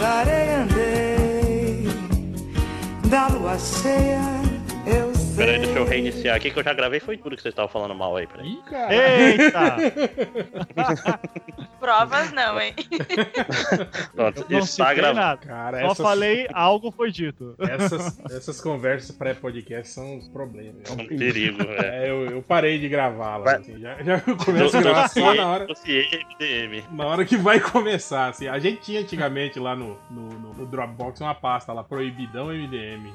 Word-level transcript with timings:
da 0.00 0.20
areia 0.20 0.62
andei, 0.62 1.86
da 3.10 3.28
lua 3.28 3.58
cheia. 3.58 4.39
Peraí, 5.40 5.58
deixa 5.58 5.78
eu 5.78 5.86
reiniciar 5.86 6.36
aqui 6.36 6.50
que 6.50 6.58
eu 6.58 6.62
já 6.62 6.74
gravei, 6.74 7.00
foi 7.00 7.16
tudo 7.16 7.34
que 7.34 7.40
vocês 7.40 7.52
estavam 7.52 7.70
falando 7.70 7.94
mal 7.94 8.14
aí, 8.14 8.26
peraí. 8.26 8.46
Ih, 8.50 8.62
cara. 8.68 8.94
Eita! 8.94 9.76
Provas 11.80 12.30
não, 12.32 12.60
hein? 12.60 12.74
Pronto, 14.14 14.44
Eu 14.50 14.58
não 14.58 14.64
está 14.64 14.94
nada. 15.14 15.38
Cara, 15.38 15.80
Só 15.80 15.86
essas, 15.86 16.06
falei, 16.06 16.46
algo 16.52 16.90
foi 16.90 17.10
dito. 17.10 17.54
essas, 17.58 18.20
essas 18.30 18.60
conversas 18.60 19.16
pré-podcast 19.16 19.88
são 19.94 20.16
uns 20.16 20.28
problemas. 20.28 20.90
Um 20.90 20.96
perigo, 21.06 21.62
é. 21.62 22.04
É, 22.06 22.10
eu, 22.10 22.26
eu 22.26 22.42
parei 22.42 22.78
de 22.78 22.86
gravá-la. 22.86 23.44
Vai. 23.44 23.56
assim, 23.56 23.80
já, 23.80 23.96
já 24.02 24.20
começo 24.20 24.76
a 24.76 24.82
gravar 24.82 25.08
só 25.08 25.34
na 25.34 25.46
hora. 25.46 25.66
Na 26.92 27.06
hora 27.06 27.24
que 27.24 27.38
vai 27.38 27.58
começar, 27.58 28.28
assim. 28.28 28.46
A 28.46 28.58
gente 28.58 28.82
tinha 28.82 29.00
antigamente 29.00 29.58
lá 29.58 29.74
no, 29.74 29.96
no, 30.10 30.28
no- 30.28 30.50
no 30.52 30.66
Dropbox 30.66 31.18
uma 31.22 31.34
pasta 31.34 31.72
lá, 31.72 31.82
Proibidão 31.82 32.48
MDM. 32.48 33.10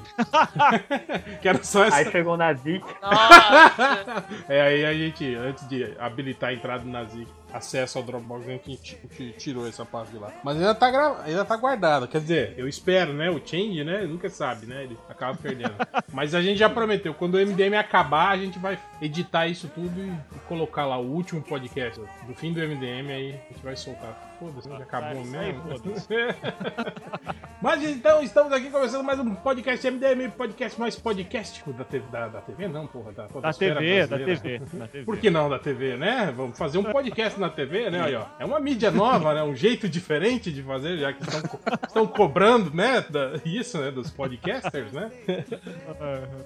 que 1.39 1.47
era 1.47 1.63
só 1.63 1.83
essa. 1.85 1.97
Aí 1.97 2.14
chegou 2.15 2.37
na 2.37 2.53
Zic. 2.53 2.83
Nossa. 3.01 4.25
É, 4.47 4.61
aí 4.61 4.85
a 4.85 4.93
gente, 4.93 5.35
antes 5.35 5.67
de 5.67 5.93
habilitar 5.99 6.49
a 6.49 6.53
entrada 6.53 6.83
do 6.83 6.89
Nazik, 6.89 7.27
acesso 7.53 7.97
ao 7.97 8.03
Dropbox, 8.03 8.47
a 8.47 8.51
gente 8.51 8.77
ti- 8.77 8.97
ti- 9.15 9.35
tirou 9.37 9.67
essa 9.67 9.85
parte 9.85 10.11
de 10.11 10.17
lá. 10.17 10.31
Mas 10.43 10.57
ainda 10.57 10.75
tá, 10.75 10.91
gra... 10.91 11.21
ainda 11.23 11.43
tá 11.45 11.55
guardado. 11.57 12.07
Quer 12.07 12.21
dizer, 12.21 12.53
eu 12.57 12.67
espero, 12.67 13.13
né? 13.13 13.29
O 13.29 13.41
Change, 13.45 13.83
né? 13.83 14.03
Nunca 14.03 14.29
sabe, 14.29 14.65
né? 14.65 14.83
Ele 14.83 14.97
acaba 15.09 15.35
perdendo. 15.37 15.73
Mas 16.13 16.35
a 16.35 16.41
gente 16.41 16.57
já 16.57 16.69
prometeu, 16.69 17.13
quando 17.13 17.35
o 17.35 17.37
MDM 17.45 17.75
acabar, 17.75 18.29
a 18.29 18.37
gente 18.37 18.59
vai 18.59 18.77
editar 19.01 19.47
isso 19.47 19.69
tudo 19.73 19.99
e, 19.99 20.09
e 20.09 20.39
colocar 20.47 20.85
lá 20.85 20.97
o 20.97 21.05
último 21.11 21.41
podcast 21.41 21.99
do 22.27 22.33
fim 22.35 22.53
do 22.53 22.59
MDM, 22.59 23.11
aí 23.11 23.29
a 23.49 23.53
gente 23.53 23.63
vai 23.63 23.75
soltar. 23.75 24.34
Foda-se, 24.39 24.67
já 24.69 24.77
acabou 24.77 25.23
mesmo. 25.25 25.61
Mas 27.61 27.83
então, 27.83 28.21
estamos 28.21 28.51
aqui 28.51 28.69
começando 28.69 29.03
mais 29.03 29.17
um 29.19 29.33
podcast 29.33 29.89
MDM, 29.89 30.29
podcast 30.31 30.79
mais 30.79 30.95
podcast 30.95 31.63
da 31.71 31.83
TV, 31.83 32.05
da, 32.11 32.27
da 32.27 32.41
TV 32.41 32.67
não, 32.67 32.85
porra, 32.85 33.11
da, 33.13 33.25
Da 33.27 33.53
TV, 33.53 34.05
da. 34.05 34.17
TV. 34.17 34.59
Da 34.59 34.87
TV. 34.87 35.03
Por 35.05 35.17
que 35.17 35.29
não 35.31 35.49
da 35.49 35.57
TV, 35.57 35.95
né? 35.97 36.31
Vamos 36.35 36.57
fazer 36.57 36.77
um 36.77 36.83
podcast 36.83 37.39
na 37.39 37.49
TV, 37.49 37.89
né? 37.89 38.01
Aí, 38.03 38.15
ó. 38.15 38.25
É 38.39 38.45
uma 38.45 38.59
mídia 38.59 38.91
nova, 38.91 39.33
né? 39.33 39.41
Um 39.41 39.55
jeito 39.55 39.87
diferente 39.89 40.51
de 40.51 40.61
fazer, 40.61 40.97
já 40.97 41.11
que 41.13 41.23
estão, 41.23 41.41
co- 41.41 41.59
estão 41.87 42.05
cobrando, 42.07 42.71
né? 42.75 43.03
da- 43.09 43.39
isso, 43.45 43.79
né? 43.79 43.89
Dos 43.89 44.11
podcasters, 44.11 44.91
né? 44.91 45.11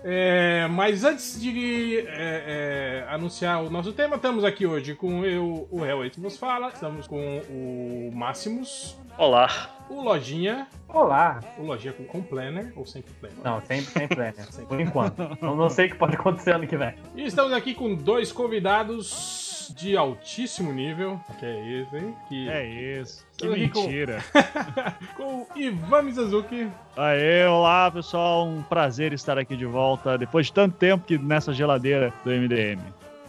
É, 0.03 0.67
mas 0.69 1.03
antes 1.03 1.39
de 1.41 1.99
é, 2.07 3.03
é, 3.07 3.13
anunciar 3.13 3.61
o 3.63 3.69
nosso 3.69 3.91
tema, 3.91 4.15
estamos 4.15 4.43
aqui 4.43 4.65
hoje 4.65 4.95
com 4.95 5.25
eu, 5.25 5.67
o 5.71 5.85
Hellway 5.85 6.11
nos 6.17 6.37
fala, 6.37 6.69
estamos 6.69 7.07
com 7.07 7.39
o 7.49 7.88
Máximos, 8.13 8.97
Olá. 9.17 9.49
o 9.89 10.01
Lojinha, 10.01 10.67
Olá. 10.87 11.39
o 11.57 11.63
Lojinha 11.63 11.93
com, 11.93 12.03
com 12.05 12.21
Planner, 12.21 12.71
ou 12.75 12.85
sempre 12.85 13.11
Planner. 13.19 13.37
Não, 13.43 13.59
sempre, 13.61 13.85
sempre 13.91 14.21
é, 14.21 14.33
né? 14.37 14.45
Por 14.67 14.79
enquanto. 14.79 15.19
Eu 15.41 15.55
não 15.55 15.69
sei 15.69 15.87
o 15.87 15.89
que 15.89 15.95
pode 15.95 16.15
acontecer 16.15 16.53
ano 16.55 16.67
que 16.67 16.77
vem. 16.77 16.93
E 17.15 17.25
estamos 17.25 17.53
aqui 17.53 17.73
com 17.73 17.93
dois 17.95 18.31
convidados 18.31 19.73
de 19.77 19.95
altíssimo 19.95 20.73
nível, 20.73 21.19
que 21.39 21.45
é 21.45 21.81
esse, 21.81 21.95
hein? 21.97 22.15
Que 22.27 22.49
É 22.49 22.65
isso. 22.99 23.25
Que 23.37 23.47
com- 23.47 23.53
mentira. 23.55 24.23
com 25.15 25.41
o 25.41 25.47
Ivan 25.55 26.01
Mizazuki. 26.03 26.67
Aê, 26.97 27.45
olá 27.45 27.89
pessoal, 27.91 28.45
um 28.47 28.61
prazer 28.63 29.13
estar 29.13 29.37
aqui 29.37 29.55
de 29.55 29.65
volta 29.65 30.17
depois 30.17 30.47
de 30.47 30.53
tanto 30.53 30.75
tempo 30.75 31.05
que 31.05 31.17
nessa 31.17 31.53
geladeira 31.53 32.11
do 32.23 32.31
MDM. 32.31 32.81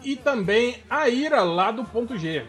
E 0.03 0.17
também 0.17 0.79
a 0.89 1.09
Ira 1.11 1.43
lá 1.43 1.71
do 1.71 1.85
ponto 1.85 2.17
G. 2.17 2.43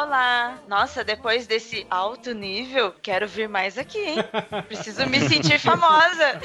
Olá. 0.00 0.56
Nossa, 0.68 1.02
depois 1.02 1.48
desse 1.48 1.84
alto 1.90 2.32
nível, 2.32 2.94
quero 3.02 3.26
vir 3.26 3.48
mais 3.48 3.76
aqui, 3.76 3.98
hein? 3.98 4.18
Preciso 4.68 5.04
me 5.08 5.18
sentir 5.28 5.58
famosa. 5.58 6.40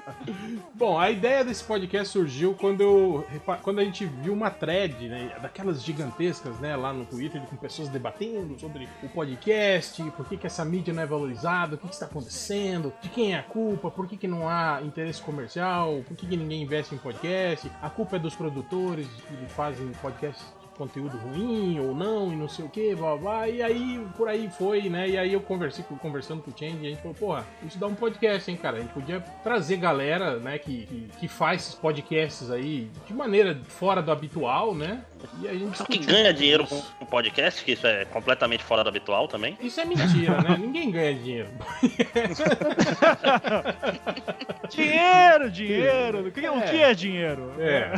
Bom, 0.74 0.98
a 0.98 1.10
ideia 1.10 1.42
desse 1.42 1.64
podcast 1.64 2.12
surgiu 2.12 2.52
quando, 2.52 2.82
eu, 2.82 3.26
quando 3.62 3.78
a 3.78 3.84
gente 3.84 4.04
viu 4.04 4.34
uma 4.34 4.50
thread, 4.50 5.08
né, 5.08 5.34
daquelas 5.40 5.82
gigantescas, 5.82 6.58
né, 6.60 6.76
lá 6.76 6.92
no 6.92 7.06
Twitter, 7.06 7.40
com 7.42 7.56
pessoas 7.56 7.88
debatendo 7.88 8.60
sobre 8.60 8.86
o 9.02 9.08
podcast, 9.08 10.02
por 10.10 10.28
que, 10.28 10.36
que 10.36 10.46
essa 10.46 10.62
mídia 10.62 10.92
não 10.92 11.02
é 11.02 11.06
valorizada, 11.06 11.76
o 11.76 11.78
que, 11.78 11.88
que 11.88 11.94
está 11.94 12.04
acontecendo, 12.04 12.92
de 13.00 13.08
quem 13.08 13.32
é 13.32 13.38
a 13.38 13.42
culpa, 13.42 13.90
por 13.90 14.06
que, 14.06 14.18
que 14.18 14.28
não 14.28 14.46
há 14.46 14.82
interesse 14.82 15.22
comercial, 15.22 16.02
por 16.06 16.14
que, 16.14 16.26
que 16.26 16.36
ninguém 16.36 16.62
investe 16.62 16.94
em 16.94 16.98
podcast, 16.98 17.72
a 17.80 17.88
culpa 17.88 18.16
é 18.16 18.18
dos 18.18 18.36
produtores 18.36 19.06
que 19.06 19.46
fazem 19.54 19.90
podcast 20.02 20.42
de 20.42 20.55
conteúdo 20.76 21.16
ruim 21.16 21.80
ou 21.80 21.94
não, 21.94 22.32
e 22.32 22.36
não 22.36 22.48
sei 22.48 22.64
o 22.64 22.68
que, 22.68 22.94
blá 22.94 23.16
blá, 23.16 23.48
e 23.48 23.62
aí 23.62 24.06
por 24.16 24.28
aí 24.28 24.48
foi, 24.48 24.88
né, 24.88 25.08
e 25.08 25.18
aí 25.18 25.32
eu 25.32 25.40
conversei 25.40 25.84
conversando 26.00 26.42
com 26.42 26.50
o 26.50 26.54
Change 26.56 26.78
e 26.82 26.86
a 26.86 26.90
gente 26.90 27.02
falou, 27.02 27.14
porra, 27.14 27.46
isso 27.66 27.78
dá 27.78 27.86
um 27.86 27.94
podcast, 27.94 28.50
hein, 28.50 28.56
cara, 28.56 28.78
a 28.78 28.80
gente 28.80 28.92
podia 28.92 29.20
trazer 29.42 29.76
galera, 29.76 30.36
né, 30.38 30.58
que, 30.58 30.86
que, 30.86 31.08
que 31.18 31.28
faz 31.28 31.62
esses 31.62 31.74
podcasts 31.74 32.50
aí 32.50 32.90
de 33.06 33.14
maneira 33.14 33.58
fora 33.68 34.02
do 34.02 34.12
habitual, 34.12 34.74
né, 34.74 35.04
e 35.40 35.48
a 35.48 35.52
gente 35.54 35.76
Só 35.76 35.84
que 35.84 35.98
ganha 35.98 36.32
dinheiro 36.32 36.66
com 36.66 36.82
o 37.00 37.06
podcast, 37.06 37.64
que 37.64 37.72
isso 37.72 37.86
é 37.86 38.04
completamente 38.04 38.62
fora 38.64 38.82
do 38.82 38.88
habitual 38.88 39.28
também. 39.28 39.56
Isso 39.60 39.80
é 39.80 39.84
mentira, 39.84 40.40
né? 40.42 40.56
Ninguém 40.58 40.90
ganha 40.90 41.14
dinheiro. 41.14 41.48
Dinheiro, 44.68 45.50
dinheiro. 45.50 46.28
O 46.28 46.32
que, 46.32 46.48
o 46.48 46.58
É. 46.58 46.70
que 46.70 46.76
é 46.82 46.94
dinheiro? 46.94 47.52
É. 47.58 47.92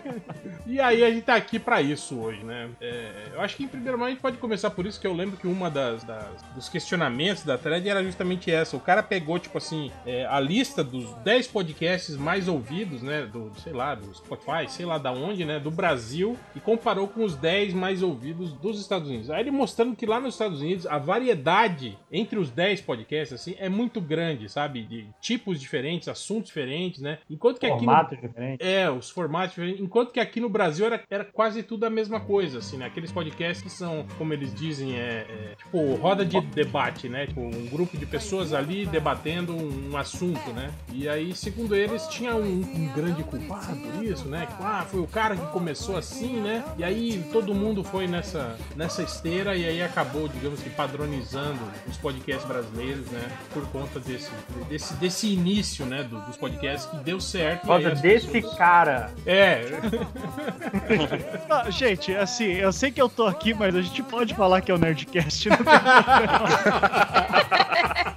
e 0.66 0.80
aí 0.80 1.04
a 1.04 1.10
gente 1.10 1.22
tá 1.22 1.34
aqui 1.34 1.58
pra 1.58 1.80
isso 1.82 2.18
hoje, 2.18 2.42
né? 2.44 2.68
É, 2.80 3.10
eu 3.34 3.40
acho 3.40 3.56
que 3.56 3.64
em 3.64 3.68
primeiro 3.68 3.96
lugar 3.96 4.06
a 4.06 4.10
gente 4.10 4.20
pode 4.20 4.36
começar 4.38 4.70
por 4.70 4.86
isso 4.86 5.00
que 5.00 5.06
eu 5.06 5.12
lembro 5.12 5.36
que 5.36 5.46
uma 5.46 5.70
das, 5.70 6.02
das- 6.04 6.42
dos 6.54 6.68
questionamentos 6.68 7.44
da 7.44 7.58
thread 7.58 7.88
era 7.88 8.02
justamente 8.02 8.50
essa. 8.50 8.76
O 8.76 8.80
cara 8.80 9.02
pegou, 9.02 9.38
tipo 9.38 9.58
assim, 9.58 9.90
é, 10.06 10.26
a 10.26 10.40
lista 10.40 10.82
dos 10.82 11.12
10 11.16 11.48
podcasts 11.48 12.16
mais 12.16 12.48
ouvidos, 12.48 13.02
né? 13.02 13.26
Do, 13.30 13.52
sei 13.62 13.72
lá, 13.72 13.94
do 13.94 14.12
Spotify, 14.14 14.68
sei 14.68 14.86
lá 14.86 14.98
da 14.98 15.12
onde, 15.12 15.44
né? 15.44 15.58
Do 15.60 15.70
Brasil 15.70 16.36
e 16.58 16.60
comparou 16.60 17.06
com 17.06 17.24
os 17.24 17.36
10 17.36 17.72
mais 17.72 18.02
ouvidos 18.02 18.52
dos 18.52 18.80
Estados 18.80 19.08
Unidos. 19.08 19.30
Aí 19.30 19.40
ele 19.40 19.50
mostrando 19.50 19.94
que 19.94 20.04
lá 20.04 20.20
nos 20.20 20.34
Estados 20.34 20.60
Unidos 20.60 20.86
a 20.86 20.98
variedade 20.98 21.96
entre 22.10 22.38
os 22.38 22.50
10 22.50 22.80
podcasts, 22.80 23.32
assim, 23.32 23.54
é 23.58 23.68
muito 23.68 24.00
grande, 24.00 24.48
sabe? 24.48 24.82
De 24.82 25.06
tipos 25.20 25.60
diferentes, 25.60 26.08
assuntos 26.08 26.48
diferentes, 26.48 27.00
né? 27.00 27.18
Enquanto 27.30 27.60
que 27.60 27.66
aqui 27.66 27.86
no, 27.86 27.92
Formato 27.92 28.16
diferente. 28.16 28.62
é, 28.62 28.90
os 28.90 29.08
formatos 29.10 29.50
diferentes. 29.50 29.80
Enquanto 29.80 30.12
que 30.12 30.20
aqui 30.20 30.40
no 30.40 30.48
Brasil 30.48 30.86
era, 30.86 31.02
era 31.08 31.24
quase 31.24 31.62
tudo 31.62 31.84
a 31.84 31.90
mesma 31.90 32.20
coisa, 32.20 32.58
assim, 32.58 32.76
né? 32.76 32.86
Aqueles 32.86 33.12
podcasts 33.12 33.62
que 33.62 33.70
são, 33.70 34.04
como 34.16 34.32
eles 34.32 34.52
dizem, 34.54 34.98
é, 34.98 35.26
é, 35.28 35.54
tipo 35.56 35.94
roda 35.94 36.24
de 36.24 36.40
debate, 36.40 37.08
né? 37.08 37.26
Tipo, 37.26 37.40
um 37.40 37.66
grupo 37.66 37.96
de 37.96 38.06
pessoas 38.06 38.52
ali 38.52 38.84
debatendo 38.86 39.54
um, 39.54 39.96
assunto, 39.96 40.50
né? 40.52 40.72
E 40.92 41.08
aí, 41.08 41.34
segundo 41.34 41.74
eles, 41.74 42.06
tinha 42.08 42.34
um, 42.34 42.60
um 42.60 42.92
grande 42.94 43.22
culpado 43.24 43.76
por 43.76 44.04
isso, 44.04 44.28
né? 44.28 44.46
Tipo, 44.46 44.62
ah, 44.62 44.84
foi 44.88 45.00
o 45.00 45.06
cara 45.06 45.36
que 45.36 45.46
começou 45.52 45.96
assim, 45.96 46.37
né? 46.40 46.64
E 46.76 46.84
aí 46.84 47.28
todo 47.32 47.54
mundo 47.54 47.82
foi 47.84 48.06
nessa, 48.06 48.56
nessa 48.76 49.02
esteira 49.02 49.54
e 49.56 49.64
aí 49.66 49.82
acabou, 49.82 50.28
digamos 50.28 50.60
que, 50.62 50.70
padronizando 50.70 51.60
os 51.86 51.96
podcasts 51.96 52.46
brasileiros, 52.46 53.06
né? 53.10 53.22
Por 53.52 53.66
conta 53.68 53.98
desse, 54.00 54.30
desse, 54.68 54.94
desse 54.94 55.32
início, 55.32 55.84
né? 55.86 56.02
do- 56.02 56.20
dos 56.20 56.36
podcasts 56.36 56.88
que 56.90 56.96
deu 56.98 57.20
certo. 57.20 57.62
Por 57.62 57.68
causa 57.68 57.90
desse 57.96 58.26
pessoas- 58.28 58.56
cara. 58.56 59.10
é, 59.26 59.62
Ah, 61.50 61.70
gente, 61.70 62.14
assim, 62.14 62.44
eu 62.52 62.72
sei 62.72 62.90
que 62.90 63.00
eu 63.00 63.08
tô 63.08 63.26
aqui, 63.26 63.52
mas 63.54 63.74
a 63.74 63.80
gente 63.82 64.02
pode 64.02 64.34
falar 64.34 64.60
que 64.60 64.70
é 64.70 64.74
o 64.74 64.78
Nerdcast. 64.78 65.48
Não, 65.48 65.56
tem- 65.56 65.64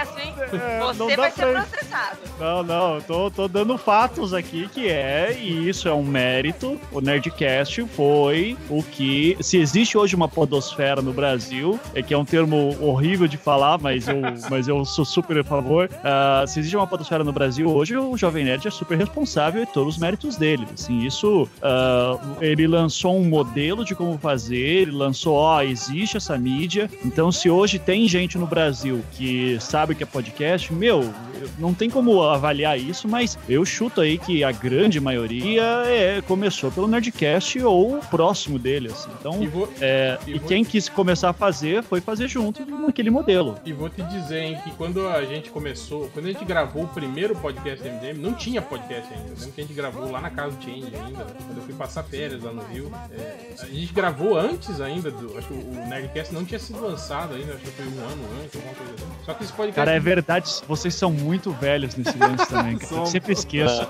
É, 0.53 0.81
Você 0.95 1.17
vai 1.17 1.31
ser 1.31 1.47
pra- 1.53 1.63
processado. 1.63 2.19
Não, 2.39 2.63
não, 2.63 2.95
eu 2.97 3.03
tô, 3.03 3.31
tô 3.31 3.49
dando 3.49 3.77
fatos 3.79 4.35
aqui 4.35 4.69
que 4.69 4.89
é, 4.89 5.37
e 5.41 5.69
isso 5.69 5.89
é 5.89 5.93
um 5.95 6.03
mérito. 6.03 6.79
O 6.93 7.01
Nerdcast 7.01 7.85
foi 7.95 8.57
o 8.69 8.83
que. 8.83 9.37
Se 9.41 9.59
existe 9.59 9.97
hoje 9.97 10.15
uma 10.15 10.29
podosfera 10.29 11.01
no 11.03 11.13
Brasil, 11.13 11.79
é 11.95 12.03
que 12.03 12.13
é 12.15 12.19
um 12.19 12.25
termo 12.25 12.77
horrível 12.81 13.27
de 13.27 13.37
falar, 13.37 13.79
mas 13.79 14.07
eu, 14.09 14.17
mas 14.51 14.69
eu 14.69 14.85
sou 14.85 15.05
super 15.05 15.39
a 15.39 15.45
favor. 15.45 15.89
ah, 16.03 16.45
se 16.47 16.59
existe 16.61 16.77
uma 16.77 16.87
podosfera 16.87 17.23
no 17.25 17.33
Brasil 17.33 17.69
hoje, 17.69 17.97
o 17.97 18.17
Jovem 18.17 18.45
Nerd 18.45 18.67
é 18.67 18.71
super 18.71 18.97
responsável 18.99 19.63
e 19.63 19.67
todos 19.67 19.95
os 19.95 20.01
méritos 20.01 20.37
dele. 20.37 20.67
Assim, 20.75 21.05
isso. 21.05 21.49
ah, 21.63 22.19
ele 22.41 22.67
lançou 22.67 23.17
um 23.17 23.25
modelo 23.25 23.85
de 23.85 23.95
como 23.95 24.19
fazer, 24.19 24.57
ele 24.57 24.91
lançou, 24.93 25.35
ó, 25.37 25.63
existe 25.63 26.17
essa 26.17 26.37
mídia. 26.37 26.91
Então, 27.05 27.31
se 27.33 27.49
hoje 27.51 27.79
tem 27.79 28.07
gente 28.09 28.34
no 28.39 28.47
Brasil 28.47 29.05
que 29.13 29.59
sabe 29.61 29.95
que 29.95 30.03
é 30.03 30.07
podcast, 30.07 30.73
meu, 30.73 31.13
não 31.59 31.73
tem 31.75 31.89
como 31.91 32.23
avaliar 32.23 32.79
isso, 32.79 33.07
mas 33.09 33.39
eu 33.49 33.65
chuto 33.65 34.01
aí 34.01 34.19
que 34.19 34.43
a 34.45 34.53
grande 34.53 35.01
maioria 35.01 35.63
é, 35.87 36.21
começou 36.23 36.71
pelo 36.71 36.87
Nerdcast 36.87 37.61
ou 37.63 37.99
próximo 38.11 38.59
dele, 38.59 38.89
assim. 38.89 39.11
Então, 39.21 39.43
E 39.43 39.47
vou, 39.47 39.69
é, 39.81 40.19
e 40.27 40.33
e 40.33 40.39
vou- 40.39 40.49
quem 40.49 40.65
quis 40.65 40.89
começar 40.89 41.31
a 41.31 41.33
fazer 41.33 41.83
foi 41.83 42.01
fazer 42.01 42.29
junto 42.29 42.65
naquele 42.67 43.11
modelo. 43.11 43.57
E 43.65 43.73
vou 43.73 43.89
te 43.89 44.03
dizer, 44.03 44.39
hein, 44.43 44.59
que 44.65 44.71
quando 44.73 45.07
a 45.09 45.25
gente 45.25 45.51
começou, 45.51 46.09
quando 46.13 46.27
a 46.27 46.33
gente 46.33 46.45
gravou 46.45 46.85
o 46.85 46.89
primeiro 46.89 47.35
podcast 47.37 47.83
do 47.83 47.89
MDM, 47.89 48.19
não 48.21 48.33
tinha 48.35 48.61
podcast 48.63 49.13
ainda. 49.13 49.29
Eu 49.31 49.35
lembro 49.39 49.53
que 49.53 49.61
a 49.61 49.65
gente 49.65 49.75
gravou 49.75 50.11
lá 50.11 50.21
na 50.21 50.31
casa 50.31 50.57
do 50.57 50.63
Change 50.65 50.93
ainda, 50.95 51.25
quando 51.47 51.57
eu 51.59 51.63
fui 51.65 51.75
passar 51.75 52.03
férias 52.05 52.43
lá 52.43 52.53
no 52.53 52.63
Rio. 52.65 52.91
É, 53.13 53.55
a 53.61 53.67
gente 53.67 53.93
gravou 53.93 54.37
antes 54.39 54.81
ainda, 54.81 55.11
do, 55.11 55.37
acho 55.39 55.49
que 55.49 55.55
o 55.55 55.89
Nerdcast 55.89 56.35
não 56.35 56.45
tinha 56.45 56.59
sido 56.59 56.81
lançado 56.81 57.35
ainda, 57.35 57.53
acho 57.55 57.63
que 57.65 57.71
foi 57.71 57.87
um 57.87 58.01
ano 58.01 58.24
alguma 58.25 58.75
coisa 58.75 58.95
assim. 58.95 59.05
Só 59.25 59.33
que 59.35 59.45
esse 59.45 59.53
podcast. 59.55 59.75
Cara, 59.77 59.93
é 59.97 60.01
verdade, 60.01 60.51
vocês 60.69 60.95
são 60.95 61.11
muito 61.11 61.51
velhos 61.53 61.97
nesse 61.97 62.17
lance 62.19 62.47
também, 62.47 62.77
cara. 62.77 62.95
Eu 62.97 63.07
sempre 63.07 63.33
esqueço. 63.33 63.87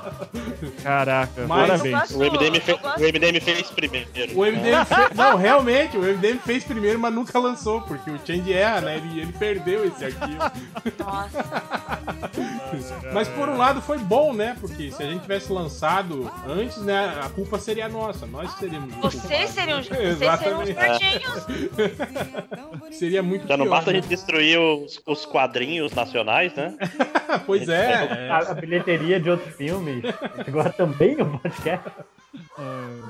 Caraca, 0.83 1.45
Mas- 1.47 1.69
parabéns. 1.69 2.11
Eu 2.13 2.19
O 2.19 2.23
MDM, 2.25 2.61
fe- 2.61 2.73
gosto- 2.77 3.01
o 3.01 3.05
MDM 3.05 3.41
fez 3.41 3.71
primeiro. 3.71 4.09
O 4.39 4.45
MDM 4.45 4.85
fe- 4.85 5.15
Não, 5.15 5.37
realmente, 5.37 5.97
o 5.97 6.05
MDM 6.05 6.39
fez 6.39 6.63
primeiro, 6.65 6.99
mas 7.01 7.13
nunca 7.13 7.37
lançou, 7.39 7.81
porque 7.83 8.11
o 8.11 8.19
Change 8.25 8.53
erra, 8.53 8.81
né? 8.83 8.97
Ele, 8.97 9.21
ele 9.21 9.33
perdeu 9.33 9.85
esse 9.87 10.05
arquivo. 10.05 10.39
Nossa. 10.99 11.94
Mas 13.13 13.29
por 13.29 13.49
um 13.49 13.57
lado 13.57 13.81
foi 13.81 13.99
bom, 13.99 14.33
né? 14.33 14.57
Porque 14.61 14.91
se 14.91 15.03
a 15.03 15.07
gente 15.07 15.23
tivesse 15.23 15.53
lançado 15.53 16.31
antes, 16.47 16.79
né? 16.79 17.21
A 17.23 17.29
culpa 17.29 17.59
seria 17.59 17.89
nossa. 17.89 18.27
Nós 18.27 18.51
seríamos. 18.53 18.95
os 19.03 19.15
Vocês 19.15 19.51
seriam, 19.51 19.83
vocês 19.83 20.19
seriam 20.39 20.63
os 20.63 20.71
perdinhos. 20.71 21.47
Seria 22.95 23.23
muito 23.23 23.47
Já 23.47 23.57
não 23.57 23.69
basta 23.69 23.91
a 23.91 23.93
né? 23.93 24.01
gente 24.01 24.09
destruir 24.09 24.59
os, 24.59 25.03
os 25.05 25.27
quadrinhos 25.27 25.93
nacionais, 25.93 26.55
né? 26.55 26.77
Pois 27.47 27.69
é. 27.69 28.29
A, 28.31 28.39
a 28.39 28.55
bilheteria 28.55 29.19
de 29.19 29.29
outros 29.29 29.55
filmes 29.57 30.05
agora 30.47 30.71
também 30.71 31.17
no 31.17 31.39
podcast. 31.39 31.91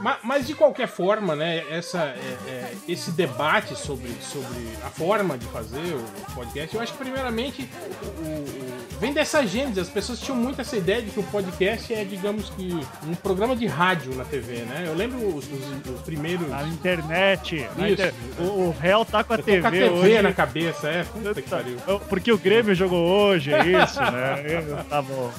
Ma- 0.01 0.19
Mas, 0.23 0.47
de 0.47 0.55
qualquer 0.55 0.89
forma, 0.89 1.35
né? 1.37 1.65
Essa, 1.71 1.99
é- 2.03 2.37
é, 2.49 2.73
esse 2.89 3.11
debate 3.11 3.75
sobre, 3.77 4.11
sobre 4.21 4.69
a 4.85 4.89
forma 4.91 5.37
de 5.39 5.47
fazer 5.47 5.95
o 5.95 6.35
podcast, 6.35 6.75
eu 6.75 6.81
acho 6.83 6.93
que 6.93 6.99
primeiramente 6.99 7.69
o- 8.03 8.07
o- 8.07 8.99
vem 9.01 9.13
dessa 9.13 9.47
gênese. 9.47 9.81
As 9.81 9.89
pessoas 9.89 10.21
tinham 10.21 10.37
muito 10.37 10.61
essa 10.61 10.77
ideia 10.77 11.03
de 11.03 11.11
que 11.11 11.21
o 11.21 11.23
podcast 11.25 11.93
é, 11.93 12.05
digamos 12.05 12.51
que, 12.51 12.73
um 13.07 13.15
programa 13.15 13.55
de 13.57 13.67
rádio 13.67 14.15
na 14.15 14.25
TV, 14.25 14.57
né? 14.63 14.85
Eu 14.87 14.95
lembro 14.95 15.19
os, 15.27 15.45
os- 15.47 15.95
os 15.95 16.01
primeiros. 16.03 16.49
Na 16.49 16.63
internet. 16.65 17.67
na 17.77 17.91
inter- 17.91 18.15
O, 18.39 18.43
o 18.43 18.77
réu 18.79 19.05
tá 19.05 19.23
com 19.25 19.33
a 19.33 19.37
Eu 19.37 19.41
tô 19.41 19.45
TV, 19.47 19.61
com 19.63 19.67
a 19.69 19.71
TV 19.71 19.89
hoje. 19.91 20.23
na 20.23 20.33
cabeça, 20.33 20.89
é. 20.89 21.05
Puta 21.05 21.35
que 21.43 21.49
pariu. 21.49 21.77
Porque 22.09 22.33
o 22.33 22.39
Grêmio 22.39 22.75
jogou 22.75 23.07
hoje, 23.07 23.53
é 23.53 23.61
isso, 23.85 24.01
né? 24.01 24.45
Tá 24.89 25.01
bom. 25.03 25.31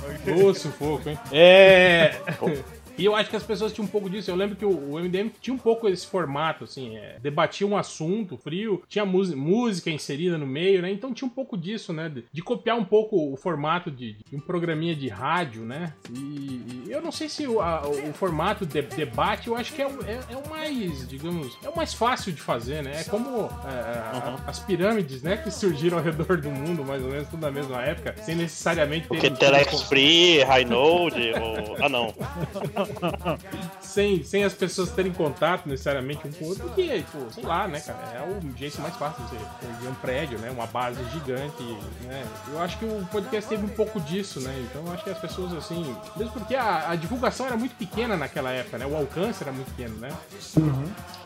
Ô, 0.44 0.54
sufoco, 0.54 1.10
hein? 1.10 1.18
É. 1.32 2.16
E 2.98 3.04
eu 3.06 3.16
acho 3.16 3.30
que 3.30 3.36
as 3.36 3.44
pessoas 3.44 3.74
tinham 3.74 3.86
um 3.86 3.90
pouco 3.90 4.10
disso. 4.10 4.32
Eu 4.32 4.36
lembro 4.36 4.56
que 4.56 4.66
o, 4.66 4.98
MDM 5.00 5.30
tinha 5.42 5.54
um 5.54 5.58
pouco 5.58 5.88
esse 5.88 6.08
formato, 6.08 6.64
assim, 6.64 6.96
é, 6.98 7.18
debatia 7.22 7.68
um 7.68 7.76
assunto 7.78 8.38
frio, 8.38 8.82
tinha 8.88 9.06
música, 9.06 9.90
inserida 9.90 10.38
no 10.38 10.48
meio, 10.48 10.82
né? 10.82 10.92
Então 10.92 11.14
tinha 11.14 11.28
um 11.28 11.32
pouco 11.32 11.58
disso, 11.58 11.92
né? 11.92 12.08
De, 12.10 12.26
de 12.32 12.42
copiar 12.42 12.78
um 12.78 12.86
pouco 12.86 13.34
o 13.34 13.36
formato 13.36 13.92
de, 13.92 14.14
de 14.30 14.36
um 14.36 14.40
programinha 14.40 14.96
de 14.96 15.08
rádio, 15.10 15.64
né? 15.64 15.94
E, 16.10 16.16
e 16.18 16.92
eu 16.92 17.02
não 17.02 17.12
sei 17.12 17.28
se 17.30 17.46
o, 17.48 17.62
a- 17.62 17.82
o 17.88 18.14
formato 18.14 18.66
de 18.66 18.82
debate, 18.82 19.48
eu 19.48 19.56
acho 19.56 19.74
que 19.74 19.82
é, 19.82 19.88
o- 19.88 20.04
é, 20.06 20.20
é 20.34 20.38
o 20.38 20.50
mais, 20.50 21.08
digamos, 21.08 21.58
é 21.64 21.70
o 21.70 21.76
mais 21.76 21.94
fácil 21.94 22.32
de 22.32 22.42
fazer, 22.42 22.82
né? 22.84 23.02
É 23.02 23.04
como 23.06 23.30
é, 23.46 23.48
a- 23.48 24.40
as 24.48 24.60
pirâmides, 24.60 25.22
né? 25.22 25.38
Que 25.38 25.52
surgiram 25.52 25.98
ao 25.98 26.04
redor 26.04 26.38
do 26.38 26.50
mundo, 26.50 26.84
mais 26.86 27.04
ou 27.04 27.10
menos, 27.10 27.28
tudo 27.28 27.42
na 27.42 27.52
mesma 27.52 27.82
época, 27.82 28.16
sem 28.24 28.36
necessariamente 28.36 29.08
Porque 29.08 29.30
ter- 29.30 29.38
Telex 29.38 29.82
Free, 29.84 30.44
High 30.44 30.66
Node, 30.66 31.32
ou... 31.34 31.84
Ah, 31.84 31.90
não. 31.90 32.14
sem, 33.82 34.24
sem 34.24 34.44
as 34.44 34.54
pessoas 34.54 34.92
terem 34.92 35.14
contato 35.14 35.68
necessariamente 35.68 36.28
um 36.28 36.32
com 36.32 36.46
o 36.46 36.48
outro, 36.50 36.64
porque, 36.66 37.04
pô, 37.12 37.30
sei 37.32 37.44
lá, 37.44 37.68
né, 37.68 37.80
cara, 37.80 38.00
é 38.16 38.22
o 38.22 38.58
jeito 38.58 38.82
mais 38.82 38.96
fácil 38.96 39.24
de 39.26 39.36
você 39.36 39.88
um 39.88 39.96
prédio, 39.96 40.38
né, 40.40 40.50
uma 40.50 40.66
base 40.68 41.04
gigante, 41.12 41.64
né, 42.04 42.26
eu 42.52 42.62
acho 42.62 42.78
que 42.78 42.86
o 42.86 43.08
podcast 43.12 43.50
teve 43.50 43.66
um 43.66 43.70
pouco 43.70 44.00
disso, 44.02 44.40
né, 44.42 44.54
então 44.70 44.86
eu 44.86 44.94
acho 44.94 45.04
que 45.04 45.10
as 45.10 45.20
pessoas, 45.20 45.54
assim, 45.54 45.96
mesmo 46.16 46.34
porque 46.34 46.56
a, 46.56 46.90
a 46.92 46.96
divulgação 46.96 47.46
era 47.46 47.58
muito 47.58 47.76
pequena 47.76 48.18
naquela 48.18 48.52
época, 48.52 48.78
né, 48.78 48.86
o 48.86 48.96
alcance 48.96 49.44
era 49.44 49.52
muito 49.52 49.72
pequeno, 49.76 49.96
né, 49.98 50.10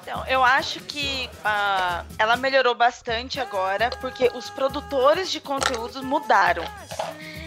Então, 0.01 0.25
eu 0.27 0.43
acho 0.43 0.79
que 0.81 1.29
ah, 1.43 2.03
ela 2.17 2.35
melhorou 2.35 2.73
bastante 2.73 3.39
agora, 3.39 3.89
porque 4.01 4.31
os 4.33 4.49
produtores 4.49 5.29
de 5.29 5.39
conteúdo 5.39 6.03
mudaram. 6.03 6.63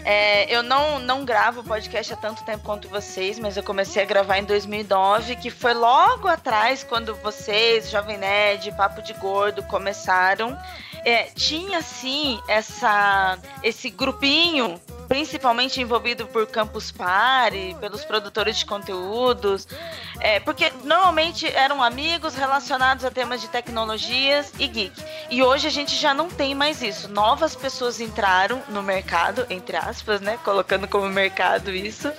É, 0.05 0.53
eu 0.53 0.61
não, 0.61 0.99
não 0.99 1.23
gravo 1.23 1.63
podcast 1.63 2.13
há 2.13 2.17
tanto 2.17 2.43
tempo 2.43 2.63
quanto 2.63 2.89
vocês, 2.89 3.39
mas 3.39 3.55
eu 3.55 3.63
comecei 3.63 4.03
a 4.03 4.05
gravar 4.05 4.37
em 4.37 4.43
2009, 4.43 5.37
que 5.37 5.49
foi 5.49 5.73
logo 5.73 6.27
atrás, 6.27 6.83
quando 6.83 7.15
vocês, 7.15 7.89
Jovem 7.89 8.17
Nerd, 8.17 8.71
Papo 8.73 9.01
de 9.01 9.13
Gordo 9.13 9.63
começaram. 9.63 10.57
É, 11.05 11.23
tinha, 11.35 11.81
sim, 11.81 12.39
essa, 12.47 13.37
esse 13.61 13.89
grupinho, 13.89 14.79
principalmente 15.07 15.81
envolvido 15.81 16.27
por 16.27 16.47
Campus 16.47 16.91
Party, 16.91 17.75
pelos 17.79 18.03
produtores 18.05 18.57
de 18.57 18.65
conteúdos, 18.65 19.67
é, 20.19 20.39
porque 20.39 20.71
normalmente 20.83 21.47
eram 21.47 21.81
amigos 21.83 22.35
relacionados 22.35 23.05
a 23.05 23.11
temas 23.11 23.41
de 23.41 23.47
tecnologias 23.47 24.51
e 24.59 24.67
geek. 24.67 25.03
E 25.29 25.41
hoje 25.43 25.67
a 25.67 25.71
gente 25.71 25.95
já 25.95 26.13
não 26.13 26.29
tem 26.29 26.55
mais 26.55 26.81
isso. 26.81 27.07
Novas 27.09 27.55
pessoas 27.55 27.99
entraram 27.99 28.61
no 28.69 28.83
mercado, 28.83 29.45
entre 29.49 29.75
aspas, 29.75 30.21
né? 30.21 30.37
Colocando 30.43 30.87
como 30.87 31.07
mercado 31.09 31.71
isso. 31.71 32.11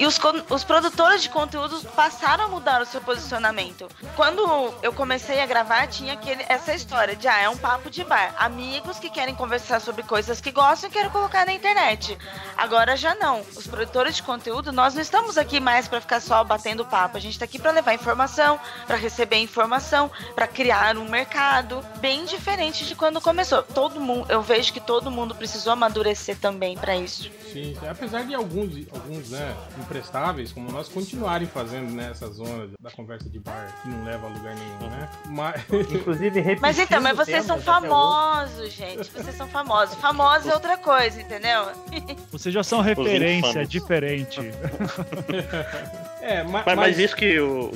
E 0.00 0.06
os, 0.06 0.18
os 0.48 0.64
produtores 0.64 1.22
de 1.22 1.28
conteúdos 1.28 1.84
passaram 1.84 2.44
a 2.44 2.48
mudar 2.48 2.80
o 2.80 2.86
seu 2.86 3.02
posicionamento. 3.02 3.86
Quando 4.16 4.40
eu 4.82 4.94
comecei 4.94 5.42
a 5.42 5.46
gravar, 5.46 5.88
tinha 5.88 6.14
aquele, 6.14 6.42
essa 6.48 6.72
história 6.72 7.14
de, 7.14 7.28
ah, 7.28 7.38
é 7.38 7.50
um 7.50 7.56
papo 7.58 7.90
de 7.90 8.02
bar. 8.02 8.34
Amigos 8.38 8.98
que 8.98 9.10
querem 9.10 9.34
conversar 9.34 9.78
sobre 9.78 10.02
coisas 10.02 10.40
que 10.40 10.50
gostam 10.50 10.88
e 10.88 10.92
querem 10.94 11.10
colocar 11.10 11.44
na 11.44 11.52
internet. 11.52 12.16
Agora 12.56 12.96
já 12.96 13.14
não. 13.14 13.42
Os 13.54 13.66
produtores 13.66 14.16
de 14.16 14.22
conteúdo, 14.22 14.72
nós 14.72 14.94
não 14.94 15.02
estamos 15.02 15.36
aqui 15.36 15.60
mais 15.60 15.86
para 15.86 16.00
ficar 16.00 16.20
só 16.20 16.42
batendo 16.42 16.82
papo. 16.82 17.18
A 17.18 17.20
gente 17.20 17.34
está 17.34 17.44
aqui 17.44 17.58
para 17.58 17.70
levar 17.70 17.92
informação, 17.92 18.58
para 18.86 18.96
receber 18.96 19.36
informação, 19.36 20.10
para 20.34 20.46
criar 20.46 20.96
um 20.96 21.10
mercado 21.10 21.84
bem 21.98 22.24
diferente 22.24 22.86
de 22.86 22.94
quando 22.94 23.20
começou. 23.20 23.62
Todo 23.62 24.00
mundo, 24.00 24.24
eu 24.30 24.40
vejo 24.40 24.72
que 24.72 24.80
todo 24.80 25.10
mundo 25.10 25.34
precisou 25.34 25.74
amadurecer 25.74 26.38
também 26.38 26.74
para 26.74 26.96
isso. 26.96 27.30
sim, 27.52 27.76
apesar 27.86 28.24
de 28.24 28.34
alguns, 28.34 28.86
alguns, 28.94 29.28
né, 29.28 29.54
imprestáveis, 29.90 30.52
como 30.52 30.70
nós, 30.70 30.88
continuarem 30.88 31.48
fazendo, 31.48 31.90
né, 31.92 32.08
essa 32.12 32.28
zona 32.28 32.68
da 32.80 32.90
conversa 32.90 33.28
de 33.28 33.40
bar, 33.40 33.74
que 33.82 33.88
não 33.88 34.04
leva 34.04 34.26
a 34.26 34.30
lugar 34.30 34.54
nenhum, 34.54 34.90
né, 34.90 35.08
mas... 35.28 35.62
Inclusive, 35.90 36.40
repetindo 36.40 36.62
Mas 36.62 36.78
então, 36.78 37.02
mas 37.02 37.16
vocês 37.16 37.44
são 37.44 37.60
famosos, 37.60 38.72
gente. 38.72 39.10
Vocês 39.10 39.34
são 39.36 39.48
famosos. 39.48 39.96
Famosos 39.96 40.46
é 40.46 40.54
outra 40.54 40.76
coisa, 40.76 41.20
entendeu? 41.20 41.66
Vocês 42.30 42.54
já 42.54 42.62
são 42.62 42.80
referência, 42.80 43.66
diferente. 43.66 44.40
É, 46.22 46.42
ma- 46.42 46.62
Mas, 46.66 46.76
mas 46.76 46.98
isso 46.98 47.16
que 47.16 47.40
o. 47.40 47.72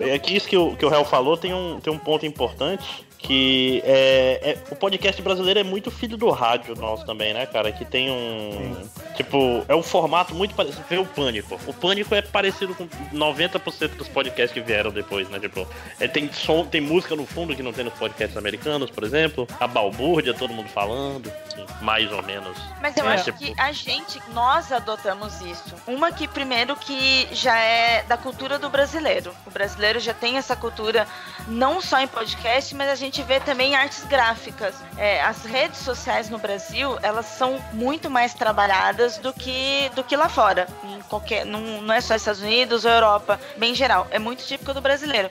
É 0.00 0.18
que 0.18 0.34
isso 0.34 0.48
que 0.48 0.56
o, 0.56 0.74
que 0.74 0.86
o 0.86 0.88
Réu 0.88 1.04
falou 1.04 1.36
tem 1.36 1.52
um, 1.52 1.78
tem 1.78 1.92
um 1.92 1.98
ponto 1.98 2.24
importante. 2.24 3.04
Que 3.24 3.82
é, 3.86 4.40
é- 4.50 4.58
o 4.70 4.76
podcast 4.76 5.20
brasileiro 5.22 5.58
é 5.58 5.62
muito 5.62 5.90
filho 5.90 6.14
do 6.14 6.28
rádio 6.28 6.74
nosso 6.76 7.06
também, 7.06 7.32
né, 7.32 7.46
cara? 7.46 7.72
Que 7.72 7.82
tem 7.82 8.10
um. 8.10 8.76
Tipo, 9.16 9.64
é 9.66 9.74
um 9.74 9.82
formato 9.82 10.34
muito 10.34 10.54
parecido. 10.54 10.84
Vê 10.90 10.98
o 10.98 11.06
Pânico. 11.06 11.58
O 11.66 11.72
Pânico 11.72 12.14
é 12.14 12.20
parecido 12.20 12.74
com 12.74 12.86
90% 13.12 13.96
dos 13.96 14.08
podcasts 14.08 14.52
que 14.52 14.60
vieram 14.60 14.90
depois, 14.90 15.26
né? 15.30 15.38
Tipo, 15.40 15.66
é, 15.98 16.06
tem 16.06 16.30
som, 16.32 16.66
tem 16.66 16.82
música 16.82 17.16
no 17.16 17.24
fundo 17.24 17.56
que 17.56 17.62
não 17.62 17.72
tem 17.72 17.84
nos 17.84 17.94
podcasts 17.94 18.36
americanos, 18.36 18.90
por 18.90 19.02
exemplo. 19.04 19.48
A 19.58 19.66
balbúrdia, 19.66 20.34
todo 20.34 20.52
mundo 20.52 20.68
falando. 20.68 21.32
assim, 21.46 21.64
mais 21.80 22.12
ou 22.12 22.22
menos. 22.22 22.58
Mas 22.82 22.94
eu 22.98 23.08
É. 23.08 23.14
acho 23.14 23.32
que 23.32 23.54
a 23.58 23.72
gente, 23.72 24.20
nós 24.34 24.70
adotamos 24.70 25.40
isso. 25.40 25.74
Uma 25.86 26.12
que, 26.12 26.28
primeiro, 26.28 26.76
que 26.76 27.26
já 27.32 27.56
é 27.58 28.02
da 28.02 28.16
cultura 28.18 28.58
do 28.58 28.68
brasileiro. 28.68 29.32
O 29.46 29.50
brasileiro 29.50 29.98
já 29.98 30.12
tem 30.12 30.36
essa 30.36 30.54
cultura, 30.54 31.06
não 31.48 31.80
só 31.80 32.00
em 32.00 32.06
podcast, 32.06 32.74
mas 32.74 32.88
a 32.90 32.94
gente 32.94 33.13
vê 33.22 33.40
também 33.40 33.74
artes 33.74 34.04
gráficas. 34.04 34.74
É, 34.96 35.22
as 35.22 35.44
redes 35.44 35.80
sociais 35.80 36.28
no 36.28 36.38
Brasil, 36.38 36.98
elas 37.02 37.26
são 37.26 37.62
muito 37.72 38.10
mais 38.10 38.34
trabalhadas 38.34 39.18
do 39.18 39.32
que, 39.32 39.90
do 39.94 40.02
que 40.02 40.16
lá 40.16 40.28
fora. 40.28 40.66
Em 40.84 41.00
qualquer, 41.02 41.44
não, 41.44 41.82
não 41.82 41.94
é 41.94 42.00
só 42.00 42.14
Estados 42.14 42.42
Unidos 42.42 42.84
ou 42.84 42.90
Europa, 42.90 43.40
bem 43.56 43.74
geral. 43.74 44.06
É 44.10 44.18
muito 44.18 44.44
típico 44.44 44.72
do 44.74 44.80
brasileiro. 44.80 45.30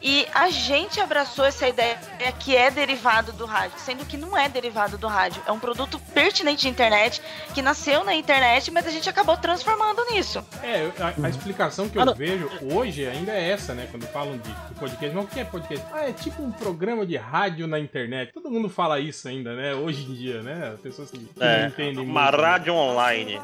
E 0.00 0.26
a 0.32 0.48
gente 0.50 1.00
abraçou 1.00 1.44
essa 1.44 1.66
ideia 1.68 1.98
que 2.38 2.56
é 2.56 2.70
derivado 2.70 3.32
do 3.32 3.44
rádio, 3.46 3.78
sendo 3.78 4.04
que 4.04 4.16
não 4.16 4.36
é 4.36 4.48
derivado 4.48 4.96
do 4.96 5.06
rádio. 5.08 5.42
É 5.46 5.52
um 5.52 5.58
produto 5.58 5.98
pertinente 6.14 6.62
de 6.62 6.68
internet, 6.68 7.20
que 7.54 7.60
nasceu 7.62 8.04
na 8.04 8.14
internet, 8.14 8.70
mas 8.70 8.86
a 8.86 8.90
gente 8.90 9.08
acabou 9.08 9.36
transformando 9.36 10.04
nisso. 10.10 10.44
É, 10.62 10.88
a, 11.02 11.26
a 11.26 11.28
explicação 11.28 11.88
que 11.88 11.98
eu 11.98 12.14
vejo 12.14 12.48
hoje 12.72 13.06
ainda 13.06 13.32
é 13.32 13.50
essa, 13.50 13.74
né? 13.74 13.88
Quando 13.90 14.06
falam 14.06 14.38
de, 14.38 14.42
de 14.52 14.74
podcast. 14.78 15.14
Mas 15.16 15.24
o 15.24 15.28
que 15.28 15.40
é 15.40 15.44
podcast? 15.44 15.86
Ah, 15.92 16.08
é 16.08 16.12
tipo 16.12 16.42
um 16.42 16.52
programa 16.52 17.04
de 17.04 17.16
rádio 17.16 17.66
na 17.66 17.78
internet. 17.78 18.32
Todo 18.32 18.50
mundo 18.50 18.68
fala 18.68 19.00
isso 19.00 19.26
ainda, 19.28 19.54
né? 19.54 19.74
Hoje 19.74 20.02
em 20.08 20.14
dia, 20.14 20.42
né? 20.42 20.72
As 20.74 20.80
pessoas 20.80 21.10
que, 21.10 21.18
que 21.18 21.42
É, 21.42 21.62
não 21.62 21.68
entendem 21.68 22.04
uma 22.04 22.22
muito, 22.22 22.36
né? 22.36 22.42
rádio 22.48 22.74
online. 22.74 23.40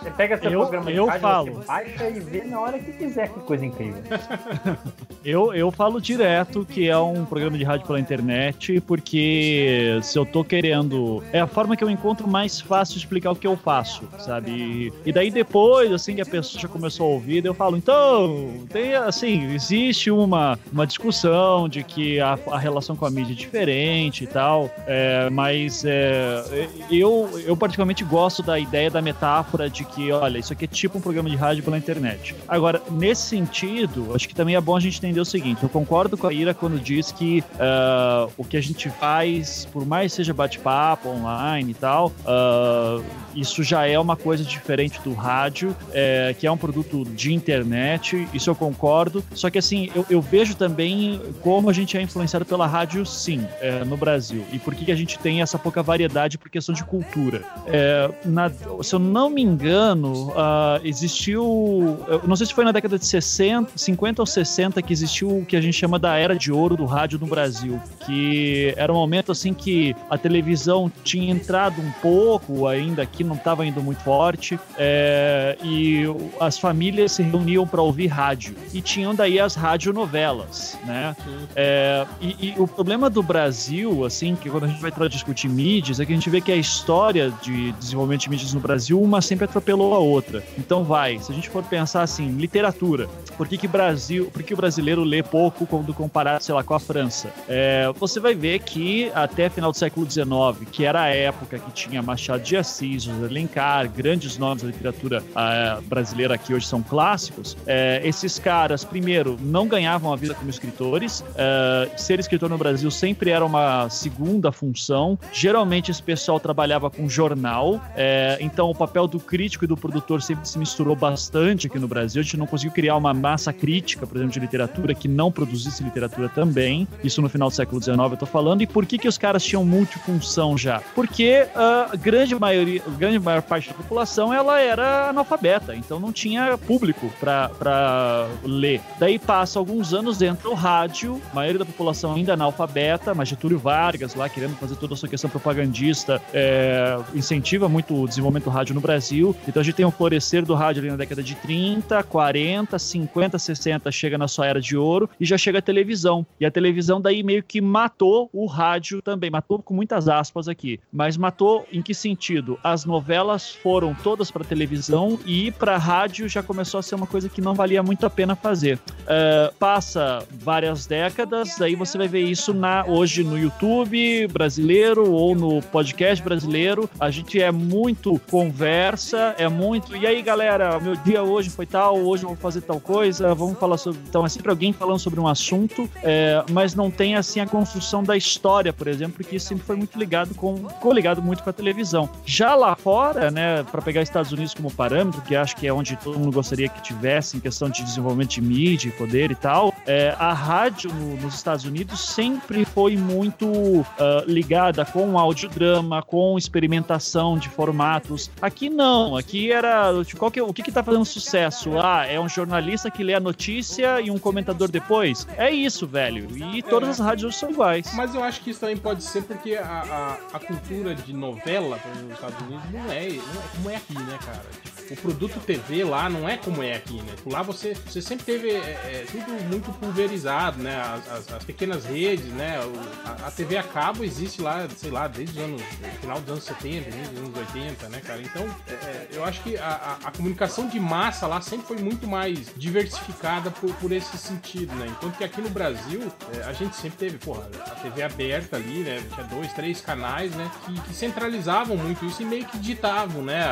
Você 0.00 0.10
pega 0.16 0.38
seu 0.38 0.50
Eu- 0.50 0.60
programa 0.62 0.90
de 0.90 0.96
eu 0.96 1.06
rádio, 1.06 1.20
falo. 1.22 1.52
você 1.54 1.66
baixa 1.66 2.08
e 2.08 2.20
vê 2.20 2.44
na 2.44 2.60
hora 2.60 2.78
que 2.78 2.92
quiser, 2.92 3.28
que 3.28 3.40
coisa 3.40 3.64
incrível. 3.64 4.02
Eu, 5.24 5.52
eu 5.52 5.70
falo 5.70 6.00
direto 6.00 6.64
que 6.64 6.88
é 6.88 6.96
um 6.96 7.24
programa 7.24 7.58
de 7.58 7.64
rádio 7.64 7.86
pela 7.86 8.00
internet, 8.00 8.80
porque 8.80 9.98
se 10.02 10.18
eu 10.18 10.24
tô 10.24 10.42
querendo. 10.42 11.22
É 11.32 11.40
a 11.40 11.46
forma 11.46 11.76
que 11.76 11.84
eu 11.84 11.90
encontro 11.90 12.26
mais 12.26 12.60
fácil 12.60 12.94
de 12.94 13.00
explicar 13.00 13.30
o 13.30 13.36
que 13.36 13.46
eu 13.46 13.56
faço, 13.56 14.02
sabe? 14.18 14.92
E, 15.04 15.12
daí 15.12 15.30
depois, 15.30 15.92
assim, 15.92 16.14
que 16.14 16.22
a 16.22 16.26
pessoa 16.26 16.60
já 16.60 16.68
começou 16.68 17.06
a 17.06 17.10
ouvir, 17.10 17.44
eu 17.44 17.52
falo, 17.52 17.76
então, 17.76 18.50
tem 18.70 18.94
assim, 18.94 19.52
existe 19.52 20.10
uma, 20.10 20.58
uma 20.72 20.86
discussão 20.86 21.68
de 21.68 21.82
que 21.82 22.18
a, 22.18 22.38
a 22.50 22.58
relação 22.58 22.96
com 22.96 23.04
a 23.04 23.10
mídia 23.10 23.32
é 23.32 23.36
diferente 23.36 24.24
e 24.24 24.26
tal, 24.26 24.70
é, 24.86 25.28
mas 25.30 25.84
é, 25.84 26.68
eu, 26.90 27.28
eu 27.44 27.56
particularmente 27.56 28.04
gosto 28.04 28.42
da 28.42 28.58
ideia 28.58 28.90
da 28.90 29.02
metáfora 29.02 29.68
de 29.68 29.84
que, 29.84 30.10
olha, 30.12 30.38
isso 30.38 30.52
aqui 30.52 30.64
é 30.64 30.68
tipo 30.68 30.96
um 30.96 31.00
programa 31.00 31.28
de 31.28 31.36
rádio 31.36 31.62
pela 31.62 31.76
internet. 31.76 32.34
Agora, 32.48 32.80
nesse 32.90 33.22
sentido, 33.22 34.12
acho 34.14 34.26
que 34.26 34.34
também 34.34 34.54
é 34.54 34.60
bom 34.70 34.76
a 34.76 34.80
gente 34.80 34.98
entender 34.98 35.20
o 35.20 35.24
seguinte: 35.24 35.62
eu 35.64 35.68
concordo 35.68 36.16
com 36.16 36.28
a 36.28 36.32
Ira 36.32 36.54
quando 36.54 36.78
diz 36.78 37.10
que 37.10 37.42
ah, 37.58 38.28
o 38.36 38.44
que 38.44 38.56
a 38.56 38.60
gente 38.60 38.88
faz, 38.88 39.66
por 39.72 39.84
mais 39.84 40.12
seja 40.12 40.32
bate-papo 40.32 41.08
online 41.08 41.72
e 41.72 41.74
tal, 41.74 42.12
ah, 42.24 43.00
isso 43.34 43.64
já 43.64 43.86
é 43.86 43.98
uma 43.98 44.16
coisa 44.16 44.44
diferente 44.44 45.00
do 45.02 45.12
rádio, 45.12 45.76
é, 45.92 46.34
que 46.38 46.46
é 46.46 46.52
um 46.52 46.56
produto 46.56 47.04
de 47.04 47.32
internet, 47.32 48.28
isso 48.32 48.48
eu 48.50 48.54
concordo. 48.54 49.24
Só 49.34 49.50
que 49.50 49.58
assim, 49.58 49.90
eu, 49.94 50.06
eu 50.08 50.20
vejo 50.20 50.54
também 50.54 51.20
como 51.42 51.68
a 51.68 51.72
gente 51.72 51.96
é 51.96 52.02
influenciado 52.02 52.44
pela 52.44 52.66
rádio, 52.66 53.04
sim, 53.04 53.44
é, 53.60 53.84
no 53.84 53.96
Brasil. 53.96 54.44
E 54.52 54.58
por 54.58 54.74
que, 54.74 54.90
a 54.90 54.96
gente 54.96 55.18
tem 55.18 55.40
essa 55.40 55.58
pouca 55.58 55.82
variedade 55.82 56.36
por 56.36 56.50
questão 56.50 56.74
de 56.74 56.82
cultura. 56.84 57.42
É, 57.66 58.10
na- 58.24 58.50
se 58.82 58.94
eu 58.94 58.98
não 58.98 59.30
me 59.30 59.42
engano, 59.42 60.32
ah, 60.36 60.80
existiu. 60.82 61.98
Não 62.26 62.36
sei 62.36 62.46
se 62.46 62.54
foi 62.54 62.64
na 62.64 62.72
década 62.72 62.98
de 62.98 63.06
60, 63.06 63.72
50 63.76 64.22
ou 64.22 64.26
60 64.26 64.59
que 64.82 64.92
existiu 64.92 65.38
o 65.38 65.44
que 65.44 65.56
a 65.56 65.60
gente 65.60 65.74
chama 65.74 65.98
da 65.98 66.16
era 66.16 66.36
de 66.36 66.52
ouro 66.52 66.76
do 66.76 66.84
rádio 66.84 67.18
no 67.18 67.26
Brasil. 67.26 67.80
Que 68.04 68.74
era 68.76 68.92
um 68.92 68.96
momento 68.96 69.32
assim 69.32 69.54
que 69.54 69.94
a 70.08 70.18
televisão 70.18 70.90
tinha 71.02 71.30
entrado 71.30 71.80
um 71.80 71.90
pouco, 72.02 72.66
ainda 72.66 73.02
aqui 73.02 73.24
não 73.24 73.36
estava 73.36 73.64
indo 73.64 73.82
muito 73.82 74.02
forte, 74.02 74.58
é, 74.76 75.56
e 75.62 76.04
as 76.38 76.58
famílias 76.58 77.12
se 77.12 77.22
reuniam 77.22 77.66
para 77.66 77.80
ouvir 77.80 78.08
rádio. 78.08 78.54
E 78.72 78.80
tinham 78.80 79.14
daí 79.14 79.40
as 79.40 79.54
radionovelas, 79.54 80.78
né? 80.84 81.16
É, 81.56 82.06
e, 82.20 82.48
e 82.48 82.54
o 82.58 82.66
problema 82.66 83.08
do 83.08 83.22
Brasil, 83.22 84.04
assim, 84.04 84.34
que 84.34 84.50
quando 84.50 84.64
a 84.64 84.68
gente 84.68 84.80
vai 84.80 84.90
discutir 85.08 85.48
mídias, 85.48 86.00
é 86.00 86.06
que 86.06 86.12
a 86.12 86.14
gente 86.14 86.28
vê 86.30 86.40
que 86.40 86.52
a 86.52 86.56
história 86.56 87.32
de 87.42 87.72
desenvolvimento 87.72 88.22
de 88.22 88.30
mídias 88.30 88.52
no 88.54 88.60
Brasil, 88.60 89.00
uma 89.00 89.20
sempre 89.20 89.44
atropelou 89.44 89.94
a 89.94 89.98
outra. 89.98 90.42
Então 90.58 90.84
vai, 90.84 91.18
se 91.18 91.32
a 91.32 91.34
gente 91.34 91.48
for 91.48 91.62
pensar 91.62 92.02
assim, 92.02 92.28
literatura, 92.32 93.08
por 93.36 93.48
que 93.48 93.56
que 93.56 93.68
Brasil, 93.68 94.30
por 94.32 94.42
que 94.50 94.54
o 94.54 94.56
brasileiro 94.56 95.04
lê 95.04 95.22
pouco 95.22 95.64
quando 95.64 95.94
comparado, 95.94 96.42
sei 96.42 96.52
lá, 96.52 96.64
com 96.64 96.74
a 96.74 96.80
França? 96.80 97.32
É, 97.48 97.88
você 97.96 98.18
vai 98.18 98.34
ver 98.34 98.58
que 98.58 99.08
até 99.14 99.48
final 99.48 99.70
do 99.70 99.76
século 99.76 100.10
XIX, 100.10 100.68
que 100.72 100.84
era 100.84 101.02
a 101.02 101.06
época 101.06 101.56
que 101.60 101.70
tinha 101.70 102.02
Machado 102.02 102.42
de 102.42 102.56
Assis, 102.56 103.04
José 103.04 103.26
Alencar, 103.26 103.88
grandes 103.88 104.36
nomes 104.38 104.64
da 104.64 104.68
literatura 104.68 105.22
ah, 105.36 105.78
brasileira 105.84 106.36
que 106.36 106.52
hoje 106.52 106.66
são 106.66 106.82
clássicos, 106.82 107.56
é, 107.64 108.00
esses 108.02 108.40
caras, 108.40 108.84
primeiro, 108.84 109.38
não 109.40 109.68
ganhavam 109.68 110.12
a 110.12 110.16
vida 110.16 110.34
como 110.34 110.50
escritores. 110.50 111.24
é, 111.36 111.88
ser 111.96 112.18
escritor 112.18 112.50
no 112.50 112.58
Brasil 112.58 112.90
sempre 112.90 113.30
era 113.30 113.44
uma 113.44 113.88
segunda 113.88 114.50
função. 114.50 115.16
Geralmente 115.32 115.92
esse 115.92 116.02
pessoal 116.02 116.40
trabalhava 116.40 116.90
com 116.90 117.08
jornal, 117.08 117.80
é, 117.94 118.36
então 118.40 118.68
o 118.68 118.74
papel 118.74 119.06
do 119.06 119.20
crítico 119.20 119.64
e 119.64 119.68
do 119.68 119.76
produtor 119.76 120.20
sempre 120.22 120.48
se 120.48 120.58
misturou 120.58 120.96
bastante 120.96 121.68
aqui 121.68 121.78
no 121.78 121.86
Brasil. 121.86 122.18
A 122.18 122.24
gente 122.24 122.36
não 122.36 122.48
conseguiu 122.48 122.72
criar 122.72 122.96
uma 122.96 123.14
massa 123.14 123.52
crítica, 123.52 124.04
por 124.04 124.16
exemplo, 124.16 124.32
de 124.32 124.39
literatura 124.40 124.94
que 124.94 125.08
não 125.08 125.30
produzisse 125.30 125.82
literatura 125.82 126.28
também. 126.28 126.86
Isso 127.02 127.20
no 127.22 127.28
final 127.28 127.48
do 127.48 127.54
século 127.54 127.82
XIX 127.82 127.98
eu 127.98 128.16
tô 128.16 128.26
falando. 128.26 128.62
E 128.62 128.66
por 128.66 128.86
que 128.86 128.98
que 128.98 129.08
os 129.08 129.18
caras 129.18 129.44
tinham 129.44 129.64
multifunção 129.64 130.56
já? 130.56 130.80
Porque 130.94 131.46
a 131.54 131.96
grande 131.96 132.34
maioria, 132.34 132.82
a 132.86 132.90
grande 132.90 133.18
maior 133.18 133.42
parte 133.42 133.68
da 133.68 133.74
população 133.74 134.32
ela 134.32 134.60
era 134.60 135.10
analfabeta, 135.10 135.74
então 135.74 135.98
não 136.00 136.12
tinha 136.12 136.56
público 136.58 137.10
para 137.20 138.28
ler. 138.44 138.80
Daí 138.98 139.18
passa 139.18 139.58
alguns 139.58 139.92
anos, 139.92 140.20
entra 140.22 140.48
o 140.48 140.54
rádio, 140.54 141.20
a 141.32 141.34
maioria 141.34 141.58
da 141.58 141.64
população 141.64 142.14
ainda 142.14 142.34
analfabeta, 142.34 143.14
mas 143.14 143.28
Getúlio 143.28 143.58
Vargas 143.58 144.14
lá 144.14 144.28
querendo 144.28 144.56
fazer 144.56 144.76
toda 144.76 144.94
a 144.94 144.96
sua 144.96 145.08
questão 145.08 145.28
propagandista 145.30 146.20
é, 146.32 146.98
incentiva 147.14 147.68
muito 147.68 147.94
o 147.94 148.08
desenvolvimento 148.08 148.44
do 148.44 148.50
rádio 148.50 148.74
no 148.74 148.80
Brasil. 148.80 149.34
Então 149.46 149.60
a 149.60 149.64
gente 149.64 149.74
tem 149.74 149.84
o 149.84 149.90
florescer 149.90 150.44
do 150.44 150.54
rádio 150.54 150.80
ali 150.80 150.90
na 150.90 150.96
década 150.96 151.22
de 151.22 151.34
30, 151.34 152.02
40, 152.04 152.78
50, 152.78 153.38
60, 153.38 153.92
chega 153.92 154.18
na 154.18 154.28
sua 154.30 154.46
era 154.46 154.60
de 154.60 154.76
ouro 154.76 155.10
e 155.20 155.26
já 155.26 155.36
chega 155.36 155.58
a 155.58 155.62
televisão. 155.62 156.26
E 156.40 156.46
a 156.46 156.50
televisão 156.50 157.00
daí 157.00 157.22
meio 157.22 157.42
que 157.42 157.60
matou 157.60 158.30
o 158.32 158.46
rádio 158.46 159.02
também, 159.02 159.30
matou 159.30 159.58
com 159.62 159.74
muitas 159.74 160.08
aspas 160.08 160.48
aqui, 160.48 160.80
mas 160.90 161.18
matou 161.18 161.66
em 161.70 161.82
que 161.82 161.92
sentido? 161.92 162.58
As 162.64 162.86
novelas 162.86 163.50
foram 163.50 163.94
todas 163.94 164.30
para 164.30 164.44
televisão 164.44 165.18
e 165.26 165.50
para 165.52 165.76
rádio 165.76 166.28
já 166.28 166.42
começou 166.42 166.80
a 166.80 166.82
ser 166.82 166.94
uma 166.94 167.06
coisa 167.06 167.28
que 167.28 167.40
não 167.40 167.54
valia 167.54 167.82
muito 167.82 168.06
a 168.06 168.10
pena 168.10 168.34
fazer. 168.34 168.78
É, 169.06 169.52
passa 169.58 170.24
várias 170.30 170.86
décadas, 170.86 171.60
aí 171.60 171.74
você 171.74 171.98
vai 171.98 172.08
ver 172.08 172.22
isso 172.22 172.54
na 172.54 172.84
hoje 172.86 173.22
no 173.22 173.38
YouTube 173.38 174.26
brasileiro 174.28 175.10
ou 175.10 175.34
no 175.34 175.60
podcast 175.62 176.22
brasileiro. 176.22 176.88
A 176.98 177.10
gente 177.10 177.40
é 177.40 177.50
muito 177.50 178.20
conversa, 178.30 179.34
é 179.38 179.48
muito. 179.48 179.96
E 179.96 180.06
aí, 180.06 180.22
galera, 180.22 180.78
meu 180.80 180.96
dia 180.96 181.22
hoje 181.22 181.50
foi 181.50 181.66
tal, 181.66 181.98
hoje 181.98 182.24
eu 182.24 182.28
vou 182.28 182.36
fazer 182.36 182.60
tal 182.62 182.80
coisa, 182.80 183.34
vamos 183.34 183.58
falar 183.58 183.76
sobre. 183.78 184.00
Então, 184.20 184.26
é 184.26 184.28
sempre 184.28 184.50
alguém 184.50 184.70
falando 184.70 184.98
sobre 184.98 185.18
um 185.18 185.26
assunto, 185.26 185.88
é, 186.02 186.44
mas 186.50 186.74
não 186.74 186.90
tem 186.90 187.16
assim 187.16 187.40
a 187.40 187.46
construção 187.46 188.04
da 188.04 188.14
história, 188.18 188.70
por 188.70 188.86
exemplo, 188.86 189.24
que 189.24 189.40
sempre 189.40 189.64
foi 189.64 189.76
muito 189.76 189.98
ligado 189.98 190.34
com. 190.34 190.68
ficou 190.68 190.92
ligado 190.92 191.22
muito 191.22 191.42
com 191.42 191.48
a 191.48 191.52
televisão. 191.54 192.06
Já 192.26 192.54
lá 192.54 192.76
fora, 192.76 193.30
né, 193.30 193.62
para 193.62 193.80
pegar 193.80 194.02
Estados 194.02 194.30
Unidos 194.30 194.52
como 194.52 194.70
parâmetro, 194.70 195.22
que 195.22 195.34
acho 195.34 195.56
que 195.56 195.66
é 195.66 195.72
onde 195.72 195.96
todo 195.96 196.18
mundo 196.18 196.34
gostaria 196.34 196.68
que 196.68 196.82
tivesse 196.82 197.38
em 197.38 197.40
questão 197.40 197.70
de 197.70 197.82
desenvolvimento 197.82 198.28
de 198.32 198.42
mídia, 198.42 198.92
poder 198.98 199.30
e 199.30 199.34
tal, 199.34 199.72
é, 199.86 200.14
a 200.18 200.34
rádio 200.34 200.92
no- 200.92 201.16
nos 201.16 201.34
Estados 201.34 201.64
Unidos 201.64 202.00
sempre 202.00 202.66
foi 202.66 202.98
muito 202.98 203.86
ah, 203.98 204.22
ligada 204.26 204.84
com 204.84 205.18
audiodrama, 205.18 206.02
com 206.02 206.36
experimentação 206.36 207.38
de 207.38 207.48
formatos. 207.48 208.30
Aqui 208.42 208.68
não, 208.68 209.16
aqui 209.16 209.50
era 209.50 209.92
tipo, 210.04 210.30
que, 210.30 210.38
é- 210.38 210.42
o 210.42 210.52
que 210.52 210.62
que 210.62 210.70
tá 210.72 210.82
fazendo 210.82 211.06
sucesso? 211.06 211.78
Ah, 211.78 212.04
é 212.06 212.20
um 212.20 212.28
jornalista 212.28 212.90
que 212.90 213.02
lê 213.02 213.14
a 213.14 213.20
notícia 213.20 213.98
e 214.00 214.09
um 214.10 214.18
comentador 214.18 214.68
depois? 214.70 215.26
É 215.36 215.50
isso, 215.50 215.86
velho. 215.86 216.28
E 216.54 216.62
todas 216.62 216.88
as 216.90 216.98
rádios 216.98 217.36
são 217.36 217.50
iguais. 217.50 217.92
Mas 217.94 218.14
eu 218.14 218.22
acho 218.22 218.40
que 218.40 218.50
isso 218.50 218.60
também 218.60 218.76
pode 218.76 219.02
ser 219.02 219.22
porque 219.22 219.54
a, 219.54 220.18
a, 220.32 220.36
a 220.36 220.40
cultura 220.40 220.94
de 220.94 221.12
novela 221.12 221.78
por 221.78 222.02
nos 222.02 222.12
Estados 222.12 222.40
Unidos 222.46 222.64
não 222.72 222.80
é, 222.92 223.08
não 223.08 223.40
é 223.42 223.48
como 223.56 223.70
é 223.70 223.76
aqui, 223.76 223.94
né, 223.94 224.18
cara? 224.24 224.42
O 224.90 224.96
produto 224.96 225.38
TV 225.40 225.84
lá 225.84 226.08
não 226.10 226.28
é 226.28 226.36
como 226.36 226.62
é 226.64 226.74
aqui, 226.74 226.94
né? 226.94 227.12
Tipo, 227.14 227.32
lá 227.32 227.42
você, 227.42 227.74
você 227.86 228.02
sempre 228.02 228.24
teve 228.24 228.50
é, 228.50 228.54
é, 228.56 229.06
tudo 229.08 229.30
muito 229.48 229.70
pulverizado, 229.78 230.60
né? 230.60 230.76
As, 230.80 231.12
as- 231.12 231.32
as 231.32 231.44
pequenas 231.44 231.84
redes, 231.84 232.26
né? 232.32 232.58
O- 232.60 233.08
a, 233.08 233.28
a 233.28 233.30
TV 233.30 233.56
a 233.56 233.62
cabo 233.62 234.02
existe 234.02 234.42
lá, 234.42 234.66
sei 234.76 234.90
lá, 234.90 235.06
desde 235.06 235.38
os 235.38 235.44
anos, 235.44 235.62
final 236.00 236.20
dos 236.20 236.30
anos 236.30 236.44
70, 236.44 236.90
início 236.90 237.12
dos 237.12 237.18
anos 237.20 237.38
80, 237.54 237.88
né, 237.88 238.00
cara? 238.04 238.20
Então, 238.20 238.42
é, 238.66 238.72
é, 238.72 239.08
eu 239.12 239.24
acho 239.24 239.40
que 239.42 239.56
a, 239.56 239.64
a- 240.02 240.08
a 240.08 240.10
comunicação 240.10 240.66
de 240.66 240.80
massa 240.80 241.26
lá 241.28 241.40
sempre 241.40 241.66
foi 241.66 241.78
muito 241.78 242.08
mais 242.08 242.48
diversificada 242.56 243.50
por, 243.52 243.72
por 243.76 243.89
esse 243.94 244.16
sentido, 244.18 244.74
né? 244.74 244.86
Enquanto 244.88 245.16
que 245.18 245.24
aqui 245.24 245.40
no 245.40 245.50
Brasil, 245.50 246.10
é, 246.36 246.42
a 246.44 246.52
gente 246.52 246.76
sempre 246.76 246.98
teve, 246.98 247.18
porra, 247.18 247.48
a 247.66 247.70
TV 247.76 248.02
aberta 248.02 248.56
ali, 248.56 248.80
né? 248.82 249.02
Tinha 249.14 249.26
dois, 249.26 249.52
três 249.52 249.80
canais, 249.80 250.34
né? 250.34 250.50
Que, 250.66 250.80
que 250.80 250.94
centralizavam 250.94 251.76
muito 251.76 252.04
isso 252.04 252.22
e 252.22 252.24
meio 252.24 252.44
que 252.46 252.58
ditavam, 252.58 253.22
né? 253.22 253.42
a- 253.42 253.50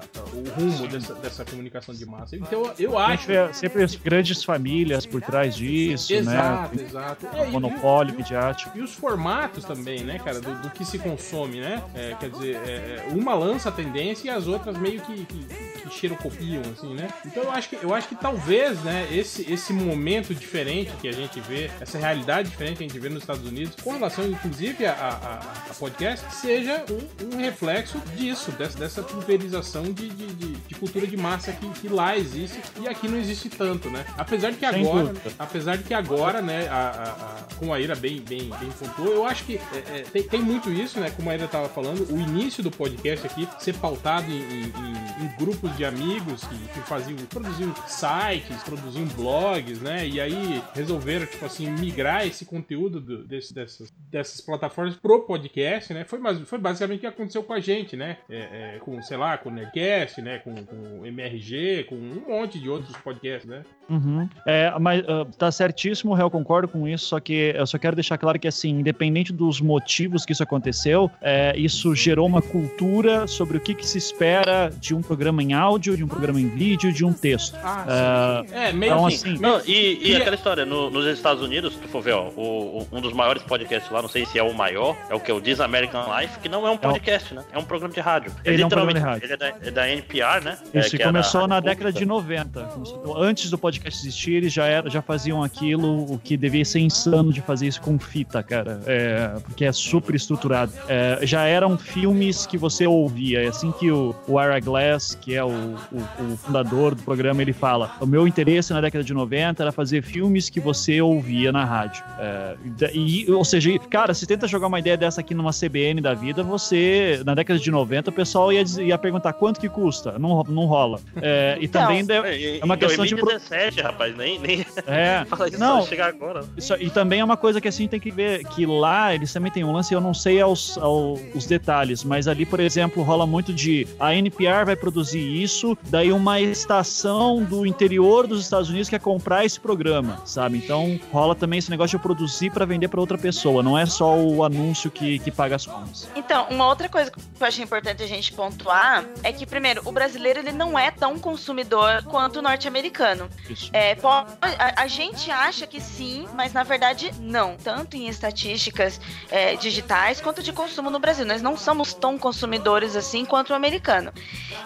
a- 0.00 0.03
o 0.20 0.48
rumo 0.60 0.88
dessa, 0.88 1.14
dessa 1.14 1.44
comunicação 1.44 1.94
de 1.94 2.06
massa. 2.06 2.36
Então 2.36 2.72
eu 2.78 2.98
A 2.98 3.08
acho. 3.08 3.26
vê 3.26 3.52
sempre 3.52 3.82
as 3.82 3.94
grandes 3.94 4.42
famílias 4.44 5.04
por 5.06 5.20
trás 5.20 5.54
disso, 5.56 6.12
Exato, 6.12 6.76
né? 6.76 6.82
exato. 6.84 7.26
O 7.26 7.36
É, 7.36 7.48
e- 7.48 7.50
monopólio 7.50 8.14
midiático. 8.14 8.76
E 8.78 8.80
os 8.82 8.92
formatos 8.92 9.64
também, 9.64 10.00
né, 10.04 10.18
cara, 10.18 10.40
do, 10.40 10.54
do 10.62 10.70
que 10.70 10.84
se 10.84 10.98
consome, 10.98 11.60
né? 11.60 11.82
É, 11.94 12.14
quer 12.18 12.30
dizer, 12.30 12.56
é, 12.66 13.04
é, 13.08 13.08
uma 13.12 13.34
lança 13.34 13.68
a 13.68 13.72
tendência 13.72 14.26
e 14.28 14.30
as 14.30 14.46
outras 14.46 14.76
meio 14.78 15.00
que, 15.00 15.24
que, 15.24 15.44
que 15.44 15.90
xerocopiam, 15.90 16.62
assim, 16.76 16.94
né? 16.94 17.08
Então 17.26 17.42
eu 17.44 17.50
acho 17.50 17.68
que, 17.68 17.78
eu 17.82 17.94
acho 17.94 18.08
que 18.08 18.14
talvez, 18.16 18.82
né, 18.82 19.08
esse, 19.12 19.50
esse 19.52 19.72
momento 19.72 20.34
diferente 20.34 20.92
que 21.00 21.08
a 21.08 21.12
gente 21.12 21.40
vê, 21.40 21.70
essa 21.80 21.98
realidade 21.98 22.48
diferente 22.50 22.78
que 22.78 22.84
a 22.84 22.88
gente 22.88 22.98
vê 22.98 23.08
nos 23.08 23.22
Estados 23.22 23.46
Unidos, 23.46 23.74
com 23.82 23.92
relação, 23.92 24.24
inclusive, 24.26 24.86
a, 24.86 24.92
a, 24.92 25.70
a 25.70 25.74
podcast, 25.74 26.24
seja 26.34 26.84
um, 26.90 27.34
um 27.34 27.36
reflexo 27.38 27.98
disso, 28.16 28.50
dessa, 28.52 28.78
dessa 28.78 29.02
pulverização 29.02 29.84
de, 29.84 30.03
de, 30.08 30.26
de, 30.34 30.46
de 30.54 30.74
cultura 30.74 31.06
de 31.06 31.16
massa 31.16 31.52
que, 31.52 31.68
que 31.80 31.88
lá 31.88 32.16
existe 32.16 32.60
e 32.80 32.88
aqui 32.88 33.08
não 33.08 33.18
existe 33.18 33.48
tanto, 33.48 33.88
né? 33.90 34.04
Apesar 34.16 34.50
de 34.50 34.56
que 34.58 34.68
Sem 34.68 34.82
agora, 34.86 35.06
dúvida. 35.06 35.32
apesar 35.38 35.76
de 35.76 35.84
que 35.84 35.94
agora, 35.94 36.40
né, 36.42 36.68
a, 36.68 36.74
a, 36.74 37.10
a- 37.10 37.44
como 37.58 37.72
a 37.72 37.80
Ira 37.80 37.94
bem, 37.94 38.20
bem, 38.20 38.50
bem 38.58 38.70
pontuou, 38.78 39.12
eu 39.12 39.24
acho 39.26 39.44
que 39.44 39.56
é, 39.72 39.98
é, 39.98 40.02
tem, 40.12 40.22
tem 40.24 40.40
muito 40.42 40.70
isso, 40.70 40.98
né, 41.00 41.10
como 41.10 41.30
a 41.30 41.34
Ira 41.34 41.46
tava 41.48 41.68
falando, 41.68 42.10
o 42.12 42.18
início 42.18 42.62
do 42.62 42.70
podcast 42.70 43.26
aqui 43.26 43.46
ser 43.58 43.74
pautado 43.74 44.30
em, 44.30 44.40
em- 44.40 44.64
em- 44.64 45.34
grupos 45.38 45.76
de 45.76 45.84
amigos 45.84 46.44
que, 46.44 46.56
que 46.68 46.80
faziam, 46.80 47.16
produziam 47.26 47.74
sites, 47.86 48.62
produziam 48.64 49.06
blogs, 49.08 49.80
né, 49.80 50.06
e 50.06 50.20
aí 50.20 50.62
resolveram, 50.74 51.26
tipo 51.26 51.44
assim, 51.44 51.68
migrar 51.70 52.26
esse 52.26 52.44
conteúdo 52.44 53.00
do- 53.00 53.24
desse- 53.24 53.52
dessas, 53.54 53.92
dessas 54.10 54.40
plataformas 54.40 54.96
pro 54.96 55.20
podcast, 55.22 55.92
né, 55.92 56.04
foi, 56.04 56.20
foi 56.44 56.58
basicamente 56.58 56.98
o 56.98 57.00
que 57.00 57.06
aconteceu 57.06 57.42
com 57.42 57.52
a 57.52 57.60
gente, 57.60 57.96
né, 57.96 58.18
é, 58.28 58.76
é, 58.76 58.78
com, 58.80 59.00
sei 59.02 59.16
lá, 59.16 59.36
com 59.38 59.48
o 59.48 59.52
Nerdcast, 59.52 59.74
né, 60.22 60.38
com, 60.38 60.54
com 60.64 61.00
o 61.00 61.06
MRG, 61.06 61.84
com 61.88 61.94
um 61.94 62.22
monte 62.28 62.58
de 62.58 62.68
outros 62.68 62.96
podcasts, 62.98 63.48
né. 63.48 63.62
Uhum. 63.88 64.28
É, 64.46 64.72
mas 64.80 65.04
ah, 65.06 65.26
tá 65.38 65.52
certíssimo, 65.52 66.16
eu 66.18 66.30
concordo 66.30 66.66
com 66.68 66.88
isso, 66.88 67.06
só 67.06 67.20
que 67.20 67.52
eu 67.54 67.66
só 67.66 67.76
quero 67.78 67.94
deixar 67.94 68.16
claro 68.16 68.38
que, 68.38 68.48
assim, 68.48 68.70
independente 68.70 69.32
dos 69.32 69.60
motivos 69.60 70.24
que 70.24 70.32
isso 70.32 70.42
aconteceu, 70.42 71.10
é, 71.20 71.52
isso 71.56 71.94
gerou 71.94 72.26
uma 72.26 72.40
cultura 72.40 73.26
sobre 73.26 73.56
o 73.58 73.60
que, 73.60 73.74
que 73.74 73.86
se 73.86 73.98
espera 73.98 74.70
de 74.80 74.94
um 74.94 75.02
programa 75.02 75.42
em 75.42 75.52
áudio, 75.52 75.96
de 75.96 76.02
um 76.04 76.08
programa 76.08 76.40
em 76.40 76.48
vídeo, 76.48 76.92
de 76.92 77.04
um 77.04 77.12
texto. 77.12 77.56
Ah, 77.62 78.42
sim. 78.46 78.54
É, 78.54 78.72
meio 78.72 78.92
Então, 78.92 79.08
que- 79.08 79.14
assim, 79.14 79.38
Não, 79.38 79.60
e, 79.66 80.10
e 80.12 80.16
aquela 80.16 80.34
história, 80.36 80.64
no- 80.64 80.88
nos 80.90 81.06
Estados 81.06 81.42
Unidos, 81.42 81.74
se 81.74 81.80
tu 81.80 81.88
for 81.88 82.02
ver, 82.02 82.12
ó, 82.12 82.28
o- 82.30 82.78
o- 82.80 82.88
um 82.90 83.00
dos 83.00 83.12
maiores 83.12 83.42
podcasts 83.42 83.90
lá, 83.92 84.00
não 84.00 84.08
sei 84.08 84.24
se 84.24 84.38
é 84.38 84.42
o 84.42 84.54
maior, 84.54 84.96
é 85.10 85.14
o 85.14 85.20
que? 85.20 85.30
O 85.30 85.40
This 85.40 85.60
American 85.60 86.04
Life, 86.18 86.38
que 86.40 86.48
não 86.48 86.66
é 86.66 86.70
um 86.70 86.76
podcast, 86.78 87.34
né? 87.34 87.44
É 87.52 87.58
um 87.58 87.64
programa 87.64 87.92
de 87.94 88.00
rádio. 88.00 88.32
Ele 88.44 88.62
é 88.62 88.66
um 88.66 88.68
programa 88.68 88.92
de 88.92 88.98
literalmente- 88.98 89.24
Ele 89.26 89.32
é 89.32 89.36
da, 89.36 89.48
é 89.48 89.70
da 89.70 89.83
NPR, 89.88 90.42
né? 90.44 90.58
É, 90.72 90.80
Isso, 90.80 90.96
e 90.96 91.02
é 91.02 91.04
começou 91.04 91.46
na 91.48 91.60
década 91.60 91.92
de 91.92 92.04
Pública. 92.06 92.44
90. 92.44 92.62
Começou- 92.64 93.22
Antes 93.22 93.50
do 93.50 93.58
podcast 93.58 94.00
existir, 94.00 94.32
eles 94.34 94.52
já, 94.52 94.66
era, 94.66 94.88
já 94.90 95.00
faziam 95.02 95.42
aquilo, 95.42 96.12
o 96.12 96.18
que 96.18 96.36
devia 96.36 96.64
ser 96.64 96.80
insano 96.80 97.32
de 97.32 97.40
fazer 97.40 97.66
isso 97.66 97.80
com 97.80 97.98
fita, 97.98 98.42
cara. 98.42 98.80
É, 98.86 99.34
porque 99.44 99.64
é 99.64 99.72
super 99.72 100.14
estruturado. 100.14 100.72
É, 100.88 101.18
já 101.22 101.44
eram 101.44 101.76
filmes 101.78 102.46
que 102.46 102.56
você 102.58 102.86
ouvia. 102.86 103.42
É 103.44 103.48
assim 103.48 103.72
que 103.72 103.90
o, 103.90 104.14
o 104.28 104.40
Ira 104.40 104.60
Glass, 104.60 105.14
que 105.20 105.34
é 105.34 105.44
o, 105.44 105.48
o- 105.48 106.32
o 106.32 106.36
fundador 106.36 106.94
do 106.94 107.02
programa, 107.02 107.42
ele 107.42 107.52
fala: 107.52 107.92
o 108.00 108.06
meu 108.06 108.26
interesse 108.26 108.72
na 108.72 108.80
década 108.80 109.04
de 109.04 109.12
90 109.14 109.62
era 109.62 109.72
fazer 109.72 110.02
filmes 110.02 110.48
que 110.50 110.60
você 110.60 111.00
ouvia 111.00 111.52
na 111.52 111.64
rádio. 111.64 112.02
É, 112.18 112.54
e, 112.94 113.30
ou 113.30 113.44
seja, 113.44 113.76
cara, 113.90 114.14
se 114.14 114.26
tenta 114.26 114.46
jogar 114.46 114.66
uma 114.66 114.78
ideia 114.78 114.96
dessa 114.96 115.20
aqui 115.20 115.34
numa 115.34 115.50
CBN 115.52 116.00
da 116.00 116.14
vida, 116.14 116.42
você, 116.42 117.22
na 117.24 117.34
década 117.34 117.58
de 117.58 117.70
90, 117.70 118.10
o 118.10 118.12
pessoal 118.12 118.52
ia, 118.52 118.62
ia 118.80 118.98
perguntar 118.98 119.32
quanto 119.34 119.60
que 119.60 119.68
custa. 119.74 120.18
Não, 120.18 120.42
não 120.44 120.64
rola. 120.66 121.00
É, 121.20 121.56
e 121.60 121.64
Então, 121.66 121.82
também 121.82 122.04
É, 122.24 122.58
É 122.60 122.64
uma 122.64 122.76
questão 122.76 123.04
de 123.04 123.14
pro- 123.16 123.26
2017, 123.26 123.80
rapaz, 123.82 124.16
nem, 124.16 124.38
nem 124.38 124.64
é, 124.86 125.24
fala 125.28 125.48
isso 125.48 125.58
não, 125.58 125.82
chegar 125.86 126.08
agora. 126.08 126.44
isso- 126.56 126.74
e 126.78 126.88
também 126.90 127.20
é 127.20 127.24
uma 127.24 127.36
coisa 127.36 127.60
que 127.60 127.68
assim 127.68 127.86
tem 127.88 127.98
que 128.00 128.10
ver 128.10 128.44
que 128.48 128.64
lá 128.66 129.14
eles 129.14 129.32
também 129.32 129.50
têm 129.50 129.64
um 129.64 129.72
lance, 129.72 129.92
eu 129.92 130.00
não 130.00 130.14
sei 130.14 130.40
aos, 130.40 130.78
ao- 130.78 131.14
os 131.34 131.46
detalhes, 131.46 132.04
mas 132.04 132.28
ali, 132.28 132.46
por 132.46 132.60
exemplo, 132.60 133.02
rola 133.02 133.26
muito 133.26 133.52
de 133.52 133.86
a 133.98 134.14
NPR 134.14 134.64
vai 134.64 134.76
produzir 134.76 135.20
isso, 135.42 135.76
daí 135.88 136.12
uma 136.12 136.40
estação 136.40 137.42
do 137.42 137.66
interior 137.66 138.26
dos 138.26 138.40
Estados 138.42 138.68
Unidos 138.68 138.88
quer 138.88 139.00
comprar 139.00 139.44
esse 139.44 139.58
programa, 139.58 140.20
sabe? 140.24 140.58
Então 140.58 140.98
rola 141.12 141.34
também 141.34 141.58
esse 141.58 141.70
negócio 141.70 141.90
de 141.90 141.96
eu 141.96 142.00
produzir 142.00 142.50
para 142.50 142.64
vender 142.64 142.88
para 142.88 143.00
outra 143.00 143.16
pessoa, 143.18 143.62
não 143.62 143.76
é 143.78 143.86
só 143.86 144.16
o 144.16 144.44
anúncio 144.44 144.90
que, 144.90 145.18
que 145.18 145.30
paga 145.30 145.56
as 145.56 145.66
contas. 145.66 146.08
Então, 146.14 146.46
uma 146.50 146.68
outra 146.68 146.88
coisa 146.88 147.10
que 147.10 147.18
eu 147.40 147.46
acho 147.46 147.62
importante 147.62 148.02
a 148.02 148.06
gente 148.06 148.32
pontuar 148.32 149.04
é 149.22 149.32
que, 149.32 149.46
primeiro, 149.46 149.63
o 149.84 149.92
brasileiro 149.92 150.40
ele 150.40 150.52
não 150.52 150.78
é 150.78 150.90
tão 150.90 151.18
consumidor 151.18 152.02
quanto 152.04 152.38
o 152.38 152.42
norte-americano. 152.42 153.28
É, 153.72 153.96
a, 154.40 154.82
a 154.82 154.86
gente 154.86 155.30
acha 155.30 155.66
que 155.66 155.80
sim, 155.80 156.26
mas 156.34 156.52
na 156.52 156.62
verdade 156.62 157.12
não. 157.20 157.56
Tanto 157.56 157.96
em 157.96 158.08
estatísticas 158.08 159.00
é, 159.30 159.56
digitais 159.56 160.20
quanto 160.20 160.42
de 160.42 160.52
consumo 160.52 160.90
no 160.90 160.98
Brasil. 160.98 161.24
Nós 161.24 161.42
não 161.42 161.56
somos 161.56 161.94
tão 161.94 162.18
consumidores 162.18 162.96
assim 162.96 163.24
quanto 163.24 163.50
o 163.50 163.54
americano. 163.54 164.12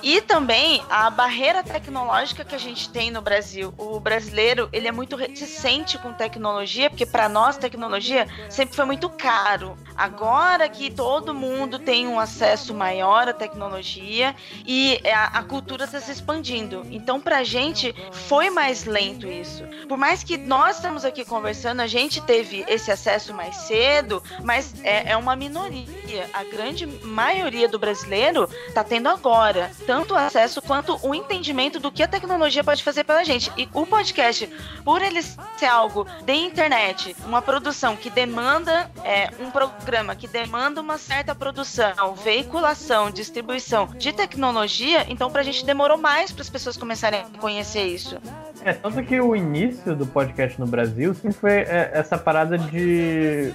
E 0.03 0.21
também 0.21 0.83
a 0.91 1.11
barreira 1.11 1.63
tecnológica 1.63 2.45
que 2.45 2.55
a 2.55 2.59
gente 2.59 2.91
tem 2.91 3.11
no 3.11 3.21
Brasil. 3.21 3.75
O 3.77 4.01
brasileiro 4.01 4.69
ele 4.73 4.89
é 4.89 4.93
muito 4.93 5.17
reticente 5.17 5.99
com 5.99 6.13
tecnologia, 6.13 6.91
porque 6.91 7.07
para 7.07 7.29
nós 7.29 7.57
tecnologia 7.57 8.27
sempre 8.49 8.75
foi 8.75 8.85
muito 8.85 9.09
caro. 9.09 9.77
Agora 9.97 10.69
que 10.69 10.91
todo 10.91 11.35
mundo 11.35 11.79
tem 11.79 12.07
um 12.09 12.19
acesso 12.19 12.75
maior 12.75 13.29
à 13.29 13.33
tecnologia 13.33 14.35
e 14.65 14.78
a, 15.13 15.39
a 15.39 15.43
cultura 15.43 15.85
está 15.85 16.01
se 16.01 16.11
expandindo. 16.11 16.87
Então, 16.91 17.21
pra 17.21 17.43
gente, 17.45 17.95
foi 18.13 18.51
mais 18.51 18.85
lento 18.85 19.27
isso. 19.27 19.65
Por 19.89 19.97
mais 19.97 20.23
que 20.23 20.37
nós 20.37 20.77
estamos 20.77 21.05
aqui 21.05 21.25
conversando, 21.25 21.81
a 21.81 21.87
gente 21.87 22.21
teve 22.21 22.65
esse 22.69 22.91
acesso 22.91 23.33
mais 23.33 23.57
cedo, 23.57 24.23
mas 24.45 24.75
é, 24.83 25.13
é 25.13 25.17
uma 25.17 25.35
minoria. 25.35 26.29
A 26.33 26.45
grande 26.45 26.87
maioria 26.87 27.69
do 27.69 27.79
brasileiro 27.79 28.49
está 28.67 28.85
tendo 28.85 29.09
agora 29.09 29.71
tanto 29.87 30.15
acesso 30.15 30.61
quanto 30.63 30.99
o 31.03 31.15
entendimento 31.15 31.79
do 31.79 31.91
que 31.91 32.03
a 32.03 32.09
tecnologia 32.09 32.63
pode 32.63 32.83
fazer 32.83 33.05
pela 33.05 33.25
gente. 33.25 33.51
E 33.57 33.69
o 33.73 33.87
podcast, 33.87 34.47
por 34.85 35.03
ele 35.03 35.23
ser 35.23 35.67
algo 35.67 36.07
de 36.25 36.35
internet, 36.35 37.17
uma 37.25 37.43
produção 37.43 37.97
que 37.97 38.11
demanda 38.11 38.91
é, 39.05 39.31
um 39.41 39.51
programa 39.51 40.15
que 40.15 40.29
demanda 40.29 40.81
uma 40.81 40.99
certa 40.99 41.35
produção, 41.35 42.15
veiculação, 42.15 43.11
distribuição 43.11 43.87
de 43.87 44.13
tecnologia, 44.13 44.68
então 45.09 45.31
pra 45.31 45.43
gente 45.43 45.65
demorou 45.65 45.97
mais 45.97 46.31
para 46.31 46.43
as 46.43 46.51
pessoas 46.51 46.77
começarem 46.77 47.21
a 47.21 47.39
conhecer 47.39 47.83
isso. 47.83 48.19
É, 48.65 48.73
tanto 48.73 49.03
que 49.03 49.21
o 49.21 49.35
início 49.35 49.95
do 49.95 50.07
podcast 50.07 50.59
no 50.61 50.67
Brasil 50.67 51.15
sempre 51.15 51.33
foi 51.33 51.53
é, 51.53 51.91
essa 51.95 52.19
parada 52.19 52.59
de. 52.59 53.53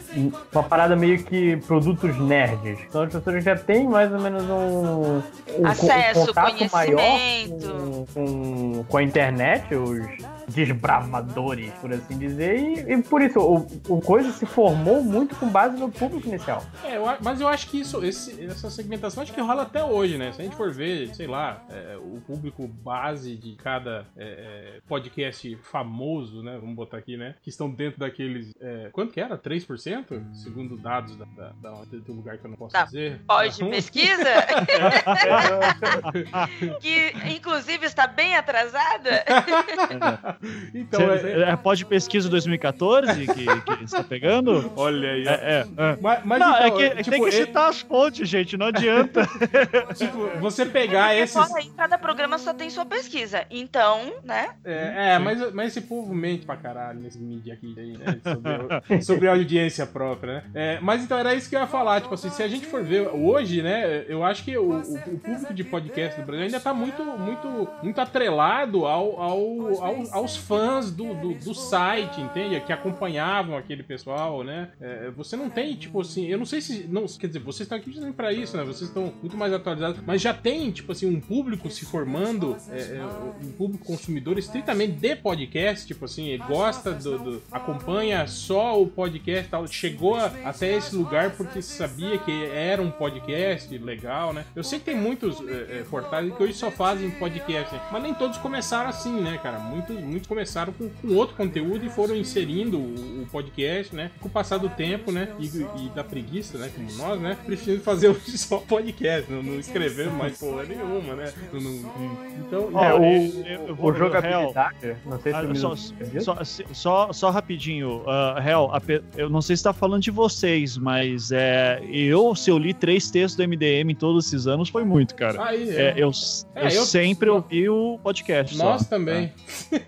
Uma 0.51 0.63
parada 0.63 0.95
meio 0.95 1.23
que 1.23 1.57
produtos 1.57 2.17
nerds. 2.17 2.79
Então 2.87 3.03
as 3.03 3.13
pessoas 3.13 3.43
já 3.43 3.55
têm 3.55 3.87
mais 3.87 4.11
ou 4.11 4.19
menos 4.19 4.43
um. 4.43 5.21
um 5.59 5.67
Acesso, 5.67 6.21
um 6.21 6.25
contato 6.27 6.71
maior 6.71 6.95
conhecimento. 6.95 7.67
com, 7.67 8.05
com, 8.13 8.83
com 8.85 8.97
a 8.97 9.03
internet, 9.03 9.75
os 9.75 9.99
desbravadores, 10.47 11.71
por 11.75 11.91
assim 11.93 12.17
dizer, 12.17 12.59
e, 12.59 12.93
e 12.93 13.03
por 13.03 13.21
isso 13.21 13.39
o, 13.39 13.65
o 13.89 14.01
coisa 14.01 14.31
se 14.31 14.45
formou 14.45 15.03
muito 15.03 15.35
com 15.35 15.47
base 15.49 15.77
no 15.77 15.91
público 15.91 16.27
inicial. 16.27 16.63
É, 16.83 16.97
eu 16.97 17.03
mas 17.21 17.39
eu 17.41 17.47
acho 17.47 17.67
que 17.69 17.79
isso, 17.79 18.03
esse- 18.03 18.43
essa 18.45 18.69
segmentação 18.69 19.23
acho 19.23 19.33
que 19.33 19.41
rola 19.41 19.63
até 19.63 19.83
hoje, 19.83 20.17
né? 20.17 20.31
Se 20.31 20.41
a 20.41 20.43
gente 20.43 20.55
for 20.55 20.71
ver, 20.71 21.13
sei 21.15 21.27
lá, 21.27 21.63
é, 21.69 21.97
o 21.97 22.21
público 22.25 22.67
base 22.67 23.35
de 23.35 23.55
cada 23.55 24.05
é, 24.17 24.77
é, 24.77 24.81
podcast 24.87 25.55
famoso, 25.57 26.41
né? 26.43 26.57
Vamos 26.59 26.75
botar 26.75 26.97
aqui, 26.97 27.17
né? 27.17 27.35
Que 27.41 27.49
estão 27.49 27.69
dentro 27.69 27.99
daqueles. 27.99 28.53
é, 28.61 28.89
quanto 28.91 29.13
que 29.13 29.19
era? 29.21 29.37
3%? 29.37 30.23
Segundo 30.33 30.77
dados 30.77 31.15
da, 31.15 31.25
da- 31.25 31.51
da- 31.61 31.83
do 31.85 32.13
lugar 32.13 32.37
que 32.37 32.45
eu 32.45 32.49
não 32.49 32.57
posso 32.57 32.73
Tá, 32.73 32.85
dizer. 32.85 33.21
Pode 33.27 33.63
pesquisa, 33.69 34.23
que 36.81 37.13
inclusive 37.35 37.85
está 37.85 38.07
bem 38.07 38.35
atrasada. 38.35 39.23
então, 40.73 40.99
Cê- 40.99 41.27
é, 41.27 41.41
é, 41.49 41.55
pode 41.55 41.85
pesquisa 41.85 42.29
2014 42.29 43.27
que, 43.27 43.45
que 43.45 43.87
você 43.87 43.97
tá 43.97 44.03
pegando? 44.03 44.71
olha 44.75 45.11
aí. 45.11 45.27
É, 45.27 45.31
é, 45.31 45.67
é. 45.77 45.97
Mas, 46.01 46.19
mas 46.25 46.39
Não, 46.39 46.55
é 46.55 46.67
então, 46.67 46.77
que 46.77 46.89
tipo, 47.03 47.09
tem 47.11 47.21
que 47.23 47.29
é- 47.29 47.31
citar 47.31 47.69
as 47.69 47.81
fontes, 47.81 48.27
gente, 48.27 48.57
não 48.57 48.67
adianta. 48.67 49.27
tipo, 49.95 50.29
você 50.39 50.65
pegar 50.65 51.09
Porque 51.09 51.21
esses. 51.21 51.47
fora 51.47 51.59
aí, 51.61 51.69
cada 51.75 51.97
programa 51.97 52.37
só 52.37 52.53
tem 52.53 52.69
sua 52.69 52.85
pesquisa. 52.85 53.45
Então, 53.49 54.13
né? 54.23 54.49
É, 54.63 54.73
É, 54.73 55.09
é 55.15 55.19
mas, 55.19 55.53
mas 55.53 55.67
esse 55.75 55.81
povo 55.87 56.13
mente 56.13 56.45
pra 56.45 56.55
caralho 56.55 56.99
nesse 56.99 57.19
mídia 57.19 57.53
aqui, 57.53 57.73
né? 57.75 58.19
Sobre, 58.23 59.01
sobre 59.03 59.27
audiência 59.27 59.85
própria, 59.85 60.33
né? 60.35 60.43
É, 60.53 60.79
mas 60.81 61.03
então 61.03 61.17
era 61.17 61.33
isso 61.33 61.49
que 61.49 61.55
eu 61.55 61.59
ia 61.59 61.67
falar, 61.67 62.01
tipo 62.01 62.13
assim, 62.13 62.29
se 62.29 62.41
a 62.43 62.47
gente 62.47 62.65
for 62.65 62.83
ver 62.83 63.07
hoje, 63.13 63.61
né, 63.61 64.05
eu 64.07 64.23
acho 64.23 64.43
que 64.43 64.57
o, 64.57 64.71
o, 64.71 64.95
o 64.95 65.19
público 65.19 65.53
de 65.53 65.63
podcast 65.63 66.19
do 66.19 66.25
Brasil 66.25 66.45
ainda 66.45 66.59
tá 66.59 66.73
muito, 66.73 67.03
muito, 67.03 67.67
muito 67.81 67.99
atrelado 68.01 68.85
ao, 68.85 69.19
ao, 69.21 70.07
ao 70.11 70.22
aos 70.23 70.35
fãs 70.35 70.91
do, 70.91 71.13
do, 71.13 71.33
do, 71.33 71.53
site, 71.53 72.19
entende? 72.21 72.59
Que 72.61 72.73
acompanhavam 72.73 73.57
aquele 73.57 73.83
pessoal, 73.83 74.43
né? 74.43 74.69
É, 74.81 75.11
você 75.11 75.35
não 75.35 75.49
tem, 75.49 75.75
tipo 75.75 76.01
assim, 76.01 76.25
eu 76.27 76.37
não 76.37 76.45
sei 76.45 76.61
se. 76.61 76.87
Não, 76.89 77.05
quer 77.05 77.27
dizer, 77.27 77.39
vocês 77.39 77.61
estão 77.61 77.77
aqui 77.77 77.91
para 78.13 78.33
isso, 78.33 78.57
né? 78.57 78.63
Vocês 78.63 78.89
estão 78.89 79.13
muito 79.21 79.37
mais 79.37 79.53
atualizados, 79.53 80.01
mas 80.05 80.21
já 80.21 80.33
tem, 80.33 80.71
tipo 80.71 80.91
assim, 80.91 81.05
um 81.05 81.19
público 81.19 81.69
se 81.69 81.85
formando, 81.85 82.57
é, 82.69 82.97
é, 82.97 83.05
um 83.43 83.51
público 83.51 83.85
consumidor 83.85 84.37
estritamente 84.37 84.93
de 84.93 85.15
podcast, 85.15 85.85
tipo 85.85 86.05
assim, 86.05 86.27
ele 86.29 86.43
gosta 86.47 86.91
do, 86.93 87.19
do 87.19 87.43
acompanha 87.51 88.25
só 88.27 88.81
o 88.81 88.87
podcast 88.87 89.49
tal, 89.49 89.67
chegou 89.67 90.15
até 90.15 90.75
esse 90.77 90.95
lugar 90.95 91.31
porque 91.31 91.61
sabia 91.61 92.17
que 92.17 92.45
era 92.45 92.81
um 92.81 92.91
podcast 92.91 93.77
legal, 93.77 94.33
né? 94.33 94.45
Eu 94.55 94.63
sei 94.63 94.79
que 94.79 94.85
tem 94.85 94.95
muitos 94.95 95.39
é, 95.47 95.79
é 95.79 95.85
portais 95.89 96.33
que 96.33 96.43
hoje 96.43 96.53
só 96.53 96.71
fazem 96.71 97.11
podcast, 97.11 97.73
né? 97.73 97.81
mas 97.91 98.03
nem 98.03 98.13
todos 98.13 98.37
começaram 98.37 98.89
assim, 98.89 99.21
né, 99.21 99.39
cara? 99.41 99.59
Muitos, 99.59 99.99
muitos 100.13 100.27
começaram 100.27 100.71
com, 100.71 100.89
com 100.89 101.15
outro 101.15 101.35
conteúdo 101.35 101.85
e 101.85 101.89
foram 101.89 102.15
inserindo 102.15 102.77
o, 102.77 103.23
o, 103.23 103.27
podcast, 103.31 103.95
né? 103.95 104.11
Com 104.19 104.27
o 104.27 104.31
passar 104.31 104.57
do 104.57 104.69
tempo, 104.69 105.11
né? 105.11 105.29
E, 105.39 105.45
e 105.45 105.89
da 105.95 106.03
preguiça, 106.03 106.57
né? 106.57 106.69
Como 106.73 106.91
nós, 106.93 107.19
né? 107.19 107.37
Prefiro 107.45 107.81
fazer 107.81 108.09
hoje 108.09 108.37
só 108.37 108.57
podcast, 108.57 109.31
não, 109.31 109.41
não 109.41 109.59
escrever 109.59 110.09
mais 110.11 110.37
porra 110.37 110.63
nenhuma, 110.63 111.15
né? 111.15 111.33
Não, 111.51 111.59
não, 111.59 111.91
então, 112.39 112.83
é, 112.83 112.93
o, 112.93 113.03
eu, 113.03 113.67
eu 113.67 113.75
vou, 113.75 113.91
o 113.91 113.95
jogabilidade, 113.95 114.95
não 115.05 115.19
sei 115.19 115.31
se 115.31 115.37
ah, 115.37 115.55
só, 115.55 115.75
só, 116.15 116.43
só, 116.73 117.13
só, 117.13 117.29
rapidinho, 117.29 118.03
uh, 118.03 118.39
Hel, 118.39 118.71
eu 119.17 119.29
não 119.29 119.41
sei 119.41 119.57
se 119.57 119.63
tá 119.63 119.73
falando 119.73 120.03
de 120.03 120.11
vocês, 120.11 120.77
mas 120.77 121.31
é, 121.31 121.81
eu, 121.89 122.35
se 122.35 122.49
eu 122.49 122.57
li 122.57 122.73
três 122.73 123.09
textos 123.09 123.35
do 123.35 123.47
MDM 123.47 123.91
em 123.91 123.95
todos 123.95 124.27
esses 124.27 124.47
anos, 124.47 124.69
foi 124.69 124.83
muito, 124.83 125.15
cara. 125.15 125.43
Aí, 125.43 125.69
é. 125.69 125.81
é 125.81 125.93
eu, 125.97 126.11
eu, 126.55 126.69
eu, 126.69 126.85
sempre 126.85 127.29
ouvi 127.29 127.69
o 127.69 127.99
podcast. 128.03 128.57
Nós 128.57 128.81
só, 128.81 128.89
também. 128.89 129.31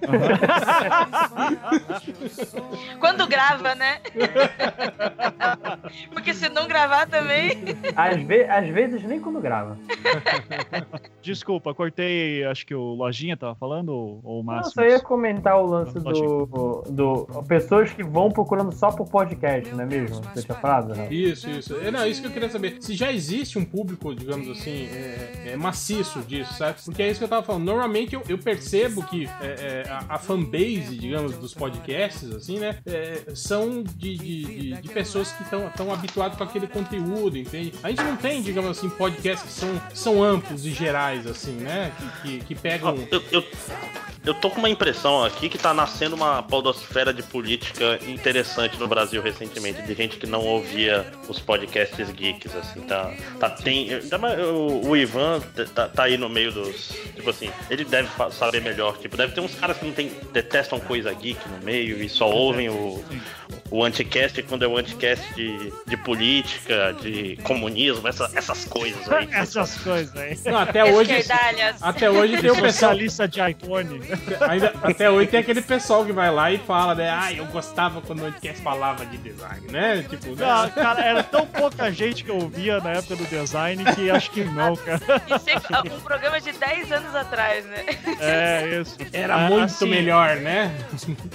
Tá? 0.02 0.12
Quando 3.00 3.28
grava, 3.28 3.76
né? 3.76 4.00
Porque 6.12 6.34
se 6.34 6.50
não 6.50 6.68
gravar 6.68 7.08
também. 7.08 7.64
Às, 7.96 8.22
ve 8.22 8.44
às 8.44 8.68
vezes 8.70 9.04
nem 9.04 9.20
quando 9.20 9.40
grava. 9.40 9.78
Desculpa, 11.22 11.74
cortei, 11.74 12.44
acho 12.46 12.66
que 12.66 12.76
o 12.76 12.94
Lojinha 12.94 13.38
tava 13.38 13.56
falando, 13.56 13.90
ou, 13.90 14.20
ou 14.24 14.42
o 14.42 14.44
Márcio? 14.44 14.70
Eu 14.70 14.74
só 14.74 14.96
ia 14.96 15.00
comentar 15.00 15.62
o 15.62 15.66
lance 15.66 16.00
do, 16.00 16.84
do. 16.90 17.26
Pessoas 17.48 17.92
que 17.92 18.04
vão 18.04 18.30
procurando 18.30 18.72
só 18.72 18.92
por 18.92 19.10
podcast, 19.10 19.74
não 19.74 19.84
é 19.84 19.86
mesmo? 19.86 20.22
Você 20.34 20.44
tinha 20.44 20.58
falado, 20.58 20.96
né? 20.96 21.08
Isso, 21.12 21.50
isso. 21.50 21.76
É, 21.78 21.92
não, 21.92 22.06
isso 22.06 22.22
que 22.22 22.28
eu 22.28 22.32
queria 22.32 22.50
saber. 22.50 22.78
Se 22.82 22.94
já 22.94 23.12
existe 23.12 23.58
um 23.58 23.66
público, 23.66 24.14
digamos 24.14 24.50
assim, 24.50 24.88
é, 24.88 25.54
é 25.54 25.58
maciço 25.58 26.20
disso, 26.22 26.54
certo? 26.54 26.84
Porque 26.86 27.02
é 27.02 27.10
isso 27.10 27.20
que 27.20 27.24
eu 27.24 27.30
tava 27.30 27.44
falando. 27.44 27.64
Normalmente 27.64 28.16
eu, 28.16 28.24
eu 28.28 28.38
percebo 28.38 29.04
que 29.04 29.28
é, 29.42 29.84
é 29.86 29.90
a, 29.90 30.05
a 30.08 30.18
fanbase, 30.18 30.98
digamos, 30.98 31.38
dos 31.38 31.54
podcasts, 31.54 32.30
assim, 32.32 32.60
né? 32.60 32.78
É, 32.86 33.24
são 33.36 33.84
de, 33.84 34.18
de, 34.18 34.82
de, 34.82 34.90
pessoas 34.90 35.32
que 35.32 35.44
estão 35.44 35.92
habituadas 35.92 36.38
com 36.38 36.44
aquele 36.44 36.68
conteúdo, 36.68 37.38
entende? 37.38 37.74
A 37.84 37.90
gente 37.90 38.04
não 38.04 38.16
tem, 38.16 38.42
digamos 38.42 38.78
assim, 38.78 38.90
podcasts 38.90 39.46
que 39.46 39.54
são, 39.54 39.82
são 39.94 40.24
amplos 40.24 40.66
e 40.66 40.72
gerais, 40.72 41.26
assim, 41.28 41.54
né? 41.54 41.92
Que, 41.98 42.40
que, 42.40 42.46
que 42.46 42.56
pegam. 42.56 42.96
Eu, 43.12 43.24
eu, 43.32 43.44
eu 44.26 44.34
tô 44.34 44.50
com 44.50 44.60
uma 44.60 44.70
impressão 44.70 45.24
aqui 45.24 45.48
que 45.48 45.58
tá 45.58 45.74
nascendo 45.74 46.16
uma 46.16 46.42
podosfera 46.42 47.14
de 47.14 47.22
política 47.22 48.00
interessante 48.08 48.78
no 48.78 48.88
Brasil 48.88 49.22
recentemente, 49.22 49.82
de 49.84 49.94
gente 49.94 50.18
que 50.18 50.26
não 50.26 50.42
ouvia 50.42 51.06
os 51.30 51.40
podcasts 51.40 52.10
geeks, 52.12 52.56
assim, 52.56 52.82
tá. 52.82 53.14
tá 53.40 53.50
tem, 53.50 53.90
o, 53.94 54.90
o 54.90 54.98
Ivan 54.98 55.42
tá, 55.74 55.88
tá, 55.88 56.04
aí 56.04 56.18
no 56.18 56.28
meio 56.28 56.52
dos. 56.52 56.90
Tipo 57.16 57.30
assim, 57.30 57.50
ele 57.70 57.86
deve 57.86 58.10
saber 58.32 58.62
melhor. 58.62 58.98
Tipo, 58.98 59.16
deve 59.16 59.34
ter 59.34 59.42
uns 59.42 59.56
caras 59.56 59.78
que 59.78 59.86
não 59.86 59.94
tem, 59.94 60.12
detestam 60.32 60.80
coisa 60.80 61.14
geek 61.14 61.40
no 61.48 61.64
meio 61.64 62.02
e 62.02 62.10
só 62.10 62.30
ouvem 62.30 62.70
o, 62.70 63.04
o 63.72 63.84
anticast 63.84 64.42
quando 64.44 64.64
é 64.64 64.68
o 64.68 64.78
anticast 64.78 65.34
de, 65.34 65.74
de 65.88 65.98
política, 65.98 66.96
de 67.02 67.38
comunismo, 67.44 68.08
essa, 68.08 68.30
essas 68.36 68.66
coisas 68.66 69.12
aí. 69.12 69.28
essas 69.34 69.78
coisas 69.78 70.16
aí. 70.16 70.38
Não, 70.46 70.60
até 70.60 70.84
hoje. 70.84 71.14
Até 71.82 72.10
hoje 72.10 72.42
tem 72.42 72.52
o 72.52 72.62
pessoal. 72.62 72.94
lista 72.94 73.28
de 73.28 73.40
iPhone. 73.40 74.02
Ainda, 74.48 74.74
até 74.84 75.10
hoje 75.10 75.28
tem 75.28 75.40
aquele 75.40 75.62
pessoal 75.62 76.06
que 76.06 76.12
vai 76.12 76.32
lá 76.32 76.52
e 76.52 76.58
fala, 76.60 76.96
né? 76.96 77.10
Ah, 77.10 77.34
eu 77.34 77.46
gostava 77.46 78.02
quando 78.02 78.22
o 78.22 78.26
anticast 78.26 78.62
falava 78.62 79.06
de 79.06 79.18
design, 79.18 79.68
né? 79.72 80.06
Tipo, 80.10 80.36
né? 80.36 80.46
Não, 80.46 80.70
cara, 80.70 81.04
era 81.04 81.24
tão 81.24 81.46
pouca 81.48 81.92
gente 81.92 82.24
que 82.24 82.30
eu 82.30 82.38
ouvia 82.38 82.80
na 82.80 82.92
época 82.92 83.16
do 83.16 83.26
design 83.26 83.84
que 83.96 84.10
acho 84.10 84.32
que 84.32 84.44
não, 84.44 84.76
cara. 84.76 85.02
Isso 85.36 85.50
é 85.50 85.94
um 85.94 86.00
programa 86.02 86.40
de 86.40 86.52
10 86.52 86.92
anos 86.92 87.16
atrás, 87.16 87.66
né? 87.66 87.86
É, 88.20 88.80
isso. 88.82 88.98
Era 89.12 89.36
ah, 89.36 89.50
muito 89.50 89.64
assim, 89.64 89.90
melhor, 89.90 90.38
né? 90.38 90.76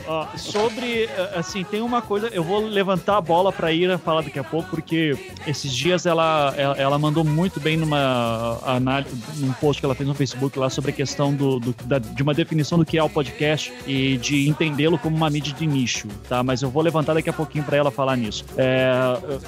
Ó, 0.06 0.26
sobre, 0.36 1.08
assim, 1.34 1.64
tem 1.64 1.80
uma 1.80 2.02
coisa, 2.02 2.19
eu 2.32 2.42
vou 2.42 2.60
levantar 2.66 3.16
a 3.16 3.20
bola 3.20 3.52
pra 3.52 3.72
Ira 3.72 3.98
falar 3.98 4.22
daqui 4.22 4.38
a 4.38 4.44
pouco, 4.44 4.70
porque 4.70 5.16
esses 5.46 5.72
dias 5.72 6.06
ela, 6.06 6.54
ela, 6.56 6.76
ela 6.76 6.98
mandou 6.98 7.24
muito 7.24 7.60
bem 7.60 7.76
numa 7.76 8.58
análise, 8.64 9.14
num 9.36 9.52
post 9.54 9.80
que 9.80 9.86
ela 9.86 9.94
fez 9.94 10.08
no 10.08 10.14
Facebook 10.14 10.58
lá 10.58 10.70
sobre 10.70 10.90
a 10.90 10.94
questão 10.94 11.34
do, 11.34 11.58
do 11.58 11.74
da, 11.84 11.98
de 11.98 12.22
uma 12.22 12.34
definição 12.34 12.78
do 12.78 12.84
que 12.84 12.98
é 12.98 13.02
o 13.02 13.08
podcast 13.08 13.72
e 13.86 14.16
de 14.16 14.48
entendê-lo 14.48 14.98
como 14.98 15.16
uma 15.16 15.30
mídia 15.30 15.54
de 15.54 15.66
nicho, 15.66 16.08
tá? 16.28 16.42
Mas 16.42 16.62
eu 16.62 16.70
vou 16.70 16.82
levantar 16.82 17.14
daqui 17.14 17.30
a 17.30 17.32
pouquinho 17.32 17.64
para 17.64 17.76
ela 17.76 17.90
falar 17.90 18.16
nisso. 18.16 18.44
É, 18.56 18.92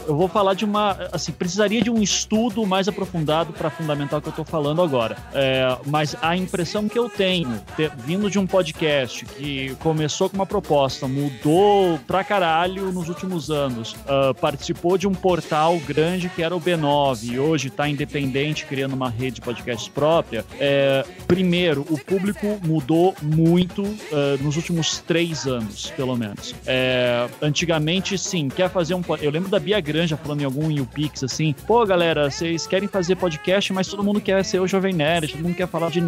eu 0.07 0.17
vou 0.17 0.29
falar 0.29 0.55
de 0.55 0.65
uma, 0.65 0.97
assim, 1.13 1.33
precisaria 1.33 1.83
de 1.83 1.91
um 1.91 2.03
estudo 2.03 2.65
mais 2.67 2.89
aprofundado 2.89 3.53
para 3.53 3.71
fundamentar 3.71 4.19
o 4.19 4.23
que 4.23 4.29
eu 4.29 4.33
tô 4.33 4.45
falando 4.45 4.83
agora. 4.83 5.17
É, 5.35 5.77
mas 5.87 6.17
a 6.23 6.37
impressão 6.37 6.89
que 6.89 6.99
eu 6.99 7.09
tenho, 7.09 7.61
ter, 7.77 7.91
vindo 7.97 8.31
de 8.31 8.39
um 8.39 8.47
podcast 8.47 9.25
que 9.25 9.75
começou 9.77 10.29
com 10.29 10.37
uma 10.37 10.47
proposta, 10.47 11.09
mudou 11.09 11.99
pra 12.07 12.25
caralho 12.25 12.62
nos 12.69 13.09
últimos 13.09 13.51
anos, 13.51 13.95
uh, 14.07 14.35
participou 14.35 14.97
de 14.97 15.07
um 15.07 15.13
portal 15.15 15.79
grande 15.81 16.29
que 16.29 16.43
era 16.43 16.55
o 16.55 16.61
B9 16.61 17.33
e 17.33 17.39
hoje 17.39 17.69
está 17.69 17.89
independente, 17.89 18.65
criando 18.67 18.95
uma 18.95 19.09
rede 19.09 19.37
de 19.37 19.41
podcasts 19.41 19.89
própria. 19.89 20.45
É, 20.59 21.05
primeiro, 21.27 21.87
o 21.91 21.99
público 21.99 22.59
mudou 22.65 23.15
muito 23.23 23.83
uh, 23.83 24.43
nos 24.43 24.57
últimos 24.57 24.99
três 24.99 25.47
anos, 25.47 25.91
pelo 25.97 26.17
menos. 26.17 26.55
É, 26.67 27.29
antigamente, 27.41 28.17
sim, 28.19 28.49
quer 28.49 28.71
fazer 28.71 28.95
um. 28.95 29.03
Eu 29.21 29.31
lembro 29.31 29.49
da 29.49 29.59
Bia 29.59 29.81
Granja 29.81 30.17
falando 30.17 30.43
em 30.43 30.45
algum 30.45 30.71
YouPix 30.71 31.25
assim: 31.25 31.55
pô, 31.67 31.85
galera, 31.87 32.31
vocês 32.31 32.67
querem 32.67 32.89
fazer 32.89 33.17
podcast, 33.17 33.73
mas 33.73 33.89
todo 33.89 34.05
mundo 34.05 34.21
quer 34.21 34.45
ser 34.45 34.61
o 34.61 34.67
Jovem 34.67 34.93
Nerd, 34.93 35.33
todo 35.33 35.43
mundo 35.43 35.55
quer 35.55 35.69
falar 35.69 35.91
de 35.91 36.01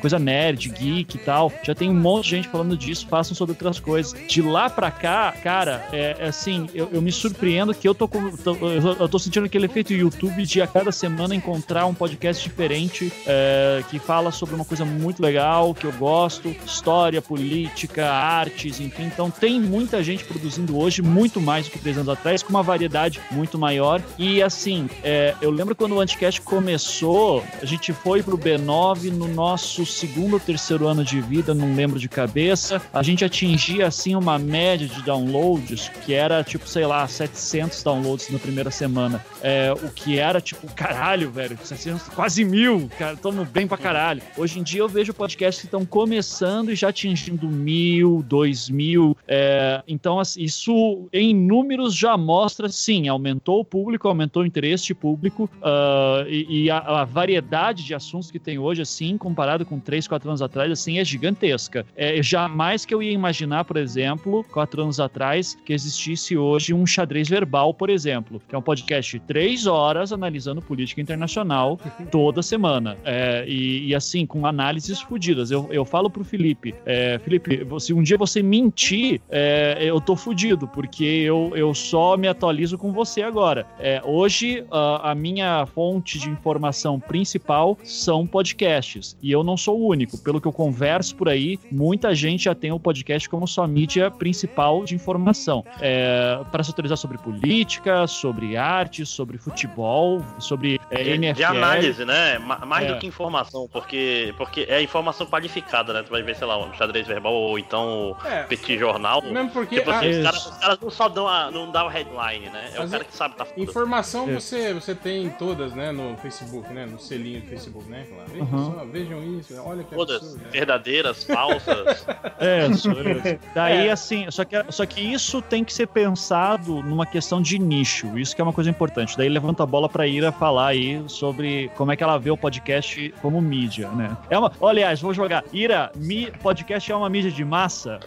coisa 0.00 0.18
nerd, 0.18 0.68
geek 0.68 1.16
e 1.16 1.20
tal. 1.20 1.52
Já 1.62 1.74
tem 1.74 1.90
um 1.90 1.94
monte 1.94 2.24
de 2.24 2.30
gente 2.30 2.48
falando 2.48 2.76
disso, 2.76 3.06
façam 3.08 3.34
sobre 3.34 3.52
outras 3.52 3.80
coisas. 3.80 4.14
De 4.26 4.42
lá 4.42 4.68
pra 4.68 4.90
cá, 4.90 5.34
cara, 5.42 5.87
é, 5.92 6.16
é 6.18 6.28
assim, 6.28 6.68
eu, 6.74 6.88
eu, 6.92 7.00
me 7.00 7.10
surpreendo 7.10 7.74
que 7.74 7.88
eu 7.88 7.94
tô, 7.94 8.08
tô, 8.08 8.56
eu 8.98 9.08
tô 9.08 9.18
sentindo 9.18 9.46
aquele 9.46 9.66
efeito 9.66 9.92
YouTube 9.92 10.44
de 10.44 10.60
a 10.60 10.66
cada 10.66 10.92
semana 10.92 11.34
encontrar 11.34 11.86
um 11.86 11.94
podcast 11.94 12.42
diferente 12.42 13.12
é, 13.26 13.82
que 13.88 13.98
fala 13.98 14.30
sobre 14.30 14.54
uma 14.54 14.64
coisa 14.64 14.84
muito 14.84 15.22
legal, 15.22 15.74
que 15.74 15.84
eu 15.84 15.92
gosto, 15.92 16.54
história, 16.64 17.22
política, 17.22 18.10
artes, 18.10 18.80
enfim. 18.80 19.04
Então 19.04 19.30
tem 19.30 19.60
muita 19.60 20.02
gente 20.02 20.24
produzindo 20.24 20.78
hoje, 20.78 21.02
muito 21.02 21.40
mais 21.40 21.66
do 21.66 21.72
que 21.72 21.78
três 21.78 21.96
anos 21.96 22.08
atrás, 22.08 22.42
com 22.42 22.50
uma 22.50 22.62
variedade 22.62 23.20
muito 23.30 23.58
maior. 23.58 24.02
E 24.18 24.42
assim, 24.42 24.88
é, 25.02 25.34
eu 25.40 25.50
lembro 25.50 25.74
quando 25.74 25.94
o 25.94 26.00
Anticast 26.00 26.40
começou, 26.42 27.42
a 27.60 27.64
gente 27.64 27.92
foi 27.92 28.22
pro 28.22 28.36
B9 28.36 29.10
no 29.10 29.28
nosso 29.28 29.86
segundo 29.86 30.34
ou 30.34 30.40
terceiro 30.40 30.86
ano 30.86 31.04
de 31.04 31.20
vida, 31.20 31.54
não 31.54 31.74
lembro 31.74 31.98
de 31.98 32.08
cabeça. 32.08 32.80
A 32.92 33.02
gente 33.02 33.24
atingia 33.24 33.86
assim 33.86 34.14
uma 34.14 34.38
média 34.38 34.86
de 34.86 35.02
downloads 35.02 35.77
que 36.04 36.14
era 36.14 36.42
tipo, 36.42 36.68
sei 36.68 36.86
lá, 36.86 37.06
700 37.06 37.82
downloads 37.82 38.30
na 38.30 38.38
primeira 38.38 38.70
semana. 38.70 39.24
É, 39.42 39.72
o 39.72 39.90
que 39.90 40.18
era 40.18 40.40
tipo, 40.40 40.66
caralho, 40.74 41.30
velho, 41.30 41.58
700, 41.62 42.08
quase 42.08 42.44
mil, 42.44 42.90
cara, 42.98 43.16
tamo 43.16 43.44
bem 43.44 43.66
pra 43.66 43.76
caralho. 43.76 44.22
Hoje 44.36 44.58
em 44.58 44.62
dia 44.62 44.80
eu 44.80 44.88
vejo 44.88 45.12
podcasts 45.14 45.60
que 45.60 45.66
estão 45.66 45.84
começando 45.84 46.70
e 46.70 46.74
já 46.74 46.88
atingindo 46.88 47.48
mil, 47.48 48.24
dois 48.26 48.68
mil. 48.68 49.16
É, 49.26 49.82
então, 49.86 50.20
isso 50.36 51.08
em 51.12 51.34
números 51.34 51.94
já 51.94 52.16
mostra, 52.16 52.68
sim, 52.68 53.08
aumentou 53.08 53.60
o 53.60 53.64
público, 53.64 54.08
aumentou 54.08 54.42
o 54.42 54.46
interesse 54.46 54.94
público 54.94 55.50
uh, 55.58 56.28
e, 56.28 56.64
e 56.64 56.70
a, 56.70 56.78
a, 56.78 57.04
variedade 57.04 57.84
de 57.84 57.94
assuntos 57.94 58.30
que 58.30 58.38
tem 58.38 58.58
hoje, 58.58 58.82
assim, 58.82 59.16
comparado 59.16 59.64
com 59.64 59.78
3, 59.78 60.06
4 60.08 60.28
anos 60.28 60.42
atrás, 60.42 60.70
assim, 60.70 60.98
é 60.98 61.04
gigantesca. 61.04 61.84
É, 61.96 62.22
jamais 62.22 62.84
que 62.84 62.94
eu 62.94 63.02
ia 63.02 63.12
imaginar, 63.12 63.64
por 63.64 63.76
exemplo, 63.76 64.44
4 64.52 64.82
anos 64.82 65.00
atrás, 65.00 65.56
que 65.68 65.74
existisse 65.74 66.34
hoje 66.34 66.72
um 66.72 66.86
xadrez 66.86 67.28
verbal, 67.28 67.74
por 67.74 67.90
exemplo, 67.90 68.40
que 68.48 68.54
é 68.54 68.58
um 68.58 68.62
podcast 68.62 69.18
de 69.18 69.22
3 69.26 69.66
horas 69.66 70.14
analisando 70.14 70.62
política 70.62 70.98
internacional 70.98 71.78
toda 72.10 72.42
semana. 72.42 72.96
É, 73.04 73.44
e, 73.46 73.88
e, 73.88 73.94
assim, 73.94 74.24
com 74.24 74.46
análises 74.46 74.98
fodidas. 74.98 75.50
Eu, 75.50 75.68
eu 75.70 75.84
falo 75.84 76.08
pro 76.08 76.24
Felipe, 76.24 76.74
é, 76.86 77.18
Felipe, 77.18 77.66
se 77.80 77.92
um 77.92 78.02
dia 78.02 78.16
você 78.16 78.42
mentir, 78.42 79.20
é, 79.28 79.76
eu 79.82 80.00
tô 80.00 80.16
fudido, 80.16 80.66
porque 80.66 81.04
eu, 81.04 81.52
eu 81.54 81.74
só 81.74 82.16
me 82.16 82.28
atualizo 82.28 82.78
com 82.78 82.90
você 82.90 83.20
agora. 83.20 83.66
É, 83.78 84.00
hoje, 84.02 84.64
a, 84.70 85.10
a 85.10 85.14
minha 85.14 85.66
fonte 85.66 86.18
de 86.18 86.30
informação 86.30 86.98
principal 86.98 87.76
são 87.84 88.26
podcasts. 88.26 89.18
E 89.22 89.30
eu 89.30 89.44
não 89.44 89.58
sou 89.58 89.78
o 89.78 89.86
único. 89.86 90.16
Pelo 90.16 90.40
que 90.40 90.48
eu 90.48 90.52
converso 90.52 91.14
por 91.14 91.28
aí, 91.28 91.58
muita 91.70 92.14
gente 92.14 92.44
já 92.44 92.54
tem 92.54 92.72
o 92.72 92.80
podcast 92.80 93.28
como 93.28 93.46
sua 93.46 93.68
mídia 93.68 94.10
principal 94.10 94.82
de 94.86 94.94
informação. 94.94 95.57
É, 95.80 96.38
para 96.50 96.62
se 96.62 96.70
atualizar 96.70 96.96
sobre 96.96 97.18
política, 97.18 98.06
sobre 98.06 98.56
arte, 98.56 99.04
sobre 99.06 99.38
futebol, 99.38 100.24
sobre 100.38 100.80
é, 100.90 101.02
de, 101.02 101.10
NFL. 101.10 101.36
De 101.36 101.44
análise, 101.44 102.04
né? 102.04 102.38
Mais 102.38 102.86
é. 102.86 102.92
do 102.92 102.98
que 102.98 103.06
informação, 103.06 103.68
porque, 103.72 104.34
porque 104.36 104.66
é 104.68 104.82
informação 104.82 105.26
qualificada, 105.26 105.92
né? 105.92 106.02
Tu 106.02 106.10
vai 106.10 106.22
ver, 106.22 106.36
sei 106.36 106.46
lá, 106.46 106.58
um 106.58 106.72
xadrez 106.74 107.06
verbal 107.06 107.32
ou 107.32 107.58
então 107.58 108.16
é. 108.24 108.42
petit 108.44 108.78
jornal. 108.78 109.22
Mesmo 109.22 109.50
porque 109.50 109.76
tipo, 109.76 109.90
assim, 109.90 110.10
os, 110.10 110.24
caras, 110.24 110.46
os, 110.46 110.58
caras, 110.58 110.80
não 110.80 110.90
só 110.90 111.08
dão 111.08 111.28
a, 111.28 111.50
não 111.50 111.70
dão 111.70 111.86
a 111.86 111.90
headline, 111.90 112.50
né? 112.50 112.70
É 112.74 112.80
o 112.80 112.88
cara 112.88 113.04
que 113.04 113.14
sabe 113.14 113.36
tá 113.36 113.44
foda. 113.44 113.60
Informação 113.60 114.26
você, 114.26 114.72
você 114.72 114.94
tem 114.94 115.30
todas, 115.30 115.72
né? 115.72 115.92
No 115.92 116.16
Facebook, 116.18 116.72
né? 116.72 116.86
No 116.86 116.98
selinho 116.98 117.40
do 117.40 117.46
Facebook, 117.48 117.88
né? 117.88 118.06
Claro. 118.08 118.30
Vejam, 118.30 118.58
uhum. 118.58 118.74
só, 118.74 118.84
vejam 118.84 119.38
isso, 119.38 119.62
olha 119.64 119.84
que 119.84 119.94
Todas, 119.94 120.16
absurdo, 120.16 120.44
né? 120.44 120.50
verdadeiras, 120.50 121.24
falsas. 121.24 122.06
é, 122.38 122.66
isso, 122.66 122.90
isso. 122.90 123.38
Daí, 123.54 123.88
é. 123.88 123.90
assim, 123.90 124.30
só 124.30 124.44
que, 124.44 124.72
só 124.72 124.86
que 124.86 125.00
isso 125.00 125.40
tem 125.48 125.64
que 125.64 125.72
ser 125.72 125.88
pensado 125.88 126.82
numa 126.82 127.06
questão 127.06 127.40
de 127.40 127.58
nicho. 127.58 128.18
Isso 128.18 128.34
que 128.34 128.40
é 128.40 128.44
uma 128.44 128.52
coisa 128.52 128.70
importante. 128.70 129.16
Daí 129.16 129.28
levanta 129.28 129.62
a 129.62 129.66
bola 129.66 129.88
pra 129.88 130.06
Ira 130.06 130.30
falar 130.30 130.68
aí 130.68 131.02
sobre 131.08 131.70
como 131.76 131.90
é 131.92 131.96
que 131.96 132.02
ela 132.02 132.18
vê 132.18 132.30
o 132.30 132.36
podcast 132.36 133.14
como 133.22 133.40
mídia, 133.40 133.88
né? 133.90 134.16
É 134.30 134.38
uma, 134.38 134.52
aliás, 134.62 135.00
vou 135.00 135.14
jogar. 135.14 135.44
Ira, 135.52 135.90
mi, 135.96 136.30
podcast 136.42 136.90
é 136.90 136.94
uma 136.94 137.08
mídia 137.08 137.30
de 137.30 137.44
massa? 137.44 137.98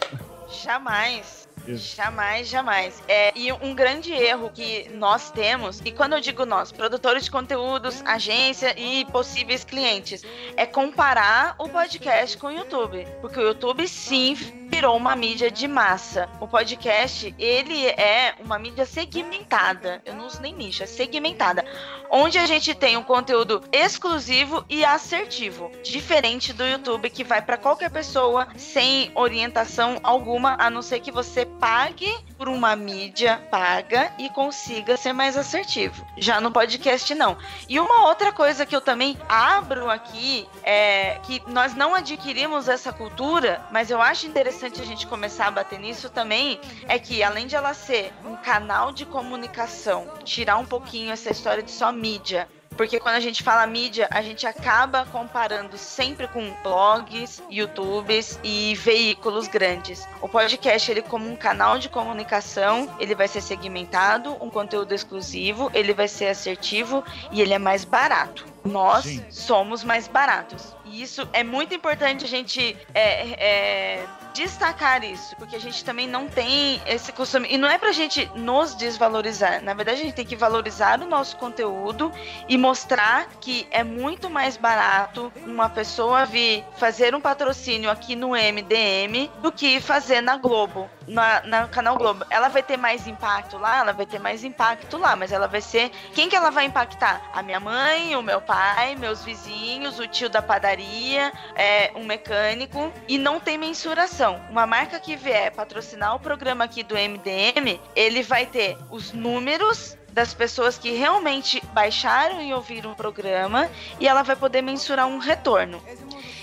Jamais. 0.63 1.41
Jamais, 1.67 2.47
jamais. 2.47 3.01
É, 3.07 3.31
e 3.35 3.51
um 3.53 3.75
grande 3.75 4.11
erro 4.11 4.49
que 4.53 4.89
nós 4.95 5.29
temos, 5.29 5.79
e 5.85 5.91
quando 5.91 6.13
eu 6.13 6.19
digo 6.19 6.45
nós, 6.45 6.71
produtores 6.71 7.25
de 7.25 7.31
conteúdos, 7.31 8.01
agência 8.05 8.73
e 8.79 9.05
possíveis 9.05 9.63
clientes, 9.63 10.23
é 10.57 10.65
comparar 10.65 11.55
o 11.59 11.69
podcast 11.69 12.37
com 12.37 12.47
o 12.47 12.51
YouTube. 12.51 13.07
Porque 13.21 13.39
o 13.39 13.43
YouTube 13.43 13.87
sim 13.87 14.35
virou 14.71 14.95
uma 14.95 15.17
mídia 15.17 15.51
de 15.51 15.67
massa. 15.67 16.29
O 16.39 16.47
podcast, 16.47 17.35
ele 17.37 17.87
é 17.87 18.33
uma 18.39 18.57
mídia 18.57 18.85
segmentada. 18.85 20.01
Eu 20.05 20.15
não 20.15 20.25
uso 20.25 20.41
nem 20.41 20.53
nicho, 20.53 20.81
é 20.81 20.85
segmentada. 20.85 21.65
Onde 22.09 22.37
a 22.37 22.45
gente 22.45 22.73
tem 22.73 22.95
um 22.95 23.03
conteúdo 23.03 23.61
exclusivo 23.71 24.65
e 24.69 24.83
assertivo, 24.85 25.69
diferente 25.83 26.53
do 26.53 26.65
YouTube 26.65 27.09
que 27.09 27.23
vai 27.23 27.41
para 27.41 27.57
qualquer 27.57 27.91
pessoa 27.91 28.47
sem 28.57 29.11
orientação 29.13 29.99
alguma, 30.03 30.55
a 30.57 30.69
não 30.69 30.81
ser 30.81 31.01
que 31.01 31.11
você 31.11 31.45
pague 31.45 32.09
por 32.37 32.47
uma 32.47 32.75
mídia 32.75 33.37
paga 33.51 34.11
e 34.17 34.29
consiga 34.29 34.97
ser 34.97 35.13
mais 35.13 35.37
assertivo. 35.37 36.05
Já 36.17 36.41
no 36.41 36.51
podcast 36.51 37.13
não. 37.13 37.37
E 37.67 37.79
uma 37.79 38.07
outra 38.07 38.31
coisa 38.31 38.65
que 38.65 38.75
eu 38.75 38.81
também 38.81 39.17
abro 39.27 39.89
aqui 39.89 40.47
é 40.63 41.19
que 41.23 41.41
nós 41.47 41.75
não 41.75 41.93
adquirimos 41.93 42.67
essa 42.67 42.91
cultura, 42.91 43.61
mas 43.71 43.91
eu 43.91 44.01
acho 44.01 44.25
interessante 44.25 44.60
interessante 44.61 44.81
a 44.81 44.85
gente 44.85 45.07
começar 45.07 45.47
a 45.47 45.51
bater 45.51 45.79
nisso 45.79 46.07
também 46.07 46.59
é 46.87 46.99
que, 46.99 47.23
além 47.23 47.47
de 47.47 47.55
ela 47.55 47.73
ser 47.73 48.13
um 48.23 48.35
canal 48.35 48.91
de 48.91 49.05
comunicação, 49.05 50.07
tirar 50.23 50.57
um 50.57 50.65
pouquinho 50.65 51.11
essa 51.11 51.31
história 51.31 51.63
de 51.63 51.71
só 51.71 51.91
mídia 51.91 52.47
porque 52.77 52.99
quando 52.99 53.15
a 53.15 53.19
gente 53.19 53.43
fala 53.43 53.67
mídia, 53.67 54.07
a 54.09 54.21
gente 54.21 54.47
acaba 54.47 55.05
comparando 55.05 55.77
sempre 55.77 56.27
com 56.27 56.51
blogs, 56.63 57.43
YouTubes 57.49 58.39
e 58.43 58.73
veículos 58.75 59.47
grandes. 59.47 60.07
O 60.21 60.27
podcast, 60.27 60.89
ele 60.89 61.01
como 61.01 61.29
um 61.29 61.35
canal 61.35 61.77
de 61.77 61.89
comunicação, 61.89 62.89
ele 62.99 63.13
vai 63.13 63.27
ser 63.27 63.41
segmentado, 63.41 64.35
um 64.41 64.49
conteúdo 64.49 64.93
exclusivo, 64.93 65.69
ele 65.73 65.93
vai 65.93 66.07
ser 66.07 66.29
assertivo 66.29 67.03
e 67.31 67.41
ele 67.41 67.53
é 67.53 67.59
mais 67.59 67.83
barato. 67.83 68.45
Nós 68.63 69.05
Sim. 69.05 69.25
somos 69.29 69.83
mais 69.83 70.07
baratos. 70.07 70.75
E 70.85 71.01
isso 71.01 71.27
é 71.33 71.43
muito 71.43 71.75
importante 71.75 72.25
a 72.25 72.27
gente 72.27 72.75
é, 72.93 73.27
é, 73.33 74.07
destacar 74.33 75.03
isso, 75.03 75.35
porque 75.35 75.55
a 75.55 75.59
gente 75.59 75.83
também 75.83 76.07
não 76.07 76.27
tem 76.27 76.81
esse 76.85 77.11
costume. 77.11 77.47
E 77.51 77.57
não 77.57 77.67
é 77.67 77.77
pra 77.77 77.91
gente 77.91 78.29
nos 78.35 78.75
desvalorizar. 78.75 79.61
Na 79.63 79.73
verdade, 79.73 80.01
a 80.01 80.03
gente 80.05 80.15
tem 80.15 80.25
que 80.25 80.35
valorizar 80.35 81.01
o 81.01 81.05
nosso 81.05 81.37
conteúdo 81.37 82.11
e 82.47 82.57
mostrar 82.57 83.27
que 83.39 83.67
é 83.71 83.83
muito 83.83 84.29
mais 84.29 84.57
barato 84.57 85.31
uma 85.45 85.69
pessoa 85.69 86.25
vir 86.25 86.63
fazer 86.77 87.13
um 87.15 87.21
patrocínio 87.21 87.89
aqui 87.89 88.15
no 88.15 88.29
MDM 88.29 89.29
do 89.41 89.51
que 89.51 89.79
fazer 89.81 90.21
na 90.21 90.37
Globo, 90.37 90.89
na, 91.07 91.41
na 91.41 91.67
canal 91.67 91.97
Globo. 91.97 92.25
Ela 92.29 92.47
vai 92.47 92.63
ter 92.63 92.77
mais 92.77 93.07
impacto 93.07 93.57
lá, 93.57 93.79
ela 93.79 93.93
vai 93.93 94.05
ter 94.05 94.19
mais 94.19 94.43
impacto 94.43 94.97
lá, 94.97 95.15
mas 95.15 95.31
ela 95.31 95.47
vai 95.47 95.61
ser. 95.61 95.91
Quem 96.13 96.29
que 96.29 96.35
ela 96.35 96.49
vai 96.49 96.65
impactar? 96.65 97.21
A 97.33 97.41
minha 97.41 97.59
mãe, 97.59 98.15
o 98.15 98.21
meu 98.21 98.41
pai, 98.41 98.95
meus 98.95 99.23
vizinhos, 99.23 99.99
o 99.99 100.07
tio 100.07 100.29
da 100.29 100.41
padaria, 100.41 101.31
é, 101.55 101.91
um 101.95 102.05
mecânico, 102.05 102.91
e 103.07 103.17
não 103.17 103.39
tem 103.39 103.57
mensuração 103.57 104.20
uma 104.29 104.67
marca 104.67 104.99
que 104.99 105.15
vier 105.15 105.51
patrocinar 105.51 106.15
o 106.15 106.19
programa 106.19 106.65
aqui 106.65 106.83
do 106.83 106.95
MDM, 106.95 107.79
ele 107.95 108.23
vai 108.23 108.45
ter 108.45 108.77
os 108.89 109.11
números 109.11 109.97
das 110.11 110.33
pessoas 110.33 110.77
que 110.77 110.91
realmente 110.91 111.63
baixaram 111.73 112.41
e 112.41 112.53
ouviram 112.53 112.91
o 112.91 112.95
programa 112.95 113.69
e 113.99 114.07
ela 114.07 114.23
vai 114.23 114.35
poder 114.35 114.61
mensurar 114.61 115.07
um 115.07 115.17
retorno. 115.17 115.81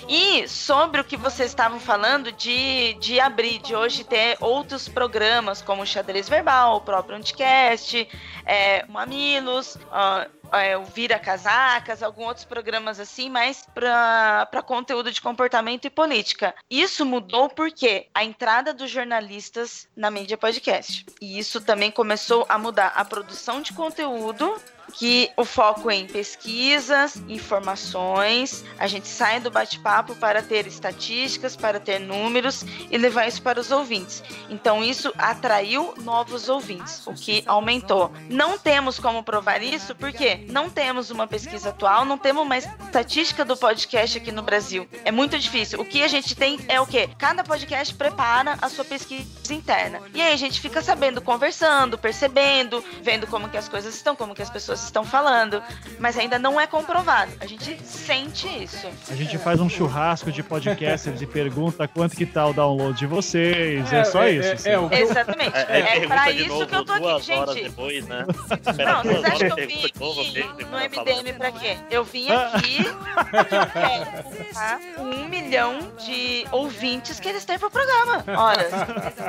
E 0.09 0.49
sobre 0.49 1.03
o 1.03 1.05
que 1.05 1.19
vocês 1.19 1.51
estavam 1.51 1.79
falando 1.79 2.33
de, 2.33 2.95
de 2.95 3.21
abrir, 3.21 3.59
de 3.59 3.77
hoje 3.77 4.05
ter 4.05 4.38
outros 4.41 4.88
programas 4.88 5.61
como 5.61 5.83
o 5.83 5.87
Xadrez 5.87 6.27
Verbal, 6.31 6.77
o 6.77 6.81
próprio 6.81 7.14
Anticast, 7.14 8.09
é, 8.47 8.87
Mamilos, 8.87 9.77
uh, 9.77 10.38
é, 10.52 10.76
o 10.76 10.84
Vira 10.84 11.18
Casacas, 11.18 12.02
alguns 12.02 12.28
outros 12.28 12.44
programas 12.44 13.00
assim, 13.00 13.28
mais 13.28 13.66
para 13.74 14.62
conteúdo 14.64 15.11
de 15.11 15.20
comportamento 15.20 15.84
e 15.87 15.90
política. 15.90 16.54
Isso 16.70 17.04
mudou 17.04 17.48
porque 17.48 18.08
a 18.14 18.24
entrada 18.24 18.74
dos 18.74 18.90
jornalistas 18.90 19.88
na 19.96 20.11
mídia 20.11 20.37
podcast. 20.37 21.06
E 21.20 21.38
isso 21.38 21.61
também 21.61 21.90
começou 21.90 22.46
a 22.48 22.58
mudar 22.58 22.92
a 22.94 23.04
produção 23.04 23.61
de 23.61 23.72
conteúdo 23.72 24.54
que 24.92 25.31
o 25.37 25.44
foco 25.44 25.90
é 25.90 25.96
em 25.96 26.07
pesquisas, 26.07 27.16
informações, 27.29 28.64
a 28.79 28.87
gente 28.87 29.09
sai 29.09 29.40
do 29.40 29.51
bate-papo 29.51 30.14
para 30.16 30.42
ter 30.42 30.66
estatísticas, 30.66 31.57
para 31.57 31.79
ter 31.81 31.98
números 31.98 32.64
e 32.90 32.96
levar 32.96 33.27
isso 33.27 33.42
para 33.42 33.61
os 33.61 33.70
ouvintes. 33.70 34.22
Então 34.48 34.83
isso 34.83 35.12
atraiu 35.16 35.94
novos 35.98 36.48
ouvintes, 36.48 37.07
o 37.07 37.14
que 37.14 37.42
aumentou. 37.46 38.12
Não 38.29 38.59
temos 38.59 38.98
como 38.98 39.22
provar 39.22 39.62
isso 39.62 39.94
porque 39.94 40.46
não 40.48 40.70
temos 40.70 41.11
uma 41.11 41.27
pesquisa 41.27 41.70
atual, 41.70 42.05
não 42.05 42.18
temos 42.18 42.42
uma 42.42 42.57
estatística 42.57 43.44
do 43.44 43.57
podcast 43.57 44.18
aqui 44.18 44.33
no 44.33 44.42
Brasil. 44.42 44.88
É 45.05 45.11
muito 45.11 45.38
difícil. 45.38 45.81
O 45.81 45.85
que 45.85 46.03
a 46.03 46.09
gente 46.09 46.35
tem 46.35 46.59
é 46.68 46.81
o 46.81 46.87
quê? 46.87 47.09
Cada 47.18 47.44
podcast 47.44 47.94
prepara 47.94 48.57
a 48.61 48.68
sua 48.68 48.85
pesquisa 48.85 49.53
interna. 49.53 50.01
E 50.14 50.20
aí 50.20 50.33
a 50.33 50.37
gente 50.37 50.61
fica 50.61 50.83
sabendo, 50.83 51.20
conversando, 51.20 51.98
percebendo, 51.98 52.85
vendo 53.03 53.27
como 53.27 53.48
que 53.48 53.57
as 53.57 53.68
coisas 53.68 53.94
estão, 53.94 54.14
como 54.14 54.35
que 54.35 54.42
as 54.42 54.51
pessoas 54.51 54.78
pessoas 54.79 54.85
estão 54.85 55.05
falando, 55.05 55.62
mas 55.99 56.17
ainda 56.17 56.38
não 56.38 56.61
é 56.61 56.67
comprovado. 56.67 57.33
A 57.41 57.47
gente 57.47 57.81
sente 57.85 58.47
isso. 58.62 58.88
A 59.11 59.14
gente 59.14 59.37
faz 59.38 59.61
um 59.61 59.69
churrasco 59.69 60.31
de 60.31 60.43
podcasters 60.43 61.21
e 61.21 61.27
pergunta 61.27 61.88
quanto 61.88 62.17
que 62.17 62.25
tá 62.25 62.47
o 62.47 62.53
download 62.53 62.99
de 62.99 63.07
vocês. 63.07 63.93
É, 63.93 64.01
é 64.01 64.05
só 64.05 64.23
é, 64.23 64.31
isso. 64.33 64.69
É, 64.69 64.75
é 64.75 65.01
Exatamente. 65.01 65.57
É, 65.57 65.99
é 65.99 66.07
pra 66.07 66.31
isso 66.31 66.49
novo, 66.49 66.67
que 66.67 66.75
eu 66.75 66.85
tô 66.85 66.93
aqui, 66.93 67.27
gente. 67.27 67.62
Depois, 67.64 68.07
né? 68.07 68.27
Não, 68.85 69.03
vocês 69.03 69.25
acham 69.25 69.38
que 69.38 69.62
eu 69.62 69.67
vim 69.67 69.85
aqui 69.85 70.64
no 70.64 70.79
MDM 70.79 71.37
pra 71.37 71.53
quê? 71.53 71.77
Eu 71.91 72.05
vim 72.05 72.31
aqui 72.31 72.85
porque 73.31 73.55
eu 73.55 73.67
quero 73.67 75.03
um 75.03 75.29
milhão 75.29 75.79
de 75.99 76.47
ouvintes 76.51 77.21
que 77.21 77.29
eles 77.29 77.45
têm 77.45 77.59
pro 77.59 77.71
programa. 77.71 78.25
Ora, 78.27 78.69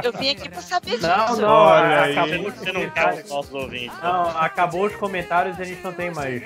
eu 0.03 0.11
vim 0.13 0.29
aqui 0.29 0.49
pra 0.49 0.61
saber 0.61 0.91
disso. 0.91 1.07
Não, 1.07 1.37
não, 1.37 1.67
acabou 1.67 2.51
você 2.51 2.71
não 2.71 2.89
quer 2.89 3.13
os 3.13 3.29
nossos 3.29 3.53
ouvintes. 3.53 3.97
Não, 4.01 4.37
acabou 4.37 4.85
os 4.85 4.95
comentários 4.95 5.38
comentários 5.43 5.59
e 5.59 5.61
a 5.61 5.65
gente 5.65 5.83
não 5.83 5.93
tem 5.93 6.11
mais. 6.11 6.41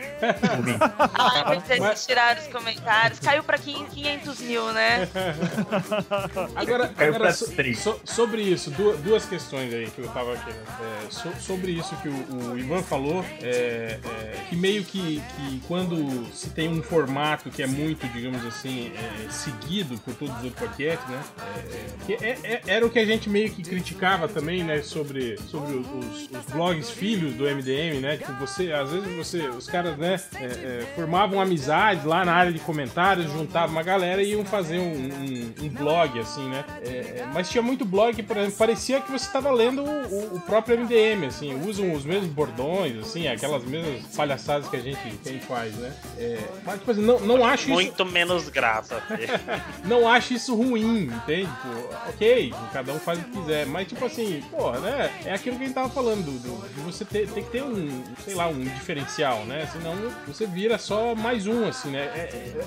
Ah, 1.13 1.43
mas 1.47 1.69
eles 1.69 2.05
tiraram 2.05 2.41
os 2.41 2.47
comentários. 2.47 3.19
Caiu 3.19 3.43
pra 3.43 3.57
500 3.57 4.39
mil, 4.41 4.71
né? 4.73 5.07
Agora, 6.55 6.87
Caiu 6.89 7.13
agora 7.15 7.19
pra 7.25 7.33
so- 7.33 7.51
so- 7.75 7.99
sobre 8.05 8.41
isso, 8.41 8.69
du- 8.71 8.97
duas 8.97 9.25
questões 9.25 9.73
aí 9.73 9.89
que 9.89 9.99
eu 9.99 10.07
tava 10.09 10.33
aqui. 10.33 10.49
né? 10.51 10.63
É, 11.07 11.09
so- 11.11 11.33
sobre 11.39 11.71
isso 11.71 11.95
que 11.97 12.09
o, 12.09 12.51
o 12.51 12.59
Ivan 12.59 12.81
falou, 12.83 13.23
é, 13.41 13.99
é, 14.03 14.35
que 14.49 14.55
meio 14.55 14.83
que, 14.83 15.21
que 15.35 15.61
quando 15.67 16.25
se 16.33 16.49
tem 16.49 16.69
um 16.69 16.81
formato 16.81 17.49
que 17.49 17.61
é 17.63 17.67
muito, 17.67 18.07
digamos 18.07 18.45
assim, 18.45 18.91
é, 18.95 19.29
seguido 19.29 19.97
por 19.99 20.13
todos 20.15 20.35
os 20.37 20.43
outros 20.45 20.67
podcasts, 20.67 21.07
né? 21.09 21.21
É, 21.39 22.05
que 22.05 22.25
é- 22.25 22.37
é- 22.43 22.61
era 22.67 22.85
o 22.85 22.89
que 22.89 22.99
a 22.99 23.05
gente 23.05 23.29
meio 23.29 23.51
que 23.51 23.63
criticava 23.63 24.27
também, 24.27 24.63
né? 24.63 24.81
Sobre, 24.81 25.37
sobre 25.49 25.75
os, 25.77 25.87
os 26.29 26.45
blogs 26.53 26.89
filhos 26.89 27.33
do 27.35 27.45
MDM, 27.47 27.99
né? 28.01 28.17
Tipo, 28.17 28.33
você, 28.33 28.71
às 28.83 28.91
vezes 28.91 29.15
você, 29.15 29.47
os 29.47 29.67
caras, 29.67 29.97
né? 29.97 30.19
é, 30.35 30.45
é, 30.45 30.85
formavam 30.95 31.39
amizades 31.41 32.03
lá 32.05 32.23
na 32.25 32.33
área 32.33 32.51
de 32.51 32.59
comentários, 32.59 33.31
juntavam 33.31 33.71
uma 33.71 33.83
galera 33.83 34.21
e 34.21 34.31
iam 34.31 34.45
fazer 34.45 34.79
um, 34.79 34.93
um- 34.93 35.53
um 35.65 35.69
blog, 35.69 36.19
assim, 36.19 36.47
né? 36.49 36.63
É, 36.85 36.87
é, 36.89 37.25
mas 37.33 37.49
tinha 37.49 37.61
muito 37.61 37.85
blog 37.85 38.13
que, 38.15 38.23
por 38.23 38.37
exemplo, 38.37 38.55
parecia 38.57 39.01
que 39.01 39.11
você 39.11 39.25
estava 39.25 39.51
lendo 39.51 39.83
o, 39.83 40.35
o- 40.35 40.41
próprio 40.41 40.77
MDM, 40.77 41.25
assim, 41.27 41.53
usam 41.67 41.93
os 41.93 42.03
mesmos 42.05 42.29
bordões, 42.29 42.97
assim, 42.99 43.27
aquelas 43.27 43.63
mesmas 43.63 44.05
palhaçadas 44.15 44.67
que 44.67 44.75
a 44.75 44.79
gente, 44.79 44.97
que 45.17 45.29
a 45.29 45.31
gente 45.31 45.45
faz, 45.45 45.73
né? 45.75 45.93
É, 46.17 46.39
mas, 46.65 46.79
tipo 46.79 46.91
assim, 46.91 47.01
não, 47.01 47.19
não 47.19 47.45
acho 47.45 47.63
isso 47.63 47.73
Muito 47.73 48.05
menos 48.05 48.49
graça. 48.49 49.01
não 49.85 50.07
acho 50.07 50.33
isso 50.33 50.55
ruim, 50.55 51.05
entende? 51.05 51.47
Tipo, 51.49 52.09
ok, 52.09 52.53
cada 52.71 52.91
um 52.93 52.99
faz 52.99 53.19
o 53.19 53.23
que 53.23 53.31
quiser, 53.39 53.65
mas 53.67 53.87
tipo 53.87 54.05
assim, 54.05 54.43
porra, 54.51 54.79
né? 54.79 55.11
É 55.25 55.33
aquilo 55.33 55.55
que 55.57 55.63
a 55.63 55.65
gente 55.67 55.75
tava 55.75 55.89
falando, 55.89 56.23
do, 56.25 56.31
do- 56.39 56.67
de 56.73 56.81
você 56.81 57.05
ter, 57.05 57.27
ter 57.29 57.43
que 57.43 57.51
ter 57.51 57.63
um, 57.63 58.03
sei 58.23 58.35
lá, 58.35 58.47
um 58.47 58.63
diferencial, 58.73 59.45
né? 59.45 59.67
Senão 59.71 59.95
você 60.27 60.45
vira 60.45 60.77
só 60.77 61.15
mais 61.15 61.47
um, 61.47 61.65
assim, 61.67 61.89
né? 61.91 62.01
É, 62.15 62.19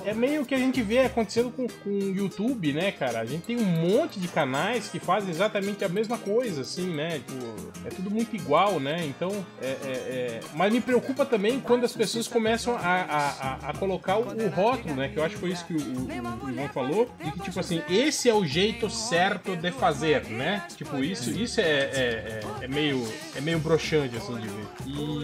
é- 0.07 0.11
é 0.11 0.15
meio 0.15 0.45
que 0.45 0.55
a 0.55 0.59
gente 0.59 0.83
vê 0.83 1.01
acontecendo 1.01 1.51
com, 1.51 1.67
o 1.89 2.15
YouTube, 2.15 2.73
né, 2.73 2.93
cara? 2.93 3.21
A 3.21 3.25
gente 3.25 3.43
tem 3.45 3.57
um 3.59 3.65
monte 3.65 4.19
de 4.19 4.29
canais 4.29 4.89
que 4.89 4.99
fazem 4.99 5.31
exatamente 5.31 5.85
a 5.85 5.89
mesma 5.89 6.19
coisa, 6.19 6.63
assim, 6.63 6.95
né? 6.95 7.21
Tipo, 7.27 7.45
é 7.85 7.89
tudo 7.91 8.11
muito 8.11 8.35
igual, 8.35 8.79
né? 8.81 9.05
Então, 9.07 9.31
é, 9.61 9.67
é- 9.67 9.71
é- 9.91 10.41
Mas 10.55 10.73
me 10.73 10.81
preocupa 10.81 11.25
também 11.25 11.61
quando 11.61 11.85
as 11.85 11.93
pessoas 11.93 12.27
começam 12.29 12.77
a, 12.77 12.81
a, 12.81 13.71
a- 13.71 13.73
colocar 13.75 14.17
o, 14.19 14.49
rótulo, 14.51 14.95
né? 14.95 15.09
Que 15.09 15.19
eu 15.19 15.25
acho 15.25 15.35
que 15.35 15.41
foi 15.41 15.51
isso 15.51 15.65
que 15.67 15.75
o, 15.75 15.79
o, 15.79 16.07
o 16.47 16.51
Ivan 16.51 16.69
falou, 16.69 17.09
de 17.23 17.31
que, 17.33 17.41
tipo 17.41 17.61
assim, 17.61 17.83
esse 17.89 18.29
é 18.29 18.35
o 18.35 18.45
jeito 18.45 18.89
certo 18.91 19.57
de 19.57 19.71
fazer, 19.71 20.25
né? 20.27 20.63
Tipo, 20.77 21.03
isso, 21.03 21.31
isso 21.31 21.61
é, 21.61 21.65
é- 21.65 22.41
é 22.63 22.69
meio, 22.69 23.07
é 23.35 23.41
meio 23.41 23.59
broxante, 23.59 24.17
assim, 24.17 24.35
de 24.37 24.49
ver. 24.49 24.67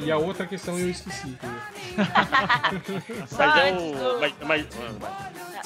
E 0.04 0.10
a 0.10 0.16
outra 0.18 0.46
questão 0.46 0.71
eu 0.78 0.90
esqueci. 0.90 1.36
Só 3.28 3.46
Mas 3.46 3.56
é 3.56 3.70
antes 3.70 3.98
do- 3.98 4.18
Mas, 4.20 4.34
mas- 4.42 4.66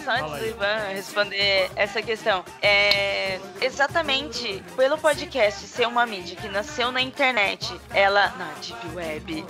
Só 0.05 0.11
antes 0.13 0.39
do 0.41 0.47
Ivan 0.47 0.77
responder 0.93 1.71
essa 1.75 2.01
questão. 2.03 2.45
É, 2.63 3.41
exatamente 3.61 4.63
pelo 4.77 4.97
podcast 4.99 5.67
ser 5.67 5.87
uma 5.89 6.07
mídia 6.07 6.37
que 6.37 6.49
nasceu 6.49 6.93
na 6.93 7.01
internet, 7.01 7.73
ela. 7.93 8.29
Na 8.39 8.53
Deep 8.61 8.87
Web. 8.95 9.45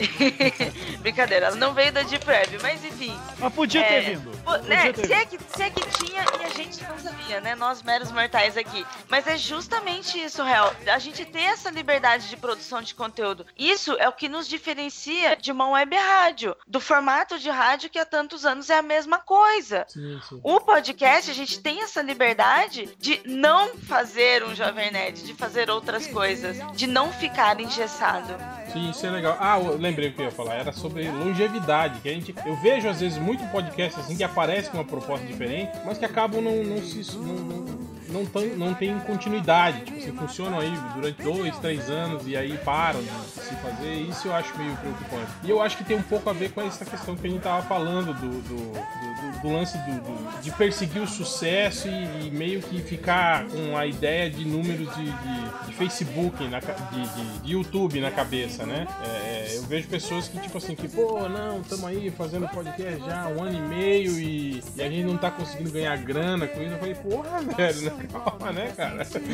Brincadeira, 1.01 1.47
ela 1.47 1.57
não 1.57 1.75
veio 1.75 1.93
da 1.93 2.03
Deep 2.03 2.27
Web, 2.29 2.59
mas 2.63 2.85
enfim. 2.85 3.19
Mas 3.39 3.53
podia 3.53 3.81
É, 3.83 3.85
ter 4.03 4.17
vindo. 4.17 4.31
né, 4.65 4.93
ter 4.93 5.07
se, 5.07 5.13
é 5.13 5.25
que, 5.27 5.39
se 5.39 5.63
é 5.63 5.71
que 5.71 6.05
tinha 6.05 6.25
e 6.41 6.45
a 6.45 6.49
gente 6.51 6.83
não 6.85 6.99
sabia, 6.99 7.41
né? 7.41 7.55
Nós 7.55 7.83
meros 7.83 8.11
mortais 8.11 8.57
aqui. 8.57 8.87
Mas 9.09 9.27
é 9.27 9.37
justamente 9.37 10.23
isso, 10.23 10.43
Real. 10.43 10.75
A 10.87 10.99
gente 10.99 11.25
ter 11.25 11.43
essa 11.43 11.71
liberdade 11.71 12.29
de 12.29 12.37
produção 12.37 12.81
de 12.81 12.95
conteúdo. 12.95 13.47
Isso 13.59 13.95
é 13.99 14.09
o 14.09 14.13
que 14.13 14.29
nos 14.29 14.49
diferencia 14.49 15.37
de 15.47 15.53
uma 15.53 15.69
web 15.69 15.95
rádio. 15.95 16.57
Do 16.67 16.81
formato 16.81 17.39
de 17.39 17.49
rádio 17.49 17.89
que 17.89 18.01
há 18.01 18.05
tantos 18.05 18.45
anos 18.45 18.69
é 18.69 18.79
a 18.79 18.83
mesma 18.83 19.19
coisa. 19.19 19.87
Sim, 19.89 20.21
sim. 20.29 20.41
O 20.43 20.61
podcast, 20.61 21.31
a 21.31 21.35
gente 21.35 21.61
tem 21.61 21.83
essa 21.83 22.03
liberdade 22.03 22.89
de 22.99 23.21
não 23.25 23.77
fazer 23.77 24.43
um 24.43 24.57
Jovem 24.57 24.91
Nerd, 24.91 25.23
de 25.23 25.35
fazer 25.35 25.71
outras 25.71 26.09
coisas, 26.09 26.57
de 26.75 26.89
não 26.89 27.13
ficar 27.13 27.61
engessado. 27.61 28.35
Sim, 28.73 28.91
isso 28.91 29.07
é 29.07 29.11
legal. 29.11 29.37
Ah, 29.39 29.61
eu 29.61 29.77
lembrei 29.77 30.09
o 30.09 30.15
que 30.15 30.21
eu 30.21 30.25
ia 30.25 30.33
falar. 30.33 30.57
Era 30.57 30.73
sobre 30.73 31.09
longevidade. 31.09 32.01
Que 32.01 32.09
a 32.09 32.13
gente, 32.13 32.35
eu 32.45 32.57
vejo 32.57 32.89
às 32.89 33.01
vezes 33.01 33.17
muito 33.17 33.47
podcast 33.53 34.01
assim 34.01 34.17
que 34.17 34.25
aparece 34.25 34.69
com 34.69 34.79
uma 34.79 34.85
proposta 34.85 35.25
diferente, 35.25 35.79
mas 35.85 35.97
que 35.97 36.05
acabam 36.05 36.43
não, 36.43 36.65
não 36.65 36.83
se. 36.83 37.17
Não, 37.17 37.35
não, 37.35 37.96
não, 38.09 38.25
tem, 38.27 38.57
não 38.57 38.75
tem 38.75 38.99
continuidade. 39.01 39.81
Tipo 39.83 39.99
assim, 39.99 40.13
funcionam 40.17 40.59
aí 40.61 40.73
durante 40.95 41.23
dois, 41.23 41.57
três 41.59 41.89
anos 41.91 42.27
e 42.27 42.37
aí 42.37 42.57
param 42.59 43.01
de 43.03 43.09
se 43.41 43.55
fazer. 43.57 43.95
Isso 44.09 44.29
eu 44.29 44.35
acho 44.35 44.57
meio 44.57 44.77
preocupante. 44.77 45.31
E 45.45 45.51
eu 45.51 45.61
acho 45.63 45.77
que 45.77 45.85
tem 45.85 45.97
um 45.97 46.03
pouco 46.03 46.29
a 46.31 46.33
ver 46.33 46.51
com 46.53 46.61
essa 46.63 46.85
questão 46.85 47.15
que 47.17 47.27
a 47.27 47.31
gente 47.31 47.43
tava 47.43 47.63
falando 47.63 48.13
do, 48.15 48.29
do, 48.43 48.57
do- 48.73 49.41
do- 49.43 49.53
lance 49.53 49.77
do, 49.79 50.41
de 50.43 50.51
perseguir 50.53 51.01
o 51.03 51.07
sucesso 51.07 51.87
e, 51.89 52.27
e 52.27 52.31
meio 52.31 52.61
que 52.61 52.81
ficar 52.83 53.45
com 53.47 53.77
a 53.77 53.87
ideia 53.87 54.29
de 54.31 54.45
números 54.45 54.89
de, 54.97 55.05
de- 55.05 55.67
de 55.69 55.73
Facebook, 55.75 56.43
na, 56.49 56.59
de, 56.59 57.43
de- 57.43 57.53
YouTube 57.53 58.01
na 58.01 58.11
cabeça, 58.11 58.65
né? 58.67 58.87
É, 59.05 59.53
eu 59.57 59.63
vejo 59.63 59.87
pessoas 59.89 60.27
que, 60.29 60.39
tipo 60.41 60.59
assim, 60.59 60.75
que, 60.75 60.89
pô, 60.89 61.29
não, 61.29 61.61
estamos 61.61 61.85
aí 61.85 62.11
fazendo 62.11 62.49
podcast 62.49 62.99
já 63.05 63.23
há 63.23 63.29
um 63.29 63.43
ano 63.43 63.57
e 63.57 63.69
meio 63.69 64.13
e, 64.19 64.63
e 64.77 64.83
a 64.83 64.89
gente 64.89 65.05
não 65.05 65.17
tá 65.17 65.31
conseguindo 65.31 65.71
ganhar 65.71 65.97
grana 65.99 66.47
com 66.47 66.61
isso. 66.61 66.73
Eu 66.73 66.79
falei, 66.79 66.95
porra, 66.95 67.41
velho, 67.43 67.81
né? 67.83 67.93
Calma, 68.13 68.53
né, 68.53 68.73
cara? 68.77 69.05
tipo, 69.05 69.25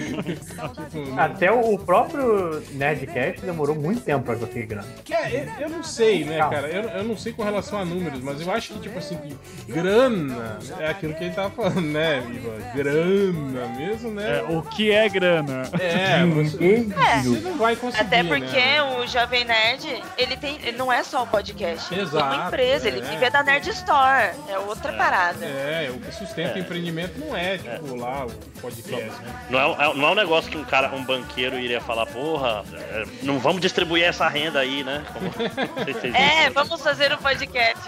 Até 1.18 1.51
o 1.51 1.79
próprio 1.79 2.62
Nerdcast 2.72 3.40
demorou 3.42 3.75
muito 3.75 4.01
tempo 4.03 4.25
pra 4.25 4.37
conseguir 4.37 4.66
grana. 4.66 4.88
É, 5.11 5.35
eu, 5.59 5.62
eu 5.62 5.68
não 5.70 5.83
sei, 5.83 6.25
né, 6.25 6.38
Calma. 6.38 6.55
cara? 6.55 6.68
Eu, 6.68 6.83
eu 6.88 7.05
não 7.05 7.16
sei 7.16 7.33
com 7.33 7.42
relação 7.42 7.79
a 7.79 7.85
números, 7.85 8.20
mas 8.20 8.40
eu 8.40 8.51
acho 8.53 8.72
que, 8.75 8.81
tipo 8.81 8.98
assim, 8.98 9.16
que 9.16 9.37
grana 9.72 10.59
é 10.79 10.88
aquilo 10.88 11.14
que 11.14 11.25
a 11.25 11.27
gente 11.27 11.37
tava 11.37 11.51
falando, 11.51 11.81
né, 11.83 12.18
Ivan? 12.18 12.72
Grana 12.75 13.66
mesmo, 13.77 14.11
né? 14.11 14.38
É, 14.38 14.42
o 14.42 14.62
que 14.62 14.90
é 14.90 15.09
grana? 15.09 15.62
É, 15.79 16.25
você, 16.27 16.87
É. 16.96 17.22
você 17.22 17.40
não 17.40 17.57
vai 17.57 17.77
conseguir, 17.77 18.05
Até 18.05 18.22
porque 18.25 18.57
né? 18.57 18.83
o 18.83 19.07
Jovem 19.07 19.44
Nerd, 19.44 20.03
ele 20.16 20.37
tem. 20.37 20.59
ele 20.62 20.77
não 20.77 20.92
é 20.92 21.03
só 21.03 21.22
o 21.22 21.27
podcast, 21.27 21.92
ele 21.94 22.05
tem 22.07 22.12
uma 22.18 22.27
Exato, 22.29 22.46
empresa, 22.48 22.88
é. 22.88 22.92
ele 22.92 23.01
vive 23.03 23.31
da 23.31 23.42
Nerd 23.42 23.68
Store. 23.70 24.31
É 24.48 24.59
outra 24.59 24.92
parada. 24.92 25.44
É, 25.44 25.90
o 25.94 25.98
que 25.98 26.12
sustenta 26.14 26.55
o 26.57 26.59
empreendimento 26.59 27.18
não 27.18 27.37
é, 27.37 27.59
tipo, 27.59 27.94
lá, 27.96 28.27
o 28.27 28.31
podcast, 28.60 29.20
né? 29.22 29.46
Não 29.50 29.58
é, 29.58 29.72
é- 29.90 29.94
não 29.94 30.08
é 30.08 30.10
um 30.12 30.14
negócio 30.14 30.50
que 30.50 30.56
um 30.56 30.64
cara, 30.64 30.94
um 30.94 31.04
banqueiro 31.04 31.58
iria 31.58 31.80
falar, 31.80 32.06
porra, 32.06 32.64
é, 32.72 33.04
não 33.22 33.38
vamos 33.38 33.60
distribuir 33.60 34.04
essa 34.04 34.28
renda 34.28 34.60
aí, 34.60 34.84
né? 34.84 35.04
Como, 35.12 35.24
não 35.26 35.84
sei 35.84 35.94
se 35.94 36.00
vocês 36.00 36.14
É, 36.14 36.36
dizem. 36.36 36.50
vamos 36.52 36.80
fazer 36.82 37.12
um 37.12 37.16
podcast. 37.18 37.82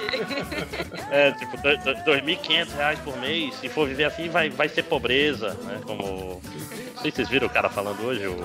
É, 1.11 1.33
tipo, 1.33 1.57
do- 1.57 1.77
do- 1.79 2.05
2.500 2.05 2.72
reais 2.74 2.98
por 3.00 3.16
mês, 3.18 3.55
se 3.57 3.68
for 3.68 3.87
viver 3.88 4.05
assim, 4.05 4.29
vai, 4.29 4.50
vai 4.50 4.68
ser 4.68 4.83
pobreza, 4.85 5.55
né? 5.64 5.81
Como. 5.87 6.40
Não 6.94 7.03
sei 7.03 7.11
se 7.11 7.16
vocês 7.16 7.29
viram 7.29 7.46
o 7.46 7.50
cara 7.50 7.68
falando 7.68 8.00
hoje, 8.05 8.27
o. 8.27 8.37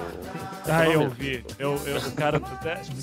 Ah, 0.68 0.88
eu 0.88 1.10
vi. 1.10 1.44
Eu, 1.58 1.80
eu, 1.86 1.98
o 1.98 2.12
cara. 2.12 2.42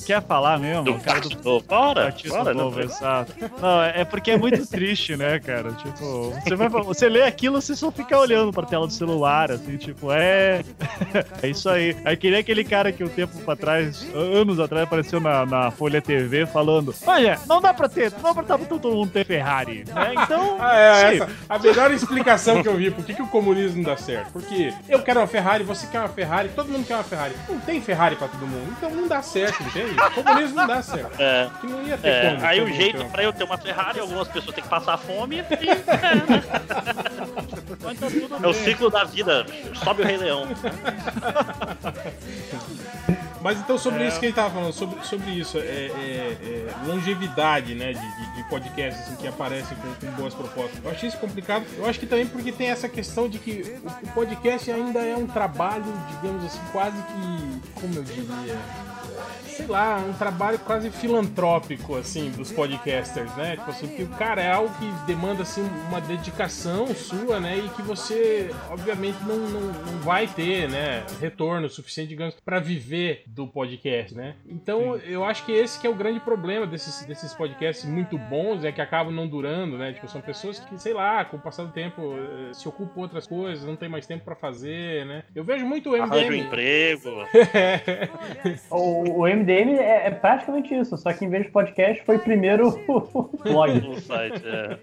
Quer 0.04 0.22
falar 0.22 0.58
mesmo? 0.58 0.84
Do 0.84 0.92
o 0.92 1.00
cara 1.00 1.20
do 1.20 1.28
Partido 1.28 1.60
Bora! 1.66 2.14
Bora? 2.28 2.54
Novo, 2.54 2.80
exato. 2.80 3.32
Não, 3.60 3.82
é 3.82 4.04
porque 4.04 4.32
é 4.32 4.38
muito 4.38 4.66
triste, 4.66 5.16
né, 5.16 5.38
cara? 5.38 5.72
Tipo, 5.72 6.30
você, 6.30 6.54
vai, 6.54 6.68
você 6.68 7.08
lê 7.08 7.22
aquilo, 7.22 7.60
você 7.60 7.74
só 7.74 7.90
fica 7.90 8.18
olhando 8.18 8.52
pra 8.52 8.66
tela 8.66 8.86
do 8.86 8.92
celular, 8.92 9.50
assim, 9.50 9.76
tipo, 9.76 10.12
é. 10.12 10.62
É 11.42 11.48
isso 11.48 11.68
aí. 11.68 11.96
Aí 12.04 12.16
queria 12.16 12.38
aquele 12.38 12.64
cara 12.64 12.92
que 12.92 13.02
um 13.02 13.08
tempo 13.08 13.36
pra 13.38 13.56
trás, 13.56 14.06
anos 14.14 14.58
atrás, 14.60 14.84
apareceu 14.84 15.20
na, 15.20 15.44
na 15.46 15.70
Folha 15.70 16.00
TV 16.00 16.46
falando: 16.46 16.94
Olha, 17.06 17.38
não 17.46 17.60
dá 17.60 17.72
pra 17.74 17.88
ter, 17.88 18.12
não 18.22 18.34
dá 18.34 18.58
pra 18.58 18.66
todo 18.66 18.90
mundo 18.90 19.10
ter 19.10 19.24
Ferrari, 19.24 19.84
né? 19.86 20.14
Então. 20.22 20.56
Ah, 20.66 20.78
é, 20.78 21.16
essa, 21.16 21.28
a 21.48 21.58
melhor 21.58 21.90
explicação 21.92 22.62
que 22.62 22.68
eu 22.68 22.76
vi 22.76 22.90
por 22.90 23.04
que, 23.04 23.14
que 23.14 23.22
o 23.22 23.26
comunismo 23.28 23.76
não 23.76 23.84
dá 23.84 23.96
certo. 23.96 24.32
Porque 24.32 24.72
eu 24.88 25.02
quero 25.02 25.20
uma 25.20 25.26
Ferrari, 25.26 25.62
você 25.62 25.86
quer 25.86 26.00
uma 26.00 26.08
Ferrari, 26.08 26.48
todo 26.48 26.68
mundo 26.70 26.86
quer 26.86 26.94
uma 26.94 27.04
Ferrari. 27.04 27.34
Não 27.48 27.60
tem 27.60 27.80
Ferrari 27.80 28.16
pra 28.16 28.26
todo 28.28 28.44
mundo, 28.46 28.74
então 28.76 28.90
não 28.90 29.06
dá 29.06 29.22
certo, 29.22 29.62
entende? 29.62 29.94
O 30.00 30.10
comunismo 30.22 30.56
não 30.56 30.66
dá 30.66 30.82
certo. 30.82 31.20
É. 31.20 31.48
Que 31.60 31.66
não 31.68 31.80
ia 31.82 31.96
ter 31.96 32.08
É, 32.08 32.30
como. 32.34 32.44
aí 32.46 32.60
o 32.60 32.66
jeito 32.72 33.02
uma- 33.02 33.10
pra 33.10 33.22
eu 33.22 33.32
ter 33.32 33.44
uma 33.44 33.56
Ferrari, 33.56 34.00
algumas 34.00 34.26
pessoas 34.28 34.52
têm 34.54 34.64
que 34.64 34.70
passar 34.70 34.96
fome 34.98 35.36
e 35.36 35.40
é 38.42 38.46
o 38.48 38.52
ciclo 38.52 38.90
da 38.90 39.04
vida. 39.04 39.46
Sobe 39.82 40.02
o 40.02 40.04
Rei 40.04 40.16
Leão. 40.16 40.46
Mas 43.46 43.60
então 43.60 43.78
sobre 43.78 44.02
É. 44.02 44.08
isso 44.08 44.18
que 44.18 44.26
ele 44.26 44.32
tava 44.32 44.50
falando, 44.50 44.72
sobre, 44.72 45.04
sobre 45.06 45.30
isso, 45.30 45.56
é, 45.58 45.60
é- 45.60 46.36
é 46.42 46.74
longevidade, 46.84 47.76
né, 47.76 47.92
de, 47.92 48.00
de, 48.00 48.36
de 48.36 48.42
podcasts 48.50 49.00
assim, 49.06 49.14
que 49.14 49.28
aparecem 49.28 49.76
com, 49.76 49.94
com 50.04 50.12
boas 50.16 50.34
propostas. 50.34 50.80
Eu 50.84 50.90
achei 50.90 51.08
isso 51.08 51.18
complicado. 51.18 51.64
Eu 51.78 51.86
acho 51.88 52.00
que 52.00 52.06
também 52.06 52.26
porque 52.26 52.50
tem 52.50 52.70
essa 52.70 52.88
questão 52.88 53.28
de 53.28 53.38
que 53.38 53.78
o, 53.84 54.06
o 54.08 54.12
podcast 54.12 54.68
ainda 54.68 54.98
é 54.98 55.14
um 55.16 55.28
trabalho, 55.28 55.84
digamos 56.10 56.44
assim, 56.44 56.58
quase 56.72 56.96
que, 56.96 57.80
como 57.80 57.94
eu 57.94 58.02
diria, 58.02 58.58
sei 59.56 59.66
lá, 59.66 59.96
um 59.96 60.12
trabalho 60.12 60.58
quase 60.58 60.90
filantrópico, 60.90 61.96
assim, 61.96 62.30
dos 62.30 62.52
podcasters, 62.52 63.34
né? 63.36 63.56
Tipo 63.56 63.70
assim, 63.70 63.88
porque, 63.88 64.04
cara, 64.16 64.42
é 64.42 64.52
algo 64.52 64.72
que 64.78 65.06
demanda, 65.06 65.42
assim, 65.42 65.62
uma 65.88 66.00
dedicação 66.00 66.86
sua, 66.94 67.40
né? 67.40 67.56
E 67.56 67.68
que 67.70 67.82
você, 67.82 68.50
obviamente, 68.70 69.18
não, 69.24 69.36
não, 69.36 69.60
não 69.60 69.98
vai 70.00 70.26
ter, 70.26 70.68
né? 70.68 71.04
Retorno 71.20 71.68
suficiente, 71.68 72.08
digamos, 72.08 72.36
para 72.44 72.60
viver 72.60 73.22
do 73.26 73.46
podcast, 73.46 74.14
né? 74.14 74.34
Então, 74.46 74.98
Sim. 74.98 75.06
eu 75.06 75.24
acho 75.24 75.44
que 75.44 75.52
esse 75.52 75.80
que 75.80 75.86
é 75.86 75.90
o 75.90 75.94
grande 75.94 76.20
problema 76.20 76.66
desses, 76.66 77.04
desses 77.06 77.32
podcasts 77.32 77.84
muito 77.84 78.18
bons, 78.18 78.64
é 78.64 78.70
que 78.70 78.80
acabam 78.80 79.12
não 79.12 79.26
durando, 79.26 79.78
né? 79.78 79.92
Tipo, 79.92 80.08
são 80.08 80.20
pessoas 80.20 80.60
que, 80.60 80.78
sei 80.78 80.92
lá, 80.92 81.24
com 81.24 81.38
o 81.38 81.40
passar 81.40 81.64
do 81.64 81.72
tempo, 81.72 82.14
eh, 82.14 82.52
se 82.52 82.68
ocupam 82.68 83.00
outras 83.00 83.26
coisas, 83.26 83.64
não 83.64 83.76
tem 83.76 83.88
mais 83.88 84.06
tempo 84.06 84.24
para 84.24 84.34
fazer, 84.34 85.06
né? 85.06 85.24
Eu 85.34 85.44
vejo 85.44 85.64
muito 85.64 85.90
o 85.90 85.92
MDM... 85.92 86.02
Arranja 86.02 86.30
um 86.30 86.34
emprego. 86.34 87.10
o, 88.70 89.05
o 89.08 89.22
MDM 89.22 89.78
é, 89.78 90.06
é, 90.06 90.10
praticamente 90.10 90.74
isso, 90.74 90.96
só 90.96 91.12
que 91.12 91.24
em 91.24 91.28
vez 91.28 91.44
de 91.44 91.50
podcast 91.50 92.02
foi 92.04 92.18
primeiro 92.18 92.68
o 92.88 93.30
blog. 93.42 93.78
o 93.88 94.00
site, 94.00 94.42
é. 94.44 94.78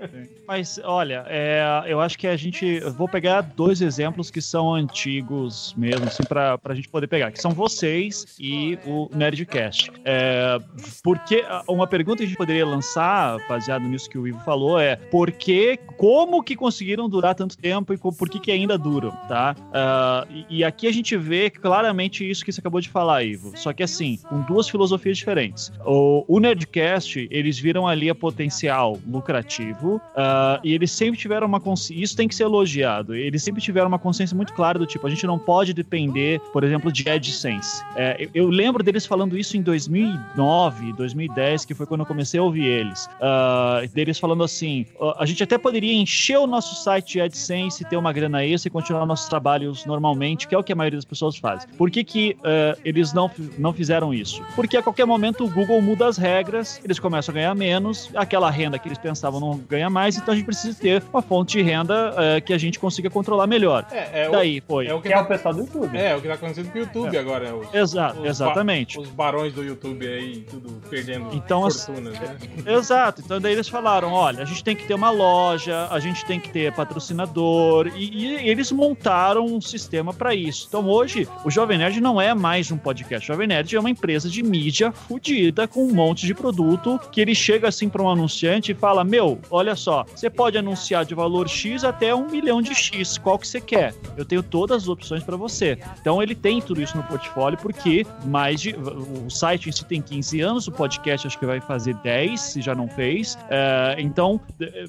Mas 0.47 0.79
olha, 0.83 1.25
é, 1.27 1.83
eu 1.87 1.99
acho 1.99 2.17
que 2.17 2.27
a 2.27 2.35
gente. 2.35 2.79
Vou 2.91 3.07
pegar 3.07 3.41
dois 3.41 3.81
exemplos 3.81 4.29
que 4.29 4.41
são 4.41 4.73
antigos 4.73 5.73
mesmo, 5.77 6.05
assim, 6.05 6.23
pra, 6.23 6.57
pra 6.57 6.75
gente 6.75 6.89
poder 6.89 7.07
pegar, 7.07 7.31
que 7.31 7.41
são 7.41 7.51
vocês 7.51 8.25
e 8.39 8.77
o 8.85 9.09
Nerdcast. 9.13 9.91
É, 10.05 10.59
porque 11.03 11.43
uma 11.67 11.87
pergunta 11.87 12.17
que 12.17 12.23
a 12.23 12.27
gente 12.27 12.37
poderia 12.37 12.65
lançar, 12.65 13.37
baseado 13.47 13.83
nisso 13.83 14.09
que 14.09 14.17
o 14.17 14.27
Ivo 14.27 14.39
falou, 14.39 14.79
é 14.79 14.95
por 14.95 15.31
que, 15.31 15.77
como 15.97 16.43
que 16.43 16.55
conseguiram 16.55 17.09
durar 17.09 17.35
tanto 17.35 17.57
tempo 17.57 17.93
e 17.93 17.97
por 17.97 18.29
que, 18.29 18.39
que 18.39 18.51
ainda 18.51 18.77
duram, 18.77 19.11
tá? 19.27 19.55
Uh, 19.59 20.45
e, 20.49 20.59
e 20.59 20.63
aqui 20.63 20.87
a 20.87 20.91
gente 20.91 21.15
vê 21.17 21.49
claramente 21.49 22.29
isso 22.29 22.43
que 22.43 22.51
você 22.51 22.59
acabou 22.59 22.81
de 22.81 22.89
falar, 22.89 23.23
Ivo. 23.23 23.53
Só 23.55 23.73
que 23.73 23.83
assim, 23.83 24.12
com 24.17 24.41
duas 24.41 24.69
filosofias 24.69 25.17
diferentes. 25.17 25.71
O, 25.85 26.25
o 26.27 26.39
Nerdcast, 26.39 27.27
eles 27.31 27.59
viram 27.59 27.87
ali 27.87 28.09
a 28.09 28.15
potencial 28.15 28.99
lucrativo 29.07 29.95
uh, 29.95 30.59
e 30.63 30.73
eles 30.73 30.91
sempre 30.91 31.19
tiveram 31.19 31.47
uma 31.47 31.59
consciência. 31.59 32.03
Isso 32.03 32.15
tem 32.15 32.27
que 32.27 32.35
ser 32.35 32.43
elogiado. 32.43 33.15
Eles 33.15 33.43
sempre 33.43 33.61
tiveram 33.61 33.87
uma 33.87 33.99
consciência 33.99 34.35
muito 34.35 34.53
clara 34.53 34.77
do 34.77 34.85
tipo: 34.85 35.05
a 35.05 35.09
gente 35.09 35.25
não 35.25 35.39
pode 35.39 35.73
depender, 35.73 36.39
por 36.51 36.63
exemplo, 36.63 36.91
de 36.91 37.09
AdSense. 37.09 37.83
É, 37.95 38.17
eu, 38.19 38.29
eu, 38.33 38.49
lembro 38.49 38.83
deles 38.83 39.05
falando 39.05 39.37
isso 39.37 39.57
em 39.57 39.61
2009, 39.61 40.93
2010, 40.93 41.65
que 41.65 41.73
foi 41.73 41.85
quando 41.85 42.01
eu 42.01 42.05
comecei 42.05 42.39
a 42.39 42.43
ouvir 42.43 42.65
eles. 42.65 43.05
Uh, 43.05 43.87
deles 43.93 44.19
falando 44.19 44.43
assim: 44.43 44.85
uh, 44.99 45.13
a 45.17 45.25
gente 45.25 45.43
até 45.43 45.57
poderia 45.57 45.93
encher 45.93 46.37
o 46.37 46.47
nosso 46.47 46.75
site 46.83 47.13
de 47.13 47.21
AdSense, 47.21 47.85
ter 47.85 47.97
uma 47.97 48.13
grana 48.13 48.45
extra 48.45 48.67
e 48.67 48.71
continuar 48.71 49.05
nossos 49.05 49.27
trabalhos 49.27 49.85
normalmente, 49.85 50.47
que 50.47 50.55
é 50.55 50.57
o 50.57 50.63
que 50.63 50.73
a 50.73 50.75
maioria 50.75 50.97
das 50.97 51.05
pessoas 51.05 51.37
faz. 51.37 51.65
Por 51.77 51.89
que, 51.89 52.03
que 52.03 52.37
eles 52.83 53.13
não, 53.13 53.29
não 53.57 53.73
fizeram 53.73 54.02
isso? 54.11 54.41
porque 54.55 54.77
a 54.77 54.81
qualquer 54.81 55.05
momento 55.05 55.45
o 55.45 55.49
Google 55.49 55.81
muda 55.81 56.07
as 56.07 56.17
regras, 56.17 56.79
eles 56.83 56.97
começam 56.97 57.33
a 57.33 57.35
ganhar 57.35 57.53
menos, 57.53 58.09
aquela 58.15 58.49
renda 58.49 58.79
que 58.79 58.87
eles 58.87 58.97
pensavam 58.97 59.39
não 59.39 59.57
ganha 59.57 59.89
mais, 59.89 60.17
então 60.17 60.33
a 60.33 60.37
gente 60.37 60.45
precisa 60.45 60.79
ter 60.79 61.03
uma 61.11 61.21
fonte 61.21 61.57
de 61.57 61.63
renda 61.63 62.13
é, 62.17 62.41
que 62.41 62.53
a 62.53 62.57
gente 62.57 62.79
consiga 62.79 63.09
controlar 63.09 63.45
melhor. 63.45 63.85
É, 63.91 64.23
é 64.23 64.29
Daí 64.29 64.63
foi. 64.65 64.87
É 64.87 64.93
o 64.93 65.01
que, 65.01 65.09
que 65.09 65.13
tá... 65.13 65.19
é 65.19 65.23
o 65.23 65.27
pessoal 65.27 65.53
do 65.53 65.59
YouTube. 65.61 65.97
É, 65.97 66.11
é 66.11 66.15
o 66.15 66.21
que 66.21 66.27
tá 66.27 66.33
acontecendo 66.33 66.71
com 66.71 66.77
o 66.77 66.81
YouTube 66.81 67.15
é. 67.15 67.19
agora. 67.19 67.55
Os, 67.55 67.73
Exato, 67.73 68.21
os 68.21 68.25
exatamente. 68.25 68.97
Ba 68.97 69.03
os 69.03 69.09
barões 69.09 69.53
do 69.53 69.63
YouTube 69.63 70.07
aí, 70.07 70.45
tudo 70.49 70.81
perdendo 70.89 71.29
então, 71.33 71.69
fortunas, 71.69 72.19
né? 72.19 72.37
Exato. 72.65 73.21
Então 73.23 73.39
daí 73.39 73.53
eles 73.53 73.67
falaram, 73.67 74.11
olha, 74.11 74.43
a 74.43 74.45
gente 74.45 74.63
tem 74.63 74.75
que 74.75 74.85
ter 74.85 74.93
uma 74.93 75.09
loja, 75.09 75.87
a 75.89 75.99
gente 75.99 76.25
tem 76.25 76.39
que 76.39 76.49
ter 76.49 76.73
patrocinador, 76.73 77.91
e, 77.95 78.25
e 78.25 78.49
eles 78.49 78.71
montaram 78.71 79.45
um 79.45 79.59
sistema 79.61 80.13
para 80.13 80.33
isso. 80.33 80.65
Então 80.67 80.87
hoje, 80.87 81.27
o 81.43 81.51
Jovem 81.51 81.77
Nerd 81.77 81.99
não 81.99 82.19
é 82.19 82.33
mais 82.33 82.71
um 82.71 82.77
podcast. 82.77 83.29
O 83.29 83.33
Jovem 83.33 83.47
Nerd 83.47 83.75
é 83.75 83.79
uma 83.79 83.89
empresa 83.93 84.29
de 84.29 84.43
mídia 84.43 84.91
fodida 84.91 85.67
com 85.67 85.85
um 85.85 85.93
monte 85.93 86.25
de 86.25 86.33
produto 86.33 86.99
que 87.11 87.21
ele 87.21 87.33
chega 87.33 87.67
assim 87.67 87.87
para 87.87 88.01
um 88.01 88.09
anunciante 88.09 88.71
e 88.71 88.75
fala: 88.75 89.03
Meu, 89.03 89.39
olha 89.49 89.75
só, 89.75 90.05
você 90.13 90.29
pode 90.29 90.57
anunciar 90.57 91.05
de 91.05 91.15
valor 91.15 91.47
X 91.47 91.83
até 91.83 92.13
um 92.13 92.29
milhão 92.29 92.61
de 92.61 92.75
X, 92.75 93.17
qual 93.17 93.39
que 93.39 93.47
você 93.47 93.61
quer? 93.61 93.93
Eu 94.17 94.25
tenho 94.25 94.43
todas 94.43 94.83
as 94.83 94.89
opções 94.89 95.23
para 95.23 95.37
você. 95.37 95.77
Então 95.99 96.21
ele 96.21 96.35
tem 96.35 96.61
tudo 96.61 96.81
isso 96.81 96.97
no 96.97 97.03
portfólio 97.03 97.57
porque 97.57 98.05
mais 98.25 98.61
de. 98.61 98.75
O 98.75 99.29
site 99.29 99.69
em 99.69 99.71
si 99.71 99.85
tem 99.85 100.01
15 100.01 100.41
anos, 100.41 100.67
o 100.67 100.71
podcast 100.71 101.27
acho 101.27 101.39
que 101.39 101.45
vai 101.45 101.61
fazer 101.61 101.95
10, 101.95 102.39
se 102.39 102.61
já 102.61 102.75
não 102.75 102.87
fez. 102.87 103.37
É, 103.49 103.95
então, 103.99 104.41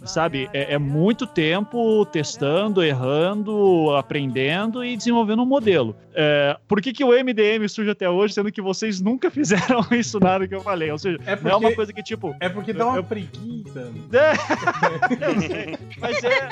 sabe, 0.04 0.48
é, 0.52 0.74
é 0.74 0.78
muito 0.78 1.26
tempo 1.26 2.04
testando, 2.06 2.82
errando, 2.82 3.94
aprendendo 3.96 4.84
e 4.84 4.96
desenvolvendo 4.96 5.42
um 5.42 5.46
modelo. 5.46 5.96
É, 6.14 6.56
por 6.68 6.80
que, 6.80 6.92
que 6.92 7.04
o 7.04 7.08
MDM 7.08 7.68
surge 7.68 7.90
até 7.90 8.08
hoje, 8.08 8.34
sendo 8.34 8.50
que 8.50 8.62
vocês 8.62 8.93
nunca 9.00 9.30
fizeram 9.30 9.86
isso 9.92 10.18
nada 10.20 10.46
que 10.46 10.54
eu 10.54 10.60
falei? 10.60 10.90
Ou 10.90 10.98
seja, 10.98 11.18
é 11.26 11.36
porque, 11.36 11.48
não 11.48 11.54
é 11.54 11.56
uma 11.56 11.72
coisa 11.74 11.92
que 11.92 12.02
tipo. 12.02 12.34
É 12.40 12.48
porque 12.48 12.72
dá 12.72 12.86
uma 12.86 12.96
eu, 12.96 13.04
preguiça. 13.04 13.64
É, 14.14 15.76
mas, 15.98 16.22
é, 16.22 16.48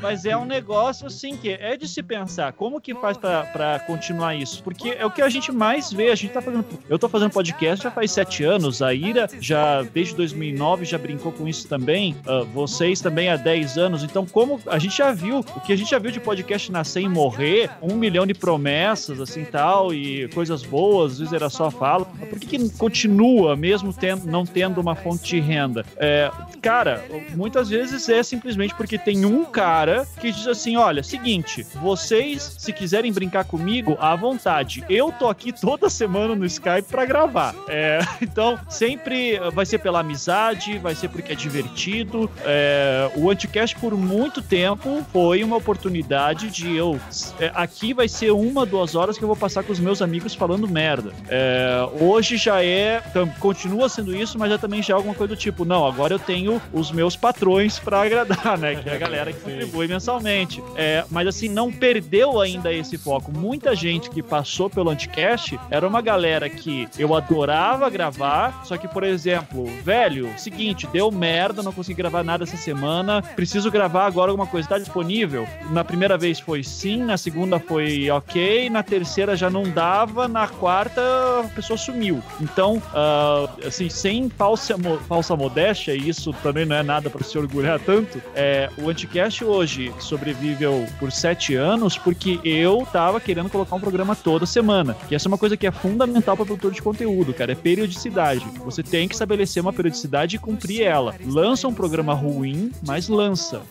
mas 0.00 0.24
é 0.24 0.36
um 0.36 0.46
negócio 0.46 1.06
assim 1.06 1.36
que 1.36 1.50
é 1.50 1.76
de 1.76 1.86
se 1.86 2.02
pensar. 2.02 2.52
Como 2.52 2.80
que 2.80 2.94
faz 2.94 3.18
para 3.18 3.80
continuar 3.86 4.34
isso? 4.34 4.62
Porque 4.62 4.90
é 4.90 5.04
o 5.04 5.10
que 5.10 5.20
a 5.20 5.28
gente 5.28 5.52
mais 5.52 5.92
vê. 5.92 6.10
A 6.10 6.14
gente 6.14 6.32
tá 6.32 6.40
fazendo. 6.40 6.64
Eu 6.88 6.98
tô 6.98 7.08
fazendo 7.08 7.30
podcast 7.30 7.82
já 7.82 7.90
faz 7.90 8.12
sete 8.12 8.44
anos. 8.44 8.80
A 8.80 8.94
Ira 8.94 9.28
já, 9.40 9.82
desde 9.82 10.14
2009, 10.14 10.86
já 10.86 10.96
brincou 10.96 11.32
com 11.32 11.46
isso 11.46 11.68
também. 11.68 12.16
Uh, 12.26 12.44
vocês 12.46 13.00
também 13.00 13.28
há 13.28 13.36
10 13.36 13.76
anos. 13.76 14.02
Então, 14.02 14.24
como 14.24 14.58
a 14.66 14.78
gente 14.78 14.96
já 14.96 15.12
viu, 15.12 15.40
o 15.40 15.60
que 15.60 15.72
a 15.72 15.76
gente 15.76 15.90
já 15.90 15.98
viu 15.98 16.10
de 16.10 16.20
podcast 16.20 16.72
nascer 16.72 17.02
e 17.02 17.08
morrer, 17.08 17.70
um 17.82 17.94
milhão 17.94 18.26
de 18.26 18.32
promessas 18.32 18.64
promessas, 18.64 19.20
assim, 19.20 19.44
tal, 19.44 19.92
e 19.92 20.28
coisas 20.28 20.62
boas, 20.62 21.12
às 21.12 21.18
vezes 21.18 21.32
era 21.32 21.50
só 21.50 21.63
fala. 21.70 22.04
Por 22.04 22.38
que, 22.38 22.46
que 22.46 22.70
continua, 22.70 23.56
mesmo 23.56 23.92
tendo, 23.92 24.26
não 24.26 24.44
tendo 24.44 24.80
uma 24.80 24.94
fonte 24.94 25.24
de 25.24 25.40
renda? 25.40 25.84
É, 25.96 26.30
cara, 26.60 27.04
muitas 27.34 27.68
vezes 27.68 28.08
é 28.08 28.22
simplesmente 28.22 28.74
porque 28.74 28.98
tem 28.98 29.24
um 29.24 29.44
cara 29.44 30.06
que 30.20 30.30
diz 30.32 30.46
assim: 30.46 30.76
olha, 30.76 31.02
seguinte, 31.02 31.66
vocês, 31.80 32.56
se 32.58 32.72
quiserem 32.72 33.12
brincar 33.12 33.44
comigo, 33.44 33.96
à 34.00 34.14
vontade. 34.16 34.84
Eu 34.88 35.12
tô 35.12 35.28
aqui 35.28 35.52
toda 35.52 35.88
semana 35.88 36.34
no 36.34 36.44
Skype 36.44 36.88
para 36.88 37.04
gravar. 37.04 37.54
É, 37.68 38.00
então, 38.20 38.58
sempre 38.68 39.38
vai 39.52 39.66
ser 39.66 39.78
pela 39.78 40.00
amizade, 40.00 40.78
vai 40.78 40.94
ser 40.94 41.08
porque 41.08 41.32
é 41.32 41.34
divertido. 41.34 42.30
É, 42.44 43.10
o 43.16 43.30
Anticast, 43.30 43.76
por 43.76 43.96
muito 43.96 44.42
tempo, 44.42 45.04
foi 45.12 45.42
uma 45.44 45.56
oportunidade 45.56 46.50
de 46.50 46.74
eu. 46.74 46.98
É, 47.38 47.50
aqui 47.54 47.92
vai 47.92 48.08
ser 48.08 48.30
uma, 48.32 48.66
duas 48.66 48.94
horas 48.94 49.18
que 49.18 49.24
eu 49.24 49.28
vou 49.28 49.36
passar 49.36 49.62
com 49.62 49.72
os 49.72 49.80
meus 49.80 50.02
amigos 50.02 50.34
falando 50.34 50.68
merda. 50.68 51.12
É, 51.28 51.53
hoje 52.00 52.36
já 52.36 52.62
é, 52.62 53.02
continua 53.38 53.88
sendo 53.88 54.14
isso, 54.14 54.38
mas 54.38 54.50
já 54.50 54.58
também 54.58 54.82
já 54.82 54.94
é 54.94 54.96
alguma 54.96 55.14
coisa 55.14 55.34
do 55.34 55.38
tipo, 55.38 55.64
não, 55.64 55.86
agora 55.86 56.14
eu 56.14 56.18
tenho 56.18 56.60
os 56.72 56.90
meus 56.90 57.16
patrões 57.16 57.78
para 57.78 58.02
agradar, 58.02 58.58
né? 58.58 58.74
Que 58.76 58.88
é 58.88 58.94
a 58.94 58.98
galera 58.98 59.32
que 59.32 59.40
contribui 59.40 59.86
mensalmente. 59.86 60.62
É, 60.76 61.04
mas 61.10 61.26
assim, 61.26 61.48
não 61.48 61.72
perdeu 61.72 62.40
ainda 62.40 62.72
esse 62.72 62.96
foco. 62.98 63.32
Muita 63.32 63.74
gente 63.74 64.10
que 64.10 64.22
passou 64.22 64.68
pelo 64.70 64.90
Anticast 64.90 65.58
era 65.70 65.86
uma 65.86 66.00
galera 66.00 66.48
que 66.48 66.88
eu 66.98 67.14
adorava 67.14 67.88
gravar, 67.90 68.64
só 68.64 68.76
que, 68.76 68.88
por 68.88 69.02
exemplo, 69.02 69.66
velho, 69.82 70.32
seguinte, 70.36 70.86
deu 70.92 71.10
merda, 71.10 71.62
não 71.62 71.72
consegui 71.72 71.98
gravar 71.98 72.22
nada 72.22 72.44
essa 72.44 72.56
semana, 72.56 73.22
preciso 73.22 73.70
gravar 73.70 74.06
agora 74.06 74.30
alguma 74.30 74.46
coisa, 74.46 74.68
tá 74.68 74.78
disponível? 74.78 75.46
Na 75.70 75.84
primeira 75.84 76.16
vez 76.16 76.40
foi 76.40 76.62
sim, 76.62 76.98
na 76.98 77.16
segunda 77.16 77.58
foi 77.58 78.10
ok, 78.10 78.68
na 78.70 78.82
terceira 78.82 79.36
já 79.36 79.50
não 79.50 79.64
dava, 79.64 80.28
na 80.28 80.48
quarta 80.48 81.02
a 81.46 81.48
pessoa 81.48 81.76
sumiu. 81.76 82.22
Então, 82.40 82.76
uh, 82.76 83.66
assim, 83.66 83.88
sem 83.88 84.28
falsa, 84.28 84.76
falsa 85.08 85.36
modéstia, 85.36 85.94
e 85.94 86.08
isso 86.08 86.32
também 86.42 86.64
não 86.64 86.76
é 86.76 86.82
nada 86.82 87.10
para 87.10 87.22
se 87.24 87.36
orgulhar 87.38 87.78
tanto, 87.80 88.20
é, 88.34 88.68
o 88.78 88.88
Anticast 88.88 89.44
hoje 89.44 89.92
sobreviveu 89.98 90.86
por 90.98 91.12
sete 91.12 91.54
anos 91.54 91.96
porque 91.96 92.40
eu 92.44 92.86
tava 92.92 93.20
querendo 93.20 93.48
colocar 93.50 93.76
um 93.76 93.80
programa 93.80 94.14
toda 94.16 94.46
semana. 94.46 94.96
Que 95.08 95.14
essa 95.14 95.28
é 95.28 95.30
uma 95.30 95.38
coisa 95.38 95.56
que 95.56 95.66
é 95.66 95.70
fundamental 95.70 96.36
para 96.36 96.46
produtor 96.46 96.72
de 96.72 96.82
conteúdo, 96.82 97.32
cara, 97.32 97.52
é 97.52 97.54
periodicidade. 97.54 98.44
Você 98.64 98.82
tem 98.82 99.08
que 99.08 99.14
estabelecer 99.14 99.62
uma 99.62 99.72
periodicidade 99.72 100.36
e 100.36 100.38
cumprir 100.38 100.82
ela. 100.82 101.14
Lança 101.24 101.68
um 101.68 101.74
programa 101.74 102.14
ruim, 102.14 102.70
mas 102.86 103.08
lança. 103.08 103.62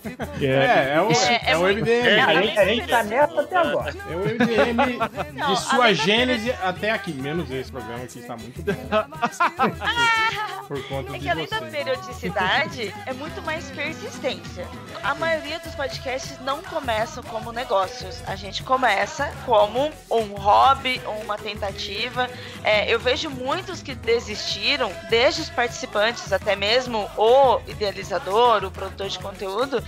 É, 0.42 0.46
é, 0.46 0.94
é 0.96 1.02
o, 1.02 1.12
é, 1.12 1.42
é, 1.46 1.52
é 1.52 1.58
o 1.58 1.64
MDM. 1.64 1.90
É, 1.90 2.22
a, 2.22 2.42
gente, 2.42 2.60
a 2.60 2.66
gente 2.66 2.88
tá 2.88 3.04
nessa 3.04 3.42
até 3.42 3.56
agora. 3.56 3.94
É 4.10 4.16
o 4.16 4.20
MDM 4.20 5.48
de 5.48 5.62
sua 5.62 5.94
gênese 5.94 6.52
até 6.64 6.92
aqui. 6.92 7.14
Menos 7.14 7.50
esse 7.64 7.72
programa 7.72 8.06
que 8.06 8.20
está 8.20 8.38
muito 8.38 8.62
bom. 8.62 8.74
por, 10.68 10.88
conta 10.88 11.16
é 11.16 11.20
que 11.20 11.30
além 11.30 11.48
da 11.48 11.62
periodicidade, 11.62 12.94
é 13.06 13.14
muito 13.14 13.42
mais 13.42 13.72
persistência. 13.72 14.68
A 15.02 15.16
maioria 15.16 15.60
dos 15.60 15.74
podcasts 15.74 16.40
não 16.42 16.62
começam 16.62 17.24
como 17.24 17.52
negócios. 17.52 18.22
A 18.28 18.36
gente 18.36 18.64
começa 18.64 19.34
como 19.46 19.92
um 20.12 20.36
hobby 20.36 21.02
ou 21.06 21.16
uma 21.22 21.38
tentativa. 21.38 22.30
É, 22.64 22.94
eu 22.94 23.00
vejo 23.00 23.30
muitos 23.30 23.82
que 23.82 23.96
desistiram, 23.96 24.92
desde 25.10 25.42
os 25.42 25.50
participantes 25.50 26.32
até 26.32 26.56
mesmo 26.56 27.10
o 27.18 27.60
idealizador, 27.68 28.64
o 28.64 28.72
produtor 28.72 29.08
de 29.08 29.20
conteúdo. 29.20 29.84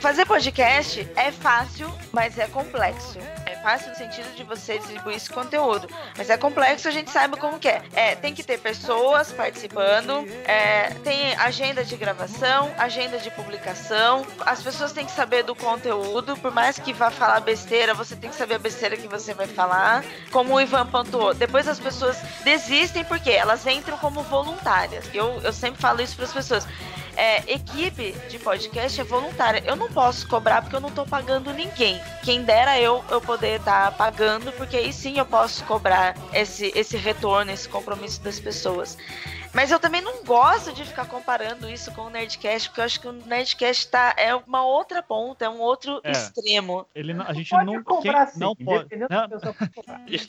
Fazer 0.00 0.24
podcast 0.24 1.06
é 1.14 1.30
fácil, 1.30 1.92
mas 2.10 2.38
é 2.38 2.46
complexo. 2.46 3.18
É 3.44 3.54
fácil 3.56 3.90
no 3.90 3.96
sentido 3.96 4.34
de 4.34 4.42
você 4.42 4.78
distribuir 4.78 5.16
esse 5.16 5.28
conteúdo. 5.28 5.86
Mas 6.16 6.30
é 6.30 6.38
complexo, 6.38 6.88
a 6.88 6.90
gente 6.90 7.10
sabe 7.10 7.36
como 7.36 7.58
que 7.58 7.68
é. 7.68 7.82
é 7.92 8.14
tem 8.14 8.34
que 8.34 8.42
ter 8.42 8.58
pessoas 8.58 9.30
participando, 9.30 10.26
é, 10.46 10.94
tem 11.04 11.34
agenda 11.34 11.84
de 11.84 11.94
gravação, 11.98 12.72
agenda 12.78 13.18
de 13.18 13.30
publicação. 13.32 14.26
As 14.40 14.62
pessoas 14.62 14.92
têm 14.92 15.04
que 15.04 15.12
saber 15.12 15.42
do 15.42 15.54
conteúdo, 15.54 16.34
por 16.38 16.50
mais 16.50 16.78
que 16.78 16.94
vá 16.94 17.10
falar 17.10 17.40
besteira, 17.40 17.92
você 17.92 18.16
tem 18.16 18.30
que 18.30 18.36
saber 18.36 18.54
a 18.54 18.58
besteira 18.58 18.96
que 18.96 19.06
você 19.06 19.34
vai 19.34 19.46
falar. 19.46 20.02
Como 20.30 20.54
o 20.54 20.60
Ivan 20.60 20.86
pontuou, 20.86 21.34
depois 21.34 21.68
as 21.68 21.78
pessoas 21.78 22.16
desistem 22.42 23.04
porque 23.04 23.30
elas 23.30 23.66
entram 23.66 23.98
como 23.98 24.22
voluntárias. 24.22 25.04
Eu, 25.12 25.42
eu 25.42 25.52
sempre 25.52 25.78
falo 25.78 26.00
isso 26.00 26.16
para 26.16 26.24
as 26.24 26.32
pessoas 26.32 26.66
é, 27.16 27.52
equipe 27.52 28.12
de 28.28 28.38
podcast 28.38 29.00
é 29.00 29.04
voluntária. 29.04 29.62
Eu 29.66 29.76
não 29.76 29.88
posso 29.88 30.28
cobrar 30.28 30.62
porque 30.62 30.76
eu 30.76 30.80
não 30.80 30.90
tô 30.90 31.04
pagando 31.04 31.52
ninguém. 31.52 32.00
Quem 32.22 32.42
dera 32.42 32.80
eu, 32.80 33.04
eu 33.10 33.20
poder 33.20 33.60
estar 33.60 33.86
tá 33.86 33.92
pagando, 33.92 34.52
porque 34.52 34.76
aí 34.76 34.92
sim 34.92 35.18
eu 35.18 35.26
posso 35.26 35.64
cobrar 35.64 36.16
esse, 36.32 36.72
esse 36.74 36.96
retorno, 36.96 37.50
esse 37.50 37.68
compromisso 37.68 38.20
das 38.22 38.38
pessoas. 38.38 38.96
Mas 39.52 39.70
eu 39.70 39.78
também 39.78 40.00
não 40.00 40.24
gosto 40.24 40.72
de 40.72 40.84
ficar 40.84 41.06
comparando 41.06 41.68
isso 41.68 41.90
com 41.92 42.02
o 42.02 42.10
Nerdcast, 42.10 42.68
porque 42.68 42.80
eu 42.80 42.84
acho 42.84 43.00
que 43.00 43.08
o 43.08 43.12
Nerdcast 43.12 43.88
tá, 43.88 44.14
é 44.16 44.34
uma 44.34 44.64
outra 44.64 45.02
ponta, 45.02 45.44
é 45.44 45.48
um 45.48 45.60
outro 45.60 46.00
é. 46.04 46.12
extremo. 46.12 46.86
Ele, 46.94 47.12
a 47.12 47.32
gente 47.32 47.50
pode 47.50 47.66
não, 47.66 47.82
comprar, 47.82 48.26
quem, 48.30 48.40
não 48.40 48.54
pode. 48.54 48.88
Não. 48.96 49.10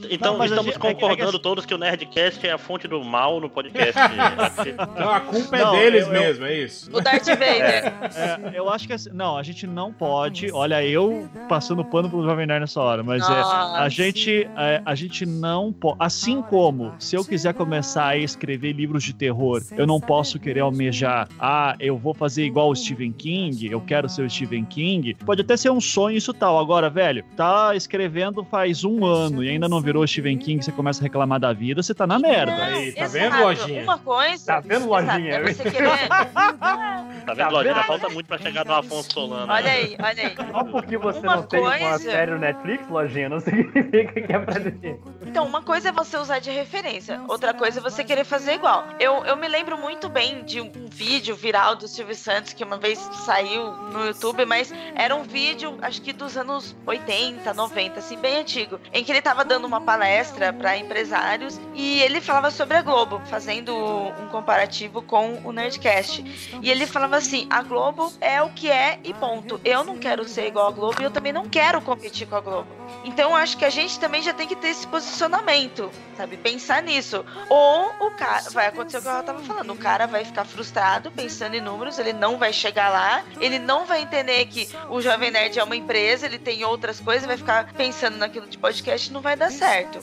Então 0.10 0.38
não, 0.38 0.46
estamos 0.46 0.78
concordando 0.78 1.40
todos 1.40 1.66
que 1.66 1.74
o 1.74 1.78
Nerdcast 1.78 2.46
é 2.46 2.52
a 2.52 2.58
fonte 2.58 2.88
do 2.88 3.04
mal 3.04 3.40
no 3.40 3.50
podcast. 3.50 3.94
não, 5.00 5.10
a 5.10 5.20
culpa 5.22 5.58
é 5.58 5.72
deles 5.72 6.06
eu, 6.06 6.12
mesmo, 6.12 6.46
é 6.46 6.54
isso. 6.56 6.96
O 6.96 7.02
Darth 7.02 7.26
Vader. 7.26 7.94
É, 8.16 8.52
eu 8.54 8.70
acho 8.70 8.88
que 8.88 8.94
assim, 8.94 9.10
não, 9.12 9.38
a 9.38 9.44
gente 9.44 9.66
não 9.68 9.94
pode. 9.94 10.52
Olha, 10.52 10.84
eu 10.84 11.30
passando 11.48 11.84
pano 11.86 12.10
pro 12.10 12.24
Jovem 12.24 12.46
Nerd 12.46 12.62
nessa 12.62 12.82
hora, 12.82 13.04
mas 13.04 13.28
é, 13.28 13.34
a 13.34 13.88
gente, 13.90 14.50
é, 14.58 14.82
a 14.86 14.96
gente 14.96 15.26
não 15.26 15.72
pode. 15.72 15.98
Assim 16.00 16.42
como 16.42 16.94
se 17.00 17.16
eu 17.16 17.24
quiser 17.24 17.54
começar 17.54 18.08
a 18.08 18.18
escrever 18.18 18.74
livros 18.74 19.04
de 19.04 19.11
de 19.12 19.16
terror, 19.16 19.62
eu 19.76 19.86
não 19.86 20.00
posso 20.00 20.40
querer 20.40 20.62
almejar, 20.62 21.28
ah, 21.40 21.76
eu 21.80 21.98
vou 21.98 22.14
fazer 22.14 22.46
igual 22.46 22.70
o 22.70 22.76
Stephen 22.76 23.12
King, 23.12 23.70
eu 23.70 23.82
quero 23.82 24.10
ser 24.10 24.24
o 24.24 24.30
Stephen 24.30 24.66
King. 24.66 25.14
Pode 25.26 25.42
até 25.42 25.58
ser 25.58 25.70
um 25.70 25.82
sonho 25.82 26.18
isso 26.18 26.34
tal. 26.34 26.58
Agora, 26.60 26.90
velho, 26.90 27.24
tá 27.36 27.76
escrevendo 27.76 28.44
faz 28.44 28.84
um 28.84 29.06
ano 29.06 29.44
e 29.44 29.50
ainda 29.50 29.68
não 29.68 29.82
virou 29.82 30.06
Stephen 30.08 30.38
King, 30.38 30.64
você 30.64 30.72
começa 30.72 31.02
a 31.02 31.04
reclamar 31.04 31.40
da 31.40 31.54
vida, 31.54 31.84
você 31.84 31.94
tá 31.94 32.08
na 32.08 32.18
merda. 32.18 32.56
Aí, 32.64 32.92
tá 32.94 33.08
vendo, 33.08 33.38
lojinha? 33.40 33.84
Uma 33.84 33.98
coisa. 33.98 34.46
Tá 34.46 34.60
vendo, 34.60 34.88
lojinha? 34.88 35.32
É 35.32 35.54
você 35.54 35.64
querer... 35.70 36.08
tá 36.08 37.34
vendo, 37.36 37.52
lojinha? 37.52 37.84
Falta 37.84 38.10
muito 38.10 38.28
pra 38.28 38.38
chegar 38.38 38.66
no 38.66 38.74
Afonso 38.74 39.12
Solano. 39.12 39.52
Olha 39.52 39.72
aí, 39.72 39.96
olha 40.00 40.28
aí. 40.28 40.36
Só 40.36 40.64
porque 40.64 40.98
você 40.98 41.20
uma 41.20 41.36
não 41.38 41.44
coisa... 41.44 41.78
tem 41.78 41.88
uma 41.88 42.00
série 42.00 42.32
no 42.32 42.40
Netflix, 42.40 42.90
lojinha, 42.90 43.30
não 43.30 43.40
significa 43.40 44.22
que 44.22 44.34
é 44.34 44.40
pra 44.40 44.60
dizer. 44.60 45.00
Então, 45.26 45.46
uma 45.46 45.62
coisa 45.62 45.90
é 45.90 45.92
você 45.92 46.18
usar 46.18 46.40
de 46.40 46.52
referência, 46.52 47.22
outra 47.28 47.54
coisa 47.54 47.80
é 47.80 47.84
você 47.84 48.04
querer 48.04 48.24
fazer 48.24 48.54
igual. 48.54 48.86
Eu, 49.02 49.26
eu 49.26 49.36
me 49.36 49.48
lembro 49.48 49.80
muito 49.80 50.08
bem 50.08 50.44
de 50.44 50.62
um 50.62 50.70
vídeo 50.88 51.36
viral 51.36 51.76
do 51.76 51.88
Silvio 51.88 52.14
Santos 52.14 52.54
que 52.54 52.64
uma 52.64 52.78
vez 52.78 53.00
saiu 53.26 53.72
no 53.72 54.06
YouTube, 54.06 54.46
mas 54.46 54.72
era 54.94 55.16
um 55.16 55.24
vídeo, 55.24 55.76
acho 55.82 56.00
que 56.04 56.14
dos 56.14 56.38
anos 56.38 56.76
80, 56.86 57.52
90, 57.52 57.98
assim, 57.98 58.16
bem 58.16 58.38
antigo, 58.38 58.80
em 58.94 59.04
que 59.04 59.12
ele 59.12 59.18
estava 59.18 59.44
dando 59.44 59.66
uma 59.66 59.82
palestra 59.82 60.54
para 60.54 60.78
empresários 60.78 61.60
e 61.74 62.00
ele 62.04 62.22
falava 62.22 62.52
sobre 62.52 62.78
a 62.78 62.84
Globo, 62.84 63.20
fazendo 63.26 63.76
um 63.76 64.28
comparativo 64.28 65.02
com 65.02 65.42
o 65.44 65.52
Nerdcast. 65.52 66.24
E 66.62 66.70
ele 66.70 66.86
falava 66.86 67.18
assim: 67.18 67.48
a 67.50 67.64
Globo 67.64 68.14
é 68.22 68.40
o 68.44 68.52
que 68.52 68.70
é 68.70 69.00
e 69.04 69.16
ponto. 69.16 69.60
Eu 69.66 69.84
não 69.84 69.98
quero 69.98 70.30
ser 70.30 70.46
igual 70.46 70.68
a 70.68 70.72
Globo 70.72 71.02
e 71.02 71.06
eu 71.06 71.12
também 71.12 71.34
não 71.34 71.50
quero 71.50 71.82
competir 71.82 72.28
com 72.28 72.36
a 72.36 72.42
Globo. 72.42 72.68
Então 73.04 73.36
acho 73.36 73.58
que 73.58 73.66
a 73.66 73.70
gente 73.72 74.00
também 74.00 74.22
já 74.22 74.32
tem 74.32 74.48
que 74.48 74.56
ter 74.56 74.68
esse 74.68 74.86
posicionamento, 74.86 75.90
sabe? 76.16 76.38
Pensar 76.38 76.84
nisso. 76.84 77.26
Ou 77.50 77.88
o 78.00 78.12
cara. 78.12 78.48
Vai 78.52 78.68
acontecer 78.68 78.91
o 79.00 79.02
que 79.02 79.08
ela 79.08 79.24
tava 79.24 79.40
falando. 79.40 79.72
O 79.72 79.76
cara 79.76 80.06
vai 80.06 80.26
ficar 80.26 80.46
frustrado 80.46 81.12
pensando 81.12 81.56
em 81.56 81.62
números, 81.62 82.00
ele 82.00 82.14
não 82.14 82.38
vai 82.38 82.54
chegar 82.54 82.90
lá, 82.90 83.24
ele 83.40 83.60
não 83.60 83.86
vai 83.86 84.02
entender 84.02 84.46
que 84.46 84.68
o 84.90 85.02
Jovem 85.02 85.32
Nerd 85.32 85.58
é 85.58 85.64
uma 85.64 85.76
empresa, 85.76 86.26
ele 86.26 86.40
tem 86.40 86.64
outras 86.64 87.00
coisas, 87.00 87.26
vai 87.26 87.38
ficar 87.38 87.74
pensando 87.74 88.18
naquilo 88.18 88.48
de 88.48 88.58
podcast 88.58 89.10
e 89.10 89.14
não 89.14 89.22
vai 89.22 89.36
dar 89.36 89.52
certo. 89.52 90.00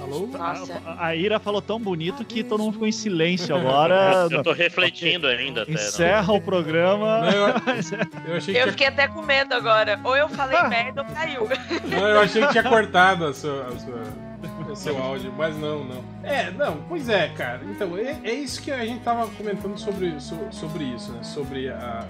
Alô? 0.00 0.26
Nossa. 0.26 0.80
A, 0.84 1.06
a 1.06 1.16
Ira 1.16 1.38
falou 1.38 1.62
tão 1.62 1.80
bonito 1.80 2.24
que 2.24 2.44
todo 2.44 2.62
mundo 2.62 2.74
ficou 2.74 2.88
em 2.88 2.92
silêncio 2.92 3.54
agora. 3.54 4.28
eu 4.30 4.42
tô 4.42 4.52
refletindo 4.52 5.26
ainda. 5.26 5.62
Até, 5.62 5.72
Encerra 5.72 6.28
não. 6.28 6.36
o 6.36 6.40
programa. 6.40 7.20
Não, 7.20 7.30
eu, 7.30 7.48
eu, 7.48 7.56
achei 7.56 7.98
que 8.06 8.26
eu 8.26 8.40
tinha... 8.40 8.66
fiquei 8.68 8.86
até 8.86 9.08
com 9.08 9.22
medo 9.22 9.54
agora. 9.54 10.00
Ou 10.04 10.16
eu 10.16 10.28
falei 10.28 10.58
ah. 10.58 10.68
merda 10.68 11.02
ou 11.02 11.08
caiu. 11.14 11.48
Não, 11.84 12.08
eu 12.08 12.20
achei 12.20 12.42
que 12.46 12.52
tinha 12.52 12.64
cortado 12.64 13.26
a 13.26 13.34
sua, 13.34 13.66
a 13.66 13.78
sua 13.78 14.25
o 14.68 14.74
seu 14.76 15.00
áudio, 15.02 15.32
mas 15.36 15.56
não, 15.56 15.84
não. 15.84 16.04
É, 16.22 16.50
não, 16.50 16.82
pois 16.88 17.08
é, 17.08 17.28
cara. 17.28 17.60
Então, 17.64 17.96
é, 17.96 18.18
é 18.24 18.34
isso 18.34 18.60
que 18.62 18.70
a 18.70 18.84
gente 18.84 19.00
tava 19.00 19.28
comentando 19.28 19.78
sobre, 19.78 20.18
so, 20.20 20.36
sobre 20.50 20.84
isso, 20.84 21.12
né? 21.12 21.22
Sobre 21.22 21.68
a, 21.68 22.06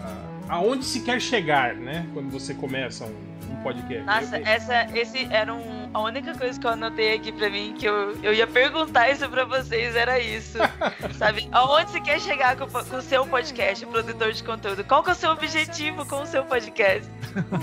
a, 0.49 0.55
aonde 0.55 0.85
se 0.85 1.01
quer 1.01 1.21
chegar, 1.21 1.75
né? 1.75 2.07
Quando 2.15 2.31
você 2.31 2.55
começa 2.55 3.05
um, 3.05 3.53
um 3.53 3.57
podcast. 3.63 4.05
Nossa, 4.05 4.37
essa, 4.39 4.87
esse 4.97 5.27
era 5.31 5.55
um, 5.55 5.86
a 5.97 6.01
única 6.03 6.35
coisa 6.37 6.61
que 6.61 6.67
eu 6.67 6.71
anotei 6.73 7.15
aqui 7.15 7.33
pra 7.33 7.49
mim, 7.49 7.75
que 7.79 7.87
eu, 7.87 8.15
eu 8.23 8.35
ia 8.35 8.47
perguntar 8.47 9.09
isso 9.09 9.27
pra 9.31 9.47
vocês, 9.47 9.97
era 9.97 10.21
isso. 10.21 10.59
sabe? 11.17 11.49
Aonde 11.51 11.91
você 11.91 12.01
quer 12.03 12.21
chegar 12.21 12.55
com, 12.55 12.67
o 12.67 13.01
seu 13.01 13.27
podcast, 13.27 13.87
produtor 13.87 14.31
de 14.31 14.45
conteúdo? 14.45 14.85
Qual 14.85 15.03
que 15.03 15.09
é 15.09 15.13
o 15.15 15.17
seu 15.17 15.31
objetivo 15.31 16.05
com 16.05 16.21
o 16.21 16.27
seu 16.27 16.45
podcast? 16.45 17.11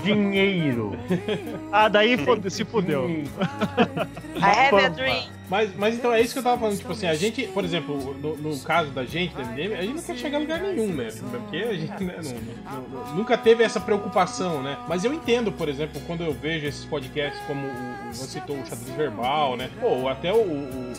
Dinheiro. 0.02 0.98
ah, 1.70 1.86
daí 1.86 2.16
se 2.50 2.64
fudeu. 2.64 3.08
I 3.08 4.40
have 4.40 4.84
a 4.84 4.88
dream. 4.88 5.28
Mas, 5.48 5.74
mas 5.76 5.94
então 5.94 6.12
é 6.12 6.20
isso 6.20 6.32
que 6.32 6.38
eu 6.38 6.42
tava 6.42 6.58
falando, 6.58 6.78
tipo 6.78 6.92
assim, 6.92 7.06
a 7.06 7.14
gente, 7.14 7.46
por 7.48 7.64
exemplo, 7.64 8.14
no, 8.14 8.36
no 8.36 8.58
caso 8.60 8.90
da 8.90 9.04
gente, 9.04 9.34
da 9.34 9.44
MDM, 9.44 9.74
a 9.74 9.82
gente 9.82 9.94
não 9.94 10.02
quer 10.02 10.16
chegar 10.16 10.38
a 10.38 10.40
lugar 10.40 10.60
nenhum, 10.60 10.88
né? 10.88 11.08
Porque 11.30 11.56
a 11.56 11.74
gente 11.74 12.04
né, 12.04 12.16
não, 12.64 12.80
não, 12.82 13.16
nunca 13.16 13.36
teve 13.36 13.62
essa 13.62 13.78
preocupação, 13.78 14.62
né? 14.62 14.78
Mas 14.88 15.04
eu 15.04 15.12
entendo, 15.12 15.52
por 15.52 15.68
exemplo, 15.68 16.00
quando 16.06 16.24
eu 16.24 16.32
vejo 16.32 16.66
esses 16.66 16.84
podcasts 16.86 17.40
como 17.46 17.66
o, 17.66 18.12
você 18.12 18.40
citou 18.40 18.56
o 18.56 18.66
xadrez 18.66 18.96
verbal, 18.96 19.56
né? 19.56 19.70
Ou 19.82 20.08
até 20.08 20.32
o, 20.32 20.36
o, 20.36 20.92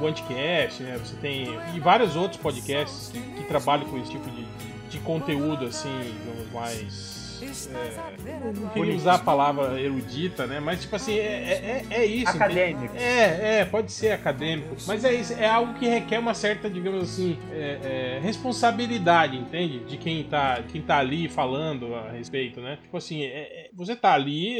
o 0.00 0.06
Anticast, 0.06 0.82
né? 0.82 0.98
Você 0.98 1.14
tem. 1.16 1.56
E 1.74 1.80
vários 1.80 2.16
outros 2.16 2.40
podcasts 2.40 3.10
que, 3.12 3.20
que 3.20 3.44
trabalham 3.44 3.86
com 3.86 3.98
esse 3.98 4.10
tipo 4.10 4.28
de, 4.30 4.42
de, 4.42 4.88
de 4.90 4.98
conteúdo, 4.98 5.66
assim, 5.66 5.90
digamos, 6.00 6.52
mais 6.52 7.25
é, 7.42 8.72
queria 8.72 8.94
usar 8.94 9.14
a 9.14 9.18
palavra 9.18 9.80
erudita, 9.80 10.46
né? 10.46 10.60
Mas, 10.60 10.82
tipo 10.82 10.96
assim, 10.96 11.14
é, 11.14 11.84
é, 11.90 11.94
é 11.98 12.04
isso. 12.04 12.30
Acadêmico. 12.30 12.96
É, 12.96 13.60
é, 13.60 13.64
pode 13.64 13.92
ser 13.92 14.12
acadêmico. 14.12 14.76
Mas 14.86 15.04
é 15.04 15.14
isso, 15.14 15.32
é 15.34 15.48
algo 15.48 15.74
que 15.74 15.86
requer 15.86 16.18
uma 16.18 16.34
certa, 16.34 16.70
digamos 16.70 17.02
assim, 17.02 17.38
é, 17.52 18.16
é, 18.16 18.20
responsabilidade, 18.22 19.36
entende? 19.36 19.80
De 19.80 19.96
quem 19.96 20.24
tá, 20.24 20.62
quem 20.70 20.80
tá 20.80 20.98
ali 20.98 21.28
falando 21.28 21.94
a 21.94 22.10
respeito, 22.10 22.60
né? 22.60 22.78
Tipo 22.82 22.96
assim, 22.96 23.22
é, 23.22 23.66
é 23.66 23.70
você 23.74 23.94
tá 23.94 24.14
ali, 24.14 24.58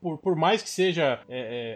por, 0.00 0.18
por 0.18 0.36
mais 0.36 0.62
que 0.62 0.70
seja 0.70 1.20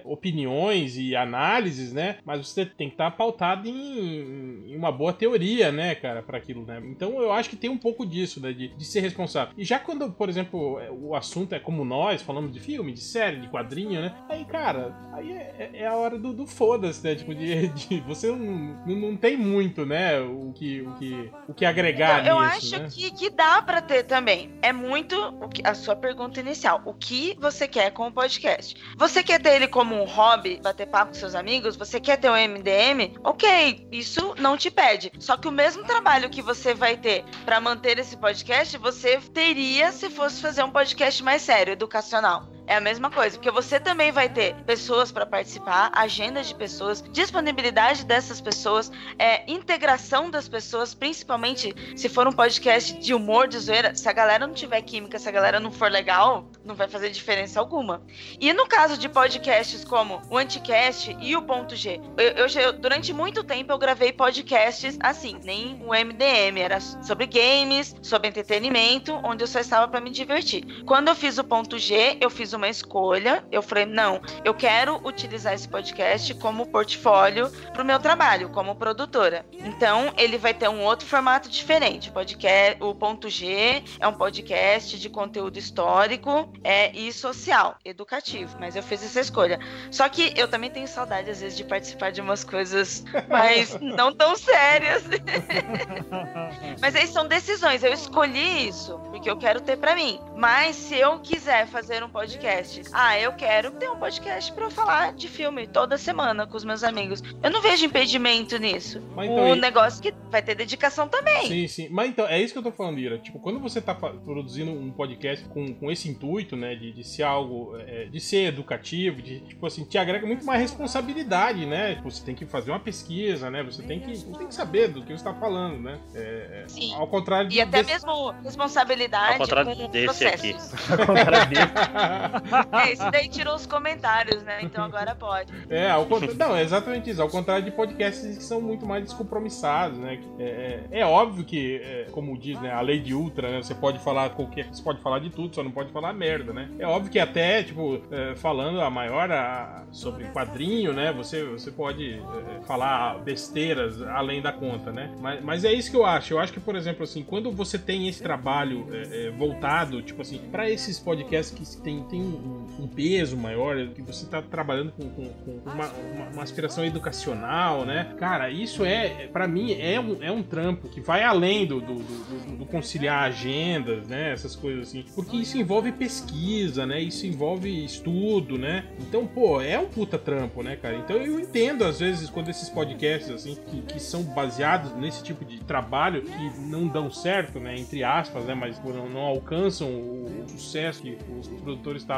opiniões 0.05 0.97
e 0.97 1.17
análises, 1.17 1.93
né? 1.93 2.19
Mas 2.25 2.47
você 2.47 2.65
tem 2.65 2.89
que 2.89 2.95
estar 2.95 3.11
tá 3.11 3.17
pautado 3.17 3.69
em, 3.69 4.71
em, 4.71 4.77
uma 4.77 4.93
boa 4.93 5.13
teoria, 5.13 5.73
né, 5.73 5.95
cara, 5.95 6.23
para 6.23 6.39
aquilo, 6.39 6.65
né? 6.65 6.81
Então 6.85 7.21
eu 7.21 7.33
acho 7.33 7.51
que 7.51 7.57
tem 7.57 7.69
um 7.69 7.79
pouco 7.79 8.07
disso, 8.07 8.41
né? 8.41 8.53
De, 8.53 8.69
de 8.69 8.85
ser 8.85 9.01
responsável. 9.01 9.53
E 9.57 9.65
já 9.65 9.79
quando, 9.79 10.13
por 10.13 10.29
exemplo, 10.29 10.36
exemplo, 10.37 10.79
é, 10.81 10.91
o 10.91 11.15
assunto 11.15 11.55
é 11.55 11.59
como 11.59 11.85
nós, 11.85 12.23
falamos 12.23 12.53
de 12.53 12.61
filme, 12.61 12.93
de 12.93 13.01
série, 13.01 13.41
de 13.41 13.49
quadrinho, 13.49 14.01
né? 14.01 14.15
Aí, 14.29 14.45
cara, 14.45 14.95
aí 15.13 15.33
é, 15.33 15.55
é, 15.59 15.83
é 15.83 15.87
a 15.87 15.95
hora 15.95 16.19
do, 16.19 16.33
do 16.33 16.47
foda-se, 16.47 17.03
né? 17.05 17.15
Tipo, 17.15 17.35
de, 17.35 17.69
de 17.75 18.01
você 18.01 18.29
não, 18.29 18.79
não, 18.87 19.17
tem 19.17 19.37
muito, 19.37 19.85
né? 19.85 20.21
O 20.21 20.53
que, 20.55 20.83
o 20.83 20.95
que, 20.95 21.33
o 21.49 21.55
que 21.55 21.65
agregar 21.65 22.21
então, 22.21 22.43
eu 22.43 22.49
nisso, 22.49 22.75
Eu 22.75 22.79
acho 22.79 22.83
né? 22.85 22.89
que, 22.93 23.11
que 23.11 23.31
dá 23.31 23.61
para 23.63 23.81
ter 23.81 24.05
também. 24.05 24.53
É 24.63 24.73
muito 24.73 25.17
o 25.41 25.49
que, 25.49 25.67
a 25.67 25.75
sua 25.75 25.97
pergunta 25.97 26.41
inicial. 26.41 26.83
O 26.85 26.95
que 26.95 27.37
você 27.41 27.67
quer 27.67 27.91
com 27.91 28.07
o 28.07 28.13
podcast? 28.13 28.77
Você 28.97 29.23
quer 29.23 29.41
ter 29.41 29.57
ele 29.57 29.69
como 29.69 29.95
um 29.95 30.05
hobby, 30.05 30.61
bater 30.63 30.87
papo 30.87 31.13
com 31.13 31.15
seus 31.15 31.35
amigos? 31.35 31.77
Você 31.77 31.99
quer 31.99 32.19
ter 32.19 32.31
um 32.31 32.35
MDM? 32.35 33.19
Ok, 33.25 33.89
isso 33.91 34.35
não 34.39 34.57
te 34.57 34.71
pede. 34.71 35.11
Só 35.19 35.37
que 35.37 35.49
o 35.49 35.53
mesmo 35.53 35.85
trabalho 35.85 36.31
que 36.31 36.43
você 36.43 36.75
vai 36.75 36.97
ter 36.97 37.25
para 37.45 37.61
manter 37.61 37.99
esse 37.99 38.17
podcast, 38.17 38.77
você 38.79 39.19
teria 39.33 39.93
se 39.93 40.11
fosse 40.11 40.26
fosse 40.27 40.43
fazer 40.43 40.65
um 40.65 40.71
podcast 40.71 41.23
mais 41.23 41.43
sério, 41.43 41.73
educacional. 41.73 42.56
É 42.67 42.77
a 42.77 42.81
mesma 42.81 43.11
coisa, 43.11 43.37
porque 43.37 43.51
você 43.51 43.79
também 43.79 44.11
vai 44.11 44.29
ter 44.29 44.55
pessoas 44.65 45.13
para 45.13 45.25
participar, 45.25 45.91
agendas 45.95 46.49
de 46.49 46.55
pessoas, 46.55 47.03
disponibilidade 47.13 48.05
dessas 48.05 48.41
pessoas, 48.41 48.91
é, 49.19 49.49
integração 49.51 50.29
das 50.31 50.49
pessoas, 50.49 50.93
principalmente 50.93 51.73
se 51.97 52.09
for 52.09 52.27
um 52.27 52.33
podcast 52.33 52.99
de 52.99 53.15
humor, 53.15 53.47
de 53.47 53.59
zoeira. 53.59 53.95
Se 53.95 54.09
a 54.09 54.13
galera 54.13 54.47
não 54.47 54.55
tiver 54.55 54.83
química, 54.83 55.17
se 55.17 55.29
a 55.29 55.33
galera 55.33 55.61
não 55.61 55.71
for 55.71 55.91
legal, 55.91 56.51
não 56.65 56.75
vai 56.75 56.89
fazer 56.89 57.11
diferença 57.11 57.61
alguma. 57.61 58.03
E 58.41 58.53
no 58.53 58.67
caso 58.67 58.99
de 58.99 59.09
podcasts 59.09 59.85
como 59.85 60.21
o 60.29 60.37
Anticast 60.37 61.17
e 61.21 61.37
o 61.37 61.43
Ponto 61.43 61.77
G, 61.77 62.01
eu, 62.17 62.47
eu, 62.63 62.73
durante 62.73 63.13
muito 63.13 63.45
tempo 63.45 63.73
eu 63.73 63.79
gravei 63.79 64.13
podcasts 64.13 64.99
assim, 65.01 65.39
nem 65.45 65.81
o 65.85 65.91
MDM, 65.95 66.59
era 66.59 66.81
sobre 66.81 67.27
games, 67.27 67.95
sobre 68.03 68.29
entretenimento, 68.29 69.13
onde 69.23 69.45
eu 69.45 69.49
só 69.49 69.61
estava 69.61 69.87
para 69.87 70.01
me 70.01 70.11
divertir. 70.11 70.83
Quando 70.85 71.09
eu 71.09 71.15
fiz 71.15 71.39
o 71.39 71.45
Ponto 71.45 71.79
G, 71.79 72.19
eu 72.21 72.29
fiz 72.29 72.56
uma 72.57 72.69
escolha. 72.69 73.45
Eu 73.51 73.63
falei, 73.63 73.87
não, 73.87 74.21
eu 74.45 74.55
quero 74.55 75.01
utilizar 75.07 75.55
esse 75.55 75.69
podcast 75.69 76.35
como 76.35 76.67
portfólio 76.67 77.51
para 77.73 77.83
o 77.83 77.87
meu 77.87 77.99
trabalho 77.99 78.49
como 78.51 78.75
produtora. 78.75 79.47
Então, 79.53 80.13
ele 80.17 80.39
vai 80.39 80.55
ter 80.55 80.69
um 80.69 80.83
outro 80.83 81.07
formato 81.07 81.49
diferente. 81.49 82.11
O 82.11 82.13
podcast, 82.13 82.83
o 82.83 82.95
ponto 82.95 83.29
G 83.29 83.83
é 84.01 84.09
um 84.09 84.15
podcast 84.15 84.99
de 84.99 85.09
conteúdo 85.09 85.59
histórico 85.59 86.53
é, 86.65 86.91
e 86.97 87.13
social, 87.13 87.77
educativo. 87.85 88.57
Mas 88.59 88.77
eu 88.77 88.83
fiz 88.83 89.03
essa 89.05 89.21
escolha. 89.21 89.59
Só 89.91 90.09
que 90.09 90.33
eu 90.37 90.49
também 90.49 90.71
tenho 90.71 90.89
saudade, 90.89 91.31
às 91.31 91.41
vezes, 91.41 91.57
de 91.57 91.65
participar 91.65 92.11
de 92.11 92.21
umas 92.21 92.45
coisas 92.45 93.05
mais 93.29 93.79
não 93.81 94.15
tão 94.15 94.37
sérias. 94.37 95.05
Mas 96.81 96.95
aí 96.95 97.07
são 97.07 97.27
decisões. 97.27 97.83
Eu 97.83 97.93
escolhi 97.93 98.69
isso 98.69 98.99
porque 99.11 99.31
eu 99.31 99.37
quero 99.37 99.61
ter 99.61 99.77
para 99.77 99.95
mim. 99.95 100.21
Mas 100.35 100.77
se 100.77 100.97
eu 100.97 101.19
quiser 101.21 101.67
fazer 101.67 102.03
um 102.03 102.09
podcast, 102.09 102.46
ah, 102.93 103.19
eu 103.19 103.33
quero 103.33 103.73
ter 103.73 103.91
um 103.91 103.97
podcast 103.97 104.53
para 104.53 104.71
falar 104.71 105.15
de 105.15 105.29
filme 105.29 105.67
toda 105.67 105.99
semana 105.99 106.47
com 106.47 106.57
os 106.57 106.65
meus 106.65 106.85
amigos. 106.85 107.23
Eu 107.43 107.51
não 107.51 107.61
vejo 107.61 107.85
impedimento 107.85 108.57
nisso. 108.59 109.03
Mas, 109.15 109.29
então, 109.29 109.51
o 109.51 109.57
e... 109.57 109.61
negócio 109.61 110.03
que 110.03 110.15
vai 110.31 110.43
ter 110.43 110.55
dedicação 110.55 111.09
também. 111.09 111.49
Sim, 111.49 111.69
sim. 111.69 111.89
Mas 111.91 112.11
então, 112.11 112.27
é 112.27 112.41
isso 112.41 112.53
que 112.53 112.59
eu 112.59 112.63
tô 112.63 112.71
falando, 112.71 112.99
Ira. 112.99 113.19
Tipo, 113.19 113.39
quando 113.41 113.59
você 113.59 113.81
tá 113.81 113.95
produzindo 113.95 114.71
um 114.71 114.93
podcast 114.93 115.45
com, 115.49 115.75
com 115.75 115.91
esse 115.91 116.09
intuito, 116.09 116.57
né, 116.57 116.75
de, 116.75 116.93
de 116.93 117.05
ser 117.05 117.25
algo, 117.25 117.77
é, 117.79 118.05
de 118.05 118.21
ser 118.21 118.47
educativo, 118.47 119.21
de, 119.21 119.41
tipo 119.41 119.67
assim, 119.67 119.85
te 119.85 119.99
agrega 119.99 120.27
muito 120.27 120.45
mais 120.45 120.61
responsabilidade, 120.61 121.67
né? 121.67 121.97
Tipo, 121.97 122.11
você 122.11 122.25
tem 122.25 122.35
que 122.35 122.47
fazer 122.47 122.71
uma 122.71 122.81
pesquisa, 122.81 123.51
né? 123.51 123.63
Você 123.65 123.83
tem 123.83 124.01
que, 124.01 124.17
você 124.17 124.39
tem 124.39 124.47
que 124.47 124.55
saber 124.55 124.89
do 124.89 125.03
que 125.03 125.13
você 125.13 125.25
tá 125.25 125.35
falando, 125.35 125.81
né? 125.81 125.99
É, 126.15 126.63
é 126.65 126.69
sim. 126.69 126.95
Ao 126.95 127.07
contrário 127.09 127.51
E 127.51 127.61
até 127.61 127.83
desse... 127.83 127.93
mesmo 127.93 128.31
responsabilidade 128.43 129.33
ao 129.33 129.39
contrário 129.39 129.89
desse 129.89 130.05
processos. 130.05 130.73
aqui. 130.73 130.93
Ao 130.97 131.07
contrário 131.07 131.49
desse. 131.49 132.36
é, 132.73 132.93
esse 132.93 133.11
daí 133.11 133.29
tirou 133.29 133.55
os 133.55 133.67
comentários, 133.67 134.43
né? 134.43 134.61
Então 134.63 134.85
agora 134.85 135.15
pode. 135.15 135.53
É, 135.69 135.91
ao. 135.91 136.07
Não, 136.37 136.57
é 136.57 136.63
exatamente 136.63 137.11
isso. 137.11 137.23
Ao 137.23 137.29
contrário 137.29 137.65
de 137.65 137.71
podcasts 137.71 138.37
que 138.37 138.43
são 138.43 138.61
muito 138.61 138.87
mais 138.87 139.05
descompromissados, 139.05 139.99
né? 139.99 140.21
É, 140.39 140.81
é, 140.91 141.01
é 141.01 141.07
óbvio 141.07 141.45
que, 141.45 141.81
é, 141.83 142.07
como 142.11 142.37
diz, 142.39 142.61
né, 142.61 142.73
a 142.73 142.81
lei 142.81 143.01
de 143.01 143.15
Ultra, 143.15 143.51
né? 143.51 143.63
Você 143.63 143.75
pode 143.75 143.99
falar 143.99 144.31
qualquer. 144.31 144.67
Você 144.67 144.83
pode 144.83 145.01
falar 145.01 145.19
de 145.19 145.31
tudo, 145.31 145.55
só 145.55 145.63
não 145.63 145.71
pode 145.71 145.93
falar 145.93 146.13
merda, 146.13 146.53
né? 146.53 146.71
É 146.79 146.87
óbvio 146.87 147.11
que 147.11 147.19
até, 147.19 147.63
tipo, 147.63 148.01
é, 148.11 148.35
falando 148.37 148.81
a 148.81 148.91
maior 148.91 149.31
a, 149.31 149.85
sobre 149.93 150.25
quadrinho, 150.27 150.93
né? 150.93 151.13
Você, 151.13 151.45
você 151.45 151.71
pode 151.71 152.15
é, 152.15 152.63
falar 152.67 153.19
besteiras 153.19 154.01
além 154.03 154.41
da 154.41 154.53
conta, 154.53 154.93
né? 154.93 155.15
Mas, 155.21 155.43
mas 155.43 155.65
é 155.65 155.73
isso 155.73 155.91
que 155.91 155.97
eu 155.97 156.05
acho. 156.05 156.35
Eu 156.35 156.39
acho 156.39 156.53
que, 156.53 156.61
por 156.61 156.77
exemplo, 156.77 157.05
assim, 157.05 157.23
quando 157.23 157.51
você 157.51 157.79
tem 157.79 158.09
esse 158.09 158.23
trabalho 158.23 158.87
é, 158.93 159.31
voltado, 159.31 160.03
tipo 160.03 160.23
assim, 160.23 160.39
para 160.51 160.69
esses 160.71 160.99
podcasts 160.99 161.51
que 161.51 161.83
tem, 161.83 162.03
tem 162.05 162.26
um, 162.27 162.85
um, 162.85 162.89
peso 162.89 163.37
maior, 163.37 163.89
que 163.89 164.03
você 164.03 164.27
tá 164.27 164.41
trabalhando 164.43 164.93
com, 164.93 165.09
com, 165.11 165.29
com 165.29 165.71
uma, 165.71 165.87
uma, 165.89 166.29
uma 166.33 166.43
aspiração 166.43 166.85
educacional, 166.85 167.85
né? 167.85 168.15
Cara, 168.19 168.51
isso 168.51 168.85
é, 168.85 169.29
para 169.29 169.47
mim, 169.47 169.73
é 169.73 170.01
um, 170.01 170.23
é 170.23 170.31
um 170.31 170.43
trampo 170.43 170.89
que 170.89 171.01
vai 171.01 171.23
além 171.23 171.67
do, 171.67 171.81
do, 171.81 171.95
do, 171.95 172.57
do, 172.59 172.67
conciliar 172.67 173.25
agendas, 173.25 174.09
né? 174.09 174.33
Essas 174.33 174.57
coisas 174.57 174.89
assim. 174.89 175.05
Porque 175.15 175.37
isso 175.37 175.59
envolve 175.59 175.93
pesquisa, 175.93 176.87
né? 176.87 177.01
Isso 177.01 177.27
envolve 177.27 177.85
estudo, 177.85 178.59
né? 178.59 178.85
Então, 179.01 179.27
pô, 179.27 179.61
é 179.61 179.79
um 179.79 179.87
puta 179.87 180.19
trampo, 180.19 180.63
né, 180.63 180.77
cara? 180.77 180.97
Então 180.97 181.17
eu 181.17 181.39
entendo, 181.39 181.85
às 181.85 182.01
vezes, 182.01 182.29
quando 182.31 182.49
esses 182.49 182.69
podcasts, 182.69 183.31
assim, 183.31 183.57
que, 183.67 183.83
que 183.83 184.01
são 184.01 184.23
baseados 184.23 184.93
nesse 184.97 185.23
tipo 185.23 185.45
de 185.45 185.61
trabalho, 185.61 186.23
que 186.23 186.61
não 186.61 186.87
dão 186.87 187.11
certo, 187.11 187.61
né? 187.61 187.75
Entre 187.77 188.03
aspas, 188.03 188.45
né? 188.45 188.55
Mas 188.55 188.83
não, 188.83 189.09
não 189.09 189.21
alcançam 189.21 189.89
o, 189.89 190.45
o 190.45 190.49
sucesso 190.49 191.03
que 191.03 191.17
os 191.39 191.49
produtores 191.49 192.03
estavam 192.03 192.16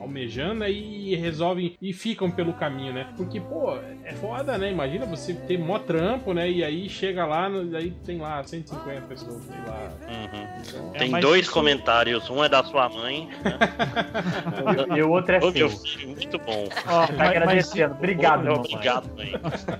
almejando 0.00 0.64
e 0.66 1.14
resolvem 1.16 1.76
e 1.80 1.92
ficam 1.92 2.30
pelo 2.30 2.52
caminho, 2.52 2.92
né? 2.92 3.06
Porque, 3.16 3.40
pô, 3.40 3.76
é 4.04 4.12
foda, 4.12 4.58
né? 4.58 4.70
Imagina 4.70 5.06
você 5.06 5.34
ter 5.34 5.58
mó 5.58 5.78
trampo, 5.78 6.32
né? 6.32 6.50
E 6.50 6.64
aí 6.64 6.88
chega 6.88 7.24
lá, 7.24 7.46
aí 7.46 7.90
tem 8.04 8.18
lá 8.18 8.42
150 8.42 9.00
pessoas, 9.02 9.42
sei 9.44 9.56
lá. 9.66 9.90
Uhum. 10.08 10.52
Então, 10.60 10.90
tem 10.92 11.16
é, 11.16 11.20
dois 11.20 11.42
isso... 11.42 11.52
comentários, 11.52 12.28
um 12.30 12.42
é 12.42 12.48
da 12.48 12.62
sua 12.64 12.88
mãe. 12.88 13.28
Né? 13.44 14.96
e 14.96 15.02
o 15.02 15.10
outro 15.10 15.34
é 15.34 15.40
seu. 15.40 15.70
Muito 16.06 16.38
bom. 16.38 16.64
Oh, 16.68 17.16
tá 17.16 17.28
agradecendo. 17.28 17.90
Mas... 17.90 17.98
Obrigado, 17.98 18.48
oh, 18.48 18.54
Obrigado, 18.54 19.08
mãe. 19.16 19.32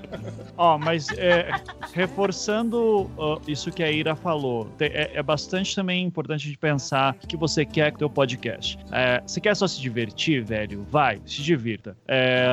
Ó, 0.56 0.74
oh, 0.74 0.78
mas 0.78 1.08
é, 1.16 1.50
reforçando 1.92 3.10
uh, 3.16 3.40
isso 3.48 3.70
que 3.70 3.82
a 3.82 3.90
Ira 3.90 4.14
falou, 4.14 4.68
é, 4.78 5.12
é, 5.14 5.22
bastante 5.22 5.74
também 5.74 6.04
importante 6.04 6.48
de 6.48 6.58
pensar 6.58 7.16
o 7.22 7.26
que 7.26 7.36
você 7.36 7.64
quer 7.64 7.90
com 7.90 7.96
o 7.96 7.98
teu 7.98 8.10
podcast. 8.10 8.78
É, 8.92 9.22
você 9.26 9.40
quer 9.42 9.56
só 9.56 9.66
se 9.66 9.80
divertir, 9.80 10.42
velho? 10.42 10.86
Vai, 10.90 11.20
se 11.26 11.42
divirta. 11.42 11.96
É, 12.06 12.46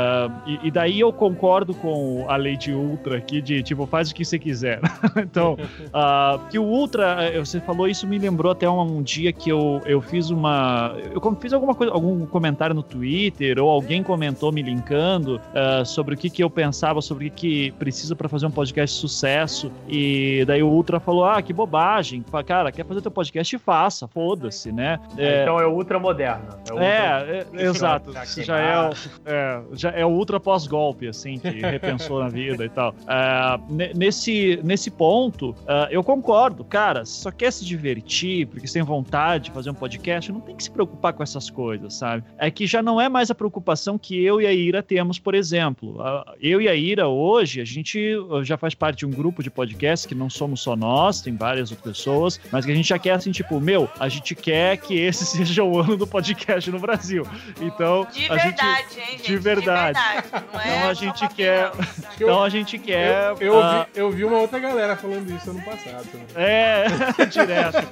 e, 0.46 0.68
e, 0.68 0.72
daí 0.72 1.00
eu 1.00 1.12
concordo 1.12 1.74
com 1.74 2.26
a 2.28 2.36
lei 2.36 2.56
de 2.56 2.72
Ultra 2.72 3.18
aqui, 3.18 3.42
de 3.42 3.62
tipo, 3.64 3.86
faz 3.86 4.12
o 4.12 4.16
que 4.16 4.24
você 4.24 4.40
quiser. 4.40 4.80
então, 5.18 5.54
uh, 5.54 6.40
que 6.50 6.58
o 6.58 6.64
Ultra, 6.64 7.24
é, 7.24 7.40
você 7.40 7.60
falou 7.60 7.88
isso, 7.88 8.08
me 8.08 8.18
lembrou 8.18 8.52
até 8.52 8.70
um, 8.70 8.98
um, 8.98 9.02
dia 9.02 9.34
que 9.34 9.50
eu, 9.50 9.82
eu 9.86 10.02
fiz 10.02 10.30
uma. 10.30 10.96
Eu 11.12 11.36
fiz 11.36 11.54
alguma 11.54 11.76
coisa, 11.76 11.94
algum 11.94 12.26
comentário 12.26 12.76
no 12.76 12.84
Twitter, 12.84 13.60
ou 13.60 13.70
alguém 13.70 14.04
comentou 14.04 14.52
me 14.52 14.62
linkando 14.62 15.36
uh, 15.36 15.86
sobre 15.86 16.16
o 16.16 16.18
que, 16.18 16.30
que 16.30 16.44
eu 16.44 16.50
pensava, 16.50 17.02
sobre 17.02 17.28
o 17.28 17.32
que, 17.32 17.40
que 17.40 17.72
precisa 17.72 18.16
para 18.16 18.30
fazer 18.30 18.46
um 18.46 18.52
podcast 18.52 18.96
sucesso. 18.96 19.72
E 19.88 20.44
daí 20.46 20.62
o 20.62 20.68
Ultra 20.68 21.00
falou: 21.00 21.26
ah, 21.26 21.42
que 21.42 21.54
bobagem. 21.54 22.24
Cara, 22.46 22.72
quer 22.72 22.86
fazer 22.86 23.02
teu 23.02 23.12
podcast? 23.12 23.58
Faça, 23.58 24.08
foda-se, 24.08 24.72
né? 24.72 25.00
É, 25.18 25.42
então 25.42 25.60
é 25.60 25.68
Ultra 25.68 26.00
moderno. 26.00 26.48
É, 26.70 26.74
ultra... 26.82 27.57
é, 27.59 27.63
é 27.63 27.65
exato. 27.65 28.11
Isso 28.23 28.43
já 28.43 28.59
é, 28.59 28.89
o, 28.89 28.93
é, 29.25 29.61
já 29.73 29.91
é 29.91 30.05
o 30.05 30.09
Ultra 30.09 30.39
pós-golpe, 30.39 31.07
assim, 31.07 31.38
que 31.38 31.49
repensou 31.61 32.19
na 32.19 32.30
vida 32.30 32.65
e 32.65 32.69
tal. 32.69 32.91
Uh, 32.91 33.95
nesse, 33.95 34.59
nesse 34.63 34.91
ponto, 34.91 35.51
uh, 35.51 35.88
eu 35.89 36.03
concordo. 36.03 36.63
Cara, 36.63 37.05
se 37.05 37.21
só 37.21 37.32
quer 37.32 37.51
se 37.51 37.65
divertir, 37.65 38.47
porque 38.47 38.67
você 38.67 38.73
tem 38.73 38.84
vontade 38.84 39.45
de 39.45 39.51
fazer 39.51 39.69
um 39.69 39.73
podcast, 39.73 40.32
não 40.32 40.41
tem 40.41 40.55
que 40.55 40.63
se 40.63 40.71
preocupar 40.71 41.13
com 41.13 41.23
essas 41.23 41.49
coisas, 41.49 41.93
sabe? 41.93 42.23
É 42.38 42.51
que 42.51 42.67
já 42.67 42.82
não 42.82 42.99
é 42.99 43.07
mais 43.07 43.32
a 43.32 43.36
preocupação 43.36 43.97
que 43.97 44.23
eu 44.23 44.41
e 44.41 44.47
a 44.47 44.53
Ira 44.53 44.84
temos, 44.84 45.19
por 45.19 45.34
exemplo. 45.36 46.01
Uh, 46.01 46.36
eu 46.41 46.61
e 46.61 46.67
a 46.67 46.75
Ira, 46.75 47.07
hoje, 47.07 47.61
a 47.61 47.65
gente 47.65 48.15
já 48.43 48.57
faz 48.57 48.73
parte 48.73 48.99
de 48.99 49.05
um 49.05 49.11
grupo 49.11 49.43
de 49.43 49.49
podcast 49.49 50.07
que 50.07 50.15
não 50.15 50.30
somos 50.30 50.61
só 50.61 50.75
nós, 50.75 51.21
tem 51.21 51.36
várias 51.36 51.71
outras 51.71 51.97
pessoas, 51.97 52.39
mas 52.51 52.65
que 52.65 52.71
a 52.71 52.75
gente 52.75 52.88
já 52.88 52.99
quer, 52.99 53.11
assim, 53.11 53.32
tipo, 53.32 53.59
meu, 53.59 53.89
a 53.99 54.07
gente 54.09 54.36
quer 54.36 54.77
que 54.77 54.95
esse 54.95 55.25
seja 55.38 55.63
o 55.63 55.80
ano 55.80 55.97
do 55.97 56.07
podcast 56.07 56.68
no 56.72 56.80
Brasil. 56.80 57.26
Então, 57.61 58.07
de 58.11 58.32
a 58.32 58.36
verdade, 58.36 58.88
gente, 58.89 58.99
hein, 58.99 59.17
gente? 59.17 59.24
De 59.24 59.38
verdade. 59.38 59.99
De 59.99 60.22
verdade. 60.22 60.45
Não 60.53 60.61
é 60.61 60.78
então 60.78 60.89
a 60.89 60.93
gente 60.93 61.28
quer. 61.30 61.72
Então 62.15 62.43
a 62.43 62.49
gente 62.49 62.80
quer. 62.80 63.32
Eu, 63.32 63.38
eu, 63.39 63.57
uh... 63.57 63.61
vi, 63.61 63.99
eu 63.99 64.11
vi 64.11 64.26
uma 64.26 64.38
outra 64.38 64.59
galera 64.59 64.95
falando 64.95 65.30
isso 65.32 65.49
ano 65.49 65.61
passado. 65.61 66.07
É, 66.36 66.86
direto. 67.30 67.88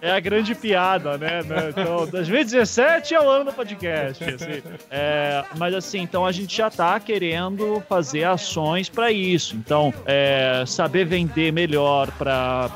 É 0.00 0.12
a 0.12 0.20
grande 0.20 0.54
piada, 0.54 1.16
né? 1.18 1.42
né? 1.42 1.70
Então, 1.70 2.06
2017 2.06 3.14
é 3.14 3.20
o 3.20 3.28
ano 3.28 3.44
do 3.46 3.52
podcast. 3.52 4.22
Assim. 4.24 4.62
É, 4.90 5.44
mas 5.56 5.74
assim, 5.74 6.00
então 6.00 6.24
a 6.24 6.32
gente 6.32 6.56
já 6.56 6.70
tá 6.70 6.98
querendo 6.98 7.82
fazer 7.88 8.24
ações 8.24 8.88
para 8.88 9.10
isso. 9.10 9.56
Então, 9.56 9.92
é, 10.06 10.64
saber 10.66 11.04
vender 11.04 11.52
melhor 11.52 12.10
para 12.12 12.70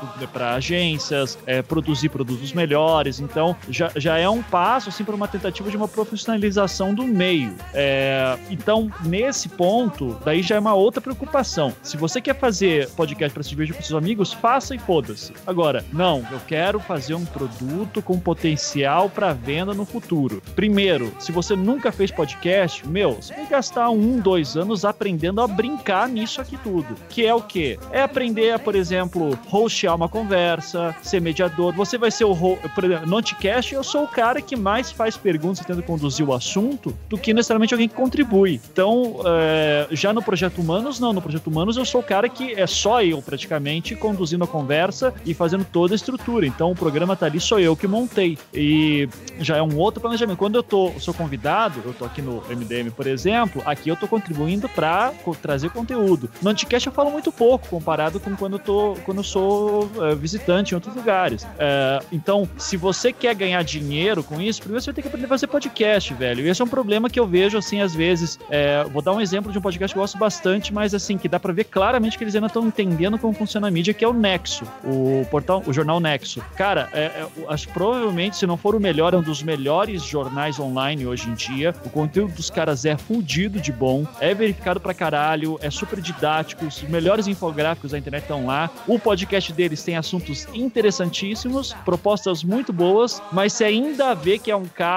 agências, 0.55 1.37
é, 1.45 1.61
produzir 1.61 2.09
produtos 2.09 2.53
melhores. 2.53 3.19
Então, 3.19 3.55
já, 3.69 3.91
já 3.95 4.17
é 4.17 4.29
um 4.29 4.41
passo 4.41 4.89
assim 4.89 5.03
para 5.03 5.15
uma 5.15 5.24
tentativa 5.27 5.69
de 5.69 5.77
uma 5.77 5.87
profissionalização 5.87 6.93
do 6.93 7.03
meio. 7.03 7.53
É, 7.73 8.37
então, 8.49 8.91
nesse 9.05 9.49
ponto, 9.49 10.17
daí 10.23 10.41
já 10.41 10.55
é 10.55 10.59
uma 10.59 10.73
outra 10.73 11.01
preocupação. 11.01 11.73
Se 11.81 11.97
você 11.97 12.21
quer 12.21 12.35
fazer 12.35 12.89
podcast 12.91 13.33
para 13.33 13.43
se 13.43 13.49
divertir 13.49 13.75
com 13.75 13.81
seus 13.81 13.97
amigos, 13.97 14.33
faça 14.33 14.75
e 14.75 14.79
foda-se. 14.79 15.33
Agora, 15.45 15.83
não, 15.91 16.25
eu 16.31 16.39
quero 16.47 16.79
fazer 16.79 17.15
um 17.15 17.25
produto 17.25 18.01
com 18.01 18.19
potencial 18.19 19.09
para 19.09 19.33
venda 19.33 19.73
no 19.73 19.85
futuro. 19.85 20.41
Primeiro, 20.55 21.13
se 21.19 21.31
você 21.31 21.55
nunca 21.55 21.91
fez 21.91 22.11
podcast, 22.11 22.87
meu, 22.87 23.13
você 23.13 23.33
vai 23.33 23.47
gastar 23.47 23.89
um, 23.89 24.19
dois 24.19 24.55
anos 24.55 24.85
aprendendo 24.85 25.41
a 25.41 25.47
brincar 25.47 26.07
nisso 26.07 26.41
aqui 26.41 26.57
tudo. 26.57 26.95
Que 27.09 27.25
é 27.25 27.33
o 27.33 27.41
quê? 27.41 27.79
É 27.91 28.01
aprender 28.01 28.51
a, 28.51 28.59
por 28.59 28.75
exemplo, 28.75 29.37
hostear 29.51 29.95
uma 29.95 30.09
conversa, 30.09 30.95
ser 31.01 31.21
mediador. 31.21 31.73
Você 31.73 31.97
vai 31.97 32.11
ser 32.11 32.25
o. 32.25 32.35
Por 32.73 32.83
exemplo, 32.83 33.07
no 33.07 33.17
Anticast, 33.17 33.73
eu 33.73 33.83
sou 33.83 34.03
o 34.03 34.07
cara 34.07 34.41
que 34.41 34.55
mais 34.55 34.91
faz 34.91 35.14
perguntas 35.17 35.59
tentando 35.59 35.83
conduzir 35.83 36.27
o 36.27 36.33
assunto 36.33 36.95
do 37.09 37.17
que 37.17 37.33
necessariamente 37.33 37.73
alguém 37.73 37.87
que 37.87 37.95
contribui. 37.95 38.59
Então, 38.71 39.21
é, 39.25 39.87
já 39.91 40.13
no 40.13 40.21
Projeto 40.21 40.59
Humanos, 40.59 40.99
não. 40.99 41.13
No 41.13 41.21
Projeto 41.21 41.47
Humanos, 41.47 41.77
eu 41.77 41.85
sou 41.85 42.01
o 42.01 42.03
cara 42.03 42.27
que 42.29 42.53
é 42.53 42.67
só 42.67 43.01
eu, 43.03 43.21
praticamente, 43.21 43.95
conduzindo 43.95 44.43
a 44.43 44.47
conversa 44.47 45.13
e 45.25 45.33
fazendo 45.33 45.65
toda 45.65 45.93
a 45.93 45.95
estrutura. 45.95 46.45
Então, 46.45 46.71
o 46.71 46.75
programa 46.75 47.15
tá 47.15 47.25
ali, 47.25 47.39
sou 47.39 47.59
eu 47.59 47.75
que 47.75 47.87
montei. 47.87 48.37
E 48.53 49.07
já 49.39 49.57
é 49.57 49.61
um 49.61 49.77
outro 49.77 50.01
planejamento. 50.01 50.37
Quando 50.37 50.55
eu 50.55 50.63
tô, 50.63 50.91
sou 50.99 51.13
convidado, 51.13 51.81
eu 51.85 51.93
tô 51.93 52.05
aqui 52.05 52.21
no 52.21 52.41
MDM, 52.49 52.91
por 52.91 53.07
exemplo, 53.07 53.61
aqui 53.65 53.89
eu 53.89 53.95
tô 53.95 54.07
contribuindo 54.07 54.67
para 54.69 55.13
trazer 55.41 55.69
conteúdo. 55.69 56.29
No 56.41 56.49
Anticast 56.49 56.87
eu 56.87 56.93
falo 56.93 57.11
muito 57.11 57.31
pouco 57.31 57.67
comparado 57.67 58.19
com 58.19 58.35
quando 58.35 58.53
eu, 58.53 58.59
tô, 58.59 58.95
quando 59.05 59.19
eu 59.19 59.23
sou 59.23 59.89
é, 60.01 60.15
visitante 60.15 60.73
em 60.73 60.75
outros 60.75 60.95
lugares. 60.95 61.45
É, 61.57 61.99
então, 62.11 62.47
se 62.57 62.77
você 62.77 63.11
quer 63.11 63.35
ganhar 63.35 63.63
dinheiro 63.63 64.23
com 64.23 64.41
isso, 64.41 64.61
primeiro 64.61 64.81
você 64.81 64.91
vai 64.91 64.95
ter 64.95 65.04
que 65.05 65.09
aprender 65.09 65.25
a 65.25 65.29
fazer 65.29 65.47
podcast, 65.47 66.13
velho. 66.13 66.45
E 66.45 66.49
esse 66.49 66.61
é 66.61 66.65
um 66.65 66.67
problema 66.67 67.09
que 67.09 67.19
eu 67.19 67.27
vejo, 67.27 67.57
assim, 67.57 67.81
às 67.81 67.93
vezes. 67.93 68.39
É, 68.49 68.83
vou 68.85 69.01
dar 69.01 69.13
um 69.13 69.21
exemplo 69.21 69.51
de 69.51 69.57
um 69.57 69.61
podcast 69.61 69.93
que 69.93 69.99
eu 69.99 70.03
gosto 70.03 70.17
bastante, 70.17 70.73
mas 70.73 70.93
assim, 70.93 71.17
que 71.17 71.27
dá 71.27 71.39
pra 71.39 71.53
ver 71.53 71.65
claramente 71.65 72.17
que 72.17 72.23
eles 72.23 72.35
ainda 72.35 72.47
estão 72.47 72.65
entendendo 72.65 73.17
como 73.17 73.33
funciona 73.33 73.67
a 73.67 73.71
mídia, 73.71 73.93
que 73.93 74.03
é 74.03 74.07
o 74.07 74.13
Nexo, 74.13 74.65
o 74.83 75.25
portal, 75.29 75.63
o 75.65 75.73
jornal 75.73 75.99
Nexo. 75.99 76.41
Cara, 76.55 76.89
é, 76.93 77.03
é, 77.03 77.27
acho 77.49 77.67
que 77.67 77.73
provavelmente, 77.73 78.37
se 78.37 78.47
não 78.47 78.57
for 78.57 78.75
o 78.75 78.79
melhor, 78.79 79.13
é 79.13 79.17
um 79.17 79.21
dos 79.21 79.43
melhores 79.43 80.03
jornais 80.03 80.59
online 80.59 81.05
hoje 81.05 81.29
em 81.29 81.33
dia. 81.33 81.73
O 81.85 81.89
conteúdo 81.89 82.33
dos 82.33 82.49
caras 82.49 82.85
é 82.85 82.97
fudido 82.97 83.59
de 83.59 83.71
bom, 83.71 84.05
é 84.19 84.33
verificado 84.33 84.79
pra 84.79 84.93
caralho, 84.93 85.59
é 85.61 85.69
super 85.69 86.01
didático, 86.01 86.65
os 86.65 86.81
melhores 86.83 87.27
infográficos 87.27 87.91
da 87.91 87.97
internet 87.97 88.23
estão 88.23 88.45
lá. 88.45 88.69
O 88.87 88.97
podcast 88.97 89.53
deles 89.53 89.83
tem 89.83 89.95
assuntos 89.95 90.47
interessantíssimos, 90.53 91.73
propostas 91.85 92.43
muito 92.43 92.73
boas, 92.73 93.21
mas 93.31 93.53
você 93.53 93.65
ainda 93.65 94.13
vê 94.13 94.37
que 94.39 94.49
é 94.49 94.55
um 94.55 94.65
cara 94.65 94.94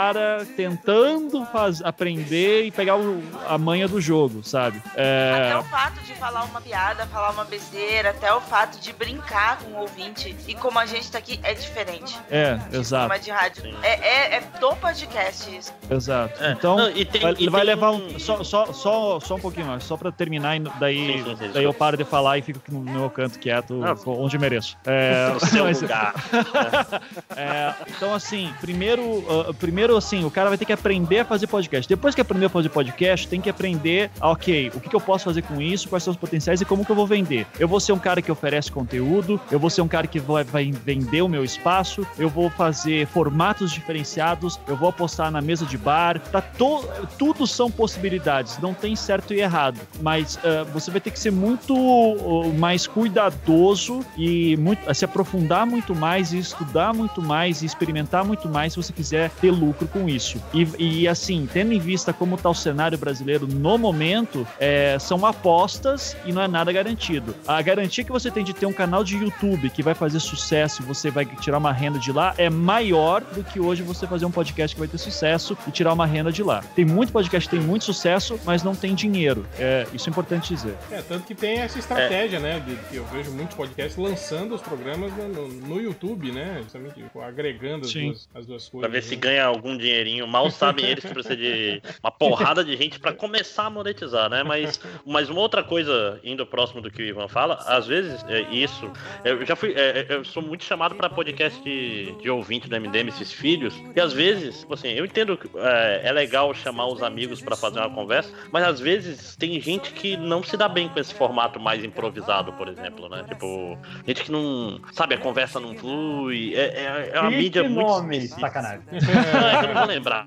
tentando 0.57 1.45
faz, 1.47 1.83
aprender 1.83 2.65
e 2.65 2.71
pegar 2.71 2.97
o, 2.97 3.23
a 3.47 3.57
manha 3.59 3.89
do 3.89 4.01
jogo, 4.01 4.43
sabe? 4.43 4.83
É... 4.95 5.49
Até 5.49 5.59
o 5.59 5.65
fato 5.65 6.01
de 6.05 6.15
falar 6.15 6.45
uma 6.45 6.61
piada, 6.61 7.07
falar 7.07 7.31
uma 7.31 7.45
besteira, 7.45 8.11
até 8.11 8.33
o 8.33 8.41
fato 8.41 8.81
de 8.81 8.93
brincar 8.93 9.59
com 9.59 9.71
o 9.73 9.81
ouvinte 9.81 10.35
e 10.47 10.55
como 10.55 10.79
a 10.79 10.87
gente 10.87 11.11
tá 11.11 11.19
aqui 11.19 11.39
é 11.43 11.55
diferente. 11.55 12.19
É, 12.31 12.59
exato. 12.73 13.19
de 13.21 13.31
rádio. 13.31 13.63
É, 13.83 13.89
é, 13.89 14.37
é, 14.37 14.41
do 14.61 14.75
podcast 14.77 15.57
isso. 15.57 15.73
Exato. 15.91 16.43
É. 16.43 16.53
Então, 16.53 16.77
Não, 16.77 16.93
tem, 16.93 17.21
vai, 17.21 17.35
vai 17.35 17.65
levar 17.65 17.93
um. 17.93 18.19
Só, 18.19 18.43
só, 18.43 18.73
só, 18.73 19.21
só 19.21 19.35
um 19.35 19.41
pouquinho 19.41 19.67
mais, 19.67 19.85
só 19.85 19.97
pra 19.97 20.11
terminar, 20.11 20.57
e 20.57 20.61
daí, 20.79 21.19
sim, 21.19 21.25
sim, 21.25 21.37
sim, 21.37 21.51
daí 21.53 21.65
eu 21.65 21.75
paro 21.75 21.97
de 21.97 22.05
falar 22.05 22.39
e 22.39 22.43
fico 22.43 22.61
no 22.69 22.81
meu 22.81 23.11
canto 23.11 23.39
quieto, 23.39 23.81
ah, 23.85 23.97
onde 24.07 24.39
mereço. 24.39 24.77
É, 24.85 25.29
mas, 25.63 25.83
é, 27.37 27.75
então, 27.89 28.15
assim, 28.15 28.53
primeiro, 28.61 29.03
uh, 29.03 29.55
primeiro, 29.55 29.88
assim, 29.97 30.25
o 30.25 30.31
cara 30.31 30.49
vai 30.49 30.59
ter 30.59 30.65
que 30.65 30.73
aprender 30.73 31.21
a 31.21 31.25
fazer 31.25 31.47
podcast. 31.47 31.89
Depois 31.89 32.15
que 32.15 32.21
aprender 32.21 32.47
a 32.47 32.49
fazer 32.49 32.69
podcast, 32.69 33.29
tem 33.29 33.41
que 33.41 33.51
aprender, 33.51 34.11
ok, 34.21 34.71
o 34.75 34.81
que, 34.81 34.89
que 34.89 34.97
eu 34.97 35.01
posso 35.01 35.25
fazer 35.25 35.43
com 35.43 35.61
isso, 35.61 35.89
quais 35.89 36.03
são 36.03 36.13
os 36.13 36.17
potenciais 36.17 36.61
e 36.61 36.65
como 36.65 36.85
que 36.85 36.91
eu 36.91 36.97
vou 36.97 37.07
vender. 37.07 37.47
Eu 37.59 37.69
vou 37.69 37.81
ser 37.81 37.93
um 37.93 37.99
cara 37.99 38.21
que 38.21 38.31
oferece 38.31 38.71
conteúdo, 38.71 39.41
eu 39.51 39.59
vou 39.59 39.71
ser 39.71 39.83
um 39.83 39.89
cara 39.89 40.07
que 40.07 40.19
vai, 40.19 40.45
vai 40.45 40.71
vender 40.71 41.23
o 41.23 41.29
meu 41.29 41.45
espaço, 41.45 42.07
eu 42.19 42.29
vou 42.29 42.51
fazer 42.51 43.07
formatos 43.07 43.71
diferenciados, 43.71 44.59
eu 44.67 44.77
vou 44.77 44.89
apostar 44.89 45.31
na 45.31 45.41
mesa 45.41 45.65
de 45.65 45.79
bar, 45.79 46.19
tá 46.21 46.41
to, 46.41 46.85
tudo 47.19 47.47
são 47.47 47.71
possibilidades, 47.71 48.59
não 48.59 48.75
tem 48.75 48.95
certo 48.97 49.33
e 49.33 49.41
errado, 49.41 49.81
mas 50.01 50.37
uh, 50.37 50.65
você 50.73 50.91
vai 50.91 51.01
ter 51.01 51.11
que 51.11 51.19
ser 51.19 51.31
muito 51.31 51.75
uh, 51.75 52.53
mais 52.55 52.87
cuidadoso 52.87 54.01
e 54.17 54.57
muito, 54.57 54.95
se 54.95 55.05
aprofundar 55.05 55.67
muito 55.67 55.95
mais 55.95 56.33
e 56.33 56.39
estudar 56.39 56.93
muito 56.93 57.23
mais 57.23 57.63
e 57.63 57.67
experimentar 57.67 58.25
muito 58.25 58.49
mais 58.49 58.73
se 58.73 58.83
você 58.83 58.93
quiser 58.93 59.31
ter 59.41 59.51
lucro 59.51 59.68
com 59.73 60.09
isso. 60.09 60.43
E, 60.53 60.67
e 60.79 61.09
assim, 61.09 61.49
tendo 61.53 61.73
em 61.73 61.79
vista 61.79 62.13
como 62.13 62.35
está 62.35 62.49
o 62.49 62.55
cenário 62.55 62.97
brasileiro 62.99 63.47
no 63.47 63.79
momento, 63.79 64.47
é, 64.59 64.99
são 64.99 65.25
apostas 65.25 66.17
e 66.25 66.33
não 66.33 66.43
é 66.43 66.49
nada 66.49 66.73
garantido. 66.73 67.35
A 67.47 67.61
garantia 67.63 68.05
que 68.05 68.13
você 68.13 68.31
tem 68.31 68.45
de 68.45 68.55
ter 68.55 68.67
um 68.67 68.73
canal 68.73 69.05
de 69.05 69.17
YouTube 69.17 69.71
que 69.71 69.83
vai 69.83 69.95
fazer 69.95 70.21
sucesso 70.21 70.83
e 70.83 70.85
você 70.85 71.11
vai 71.11 71.25
tirar 71.25 71.59
uma 71.59 71.73
renda 71.73 71.99
de 71.99 72.13
lá 72.13 72.35
é 72.37 72.51
maior 72.51 73.23
do 73.23 73.43
que 73.43 73.61
hoje 73.61 73.83
você 73.83 74.07
fazer 74.07 74.25
um 74.25 74.31
podcast 74.31 74.75
que 74.75 74.81
vai 74.81 74.89
ter 74.89 74.99
sucesso 74.99 75.57
e 75.67 75.71
tirar 75.71 75.93
uma 75.93 76.07
renda 76.07 76.31
de 76.33 76.43
lá. 76.43 76.63
Tem 76.75 76.85
muito 76.85 77.13
podcast 77.13 77.49
que 77.49 77.57
tem 77.57 77.65
muito 77.65 77.85
sucesso, 77.85 78.39
mas 78.45 78.63
não 78.63 78.75
tem 78.75 78.95
dinheiro. 78.95 79.47
É, 79.59 79.87
isso 79.93 80.09
é 80.09 80.11
importante 80.11 80.55
dizer. 80.55 80.77
É, 80.91 81.03
tanto 81.03 81.27
que 81.27 81.35
tem 81.35 81.59
essa 81.59 81.79
estratégia, 81.79 82.39
é. 82.39 82.41
né? 82.41 82.61
De, 82.61 82.77
que 82.89 82.97
eu 82.97 83.05
vejo 83.07 83.31
muitos 83.31 83.57
podcasts 83.57 83.97
lançando 83.97 84.55
os 84.55 84.61
programas 84.61 85.13
no, 85.13 85.49
no 85.49 85.81
YouTube, 85.81 86.33
né? 86.33 86.61
Justamente 86.63 86.95
tipo, 86.95 87.21
agregando 87.21 87.87
as 87.87 87.93
duas, 87.93 88.29
as 88.35 88.47
duas, 88.47 88.69
coisas. 88.69 88.81
Pra 88.81 88.89
ver 88.89 89.05
né? 89.05 89.09
se 89.09 89.17
ganha 89.17 89.45
algum 89.59 89.77
dinheirinho. 89.77 90.27
Mal 90.27 90.51
sabem 90.51 90.87
eles 90.87 91.05
que 91.05 91.13
precisa 91.13 91.37
de 91.37 91.83
uma 92.03 92.11
porrada 92.11 92.65
de 92.65 92.77
gente 92.77 92.99
para 92.99 93.13
começar 93.13 93.67
a 93.67 93.71
monetizar, 93.71 94.31
né? 94.31 94.43
Mas, 94.43 94.81
mas 95.05 95.29
uma 95.29 95.41
outra 95.41 95.63
coisa, 95.63 96.19
indo 96.25 96.47
próximo 96.47 96.81
do 96.81 96.91
que 96.91 97.03
o 97.03 97.05
Ivan 97.05 97.29
fala, 97.29 97.55
às 97.67 97.87
vezes, 97.87 98.25
é, 98.29 98.41
isso. 98.43 98.91
Eu 99.25 99.45
já 99.45 99.55
fui. 99.55 99.73
É, 99.75 100.01
é 100.01 100.07
eu 100.09 100.25
sou 100.25 100.43
muito 100.43 100.65
chamado 100.65 100.95
para 100.95 101.09
podcast 101.11 101.61
de, 101.63 102.13
de 102.21 102.31
ouvinte 102.31 102.69
do 102.69 102.81
MDM, 102.81 103.09
esses 103.09 103.33
filhos, 103.33 103.75
e 103.95 104.01
às 104.01 104.13
vezes, 104.13 104.61
tipo 104.61 104.75
assim, 104.75 104.89
eu 104.89 105.05
entendo 105.05 105.37
que 105.37 105.49
é, 105.57 106.03
é 106.05 106.13
legal 106.13 106.53
chamar 106.55 106.87
os 106.87 107.03
amigos 107.03 107.41
para 107.41 107.57
fazer 107.57 107.81
uma 107.81 107.91
conversa, 107.91 108.33
mas 108.51 108.65
às 108.65 108.81
vezes 108.81 109.37
tem 109.37 109.61
gente 109.61 109.93
que 109.93 110.17
não 110.17 110.43
se 110.43 110.57
dá 110.57 110.69
bem 110.69 110.89
com 110.89 110.99
esse 110.99 111.15
formato 111.15 111.61
mais 111.61 111.85
improvisado, 111.85 112.53
por 112.53 112.69
exemplo, 112.69 113.09
né? 113.09 113.25
Tipo, 113.29 113.79
gente 114.07 114.25
que 114.25 114.33
não. 114.33 114.81
Sabe, 114.93 115.15
a 115.15 115.19
conversa 115.19 115.61
não 115.61 115.75
flui. 115.75 116.55
É, 116.55 116.61
é, 116.61 117.11
é 117.15 117.21
uma 117.21 117.31
mídia 117.31 117.63
nome, 117.63 117.75
muito. 117.75 117.89
nome, 117.89 118.29
sacanagem. 118.29 118.83
Não, 119.53 119.63
eu 119.63 119.69
não 119.69 119.75
vou 119.75 119.85
lembrar. 119.89 120.27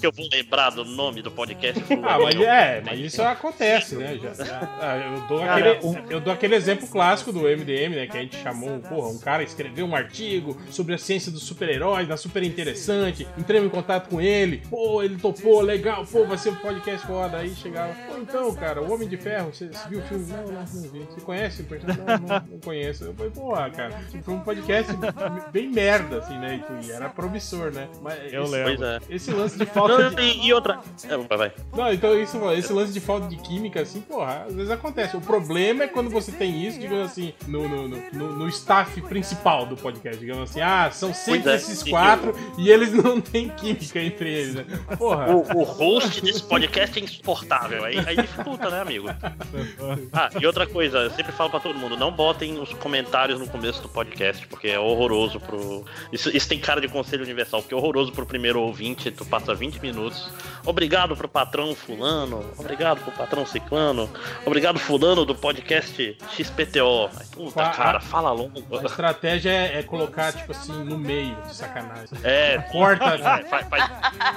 Que 0.00 0.06
eu 0.06 0.12
vou 0.12 0.28
lembrar 0.30 0.70
do 0.70 0.84
nome 0.84 1.22
do 1.22 1.30
podcast? 1.30 1.82
Ah, 2.02 2.18
mas 2.18 2.40
é, 2.40 2.82
mas 2.84 3.00
isso 3.00 3.22
acontece, 3.22 3.96
né? 3.96 4.18
Já, 4.22 4.44
já, 4.44 4.78
ah, 4.80 4.96
eu, 4.96 5.26
dou 5.26 5.42
aquele, 5.42 6.14
eu 6.14 6.20
dou 6.20 6.32
aquele 6.32 6.54
exemplo 6.54 6.86
clássico 6.88 7.32
do 7.32 7.40
MDM, 7.40 7.94
né? 7.94 8.06
Que 8.06 8.16
a 8.16 8.20
gente 8.20 8.36
chamou, 8.36 8.78
porra, 8.80 9.08
um 9.08 9.18
cara 9.18 9.42
escreveu 9.42 9.86
um 9.86 9.94
artigo 9.94 10.56
sobre 10.70 10.94
a 10.94 10.98
ciência 10.98 11.30
dos 11.30 11.42
super-heróis, 11.42 12.06
da 12.06 12.16
super 12.16 12.42
interessante. 12.42 13.26
Entramos 13.36 13.66
em 13.66 13.70
contato 13.70 14.08
com 14.08 14.20
ele, 14.20 14.62
pô, 14.68 15.02
ele 15.02 15.16
topou, 15.16 15.60
legal, 15.60 16.04
pô, 16.06 16.24
vai 16.24 16.38
ser 16.38 16.50
um 16.50 16.56
podcast 16.56 17.06
foda. 17.06 17.38
Aí 17.38 17.54
chegava, 17.54 17.94
pô, 18.06 18.16
então, 18.18 18.54
cara, 18.54 18.82
o 18.82 18.92
Homem 18.92 19.08
de 19.08 19.16
Ferro, 19.16 19.52
você, 19.52 19.70
viu 19.88 20.00
o 20.00 20.02
filme? 20.02 20.26
Não, 20.26 20.42
não, 20.44 20.60
não 20.60 20.82
vi. 20.90 21.06
Você 21.10 21.20
conhece? 21.20 21.66
Não, 21.68 22.18
não, 22.18 22.46
não 22.50 22.60
conheço. 22.60 23.04
Eu 23.04 23.14
falei, 23.14 23.30
porra, 23.32 23.70
cara, 23.70 23.98
tipo, 24.10 24.24
foi 24.24 24.34
um 24.34 24.40
podcast 24.40 24.92
bem 25.52 25.68
merda, 25.70 26.18
assim, 26.18 26.38
né? 26.38 26.62
E 26.82 26.90
era 26.90 27.08
promissor, 27.08 27.70
né? 27.72 27.88
Mas 28.02 28.27
eu 28.32 28.44
esse, 28.44 28.52
lembro. 28.52 28.84
É. 28.84 28.98
Esse 29.08 29.30
lance 29.30 29.58
de 29.58 29.66
falta 29.66 29.98
não, 29.98 30.14
de... 30.14 30.22
E 30.22 30.52
outra. 30.52 30.80
É, 31.04 31.16
vai, 31.16 31.38
vai. 31.38 31.52
Não, 31.74 31.92
então 31.92 32.18
isso, 32.18 32.50
esse 32.52 32.72
lance 32.72 32.92
de 32.92 33.00
falta 33.00 33.28
de 33.28 33.36
química, 33.36 33.80
assim, 33.80 34.00
porra, 34.00 34.44
às 34.48 34.54
vezes 34.54 34.70
acontece. 34.70 35.16
O 35.16 35.20
problema 35.20 35.84
é 35.84 35.88
quando 35.88 36.10
você 36.10 36.32
tem 36.32 36.66
isso, 36.66 36.78
digamos 36.78 37.10
assim, 37.10 37.32
no, 37.46 37.68
no, 37.68 37.88
no, 37.88 38.36
no 38.36 38.48
staff 38.48 39.00
principal 39.02 39.66
do 39.66 39.76
podcast, 39.76 40.18
digamos 40.18 40.50
assim, 40.50 40.60
ah, 40.60 40.90
são 40.90 41.12
sempre 41.12 41.50
é, 41.50 41.56
esses 41.56 41.82
quatro 41.82 42.30
eu... 42.30 42.64
e 42.64 42.70
eles 42.70 42.92
não 42.92 43.20
têm 43.20 43.48
química 43.48 44.00
entre 44.00 44.32
eles, 44.32 44.54
né? 44.54 44.64
Porra. 44.96 45.28
O, 45.34 45.58
o 45.58 45.62
host 45.62 46.20
desse 46.22 46.42
podcast 46.42 46.98
é 46.98 47.02
insuportável, 47.02 47.84
aí, 47.84 47.98
aí 47.98 48.16
dificulta, 48.16 48.70
né, 48.70 48.80
amigo? 48.80 49.08
Ah, 50.12 50.30
e 50.40 50.46
outra 50.46 50.66
coisa, 50.66 50.98
eu 50.98 51.10
sempre 51.10 51.32
falo 51.32 51.50
pra 51.50 51.60
todo 51.60 51.78
mundo, 51.78 51.96
não 51.96 52.12
botem 52.12 52.58
os 52.60 52.72
comentários 52.74 53.38
no 53.38 53.46
começo 53.46 53.82
do 53.82 53.88
podcast, 53.88 54.46
porque 54.46 54.68
é 54.68 54.78
horroroso 54.78 55.40
pro. 55.40 55.84
Isso, 56.12 56.34
isso 56.34 56.48
tem 56.48 56.58
cara 56.58 56.80
de 56.80 56.88
conselho 56.88 57.22
universal, 57.22 57.62
porque 57.62 57.74
é 57.74 57.76
horroroso 57.76 58.12
pro 58.18 58.26
primeiro 58.26 58.60
ouvinte, 58.60 59.12
tu 59.12 59.24
passa 59.24 59.54
20 59.54 59.80
minutos. 59.80 60.28
Obrigado 60.66 61.16
pro 61.16 61.28
patrão 61.28 61.72
fulano, 61.72 62.44
obrigado 62.58 63.00
pro 63.00 63.12
patrão 63.12 63.46
ciclano, 63.46 64.10
obrigado 64.44 64.78
fulano 64.78 65.24
do 65.24 65.34
podcast 65.34 66.18
XPTO. 66.32 67.08
Puta, 67.32 67.62
a, 67.62 67.70
cara, 67.70 68.00
fala 68.00 68.32
longo. 68.32 68.64
A 68.76 68.84
estratégia 68.84 69.50
é, 69.50 69.78
é, 69.78 69.82
colocar, 69.84 70.32
tipo 70.32 70.50
assim, 70.50 70.72
no 70.72 70.98
meio, 70.98 71.36
de 71.46 71.54
sacanagem. 71.54 72.18
É. 72.24 72.58
Corta. 72.72 73.04
É, 73.04 73.44
faz, 73.44 73.68
faz 73.68 73.90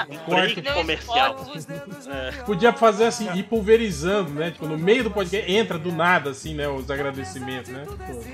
um 0.09 0.29
break 0.29 0.61
comercial. 0.61 1.47
É. 2.07 2.31
Podia 2.43 2.71
fazer 2.71 3.05
assim, 3.05 3.33
ir 3.33 3.43
pulverizando, 3.43 4.29
né? 4.29 4.51
Tipo, 4.51 4.67
no 4.67 4.77
meio 4.77 5.03
do 5.03 5.11
podcast, 5.11 5.51
entra 5.51 5.79
do 5.79 5.91
nada, 5.91 6.29
assim, 6.29 6.53
né? 6.53 6.67
Os 6.67 6.89
agradecimentos, 6.91 7.71
né? 7.71 7.83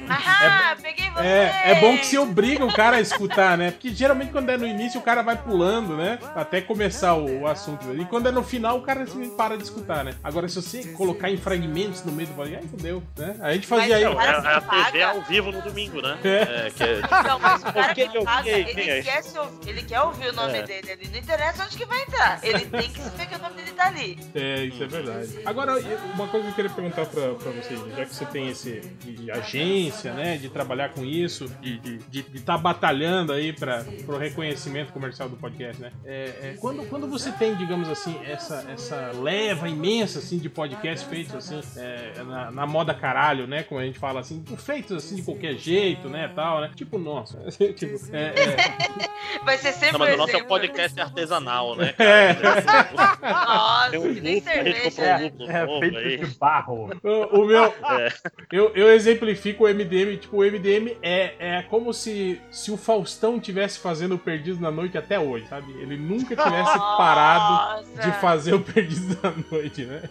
Ahá, 0.09 0.71
é, 0.71 0.81
peguei 0.81 1.09
você! 1.09 1.25
É, 1.25 1.71
é 1.71 1.75
bom 1.79 1.97
que 1.97 2.05
se 2.05 2.17
obriga 2.17 2.65
o 2.65 2.73
cara 2.73 2.97
a 2.97 3.01
escutar, 3.01 3.57
né? 3.57 3.71
Porque 3.71 3.89
geralmente 3.89 4.31
quando 4.31 4.49
é 4.49 4.57
no 4.57 4.67
início 4.67 4.99
o 4.99 5.03
cara 5.03 5.21
vai 5.21 5.36
pulando, 5.37 5.95
né? 5.95 6.19
Até 6.35 6.61
começar 6.61 7.15
o, 7.15 7.41
o 7.41 7.47
assunto. 7.47 7.93
E 7.95 8.05
quando 8.05 8.27
é 8.27 8.31
no 8.31 8.43
final 8.43 8.77
o 8.77 8.81
cara 8.81 9.03
assim, 9.03 9.29
para 9.29 9.57
de 9.57 9.63
escutar, 9.63 10.03
né? 10.03 10.15
Agora, 10.23 10.47
se 10.47 10.55
você 10.55 10.83
colocar 10.93 11.29
em 11.29 11.37
fragmentos 11.37 12.03
no 12.03 12.11
meio 12.11 12.27
do 12.27 12.35
podcast, 12.35 12.65
aí 12.65 12.69
fodeu, 12.69 13.03
né? 13.17 13.35
A 13.41 13.53
gente 13.53 13.67
fazia 13.67 13.97
aí. 13.97 14.03
Não, 14.03 14.21
é, 14.21 14.25
é 14.25 14.29
a 14.29 14.61
TV 14.61 15.03
ao 15.03 15.21
vivo 15.21 15.51
no 15.51 15.61
domingo, 15.61 16.01
né? 16.01 16.17
É. 16.23 16.67
é 16.67 16.71
que 16.75 16.83
é... 16.83 17.01
Não, 17.23 17.39
mas 17.39 17.61
o 17.61 17.73
cara 17.73 17.93
que 17.93 18.23
paga, 18.23 18.49
ele, 18.49 19.03
quer 19.03 19.23
se 19.23 19.37
ouvir, 19.37 19.69
ele 19.69 19.83
quer 19.83 20.01
ouvir 20.01 20.29
o 20.29 20.33
nome 20.33 20.57
é. 20.57 20.63
dele 20.63 20.91
ali. 20.91 21.07
Não 21.09 21.19
interessa 21.19 21.63
onde 21.63 21.77
que 21.77 21.85
vai 21.85 22.01
entrar. 22.01 22.39
Ele 22.43 22.65
tem 22.65 22.89
que 22.89 22.99
saber 23.01 23.25
que 23.27 23.35
o 23.35 23.39
nome 23.39 23.55
dele 23.55 23.71
tá 23.71 23.87
ali. 23.87 24.19
É, 24.33 24.63
isso 24.63 24.83
é 24.83 24.87
verdade. 24.87 25.39
Agora, 25.45 25.79
uma 26.13 26.27
coisa 26.27 26.45
que 26.45 26.51
eu 26.51 26.55
queria 26.55 26.71
perguntar 26.71 27.05
pra, 27.05 27.33
pra 27.35 27.51
vocês, 27.51 27.79
já 27.95 28.05
que 28.05 28.15
você 28.15 28.25
tem 28.25 28.49
esse 28.49 28.81
de 29.03 29.31
agência, 29.31 30.13
né? 30.13 30.37
De 30.37 30.49
trabalhar 30.49 30.89
com 30.89 31.03
isso, 31.03 31.47
de 31.61 31.75
estar 31.75 32.09
de, 32.09 32.41
tá 32.41 32.57
batalhando 32.57 33.33
aí 33.33 33.53
para 33.53 33.85
o 34.07 34.17
reconhecimento 34.17 34.91
comercial 34.91 35.26
do 35.27 35.37
podcast, 35.37 35.81
né? 35.81 35.91
É, 36.05 36.33
é, 36.41 36.57
quando, 36.59 36.87
quando 36.87 37.07
você 37.07 37.31
tem, 37.31 37.55
digamos 37.55 37.89
assim, 37.89 38.17
essa, 38.25 38.65
essa 38.71 39.11
leva 39.13 39.67
imensa 39.67 40.19
assim, 40.19 40.37
de 40.37 40.49
podcasts 40.49 41.07
feitos 41.07 41.35
assim, 41.35 41.79
é, 41.79 42.23
na, 42.23 42.51
na, 42.51 42.65
moda 42.67 42.93
caralho, 42.93 43.47
né? 43.47 43.63
Como 43.63 43.79
a 43.79 43.85
gente 43.85 43.99
fala 43.99 44.19
assim, 44.19 44.43
feitos 44.57 44.97
assim 44.97 45.15
de 45.15 45.23
qualquer 45.23 45.55
jeito, 45.55 46.09
né? 46.09 46.31
Tal, 46.35 46.61
né? 46.61 46.71
Tipo, 46.75 46.97
nossa. 46.97 47.37
tipo, 47.75 47.97
é, 48.13 48.33
é. 48.37 49.43
Vai 49.43 49.57
ser 49.57 49.73
sempre. 49.73 49.93
Não, 49.93 49.99
mas 49.99 50.13
o 50.13 50.17
nosso 50.17 50.35
é 50.35 50.43
um 50.43 50.45
podcast 50.45 50.99
artesanal, 50.99 51.75
né? 51.75 51.93
Cara? 51.97 52.09
É. 52.09 53.33
Nossa, 53.33 53.99
um 53.99 54.13
que 54.13 54.21
nem 54.21 54.41
cerveja. 54.41 55.03
É, 55.03 55.25
é 55.25 55.79
feito 55.79 56.25
de 56.25 56.37
barro. 56.37 56.89
O, 57.03 57.41
o 57.41 57.45
meu. 57.45 57.67
É. 57.87 58.11
Eu, 58.51 58.71
eu 58.75 58.91
exemplifico 58.91 59.65
o 59.65 59.67
MDM, 59.67 60.17
tipo, 60.17 60.37
o 60.37 60.43
MDM 60.43 60.97
é, 61.01 61.33
é 61.39 61.61
como 61.63 61.93
se, 61.93 62.39
se 62.51 62.71
o 62.71 62.77
Faustão 62.77 63.39
tivesse 63.39 63.79
fazendo 63.79 64.15
o 64.15 64.19
Perdido 64.19 64.59
na 64.59 64.69
Noite 64.69 64.97
até 64.97 65.16
hoje, 65.19 65.47
sabe? 65.47 65.71
Ele 65.73 65.97
nunca 65.97 66.35
tivesse 66.35 66.77
parado 66.77 67.85
Nossa. 67.85 68.09
de 68.09 68.19
fazer 68.19 68.53
o 68.53 68.59
Perdido 68.59 69.15
da 69.15 69.33
Noite, 69.51 69.85
né? 69.85 70.01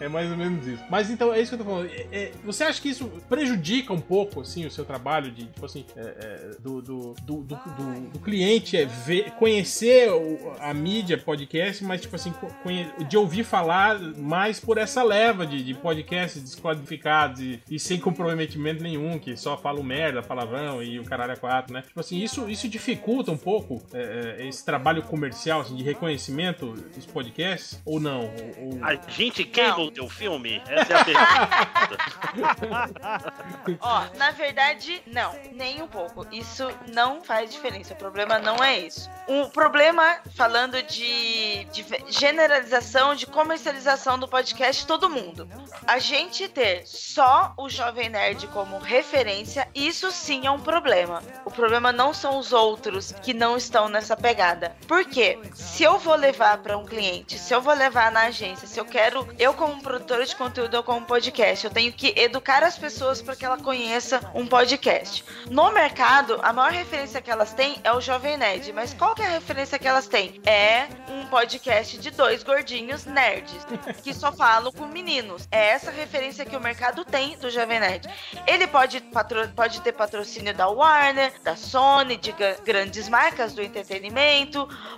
É 0.00 0.08
mais 0.08 0.30
ou 0.30 0.36
menos 0.36 0.66
isso. 0.66 0.82
Mas 0.90 1.10
então, 1.10 1.32
é 1.32 1.40
isso 1.40 1.54
que 1.56 1.60
eu 1.62 1.64
tô 1.64 1.70
falando. 1.70 1.90
É- 1.90 2.06
é- 2.12 2.32
você 2.44 2.64
acha 2.64 2.80
que 2.80 2.88
isso 2.88 3.06
prejudica 3.28 3.92
um 3.92 4.00
pouco, 4.00 4.40
assim, 4.40 4.66
o 4.66 4.70
seu 4.70 4.84
trabalho 4.84 5.30
de, 5.30 5.46
tipo 5.46 5.64
assim, 5.64 5.84
é, 5.96 6.00
é, 6.00 6.50
do, 6.60 6.82
do, 6.82 7.14
do, 7.22 7.42
do, 7.42 8.18
cliente 8.20 8.76
é 8.76 8.84
ver, 8.84 9.32
conhecer 9.32 10.08
a 10.60 10.72
mídia 10.72 11.18
podcast, 11.18 11.84
mas, 11.84 12.00
tipo 12.00 12.16
assim, 12.16 12.32
de 13.08 13.16
ouvir 13.16 13.44
falar 13.44 13.98
mais 14.16 14.60
por 14.60 14.78
essa 14.78 15.02
leva 15.02 15.46
de, 15.46 15.62
de 15.62 15.74
podcasts 15.74 16.42
desqualificados 16.42 17.40
e, 17.40 17.60
e 17.70 17.78
sem 17.78 17.98
comprometimento 17.98 18.82
nenhum, 18.82 19.18
que 19.18 19.36
só 19.36 19.56
falam 19.56 19.82
merda, 19.82 20.22
palavrão 20.22 20.82
e 20.82 20.98
o 20.98 21.04
caralho 21.04 21.32
é 21.32 21.36
quatro, 21.36 21.72
né? 21.72 21.82
Tipo 21.82 22.00
assim, 22.00 22.18
isso, 22.18 22.48
isso 22.48 22.68
dificulta 22.68 23.30
um 23.30 23.36
pouco 23.36 23.82
é, 23.92 24.36
é, 24.38 24.41
esse 24.46 24.64
trabalho 24.64 25.02
comercial, 25.02 25.60
assim, 25.60 25.74
de 25.76 25.82
reconhecimento 25.82 26.72
dos 26.72 27.06
podcasts? 27.06 27.80
Ou 27.84 27.98
não? 28.00 28.20
Ou- 28.22 28.76
ou- 28.78 28.84
A 28.84 28.94
gente 29.10 29.44
queima 29.44 29.78
o 29.80 29.90
teu 29.90 30.08
filme? 30.08 30.62
Essa 30.68 30.92
é 30.92 30.96
a 30.96 31.04
pergunta. 31.04 31.98
Ó, 33.80 34.04
na 34.16 34.30
verdade, 34.32 35.02
não, 35.06 35.32
nem 35.52 35.82
um 35.82 35.86
pouco. 35.88 36.26
Isso 36.32 36.68
não 36.92 37.22
faz 37.22 37.50
diferença. 37.50 37.94
O 37.94 37.96
problema 37.96 38.38
não 38.38 38.62
é 38.62 38.78
isso. 38.80 39.08
O 39.28 39.48
problema, 39.50 40.16
falando 40.36 40.82
de, 40.82 41.64
de 41.72 41.84
generalização, 42.08 43.14
de 43.14 43.26
comercialização 43.26 44.18
do 44.18 44.26
podcast, 44.28 44.86
todo 44.86 45.08
mundo. 45.08 45.48
A 45.86 45.98
gente 45.98 46.48
ter 46.48 46.82
só 46.86 47.54
o 47.56 47.68
Jovem 47.68 48.08
Nerd 48.08 48.46
como 48.48 48.78
referência, 48.78 49.68
isso 49.74 50.10
sim 50.10 50.46
é 50.46 50.50
um 50.50 50.60
problema. 50.60 51.22
O 51.44 51.50
problema 51.50 51.92
não 51.92 52.12
são 52.12 52.38
os 52.38 52.52
outros 52.52 53.12
que 53.12 53.32
não 53.32 53.56
estão 53.56 53.88
nessa 53.88 54.16
pegada. 54.16 54.31
Por 54.86 55.04
quê? 55.04 55.38
Se 55.54 55.82
eu 55.82 55.98
vou 55.98 56.14
levar 56.14 56.58
para 56.58 56.76
um 56.76 56.84
cliente, 56.84 57.38
se 57.38 57.54
eu 57.54 57.60
vou 57.60 57.74
levar 57.74 58.10
na 58.12 58.22
agência, 58.22 58.66
se 58.66 58.78
eu 58.78 58.84
quero, 58.84 59.26
eu 59.38 59.52
como 59.54 59.82
produtora 59.82 60.24
de 60.24 60.34
conteúdo, 60.36 60.74
eu 60.76 60.82
como 60.82 61.04
podcast, 61.06 61.64
eu 61.64 61.70
tenho 61.70 61.92
que 61.92 62.12
educar 62.16 62.62
as 62.62 62.78
pessoas 62.78 63.20
para 63.22 63.36
que 63.36 63.44
ela 63.44 63.58
conheça 63.58 64.20
um 64.34 64.46
podcast. 64.46 65.24
No 65.50 65.70
mercado, 65.72 66.38
a 66.42 66.52
maior 66.52 66.72
referência 66.72 67.20
que 67.20 67.30
elas 67.30 67.52
têm 67.52 67.76
é 67.84 67.92
o 67.92 68.00
Jovem 68.00 68.36
Nerd, 68.36 68.72
mas 68.72 68.94
qual 68.94 69.14
que 69.14 69.22
é 69.22 69.26
a 69.26 69.30
referência 69.30 69.78
que 69.78 69.88
elas 69.88 70.06
têm? 70.06 70.40
É 70.46 70.86
um 71.08 71.26
podcast 71.26 71.98
de 71.98 72.10
dois 72.10 72.42
gordinhos 72.42 73.04
nerds 73.04 73.66
que 74.02 74.12
só 74.14 74.32
falam 74.32 74.72
com 74.72 74.86
meninos. 74.86 75.46
É 75.50 75.68
essa 75.68 75.90
referência 75.90 76.44
que 76.44 76.56
o 76.56 76.60
mercado 76.60 77.04
tem 77.04 77.36
do 77.38 77.50
Jovem 77.50 77.80
Nerd. 77.80 78.08
Ele 78.46 78.66
pode, 78.66 79.00
patro- 79.00 79.48
pode 79.54 79.80
ter 79.80 79.92
patrocínio 79.92 80.54
da 80.54 80.68
Warner, 80.68 81.32
da 81.42 81.56
Sony, 81.56 82.16
de 82.16 82.32
grandes 82.64 83.08
marcas 83.08 83.52
do 83.54 83.62
entretenimento, 83.62 84.12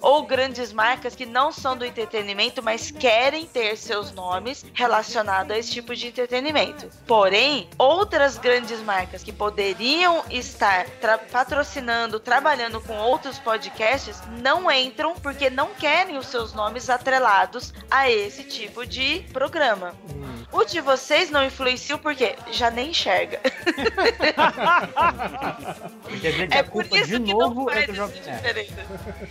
ou 0.01 0.25
grandes 0.27 0.73
marcas 0.73 1.15
que 1.15 1.25
não 1.27 1.51
são 1.53 1.77
do 1.77 1.85
entretenimento, 1.85 2.63
mas 2.63 2.91
querem 2.91 3.47
ter 3.47 3.77
seus 3.77 4.13
nomes 4.13 4.65
relacionados 4.75 5.51
a 5.55 5.59
esse 5.59 5.71
tipo 5.73 5.95
de 5.95 6.09
entretenimento. 6.09 6.89
Porém, 7.07 7.69
outras 7.79 8.37
grandes 8.39 8.81
marcas 8.81 9.23
que 9.23 9.33
poderiam 9.33 10.23
estar 10.31 10.87
tra- 11.01 11.19
patrocinando, 11.19 12.21
trabalhando 12.21 12.81
com 12.81 12.97
outros 12.99 13.39
podcasts, 13.39 14.21
não 14.43 14.71
entram 14.71 15.15
porque 15.15 15.49
não 15.51 15.69
querem 15.75 16.19
os 16.19 16.27
seus 16.27 16.53
nomes 16.53 16.91
atrelados 16.91 17.73
a 17.91 18.11
esse 18.11 18.45
tipo 18.45 18.85
de 18.87 19.21
programa. 19.33 19.95
Hum. 20.11 20.45
O 20.53 20.65
de 20.65 20.81
vocês 20.81 21.31
não 21.31 21.45
influencia 21.45 21.99
porque 21.99 22.37
já 22.53 22.71
nem 22.71 22.91
enxerga. 22.91 23.41
Quer 26.21 26.31
dizer 26.33 26.49
que 26.49 26.55
É 26.57 26.61
a 26.61 26.65
por 26.65 26.71
culpa 26.73 26.99
isso 26.99 27.19
de 27.19 27.25
que 27.25 27.33
novo 27.33 27.65
não 27.65 27.71
é 27.71 27.87
do 27.87 27.95
Jovem 27.95 28.21
Nerd. 28.23 28.73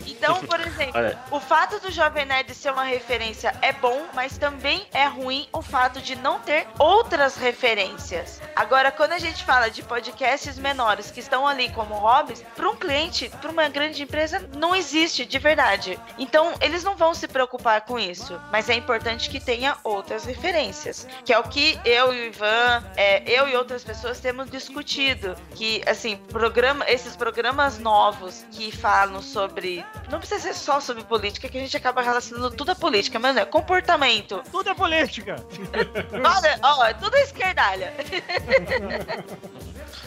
Então, 0.07 0.41
por 0.45 0.59
exemplo, 0.59 0.93
Olha, 0.95 1.19
o 1.31 1.39
fato 1.39 1.79
do 1.79 1.91
Jovem 1.91 2.25
Nerd 2.25 2.53
ser 2.53 2.71
uma 2.71 2.83
referência 2.83 3.55
é 3.61 3.71
bom, 3.71 4.05
mas 4.13 4.37
também 4.37 4.87
é 4.93 5.05
ruim 5.05 5.47
o 5.51 5.61
fato 5.61 6.01
de 6.01 6.15
não 6.15 6.39
ter 6.39 6.67
outras 6.77 7.35
referências. 7.35 8.41
Agora, 8.55 8.91
quando 8.91 9.13
a 9.13 9.19
gente 9.19 9.43
fala 9.43 9.69
de 9.69 9.81
podcasts 9.81 10.57
menores 10.57 11.11
que 11.11 11.19
estão 11.19 11.47
ali 11.47 11.69
como 11.69 11.95
hobbies, 11.95 12.43
para 12.55 12.69
um 12.69 12.75
cliente, 12.75 13.29
para 13.41 13.51
uma 13.51 13.67
grande 13.69 14.03
empresa, 14.03 14.47
não 14.55 14.75
existe 14.75 15.25
de 15.25 15.39
verdade. 15.39 15.99
Então, 16.17 16.53
eles 16.61 16.83
não 16.83 16.95
vão 16.95 17.13
se 17.13 17.27
preocupar 17.27 17.81
com 17.81 17.97
isso. 17.97 18.39
Mas 18.51 18.69
é 18.69 18.75
importante 18.75 19.29
que 19.29 19.39
tenha 19.39 19.77
outras 19.83 20.25
referências, 20.25 21.07
que 21.25 21.33
é 21.33 21.39
o 21.39 21.43
que 21.43 21.79
eu 21.83 22.13
e 22.13 22.21
o 22.21 22.25
Ivan, 22.25 22.83
é, 22.95 23.23
eu 23.29 23.47
e 23.47 23.55
outras 23.55 23.83
pessoas 23.83 24.19
temos 24.19 24.49
discutido. 24.49 25.35
Que, 25.55 25.81
assim, 25.87 26.17
programa, 26.17 26.85
esses 26.87 27.15
programas 27.15 27.79
novos 27.79 28.45
que 28.51 28.71
falam 28.71 29.21
sobre. 29.21 29.72
Não 30.09 30.19
precisa 30.19 30.41
ser 30.41 30.53
só 30.53 30.79
sobre 30.79 31.03
política, 31.03 31.47
que 31.47 31.57
a 31.57 31.61
gente 31.61 31.75
acaba 31.77 32.01
relacionando 32.01 32.51
tudo 32.51 32.71
a 32.71 32.75
política, 32.75 33.19
mas 33.19 33.35
não 33.35 33.41
é 33.41 33.45
comportamento. 33.45 34.41
Tudo 34.51 34.69
é 34.69 34.73
política. 34.73 35.35
Olha, 36.13 36.59
ó, 36.61 36.85
é 36.85 36.93
tudo 36.93 37.15
esquerdalha. 37.17 37.93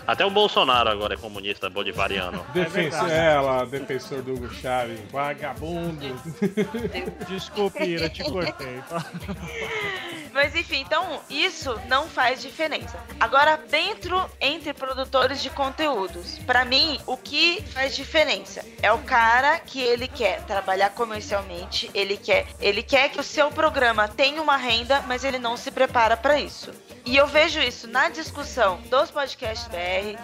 até 0.06 0.24
o 0.24 0.30
Bolsonaro 0.30 0.88
agora 0.88 1.14
é 1.14 1.16
comunista 1.16 1.68
bolivariano. 1.68 2.44
Defensor, 2.54 3.10
é, 3.10 3.40
lá, 3.40 3.64
defensor 3.64 4.22
do 4.22 4.34
Hugo 4.34 4.52
Chaves, 4.54 5.00
vagabundo. 5.10 6.06
Desculpe, 7.28 7.84
Ira, 7.84 8.08
te 8.08 8.22
cortei. 8.22 8.80
Mas 10.32 10.54
enfim, 10.54 10.80
então 10.80 11.22
isso 11.30 11.80
não 11.88 12.08
faz 12.08 12.42
diferença. 12.42 12.98
Agora, 13.18 13.56
dentro 13.56 14.22
entre 14.38 14.74
produtores 14.74 15.42
de 15.42 15.48
conteúdos, 15.48 16.38
pra 16.40 16.62
mim, 16.62 17.00
o 17.06 17.16
que 17.16 17.62
faz 17.72 17.96
diferença 17.96 18.62
é 18.82 18.92
o 18.92 18.98
cara 18.98 19.58
que 19.58 19.80
ele 19.80 20.06
quer 20.06 20.42
trabalhar 20.42 20.90
comercialmente, 20.90 21.90
ele 21.94 22.18
quer, 22.18 22.46
ele 22.60 22.82
quer 22.82 23.08
que 23.08 23.18
o 23.18 23.24
seu 23.24 23.50
programa 23.50 24.08
tenha 24.08 24.42
uma 24.42 24.58
renda, 24.58 25.00
mas 25.08 25.24
ele 25.24 25.38
não 25.38 25.56
se 25.56 25.70
prepara 25.70 26.16
pra 26.18 26.38
isso. 26.38 26.70
E 27.06 27.16
eu 27.16 27.26
vejo 27.26 27.60
isso 27.60 27.86
na 27.86 28.08
discussão 28.08 28.80
dos 28.90 29.10
podcasts 29.10 29.68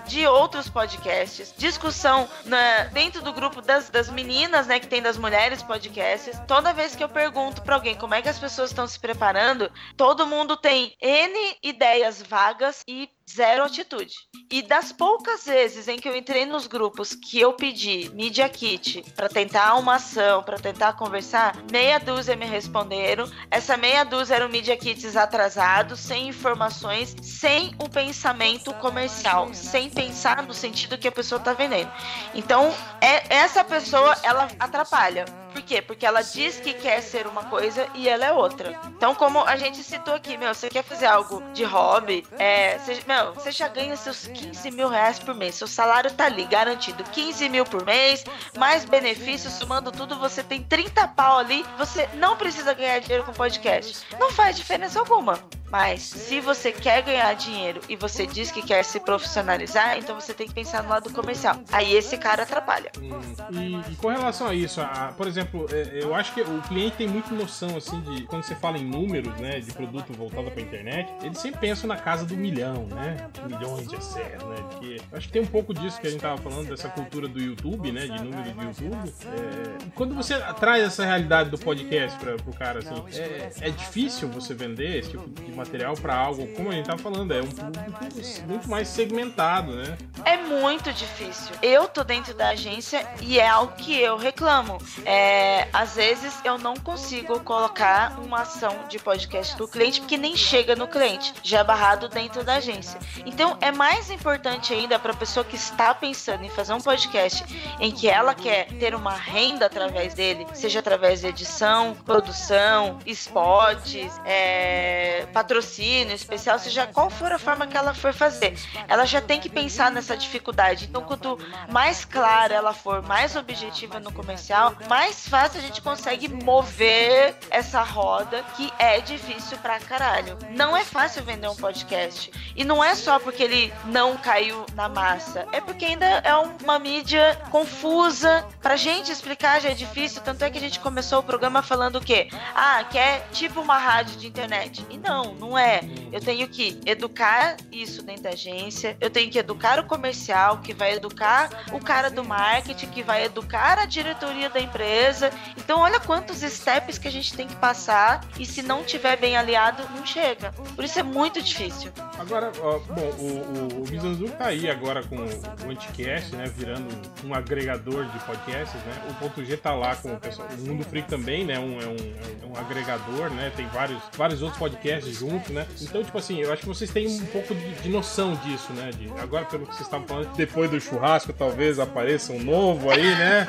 de 0.06 0.26
outros 0.26 0.68
podcasts, 0.68 1.54
discussão 1.56 2.28
na- 2.44 2.84
dentro 2.92 3.22
do 3.22 3.32
grupo 3.32 3.60
das, 3.60 3.90
das 3.90 4.08
meninas, 4.08 4.66
né, 4.66 4.80
que 4.80 4.86
tem 4.86 5.02
das 5.02 5.16
mulheres 5.18 5.62
podcasts. 5.62 6.38
Toda 6.46 6.72
vez 6.72 6.94
que 6.96 7.02
eu 7.04 7.08
pergunto 7.08 7.62
pra 7.62 7.74
alguém 7.76 7.94
como 7.94 8.14
é 8.14 8.22
que 8.22 8.28
as 8.28 8.38
pessoas 8.38 8.70
estão 8.70 8.86
se 8.86 8.98
preparando, 8.98 9.70
todo 9.96 10.26
mundo 10.26 10.56
tem 10.56 10.94
N 11.00 11.56
ideias 11.62 12.22
vagas 12.22 12.82
e 12.88 13.08
zero 13.30 13.64
atitude. 13.64 14.14
E 14.50 14.62
das 14.62 14.92
poucas 14.92 15.46
vezes 15.46 15.88
em 15.88 15.98
que 15.98 16.08
eu 16.08 16.16
entrei 16.16 16.44
nos 16.44 16.66
grupos 16.66 17.14
que 17.14 17.40
eu 17.40 17.52
pedi 17.54 18.10
Media 18.14 18.48
Kit 18.48 19.02
pra 19.16 19.28
tentar 19.28 19.74
uma 19.76 19.94
ação, 19.94 20.42
pra 20.42 20.58
tentar 20.58 20.92
conversar, 20.94 21.56
meia 21.70 21.98
dúzia 21.98 22.36
me 22.36 22.46
responderam. 22.46 23.30
Essa 23.50 23.76
meia 23.76 24.04
dúzia 24.04 24.36
eram 24.36 24.48
Media 24.48 24.76
Kits 24.76 25.16
atrasados, 25.16 26.00
sem 26.00 26.28
informações, 26.28 27.16
sem 27.22 27.74
o 27.78 27.88
pensamento 27.88 28.72
comercial, 28.74 29.52
sem 29.54 29.88
pensar 29.88 30.42
no 30.42 30.52
sentido 30.52 30.98
que 30.98 31.08
a 31.08 31.12
pessoa 31.12 31.40
tá 31.40 31.52
vendendo. 31.52 31.90
Então, 32.34 32.72
é, 33.00 33.34
essa 33.34 33.64
pessoa, 33.64 34.16
ela 34.22 34.48
atrapalha. 34.58 35.41
Por 35.52 35.62
quê? 35.62 35.82
Porque 35.82 36.06
ela 36.06 36.22
diz 36.22 36.58
que 36.58 36.72
quer 36.74 37.00
ser 37.02 37.26
uma 37.26 37.44
coisa 37.44 37.86
e 37.94 38.08
ela 38.08 38.24
é 38.24 38.32
outra. 38.32 38.78
Então, 38.96 39.14
como 39.14 39.40
a 39.40 39.56
gente 39.56 39.82
citou 39.82 40.14
aqui, 40.14 40.36
meu, 40.36 40.54
você 40.54 40.68
quer 40.68 40.82
fazer 40.82 41.06
algo 41.06 41.42
de 41.52 41.64
hobby, 41.64 42.26
é, 42.38 42.78
você, 42.78 43.02
meu, 43.06 43.34
você 43.34 43.50
já 43.52 43.68
ganha 43.68 43.96
seus 43.96 44.26
15 44.26 44.70
mil 44.70 44.88
reais 44.88 45.18
por 45.18 45.34
mês. 45.34 45.54
Seu 45.54 45.66
salário 45.66 46.10
tá 46.12 46.24
ali, 46.24 46.44
garantido. 46.44 47.04
15 47.04 47.48
mil 47.48 47.64
por 47.64 47.84
mês, 47.84 48.24
mais 48.56 48.84
benefícios, 48.84 49.52
somando 49.54 49.92
tudo, 49.92 50.18
você 50.18 50.42
tem 50.42 50.62
30 50.62 51.08
pau 51.08 51.38
ali. 51.38 51.64
Você 51.78 52.08
não 52.14 52.36
precisa 52.36 52.72
ganhar 52.74 52.98
dinheiro 53.00 53.24
com 53.24 53.32
podcast. 53.32 54.06
Não 54.18 54.30
faz 54.32 54.56
diferença 54.56 54.98
alguma. 54.98 55.38
Mas 55.72 56.02
se 56.02 56.38
você 56.38 56.70
quer 56.70 57.00
ganhar 57.02 57.32
dinheiro 57.34 57.80
e 57.88 57.96
você 57.96 58.26
diz 58.26 58.50
que 58.50 58.60
quer 58.60 58.84
se 58.84 59.00
profissionalizar, 59.00 59.96
então 59.96 60.20
você 60.20 60.34
tem 60.34 60.46
que 60.46 60.52
pensar 60.52 60.82
no 60.82 60.90
lado 60.90 61.10
comercial. 61.10 61.56
Aí 61.72 61.94
esse 61.96 62.18
cara 62.18 62.42
atrapalha. 62.42 62.92
Hum, 63.00 63.10
E, 63.50 63.92
e 63.92 63.96
com 63.96 64.08
relação 64.08 64.48
a 64.48 64.54
isso, 64.54 64.80
a- 64.82 65.14
por 65.16 65.26
exemplo, 65.26 65.66
é, 65.72 66.02
eu 66.02 66.14
acho 66.14 66.34
que 66.34 66.42
o 66.42 66.60
cliente 66.68 66.96
tem 66.98 67.08
muita 67.08 67.34
noção, 67.34 67.74
assim, 67.76 67.98
de 68.02 68.24
quando 68.24 68.42
você 68.42 68.54
fala 68.54 68.76
em 68.76 68.84
números, 68.84 69.34
né, 69.40 69.60
de 69.60 69.72
produto 69.72 70.12
voltado 70.12 70.50
pra 70.50 70.60
internet, 70.60 71.10
ele 71.22 71.34
sempre 71.34 71.60
pensa 71.60 71.86
na 71.86 71.96
casa 71.96 72.26
do 72.26 72.36
milhão, 72.36 72.86
né? 72.90 73.28
Milhões 73.46 73.88
de 73.88 73.96
acessos, 73.96 74.42
né? 74.48 74.56
Porque 74.70 75.00
acho 75.12 75.26
que 75.28 75.32
tem 75.32 75.42
um 75.42 75.46
pouco 75.46 75.72
disso 75.72 75.98
que 76.00 76.06
a 76.06 76.10
gente 76.10 76.20
tava 76.20 76.36
falando, 76.36 76.68
dessa 76.68 76.88
cultura 76.90 77.26
do 77.26 77.40
YouTube, 77.40 77.90
né? 77.92 78.02
De 78.02 78.22
número 78.22 78.42
de 78.52 78.84
YouTube. 78.84 79.12
É, 79.24 79.88
quando 79.94 80.14
você 80.14 80.38
traz 80.60 80.82
essa 80.82 81.04
realidade 81.04 81.48
do 81.48 81.56
podcast 81.58 82.18
pra, 82.18 82.34
pro 82.36 82.52
cara, 82.52 82.80
assim, 82.80 82.94
é, 83.18 83.50
é 83.60 83.70
difícil 83.70 84.28
você 84.28 84.52
vender 84.52 84.98
esse 84.98 85.10
tipo 85.12 85.28
de 85.28 85.50
material 85.62 85.94
para 85.94 86.14
algo, 86.14 86.46
como 86.54 86.70
a 86.70 86.72
gente 86.72 86.86
tá 86.86 86.98
falando, 86.98 87.32
é 87.32 87.40
um 87.40 87.46
público 87.46 88.48
muito 88.48 88.68
mais 88.68 88.88
segmentado, 88.88 89.72
né? 89.74 89.96
É 90.24 90.36
muito 90.36 90.92
difícil. 90.92 91.54
Eu 91.62 91.88
tô 91.88 92.02
dentro 92.02 92.34
da 92.34 92.48
agência 92.48 93.06
e 93.20 93.38
é 93.38 93.48
algo 93.48 93.74
que 93.74 93.98
eu 93.98 94.16
reclamo. 94.16 94.78
É, 95.04 95.68
às 95.72 95.94
vezes 95.94 96.34
eu 96.44 96.58
não 96.58 96.74
consigo 96.74 97.40
colocar 97.40 98.18
uma 98.20 98.42
ação 98.42 98.76
de 98.88 98.98
podcast 98.98 99.56
do 99.56 99.68
cliente 99.68 100.00
porque 100.00 100.16
nem 100.16 100.36
chega 100.36 100.74
no 100.74 100.88
cliente, 100.88 101.32
já 101.42 101.60
é 101.60 101.64
barrado 101.64 102.08
dentro 102.08 102.44
da 102.44 102.54
agência. 102.54 102.98
Então 103.24 103.56
é 103.60 103.70
mais 103.70 104.10
importante 104.10 104.74
ainda 104.74 104.98
para 104.98 105.12
a 105.12 105.16
pessoa 105.16 105.44
que 105.44 105.56
está 105.56 105.94
pensando 105.94 106.44
em 106.44 106.50
fazer 106.50 106.72
um 106.72 106.80
podcast 106.80 107.44
em 107.78 107.92
que 107.92 108.08
ela 108.08 108.34
quer 108.34 108.66
ter 108.66 108.94
uma 108.94 109.14
renda 109.14 109.66
através 109.66 110.14
dele, 110.14 110.46
seja 110.54 110.80
através 110.80 111.20
de 111.20 111.28
edição, 111.28 111.94
produção, 112.04 112.98
spots, 113.06 114.20
é, 114.24 115.26
patrocínio 115.32 115.51
especial, 115.58 116.58
seja 116.58 116.86
qual 116.86 117.10
for 117.10 117.32
a 117.32 117.38
forma 117.38 117.66
que 117.66 117.76
ela 117.76 117.94
for 117.94 118.12
fazer. 118.12 118.58
Ela 118.88 119.04
já 119.04 119.20
tem 119.20 119.40
que 119.40 119.48
pensar 119.48 119.90
nessa 119.90 120.16
dificuldade. 120.16 120.86
Então, 120.86 121.02
quanto 121.02 121.38
mais 121.70 122.04
clara 122.04 122.54
ela 122.54 122.72
for, 122.72 123.02
mais 123.02 123.36
objetiva 123.36 124.00
no 124.00 124.12
comercial, 124.12 124.74
mais 124.88 125.28
fácil 125.28 125.60
a 125.60 125.62
gente 125.62 125.80
consegue 125.80 126.28
mover 126.28 127.34
essa 127.50 127.82
roda 127.82 128.42
que 128.56 128.72
é 128.78 129.00
difícil 129.00 129.58
pra 129.58 129.78
caralho. 129.78 130.38
Não 130.50 130.76
é 130.76 130.84
fácil 130.84 131.22
vender 131.24 131.48
um 131.48 131.56
podcast. 131.56 132.30
E 132.54 132.64
não 132.64 132.82
é 132.82 132.94
só 132.94 133.18
porque 133.18 133.42
ele 133.42 133.72
não 133.86 134.16
caiu 134.16 134.64
na 134.74 134.88
massa, 134.88 135.46
é 135.52 135.60
porque 135.60 135.84
ainda 135.84 136.06
é 136.06 136.34
uma 136.34 136.78
mídia 136.78 137.40
confusa. 137.50 138.46
Pra 138.60 138.76
gente 138.76 139.10
explicar 139.10 139.60
já 139.60 139.70
é 139.70 139.74
difícil, 139.74 140.22
tanto 140.22 140.44
é 140.44 140.50
que 140.50 140.58
a 140.58 140.60
gente 140.60 140.80
começou 140.80 141.20
o 141.20 141.22
programa 141.22 141.62
falando 141.62 141.96
o 141.96 142.00
quê? 142.00 142.28
Ah, 142.54 142.84
que 142.84 142.98
é 142.98 143.20
tipo 143.32 143.60
uma 143.60 143.78
rádio 143.78 144.16
de 144.16 144.26
internet. 144.26 144.84
E 144.90 144.98
não, 144.98 145.34
não 145.42 145.58
é. 145.58 145.80
Eu 146.12 146.20
tenho 146.20 146.48
que 146.48 146.78
educar 146.86 147.56
isso 147.72 148.02
dentro 148.02 148.22
da 148.22 148.30
agência, 148.30 148.96
eu 149.00 149.10
tenho 149.10 149.30
que 149.30 149.38
educar 149.38 149.80
o 149.80 149.84
comercial, 149.84 150.58
que 150.58 150.72
vai 150.72 150.94
educar 150.94 151.64
o 151.72 151.80
cara 151.80 152.08
do 152.08 152.24
marketing, 152.24 152.86
que 152.86 153.02
vai 153.02 153.24
educar 153.24 153.78
a 153.78 153.86
diretoria 153.86 154.48
da 154.48 154.60
empresa. 154.60 155.30
Então, 155.56 155.80
olha 155.80 155.98
quantos 155.98 156.38
steps 156.40 156.96
que 156.96 157.08
a 157.08 157.10
gente 157.10 157.34
tem 157.34 157.48
que 157.48 157.56
passar 157.56 158.24
e 158.38 158.46
se 158.46 158.62
não 158.62 158.84
tiver 158.84 159.16
bem 159.18 159.36
aliado, 159.36 159.82
não 159.96 160.06
chega. 160.06 160.52
Por 160.76 160.84
isso 160.84 160.98
é 160.98 161.02
muito 161.02 161.42
difícil. 161.42 161.90
Agora, 162.18 162.52
ó, 162.60 162.78
bom, 162.78 163.10
o, 163.18 163.80
o, 163.80 163.82
o 163.82 163.90
Mizanzu 163.90 164.28
tá 164.30 164.46
aí 164.46 164.70
agora 164.70 165.02
com 165.02 165.16
o 165.16 165.70
Anticast, 165.70 166.36
né? 166.36 166.44
Virando 166.56 166.88
um 167.24 167.34
agregador 167.34 168.04
de 168.06 168.18
podcasts, 168.20 168.80
né? 168.82 169.02
O 169.10 169.14
ponto 169.14 169.44
G 169.44 169.56
tá 169.56 169.74
lá 169.74 169.96
com 169.96 170.14
o 170.14 170.20
pessoal. 170.20 170.48
O 170.58 170.68
Mundo 170.68 170.84
Freak 170.84 171.08
também, 171.08 171.44
né? 171.44 171.58
Um, 171.58 171.80
é, 171.80 171.86
um, 171.86 171.96
é 172.42 172.46
um 172.46 172.56
agregador, 172.56 173.30
né? 173.30 173.50
Tem 173.56 173.66
vários, 173.68 174.00
vários 174.16 174.42
outros 174.42 174.58
podcasts 174.58 175.21
juntos, 175.22 175.50
né? 175.50 175.66
Então, 175.80 176.02
tipo 176.02 176.18
assim, 176.18 176.40
eu 176.40 176.52
acho 176.52 176.62
que 176.62 176.68
vocês 176.68 176.90
têm 176.90 177.06
um 177.06 177.26
pouco 177.26 177.54
de, 177.54 177.74
de 177.74 177.88
noção 177.88 178.34
disso, 178.36 178.72
né? 178.72 178.90
De, 178.90 179.08
agora, 179.20 179.44
pelo 179.44 179.66
que 179.66 179.74
vocês 179.74 179.86
estavam 179.86 180.06
falando, 180.06 180.32
depois 180.34 180.68
do 180.70 180.80
churrasco, 180.80 181.32
talvez 181.32 181.78
apareça 181.78 182.32
um 182.32 182.42
novo 182.42 182.90
aí, 182.90 183.14
né? 183.14 183.46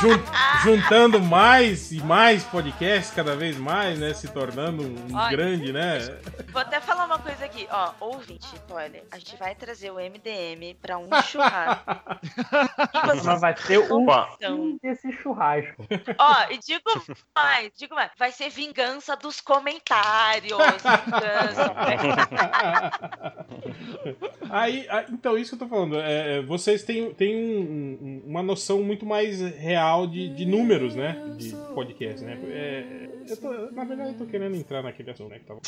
Jun, 0.00 0.18
juntando 0.62 1.20
mais 1.20 1.90
e 1.92 2.00
mais 2.00 2.44
podcasts 2.44 3.12
cada 3.14 3.34
vez 3.34 3.56
mais, 3.56 3.98
né? 3.98 4.12
Se 4.12 4.28
tornando 4.28 4.82
um 4.82 5.16
Olha, 5.16 5.30
grande, 5.30 5.72
né? 5.72 5.98
Vou 6.52 6.60
até 6.60 6.80
falar 6.80 7.06
uma 7.06 7.18
coisa 7.18 7.44
aqui, 7.44 7.66
ó, 7.70 7.92
ouvinte, 8.00 8.48
olha, 8.70 9.02
a 9.10 9.18
gente 9.18 9.36
vai 9.36 9.54
trazer 9.54 9.90
o 9.90 9.94
MDM 9.94 10.74
pra 10.80 10.98
um 10.98 11.08
churrasco. 11.22 11.84
Mas 13.06 13.40
vai 13.40 13.56
ser 13.56 13.78
o 13.78 14.02
Opa. 14.02 14.28
Então, 14.36 14.56
fim 14.56 14.78
desse 14.82 15.12
churrasco. 15.12 15.86
ó, 16.18 16.46
e 16.50 16.58
digo 16.58 16.90
mais, 17.34 17.72
digo 17.76 17.94
mais, 17.94 18.10
vai 18.18 18.30
ser 18.30 18.50
vingança 18.50 19.16
dos 19.16 19.40
comentários. 19.40 20.58
Aí, 24.50 24.86
então, 25.12 25.36
isso 25.36 25.56
que 25.56 25.62
eu 25.62 25.68
tô 25.68 25.74
falando. 25.74 26.00
é, 26.00 26.38
é, 26.38 26.42
vocês 26.42 26.82
têm, 26.82 27.12
têm 27.12 27.36
um- 27.36 27.98
um- 28.00 28.22
uma 28.26 28.42
noção 28.42 28.82
muito 28.82 29.04
mais 29.04 29.40
real 29.56 30.06
de, 30.06 30.28
de 30.30 30.46
números, 30.46 30.94
né? 30.94 31.22
De 31.36 31.50
podcast, 31.74 32.24
né? 32.24 32.38
É, 32.50 33.08
eu 33.28 33.36
tô- 33.36 33.70
na 33.72 33.84
verdade, 33.84 34.10
eu 34.10 34.16
tô 34.18 34.26
querendo 34.26 34.56
entrar 34.56 34.82
naquele 34.82 35.10
assunto, 35.10 35.30
né? 35.30 35.38
Que 35.38 35.44
tava 35.44 35.60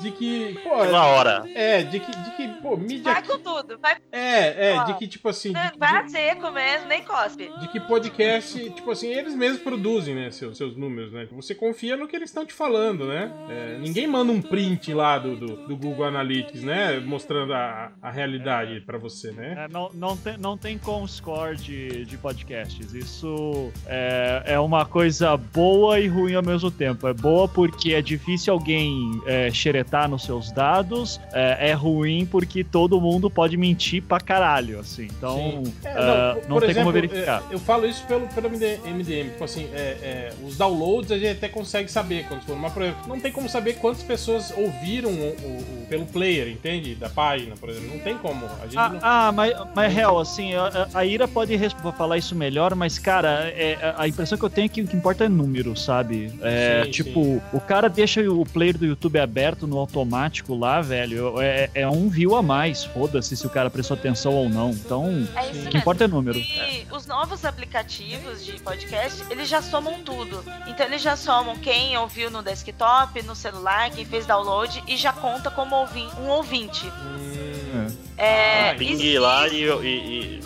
de 0.00 0.10
que, 0.12 0.58
pô. 0.62 0.70
Pela 0.78 1.06
hora. 1.06 1.44
É, 1.54 1.82
de 1.82 2.00
que, 2.00 2.10
de 2.10 2.30
que, 2.36 2.48
pô, 2.62 2.76
mídia. 2.76 3.12
Vai 3.12 3.22
com 3.22 3.38
tudo, 3.38 3.78
vai, 3.78 3.96
É, 4.10 4.70
é, 4.70 4.78
Ó, 4.78 4.84
de 4.84 4.94
que, 4.94 5.06
tipo 5.06 5.28
assim. 5.28 5.52
De, 5.52 5.78
vai 5.78 6.04
de- 6.04 6.10
seco 6.12 6.50
mesmo, 6.50 6.88
nem 6.88 7.02
cospe. 7.04 7.50
de 7.60 7.68
que 7.68 7.80
podcast, 7.80 8.70
tipo 8.70 8.90
assim, 8.90 9.08
eles 9.12 9.34
mesmos 9.34 9.60
produzem, 9.62 10.14
né, 10.14 10.30
seus, 10.30 10.56
seus 10.56 10.76
números, 10.76 11.12
né? 11.12 11.28
Você 11.32 11.54
confia 11.54 11.96
no 11.96 12.08
que 12.10 12.16
eles 12.16 12.28
estão 12.30 12.44
te 12.44 12.52
falando, 12.52 13.06
né? 13.06 13.30
É, 13.48 13.78
ninguém 13.78 14.06
manda 14.06 14.32
um 14.32 14.42
print 14.42 14.92
lá 14.92 15.18
do, 15.18 15.36
do, 15.36 15.56
do 15.68 15.76
Google 15.76 16.04
Analytics, 16.04 16.62
né? 16.62 16.98
Mostrando 17.00 17.52
a, 17.54 17.92
a 18.02 18.10
realidade 18.10 18.80
pra 18.80 18.98
você, 18.98 19.30
né? 19.32 19.66
É, 19.66 19.72
não, 19.72 19.90
não, 19.94 20.16
tem, 20.16 20.36
não 20.38 20.56
tem 20.58 20.76
com-score 20.78 21.56
de, 21.56 22.04
de 22.04 22.16
podcasts. 22.18 22.92
Isso 22.94 23.70
é, 23.86 24.42
é 24.46 24.60
uma 24.60 24.84
coisa 24.84 25.36
boa 25.36 25.98
e 26.00 26.08
ruim 26.08 26.34
ao 26.34 26.42
mesmo 26.42 26.70
tempo. 26.70 27.06
É 27.06 27.14
boa 27.14 27.46
porque 27.48 27.92
é 27.94 28.02
difícil 28.02 28.52
alguém 28.52 29.20
é, 29.26 29.50
xeretar 29.50 30.08
nos 30.08 30.24
seus 30.24 30.50
dados. 30.52 31.20
É, 31.32 31.70
é 31.70 31.72
ruim 31.72 32.26
porque 32.26 32.64
todo 32.64 33.00
mundo 33.00 33.30
pode 33.30 33.56
mentir 33.56 34.02
pra 34.02 34.18
caralho, 34.20 34.78
assim. 34.80 35.04
Então, 35.04 35.62
Sim. 35.64 35.72
É, 35.84 35.88
ah, 35.90 36.36
por- 36.40 36.48
não 36.48 36.60
tem 36.60 36.70
exemplo, 36.70 36.90
como 36.90 36.92
verificar. 36.92 37.42
é, 37.50 37.54
Eu 37.54 37.58
falo 37.58 37.86
isso 37.86 38.04
pelo, 38.06 38.26
pelo 38.28 38.48
MD- 38.48 38.78
MDM, 38.84 39.30
tipo 39.30 39.44
assim, 39.44 39.68
é, 39.72 39.78
é, 40.02 40.32
os 40.44 40.56
downloads 40.56 41.10
a 41.12 41.18
gente 41.18 41.30
até 41.36 41.48
consegue 41.48 41.90
saber 41.90 41.99
quantos 42.28 42.46
foram, 42.46 42.58
mas 42.60 42.72
por 42.72 42.82
exemplo, 42.82 43.08
não 43.08 43.20
tem 43.20 43.32
como 43.32 43.48
saber 43.48 43.74
quantas 43.74 44.02
pessoas 44.02 44.52
ouviram 44.56 45.10
o, 45.10 45.12
o- 45.14 45.58
o- 45.82 45.86
pelo 45.88 46.06
player, 46.06 46.48
entende? 46.48 46.94
Da 46.94 47.08
página, 47.08 47.56
por 47.56 47.68
exemplo. 47.68 47.90
Não 47.90 47.98
tem 47.98 48.16
como. 48.18 48.46
A 48.62 48.64
gente 48.66 48.78
Ah, 48.78 48.88
não... 48.88 48.98
ah, 49.02 49.32
mas, 49.32 49.52
mas 49.74 49.92
real, 49.92 50.18
assim, 50.20 50.54
a, 50.54 50.88
a 50.94 51.04
Ira 51.04 51.26
pode 51.26 51.58
falar 51.96 52.16
isso 52.18 52.34
melhor, 52.34 52.74
mas, 52.76 52.98
cara, 52.98 53.52
é, 53.56 53.94
a 53.96 54.06
impressão 54.06 54.38
que 54.38 54.44
eu 54.44 54.50
tenho 54.50 54.66
é 54.66 54.68
que 54.68 54.82
o 54.82 54.86
que 54.86 54.96
importa 54.96 55.24
é 55.24 55.28
número, 55.28 55.76
sabe? 55.76 56.32
É, 56.42 56.82
Sim, 56.84 56.90
tipo, 56.90 57.22
sim. 57.24 57.40
o 57.52 57.60
cara 57.60 57.88
deixa 57.88 58.20
o 58.30 58.44
player 58.46 58.76
do 58.78 58.86
YouTube 58.86 59.18
aberto 59.18 59.66
no 59.66 59.78
automático 59.78 60.54
lá, 60.54 60.80
velho, 60.80 61.40
é, 61.40 61.68
é 61.74 61.88
um 61.88 62.08
view 62.08 62.36
a 62.36 62.42
mais, 62.42 62.84
foda-se 62.84 63.36
se 63.36 63.46
o 63.46 63.50
cara 63.50 63.68
prestou 63.68 63.96
atenção 63.96 64.32
ou 64.34 64.48
não. 64.48 64.70
Então, 64.70 65.26
É 65.36 65.66
o 65.66 65.70
que 65.70 65.76
importa 65.78 66.04
é 66.04 66.06
número. 66.08 66.38
E 66.38 66.86
os 66.92 67.06
novos 67.06 67.44
aplicativos 67.44 68.44
de 68.44 68.52
podcast, 68.60 69.24
eles 69.30 69.48
já 69.48 69.60
somam 69.62 69.94
tudo. 70.04 70.44
Então 70.66 70.86
eles 70.86 71.02
já 71.02 71.16
somam 71.16 71.56
quem 71.56 71.89
ouviu 71.96 72.30
no 72.30 72.42
desktop, 72.42 73.22
no 73.22 73.34
celular, 73.34 73.90
quem 73.90 74.04
fez 74.04 74.26
download 74.26 74.82
e 74.86 74.96
já 74.96 75.12
conta 75.12 75.50
como 75.50 75.74
ouvi 75.76 76.06
um 76.20 76.28
ouvinte. 76.28 76.86
Hum, 76.86 77.86
É, 78.16 78.70
Ah, 78.70 78.74
Ping 78.76 78.90
existe- 78.92 79.18
lá 79.18 79.48
e. 79.48 79.64
e- 79.64 79.86
e- 79.86 80.40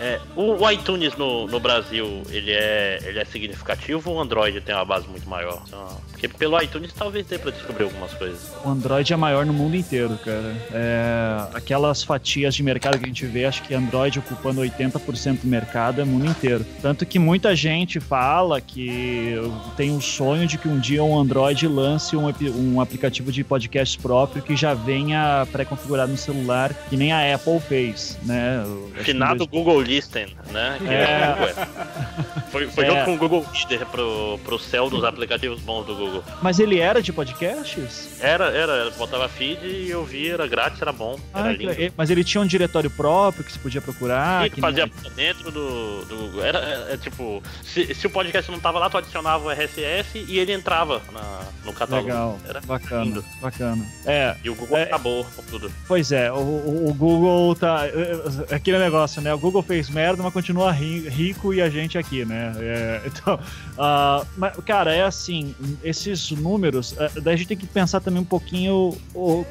é, 0.00 0.20
o, 0.34 0.54
o 0.64 0.70
iTunes 0.70 1.14
no, 1.16 1.46
no 1.46 1.60
Brasil, 1.60 2.22
ele 2.30 2.50
é, 2.52 2.98
ele 3.04 3.18
é 3.20 3.24
significativo 3.24 4.10
ou 4.10 4.16
o 4.16 4.20
Android 4.20 4.60
tem 4.62 4.74
uma 4.74 4.84
base 4.84 5.06
muito 5.08 5.28
maior? 5.28 5.62
Então, 5.66 6.00
Porque 6.22 6.38
pelo 6.38 6.62
iTunes 6.62 6.92
talvez 6.92 7.26
dê 7.26 7.36
pra 7.36 7.50
descobrir 7.50 7.82
algumas 7.82 8.14
coisas. 8.14 8.52
O 8.64 8.68
Android 8.68 9.12
é 9.12 9.16
maior 9.16 9.44
no 9.44 9.52
mundo 9.52 9.74
inteiro, 9.74 10.16
cara. 10.24 10.54
É, 10.72 11.48
aquelas 11.52 12.04
fatias 12.04 12.54
de 12.54 12.62
mercado 12.62 12.96
que 12.96 13.04
a 13.04 13.08
gente 13.08 13.26
vê, 13.26 13.44
acho 13.44 13.60
que 13.64 13.74
Android 13.74 14.20
ocupando 14.20 14.60
80% 14.60 15.40
do 15.40 15.48
mercado 15.48 16.00
é 16.00 16.04
o 16.04 16.06
mundo 16.06 16.26
inteiro. 16.26 16.64
Tanto 16.80 17.04
que 17.04 17.18
muita 17.18 17.56
gente 17.56 17.98
fala 17.98 18.60
que 18.60 19.34
tem 19.76 19.90
um 19.90 20.00
sonho 20.00 20.46
de 20.46 20.58
que 20.58 20.68
um 20.68 20.78
dia 20.78 21.02
um 21.02 21.18
Android 21.18 21.66
lance 21.66 22.16
um, 22.16 22.32
um 22.56 22.80
aplicativo 22.80 23.32
de 23.32 23.42
podcast 23.42 23.98
próprio 23.98 24.44
que 24.44 24.54
já 24.54 24.74
venha 24.74 25.44
pré-configurado 25.50 26.12
no 26.12 26.18
celular, 26.18 26.72
que 26.88 26.96
nem 26.96 27.10
a 27.12 27.34
Apple 27.34 27.58
fez, 27.58 28.16
né? 28.22 28.62
Finado 29.00 29.44
Google 29.48 29.80
Listen, 29.82 30.28
né? 30.52 30.76
Que 30.78 30.88
É. 30.88 31.02
é. 31.02 32.42
Foi, 32.52 32.68
foi 32.68 32.84
É. 32.84 32.90
junto 32.90 33.04
com 33.06 33.14
o 33.14 33.18
Google 33.18 33.46
Reader 33.52 33.86
pro, 33.86 34.38
pro 34.44 34.58
céu 34.58 34.88
dos 34.88 35.02
aplicativos 35.02 35.58
bons 35.60 35.84
do 35.86 35.96
Google. 35.96 36.11
Dois- 36.12 36.24
Mas 36.42 36.58
ele 36.58 36.78
era 36.78 37.02
de 37.02 37.12
podcasts? 37.12 38.10
Era, 38.20 38.46
era, 38.50 38.72
era, 38.72 38.90
botava 38.92 39.28
feed 39.28 39.66
e 39.66 39.90
eu 39.90 40.04
via, 40.04 40.34
era 40.34 40.46
grátis, 40.46 40.80
era 40.80 40.92
bom, 40.92 41.18
era 41.34 41.48
Ah, 41.48 41.52
lindo. 41.52 41.74
que- 41.74 41.92
mas 41.96 42.10
ele 42.10 42.22
tinha 42.22 42.40
um 42.40 42.46
diretório 42.46 42.88
próprio 42.90 43.42
que 43.44 43.52
se 43.52 43.58
podia 43.58 43.80
procurar. 43.80 44.48
Que 44.50 44.60
fazia 44.60 44.88
nem- 45.02 45.12
dentro 45.12 45.50
do, 45.50 46.04
do 46.04 46.16
Google. 46.16 46.44
Era 46.44 46.58
é, 46.58 46.94
é, 46.94 46.96
tipo, 46.96 47.42
se, 47.62 47.94
se 47.94 48.06
o 48.06 48.10
podcast 48.10 48.50
não 48.50 48.58
tava 48.60 48.78
lá, 48.78 48.88
tu 48.88 48.98
adicionava 48.98 49.44
o 49.44 49.50
RSS 49.50 50.24
e 50.28 50.38
ele 50.38 50.52
entrava 50.52 51.00
na- 51.12 51.40
no 51.64 51.72
catálogo. 51.72 52.06
Legal, 52.08 52.38
Era 52.48 52.60
bacana, 52.60 53.04
lindo. 53.04 53.24
bacana. 53.40 53.84
É, 54.06 54.36
E 54.44 54.50
o 54.50 54.54
Google 54.54 54.78
É. 54.78 54.82
acabou 54.84 55.24
com 55.36 55.42
tudo. 55.42 55.72
Pois 55.88 56.12
é, 56.12 56.30
o, 56.32 56.36
o- 56.36 56.94
Google 56.94 57.54
tá. 57.56 57.86
é 58.50 58.54
Aquele 58.54 58.78
negócio, 58.78 59.20
né? 59.20 59.32
O 59.34 59.38
Google 59.38 59.62
fez 59.62 59.88
merda, 59.90 60.22
mas 60.22 60.32
continua 60.32 60.70
ri- 60.72 61.08
rico 61.08 61.52
e 61.54 61.60
a 61.60 61.68
gente 61.68 61.96
aqui, 61.98 62.24
né? 62.24 62.52
É, 62.58 63.00
então, 63.06 63.38
ah, 63.78 64.24
mas, 64.36 64.54
cara, 64.64 64.94
é 64.94 65.02
assim: 65.02 65.54
esse 65.82 66.01
esses 66.06 66.30
números, 66.30 66.94
eh, 66.98 67.10
daí 67.22 67.34
a 67.34 67.36
gente 67.36 67.48
tem 67.48 67.56
que 67.56 67.66
pensar 67.66 68.00
também 68.00 68.20
um 68.20 68.24
pouquinho 68.24 68.96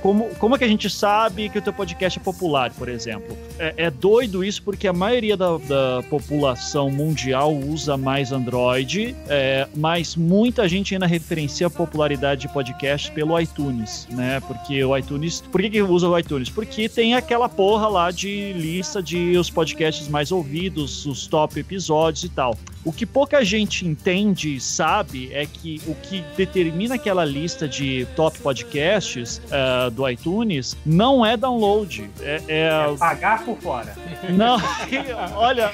como, 0.02 0.26
como 0.36 0.56
é 0.56 0.58
que 0.58 0.64
a 0.64 0.68
gente 0.68 0.90
sabe 0.90 1.50
que 1.50 1.60
o 1.60 1.62
teu 1.62 1.74
podcast 1.74 2.20
é 2.20 2.22
popular, 2.22 2.72
por 2.72 2.90
exemplo. 2.90 3.38
É, 3.58 3.74
é 3.78 3.92
doido 3.92 4.44
isso 4.44 4.62
porque 4.64 4.88
a 4.88 4.94
maioria 4.94 5.38
da, 5.38 5.58
da 5.58 6.04
população 6.10 6.90
mundial 6.90 7.56
usa 7.56 7.98
mais 7.98 8.32
Android, 8.32 9.16
é, 9.28 9.68
mas 9.76 10.16
muita 10.16 10.68
gente 10.68 10.94
ainda 10.94 11.06
referencia 11.06 11.68
a 11.68 11.70
popularidade 11.70 12.42
de 12.42 12.48
podcast 12.48 13.12
pelo 13.12 13.40
iTunes, 13.40 14.08
né? 14.10 14.40
Porque 14.42 14.84
o 14.84 14.98
iTunes. 14.98 15.42
Por 15.42 15.62
que, 15.62 15.70
que 15.70 15.82
usa 15.82 16.08
o 16.08 16.18
iTunes? 16.18 16.50
Porque 16.50 16.90
tem 16.90 17.16
aquela 17.16 17.48
porra 17.48 17.88
lá 17.88 18.12
de 18.12 18.54
lista 18.54 19.02
de 19.02 19.38
os 19.38 19.50
podcasts 19.50 20.08
mais 20.08 20.32
ouvidos, 20.32 21.06
os 21.06 21.28
top 21.28 21.60
episódios 21.60 22.24
e 22.24 22.30
tal. 22.30 22.58
O 22.84 22.92
que 22.92 23.06
pouca 23.06 23.46
gente 23.46 23.88
entende 23.88 24.56
e 24.56 24.60
sabe 24.60 25.32
é 25.32 25.46
que 25.46 25.80
o 25.86 25.94
que 25.94 26.24
determina 26.36 26.96
aquela 26.96 27.26
lista 27.26 27.68
de 27.68 28.08
top 28.16 28.40
podcasts 28.40 29.42
uh, 29.48 29.92
do 29.92 30.08
iTunes 30.10 30.76
não 30.86 31.26
é 31.26 31.38
download. 31.38 32.10
É, 32.22 32.42
é... 32.48 32.68
é 32.68 32.98
pagar 32.98 33.44
por 33.44 33.58
fora. 33.58 33.96
Não, 34.30 34.58
olha, 35.36 35.72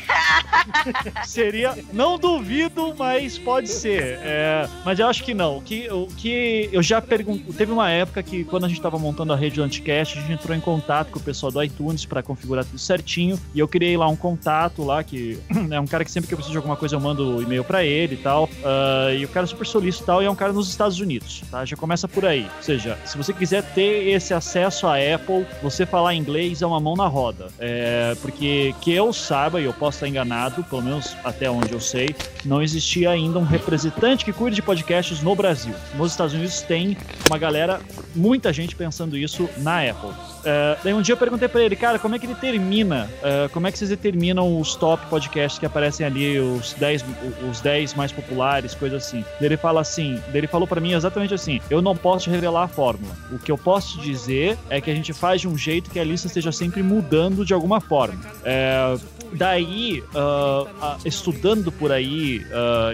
seria. 1.26 1.78
Não 1.92 2.18
duvido, 2.18 2.94
mas 2.98 3.38
pode 3.38 3.68
ser. 3.68 4.20
É, 4.22 4.68
mas 4.86 5.00
eu 5.00 5.08
acho 5.08 5.24
que 5.24 5.34
não. 5.34 5.58
O 5.58 5.62
que, 5.62 5.90
o 5.90 6.08
que 6.08 6.70
eu 6.72 6.82
já 6.82 7.02
perguntei. 7.02 7.54
Teve 7.54 7.72
uma 7.72 7.90
época 7.90 8.24
que, 8.24 8.44
quando 8.46 8.66
a 8.66 8.68
gente 8.68 8.78
estava 8.78 8.98
montando 8.98 9.34
a 9.34 9.36
rede 9.36 9.58
do 9.58 9.64
Anticast, 9.64 10.18
a 10.18 10.22
gente 10.22 10.34
entrou 10.34 10.56
em 10.56 10.60
contato 10.60 11.12
com 11.12 11.20
o 11.20 11.22
pessoal 11.22 11.52
do 11.52 11.62
iTunes 11.62 12.06
para 12.06 12.24
configurar 12.24 12.64
tudo 12.64 12.80
certinho. 12.80 13.40
E 13.54 13.60
eu 13.60 13.68
criei 13.68 13.98
lá 13.98 14.08
um 14.08 14.16
contato 14.16 14.84
lá, 14.84 15.04
que 15.04 15.40
é 15.70 15.80
um 15.80 15.88
cara 15.88 16.04
que 16.06 16.12
sempre 16.12 16.28
que 16.28 16.34
eu 16.34 16.38
preciso 16.38 16.54
de 16.54 16.58
alguma 16.58 16.76
coisa 16.76 16.96
eu 16.96 17.00
mando 17.00 17.42
e-mail 17.42 17.64
para 17.64 17.84
ele 17.84 18.16
e 18.16 18.18
tal. 18.18 18.46
Uh, 18.46 19.14
e 19.18 19.26
o 19.26 19.28
cara 19.28 19.46
é 19.46 19.48
super 19.48 19.68
solícito 19.68 20.04
e 20.04 20.08
tal, 20.08 20.24
e 20.24 20.26
é 20.26 20.32
um 20.32 20.36
cara 20.36 20.47
nos 20.54 20.70
Estados 20.70 21.00
Unidos, 21.00 21.44
tá? 21.50 21.66
Já 21.66 21.76
começa 21.76 22.08
por 22.08 22.26
aí. 22.26 22.48
Ou 22.58 22.64
seja, 22.64 22.98
se 23.06 23.18
você 23.18 23.34
quiser 23.34 23.64
ter 23.74 24.10
esse 24.10 24.34
acesso 24.34 24.88
à 24.88 24.96
Apple, 24.96 25.46
você 25.62 25.86
falar 25.86 26.16
inglês 26.16 26.62
é 26.62 26.66
uma 26.66 26.80
mão 26.80 26.96
na 26.96 27.08
roda. 27.08 27.48
É, 27.60 28.16
porque 28.22 28.76
que 28.82 28.92
eu 28.92 29.12
saiba, 29.14 29.60
e 29.62 29.66
eu 29.66 29.74
posso 29.74 29.98
estar 29.98 30.08
enganado, 30.08 30.64
pelo 30.64 30.82
menos 30.82 31.16
até 31.24 31.50
onde 31.50 31.72
eu 31.74 31.80
sei, 31.80 32.16
não 32.46 32.62
existia 32.62 33.10
ainda 33.10 33.40
um 33.40 33.44
representante 33.44 34.24
que 34.24 34.34
cuide 34.34 34.56
de 34.56 34.62
podcasts 34.62 35.22
no 35.22 35.36
Brasil. 35.36 35.74
Nos 35.96 36.12
Estados 36.12 36.34
Unidos 36.34 36.62
tem 36.62 36.98
uma 37.28 37.38
galera, 37.38 37.80
muita 38.16 38.52
gente 38.54 38.76
pensando 38.76 39.18
isso 39.18 39.50
na 39.58 39.82
Apple. 39.82 40.10
Uh, 40.10 40.78
daí 40.82 40.94
um 40.94 41.02
dia 41.02 41.14
eu 41.14 41.18
perguntei 41.18 41.48
pra 41.48 41.62
ele, 41.62 41.76
cara, 41.76 42.00
como 42.00 42.16
é 42.16 42.20
que 42.20 42.26
ele 42.26 42.36
termina? 42.36 43.10
Uh, 43.20 43.50
como 43.50 43.68
é 43.68 43.72
que 43.72 43.78
vocês 43.78 43.90
determinam 43.90 44.60
os 44.60 44.76
top 44.76 45.06
podcasts 45.08 45.60
que 45.60 45.66
aparecem 45.66 46.06
ali, 46.06 46.40
os 46.40 46.74
10, 46.74 47.04
os 47.50 47.60
10 47.60 47.94
mais 47.96 48.12
populares, 48.12 48.74
coisa 48.74 48.98
assim? 48.98 49.26
Ele 49.42 49.58
fala 49.58 49.82
assim, 49.82 50.22
ele 50.38 50.48
falou 50.48 50.68
para 50.68 50.82
mim 50.82 50.94
exatamente 50.94 51.34
assim: 51.34 51.60
eu 51.70 51.82
não 51.82 51.96
posso 51.96 52.26
te 52.26 52.30
revelar 52.30 52.64
a 52.64 52.68
fórmula. 52.68 53.16
O 53.32 53.40
que 53.40 53.52
eu 53.52 53.58
posso 53.58 53.98
te 53.98 54.04
dizer 54.04 54.58
é 54.70 54.80
que 54.80 54.90
a 54.90 54.96
gente 54.96 55.14
faz 55.14 55.42
de 55.42 55.48
um 55.48 55.58
jeito 55.58 55.90
que 55.90 56.00
a 56.00 56.04
lista 56.04 56.28
esteja 56.28 56.52
sempre 56.52 56.82
mudando 56.82 57.46
de 57.46 57.54
alguma 57.54 57.82
forma. 57.82 58.20
É, 58.44 58.98
daí, 59.34 60.02
uh, 60.02 60.98
estudando 61.06 61.72
por 61.72 61.92
aí 61.92 62.46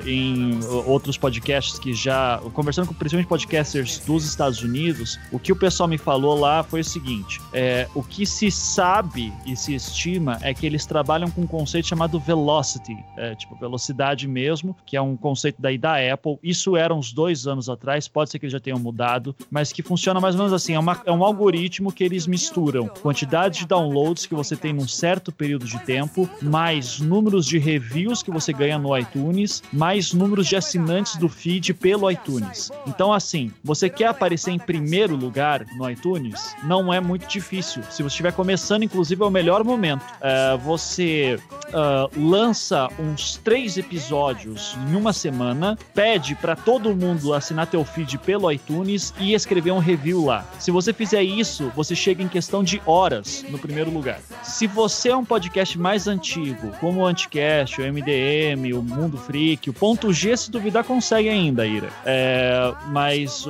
em 0.06 0.60
outros 0.86 1.18
podcasts 1.18 1.80
que 1.80 1.94
já. 1.94 2.40
conversando 2.54 2.88
com 2.88 2.94
principalmente 2.94 3.28
podcasters 3.28 4.00
dos 4.00 4.26
Estados 4.26 4.62
Unidos, 4.62 5.20
o 5.32 5.40
que 5.40 5.52
o 5.52 5.56
pessoal 5.56 5.88
me 5.88 5.98
falou 5.98 6.40
lá 6.40 6.64
foi 6.64 6.82
o 6.82 6.84
seguinte: 6.84 7.42
é, 7.52 7.88
o 7.94 8.04
que 8.04 8.26
se 8.26 8.52
sabe 8.52 9.34
e 9.46 9.56
se 9.56 9.74
estima 9.76 10.38
é 10.42 10.54
que 10.54 10.66
eles 10.66 10.86
trabalham 10.86 11.30
com 11.30 11.42
um 11.42 11.48
conceito 11.48 11.88
chamado 11.88 12.20
velocity, 12.20 12.98
é, 13.18 13.36
tipo 13.36 13.56
velocidade 13.56 14.28
mesmo, 14.28 14.76
que 14.86 14.98
é 14.98 15.02
um 15.02 15.16
conceito 15.16 15.62
daí 15.62 15.78
da 15.78 15.96
Apple. 16.14 16.38
Isso 16.44 16.76
era 16.76 16.94
uns 16.94 17.12
dois 17.12 17.33
anos 17.48 17.70
atrás, 17.70 18.08
pode 18.08 18.30
ser 18.30 18.40
que 18.40 18.46
eles 18.46 18.54
já 18.54 18.60
tenham 18.60 18.80
mudado, 18.80 19.36
mas 19.50 19.72
que 19.72 19.82
funciona 19.82 20.20
mais 20.20 20.36
ou 20.36 20.40
menos 20.40 20.54
assim: 20.54 20.74
é, 20.74 20.80
uma, 20.80 21.02
é 21.06 21.12
um 21.12 21.24
algoritmo 21.24 21.92
que 21.92 22.04
eles 22.04 22.28
misturam 22.28 22.88
quantidade 22.88 23.60
de 23.60 23.68
downloads 23.68 24.26
que 24.26 24.36
você 24.36 24.56
tem 24.56 24.74
num 24.74 24.88
certo 24.88 25.32
período 25.32 25.66
de 25.66 25.80
tempo, 25.80 26.30
mais 26.42 27.00
números 27.00 27.46
de 27.46 27.58
reviews 27.58 28.22
que 28.22 28.32
você 28.32 28.54
ganha 28.54 28.78
no 28.78 28.96
iTunes, 28.98 29.64
mais 29.72 30.14
números 30.14 30.48
de 30.48 30.56
assinantes 30.56 31.16
do 31.16 31.28
feed 31.28 31.74
pelo 31.74 32.10
iTunes. 32.10 32.72
Então, 32.86 33.12
assim, 33.12 33.52
você 33.64 33.90
quer 33.90 34.08
aparecer 34.08 34.52
em 34.52 34.60
primeiro 34.60 35.16
lugar 35.16 35.66
no 35.78 35.90
iTunes? 35.90 36.56
Não 36.64 36.94
é 36.94 37.00
muito 37.00 37.24
muito 37.24 37.28
difícil. 37.28 37.84
Se 37.84 38.02
você 38.02 38.08
estiver 38.08 38.34
começando, 38.34 38.84
inclusive, 38.84 39.22
é 39.22 39.26
o 39.26 39.30
melhor 39.30 39.64
momento. 39.64 40.04
É, 40.22 40.58
você 40.58 41.40
uh, 41.70 42.20
lança 42.20 42.90
uns 43.00 43.38
três 43.38 43.78
episódios 43.78 44.76
em 44.90 44.96
uma 44.96 45.14
semana, 45.14 45.78
pede 45.94 46.36
para 46.36 46.56
todo 46.56 46.96
mundo 46.96 47.23
assinar 47.32 47.68
teu 47.68 47.86
feed 47.86 48.18
pelo 48.18 48.52
iTunes 48.52 49.14
e 49.20 49.34
escrever 49.34 49.72
um 49.72 49.78
review 49.78 50.26
lá. 50.26 50.44
Se 50.58 50.72
você 50.72 50.92
fizer 50.92 51.22
isso, 51.22 51.72
você 51.76 51.96
chega 51.96 52.24
em 52.24 52.28
questão 52.28 52.64
de 52.64 52.82
horas 52.86 53.46
no 53.50 53.60
primeiro 53.60 53.92
lugar. 53.92 54.20
Se 54.42 54.66
você 54.66 55.10
é 55.10 55.16
um 55.16 55.24
podcast 55.24 55.78
mais 55.78 56.08
antigo, 56.08 56.72
como 56.80 57.02
o 57.02 57.06
Anticast, 57.06 57.80
o 57.80 57.86
MDM, 57.86 58.74
o 58.74 58.82
Mundo 58.82 59.18
Freak, 59.18 59.70
o 59.70 59.74
Ponto 59.74 60.12
G, 60.12 60.36
se 60.36 60.50
duvidar, 60.50 60.84
consegue 60.84 61.30
ainda, 61.30 61.66
Ira. 61.66 61.90
É, 62.06 62.74
mas 62.88 63.48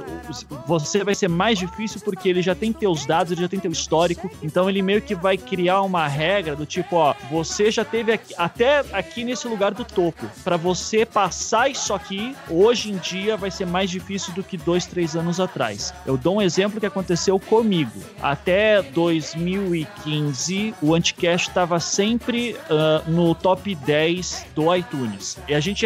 você 0.67 1.03
vai 1.03 1.15
ser 1.15 1.29
mais 1.29 1.57
difícil 1.57 2.01
porque 2.01 2.27
ele 2.27 2.41
já 2.41 2.53
tem 2.53 2.73
teus 2.73 3.05
dados, 3.05 3.31
ele 3.31 3.41
já 3.41 3.47
tem 3.47 3.59
teu 3.59 3.71
histórico. 3.71 4.29
Então 4.41 4.69
ele 4.69 4.81
meio 4.81 5.01
que 5.01 5.15
vai 5.15 5.37
criar 5.37 5.81
uma 5.81 6.07
regra 6.07 6.55
do 6.55 6.65
tipo, 6.65 6.95
ó, 6.95 7.13
você 7.29 7.71
já 7.71 7.85
teve 7.85 8.11
aqui, 8.11 8.33
até 8.37 8.83
aqui 8.91 9.23
nesse 9.23 9.47
lugar 9.47 9.73
do 9.73 9.85
topo. 9.85 10.25
Para 10.43 10.57
você 10.57 11.05
passar 11.05 11.69
isso 11.69 11.93
aqui, 11.93 12.35
hoje 12.49 12.91
em 12.91 12.97
dia 12.97 13.37
vai 13.37 13.51
ser 13.51 13.62
mais 13.65 13.89
difícil 13.89 14.33
do 14.33 14.43
que 14.43 14.57
dois, 14.57 14.85
três 14.85 15.15
anos 15.15 15.39
atrás. 15.39 15.93
Eu 16.05 16.17
dou 16.17 16.37
um 16.37 16.41
exemplo 16.41 16.79
que 16.79 16.85
aconteceu 16.85 17.39
comigo. 17.39 17.99
Até 18.21 18.81
2015, 18.81 20.73
o 20.81 20.93
Anticast 20.93 21.49
estava 21.49 21.79
sempre 21.79 22.55
uh, 22.69 23.09
no 23.11 23.33
top 23.35 23.75
10 23.75 24.45
do 24.55 24.73
iTunes. 24.75 25.37
E 25.47 25.53
a 25.53 25.59
gente 25.59 25.85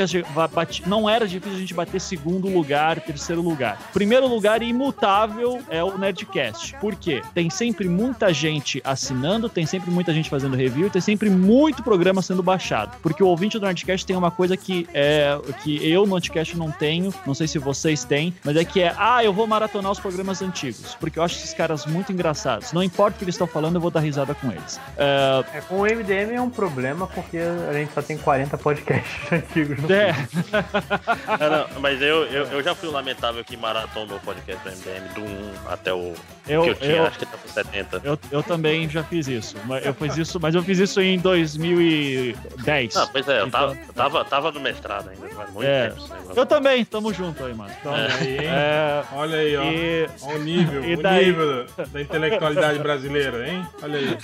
não 0.86 1.10
era 1.10 1.28
difícil 1.28 1.58
a 1.58 1.60
gente 1.60 1.74
bater 1.74 2.00
segundo 2.00 2.48
lugar, 2.48 3.00
terceiro 3.02 3.42
lugar. 3.42 3.90
Primeiro 3.94 4.28
lugar 4.28 4.62
imutável 4.62 5.62
é 5.70 5.84
o 5.84 5.98
Nerdcast. 5.98 6.76
Por 6.80 6.96
quê? 6.96 7.22
Tem 7.34 7.50
sempre 7.50 7.88
muita 7.88 8.34
gente 8.34 8.82
assinando, 8.84 9.50
tem 9.50 9.66
sempre 9.66 9.92
muita 9.92 10.14
gente 10.14 10.30
fazendo 10.30 10.56
review, 10.56 10.90
tem 10.90 11.02
sempre 11.02 11.30
muito 11.30 11.84
programa 11.84 12.22
sendo 12.22 12.44
baixado. 12.44 12.98
Porque 13.02 13.24
o 13.24 13.28
ouvinte 13.28 13.58
do 13.60 13.66
Nerdcast 13.66 14.06
tem 14.06 14.16
uma 14.16 14.32
coisa 14.32 14.56
que 14.56 14.88
é 14.94 15.38
que 15.64 15.88
eu 15.90 16.06
no 16.06 16.14
Nerdcast 16.14 16.58
não 16.58 16.72
tenho, 16.72 17.14
não 17.26 17.34
sei 17.34 17.48
se 17.48 17.60
vocês 17.68 18.06
têm, 18.06 18.34
mas 18.46 18.56
é 18.56 18.64
que 18.64 18.82
é, 18.82 18.96
ah, 18.98 19.22
eu 19.22 19.34
vou 19.34 19.46
maratonar 19.46 19.92
os 19.92 20.00
programas 20.00 20.42
antigos, 20.42 20.96
porque 20.96 21.20
eu 21.20 21.24
acho 21.24 21.36
esses 21.36 21.54
caras 21.54 21.86
muito 21.86 22.14
engraçados. 22.14 22.72
Não 22.72 22.82
importa 22.82 23.16
o 23.16 23.20
que 23.20 23.26
eles 23.26 23.36
estão 23.36 23.46
falando, 23.46 23.76
eu 23.76 23.82
vou 23.82 23.92
dar 23.92 24.00
risada 24.00 24.34
com 24.34 24.50
eles. 24.50 24.78
Uh... 24.78 25.46
É, 25.54 25.62
com 25.62 25.82
o 25.82 25.84
MDM 25.84 26.34
é 26.34 26.42
um 26.42 26.50
problema, 26.50 27.08
porque 27.08 27.38
a 27.38 27.74
gente 27.74 27.94
só 27.94 28.02
tem 28.02 28.18
40 28.18 28.58
podcasts 28.58 29.20
antigos. 29.32 29.78
No 29.80 29.92
é. 29.92 30.14
não, 31.74 31.82
mas 31.82 32.02
eu, 32.02 32.24
eu, 32.26 32.46
eu, 32.46 32.64
já 32.64 32.74
fui 32.74 32.88
o 32.88 32.92
lamentável 32.92 33.44
que 33.44 33.58
maratonou 33.58 34.18
o 34.18 34.22
podcast 34.22 34.64
do 34.64 34.70
MDM 34.70 35.14
do 35.14 35.22
1 35.22 35.72
até 35.72 35.94
o 35.94 36.14
eu, 36.48 36.64
que 36.64 36.70
eu 36.70 36.76
tinha, 36.76 36.96
eu, 36.96 37.06
acho 37.06 37.20
que 37.20 37.26
tá 37.26 37.38
70. 37.46 38.02
Eu, 38.04 38.18
eu 38.32 38.44
também 38.44 38.90
já 38.90 39.04
fiz 39.04 39.28
isso. 39.28 39.58
Eu 39.84 39.94
fiz 39.94 40.18
isso, 40.18 40.40
mas 40.40 40.56
eu 40.56 40.64
fiz 40.64 40.80
isso 40.80 41.02
em 41.02 41.20
2010. 41.20 42.96
Ah, 42.96 43.10
pois 43.12 43.28
é, 43.28 43.42
eu 43.42 43.48
então, 43.48 43.76
tava, 43.76 43.78
tava, 43.94 44.26
tava 44.26 44.52
no 44.52 44.60
mestrado 44.62 45.10
ainda, 45.10 45.28
faz 45.30 45.52
muito 45.52 45.68
é, 45.68 45.90
tempo. 45.90 46.08
Eu 46.36 46.46
também, 46.46 46.86
tamo 46.86 47.14
junto 47.14 47.44
aí, 47.44 47.54
mano. 47.58 47.72
Então, 47.80 47.96
é. 47.96 48.08
Aí, 48.14 48.38
é, 48.38 49.04
Olha 49.14 49.38
aí, 49.38 49.58
ó. 49.58 49.64
E... 49.64 50.10
Olha 50.22 50.36
o 50.36 50.44
nível, 50.44 50.84
e 50.86 50.94
o 50.94 51.02
daí... 51.02 51.26
nível 51.26 51.66
da 51.92 52.02
intelectualidade 52.02 52.80
brasileira, 52.80 53.48
hein? 53.48 53.68
Olha 53.82 54.00
aí. 54.00 54.18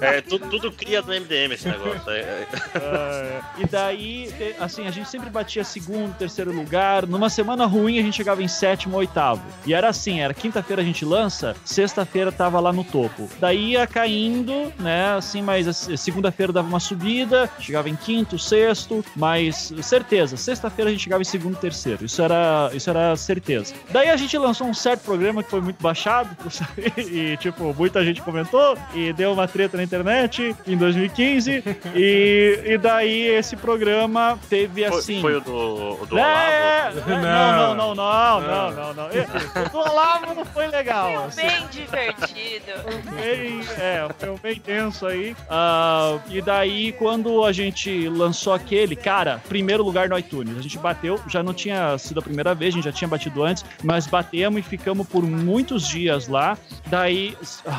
É, 0.00 0.20
tudo, 0.20 0.48
tudo 0.48 0.72
cria 0.72 1.00
no 1.02 1.08
MDM 1.08 1.52
esse 1.52 1.68
negócio. 1.68 2.10
É, 2.10 2.46
é. 2.74 3.40
e 3.58 3.66
daí, 3.66 4.54
assim, 4.58 4.86
a 4.86 4.90
gente 4.90 5.08
sempre 5.08 5.30
batia 5.30 5.64
segundo, 5.64 6.16
terceiro 6.16 6.52
lugar. 6.52 7.06
Numa 7.06 7.30
semana 7.30 7.66
ruim, 7.66 7.98
a 7.98 8.02
gente 8.02 8.16
chegava 8.16 8.42
em 8.42 8.48
sétimo, 8.48 8.96
oitavo. 8.96 9.42
E 9.66 9.74
era 9.74 9.88
assim, 9.88 10.20
era 10.20 10.34
quinta-feira 10.34 10.82
a 10.82 10.84
gente 10.84 11.04
lança, 11.04 11.54
sexta-feira 11.64 12.32
tava 12.32 12.60
lá 12.60 12.72
no 12.72 12.84
topo. 12.84 13.28
Daí 13.38 13.72
ia 13.72 13.86
caindo, 13.86 14.72
né? 14.78 15.14
Assim, 15.16 15.42
mas 15.42 15.88
segunda-feira 15.96 16.52
dava 16.52 16.68
uma 16.68 16.80
subida, 16.80 17.50
chegava 17.60 17.88
em 17.88 17.96
quinto, 17.96 18.38
sexto, 18.38 19.04
mas 19.14 19.72
certeza, 19.82 20.36
sexta-feira 20.36 20.90
a 20.90 20.92
gente 20.92 21.04
chegava 21.04 21.22
em 21.22 21.26
segundo, 21.26 21.56
terceiro. 21.56 22.04
Isso 22.04 22.22
era, 22.22 22.34
isso 22.72 22.90
era 22.90 23.16
certeza. 23.16 23.74
Daí 23.90 24.08
a 24.08 24.16
gente 24.16 24.36
lançou 24.38 24.66
um 24.66 24.74
certo 24.74 25.02
programa 25.02 25.42
que 25.42 25.50
foi 25.50 25.60
muito 25.60 25.82
baixado, 25.82 26.30
e 26.96 27.36
tipo, 27.38 27.74
muita 27.74 28.04
gente 28.04 28.22
comentou, 28.22 28.76
e 28.94 29.12
deu 29.12 29.32
uma 29.32 29.48
treta 29.48 29.76
na 29.76 29.82
internet 29.82 30.54
em 30.66 30.76
2015, 30.76 31.64
e, 31.94 32.60
e 32.64 32.78
daí 32.78 33.26
esse 33.28 33.56
programa 33.56 34.38
teve 34.48 34.84
assim. 34.84 35.20
Foi, 35.20 35.32
foi 35.32 35.36
o 35.36 35.40
do, 35.40 36.02
o 36.02 36.06
do 36.06 36.18
é, 36.18 36.92
Olavo? 36.92 37.10
Não, 37.10 37.18
não, 37.20 37.74
não, 37.74 37.94
não, 37.94 38.40
não, 38.40 38.72
não, 38.72 38.94
não. 38.94 39.06
O 39.06 39.68
do 39.70 39.78
Olavo 39.78 40.34
não 40.34 40.44
foi 40.44 40.66
legal. 40.68 41.12
Foi 41.12 41.24
assim. 41.24 41.42
bem 41.42 41.66
divertido 41.70 42.72
bem, 43.14 43.60
é, 43.78 44.08
foi 44.18 44.38
bem 44.38 44.60
tenso 44.60 45.06
aí. 45.06 45.32
Uh, 45.32 46.20
e 46.30 46.40
daí 46.40 46.68
daí, 46.68 46.92
quando 46.92 47.44
a 47.44 47.52
gente 47.52 48.08
lançou 48.08 48.52
aquele, 48.52 48.94
cara, 48.94 49.40
primeiro 49.48 49.82
lugar 49.82 50.08
no 50.08 50.18
iTunes. 50.18 50.56
A 50.56 50.62
gente 50.62 50.78
bateu, 50.78 51.20
já 51.26 51.42
não 51.42 51.54
tinha 51.54 51.96
sido 51.98 52.20
a 52.20 52.22
primeira 52.28 52.54
vez, 52.54 52.74
a 52.74 52.76
gente 52.76 52.84
já 52.84 52.92
tinha 52.92 53.08
batido 53.08 53.42
antes, 53.42 53.64
mas 53.82 54.06
batemos 54.06 54.60
e 54.60 54.62
ficamos 54.62 55.06
por 55.08 55.22
muitos 55.22 55.88
dias 55.88 56.28
lá. 56.28 56.58
Daí, 56.86 57.36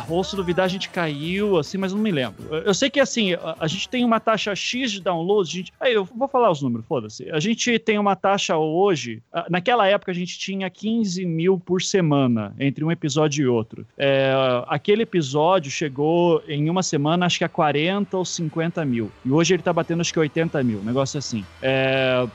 ou 0.09 0.23
se 0.23 0.35
duvidar, 0.35 0.65
a 0.65 0.69
gente 0.69 0.89
caiu, 0.89 1.57
assim, 1.57 1.77
mas 1.77 1.93
não 1.93 2.01
me 2.01 2.11
lembro. 2.11 2.43
Eu 2.53 2.73
sei 2.73 2.89
que, 2.89 2.99
assim, 2.99 3.35
a, 3.59 3.67
gente 3.67 3.87
tem 3.87 4.03
uma 4.03 4.19
taxa 4.19 4.55
X 4.55 4.91
de 4.91 5.01
downloads, 5.01 5.51
gente... 5.51 5.73
Aí, 5.79 5.93
eu 5.93 6.03
vou 6.03 6.27
falar 6.27 6.51
os 6.51 6.61
números, 6.61 6.85
foda-se. 6.87 7.29
A 7.31 7.39
gente 7.39 7.77
tem 7.79 7.97
uma 7.97 8.15
taxa 8.15 8.57
hoje, 8.57 9.21
naquela 9.49 9.87
época 9.87 10.11
a 10.11 10.15
gente 10.15 10.37
tinha 10.37 10.69
15 10.69 11.25
mil 11.25 11.59
por 11.59 11.81
semana, 11.81 12.53
entre 12.59 12.83
um 12.83 12.91
episódio 12.91 13.43
e 13.43 13.47
outro. 13.47 13.85
É, 13.97 14.33
aquele 14.67 15.03
episódio 15.03 15.71
chegou 15.71 16.41
em 16.47 16.69
uma 16.69 16.83
semana, 16.83 17.25
acho 17.25 17.37
que 17.37 17.43
a 17.43 17.49
40 17.49 18.17
ou 18.17 18.25
50 18.25 18.83
mil. 18.85 19.11
E 19.23 19.31
hoje 19.31 19.53
ele 19.53 19.63
tá 19.63 19.71
batendo 19.71 20.01
acho 20.01 20.13
que 20.13 20.19
80 20.19 20.63
mil, 20.63 20.81
negócio 20.83 21.17
assim. 21.17 21.45
É, 21.61 22.25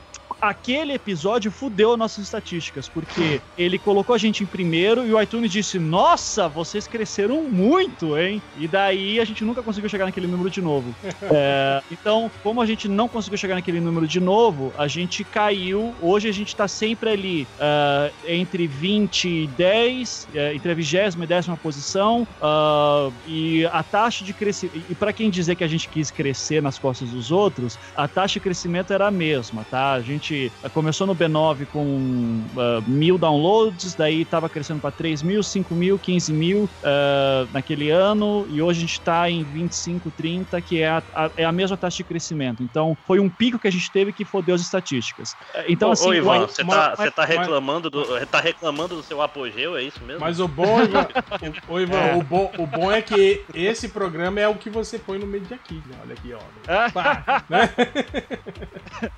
aquele 0.40 0.92
episódio 0.92 1.50
fudeu 1.50 1.96
nossas 1.96 2.24
estatísticas, 2.24 2.88
porque 2.88 3.40
ele 3.56 3.78
colocou 3.78 4.14
a 4.14 4.18
gente 4.18 4.42
em 4.42 4.46
primeiro 4.46 5.06
e 5.06 5.12
o 5.12 5.20
iTunes 5.20 5.50
disse: 5.50 5.78
Nossa, 5.78 6.48
vocês 6.48 6.86
cresceram 6.86 7.42
muito, 7.44 8.16
hein? 8.18 8.42
E 8.58 8.68
daí 8.68 9.20
a 9.20 9.24
gente 9.24 9.44
nunca 9.44 9.62
conseguiu 9.62 9.88
chegar 9.88 10.04
naquele 10.04 10.26
número 10.26 10.50
de 10.50 10.60
novo. 10.60 10.94
É, 11.36 11.82
então, 11.90 12.30
como 12.42 12.60
a 12.60 12.66
gente 12.66 12.86
não 12.86 13.08
conseguiu 13.08 13.38
chegar 13.38 13.54
naquele 13.54 13.80
número 13.80 14.06
de 14.06 14.20
novo, 14.20 14.72
a 14.76 14.86
gente 14.86 15.24
caiu. 15.24 15.94
Hoje 16.00 16.28
a 16.28 16.32
gente 16.32 16.54
tá 16.54 16.68
sempre 16.68 17.10
ali 17.10 17.48
uh, 17.54 18.12
entre 18.26 18.66
20 18.66 19.28
e 19.28 19.46
10, 19.48 20.28
uh, 20.32 20.54
entre 20.54 20.70
a 20.70 20.74
vigésima 20.74 21.24
e 21.24 21.26
décima 21.26 21.56
posição. 21.56 22.26
Uh, 22.40 23.12
e 23.26 23.66
a 23.66 23.82
taxa 23.82 24.22
de 24.22 24.32
crescimento. 24.32 24.84
E 24.88 24.94
para 24.94 25.12
quem 25.12 25.30
dizer 25.30 25.56
que 25.56 25.64
a 25.64 25.68
gente 25.68 25.88
quis 25.88 26.10
crescer 26.10 26.62
nas 26.62 26.78
costas 26.78 27.08
dos 27.08 27.32
outros, 27.32 27.78
a 27.96 28.06
taxa 28.06 28.34
de 28.34 28.40
crescimento 28.40 28.92
era 28.92 29.08
a 29.08 29.10
mesma, 29.10 29.64
tá? 29.70 29.92
A 29.92 30.00
gente 30.00 30.33
gente 30.34 30.52
começou 30.72 31.06
no 31.06 31.14
B9 31.14 31.66
com 31.72 31.84
uh, 31.84 32.82
mil 32.86 33.16
downloads, 33.16 33.94
daí 33.94 34.22
estava 34.22 34.48
crescendo 34.48 34.80
para 34.80 34.90
3 34.90 35.22
mil, 35.22 35.42
5 35.42 35.74
mil, 35.74 35.98
15 35.98 36.32
mil 36.32 36.64
uh, 36.64 37.48
naquele 37.52 37.90
ano, 37.90 38.46
e 38.50 38.60
hoje 38.60 38.78
a 38.78 38.80
gente 38.80 38.92
está 38.92 39.30
em 39.30 39.42
25, 39.42 40.10
30, 40.10 40.60
que 40.60 40.80
é 40.80 40.88
a, 40.88 41.02
a, 41.14 41.30
é 41.36 41.44
a 41.44 41.52
mesma 41.52 41.76
taxa 41.76 41.98
de 41.98 42.04
crescimento. 42.04 42.62
Então, 42.62 42.96
foi 43.06 43.20
um 43.20 43.28
pico 43.28 43.58
que 43.58 43.68
a 43.68 43.72
gente 43.72 43.90
teve 43.90 44.12
que 44.12 44.24
fodeu 44.24 44.54
as 44.54 44.60
estatísticas. 44.60 45.36
Então, 45.68 45.90
assim. 45.90 46.08
Ô, 46.08 46.14
Ivan, 46.14 46.46
você 46.46 46.62
está 46.62 47.10
tá 47.10 47.24
reclamando, 47.24 47.90
do, 47.90 48.26
tá 48.26 48.40
reclamando 48.40 48.96
do 48.96 49.02
seu 49.02 49.22
apogeu, 49.22 49.76
é 49.76 49.82
isso 49.82 50.02
mesmo? 50.04 50.20
Mas 50.20 50.40
o 50.40 50.48
bom, 50.48 50.82
Ivan, 50.82 51.06
o, 51.68 51.80
Ivan, 51.80 51.96
é. 51.96 52.16
o, 52.16 52.22
bom, 52.22 52.50
o 52.58 52.66
bom 52.66 52.90
é 52.90 53.00
que 53.00 53.44
esse 53.54 53.88
programa 53.88 54.40
é 54.40 54.48
o 54.48 54.54
que 54.54 54.70
você 54.70 54.98
põe 54.98 55.18
no 55.18 55.26
meio 55.26 55.44
de 55.44 55.54
aqui, 55.54 55.82
né? 55.86 55.96
Olha 56.02 56.14
aqui, 56.14 56.32
ó. 56.32 56.90
Pá, 56.90 57.44
né? 57.48 57.70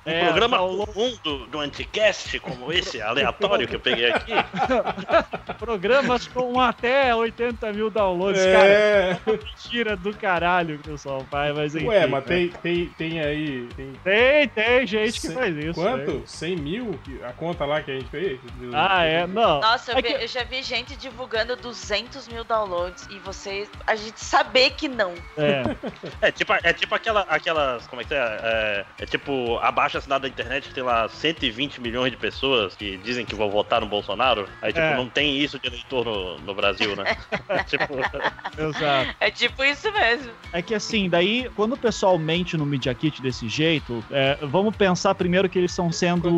É, 0.05 0.25
programa 0.25 0.61
um 0.61 0.77
do, 1.23 1.45
do 1.47 1.59
anticast, 1.59 2.39
como 2.39 2.71
esse 2.71 3.01
aleatório 3.01 3.67
que 3.67 3.75
eu 3.75 3.79
peguei 3.79 4.11
aqui. 4.11 4.33
Programas 5.59 6.27
com 6.27 6.59
até 6.59 7.13
80 7.13 7.73
mil 7.73 7.89
downloads, 7.89 8.41
é... 8.41 9.19
cara. 9.23 9.37
Mentira 9.37 9.95
do 9.95 10.13
caralho 10.13 10.79
que 10.79 10.89
o 10.89 10.91
pessoal 10.93 11.25
faz, 11.29 11.55
mas 11.55 11.75
enfim. 11.75 11.87
Ué, 11.87 12.07
mas 12.07 12.23
tem, 12.25 12.49
tem, 12.49 12.85
tem 12.97 13.19
aí. 13.19 13.67
Tem, 13.75 13.93
tem, 14.03 14.47
tem 14.49 14.87
gente 14.87 15.21
que 15.21 15.29
faz 15.29 15.55
isso. 15.55 15.79
Quanto? 15.79 16.13
Né? 16.13 16.21
100 16.25 16.55
mil? 16.57 16.99
A 17.23 17.33
conta 17.33 17.65
lá 17.65 17.81
que 17.81 17.91
a 17.91 17.93
gente 17.95 18.09
fez? 18.09 18.39
Ah, 18.73 19.03
é? 19.03 19.27
Não. 19.27 19.61
Nossa, 19.61 19.91
eu, 19.91 19.97
é 19.97 20.01
vi, 20.01 20.07
que... 20.07 20.23
eu 20.23 20.27
já 20.27 20.43
vi 20.43 20.63
gente 20.63 20.95
divulgando 20.95 21.55
200 21.55 22.27
mil 22.27 22.43
downloads 22.43 23.07
e 23.11 23.19
vocês. 23.19 23.69
A 23.85 23.95
gente 23.95 24.19
saber 24.19 24.71
que 24.71 24.87
não. 24.87 25.13
É. 25.37 25.63
é, 26.27 26.31
tipo, 26.31 26.53
é 26.53 26.73
tipo 26.73 26.95
aquela, 26.95 27.21
aquelas. 27.21 27.85
Como 27.87 28.01
é 28.01 28.05
que 28.05 28.13
é? 28.13 28.17
É, 28.17 28.85
é 28.99 29.05
tipo 29.05 29.57
abaixo 29.59 29.97
assinado 29.97 30.23
da 30.23 30.27
internet 30.27 30.67
que 30.67 30.73
tem 30.73 30.83
lá 30.87 31.07
120 31.09 31.81
milhões 31.81 32.11
de 32.11 32.17
pessoas 32.17 32.75
que 32.75 32.97
dizem 32.97 33.25
que 33.25 33.35
vão 33.35 33.49
votar 33.49 33.81
no 33.81 33.87
Bolsonaro. 33.87 34.47
Aí, 34.61 34.71
tipo, 34.71 34.85
é. 34.85 34.95
não 34.95 35.07
tem 35.07 35.37
isso 35.37 35.59
de 35.59 35.67
eleitor 35.67 36.05
no, 36.05 36.39
no 36.39 36.55
Brasil, 36.55 36.95
né? 36.95 37.17
tipo... 37.67 37.93
Exato. 38.57 39.15
É 39.19 39.29
tipo 39.29 39.63
isso 39.63 39.91
mesmo. 39.91 40.31
É 40.51 40.61
que 40.61 40.73
assim, 40.73 41.09
daí, 41.09 41.51
quando 41.55 41.73
o 41.73 41.77
pessoal 41.77 42.17
mente 42.17 42.57
no 42.57 42.65
Media 42.65 42.93
Kit 42.93 43.21
desse 43.21 43.47
jeito, 43.49 44.03
é, 44.09 44.37
vamos 44.41 44.75
pensar 44.75 45.13
primeiro 45.13 45.49
que 45.49 45.59
eles 45.59 45.71
estão 45.71 45.91
sendo 45.91 46.29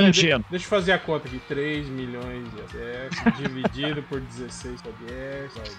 ingênuos. 0.00 0.46
Deixa 0.50 0.64
eu 0.64 0.70
fazer 0.70 0.92
a 0.92 0.98
conta 0.98 1.26
aqui. 1.28 1.40
3 1.48 1.88
milhões 1.88 2.44
de 2.52 2.60
acessos 2.62 3.36
dividido 3.36 4.02
por 4.04 4.20
16 4.20 4.80
podcasts. 4.82 5.76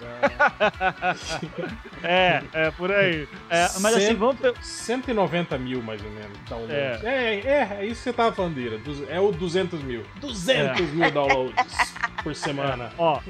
é, 2.02 2.42
é, 2.52 2.70
por 2.72 2.92
aí. 2.92 3.26
É, 3.50 3.68
mas 3.80 3.96
assim, 3.96 4.14
vamos... 4.14 4.38
190 4.62 5.58
mil, 5.58 5.82
mais 5.82 6.02
ou 6.04 6.10
menos, 6.10 6.38
downloads. 6.48 7.04
É, 7.04 7.34
é, 7.34 7.40
é, 7.46 7.78
é 7.80 7.86
isso 7.86 7.96
que 7.96 8.04
você 8.04 8.12
tava 8.18 8.34
falando, 8.34 8.60
Ira. 8.60 8.80
É 9.08 9.20
o 9.20 9.30
200 9.30 9.80
mil. 9.82 10.02
200 10.20 10.80
é. 10.80 10.82
mil 10.82 11.10
downloads 11.10 11.94
por 12.22 12.34
semana. 12.34 12.86
É, 12.86 12.90
ó, 12.98 13.20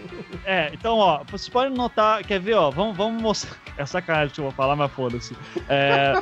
é, 0.45 0.71
então, 0.73 0.97
ó, 0.97 1.23
vocês 1.25 1.49
podem 1.49 1.77
notar, 1.77 2.25
quer 2.25 2.41
ver, 2.41 2.55
ó, 2.55 2.71
vamos, 2.71 2.97
vamos 2.97 3.23
mostrar. 3.23 3.57
É 3.79 3.87
sacanagem 3.87 4.35
que 4.35 4.41
eu 4.41 4.47
vou 4.47 4.53
falar, 4.53 4.75
mas 4.75 4.91
foda-se. 4.91 5.37
É, 5.69 6.21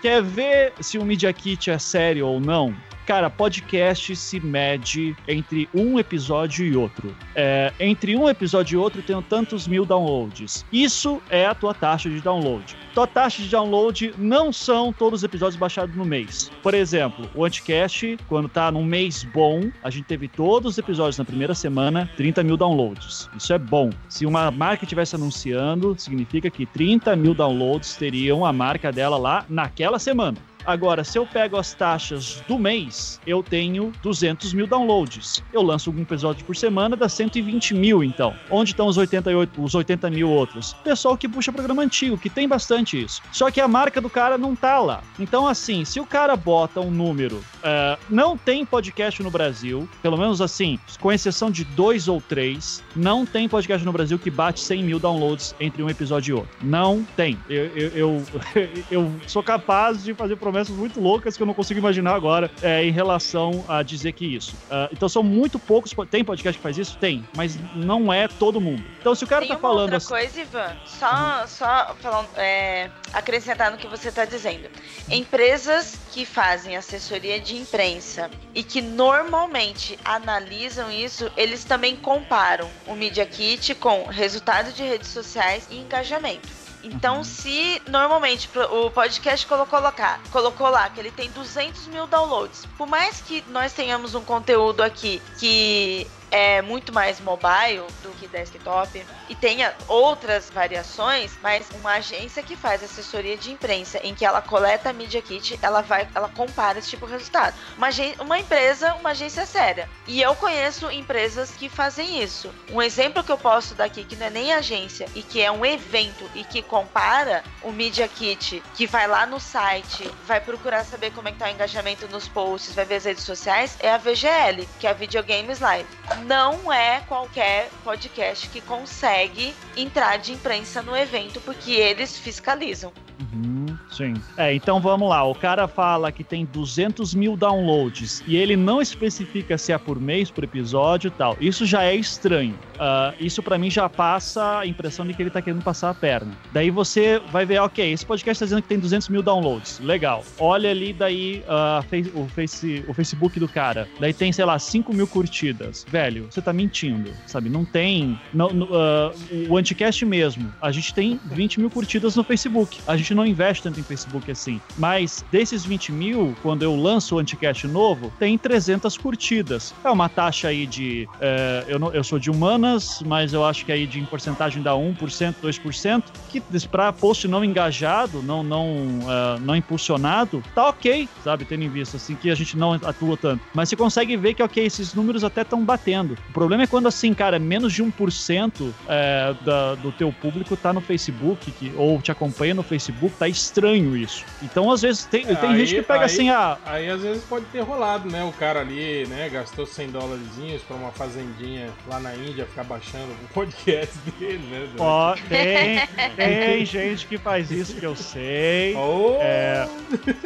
quer 0.00 0.20
ver 0.20 0.72
se 0.80 0.98
o 0.98 1.04
Media 1.04 1.32
Kit 1.32 1.70
é 1.70 1.78
sério 1.78 2.26
ou 2.26 2.40
não? 2.40 2.74
Cara, 3.06 3.28
podcast 3.28 4.14
se 4.14 4.38
mede 4.38 5.16
entre 5.26 5.68
um 5.74 5.98
episódio 5.98 6.64
e 6.64 6.76
outro. 6.76 7.14
É, 7.34 7.72
entre 7.80 8.14
um 8.14 8.28
episódio 8.28 8.76
e 8.76 8.78
outro, 8.78 9.00
eu 9.00 9.04
tenho 9.04 9.22
tantos 9.22 9.66
mil 9.66 9.84
downloads. 9.84 10.64
Isso 10.72 11.20
é 11.28 11.44
a 11.44 11.54
tua 11.54 11.74
taxa 11.74 12.08
de 12.08 12.20
download. 12.20 12.76
Tua 12.94 13.06
taxa 13.06 13.42
de 13.42 13.48
download 13.48 14.14
não 14.16 14.52
são 14.52 14.92
todos 14.92 15.20
os 15.20 15.24
episódios 15.24 15.56
baixados 15.56 15.96
no 15.96 16.04
mês. 16.04 16.50
Por 16.62 16.74
exemplo, 16.74 17.28
o 17.34 17.44
Anticast, 17.44 18.18
quando 18.28 18.48
tá 18.48 18.70
num 18.70 18.84
mês 18.84 19.24
bom, 19.24 19.70
a 19.82 19.90
gente 19.90 20.04
teve 20.04 20.28
todos 20.28 20.72
os 20.72 20.78
episódios 20.78 21.18
na 21.18 21.24
primeira 21.24 21.54
semana, 21.54 22.08
30 22.16 22.44
mil 22.44 22.56
downloads. 22.56 23.28
Isso 23.36 23.52
é 23.52 23.58
bom. 23.58 23.90
Se 24.08 24.26
uma 24.26 24.50
marca 24.50 24.84
estivesse 24.84 25.16
anunciando, 25.16 25.96
significa 25.98 26.50
que 26.50 26.66
30 26.66 27.16
mil 27.16 27.34
downloads 27.34 27.96
teriam 27.96 28.46
a 28.46 28.52
marca 28.52 28.92
dela 28.92 29.16
lá 29.16 29.44
naquela 29.48 29.98
semana. 29.98 30.36
Agora, 30.64 31.04
se 31.04 31.18
eu 31.18 31.26
pego 31.26 31.56
as 31.56 31.74
taxas 31.74 32.42
do 32.46 32.58
mês, 32.58 33.20
eu 33.26 33.42
tenho 33.42 33.92
200 34.02 34.52
mil 34.52 34.66
downloads. 34.66 35.42
Eu 35.52 35.62
lanço 35.62 35.90
um 35.90 36.00
episódio 36.00 36.44
por 36.44 36.56
semana, 36.56 36.96
dá 36.96 37.08
120 37.08 37.74
mil, 37.74 38.02
então. 38.02 38.34
Onde 38.50 38.70
estão 38.70 38.86
os 38.86 38.96
88, 38.96 39.62
os 39.62 39.74
80 39.74 40.10
mil 40.10 40.30
outros? 40.30 40.72
Pessoal 40.84 41.16
que 41.16 41.28
puxa 41.28 41.52
programa 41.52 41.82
antigo, 41.82 42.16
que 42.16 42.30
tem 42.30 42.48
bastante 42.48 43.02
isso. 43.02 43.22
Só 43.32 43.50
que 43.50 43.60
a 43.60 43.68
marca 43.68 44.00
do 44.00 44.10
cara 44.10 44.38
não 44.38 44.54
tá 44.54 44.78
lá. 44.78 45.02
Então, 45.18 45.46
assim, 45.46 45.84
se 45.84 46.00
o 46.00 46.06
cara 46.06 46.36
bota 46.36 46.80
um 46.80 46.90
número, 46.90 47.36
uh, 47.36 47.98
não 48.08 48.36
tem 48.36 48.64
podcast 48.64 49.22
no 49.22 49.30
Brasil, 49.30 49.88
pelo 50.00 50.16
menos 50.16 50.40
assim, 50.40 50.78
com 51.00 51.10
exceção 51.10 51.50
de 51.50 51.64
dois 51.64 52.08
ou 52.08 52.20
três, 52.20 52.82
não 52.94 53.26
tem 53.26 53.48
podcast 53.48 53.84
no 53.84 53.92
Brasil 53.92 54.18
que 54.18 54.30
bate 54.30 54.60
100 54.60 54.82
mil 54.82 54.98
downloads 54.98 55.54
entre 55.60 55.82
um 55.82 55.90
episódio 55.90 56.32
e 56.32 56.38
outro. 56.38 56.50
Não 56.62 57.06
tem. 57.16 57.38
Eu, 57.48 57.66
eu, 57.66 57.90
eu, 57.94 58.22
eu 58.90 59.12
sou 59.26 59.42
capaz 59.42 60.04
de 60.04 60.14
fazer 60.14 60.36
promessas 60.52 60.76
muito 60.76 61.00
loucas 61.00 61.34
que 61.34 61.42
eu 61.42 61.46
não 61.46 61.54
consigo 61.54 61.80
imaginar 61.80 62.14
agora 62.14 62.50
é, 62.60 62.84
em 62.84 62.90
relação 62.90 63.64
a 63.66 63.82
dizer 63.82 64.12
que 64.12 64.26
isso. 64.26 64.54
Uh, 64.66 64.92
então 64.92 65.08
são 65.08 65.22
muito 65.22 65.58
poucos. 65.58 65.94
Tem 66.10 66.22
podcast 66.22 66.58
que 66.58 66.62
faz 66.62 66.76
isso? 66.76 66.98
Tem, 66.98 67.26
mas 67.34 67.58
não 67.74 68.12
é 68.12 68.28
todo 68.28 68.60
mundo. 68.60 68.84
Então 69.00 69.14
se 69.14 69.24
o 69.24 69.26
cara 69.26 69.40
Tem 69.40 69.48
tá 69.48 69.58
falando. 69.58 69.82
Outra 69.82 69.96
assim... 69.96 70.08
coisa, 70.08 70.40
Ivan, 70.40 70.76
só, 70.84 71.40
uhum. 71.40 71.46
só 71.46 71.96
falando, 72.00 72.28
é, 72.36 72.90
acrescentar 73.14 73.70
no 73.70 73.78
que 73.78 73.86
você 73.86 74.12
tá 74.12 74.26
dizendo. 74.26 74.68
Empresas 75.10 75.98
que 76.12 76.26
fazem 76.26 76.76
assessoria 76.76 77.40
de 77.40 77.56
imprensa 77.56 78.30
e 78.54 78.62
que 78.62 78.82
normalmente 78.82 79.98
analisam 80.04 80.90
isso, 80.90 81.30
eles 81.36 81.64
também 81.64 81.96
comparam 81.96 82.68
o 82.86 82.94
Media 82.94 83.24
Kit 83.24 83.74
com 83.76 84.04
resultado 84.04 84.72
de 84.72 84.82
redes 84.82 85.08
sociais 85.08 85.66
e 85.70 85.78
engajamento. 85.78 86.61
Então, 86.82 87.18
uhum. 87.18 87.24
se 87.24 87.80
normalmente 87.88 88.48
o 88.70 88.90
podcast 88.90 89.46
colocou, 89.46 89.78
colocar, 89.78 90.20
colocou 90.30 90.68
lá 90.68 90.88
que 90.90 91.00
ele 91.00 91.10
tem 91.10 91.30
200 91.30 91.86
mil 91.88 92.06
downloads, 92.06 92.66
por 92.76 92.86
mais 92.86 93.20
que 93.20 93.42
nós 93.48 93.72
tenhamos 93.72 94.14
um 94.14 94.22
conteúdo 94.22 94.82
aqui 94.82 95.22
que 95.38 96.06
é 96.32 96.62
muito 96.62 96.92
mais 96.94 97.20
mobile 97.20 97.84
do 98.02 98.10
que 98.18 98.26
desktop 98.26 99.04
e 99.28 99.34
tenha 99.34 99.74
outras 99.86 100.48
variações, 100.48 101.38
mas 101.42 101.68
uma 101.78 101.92
agência 101.92 102.42
que 102.42 102.56
faz 102.56 102.82
assessoria 102.82 103.36
de 103.36 103.52
imprensa 103.52 104.00
em 104.02 104.14
que 104.14 104.24
ela 104.24 104.40
coleta 104.40 104.90
a 104.90 104.92
Media 104.94 105.20
Kit, 105.20 105.58
ela 105.60 105.82
vai, 105.82 106.08
ela 106.14 106.30
compara 106.30 106.78
esse 106.78 106.88
tipo 106.88 107.06
de 107.06 107.12
resultado. 107.12 107.54
Uma, 107.76 107.88
uma 108.18 108.38
empresa, 108.38 108.94
uma 108.94 109.10
agência 109.10 109.44
séria. 109.44 109.88
E 110.06 110.22
eu 110.22 110.34
conheço 110.34 110.90
empresas 110.90 111.50
que 111.50 111.68
fazem 111.68 112.22
isso. 112.22 112.50
Um 112.70 112.80
exemplo 112.80 113.22
que 113.22 113.30
eu 113.30 113.38
posso 113.38 113.74
dar 113.74 113.84
aqui, 113.84 114.02
que 114.02 114.16
não 114.16 114.26
é 114.26 114.30
nem 114.30 114.52
agência, 114.54 115.06
e 115.14 115.22
que 115.22 115.42
é 115.42 115.52
um 115.52 115.66
evento 115.66 116.28
e 116.34 116.44
que 116.44 116.62
compara 116.62 117.44
o 117.62 117.70
Media 117.70 118.08
Kit, 118.08 118.62
que 118.74 118.86
vai 118.86 119.06
lá 119.06 119.26
no 119.26 119.38
site, 119.38 120.10
vai 120.26 120.40
procurar 120.40 120.84
saber 120.84 121.12
como 121.12 121.28
é 121.28 121.32
que 121.32 121.38
tá 121.38 121.46
o 121.46 121.50
engajamento 121.50 122.08
nos 122.08 122.26
posts, 122.26 122.74
vai 122.74 122.86
ver 122.86 122.96
as 122.96 123.04
redes 123.04 123.24
sociais, 123.24 123.76
é 123.80 123.90
a 123.90 123.98
VGL, 123.98 124.66
que 124.80 124.86
é 124.86 124.90
a 124.90 124.94
Videogames 124.94 125.60
Live 125.60 125.88
não 126.24 126.72
é 126.72 127.00
qualquer 127.00 127.70
podcast 127.84 128.48
que 128.48 128.60
consegue 128.60 129.54
entrar 129.76 130.18
de 130.18 130.32
imprensa 130.32 130.82
no 130.82 130.96
evento, 130.96 131.40
porque 131.40 131.72
eles 131.72 132.16
fiscalizam. 132.18 132.92
Uhum, 133.20 133.61
sim. 133.90 134.14
É, 134.36 134.54
então 134.54 134.80
vamos 134.80 135.08
lá. 135.08 135.24
O 135.24 135.34
cara 135.34 135.66
fala 135.68 136.10
que 136.10 136.24
tem 136.24 136.44
200 136.44 137.14
mil 137.14 137.36
downloads 137.36 138.22
e 138.26 138.36
ele 138.36 138.56
não 138.56 138.80
especifica 138.80 139.56
se 139.58 139.72
é 139.72 139.78
por 139.78 140.00
mês, 140.00 140.30
por 140.30 140.44
episódio 140.44 141.08
e 141.08 141.10
tal. 141.10 141.36
Isso 141.40 141.66
já 141.66 141.84
é 141.84 141.94
estranho. 141.94 142.54
Uh, 142.74 143.14
isso 143.20 143.42
para 143.42 143.56
mim 143.58 143.70
já 143.70 143.88
passa 143.88 144.58
a 144.58 144.66
impressão 144.66 145.06
de 145.06 145.14
que 145.14 145.22
ele 145.22 145.30
tá 145.30 145.40
querendo 145.40 145.62
passar 145.62 145.90
a 145.90 145.94
perna. 145.94 146.32
Daí 146.52 146.70
você 146.70 147.20
vai 147.30 147.46
ver, 147.46 147.60
ok, 147.60 147.92
esse 147.92 148.04
podcast 148.04 148.40
tá 148.40 148.46
dizendo 148.46 148.62
que 148.62 148.68
tem 148.68 148.78
200 148.78 149.08
mil 149.08 149.22
downloads. 149.22 149.78
Legal. 149.80 150.24
Olha 150.38 150.70
ali 150.70 150.92
daí 150.92 151.44
uh, 151.46 152.20
o, 152.20 152.28
face, 152.28 152.84
o 152.88 152.94
Facebook 152.94 153.38
do 153.38 153.48
cara. 153.48 153.88
Daí 154.00 154.12
tem, 154.12 154.32
sei 154.32 154.44
lá, 154.44 154.58
5 154.58 154.92
mil 154.92 155.06
curtidas. 155.06 155.86
Velho, 155.88 156.26
você 156.28 156.42
tá 156.42 156.52
mentindo, 156.52 157.12
sabe? 157.26 157.48
Não 157.48 157.64
tem. 157.64 158.18
Uh, 158.34 159.48
o 159.48 159.56
Anticast 159.56 160.04
mesmo. 160.04 160.52
A 160.60 160.72
gente 160.72 160.92
tem 160.92 161.20
20 161.26 161.60
mil 161.60 161.70
curtidas 161.70 162.16
no 162.16 162.24
Facebook. 162.24 162.80
A 162.86 162.96
gente 162.96 163.14
não 163.14 163.24
investe 163.24 163.61
tanto 163.62 163.80
em 163.80 163.82
Facebook 163.82 164.30
assim. 164.30 164.60
Mas 164.76 165.24
desses 165.30 165.64
20 165.64 165.92
mil, 165.92 166.34
quando 166.42 166.62
eu 166.62 166.74
lanço 166.74 167.16
o 167.16 167.18
Anticast 167.18 167.66
novo, 167.66 168.12
tem 168.18 168.36
300 168.36 168.96
curtidas. 168.96 169.74
É 169.84 169.90
uma 169.90 170.08
taxa 170.08 170.48
aí 170.48 170.66
de. 170.66 171.08
Uh, 171.14 171.68
eu, 171.68 171.78
não, 171.78 171.92
eu 171.92 172.04
sou 172.04 172.18
de 172.18 172.30
humanas, 172.30 173.02
mas 173.06 173.32
eu 173.32 173.44
acho 173.44 173.64
que 173.64 173.72
aí 173.72 173.86
de 173.86 174.00
em 174.00 174.04
porcentagem 174.04 174.62
dá 174.62 174.72
1%, 174.72 175.34
2%, 175.42 176.04
que 176.30 176.42
para 176.68 176.92
post 176.92 177.26
não 177.28 177.44
engajado, 177.44 178.22
não, 178.22 178.42
não, 178.42 178.66
uh, 178.68 179.40
não 179.40 179.54
impulsionado, 179.56 180.42
tá 180.54 180.68
ok, 180.68 181.08
sabe? 181.22 181.44
Tendo 181.44 181.64
em 181.64 181.68
vista 181.68 181.96
assim 181.96 182.14
que 182.14 182.30
a 182.30 182.34
gente 182.34 182.56
não 182.56 182.72
atua 182.72 183.16
tanto. 183.16 183.42
Mas 183.54 183.68
você 183.68 183.76
consegue 183.76 184.16
ver 184.16 184.34
que, 184.34 184.42
ok, 184.42 184.64
esses 184.64 184.94
números 184.94 185.24
até 185.24 185.42
estão 185.42 185.64
batendo. 185.64 186.16
O 186.30 186.32
problema 186.32 186.64
é 186.64 186.66
quando, 186.66 186.88
assim, 186.88 187.14
cara, 187.14 187.38
menos 187.38 187.72
de 187.72 187.82
1% 187.82 188.70
é, 188.88 189.34
da, 189.44 189.74
do 189.74 189.92
teu 189.92 190.12
público 190.12 190.56
tá 190.56 190.72
no 190.72 190.80
Facebook, 190.80 191.50
que, 191.52 191.72
ou 191.76 192.00
te 192.00 192.10
acompanha 192.10 192.54
no 192.54 192.62
Facebook, 192.62 193.14
tá 193.18 193.28
estranho 193.52 193.96
isso. 193.96 194.24
Então, 194.42 194.70
às 194.70 194.80
vezes, 194.82 195.04
tem, 195.04 195.22
é, 195.28 195.34
tem 195.34 195.50
aí, 195.50 195.58
gente 195.58 195.74
que 195.76 195.82
pega 195.82 196.00
aí, 196.00 196.06
assim, 196.06 196.30
ah... 196.30 196.56
Aí, 196.64 196.88
às 196.88 197.02
vezes, 197.02 197.22
pode 197.24 197.44
ter 197.46 197.60
rolado, 197.60 198.10
né? 198.10 198.24
O 198.24 198.32
cara 198.32 198.60
ali, 198.60 199.06
né, 199.06 199.28
gastou 199.28 199.66
100 199.66 199.90
dólares 199.90 200.22
pra 200.66 200.76
uma 200.76 200.90
fazendinha 200.90 201.70
lá 201.86 202.00
na 202.00 202.14
Índia 202.14 202.46
ficar 202.46 202.64
baixando 202.64 203.12
o 203.12 203.28
podcast 203.34 203.94
dele, 204.18 204.42
né? 204.50 204.68
Ó, 204.78 205.14
tem, 205.28 205.86
tem 206.16 206.64
gente 206.64 207.06
que 207.06 207.18
faz 207.18 207.50
isso 207.50 207.76
que 207.76 207.84
eu 207.84 207.94
sei. 207.94 208.74
Oh. 208.82 209.18
É, 209.20 209.68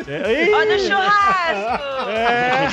é, 0.07 0.51
Olha 0.51 0.77
o 0.77 0.79
churrasco! 0.79 2.11
É. 2.11 2.69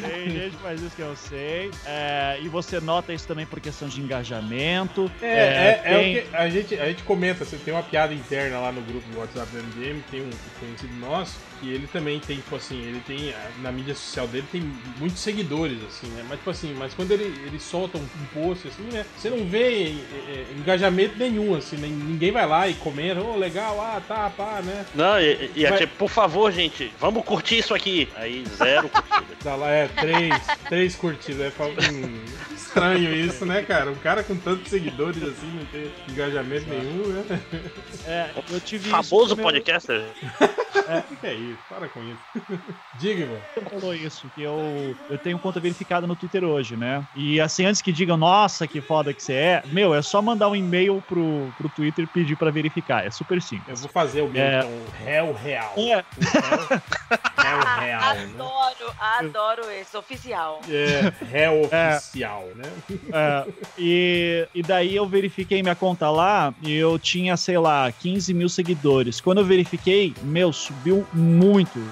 Tem 0.00 0.30
gente 0.30 0.56
que 0.56 0.62
faz 0.62 0.80
isso 0.80 0.96
que 0.96 1.02
eu 1.02 1.16
sei. 1.16 1.70
É, 1.84 2.38
e 2.42 2.48
você 2.48 2.80
nota 2.80 3.12
isso 3.12 3.26
também 3.26 3.46
por 3.46 3.60
questão 3.60 3.88
de 3.88 4.00
engajamento. 4.00 5.10
É, 5.20 5.26
é, 5.26 5.82
é, 5.84 5.98
tem... 5.98 6.16
é 6.16 6.20
o 6.20 6.22
que 6.22 6.36
a 6.36 6.48
gente, 6.48 6.80
a 6.80 6.86
gente 6.86 7.02
comenta, 7.02 7.44
você 7.44 7.56
tem 7.56 7.74
uma 7.74 7.82
piada 7.82 7.95
interna 8.12 8.58
lá 8.58 8.72
no 8.72 8.82
grupo 8.82 9.08
do 9.10 9.18
WhatsApp 9.18 9.50
do 9.50 9.58
MDM, 9.58 10.02
tem 10.10 10.20
um 10.22 10.30
conhecido 10.60 10.94
nosso, 10.96 11.38
que 11.60 11.68
ele 11.68 11.86
também 11.86 12.20
tem, 12.20 12.36
tipo 12.36 12.56
assim, 12.56 12.80
ele 12.80 13.00
tem, 13.06 13.34
na 13.60 13.70
mídia 13.70 13.94
social 13.94 14.26
dele 14.26 14.46
tem 14.50 14.62
muitos 14.98 15.20
seguidores, 15.20 15.78
assim, 15.84 16.06
né? 16.08 16.24
Mas, 16.28 16.38
tipo 16.38 16.50
assim, 16.50 16.74
mas 16.74 16.94
quando 16.94 17.12
ele, 17.12 17.24
ele 17.46 17.58
solta 17.58 17.98
um, 17.98 18.02
um 18.02 18.26
post, 18.32 18.68
assim, 18.68 18.82
né? 18.92 19.04
Você 19.16 19.30
não 19.30 19.46
vê 19.46 19.86
é, 19.86 19.90
é, 19.90 20.46
engajamento 20.56 21.16
nenhum, 21.18 21.54
assim, 21.54 21.76
nem, 21.76 21.90
ninguém 21.90 22.32
vai 22.32 22.46
lá 22.46 22.68
e 22.68 22.74
comenta, 22.74 23.20
ô, 23.20 23.34
oh, 23.34 23.36
legal, 23.36 23.80
ah, 23.80 24.00
tá, 24.06 24.30
pá, 24.30 24.60
né? 24.62 24.86
Não, 24.94 25.20
e, 25.20 25.50
e 25.54 25.66
é 25.66 25.72
tipo, 25.72 25.96
por 25.96 26.10
favor, 26.10 26.50
gente, 26.52 26.92
vamos 27.00 27.24
curtir 27.24 27.58
isso 27.58 27.74
aqui. 27.74 28.08
Aí, 28.16 28.44
zero 28.56 28.88
curtida. 28.88 29.36
Tá 29.46 29.54
lá, 29.54 29.70
é, 29.70 29.86
três, 29.86 30.42
três 30.68 30.96
curtidas. 30.96 31.52
É 31.60 31.62
hum, 31.62 32.24
estranho 32.54 33.14
isso, 33.14 33.46
né, 33.46 33.62
cara? 33.62 33.90
Um 33.90 33.96
cara 33.96 34.22
com 34.22 34.36
tantos 34.36 34.68
seguidores 34.68 35.22
assim, 35.22 35.46
não 35.54 35.64
ter 35.66 35.92
engajamento 36.08 36.68
nenhum, 36.68 37.08
né? 37.08 37.40
É, 38.06 38.30
eu 38.50 38.60
tive 38.60 38.90
Famoso 38.90 39.34
isso 39.34 39.36
podcaster. 39.36 40.04
É, 40.88 40.98
o 41.10 41.16
que 41.16 41.26
é 41.26 41.34
isso? 41.34 41.45
Para 41.68 41.88
com 41.88 42.00
isso. 42.02 42.20
Diga, 42.98 43.22
irmão. 43.22 43.40
falou 43.70 43.94
isso, 43.94 44.30
que 44.34 44.42
eu, 44.42 44.96
eu 45.10 45.18
tenho 45.18 45.38
conta 45.38 45.60
verificada 45.60 46.06
no 46.06 46.16
Twitter 46.16 46.44
hoje, 46.44 46.76
né? 46.76 47.06
E 47.14 47.40
assim, 47.40 47.64
antes 47.64 47.82
que 47.82 47.92
digam, 47.92 48.16
nossa, 48.16 48.66
que 48.66 48.80
foda 48.80 49.12
que 49.12 49.22
você 49.22 49.32
é, 49.32 49.62
meu, 49.66 49.94
é 49.94 50.02
só 50.02 50.20
mandar 50.22 50.48
um 50.48 50.56
e-mail 50.56 51.02
pro, 51.06 51.52
pro 51.56 51.68
Twitter 51.68 52.04
e 52.04 52.06
pedir 52.06 52.36
pra 52.36 52.50
verificar. 52.50 53.06
É 53.06 53.10
super 53.10 53.40
simples. 53.40 53.68
Eu 53.68 53.76
vou 53.76 53.88
fazer 53.88 54.22
o 54.22 54.28
meu, 54.28 54.42
é... 54.42 54.58
então, 54.58 54.70
réu 55.04 55.32
real. 55.32 55.74
É. 55.76 56.04
Réu 57.36 57.60
real. 57.80 58.02
Adoro, 58.02 58.86
né? 58.88 58.94
adoro 59.00 59.70
esse, 59.70 59.96
oficial. 59.96 60.60
É, 60.68 61.12
réu 61.24 61.68
é. 61.70 61.96
oficial, 61.96 62.48
né? 62.54 62.72
É, 63.12 63.52
e, 63.78 64.48
e 64.54 64.62
daí 64.62 64.96
eu 64.96 65.06
verifiquei 65.06 65.62
minha 65.62 65.74
conta 65.74 66.10
lá 66.10 66.54
e 66.62 66.74
eu 66.74 66.98
tinha, 66.98 67.36
sei 67.36 67.58
lá, 67.58 67.90
15 67.90 68.34
mil 68.34 68.48
seguidores. 68.48 69.20
Quando 69.20 69.38
eu 69.38 69.44
verifiquei, 69.44 70.14
meu, 70.22 70.52
subiu 70.52 71.06
muito. 71.12 71.35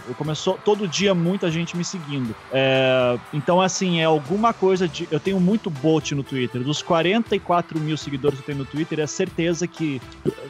Eu 0.08 0.14
começou 0.14 0.58
todo 0.64 0.88
dia 0.88 1.14
muita 1.14 1.50
gente 1.50 1.76
me 1.76 1.84
seguindo. 1.84 2.34
É, 2.52 3.18
então, 3.32 3.60
assim, 3.60 4.00
é 4.00 4.04
alguma 4.04 4.52
coisa 4.52 4.88
de. 4.88 5.08
Eu 5.10 5.20
tenho 5.20 5.38
muito 5.40 5.70
bot 5.70 6.14
no 6.14 6.22
Twitter. 6.22 6.62
Dos 6.62 6.82
44 6.82 7.78
mil 7.80 7.96
seguidores 7.96 8.38
que 8.38 8.42
eu 8.42 8.46
tenho 8.46 8.58
no 8.58 8.64
Twitter, 8.64 9.00
é 9.00 9.06
certeza 9.06 9.66
que 9.66 10.00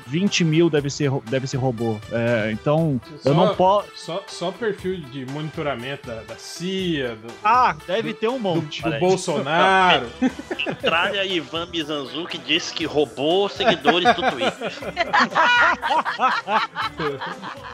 20 0.07 0.45
mil 0.45 0.71
deve 0.71 0.91
ser, 0.91 1.11
deve 1.29 1.47
ser 1.47 1.57
robô. 1.57 1.99
É, 2.13 2.51
então, 2.53 3.01
só, 3.21 3.31
eu 3.31 3.35
não 3.35 3.55
posso. 3.55 3.89
Só, 3.97 4.23
só 4.27 4.51
perfil 4.53 5.01
de 5.01 5.27
monitoramento 5.27 6.07
da, 6.07 6.23
da 6.23 6.37
CIA. 6.37 7.17
Do, 7.17 7.33
ah, 7.43 7.77
deve 7.87 8.13
do, 8.13 8.19
ter 8.19 8.29
um 8.29 8.39
monte. 8.39 8.83
Do, 8.83 8.91
do 8.91 8.99
Bolsonaro. 8.99 10.07
Contrária, 10.65 11.25
Ivan 11.25 11.67
Mizanzuki 11.67 12.39
disse 12.39 12.73
que 12.73 12.85
roubou 12.85 13.49
seguidores 13.49 14.15
do 14.15 14.23
Twitter. 14.31 14.73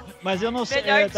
Mas 0.22 0.42
eu 0.42 0.51
não 0.51 0.64
sei. 0.64 0.82
É, 0.82 1.09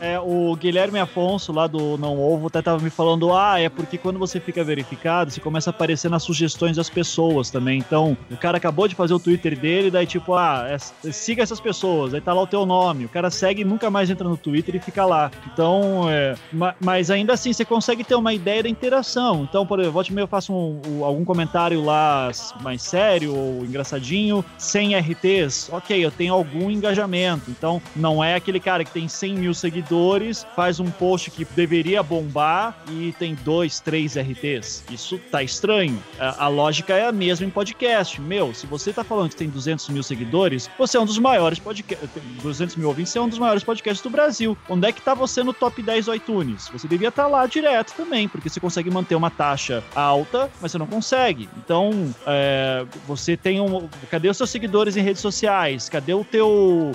é, 0.00 0.18
o 0.18 0.54
Guilherme 0.56 0.98
Afonso, 0.98 1.52
lá 1.52 1.66
do 1.66 1.96
Não 1.98 2.20
Ovo, 2.20 2.48
até 2.48 2.62
tava 2.62 2.82
me 2.82 2.90
falando: 2.90 3.32
ah, 3.32 3.60
é 3.60 3.68
porque 3.68 3.98
quando 3.98 4.18
você 4.18 4.40
fica 4.40 4.62
verificado, 4.64 5.30
você 5.30 5.40
começa 5.40 5.70
a 5.70 5.72
aparecer 5.72 6.10
nas 6.10 6.22
sugestões 6.22 6.76
das 6.76 6.90
pessoas 6.90 7.50
também. 7.50 7.78
Então, 7.78 8.16
o 8.30 8.36
cara 8.36 8.56
acabou 8.56 8.88
de 8.88 8.94
fazer 8.94 9.14
o 9.14 9.20
Twitter 9.20 9.58
dele, 9.58 9.90
daí 9.90 10.06
tipo, 10.06 10.34
ah, 10.34 10.66
é, 10.68 10.78
siga 11.12 11.42
essas 11.42 11.60
pessoas, 11.60 12.14
aí 12.14 12.20
tá 12.20 12.32
lá 12.32 12.42
o 12.42 12.46
teu 12.46 12.64
nome. 12.66 13.04
O 13.04 13.08
cara 13.08 13.30
segue 13.30 13.62
e 13.62 13.64
nunca 13.64 13.90
mais 13.90 14.10
entra 14.10 14.28
no 14.28 14.36
Twitter 14.36 14.74
e 14.76 14.80
fica 14.80 15.04
lá. 15.04 15.30
Então, 15.52 16.08
é, 16.08 16.34
mas 16.80 17.10
ainda 17.10 17.32
assim, 17.34 17.52
você 17.52 17.64
consegue 17.64 18.04
ter 18.04 18.14
uma 18.14 18.32
ideia 18.32 18.62
da 18.62 18.68
interação. 18.68 19.42
Então, 19.48 19.66
por 19.66 19.78
exemplo, 19.78 19.94
volte 19.94 20.12
meio 20.12 20.24
eu 20.24 20.28
faço 20.28 20.52
um, 20.52 20.80
um, 20.86 21.04
algum 21.04 21.24
comentário 21.24 21.82
lá 21.82 22.30
mais 22.62 22.82
sério 22.82 23.34
ou 23.34 23.64
engraçadinho, 23.64 24.44
sem 24.58 24.96
RTs, 24.96 25.70
ok, 25.72 26.04
eu 26.04 26.10
tenho 26.10 26.34
algum 26.34 26.70
engajamento. 26.70 27.50
Então, 27.50 27.80
não 27.94 28.22
é 28.22 28.34
aquele 28.34 28.60
cara 28.60 28.84
que 28.84 28.90
tem 28.90 29.08
100 29.20 29.34
mil 29.34 29.52
seguidores, 29.52 30.46
faz 30.56 30.80
um 30.80 30.90
post 30.90 31.30
que 31.30 31.44
deveria 31.44 32.02
bombar 32.02 32.74
e 32.90 33.14
tem 33.18 33.34
dois, 33.44 33.78
três 33.78 34.16
RTs. 34.16 34.82
Isso 34.90 35.18
tá 35.30 35.42
estranho. 35.42 36.02
A, 36.18 36.46
a 36.46 36.48
lógica 36.48 36.94
é 36.94 37.06
a 37.06 37.12
mesma 37.12 37.44
em 37.44 37.50
podcast. 37.50 38.18
Meu, 38.18 38.54
se 38.54 38.66
você 38.66 38.94
tá 38.94 39.04
falando 39.04 39.28
que 39.28 39.36
tem 39.36 39.50
200 39.50 39.90
mil 39.90 40.02
seguidores, 40.02 40.70
você 40.78 40.96
é 40.96 41.00
um 41.00 41.04
dos 41.04 41.18
maiores 41.18 41.58
podcasts. 41.58 42.08
200 42.42 42.76
mil 42.76 42.88
ouvintes, 42.88 43.12
você 43.12 43.18
é 43.18 43.22
um 43.22 43.28
dos 43.28 43.38
maiores 43.38 43.62
podcasts 43.62 44.02
do 44.02 44.08
Brasil. 44.08 44.56
Onde 44.68 44.88
é 44.88 44.92
que 44.92 45.02
tá 45.02 45.12
você 45.12 45.42
no 45.42 45.52
top 45.52 45.82
10 45.82 46.06
do 46.06 46.14
iTunes? 46.14 46.68
Você 46.72 46.88
devia 46.88 47.08
estar 47.08 47.24
tá 47.24 47.28
lá 47.28 47.46
direto 47.46 47.92
também, 47.94 48.26
porque 48.26 48.48
você 48.48 48.58
consegue 48.58 48.90
manter 48.90 49.16
uma 49.16 49.30
taxa 49.30 49.84
alta, 49.94 50.50
mas 50.62 50.72
você 50.72 50.78
não 50.78 50.86
consegue. 50.86 51.46
Então, 51.58 52.14
é, 52.26 52.86
você 53.06 53.36
tem 53.36 53.60
um. 53.60 53.86
Cadê 54.10 54.30
os 54.30 54.36
seus 54.38 54.48
seguidores 54.48 54.96
em 54.96 55.02
redes 55.02 55.20
sociais? 55.20 55.90
Cadê 55.90 56.14
o 56.14 56.24
teu. 56.24 56.92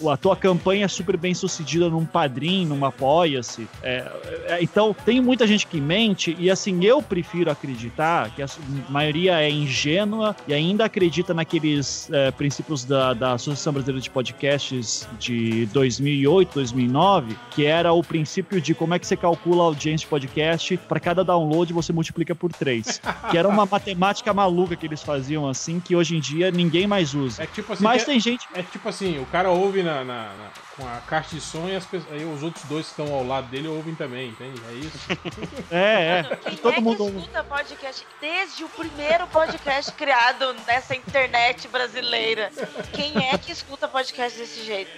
Uh, 0.00 0.08
a 0.08 0.16
tua 0.16 0.36
campanha 0.36 0.88
super 0.88 1.16
bem 1.16 1.34
sucedida 1.34 1.63
num 1.90 2.04
padrinho, 2.04 2.68
numa 2.68 2.88
apoia-se? 2.88 3.66
É, 3.82 4.10
é, 4.48 4.58
então, 4.62 4.94
tem 5.04 5.20
muita 5.20 5.46
gente 5.46 5.66
que 5.66 5.80
mente, 5.80 6.36
e 6.38 6.50
assim, 6.50 6.84
eu 6.84 7.02
prefiro 7.02 7.50
acreditar 7.50 8.30
que 8.30 8.42
a 8.42 8.46
maioria 8.88 9.40
é 9.40 9.50
ingênua 9.50 10.36
e 10.46 10.54
ainda 10.54 10.84
acredita 10.84 11.32
naqueles 11.34 12.08
é, 12.12 12.30
princípios 12.30 12.84
da, 12.84 13.14
da 13.14 13.32
Associação 13.32 13.72
Brasileira 13.72 14.00
de 14.00 14.10
Podcasts 14.10 15.08
de 15.18 15.66
2008, 15.66 16.54
2009, 16.54 17.36
que 17.50 17.66
era 17.66 17.92
o 17.92 18.02
princípio 18.02 18.60
de 18.60 18.74
como 18.74 18.94
é 18.94 18.98
que 18.98 19.06
você 19.06 19.16
calcula 19.16 19.62
a 19.62 19.66
audiência 19.66 20.04
de 20.04 20.10
podcast, 20.10 20.76
para 20.76 21.00
cada 21.00 21.24
download 21.24 21.72
você 21.72 21.92
multiplica 21.92 22.34
por 22.34 22.52
3. 22.52 23.00
que 23.30 23.38
era 23.38 23.48
uma 23.48 23.66
matemática 23.66 24.32
maluca 24.32 24.76
que 24.76 24.86
eles 24.86 25.02
faziam 25.02 25.48
assim, 25.48 25.80
que 25.80 25.94
hoje 25.94 26.16
em 26.16 26.20
dia 26.20 26.50
ninguém 26.50 26.86
mais 26.86 27.14
usa. 27.14 27.42
É 27.42 27.46
tipo 27.46 27.72
assim, 27.72 27.82
Mas 27.82 28.02
é, 28.02 28.04
tem 28.06 28.20
gente. 28.20 28.46
É 28.54 28.62
tipo 28.62 28.88
assim, 28.88 29.18
o 29.18 29.26
cara 29.26 29.50
ouve 29.50 29.82
na, 29.82 30.04
na, 30.04 30.22
na 30.24 30.50
com 30.76 30.86
a 30.86 31.00
caixa 31.06 31.36
de 31.36 31.40
som 31.40 31.68
e 31.68 31.76
as, 31.76 31.86
aí 32.10 32.24
os 32.24 32.42
outros 32.42 32.64
dois 32.64 32.86
que 32.86 33.00
estão 33.00 33.14
ao 33.14 33.26
lado 33.26 33.48
dele 33.48 33.68
ouvem 33.68 33.94
também, 33.94 34.30
entende? 34.30 34.60
É 34.68 34.74
isso. 34.74 34.98
é, 35.70 36.24
é. 36.30 36.36
Quem 36.36 36.56
Todo 36.56 36.74
é 36.74 36.80
mundo 36.80 37.10
que 37.10 37.18
escuta 37.18 37.44
podcast 37.44 38.06
desde 38.20 38.64
o 38.64 38.68
primeiro 38.68 39.26
podcast 39.28 39.92
criado 39.92 40.54
nessa 40.66 40.94
internet 40.94 41.68
brasileira? 41.68 42.50
Quem 42.92 43.12
é 43.28 43.38
que 43.38 43.52
escuta 43.52 43.86
podcast 43.86 44.38
desse 44.38 44.64
jeito? 44.64 44.90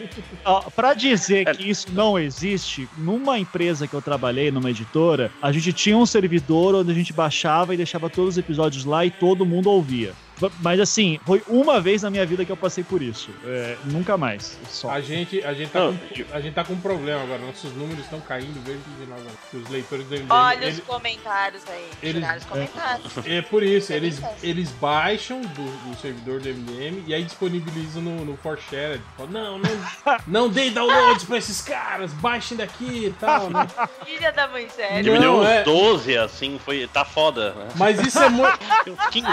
Ó, 0.45 0.63
pra 0.71 0.95
dizer 0.95 1.55
que 1.55 1.69
isso 1.69 1.89
não 1.93 2.19
existe, 2.19 2.89
numa 2.97 3.39
empresa 3.39 3.87
que 3.87 3.95
eu 3.95 4.03
trabalhei, 4.03 4.51
numa 4.51 4.71
editora, 4.71 5.31
a 5.43 5.53
gente 5.53 5.73
tinha 5.73 5.97
um 5.97 6.07
servidor 6.07 6.75
onde 6.75 6.91
a 6.91 6.95
gente 6.95 7.13
baixava 7.13 7.75
e 7.75 7.77
deixava 7.77 8.09
todos 8.09 8.35
os 8.35 8.39
episódios 8.39 8.85
lá 8.85 9.05
e 9.05 9.11
todo 9.11 9.45
mundo 9.45 9.71
ouvia. 9.71 10.15
Mas 10.61 10.81
assim, 10.81 11.19
foi 11.25 11.43
uma 11.49 11.81
vez 11.81 12.03
na 12.03 12.11
minha 12.11 12.27
vida 12.27 12.45
que 12.45 12.53
eu 12.53 12.57
passei 12.57 12.85
por 12.85 13.01
isso. 13.03 13.31
É, 13.45 13.77
nunca 13.85 14.17
mais. 14.17 14.59
Só. 14.69 14.91
A 14.91 15.01
gente, 15.01 15.43
a, 15.43 15.55
gente 15.55 15.71
tá 15.71 15.81
Não, 15.81 15.97
com, 15.97 16.25
a 16.33 16.41
gente 16.41 16.55
tá 16.55 16.65
com 16.65 16.75
um 16.75 16.81
problema 16.81 17.23
agora. 17.23 17.41
Nossos 17.43 17.73
números 17.75 18.05
estão 18.05 18.21
caindo 18.21 18.63
vertiginosamente. 18.65 19.37
Os 19.55 19.69
leitores 19.71 20.07
do 20.07 20.15
MDM. 20.15 20.27
Olha 20.33 20.65
ele- 20.67 20.73
os 20.73 20.81
comentários 20.81 21.63
aí. 21.69 21.91
eles- 22.03 22.17
Tiraram 22.23 22.39
os 22.39 22.45
comentários. 22.45 23.13
É 23.27 23.43
por 23.43 23.63
isso, 23.63 23.93
É 23.93 23.97
eles, 23.97 24.21
eles 24.43 24.71
baixam 24.73 25.41
do, 25.41 25.91
do 25.91 26.01
servidor 26.01 26.41
do 26.41 26.49
MDM 26.49 27.03
e 27.07 27.15
aí 27.15 27.25
disponibilizam 27.25 28.03
no, 28.03 28.25
no 28.25 28.37
ForShared. 28.37 29.03
Não, 29.31 29.59
não, 29.59 29.71
não 30.27 30.49
dei 30.49 30.71
downloads 30.71 31.25
pra 31.25 31.39
esses 31.39 31.61
caras, 31.63 32.13
baixem 32.13 32.57
daqui 32.57 33.07
e 33.07 33.15
tal, 33.19 33.49
né? 33.51 33.67
Filha 34.05 34.33
da 34.33 34.49
mãe 34.49 34.69
séria. 34.69 35.03
Diminuiu 35.03 35.41
uns 35.41 35.47
é- 35.47 35.63
12, 35.65 36.19
assim, 36.19 36.61
foi, 36.65 36.87
tá 36.93 37.05
foda, 37.05 37.53
né? 37.55 37.69
Mas 37.77 38.01
isso 38.01 38.19
é 38.19 38.29
muito. 38.29 38.59
Tem 38.85 38.93
uns 38.93 39.07
15. 39.07 39.27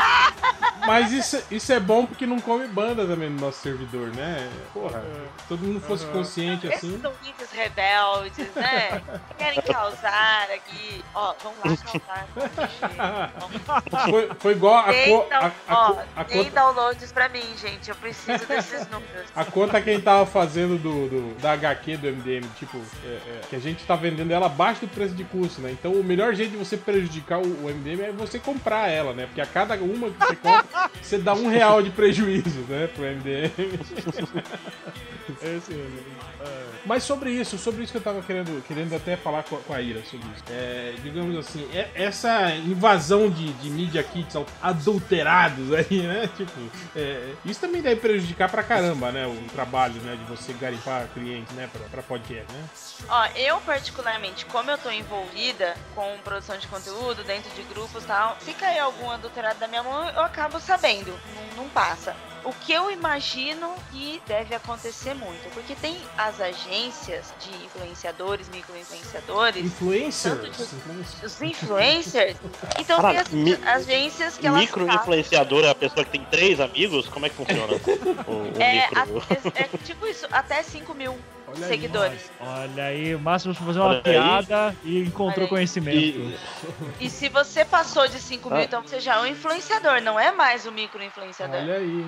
Mas 0.85 0.92
isso, 1.01 1.43
isso 1.49 1.71
é 1.73 1.79
bom 1.79 2.05
porque 2.05 2.25
não 2.25 2.39
come 2.39 2.67
banda 2.67 3.05
também 3.05 3.29
no 3.29 3.39
nosso 3.39 3.59
servidor, 3.61 4.07
né? 4.15 4.49
Porra, 4.73 5.01
se 5.39 5.47
todo 5.47 5.59
mundo 5.61 5.79
fosse 5.81 6.05
consciente 6.07 6.67
Esses 6.67 6.83
assim. 6.83 7.01
são 7.01 7.11
vídeos 7.23 7.49
rebeldes, 7.51 8.47
né? 8.55 9.01
Querem 9.37 9.61
causar 9.61 10.47
aqui. 10.53 11.03
Ó, 11.15 11.33
vamos 11.43 11.59
lá 11.59 11.77
causar. 11.77 13.33
vamos. 13.39 13.63
Foi, 14.09 14.29
foi 14.39 14.51
igual 14.53 14.75
a, 14.75 14.83
co, 14.93 15.27
a, 15.31 15.51
a, 15.67 15.89
ó, 15.91 15.95
a 16.15 16.25
conta. 16.25 16.49
downloads 16.51 17.11
pra 17.11 17.29
mim, 17.29 17.43
gente. 17.61 17.89
Eu 17.89 17.95
preciso 17.95 18.45
desses 18.45 18.87
números. 18.89 19.25
A 19.35 19.45
conta 19.45 19.81
que 19.81 19.89
a 19.89 19.93
gente 19.93 20.03
tava 20.03 20.25
fazendo 20.25 20.77
do, 20.77 21.07
do- 21.09 21.35
da 21.41 21.53
HQ 21.53 21.97
do 21.97 22.07
MDM, 22.07 22.47
tipo, 22.57 22.77
é, 23.05 23.07
é, 23.07 23.41
que 23.49 23.55
a 23.55 23.59
gente 23.59 23.83
tá 23.85 23.95
vendendo 23.95 24.31
ela 24.31 24.45
abaixo 24.47 24.81
do 24.81 24.87
preço 24.87 25.13
de 25.15 25.23
custo, 25.23 25.61
né? 25.61 25.71
Então 25.71 25.91
o 25.93 26.03
melhor 26.03 26.33
jeito 26.33 26.51
de 26.51 26.57
você 26.57 26.75
prejudicar 26.77 27.39
o, 27.39 27.43
o 27.65 27.69
MDM 27.69 28.01
é 28.03 28.11
você 28.11 28.39
comprar 28.39 28.89
ela, 28.89 29.13
né? 29.13 29.25
Porque 29.25 29.41
a 29.41 29.45
cada 29.45 29.75
uma 29.75 30.09
que 30.09 30.17
você 30.19 30.35
compra, 30.35 30.82
você 31.01 31.17
dá 31.17 31.33
um 31.33 31.47
real 31.47 31.81
de 31.81 31.89
prejuízo, 31.89 32.61
né? 32.69 32.87
Pro 32.87 33.03
MDM. 33.03 33.51
É 35.41 35.55
assim, 35.55 35.73
né? 35.75 36.03
Mas 36.85 37.03
sobre 37.03 37.31
isso, 37.31 37.57
sobre 37.57 37.83
isso 37.83 37.91
que 37.93 37.97
eu 37.97 38.01
tava 38.03 38.21
querendo, 38.21 38.61
querendo 38.67 38.93
até 38.95 39.15
falar 39.15 39.43
com 39.43 39.55
a, 39.55 39.59
com 39.59 39.73
a 39.73 39.81
Ira 39.81 40.03
sobre 40.03 40.27
isso. 40.35 40.43
É, 40.49 40.95
digamos 41.01 41.37
assim, 41.37 41.69
é- 41.73 41.89
essa 41.95 42.51
invasão 42.55 43.29
de, 43.29 43.53
de 43.53 43.69
Media 43.69 44.03
Kits 44.03 44.35
adulterados 44.61 45.73
aí, 45.73 46.01
né? 46.01 46.29
Tipo, 46.35 46.59
é, 46.95 47.33
isso 47.45 47.61
também 47.61 47.81
deve 47.81 48.01
prejudicar 48.01 48.49
pra 48.49 48.63
caramba, 48.63 49.11
né? 49.11 49.25
O 49.27 49.35
trabalho, 49.53 49.95
né? 50.01 50.15
De 50.17 50.23
você 50.25 50.51
garimpar 50.53 51.07
clientes, 51.13 51.53
né? 51.55 51.69
Pra, 51.71 51.87
pra 51.87 52.01
podcast, 52.03 52.51
né? 52.51 52.63
Ó, 53.07 53.25
eu 53.35 53.61
particularmente, 53.61 54.45
como 54.47 54.69
eu 54.71 54.77
tô 54.77 54.89
envolvida 54.91 55.75
com 55.95 56.17
produção 56.23 56.57
de 56.57 56.67
conteúdo 56.67 57.23
dentro 57.23 57.49
de 57.51 57.61
grupos 57.63 58.03
e 58.03 58.07
tal, 58.07 58.35
se 58.41 58.53
cair 58.53 58.79
algum 58.79 59.09
adulterado 59.09 59.59
da 59.59 59.67
minha 59.67 59.83
mão, 59.83 60.09
eu 60.09 60.21
acabo 60.21 60.59
sabendo. 60.59 61.11
Não, 61.55 61.63
não 61.63 61.69
passa. 61.69 62.13
O 62.45 62.51
que 62.53 62.73
eu 62.73 62.91
imagino 62.91 63.73
que 63.91 64.21
deve 64.27 64.53
acontecer 64.53 65.13
muito, 65.13 65.49
porque 65.53 65.75
tem 65.75 65.95
as 66.17 66.41
agências 66.41 67.33
de 67.39 67.49
influenciadores, 67.65 68.49
micro-influenciadores, 68.49 69.63
Influencers. 69.65 70.41
De- 70.41 70.49
Influencers. 70.49 71.23
os 71.23 71.41
influencers. 71.41 72.37
Então 72.79 73.01
tem 73.01 73.17
as 73.17 73.29
mi- 73.29 73.57
agências 73.65 74.37
que 74.37 74.45
elas 74.45 74.59
Micro-influenciador 74.59 75.63
é 75.63 75.69
a 75.69 75.75
pessoa 75.75 76.03
que 76.03 76.11
tem 76.11 76.25
três 76.25 76.59
amigos? 76.59 77.07
Como 77.07 77.25
é 77.25 77.29
que 77.29 77.35
funciona? 77.35 77.63
O, 78.27 78.31
o 78.57 78.61
É, 78.61 78.87
micro. 78.89 79.23
a- 79.29 79.61
é 79.61 79.69
tipo 79.85 80.05
isso, 80.05 80.27
até 80.31 80.61
5 80.63 80.93
mil 80.93 81.17
Olha 81.47 81.57
aí, 81.65 81.69
seguidores. 81.71 82.31
Olha 82.41 82.85
aí, 82.85 83.15
o 83.15 83.19
máximo 83.19 83.53
pra 83.55 83.65
fazer 83.65 83.79
uma 83.79 83.87
Olha 83.89 83.97
aí. 83.97 84.03
piada 84.03 84.75
e 84.83 84.99
encontrou 84.99 85.43
aí. 85.45 85.49
conhecimento. 85.49 85.97
E, 85.97 86.37
E 86.99 87.09
se 87.09 87.29
você 87.29 87.63
passou 87.63 88.07
de 88.07 88.19
5 88.19 88.49
mil, 88.49 88.59
Ah. 88.59 88.63
então 88.63 88.81
você 88.81 88.99
já 88.99 89.15
é 89.15 89.19
um 89.19 89.25
influenciador, 89.27 90.01
não 90.01 90.19
é 90.19 90.31
mais 90.31 90.65
um 90.65 90.71
micro-influenciador. 90.71 91.55
Olha 91.61 91.75
aí. 91.75 92.05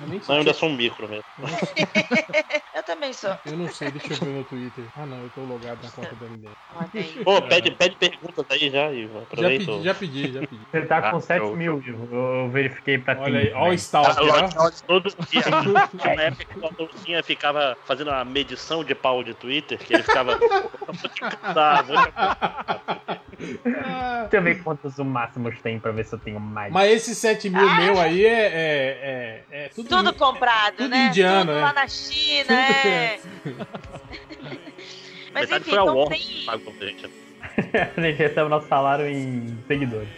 Eu 0.00 0.06
não, 0.08 0.14
eu 0.14 0.34
ainda 0.34 0.54
sou 0.54 0.68
um 0.68 0.76
micro 0.76 1.08
mesmo. 1.08 1.24
Eu 2.74 2.82
também 2.82 3.12
sou. 3.12 3.30
Eu 3.46 3.56
não 3.56 3.68
sei, 3.68 3.88
deixa 3.92 4.14
eu 4.14 4.18
ver 4.18 4.34
no 4.38 4.44
Twitter. 4.44 4.84
Ah 4.96 5.06
não, 5.06 5.22
eu 5.22 5.30
tô 5.30 5.42
logado 5.42 5.80
na 5.80 5.90
conta 5.92 6.12
do. 6.16 6.24
Olha 6.74 6.88
aí. 6.92 7.24
Pô, 7.24 7.40
pede, 7.42 7.70
pede 7.70 7.94
perguntas 7.94 8.44
aí 8.50 8.68
já, 8.68 8.92
Ivo. 8.92 9.24
Já 9.32 9.48
pedi, 9.48 9.82
já 9.84 9.94
pedi, 9.94 10.32
já 10.32 10.40
pedi. 10.40 10.60
Ele 10.72 10.86
tá 10.86 11.10
com 11.10 11.16
Ah, 11.18 11.20
7 11.20 11.40
show, 11.40 11.56
mil, 11.56 11.78
Ivo. 11.86 12.08
Eu 12.12 12.50
verifiquei 12.50 12.98
pra 12.98 13.16
Olha 13.20 13.38
aí, 13.38 13.46
ti, 13.46 13.52
ó 13.54 13.68
o? 13.68 13.72
Stalker, 13.74 14.24
ó. 14.58 14.70
Todo 14.88 15.08
dia. 15.30 15.42
Uma 16.12 16.22
época 16.22 16.44
que 16.44 16.58
o 16.58 16.66
Adolfinha 16.66 17.22
ficava 17.22 17.78
fazendo 17.84 18.08
uma 18.10 18.24
medição 18.24 18.82
de 18.82 18.94
pau 18.94 19.22
de 19.22 19.34
Twitter, 19.34 19.78
que 19.78 19.94
ele 19.94 20.02
ficava. 20.02 20.36
Catar. 21.20 21.84
Deixa 23.38 24.36
eu 24.36 24.42
ver 24.42 24.62
quantos 24.62 24.98
o 24.98 25.04
máximos 25.04 25.60
tem 25.60 25.78
pra 25.78 25.92
ver 25.92 26.04
se 26.04 26.14
eu 26.14 26.18
tenho 26.18 26.40
mais. 26.40 26.72
Mas 26.72 26.92
esse 26.92 27.14
7 27.14 27.50
mil 27.50 27.74
meu 27.76 28.00
aí 28.00 28.26
é, 28.26 28.30
é, 28.30 29.44
é, 29.50 29.64
é 29.64 29.68
tudo, 29.74 29.88
Tudo 29.88 30.14
comprado, 30.14 30.76
tudo 30.76 30.88
né? 30.88 31.06
indiano, 31.08 31.46
Tudo 31.46 31.54
né? 31.54 31.60
lá 31.62 31.72
na 31.72 31.88
China, 31.88 32.44
Tudo 32.44 32.52
é. 32.52 33.20
Mas 35.34 35.50
enfim, 35.50 35.70
foi 35.70 35.78
a 35.78 35.84
não 35.84 35.96
Warner 35.96 36.18
que 36.18 36.26
tem. 36.34 36.44
pagou 36.46 36.72
pra 36.74 36.86
gente. 36.86 37.10
a 37.96 38.00
gente 38.00 38.16
recebe 38.16 38.42
o 38.42 38.48
nosso 38.48 38.68
salário 38.68 39.06
em 39.06 39.58
seguidores. 39.66 40.08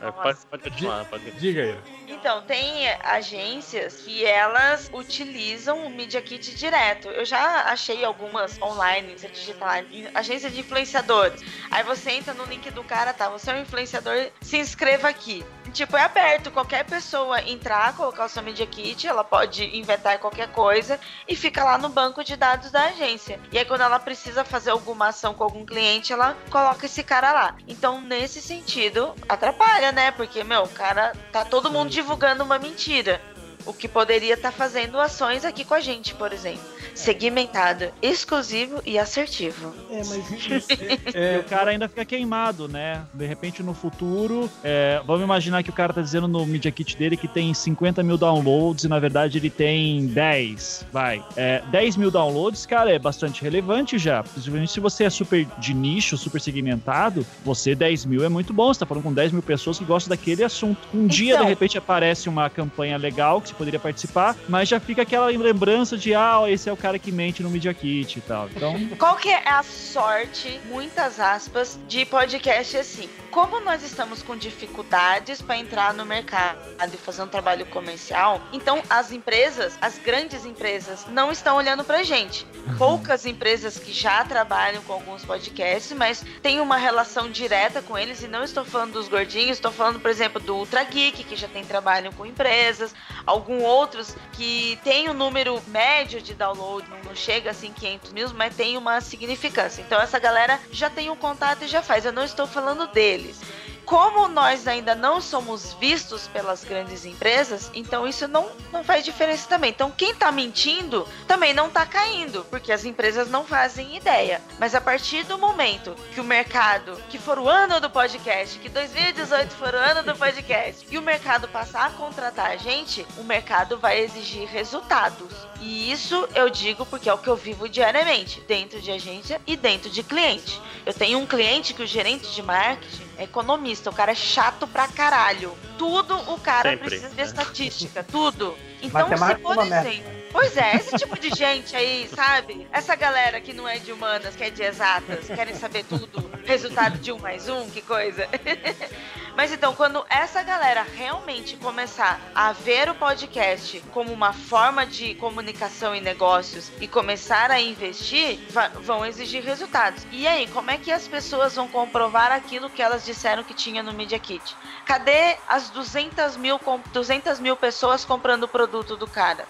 É, 0.00 0.10
Pode, 0.12 0.38
pode 0.46 0.62
continuar, 0.64 1.04
pode 1.06 1.30
Diga 1.32 1.62
aí. 1.62 1.76
Então, 2.08 2.42
tem 2.42 2.88
agências 3.02 3.96
que 3.96 4.24
elas 4.24 4.90
utilizam 4.92 5.86
o 5.86 5.90
Media 5.90 6.20
Kit 6.22 6.54
direto. 6.54 7.08
Eu 7.08 7.24
já 7.24 7.64
achei 7.64 8.04
algumas 8.04 8.60
online, 8.62 9.18
você 9.18 9.28
digitar 9.28 9.84
em- 9.92 10.08
agência 10.14 10.50
de 10.50 10.60
influenciadores. 10.60 11.40
Aí 11.70 11.82
você 11.84 12.12
entra 12.12 12.32
no 12.34 12.44
link 12.44 12.70
do 12.70 12.82
cara, 12.82 13.12
tá? 13.12 13.28
Você 13.28 13.50
é 13.50 13.54
um 13.54 13.60
influenciador, 13.60 14.30
se 14.40 14.56
inscreva 14.58 15.08
aqui. 15.08 15.44
Tipo, 15.72 15.98
é 15.98 16.02
aberto, 16.02 16.50
qualquer 16.50 16.84
pessoa 16.84 17.42
entrar, 17.42 17.94
colocar 17.94 18.24
o 18.24 18.28
seu 18.28 18.42
Media 18.42 18.66
Kit, 18.66 19.06
ela 19.06 19.22
pode 19.22 19.76
inventar 19.76 20.18
qualquer 20.18 20.48
coisa 20.48 20.98
e 21.28 21.36
fica 21.36 21.62
lá 21.62 21.76
no 21.76 21.90
banco 21.90 22.24
de 22.24 22.36
dados 22.36 22.70
da 22.70 22.86
agência. 22.86 23.38
E 23.52 23.58
aí, 23.58 23.64
quando 23.66 23.82
ela 23.82 23.98
precisa 23.98 24.44
fazer 24.44 24.70
alguma 24.70 25.08
ação 25.08 25.34
com 25.34 25.44
algum 25.44 25.66
cliente, 25.66 26.10
ela 26.12 26.34
coloca 26.50 26.86
esse 26.86 27.02
cara 27.02 27.32
lá. 27.32 27.54
Então, 27.68 28.00
nesse 28.00 28.40
sentido, 28.40 29.14
atrapalha, 29.28 29.92
né? 29.92 30.10
Porque, 30.10 30.42
meu, 30.42 30.62
o 30.62 30.68
cara 30.70 31.12
tá 31.30 31.44
todo 31.44 31.70
mundo 31.70 31.90
divulgando 31.98 32.44
uma 32.44 32.60
mentira. 32.60 33.20
O 33.68 33.72
que 33.74 33.86
poderia 33.86 34.32
estar 34.32 34.50
fazendo 34.50 34.98
ações 34.98 35.44
aqui 35.44 35.62
com 35.62 35.74
a 35.74 35.80
gente, 35.80 36.14
por 36.14 36.32
exemplo. 36.32 36.60
Segmentado, 36.94 37.90
exclusivo 38.02 38.82
e 38.84 38.98
assertivo. 38.98 39.74
É, 39.90 39.98
mas. 39.98 40.68
E 40.68 40.98
É, 41.14 41.38
o 41.38 41.44
cara 41.44 41.70
ainda 41.70 41.88
fica 41.88 42.04
queimado, 42.04 42.66
né? 42.66 43.02
De 43.12 43.26
repente, 43.26 43.62
no 43.62 43.74
futuro, 43.74 44.50
é, 44.64 45.00
vamos 45.06 45.22
imaginar 45.22 45.62
que 45.62 45.70
o 45.70 45.72
cara 45.72 45.92
tá 45.92 46.00
dizendo 46.00 46.26
no 46.26 46.44
Media 46.46 46.70
Kit 46.70 46.96
dele 46.96 47.16
que 47.16 47.28
tem 47.28 47.52
50 47.52 48.02
mil 48.02 48.16
downloads 48.16 48.84
e 48.84 48.88
na 48.88 48.98
verdade 48.98 49.38
ele 49.38 49.50
tem 49.50 50.06
10, 50.06 50.86
vai. 50.92 51.22
É, 51.36 51.62
10 51.70 51.96
mil 51.96 52.10
downloads, 52.10 52.64
cara, 52.66 52.90
é 52.90 52.98
bastante 52.98 53.42
relevante 53.42 53.98
já. 53.98 54.22
Principalmente 54.22 54.72
se 54.72 54.80
você 54.80 55.04
é 55.04 55.10
super 55.10 55.46
de 55.58 55.74
nicho, 55.74 56.16
super 56.16 56.40
segmentado, 56.40 57.26
você 57.44 57.74
10 57.74 58.06
mil 58.06 58.24
é 58.24 58.28
muito 58.28 58.52
bom. 58.52 58.72
Você 58.72 58.80
tá 58.80 58.86
falando 58.86 59.04
com 59.04 59.12
10 59.12 59.32
mil 59.32 59.42
pessoas 59.42 59.78
que 59.78 59.84
gostam 59.84 60.08
daquele 60.16 60.42
assunto. 60.42 60.78
Um 60.94 61.06
dia, 61.06 61.34
Então. 61.34 61.44
de 61.44 61.50
repente, 61.50 61.76
aparece 61.76 62.28
uma 62.28 62.48
campanha 62.48 62.96
legal 62.96 63.40
que 63.40 63.48
você 63.48 63.57
poderia 63.58 63.80
participar, 63.80 64.36
mas 64.48 64.68
já 64.68 64.78
fica 64.80 65.02
aquela 65.02 65.26
lembrança 65.26 65.98
de, 65.98 66.14
ah, 66.14 66.44
esse 66.48 66.68
é 66.68 66.72
o 66.72 66.76
cara 66.76 66.98
que 66.98 67.12
mente 67.12 67.42
no 67.42 67.50
Media 67.50 67.74
Kit 67.74 68.18
e 68.18 68.22
tal. 68.22 68.48
Então, 68.54 68.88
Qual 68.96 69.16
que 69.16 69.28
é 69.28 69.48
a 69.48 69.62
sorte, 69.62 70.60
muitas 70.70 71.18
aspas, 71.18 71.78
de 71.88 72.06
podcast 72.06 72.76
assim? 72.76 73.08
Como 73.30 73.60
nós 73.60 73.82
estamos 73.82 74.22
com 74.22 74.36
dificuldades 74.36 75.42
para 75.42 75.58
entrar 75.58 75.92
no 75.92 76.04
mercado 76.04 76.58
e 76.92 76.96
fazer 76.96 77.22
um 77.22 77.28
trabalho 77.28 77.66
comercial, 77.66 78.40
então 78.52 78.82
as 78.88 79.12
empresas, 79.12 79.76
as 79.80 79.98
grandes 79.98 80.44
empresas, 80.44 81.06
não 81.06 81.30
estão 81.30 81.56
olhando 81.56 81.84
pra 81.84 82.02
gente. 82.02 82.46
Poucas 82.78 83.26
empresas 83.26 83.78
que 83.78 83.92
já 83.92 84.24
trabalham 84.24 84.82
com 84.82 84.94
alguns 84.94 85.24
podcasts, 85.24 85.92
mas 85.96 86.24
tem 86.42 86.58
uma 86.60 86.76
relação 86.76 87.30
direta 87.30 87.82
com 87.82 87.98
eles, 87.98 88.22
e 88.22 88.28
não 88.28 88.42
estou 88.42 88.64
falando 88.64 88.92
dos 88.92 89.08
gordinhos, 89.08 89.58
estou 89.58 89.72
falando, 89.72 90.00
por 90.00 90.10
exemplo, 90.10 90.40
do 90.40 90.56
Ultra 90.56 90.82
Geek, 90.84 91.24
que 91.24 91.36
já 91.36 91.48
tem 91.48 91.64
trabalho 91.64 92.12
com 92.14 92.24
empresas, 92.24 92.94
alguns 93.26 93.62
outros 93.62 94.16
que 94.32 94.78
tem 94.82 95.08
um 95.08 95.14
número 95.14 95.62
médio 95.68 96.22
de 96.22 96.34
download, 96.34 96.88
não, 96.88 96.98
não 97.02 97.14
chega 97.14 97.50
assim 97.50 97.72
500 97.72 98.12
mil, 98.12 98.28
mas 98.34 98.56
tem 98.56 98.76
uma 98.76 99.00
significância. 99.00 99.82
Então 99.82 100.00
essa 100.00 100.18
galera 100.18 100.58
já 100.72 100.88
tem 100.88 101.10
um 101.10 101.16
contato 101.16 101.64
e 101.64 101.68
já 101.68 101.82
faz. 101.82 102.04
Eu 102.04 102.12
não 102.12 102.24
estou 102.24 102.46
falando 102.46 102.86
deles. 102.86 103.17
feliz. 103.18 103.67
Como 103.88 104.28
nós 104.28 104.68
ainda 104.68 104.94
não 104.94 105.18
somos 105.18 105.72
vistos 105.80 106.28
pelas 106.28 106.62
grandes 106.62 107.06
empresas, 107.06 107.70
então 107.72 108.06
isso 108.06 108.28
não, 108.28 108.50
não 108.70 108.84
faz 108.84 109.02
diferença 109.02 109.48
também. 109.48 109.70
Então 109.70 109.90
quem 109.90 110.14
tá 110.14 110.30
mentindo 110.30 111.08
também 111.26 111.54
não 111.54 111.70
tá 111.70 111.86
caindo, 111.86 112.44
porque 112.50 112.70
as 112.70 112.84
empresas 112.84 113.30
não 113.30 113.46
fazem 113.46 113.96
ideia. 113.96 114.42
Mas 114.58 114.74
a 114.74 114.80
partir 114.80 115.24
do 115.24 115.38
momento 115.38 115.96
que 116.12 116.20
o 116.20 116.24
mercado, 116.24 117.00
que 117.08 117.16
for 117.16 117.38
o 117.38 117.48
ano 117.48 117.80
do 117.80 117.88
podcast, 117.88 118.58
que 118.58 118.68
2018 118.68 119.54
for 119.54 119.72
o 119.72 119.78
ano 119.78 120.02
do 120.02 120.14
podcast, 120.14 120.86
e 120.90 120.98
o 120.98 121.02
mercado 121.02 121.48
passar 121.48 121.86
a 121.86 121.90
contratar 121.90 122.50
a 122.50 122.56
gente, 122.56 123.06
o 123.16 123.24
mercado 123.24 123.78
vai 123.78 124.00
exigir 124.00 124.46
resultados. 124.46 125.32
E 125.62 125.90
isso 125.90 126.28
eu 126.34 126.50
digo 126.50 126.84
porque 126.84 127.08
é 127.08 127.14
o 127.14 127.18
que 127.18 127.28
eu 127.28 127.36
vivo 127.36 127.66
diariamente, 127.66 128.42
dentro 128.42 128.82
de 128.82 128.90
agência 128.90 129.40
e 129.46 129.56
dentro 129.56 129.88
de 129.88 130.02
cliente. 130.02 130.60
Eu 130.84 130.92
tenho 130.92 131.18
um 131.18 131.26
cliente 131.26 131.72
que 131.72 131.82
o 131.82 131.86
gerente 131.86 132.30
de 132.34 132.42
marketing 132.42 133.08
é 133.16 133.24
economista. 133.24 133.77
O 133.86 133.92
cara 133.92 134.12
é 134.12 134.14
chato 134.14 134.66
pra 134.66 134.88
caralho. 134.88 135.56
Tudo 135.76 136.14
o 136.32 136.40
cara 136.40 136.70
Sempre, 136.70 136.88
precisa 136.88 137.10
de 137.10 137.16
né? 137.16 137.22
estatística, 137.22 138.02
tudo. 138.04 138.56
Então, 138.82 139.08
se 139.08 139.24
é 139.24 139.34
por 139.36 139.56
merda. 139.56 139.88
exemplo. 139.88 140.18
Pois 140.30 140.56
é, 140.56 140.76
esse 140.76 140.96
tipo 140.96 141.18
de 141.18 141.30
gente 141.30 141.74
aí, 141.74 142.08
sabe? 142.14 142.66
Essa 142.72 142.94
galera 142.94 143.40
que 143.40 143.52
não 143.52 143.66
é 143.66 143.78
de 143.78 143.92
humanas, 143.92 144.36
que 144.36 144.44
é 144.44 144.50
de 144.50 144.62
exatas, 144.62 145.26
querem 145.26 145.54
saber 145.54 145.84
tudo, 145.84 146.30
resultado 146.44 146.98
de 146.98 147.10
um 147.10 147.18
mais 147.18 147.48
um, 147.48 147.68
que 147.70 147.80
coisa. 147.80 148.28
Mas 149.38 149.52
então, 149.52 149.72
quando 149.72 150.04
essa 150.10 150.42
galera 150.42 150.82
realmente 150.82 151.56
começar 151.58 152.20
a 152.34 152.50
ver 152.50 152.90
o 152.90 152.94
podcast 152.96 153.80
como 153.92 154.12
uma 154.12 154.32
forma 154.32 154.84
de 154.84 155.14
comunicação 155.14 155.94
e 155.94 156.00
negócios 156.00 156.72
e 156.80 156.88
começar 156.88 157.48
a 157.52 157.60
investir, 157.60 158.40
vão 158.82 159.06
exigir 159.06 159.44
resultados. 159.44 160.04
E 160.10 160.26
aí, 160.26 160.48
como 160.48 160.72
é 160.72 160.76
que 160.76 160.90
as 160.90 161.06
pessoas 161.06 161.54
vão 161.54 161.68
comprovar 161.68 162.32
aquilo 162.32 162.68
que 162.68 162.82
elas 162.82 163.04
disseram 163.04 163.44
que 163.44 163.54
tinha 163.54 163.80
no 163.80 163.92
Media 163.92 164.18
Kit? 164.18 164.56
Cadê 164.84 165.36
as 165.46 165.70
200 165.70 166.36
mil, 166.36 166.58
com- 166.58 166.82
200 166.92 167.38
mil 167.38 167.54
pessoas 167.54 168.04
comprando 168.04 168.42
o 168.42 168.48
produto 168.48 168.96
do 168.96 169.06
cara? 169.06 169.46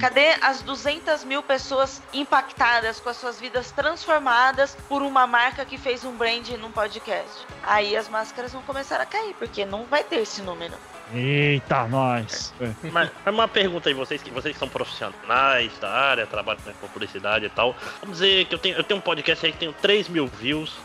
Cadê 0.00 0.36
as 0.40 0.62
200 0.62 1.24
mil 1.24 1.42
pessoas 1.42 2.00
impactadas 2.12 2.98
com 3.00 3.08
as 3.08 3.16
suas 3.16 3.38
vidas 3.38 3.70
transformadas 3.70 4.76
por 4.88 5.02
uma 5.02 5.26
marca 5.26 5.64
que 5.64 5.76
fez 5.76 6.04
um 6.04 6.16
brand 6.16 6.48
num 6.50 6.72
podcast? 6.72 7.46
Aí 7.62 7.96
as 7.96 8.08
máscaras 8.08 8.52
vão 8.52 8.62
começar 8.62 9.00
a 9.00 9.06
cair, 9.06 9.34
porque 9.34 9.64
não 9.64 9.84
vai 9.84 10.02
ter 10.02 10.20
esse 10.20 10.40
número. 10.42 10.74
Eita, 11.12 11.86
nós. 11.88 12.54
É. 12.60 12.70
Mas 12.90 13.10
mas 13.24 13.34
uma 13.34 13.48
pergunta 13.48 13.88
aí, 13.88 13.94
vocês 13.94 14.22
que 14.22 14.30
vocês 14.30 14.56
são 14.56 14.68
profissionais 14.68 15.72
da 15.78 15.90
área, 15.90 16.26
trabalham 16.26 16.60
com 16.80 16.88
publicidade 16.88 17.46
e 17.46 17.48
tal. 17.48 17.76
Vamos 18.00 18.18
dizer 18.18 18.44
que 18.46 18.54
eu 18.54 18.58
tenho, 18.58 18.76
eu 18.76 18.84
tenho 18.84 18.98
um 18.98 19.02
podcast 19.02 19.44
aí 19.44 19.52
que 19.52 19.58
tem 19.58 19.72
3 19.72 20.08
mil 20.08 20.26
views, 20.26 20.76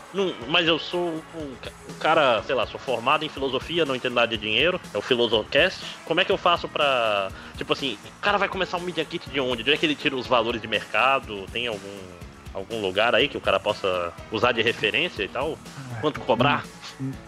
mas 0.48 0.66
eu 0.66 0.78
sou 0.78 1.22
um, 1.34 1.40
um 1.90 1.94
cara, 1.98 2.42
sei 2.42 2.54
lá, 2.54 2.66
sou 2.66 2.78
formado 2.78 3.24
em 3.24 3.28
filosofia, 3.28 3.84
não 3.84 3.94
entendo 3.94 4.14
nada 4.14 4.28
de 4.28 4.36
dinheiro, 4.36 4.80
é 4.92 4.98
o 4.98 5.02
Filosofcast. 5.02 5.84
Como 6.04 6.20
é 6.20 6.24
que 6.24 6.32
eu 6.32 6.38
faço 6.38 6.68
pra. 6.68 7.30
Tipo 7.56 7.72
assim, 7.72 7.98
o 8.18 8.20
cara 8.20 8.38
vai 8.38 8.48
começar 8.48 8.76
um 8.76 8.80
Media 8.80 9.04
Kit 9.04 9.28
de 9.30 9.40
onde? 9.40 9.62
De 9.62 9.70
onde 9.70 9.74
é 9.74 9.76
que 9.76 9.86
ele 9.86 9.94
tira 9.94 10.16
os 10.16 10.26
valores 10.26 10.60
de 10.60 10.68
mercado? 10.68 11.46
Tem 11.52 11.66
algum. 11.66 12.16
Algum 12.54 12.80
lugar 12.80 13.14
aí 13.14 13.28
que 13.28 13.36
o 13.36 13.40
cara 13.40 13.60
possa 13.60 14.14
usar 14.32 14.52
de 14.52 14.62
referência 14.62 15.22
e 15.22 15.28
tal? 15.28 15.58
Quanto 16.00 16.20
cobrar? 16.20 16.64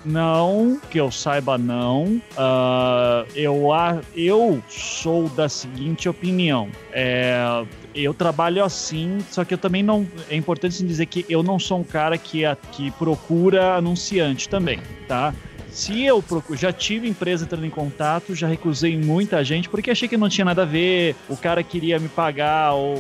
Não, 0.05 0.81
que 0.91 0.99
eu 0.99 1.11
saiba, 1.11 1.59
não. 1.59 2.21
Ah, 2.37 3.25
eu, 3.35 3.69
eu 4.15 4.63
sou 4.69 5.29
da 5.29 5.49
seguinte 5.49 6.09
opinião. 6.09 6.69
É, 6.93 7.65
eu 7.95 8.15
trabalho 8.15 8.65
assim, 8.65 9.19
só 9.31 9.45
que 9.45 9.55
eu 9.55 9.59
também 9.59 9.83
não. 9.83 10.07
É 10.31 10.37
importante 10.37 10.77
assim 10.77 10.87
dizer 10.87 11.07
que 11.07 11.27
eu 11.29 11.43
não 11.43 11.59
sou 11.59 11.81
um 11.81 11.85
cara 11.85 12.17
que, 12.17 12.43
que 12.73 12.91
procura 12.93 13.75
anunciante 13.75 14.49
também, 14.49 14.81
tá? 15.07 15.35
Se 15.79 16.03
eu 16.03 16.21
procuro, 16.21 16.59
já 16.59 16.73
tive 16.73 17.09
empresa 17.09 17.45
entrando 17.45 17.65
em 17.65 17.71
contato, 17.71 18.35
já 18.35 18.49
recusei 18.49 18.97
muita 18.97 19.45
gente 19.45 19.69
porque 19.69 19.93
achei 19.93 20.09
que 20.09 20.17
não 20.17 20.29
tinha 20.29 20.45
nada 20.45 20.63
a 20.63 20.65
ver, 20.65 21.15
o 21.29 21.37
cara 21.37 21.63
queria 21.63 22.01
me 22.01 22.09
pagar 22.09 22.73
ou, 22.73 22.97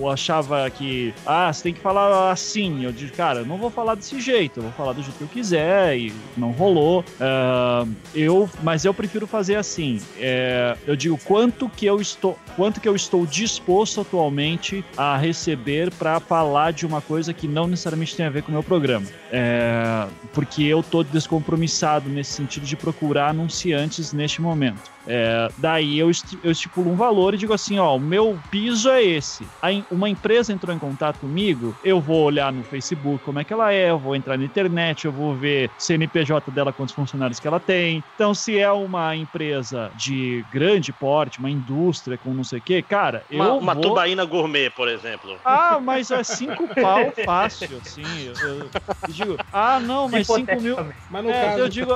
ou- 0.00 0.10
achava 0.10 0.68
que, 0.68 1.14
ah, 1.24 1.52
você 1.52 1.62
tem 1.62 1.72
que 1.74 1.78
falar 1.80 2.32
assim. 2.32 2.84
Eu 2.84 2.90
digo, 2.90 3.12
cara, 3.16 3.38
eu 3.40 3.46
não 3.46 3.56
vou 3.56 3.70
falar 3.70 3.94
desse 3.94 4.20
jeito, 4.20 4.58
eu 4.58 4.64
vou 4.64 4.72
falar 4.72 4.94
do 4.94 5.02
jeito 5.02 5.16
que 5.16 5.22
eu 5.22 5.28
quiser 5.28 5.96
e 5.96 6.12
não 6.36 6.50
rolou. 6.50 7.04
Ah, 7.20 7.86
eu, 8.12 8.50
mas 8.64 8.84
eu 8.84 8.92
prefiro 8.92 9.28
fazer 9.28 9.54
assim. 9.54 10.00
é, 10.18 10.76
eu 10.84 10.96
digo 10.96 11.16
quanto 11.24 11.68
que 11.68 11.86
eu 11.86 12.00
estou, 12.00 12.36
quanto 12.56 12.80
que 12.80 12.88
eu 12.88 12.96
estou 12.96 13.24
disposto 13.24 14.00
atualmente 14.00 14.84
a 14.96 15.16
receber 15.16 15.88
para 15.92 16.18
falar 16.18 16.72
de 16.72 16.84
uma 16.84 17.00
coisa 17.00 17.32
que 17.32 17.46
não 17.46 17.68
necessariamente 17.68 18.16
tem 18.16 18.26
a 18.26 18.30
ver 18.30 18.42
com 18.42 18.48
o 18.48 18.52
meu 18.54 18.62
programa. 18.64 19.06
É, 19.30 20.04
porque 20.32 20.64
eu 20.64 20.82
tô 20.82 21.04
descompromissado 21.04 21.91
nesse 22.00 22.32
sentido 22.32 22.66
de 22.66 22.76
procurar 22.76 23.28
anunciantes 23.30 24.12
neste 24.12 24.40
momento. 24.40 24.90
É, 25.06 25.48
daí 25.58 25.98
eu, 25.98 26.10
eu 26.42 26.50
estipulo 26.52 26.90
um 26.90 26.96
valor 26.96 27.34
e 27.34 27.38
digo 27.38 27.52
assim, 27.52 27.78
ó, 27.78 27.96
o 27.96 28.00
meu 28.00 28.38
piso 28.50 28.88
é 28.90 29.02
esse. 29.02 29.48
Aí 29.60 29.84
uma 29.90 30.08
empresa 30.08 30.52
entrou 30.52 30.74
em 30.74 30.78
contato 30.78 31.18
comigo, 31.20 31.76
eu 31.82 32.00
vou 32.00 32.22
olhar 32.24 32.52
no 32.52 32.62
Facebook 32.62 33.24
como 33.24 33.38
é 33.40 33.44
que 33.44 33.52
ela 33.52 33.72
é, 33.72 33.90
eu 33.90 33.98
vou 33.98 34.14
entrar 34.14 34.38
na 34.38 34.44
internet, 34.44 35.04
eu 35.04 35.12
vou 35.12 35.36
ver 35.36 35.70
CNPJ 35.78 36.50
dela, 36.50 36.72
quantos 36.72 36.94
funcionários 36.94 37.38
que 37.40 37.46
ela 37.48 37.58
tem. 37.60 38.04
Então, 38.14 38.32
se 38.34 38.58
é 38.58 38.70
uma 38.70 39.16
empresa 39.16 39.90
de 39.94 40.44
grande 40.50 40.92
porte, 40.92 41.38
uma 41.38 41.50
indústria 41.50 42.16
com 42.18 42.32
não 42.34 42.44
sei 42.44 42.58
o 42.58 42.62
que, 42.62 42.82
cara, 42.82 43.24
Uma, 43.30 43.46
eu 43.48 43.58
uma 43.58 43.74
vou... 43.74 43.82
tubaína 43.82 44.24
gourmet, 44.24 44.70
por 44.70 44.88
exemplo. 44.88 45.38
Ah, 45.44 45.80
mas 45.82 46.10
é 46.10 46.22
cinco 46.24 46.68
pau 46.80 47.12
fácil, 47.24 47.78
assim. 47.78 48.02
Eu, 48.22 48.34
eu- 48.34 48.70
eu 49.06 49.12
digo, 49.12 49.36
ah, 49.52 49.80
não, 49.80 50.08
mas 50.08 50.26
cinco 50.26 50.60
mil. 50.60 50.76
Mas 51.10 51.24
no 51.24 51.30
É, 51.30 51.40
caso. 51.40 51.58
eu 51.58 51.68
digo, 51.68 51.92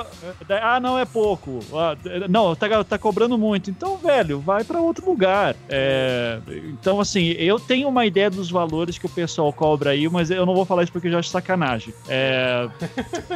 ah, 0.63 0.81
não, 0.81 0.99
é 0.99 1.05
pouco. 1.05 1.61
Ah, 1.75 1.97
não, 2.29 2.55
tá, 2.55 2.85
tá 2.85 2.96
cobrando 2.99 3.37
muito. 3.39 3.71
Então, 3.71 3.97
velho, 3.97 4.41
vai 4.41 4.65
pra 4.65 4.81
outro 4.81 5.07
lugar. 5.09 5.55
É, 5.69 6.39
então, 6.73 7.01
assim, 7.01 7.29
eu 7.39 7.59
tenho 7.59 7.89
uma 7.89 8.05
ideia 8.07 8.31
dos 8.31 8.51
valores 8.51 8.99
que 8.99 9.07
o 9.07 9.09
pessoal 9.11 9.53
cobra 9.53 9.91
aí, 9.91 10.09
mas 10.09 10.31
eu 10.31 10.45
não 10.47 10.55
vou 10.55 10.65
falar 10.65 10.83
isso 10.83 10.93
porque 10.93 11.09
eu 11.09 11.13
já 11.13 11.19
acho 11.19 11.29
sacanagem. 11.31 11.93
É, 12.09 12.69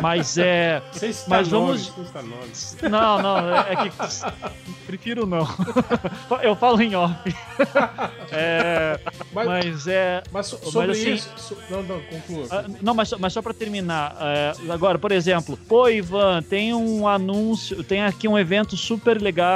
mas 0.00 0.36
é. 0.38 0.82
Mas 1.28 1.48
vamos-. 1.48 1.92
Não, 2.82 3.20
não, 3.22 3.38
é, 3.56 3.72
é 3.72 3.76
que. 3.76 3.90
Prefiro 4.86 5.26
não. 5.26 5.46
Eu 6.42 6.54
falo 6.56 6.80
em 6.82 6.94
off. 6.94 7.14
É, 8.32 8.98
Mas, 9.32 9.46
mas, 9.46 9.64
mas 9.66 9.86
é. 9.88 10.22
so- 10.44 10.70
sobre 10.70 10.92
assim- 10.92 11.14
isso. 11.14 11.28
so- 11.36 11.56
não, 11.68 11.82
não, 11.82 12.00
conclua. 12.02 12.46
Ah, 12.50 12.64
não, 12.80 12.94
mas, 12.94 13.08
só- 13.08 13.18
mas 13.18 13.32
só 13.32 13.42
pra 13.42 13.52
terminar, 13.52 14.16
é, 14.20 14.52
agora, 14.72 14.98
por 15.00 15.10
exemplo, 15.10 15.58
pô, 15.68 15.88
Ivan, 15.88 16.40
tem 16.42 16.72
um 16.72 17.08
anúncio, 17.08 17.82
tem 17.82 18.02
aqui 18.04 18.28
um 18.28 18.38
evento 18.38 18.76
super 18.76 19.20
legal 19.20 19.49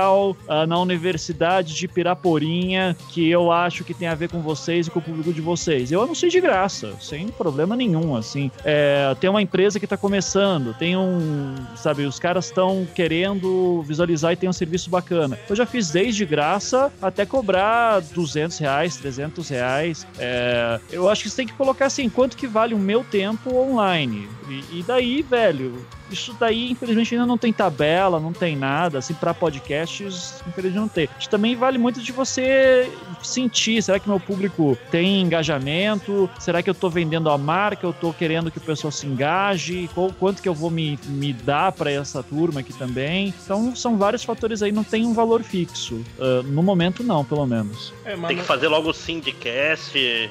ah, 0.48 0.66
na 0.66 0.78
Universidade 0.78 1.74
de 1.74 1.88
Piraporinha 1.88 2.96
que 3.10 3.28
eu 3.28 3.50
acho 3.50 3.84
que 3.84 3.94
tem 3.94 4.08
a 4.08 4.14
ver 4.14 4.28
com 4.28 4.40
vocês 4.40 4.86
e 4.86 4.90
com 4.90 4.98
o 4.98 5.02
público 5.02 5.32
de 5.32 5.40
vocês. 5.40 5.90
Eu 5.90 6.02
anunciei 6.02 6.30
de 6.30 6.40
graça, 6.40 6.94
sem 7.00 7.28
problema 7.28 7.76
nenhum, 7.76 8.16
assim. 8.16 8.50
É, 8.64 9.14
tem 9.20 9.30
uma 9.30 9.42
empresa 9.42 9.78
que 9.78 9.86
tá 9.86 9.96
começando, 9.96 10.74
tem 10.74 10.96
um, 10.96 11.54
sabe, 11.76 12.04
os 12.04 12.18
caras 12.18 12.46
estão 12.46 12.86
querendo 12.94 13.82
visualizar 13.82 14.32
e 14.32 14.36
tem 14.36 14.48
um 14.48 14.52
serviço 14.52 14.90
bacana. 14.90 15.38
Eu 15.48 15.56
já 15.56 15.66
fiz 15.66 15.90
desde 15.90 16.24
graça 16.24 16.92
até 17.00 17.24
cobrar 17.26 18.00
200 18.00 18.58
reais, 18.58 18.96
300 18.96 19.48
reais. 19.48 20.06
É, 20.18 20.80
eu 20.90 21.08
acho 21.08 21.22
que 21.22 21.30
você 21.30 21.36
tem 21.36 21.46
que 21.46 21.54
colocar 21.54 21.86
assim, 21.86 22.08
quanto 22.08 22.36
que 22.36 22.46
vale 22.46 22.74
o 22.74 22.78
meu 22.78 23.04
tempo 23.04 23.54
online. 23.56 24.28
E, 24.48 24.80
e 24.80 24.84
daí, 24.86 25.22
velho, 25.22 25.86
isso 26.10 26.34
daí, 26.38 26.70
infelizmente, 26.70 27.14
ainda 27.14 27.26
não 27.26 27.38
tem 27.38 27.52
tabela, 27.52 28.20
não 28.20 28.32
tem 28.32 28.54
nada, 28.56 28.98
assim, 28.98 29.14
pra 29.14 29.32
podcasts, 29.32 30.42
infelizmente 30.46 30.80
não 30.80 30.88
tem. 30.88 31.08
Isso 31.18 31.30
também 31.30 31.56
vale 31.56 31.78
muito 31.78 32.00
de 32.00 32.12
você 32.12 32.90
sentir, 33.22 33.82
será 33.82 33.98
que 33.98 34.08
meu 34.08 34.20
público 34.20 34.76
tem 34.90 35.22
engajamento? 35.22 36.28
Será 36.38 36.62
que 36.62 36.68
eu 36.68 36.74
tô 36.74 36.90
vendendo 36.90 37.30
a 37.30 37.38
marca? 37.38 37.86
Eu 37.86 37.92
tô 37.92 38.12
querendo 38.12 38.50
que 38.50 38.58
o 38.58 38.60
pessoal 38.60 38.90
se 38.90 39.06
engaje? 39.06 39.88
Qual- 39.94 40.12
quanto 40.12 40.42
que 40.42 40.48
eu 40.48 40.54
vou 40.54 40.70
me, 40.70 40.98
me 41.06 41.32
dar 41.32 41.72
pra 41.72 41.90
essa 41.90 42.22
turma 42.22 42.60
aqui 42.60 42.72
também? 42.72 43.32
Então, 43.44 43.74
são 43.74 43.96
vários 43.96 44.22
fatores 44.24 44.62
aí, 44.62 44.72
não 44.72 44.84
tem 44.84 45.04
um 45.06 45.14
valor 45.14 45.42
fixo. 45.42 46.02
Ah, 46.18 46.42
no 46.44 46.62
momento, 46.62 47.02
não, 47.02 47.24
pelo 47.24 47.46
menos. 47.46 47.92
É, 48.04 48.14
mas 48.16 48.28
Tem 48.28 48.36
que 48.36 48.42
fazer 48.44 48.68
logo 48.68 48.90
o 48.90 48.94
Syndicast 48.94 49.96
e 49.96 50.30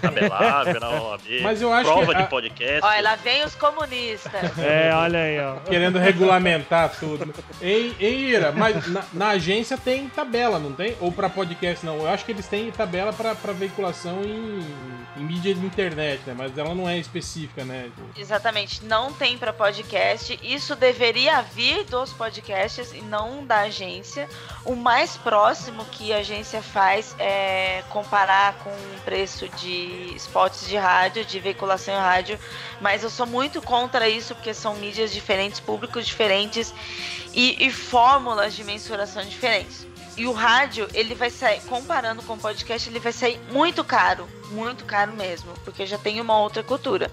tabelar, 0.00 0.64
virar 0.66 0.90
acho 1.72 1.90
prova 1.90 2.06
que 2.12 2.18
de 2.18 2.22
a- 2.22 2.26
podcast. 2.26 2.84
Olha, 2.84 3.02
lá 3.02 3.16
vem 3.16 3.31
os 3.44 3.54
comunistas. 3.54 4.32
É, 4.58 4.94
olha 4.94 5.18
aí, 5.20 5.40
ó. 5.40 5.56
Querendo 5.60 5.98
regulamentar 5.98 6.90
tudo. 6.98 7.32
Ei, 7.60 7.94
ei, 7.98 8.14
Ira, 8.14 8.52
mas 8.52 8.86
na, 8.86 9.04
na 9.12 9.28
agência 9.30 9.76
tem 9.76 10.08
tabela, 10.08 10.58
não 10.58 10.72
tem? 10.72 10.96
Ou 11.00 11.10
pra 11.10 11.28
podcast, 11.28 11.84
não? 11.84 11.98
Eu 11.98 12.08
acho 12.08 12.24
que 12.24 12.32
eles 12.32 12.46
têm 12.46 12.70
tabela 12.70 13.12
pra, 13.12 13.34
pra 13.34 13.52
veiculação 13.52 14.22
em, 14.22 14.60
em 15.16 15.24
mídia 15.24 15.54
de 15.54 15.64
internet, 15.64 16.22
né? 16.26 16.34
Mas 16.36 16.56
ela 16.56 16.74
não 16.74 16.88
é 16.88 16.98
específica, 16.98 17.64
né? 17.64 17.90
Exatamente, 18.16 18.84
não 18.84 19.12
tem 19.12 19.36
para 19.36 19.52
podcast. 19.52 20.38
Isso 20.42 20.76
deveria 20.76 21.42
vir 21.42 21.84
dos 21.84 22.12
podcasts 22.12 22.92
e 22.92 23.00
não 23.00 23.44
da 23.44 23.60
agência. 23.60 24.28
O 24.64 24.74
mais 24.74 25.16
próximo 25.16 25.84
que 25.86 26.12
a 26.12 26.18
agência 26.18 26.62
faz 26.62 27.14
é 27.18 27.82
comparar 27.90 28.54
com 28.58 28.70
o 28.70 29.00
preço 29.04 29.48
de 29.48 30.12
spots 30.16 30.68
de 30.68 30.76
rádio, 30.76 31.24
de 31.24 31.40
veiculação 31.40 31.94
em 31.94 31.98
rádio. 31.98 32.38
Mas 32.80 33.02
eu 33.02 33.10
sou 33.10 33.21
muito 33.26 33.60
contra 33.62 34.08
isso 34.08 34.34
porque 34.34 34.54
são 34.54 34.74
mídias 34.76 35.12
diferentes, 35.12 35.60
públicos 35.60 36.06
diferentes 36.06 36.72
e, 37.32 37.66
e 37.66 37.70
fórmulas 37.70 38.54
de 38.54 38.64
mensuração 38.64 39.24
diferentes. 39.24 39.86
E 40.16 40.26
o 40.26 40.32
rádio, 40.32 40.88
ele 40.92 41.14
vai 41.14 41.30
sair, 41.30 41.60
comparando 41.62 42.22
com 42.22 42.34
o 42.34 42.38
podcast, 42.38 42.88
ele 42.88 43.00
vai 43.00 43.12
sair 43.12 43.40
muito 43.50 43.82
caro. 43.82 44.28
Muito 44.50 44.84
caro 44.84 45.12
mesmo, 45.12 45.52
porque 45.64 45.86
já 45.86 45.96
tem 45.96 46.20
uma 46.20 46.38
outra 46.38 46.62
cultura. 46.62 47.10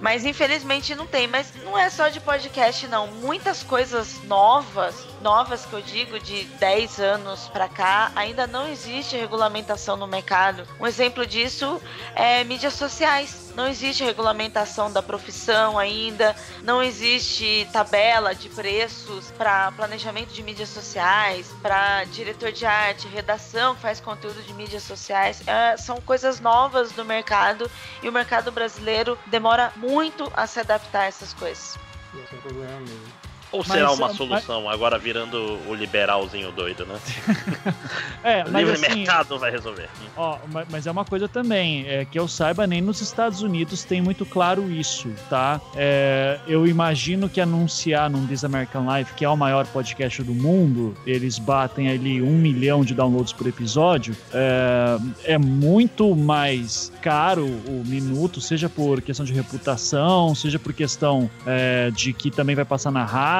Mas 0.00 0.24
infelizmente 0.24 0.94
não 0.94 1.06
tem. 1.06 1.26
Mas 1.26 1.52
não 1.64 1.76
é 1.76 1.90
só 1.90 2.08
de 2.08 2.20
podcast, 2.20 2.86
não. 2.86 3.08
Muitas 3.08 3.64
coisas 3.64 4.22
novas, 4.24 5.04
novas 5.20 5.64
que 5.64 5.72
eu 5.72 5.80
digo, 5.80 6.18
de 6.18 6.44
10 6.44 7.00
anos 7.00 7.48
pra 7.48 7.68
cá, 7.68 8.12
ainda 8.14 8.46
não 8.46 8.68
existe 8.68 9.16
regulamentação 9.16 9.96
no 9.96 10.06
mercado. 10.06 10.62
Um 10.80 10.86
exemplo 10.86 11.26
disso 11.26 11.80
é 12.14 12.44
mídias 12.44 12.74
sociais. 12.74 13.52
não 13.56 13.66
existe 13.66 14.04
regulamentação 14.04 14.92
da 14.92 15.02
profissão 15.02 15.76
ainda, 15.76 16.34
não 16.62 16.80
existe 16.80 17.68
tabela 17.72 18.32
de 18.32 18.48
preços 18.48 19.32
para 19.32 19.72
planejamento 19.72 20.32
de 20.32 20.42
mídias 20.42 20.68
sociais, 20.68 21.50
para 21.60 22.04
diretor 22.04 22.52
de 22.52 22.64
arte, 22.64 23.08
redação 23.08 23.74
que 23.74 23.80
faz 23.80 24.00
conteúdo 24.00 24.40
de 24.42 24.54
mídias 24.54 24.84
sociais. 24.84 25.42
É, 25.46 25.76
são 25.76 26.00
coisas 26.00 26.38
novas 26.38 26.92
do 26.92 27.04
mercado 27.04 27.68
e 28.02 28.08
o 28.08 28.12
mercado 28.12 28.52
brasileiro 28.52 29.18
demora 29.26 29.72
muito 29.76 30.30
a 30.36 30.46
se 30.46 30.60
adaptar 30.60 31.00
a 31.00 31.06
essas 31.06 31.34
coisas. 31.34 31.76
Esse 32.14 32.34
é 32.34 32.38
problema 32.38 32.80
mesmo. 32.80 33.27
Ou 33.50 33.60
Mas, 33.66 33.78
será 33.78 33.92
uma 33.92 34.08
ah, 34.08 34.14
solução, 34.14 34.68
agora 34.68 34.98
virando 34.98 35.58
o 35.66 35.74
liberalzinho 35.74 36.52
doido, 36.52 36.84
né? 36.86 36.98
É, 38.24 38.42
mas 38.44 38.66
Livre 38.66 38.86
assim, 38.86 38.98
mercado 38.98 39.38
vai 39.38 39.50
resolver. 39.50 39.88
Ó, 40.16 40.38
ma- 40.52 40.64
mas 40.70 40.86
é 40.86 40.90
uma 40.90 41.04
coisa 41.04 41.28
também, 41.28 41.86
é, 41.86 42.04
que 42.04 42.18
eu 42.18 42.26
saiba, 42.26 42.66
nem 42.66 42.80
nos 42.80 43.00
Estados 43.00 43.42
Unidos 43.42 43.84
tem 43.84 44.02
muito 44.02 44.26
claro 44.26 44.70
isso, 44.70 45.08
tá? 45.30 45.60
É, 45.76 46.38
eu 46.46 46.66
imagino 46.66 47.28
que 47.28 47.40
anunciar 47.40 48.10
num 48.10 48.26
This 48.26 48.44
American 48.44 48.84
Life, 48.92 49.14
que 49.14 49.24
é 49.24 49.28
o 49.28 49.36
maior 49.36 49.66
podcast 49.66 50.22
do 50.22 50.34
mundo, 50.34 50.94
eles 51.06 51.38
batem 51.38 51.88
ali 51.88 52.20
um 52.20 52.36
milhão 52.36 52.84
de 52.84 52.92
downloads 52.92 53.32
por 53.32 53.46
episódio, 53.46 54.16
é, 54.32 54.98
é 55.34 55.38
muito 55.38 56.14
mais 56.14 56.92
caro 57.00 57.46
o 57.46 57.82
minuto, 57.86 58.40
seja 58.40 58.68
por 58.68 59.00
questão 59.00 59.24
de 59.24 59.32
reputação, 59.32 60.34
seja 60.34 60.58
por 60.58 60.72
questão 60.72 61.30
é, 61.46 61.90
de 61.92 62.12
que 62.12 62.30
também 62.30 62.56
vai 62.56 62.64
passar 62.64 62.90
na 62.90 63.04
rádio, 63.04 63.37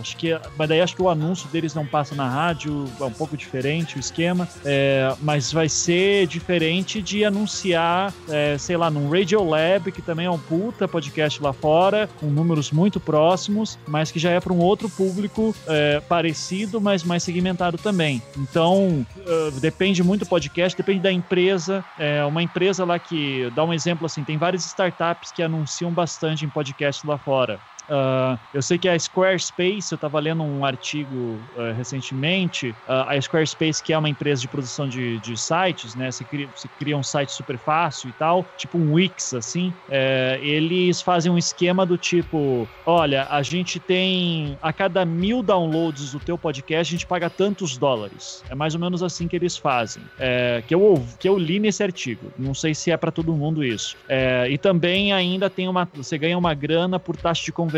acho 0.00 0.16
que, 0.16 0.38
mas 0.56 0.68
daí 0.68 0.80
acho 0.80 0.94
que 0.94 1.02
o 1.02 1.08
anúncio 1.08 1.48
deles 1.50 1.74
não 1.74 1.86
passa 1.86 2.14
na 2.14 2.28
rádio, 2.28 2.84
é 3.00 3.04
um 3.04 3.10
pouco 3.10 3.36
diferente 3.36 3.96
o 3.96 4.00
esquema, 4.00 4.48
é, 4.64 5.14
mas 5.20 5.52
vai 5.52 5.68
ser 5.68 6.26
diferente 6.26 7.02
de 7.02 7.24
anunciar, 7.24 8.12
é, 8.28 8.56
sei 8.58 8.76
lá, 8.76 8.90
num 8.90 9.10
Radio 9.10 9.42
Lab, 9.44 9.90
que 9.92 10.02
também 10.02 10.26
é 10.26 10.30
um 10.30 10.38
puta 10.38 10.86
podcast 10.88 11.42
lá 11.42 11.52
fora, 11.52 12.08
com 12.18 12.26
números 12.26 12.70
muito 12.70 12.98
próximos, 12.98 13.78
mas 13.86 14.10
que 14.10 14.18
já 14.18 14.30
é 14.30 14.40
para 14.40 14.52
um 14.52 14.58
outro 14.58 14.88
público 14.88 15.54
é, 15.66 16.00
parecido, 16.00 16.80
mas 16.80 17.02
mais 17.04 17.22
segmentado 17.22 17.78
também. 17.78 18.22
Então, 18.36 19.06
eh, 19.26 19.50
depende 19.60 20.02
muito 20.02 20.24
do 20.24 20.28
podcast, 20.28 20.76
depende 20.76 21.00
da 21.00 21.12
empresa. 21.12 21.84
É 21.98 22.24
uma 22.24 22.42
empresa 22.42 22.84
lá 22.84 22.98
que, 22.98 23.50
dá 23.54 23.64
um 23.64 23.72
exemplo 23.72 24.06
assim, 24.06 24.24
tem 24.24 24.36
várias 24.36 24.64
startups 24.66 25.32
que 25.32 25.42
anunciam 25.42 25.90
bastante 25.90 26.44
em 26.44 26.48
podcast 26.48 27.06
lá 27.06 27.18
fora. 27.18 27.58
Ah, 27.88 28.38
eu 28.52 28.62
sei 28.62 28.78
que 28.78 28.88
a 28.88 28.98
Squarespace, 28.98 29.88
eu 29.90 29.96
estava 29.96 30.18
lendo 30.20 30.42
um 30.42 30.64
artigo 30.64 31.38
ah, 31.56 31.72
recentemente, 31.72 32.74
ah, 32.86 33.12
a 33.12 33.20
Squarespace, 33.20 33.82
que 33.82 33.92
é 33.92 33.98
uma 33.98 34.08
empresa 34.08 34.40
de 34.40 34.48
produção 34.48 34.88
de, 34.88 35.18
de 35.20 35.36
sites, 35.36 35.94
né? 35.94 36.10
Você 36.10 36.24
cria, 36.24 36.48
você 36.54 36.68
cria 36.78 36.96
um 36.96 37.02
site 37.02 37.32
super 37.32 37.58
fácil 37.58 38.08
e 38.08 38.12
tal, 38.12 38.46
tipo 38.56 38.78
um 38.78 38.92
Wix, 38.94 39.34
assim. 39.34 39.74
é, 39.88 40.38
eles 40.42 41.02
fazem 41.02 41.30
um 41.30 41.38
esquema 41.38 41.84
do 41.84 41.96
tipo: 41.98 42.68
olha, 42.86 43.26
a 43.30 43.42
gente 43.42 43.78
tem 43.78 44.56
a 44.62 44.72
cada 44.72 45.04
mil 45.04 45.42
downloads 45.42 46.12
do 46.12 46.20
teu 46.20 46.38
podcast, 46.38 46.92
a 46.92 46.96
gente 46.96 47.06
paga 47.06 47.28
tantos 47.28 47.76
dólares. 47.76 48.42
É 48.48 48.54
mais 48.54 48.74
ou 48.74 48.80
menos 48.80 49.02
assim 49.02 49.28
que 49.28 49.36
eles 49.36 49.56
fazem. 49.56 50.02
É, 50.18 50.62
que, 50.66 50.74
eu, 50.74 51.06
que 51.18 51.28
eu 51.28 51.38
li 51.38 51.58
nesse 51.58 51.82
artigo. 51.82 52.32
Não 52.38 52.54
sei 52.54 52.74
se 52.74 52.90
é 52.90 52.96
para 52.96 53.10
todo 53.10 53.34
mundo 53.34 53.64
isso. 53.64 53.96
É, 54.08 54.48
e 54.48 54.58
também 54.58 55.12
ainda 55.12 55.50
tem 55.50 55.68
uma. 55.68 55.88
Você 55.94 56.16
ganha 56.18 56.38
uma 56.38 56.54
grana 56.54 56.98
por 56.98 57.16
taxa 57.16 57.44
de 57.44 57.52
conversão 57.52 57.73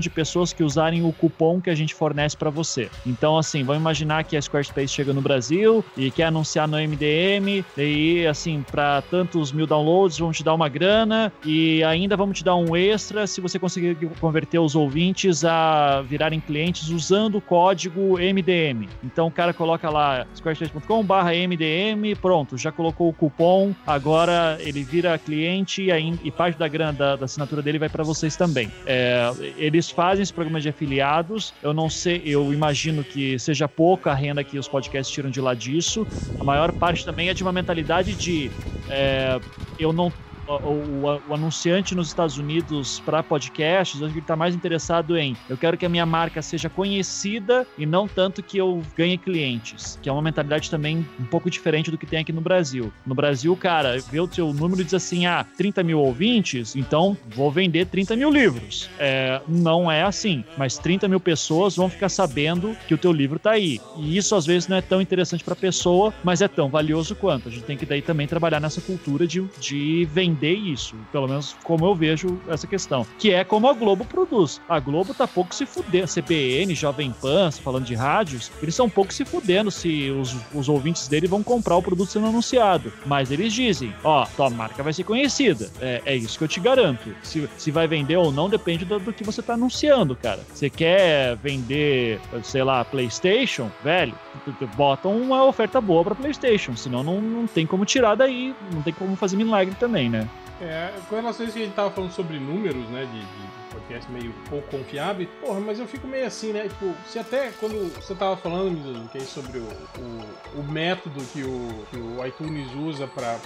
de 0.00 0.10
pessoas 0.10 0.52
que 0.52 0.62
usarem 0.62 1.02
o 1.02 1.12
cupom 1.12 1.60
que 1.60 1.70
a 1.70 1.74
gente 1.74 1.94
fornece 1.94 2.36
para 2.36 2.50
você. 2.50 2.90
Então, 3.06 3.36
assim, 3.36 3.64
vamos 3.64 3.80
imaginar 3.80 4.24
que 4.24 4.36
a 4.36 4.42
Squarespace 4.42 4.88
chega 4.88 5.12
no 5.12 5.20
Brasil 5.20 5.84
e 5.96 6.10
quer 6.10 6.24
anunciar 6.24 6.68
no 6.68 6.76
MDM, 6.76 7.64
e 7.76 8.26
assim, 8.26 8.64
para 8.70 9.02
tantos 9.02 9.52
mil 9.52 9.66
downloads, 9.66 10.18
vamos 10.18 10.36
te 10.36 10.44
dar 10.44 10.54
uma 10.54 10.68
grana 10.68 11.32
e 11.44 11.82
ainda 11.84 12.16
vamos 12.16 12.38
te 12.38 12.44
dar 12.44 12.56
um 12.56 12.76
extra 12.76 13.26
se 13.26 13.40
você 13.40 13.58
conseguir 13.58 13.96
converter 14.20 14.58
os 14.58 14.74
ouvintes 14.74 15.44
a 15.44 16.02
virarem 16.02 16.40
clientes 16.40 16.88
usando 16.90 17.36
o 17.36 17.40
código 17.40 18.18
MDM. 18.18 18.88
Então 19.02 19.26
o 19.26 19.30
cara 19.30 19.52
coloca 19.52 19.88
lá 19.90 20.26
squarespace.com/mdm, 20.34 22.16
pronto, 22.20 22.56
já 22.56 22.70
colocou 22.70 23.08
o 23.08 23.12
cupom, 23.12 23.74
agora 23.86 24.58
ele 24.60 24.82
vira 24.82 25.18
cliente 25.18 25.82
e, 25.82 25.92
aí, 25.92 26.18
e 26.22 26.30
parte 26.30 26.58
da 26.58 26.68
grana 26.68 26.92
da, 26.92 27.16
da 27.16 27.24
assinatura 27.24 27.62
dele 27.62 27.78
vai 27.78 27.88
para 27.88 28.04
vocês 28.04 28.36
também. 28.36 28.70
É, 28.86 29.30
eles 29.56 29.90
fazem 29.90 30.22
esse 30.22 30.32
programa 30.32 30.60
de 30.60 30.68
afiliados. 30.68 31.54
Eu 31.62 31.72
não 31.72 31.88
sei, 31.88 32.22
eu 32.24 32.52
imagino 32.52 33.04
que 33.04 33.38
seja 33.38 33.68
pouca 33.68 34.10
a 34.10 34.14
renda 34.14 34.44
que 34.44 34.58
os 34.58 34.68
podcasts 34.68 35.12
tiram 35.12 35.30
de 35.30 35.40
lá 35.40 35.54
disso. 35.54 36.06
A 36.38 36.44
maior 36.44 36.72
parte 36.72 37.04
também 37.04 37.28
é 37.28 37.34
de 37.34 37.42
uma 37.42 37.52
mentalidade 37.52 38.14
de 38.14 38.50
é, 38.88 39.40
eu 39.78 39.92
não 39.92 40.12
o, 40.58 41.06
o- 41.28 41.34
anunciante 41.34 41.94
nos 41.94 42.08
Estados 42.08 42.36
Unidos 42.38 43.00
para 43.00 43.22
podcasts, 43.22 43.98
que 43.98 44.04
ele 44.04 44.18
está 44.18 44.36
mais 44.36 44.54
interessado 44.54 45.16
em 45.16 45.36
eu 45.48 45.56
quero 45.56 45.76
que 45.76 45.86
a 45.86 45.88
minha 45.88 46.04
marca 46.06 46.42
seja 46.42 46.68
conhecida 46.68 47.66
e 47.78 47.86
não 47.86 48.06
tanto 48.08 48.42
que 48.42 48.58
eu 48.58 48.82
ganhe 48.96 49.16
clientes, 49.16 49.98
que 50.02 50.08
é 50.08 50.12
uma 50.12 50.22
mentalidade 50.22 50.70
também 50.70 51.06
um 51.18 51.24
pouco 51.24 51.50
diferente 51.50 51.90
do 51.90 51.98
que 51.98 52.06
tem 52.06 52.20
aqui 52.20 52.32
no 52.32 52.40
Brasil. 52.40 52.92
No 53.06 53.14
Brasil, 53.14 53.54
cara, 53.56 54.00
vê 54.10 54.20
o 54.20 54.28
seu 54.32 54.52
número 54.52 54.80
e 54.80 54.84
diz 54.84 54.94
assim: 54.94 55.26
ah, 55.26 55.44
30 55.56 55.82
mil 55.82 56.00
ouvintes, 56.00 56.74
então 56.76 57.16
vou 57.28 57.50
vender 57.50 57.86
30 57.86 58.16
mil 58.16 58.30
livros. 58.30 58.88
É, 58.98 59.40
não 59.48 59.90
é 59.90 60.02
assim, 60.02 60.44
mas 60.56 60.78
30 60.78 61.06
mil 61.08 61.20
pessoas 61.20 61.76
vão 61.76 61.88
ficar 61.88 62.08
sabendo 62.08 62.76
que 62.88 62.94
o 62.94 62.98
teu 62.98 63.12
livro 63.12 63.38
tá 63.38 63.52
aí. 63.52 63.80
E 63.96 64.16
isso 64.16 64.34
às 64.34 64.46
vezes 64.46 64.68
não 64.68 64.76
é 64.76 64.80
tão 64.82 65.00
interessante 65.00 65.44
para 65.44 65.54
a 65.54 65.56
pessoa, 65.56 66.12
mas 66.24 66.40
é 66.40 66.48
tão 66.48 66.68
valioso 66.68 67.14
quanto. 67.14 67.48
A 67.48 67.52
gente 67.52 67.64
tem 67.64 67.76
que 67.76 67.86
daí 67.86 68.02
também 68.02 68.26
trabalhar 68.26 68.60
nessa 68.60 68.80
cultura 68.80 69.26
de, 69.26 69.42
de 69.58 70.08
vender 70.12 70.39
isso, 70.48 70.96
pelo 71.12 71.28
menos 71.28 71.56
como 71.62 71.84
eu 71.86 71.94
vejo 71.94 72.40
essa 72.48 72.66
questão, 72.66 73.06
que 73.18 73.30
é 73.32 73.44
como 73.44 73.68
a 73.68 73.72
Globo 73.72 74.04
produz. 74.04 74.60
A 74.68 74.78
Globo 74.80 75.12
tá 75.14 75.26
pouco 75.26 75.54
se 75.54 75.66
fudendo, 75.66 76.06
CBN, 76.08 76.74
Jovem 76.74 77.12
Pan, 77.20 77.50
falando 77.50 77.84
de 77.84 77.94
rádios, 77.94 78.50
eles 78.62 78.74
são 78.74 78.88
pouco 78.88 79.12
se 79.12 79.24
fudendo 79.24 79.70
se 79.70 80.10
os, 80.10 80.36
os 80.54 80.68
ouvintes 80.68 81.08
dele 81.08 81.26
vão 81.26 81.42
comprar 81.42 81.76
o 81.76 81.82
produto 81.82 82.10
sendo 82.10 82.26
anunciado. 82.26 82.92
Mas 83.06 83.30
eles 83.30 83.52
dizem, 83.52 83.94
ó, 84.04 84.24
tua 84.36 84.48
marca 84.50 84.82
vai 84.82 84.92
ser 84.92 85.04
conhecida. 85.04 85.70
É, 85.80 86.02
é 86.06 86.16
isso 86.16 86.38
que 86.38 86.44
eu 86.44 86.48
te 86.48 86.60
garanto. 86.60 87.14
Se, 87.22 87.48
se 87.56 87.70
vai 87.70 87.86
vender 87.86 88.16
ou 88.16 88.30
não 88.32 88.48
depende 88.48 88.84
do, 88.84 88.98
do 88.98 89.12
que 89.12 89.24
você 89.24 89.42
tá 89.42 89.54
anunciando, 89.54 90.16
cara. 90.16 90.40
Você 90.54 90.70
quer 90.70 91.36
vender, 91.36 92.20
sei 92.42 92.62
lá, 92.62 92.84
PlayStation, 92.84 93.70
velho, 93.82 94.14
tu- 94.44 94.52
tu- 94.52 94.66
bota 94.76 95.08
uma 95.08 95.44
oferta 95.44 95.80
boa 95.80 96.04
pra 96.04 96.14
PlayStation, 96.14 96.76
senão 96.76 97.02
não, 97.02 97.20
não 97.20 97.46
tem 97.46 97.66
como 97.66 97.84
tirar 97.84 98.14
daí, 98.14 98.54
não 98.72 98.82
tem 98.82 98.92
como 98.92 99.16
fazer 99.16 99.36
milagre 99.36 99.74
também, 99.78 100.08
né? 100.08 100.28
É, 100.60 100.92
com 101.08 101.16
relação 101.16 101.44
a 101.44 101.48
isso 101.48 101.56
que 101.56 101.62
a 101.62 101.66
gente 101.66 101.74
tava 101.74 101.90
falando 101.90 102.12
sobre 102.12 102.38
números, 102.38 102.86
né, 102.90 103.06
de, 103.06 103.20
de 103.20 103.59
podcast 103.90 104.10
meio 104.12 104.32
pouco 104.48 104.68
confiável, 104.78 105.26
porra, 105.40 105.60
mas 105.60 105.78
eu 105.80 105.86
fico 105.86 106.06
meio 106.06 106.26
assim, 106.26 106.52
né, 106.52 106.68
tipo, 106.68 106.94
se 107.10 107.18
até 107.18 107.50
quando 107.58 107.92
você 107.94 108.14
tava 108.14 108.36
falando, 108.36 109.08
que 109.10 109.18
é 109.18 109.20
sobre 109.22 109.58
o, 109.58 109.62
o, 109.64 110.60
o 110.60 110.62
método 110.62 111.20
que 111.32 111.42
o, 111.42 111.86
que 111.90 111.96
o 111.96 112.24
iTunes 112.24 112.72
usa 112.74 113.06
pra, 113.08 113.36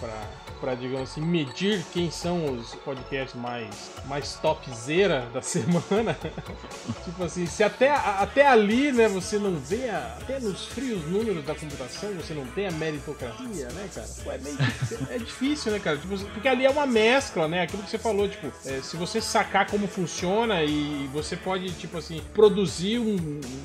pra, 0.60 0.74
digamos 0.74 1.10
assim, 1.10 1.22
medir 1.22 1.82
quem 1.92 2.10
são 2.10 2.44
os 2.54 2.74
podcasts 2.76 3.34
mais, 3.40 3.90
mais 4.06 4.34
topzera 4.34 5.26
da 5.32 5.40
semana, 5.42 6.16
tipo 7.04 7.24
assim, 7.24 7.46
se 7.46 7.62
até, 7.62 7.90
até 7.90 8.46
ali, 8.46 8.92
né, 8.92 9.08
você 9.08 9.38
não 9.38 9.56
vê, 9.56 9.88
a- 9.88 10.18
até 10.20 10.38
nos 10.38 10.66
frios 10.66 11.04
números 11.06 11.44
da 11.44 11.54
computação, 11.54 12.12
você 12.14 12.34
não 12.34 12.46
tem 12.48 12.66
a 12.66 12.70
meritocracia, 12.72 13.68
né, 13.70 13.88
cara? 13.94 14.06
Pô, 14.22 14.30
é 14.32 14.38
meio 14.38 14.56
é 15.10 15.18
difícil, 15.18 15.72
né, 15.72 15.78
cara? 15.78 15.96
Tipo, 15.96 16.18
porque 16.18 16.48
ali 16.48 16.66
é 16.66 16.70
uma 16.70 16.86
mescla, 16.86 17.48
né? 17.48 17.62
Aquilo 17.62 17.82
que 17.82 17.90
você 17.90 17.98
falou, 17.98 18.28
tipo, 18.28 18.52
é, 18.66 18.80
se 18.82 18.96
você 18.96 19.20
sacar 19.20 19.66
como 19.66 19.86
funciona 19.86 20.33
e 20.64 21.08
você 21.12 21.36
pode, 21.36 21.70
tipo 21.72 21.98
assim, 21.98 22.20
produzir 22.32 22.98
um, 22.98 23.14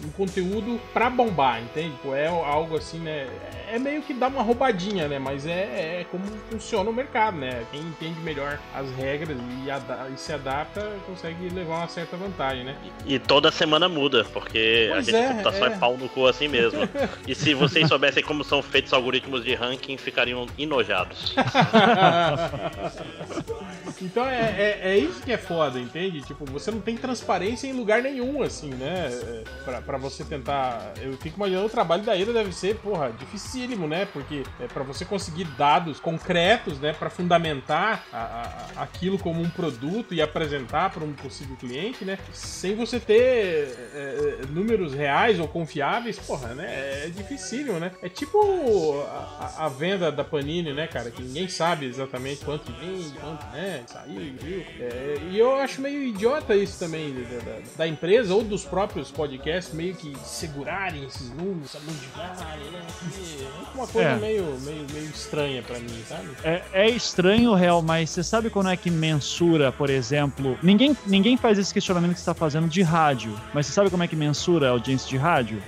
um 0.05 0.11
conteúdo 0.15 0.79
pra 0.93 1.09
bombar, 1.09 1.61
entende? 1.61 1.95
É 2.13 2.27
algo 2.27 2.75
assim, 2.77 2.99
né? 2.99 3.27
É 3.71 3.77
meio 3.79 4.01
que 4.01 4.13
dá 4.13 4.27
uma 4.27 4.41
roubadinha, 4.41 5.07
né? 5.07 5.19
Mas 5.19 5.45
é, 5.45 6.01
é 6.01 6.05
como 6.09 6.23
funciona 6.49 6.89
o 6.89 6.93
mercado, 6.93 7.37
né? 7.37 7.63
Quem 7.71 7.81
entende 7.81 8.19
melhor 8.21 8.59
as 8.73 8.89
regras 8.95 9.37
e, 9.65 9.71
ada- 9.71 10.07
e 10.13 10.17
se 10.19 10.33
adapta 10.33 10.91
consegue 11.05 11.49
levar 11.49 11.77
uma 11.77 11.87
certa 11.87 12.17
vantagem, 12.17 12.63
né? 12.63 12.75
E 13.05 13.19
toda 13.19 13.51
semana 13.51 13.87
muda, 13.89 14.25
porque 14.33 14.87
Pois 14.89 15.07
a 15.07 15.11
gente 15.11 15.15
é, 15.23 15.27
computação 15.29 15.67
é. 15.67 15.73
é. 15.73 15.77
pau 15.77 15.97
no 15.97 16.09
cu 16.09 16.27
assim 16.27 16.47
mesmo. 16.47 16.79
e 17.27 17.35
se 17.35 17.53
vocês 17.53 17.87
soubessem 17.87 18.23
como 18.23 18.43
são 18.43 18.61
feitos 18.61 18.93
algoritmos 18.93 19.43
de 19.43 19.53
ranking, 19.55 19.97
ficariam 19.97 20.47
enojados. 20.57 21.33
então 24.01 24.25
é, 24.25 24.55
é, 24.57 24.79
é 24.83 24.97
isso 24.97 25.21
que 25.21 25.31
é 25.31 25.37
foda, 25.37 25.79
entende? 25.79 26.21
Tipo, 26.21 26.45
você 26.59 26.71
não 26.71 26.81
tem 26.81 26.95
transparência 26.95 27.67
em 27.67 27.73
lugar 27.73 28.01
nenhum, 28.01 28.43
assim, 28.43 28.69
né? 28.69 29.09
É, 29.11 29.43
Pra, 29.65 29.81
pra 29.81 29.97
você 29.97 30.23
tentar. 30.23 30.93
Eu 31.01 31.17
fico 31.17 31.37
imaginando 31.37 31.65
o 31.65 31.69
trabalho 31.69 32.03
da 32.03 32.15
Ira 32.15 32.33
deve 32.33 32.51
ser, 32.53 32.75
porra, 32.77 33.11
dificílimo 33.11 33.87
né? 33.87 34.07
Porque 34.11 34.43
é 34.59 34.67
para 34.67 34.83
você 34.83 35.05
conseguir 35.05 35.45
dados 35.57 35.99
concretos, 35.99 36.79
né, 36.79 36.93
para 36.93 37.09
fundamentar 37.09 38.05
a, 38.11 38.69
a, 38.77 38.83
aquilo 38.83 39.17
como 39.17 39.41
um 39.41 39.49
produto 39.49 40.13
e 40.13 40.21
apresentar 40.21 40.89
para 40.91 41.03
um 41.03 41.13
possível 41.13 41.55
cliente, 41.57 42.05
né? 42.05 42.17
Sem 42.33 42.75
você 42.75 42.99
ter 42.99 43.15
é, 43.93 44.39
é, 44.43 44.45
números 44.49 44.93
reais 44.93 45.39
ou 45.39 45.47
confiáveis, 45.47 46.17
porra, 46.19 46.53
né? 46.53 46.65
É 47.05 47.11
dificílimo, 47.13 47.79
né? 47.79 47.91
É 48.01 48.09
tipo 48.09 49.01
a, 49.07 49.65
a, 49.65 49.69
venda 49.69 50.11
da 50.11 50.23
Panini, 50.23 50.73
né, 50.73 50.87
cara? 50.87 51.11
Que 51.11 51.21
ninguém 51.21 51.47
sabe 51.47 51.85
exatamente 51.85 52.43
quanto 52.45 52.71
vem, 52.73 53.09
quanto, 53.19 53.45
né? 53.47 53.83
Saiu, 53.87 54.33
viu? 54.39 54.65
É, 54.79 55.17
e 55.31 55.39
eu 55.39 55.55
acho 55.55 55.81
meio 55.81 56.03
idiota 56.03 56.48
isso 56.55 56.79
também 56.79 57.13
da, 57.13 57.37
da, 57.37 57.59
da, 57.77 57.87
empresa 57.87 58.33
ou 58.33 58.43
dos 58.43 58.63
próprios 58.63 59.11
podcasts 59.11 59.73
meio 59.73 59.95
que 59.95 60.15
segurarem 60.23 61.05
esses 61.05 61.29
números, 61.31 61.75
amundigarem, 61.75 62.71
né? 62.71 62.81
É 63.41 63.77
uma 63.77 63.87
coisa 63.87 64.09
é. 64.09 64.15
meio, 64.17 64.59
meio, 64.61 64.85
meio 64.91 65.09
estranha 65.09 65.61
para 65.61 65.79
mim, 65.79 66.03
sabe? 66.07 66.29
É, 66.43 66.61
é 66.73 66.89
estranho, 66.89 67.53
real, 67.53 67.81
mas 67.81 68.09
você 68.09 68.23
sabe 68.23 68.49
quando 68.49 68.69
é 68.69 68.77
que 68.77 68.89
mensura, 68.89 69.71
por 69.71 69.89
exemplo? 69.89 70.57
Ninguém, 70.61 70.95
ninguém 71.05 71.37
faz 71.37 71.57
esse 71.57 71.73
questionamento 71.73 72.11
que 72.11 72.19
você 72.19 72.21
está 72.21 72.33
fazendo 72.33 72.67
de 72.67 72.81
rádio, 72.81 73.35
mas 73.53 73.67
você 73.67 73.73
sabe 73.73 73.89
como 73.89 74.03
é 74.03 74.07
que 74.07 74.15
mensura 74.15 74.67
a 74.67 74.71
audiência 74.71 75.09
de 75.09 75.17
rádio? 75.17 75.61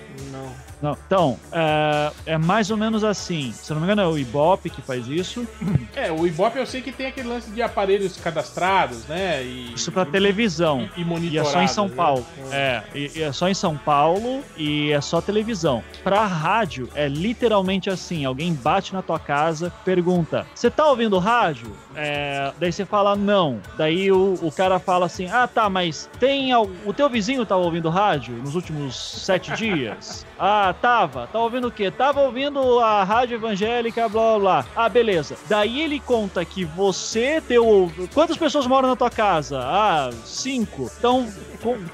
Não. 0.81 0.97
Então, 1.05 1.39
é, 1.51 2.11
é, 2.25 2.37
mais 2.37 2.71
ou 2.71 2.77
menos 2.77 3.03
assim. 3.03 3.51
Se 3.51 3.71
não 3.71 3.79
me 3.79 3.85
engano, 3.85 4.01
é 4.01 4.07
o 4.07 4.17
Ibope 4.17 4.69
que 4.69 4.81
faz 4.81 5.07
isso. 5.07 5.47
É, 5.95 6.11
o 6.11 6.25
Ibope 6.25 6.57
eu 6.57 6.65
sei 6.65 6.81
que 6.81 6.91
tem 6.91 7.07
aquele 7.07 7.27
lance 7.27 7.51
de 7.51 7.61
aparelhos 7.61 8.17
cadastrados, 8.17 9.05
né? 9.07 9.43
E, 9.43 9.73
isso 9.73 9.91
para 9.91 10.05
televisão. 10.05 10.89
E, 10.95 11.01
e 11.01 11.29
E 11.29 11.37
é 11.37 11.43
só 11.43 11.61
em 11.61 11.67
São 11.67 11.87
né? 11.87 11.95
Paulo. 11.95 12.25
É, 12.49 12.81
e, 12.95 13.11
e, 13.15 13.21
é 13.21 13.31
só 13.31 13.49
em 13.49 13.53
São 13.53 13.77
Paulo 13.77 14.43
e 14.57 14.91
é 14.91 15.01
só 15.01 15.21
televisão. 15.21 15.83
Pra 16.03 16.25
rádio, 16.25 16.89
é 16.95 17.07
literalmente 17.07 17.89
assim: 17.89 18.25
alguém 18.25 18.53
bate 18.53 18.93
na 18.93 19.01
tua 19.01 19.19
casa, 19.19 19.71
pergunta: 19.83 20.47
Você 20.55 20.71
tá 20.71 20.87
ouvindo 20.87 21.19
rádio? 21.19 21.75
É, 21.95 22.51
daí 22.59 22.71
você 22.71 22.85
fala 22.85 23.15
não. 23.15 23.59
Daí 23.77 24.11
o, 24.11 24.37
o 24.41 24.51
cara 24.51 24.79
fala 24.79 25.05
assim: 25.05 25.27
Ah, 25.29 25.47
tá, 25.47 25.69
mas 25.69 26.09
tem. 26.19 26.51
O 26.55 26.93
teu 26.93 27.09
vizinho 27.09 27.45
tava 27.45 27.61
ouvindo 27.61 27.89
rádio 27.89 28.35
nos 28.35 28.55
últimos 28.55 28.95
sete 28.95 29.51
dias? 29.55 30.25
Ah, 30.39 30.73
tava. 30.81 31.27
Tava 31.27 31.43
ouvindo 31.43 31.67
o 31.67 31.71
quê? 31.71 31.91
Tava 31.91 32.21
ouvindo 32.21 32.79
a 32.79 33.03
rádio 33.03 33.35
evangélica, 33.35 34.07
blá 34.09 34.31
blá 34.31 34.39
blá. 34.39 34.65
Ah, 34.75 34.89
beleza. 34.89 35.35
Daí 35.47 35.81
ele 35.81 35.99
conta 35.99 36.43
que 36.43 36.65
você 36.65 37.41
teu. 37.47 37.91
Quantas 38.13 38.37
pessoas 38.37 38.65
moram 38.67 38.89
na 38.89 38.95
tua 38.95 39.09
casa? 39.09 39.59
Ah, 39.61 40.09
cinco. 40.25 40.89
Então, 40.97 41.27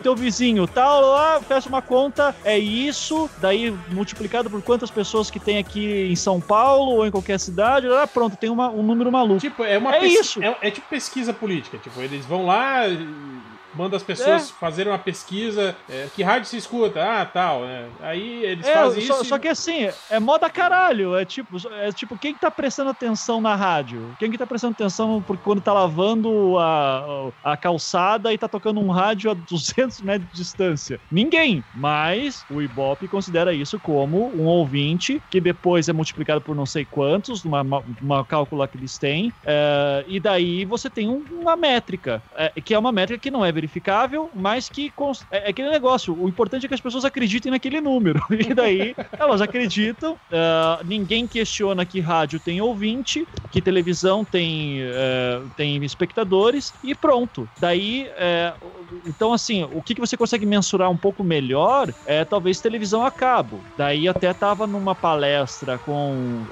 teu 0.01 0.15
vizinho 0.15 0.67
tal, 0.67 1.01
lá, 1.01 1.41
fecha 1.41 1.67
uma 1.67 1.81
conta, 1.81 2.35
é 2.43 2.57
isso. 2.57 3.29
Daí 3.39 3.75
multiplicado 3.89 4.49
por 4.49 4.61
quantas 4.61 4.89
pessoas 4.89 5.29
que 5.29 5.39
tem 5.39 5.57
aqui 5.57 6.07
em 6.09 6.15
São 6.15 6.39
Paulo 6.39 6.93
ou 6.93 7.05
em 7.05 7.11
qualquer 7.11 7.39
cidade. 7.39 7.87
Ah, 7.87 8.07
pronto, 8.07 8.37
tem 8.37 8.49
uma, 8.49 8.69
um 8.69 8.83
número 8.83 9.11
maluco. 9.11 9.39
Tipo, 9.39 9.63
é 9.63 9.77
uma 9.77 9.86
é 9.91 10.05
isso. 10.05 10.43
É, 10.43 10.57
é 10.61 10.71
tipo 10.71 10.87
pesquisa 10.87 11.33
política. 11.33 11.77
Tipo, 11.77 12.01
eles 12.01 12.25
vão 12.25 12.45
lá 12.45 12.83
manda 13.77 13.95
as 13.95 14.03
pessoas 14.03 14.49
é. 14.49 14.53
fazerem 14.59 14.91
uma 14.91 14.99
pesquisa. 14.99 15.75
É, 15.87 16.07
que 16.15 16.23
rádio 16.23 16.47
se 16.47 16.57
escuta? 16.57 17.01
Ah, 17.01 17.25
tal. 17.25 17.61
Né? 17.61 17.87
Aí 18.01 18.43
eles 18.43 18.65
é, 18.65 18.73
fazem 18.73 19.05
só, 19.05 19.13
isso. 19.15 19.25
Só 19.25 19.37
que 19.37 19.47
assim, 19.47 19.89
é 20.09 20.19
moda 20.19 20.49
caralho. 20.49 21.15
É 21.15 21.23
tipo, 21.23 21.57
é 21.71 21.91
tipo, 21.91 22.17
quem 22.17 22.33
que 22.33 22.39
tá 22.39 22.49
prestando 22.49 22.89
atenção 22.89 23.39
na 23.39 23.55
rádio? 23.55 24.15
Quem 24.17 24.31
que 24.31 24.37
tá 24.37 24.47
prestando 24.47 24.73
atenção 24.73 25.23
porque 25.25 25.43
quando 25.43 25.61
tá 25.61 25.71
lavando 25.71 26.57
a, 26.57 27.29
a 27.43 27.55
calçada 27.55 28.33
e 28.33 28.37
tá 28.37 28.47
tocando 28.47 28.79
um 28.79 28.89
rádio 28.89 29.29
a 29.29 29.33
200 29.33 30.01
metros 30.01 30.29
de 30.31 30.37
distância? 30.37 30.99
Ninguém. 31.11 31.63
Mas 31.75 32.43
o 32.49 32.61
Ibope 32.61 33.07
considera 33.07 33.53
isso 33.53 33.79
como 33.79 34.31
um 34.35 34.45
ouvinte 34.45 35.21
que 35.29 35.39
depois 35.39 35.87
é 35.87 35.93
multiplicado 35.93 36.41
por 36.41 36.55
não 36.55 36.65
sei 36.65 36.85
quantos, 36.85 37.45
uma, 37.45 37.61
uma 38.01 38.25
cálcula 38.25 38.67
que 38.67 38.77
eles 38.77 38.97
têm. 38.97 39.31
É, 39.45 40.03
e 40.07 40.19
daí 40.19 40.65
você 40.65 40.89
tem 40.89 41.07
uma 41.07 41.55
métrica, 41.55 42.21
é, 42.35 42.49
que 42.61 42.73
é 42.73 42.79
uma 42.79 42.91
métrica 42.91 43.21
que 43.21 43.31
não 43.31 43.45
é 43.45 43.51
verificada 43.51 43.66
verificável, 43.67 44.31
mas 44.33 44.69
que 44.69 44.91
é, 45.29 45.47
é 45.47 45.49
aquele 45.49 45.69
negócio. 45.69 46.17
O 46.19 46.27
importante 46.27 46.65
é 46.65 46.69
que 46.69 46.73
as 46.73 46.81
pessoas 46.81 47.05
acreditem 47.05 47.51
naquele 47.51 47.79
número. 47.81 48.25
E 48.37 48.53
daí 48.53 48.95
elas 49.19 49.41
acreditam. 49.41 50.13
Uh, 50.13 50.85
ninguém 50.85 51.27
questiona 51.27 51.85
que 51.85 51.99
rádio 51.99 52.39
tem 52.39 52.61
ouvinte, 52.61 53.27
que 53.51 53.61
televisão 53.61 54.23
tem, 54.23 54.83
uh, 54.83 55.49
tem 55.57 55.83
espectadores 55.83 56.71
e 56.83 56.95
pronto. 56.95 57.49
Daí, 57.59 58.07
uh, 58.07 58.76
então 59.05 59.33
assim, 59.33 59.63
o 59.63 59.81
que, 59.81 59.95
que 59.95 60.01
você 60.01 60.15
consegue 60.17 60.45
mensurar 60.45 60.89
um 60.89 60.97
pouco 60.97 61.23
melhor 61.23 61.93
é 62.05 62.23
talvez 62.23 62.59
televisão 62.59 63.05
a 63.05 63.11
cabo. 63.11 63.59
Daí 63.77 64.07
até 64.07 64.33
tava 64.33 64.65
numa 64.65 64.95
palestra 64.95 65.77
com, 65.77 66.43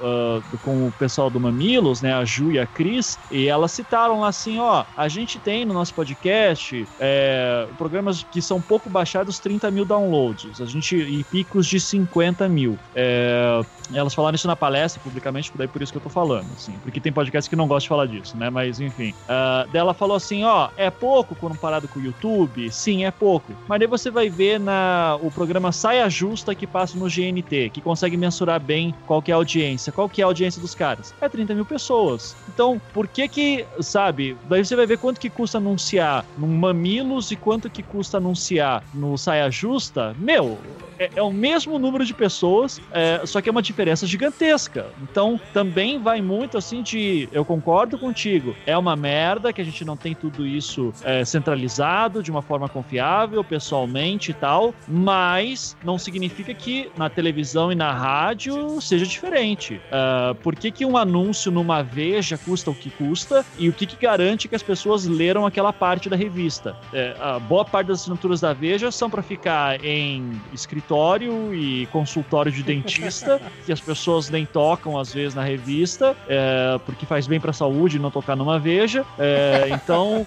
com 0.64 0.88
o 0.88 0.92
pessoal 0.92 1.30
do 1.30 1.40
Mamilos, 1.40 2.02
né, 2.02 2.14
a 2.14 2.26
Ju 2.26 2.52
e 2.52 2.60
a 2.60 2.68
Cris, 2.68 3.18
e 3.32 3.48
elas 3.48 3.72
citaram 3.72 4.22
lá 4.22 4.28
assim, 4.28 4.60
ó, 4.60 4.86
a 4.96 5.08
gente 5.08 5.40
tem 5.40 5.66
no 5.66 5.74
nosso 5.74 5.94
podcast 5.94 6.88
é, 7.00 7.68
programas 7.78 8.24
que 8.24 8.42
são 8.42 8.62
pouco 8.62 8.90
baixados, 8.90 9.40
30 9.40 9.72
mil 9.72 9.86
downloads. 9.86 10.60
A 10.62 10.66
gente, 10.66 10.96
e 10.96 11.24
picos 11.26 11.68
de 11.68 11.80
50 11.80 12.48
mil. 12.50 12.78
É, 12.94 13.62
elas 13.94 14.14
falaram 14.14 14.36
isso 14.36 14.48
na 14.48 14.56
palestra, 14.56 15.02
publicamente, 15.02 15.52
daí 15.56 15.68
por 15.68 15.82
isso 15.82 15.92
que 15.92 15.98
eu 15.98 16.02
tô 16.02 16.10
falando, 16.10 16.48
assim. 16.56 16.74
Porque 16.84 17.00
tem 17.00 17.12
podcast 17.12 17.50
que 17.50 17.56
não 17.56 17.68
gosta 17.68 17.82
de 17.82 17.90
falar 17.90 18.06
disso, 18.08 18.36
né? 18.38 18.50
Mas, 18.50 18.80
enfim. 18.80 19.14
Uh, 19.30 19.70
dela 19.72 19.94
falou 19.94 20.18
assim, 20.18 20.44
ó, 20.44 20.70
é 20.76 20.90
pouco 20.90 21.36
comparado 21.36 21.88
com 21.88 22.00
o 22.00 22.04
YouTube? 22.04 22.25
Sim, 22.72 23.06
é 23.06 23.12
pouco. 23.12 23.54
Mas 23.68 23.80
daí 23.80 23.88
você 23.88 24.10
vai 24.10 24.30
ver 24.30 24.60
na 24.60 25.18
o 25.22 25.30
programa 25.30 25.72
Saia 25.72 26.10
Justa 26.10 26.56
que 26.56 26.66
passa 26.66 26.98
no 26.98 27.06
GNT, 27.06 27.70
que 27.72 27.82
consegue 27.82 28.18
mensurar 28.18 28.60
bem 28.60 28.94
qual 29.06 29.22
que 29.22 29.32
é 29.32 29.34
a 29.34 29.38
audiência. 29.38 29.92
Qual 29.92 30.10
que 30.10 30.22
é 30.22 30.24
a 30.24 30.28
audiência 30.28 30.62
dos 30.62 30.74
caras? 30.74 31.14
É 31.22 31.30
30 31.30 31.54
mil 31.54 31.66
pessoas. 31.66 32.36
Então, 32.48 32.82
por 32.94 33.08
que 33.08 33.28
que, 33.28 33.66
sabe, 33.80 34.38
daí 34.50 34.64
você 34.64 34.76
vai 34.76 34.86
ver 34.86 34.98
quanto 34.98 35.20
que 35.20 35.30
custa 35.30 35.58
anunciar 35.58 36.26
num 36.38 36.48
Mamilos 36.48 37.32
e 37.32 37.36
quanto 37.36 37.70
que 37.70 37.84
custa 37.84 38.18
anunciar 38.18 38.84
no 38.94 39.18
Saia 39.18 39.50
Justa. 39.52 40.16
Meu, 40.18 40.58
é, 41.00 41.10
é 41.16 41.22
o 41.22 41.32
mesmo 41.32 41.78
número 41.80 42.06
de 42.06 42.14
pessoas, 42.14 42.82
é, 42.92 43.22
só 43.26 43.42
que 43.42 43.50
é 43.50 43.52
uma 43.52 43.62
diferença 43.62 44.06
gigantesca. 44.06 44.88
Então, 45.02 45.40
também 45.54 46.00
vai 46.00 46.22
muito 46.22 46.58
assim 46.58 46.82
de. 46.82 47.30
Eu 47.32 47.46
concordo 47.46 47.98
contigo, 47.98 48.56
é 48.66 48.78
uma 48.78 48.96
merda 48.96 49.52
que 49.54 49.62
a 49.62 49.66
gente 49.66 49.84
não 49.84 49.98
tem 49.98 50.14
tudo 50.14 50.46
isso 50.46 50.94
é, 51.04 51.24
centralizado 51.26 52.22
de 52.22 52.32
uma 52.32 52.42
forma 52.42 52.68
confiável, 52.68 53.44
pessoalmente 53.44 54.32
e 54.32 54.34
tal, 54.34 54.74
mas 54.88 55.76
não 55.84 55.98
significa 55.98 56.54
que 56.54 56.90
na 56.98 57.10
televisão 57.10 57.72
e 57.72 57.76
na 57.76 57.92
rádio 57.92 58.80
seja 58.82 59.06
diferente. 59.06 59.76
Uh, 59.76 60.36
por 60.36 60.56
que, 60.56 60.72
que 60.72 60.86
um 60.86 60.98
anúncio 60.98 61.52
numa 61.52 61.82
Veja 61.82 62.38
custa 62.38 62.72
o 62.72 62.76
que 62.76 62.90
custa 62.90 63.46
e 63.58 63.70
o 63.70 63.74
que, 63.74 63.86
que 63.86 63.96
garante 63.96 64.48
que 64.48 64.56
as 64.56 64.64
pessoas 64.64 65.06
leram 65.06 65.46
aquela 65.46 65.72
parte 65.72 66.10
da 66.10 66.16
revista? 66.16 66.76
É, 66.94 67.16
a 67.20 67.40
boa 67.40 67.64
parte 67.66 67.88
das 67.88 68.02
assinaturas 68.02 68.42
da 68.42 68.54
Veja 68.54 68.92
são 68.92 69.10
para 69.10 69.22
ficar 69.22 69.84
em 69.84 70.42
escritório 70.86 71.54
e 71.54 71.88
consultório 71.88 72.52
de 72.52 72.62
dentista 72.62 73.42
que 73.66 73.72
as 73.72 73.82
pessoas 73.82 74.30
nem 74.30 74.46
tocam 74.46 75.00
às 75.00 75.12
vezes 75.12 75.34
na 75.34 75.44
revista, 75.44 76.16
é, 76.28 76.80
porque 76.86 77.06
faz 77.06 77.26
bem 77.26 77.40
para 77.40 77.50
a 77.50 77.54
saúde 77.54 77.98
não 77.98 78.12
tocar 78.12 78.36
numa 78.36 78.60
veja. 78.60 79.04
É, 79.18 79.70
então, 79.72 80.26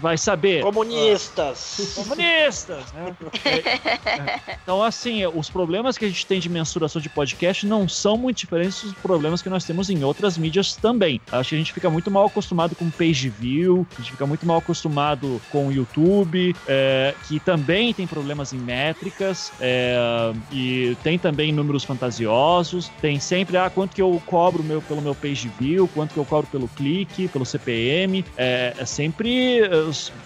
vai 0.00 0.16
saber. 0.16 0.62
Comunistas! 0.62 1.92
Comunistas! 1.94 2.92
Né? 2.92 3.14
É, 3.44 4.56
então, 4.62 4.82
assim, 4.82 5.26
os 5.26 5.50
problemas 5.50 5.98
que 5.98 6.06
a 6.06 6.08
gente 6.08 6.24
tem 6.26 6.40
de 6.40 6.48
mensuração 6.48 7.00
de 7.00 7.08
podcast 7.08 7.66
não 7.66 7.86
são 7.86 8.16
muito 8.16 8.38
diferentes 8.38 8.82
dos 8.82 8.94
problemas 8.94 9.42
que 9.42 9.50
nós 9.50 9.64
temos 9.64 9.90
em 9.90 10.02
outras 10.02 10.38
mídias 10.38 10.74
também. 10.74 11.20
Acho 11.30 11.50
que 11.50 11.54
a 11.54 11.58
gente 11.58 11.72
fica 11.72 11.90
muito 11.90 12.10
mal 12.10 12.26
acostumado 12.26 12.74
com 12.74 12.90
page 12.90 13.28
view, 13.28 13.86
a 13.92 14.00
gente 14.00 14.12
fica 14.12 14.26
muito 14.26 14.46
mal 14.46 14.58
acostumado 14.58 15.40
com 15.50 15.68
o 15.68 15.72
YouTube, 15.72 16.54
é, 16.66 17.14
que 17.28 17.38
também 17.40 17.92
tem 17.92 18.06
problemas 18.06 18.52
em 18.52 18.58
métricas, 18.58 19.52
é, 19.60 19.81
e 20.50 20.96
tem 21.02 21.18
também 21.18 21.52
números 21.52 21.84
fantasiosos 21.84 22.90
tem 23.00 23.18
sempre, 23.18 23.56
ah, 23.56 23.70
quanto 23.70 23.94
que 23.94 24.02
eu 24.02 24.20
cobro 24.26 24.62
meu, 24.62 24.80
pelo 24.80 25.02
meu 25.02 25.14
page 25.14 25.50
view, 25.58 25.88
quanto 25.88 26.14
que 26.14 26.18
eu 26.18 26.24
cobro 26.24 26.48
pelo 26.50 26.68
clique, 26.68 27.28
pelo 27.28 27.44
CPM. 27.44 28.24
É, 28.36 28.74
é 28.78 28.84
sempre. 28.84 29.60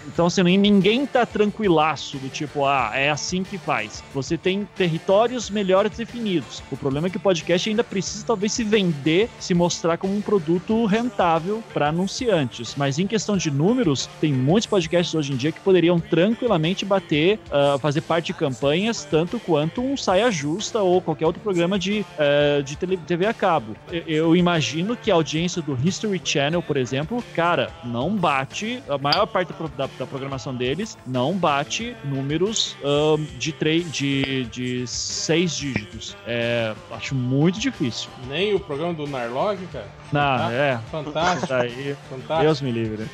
Então, 0.07 0.27
assim, 0.27 0.43
ninguém 0.43 1.05
tá 1.05 1.25
tranquilaço 1.25 2.17
do 2.17 2.29
tipo, 2.29 2.65
ah, 2.65 2.91
é 2.93 3.09
assim 3.09 3.43
que 3.43 3.57
faz. 3.57 4.03
Você 4.13 4.37
tem 4.37 4.67
territórios 4.75 5.49
melhores 5.49 5.97
definidos. 5.97 6.61
O 6.71 6.77
problema 6.77 7.07
é 7.07 7.09
que 7.09 7.17
o 7.17 7.19
podcast 7.19 7.69
ainda 7.69 7.83
precisa, 7.83 8.25
talvez, 8.25 8.53
se 8.53 8.63
vender, 8.63 9.29
se 9.39 9.53
mostrar 9.53 9.97
como 9.97 10.15
um 10.15 10.21
produto 10.21 10.85
rentável 10.85 11.63
para 11.73 11.89
anunciantes. 11.89 12.75
Mas 12.75 12.99
em 12.99 13.07
questão 13.07 13.37
de 13.37 13.49
números, 13.49 14.09
tem 14.19 14.33
muitos 14.33 14.67
podcasts 14.67 15.15
hoje 15.15 15.33
em 15.33 15.35
dia 15.35 15.51
que 15.51 15.59
poderiam 15.59 15.99
tranquilamente 15.99 16.85
bater, 16.85 17.39
uh, 17.47 17.79
fazer 17.79 18.01
parte 18.01 18.27
de 18.27 18.33
campanhas, 18.33 19.05
tanto 19.05 19.39
quanto 19.47 19.81
um 19.81 19.97
Saia 19.97 20.29
Justa 20.29 20.81
ou 20.81 21.01
qualquer 21.01 21.25
outro 21.25 21.41
programa 21.41 21.79
de 21.79 22.01
uh, 22.01 22.61
de 22.61 22.75
TV 22.75 23.25
a 23.25 23.33
cabo. 23.33 23.75
Eu, 24.05 24.35
imagino 24.35 24.95
que 24.95 25.09
a 25.09 25.15
audiência 25.15 25.61
do 25.61 25.77
History 25.81 26.21
Channel, 26.23 26.61
por 26.61 26.77
exemplo, 26.77 27.23
cara, 27.33 27.71
não 27.83 28.15
bate. 28.15 28.83
A 28.89 28.97
maior 28.97 29.25
parte 29.25 29.47
parte 29.53 29.75
da, 29.75 29.87
da 29.97 30.05
programação 30.05 30.53
deles 30.53 30.97
não 31.05 31.33
bate 31.33 31.95
números 32.03 32.75
um, 32.83 33.23
de, 33.37 33.51
três, 33.51 33.89
de, 33.91 34.45
de 34.45 34.87
seis 34.87 35.55
dígitos. 35.55 36.15
É, 36.25 36.73
acho 36.91 37.15
muito 37.15 37.59
difícil. 37.59 38.09
Nem 38.27 38.53
o 38.53 38.59
programa 38.59 38.93
do 38.93 39.07
Narlog, 39.07 39.65
cara? 39.67 39.87
Não, 40.11 40.21
ah, 40.21 40.51
é. 40.51 40.79
Fantástico. 40.89 41.53
Aí, 41.53 41.95
fantástico. 42.09 42.41
Deus 42.41 42.61
me 42.61 42.71
livre. 42.71 43.09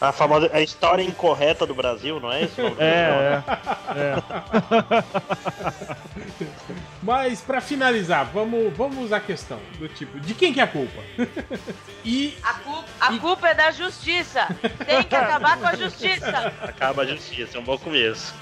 A 0.00 0.12
famosa 0.12 0.50
a 0.52 0.60
história 0.60 1.02
incorreta 1.02 1.66
do 1.66 1.74
Brasil, 1.74 2.20
não 2.20 2.32
é 2.32 2.42
isso? 2.42 2.60
É, 2.78 3.42
é. 3.96 3.98
é. 3.98 4.22
Mas 7.02 7.40
para 7.40 7.60
finalizar, 7.60 8.24
vamos, 8.26 8.72
vamos 8.76 8.98
usar 8.98 9.16
a 9.16 9.20
questão 9.20 9.58
do 9.78 9.88
tipo, 9.88 10.20
de 10.20 10.34
quem 10.34 10.52
que 10.52 10.60
é 10.60 10.62
a 10.62 10.68
culpa? 10.68 11.02
e 12.04 12.36
a, 12.42 12.54
culpa, 12.54 12.84
a 13.00 13.12
e... 13.12 13.18
culpa 13.18 13.48
é 13.48 13.54
da 13.54 13.70
justiça. 13.72 14.46
Tem 14.86 15.02
que 15.02 15.14
acabar 15.14 15.58
com 15.58 15.66
a 15.66 15.74
justiça. 15.74 16.52
Acaba 16.62 17.02
a 17.02 17.06
justiça, 17.06 17.58
é 17.58 17.60
um 17.60 17.64
bom 17.64 17.76
começo. 17.76 18.32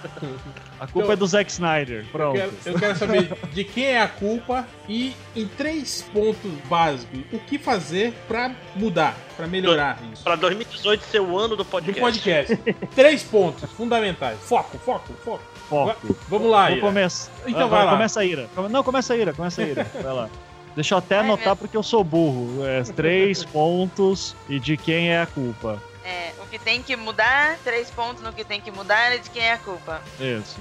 A 0.79 0.87
culpa 0.87 1.01
então, 1.01 1.13
é 1.13 1.17
do 1.17 1.27
Zack 1.27 1.51
Snyder. 1.51 2.05
Pronto. 2.13 2.37
Eu 2.37 2.51
quero, 2.51 2.59
eu 2.67 2.79
quero 2.79 2.99
saber 2.99 3.35
de 3.53 3.65
quem 3.65 3.87
é 3.87 4.03
a 4.03 4.09
culpa 4.09 4.67
e 4.91 5.15
em 5.37 5.47
três 5.47 6.03
pontos 6.12 6.51
básicos, 6.69 7.21
o 7.33 7.39
que 7.39 7.61
fazer 7.61 8.12
para 8.27 8.53
mudar, 8.75 9.17
para 9.37 9.47
melhorar 9.47 9.99
Do, 9.99 10.12
isso. 10.12 10.25
Para 10.25 10.35
2018 10.35 11.05
ser 11.05 11.21
o 11.21 11.39
ano 11.39 11.55
do 11.55 11.65
podcast. 11.65 12.01
Do 12.01 12.03
podcast. 12.03 12.57
três 12.97 13.23
pontos 13.23 13.71
fundamentais. 13.71 14.37
Foco, 14.41 14.77
foco, 14.79 15.12
foco. 15.25 15.45
Foco. 15.69 16.17
Vamos 16.29 16.51
lá, 16.51 16.73
Ira. 16.73 16.81
Começa. 16.81 17.31
Então 17.47 17.69
vai 17.69 17.85
lá. 17.85 17.93
Começa 17.93 18.19
a 18.19 18.25
Ira. 18.25 18.51
Não, 18.69 18.83
começa 18.83 19.15
a 19.15 19.17
Ira, 19.17 19.33
começa 19.33 19.62
a 19.62 19.65
Ira. 19.65 19.85
Vai 20.03 20.12
lá. 20.12 20.29
Deixa 20.75 20.95
eu 20.95 20.99
até 20.99 21.19
anotar 21.19 21.55
porque 21.55 21.77
eu 21.77 21.83
sou 21.85 22.03
burro. 22.03 22.67
É, 22.67 22.83
três 22.83 23.45
pontos 23.47 24.35
e 24.49 24.59
de 24.59 24.77
quem 24.77 25.11
é 25.11 25.21
a 25.21 25.27
culpa. 25.27 25.81
É, 26.05 26.33
o 26.43 26.47
que 26.49 26.59
tem 26.59 26.83
que 26.83 26.97
mudar, 26.97 27.57
três 27.62 27.89
pontos 27.91 28.25
no 28.25 28.33
que 28.33 28.43
tem 28.43 28.61
que 28.61 28.73
mudar 28.73 29.15
e 29.15 29.21
de 29.21 29.31
quem 29.31 29.43
é 29.43 29.53
a 29.53 29.59
culpa. 29.59 30.03
Isso. 30.19 30.59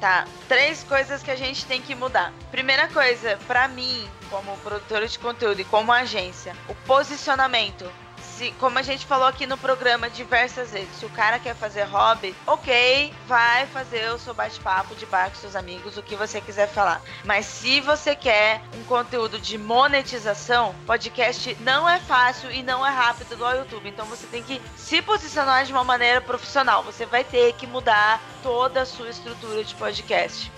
Tá, 0.00 0.26
três 0.46 0.84
coisas 0.84 1.22
que 1.24 1.30
a 1.30 1.36
gente 1.36 1.66
tem 1.66 1.82
que 1.82 1.94
mudar. 1.94 2.32
Primeira 2.52 2.86
coisa, 2.88 3.36
para 3.48 3.66
mim, 3.66 4.08
como 4.30 4.56
produtora 4.58 5.08
de 5.08 5.18
conteúdo 5.18 5.60
e 5.60 5.64
como 5.64 5.92
agência, 5.92 6.54
o 6.68 6.74
posicionamento 6.86 7.90
se, 8.38 8.52
como 8.52 8.78
a 8.78 8.82
gente 8.82 9.04
falou 9.04 9.26
aqui 9.26 9.46
no 9.46 9.58
programa 9.58 10.08
diversas 10.08 10.70
vezes, 10.70 10.94
se 10.96 11.04
o 11.04 11.10
cara 11.10 11.40
quer 11.40 11.56
fazer 11.56 11.82
hobby, 11.82 12.34
ok, 12.46 13.12
vai 13.26 13.66
fazer 13.66 14.12
o 14.12 14.18
seu 14.18 14.32
bate-papo 14.32 14.94
de 14.94 15.04
bar 15.06 15.28
com 15.30 15.36
seus 15.36 15.56
amigos, 15.56 15.96
o 15.96 16.02
que 16.02 16.14
você 16.14 16.40
quiser 16.40 16.68
falar. 16.68 17.02
Mas 17.24 17.46
se 17.46 17.80
você 17.80 18.14
quer 18.14 18.62
um 18.78 18.84
conteúdo 18.84 19.40
de 19.40 19.58
monetização, 19.58 20.72
podcast 20.86 21.56
não 21.60 21.88
é 21.88 21.98
fácil 21.98 22.50
e 22.52 22.62
não 22.62 22.86
é 22.86 22.90
rápido 22.90 23.44
ao 23.44 23.56
YouTube. 23.56 23.88
Então 23.88 24.06
você 24.06 24.26
tem 24.28 24.42
que 24.42 24.62
se 24.76 25.02
posicionar 25.02 25.64
de 25.64 25.72
uma 25.72 25.82
maneira 25.82 26.20
profissional. 26.20 26.84
Você 26.84 27.04
vai 27.04 27.24
ter 27.24 27.54
que 27.54 27.66
mudar 27.66 28.22
toda 28.42 28.82
a 28.82 28.86
sua 28.86 29.08
estrutura 29.10 29.64
de 29.64 29.74
podcast. 29.74 30.52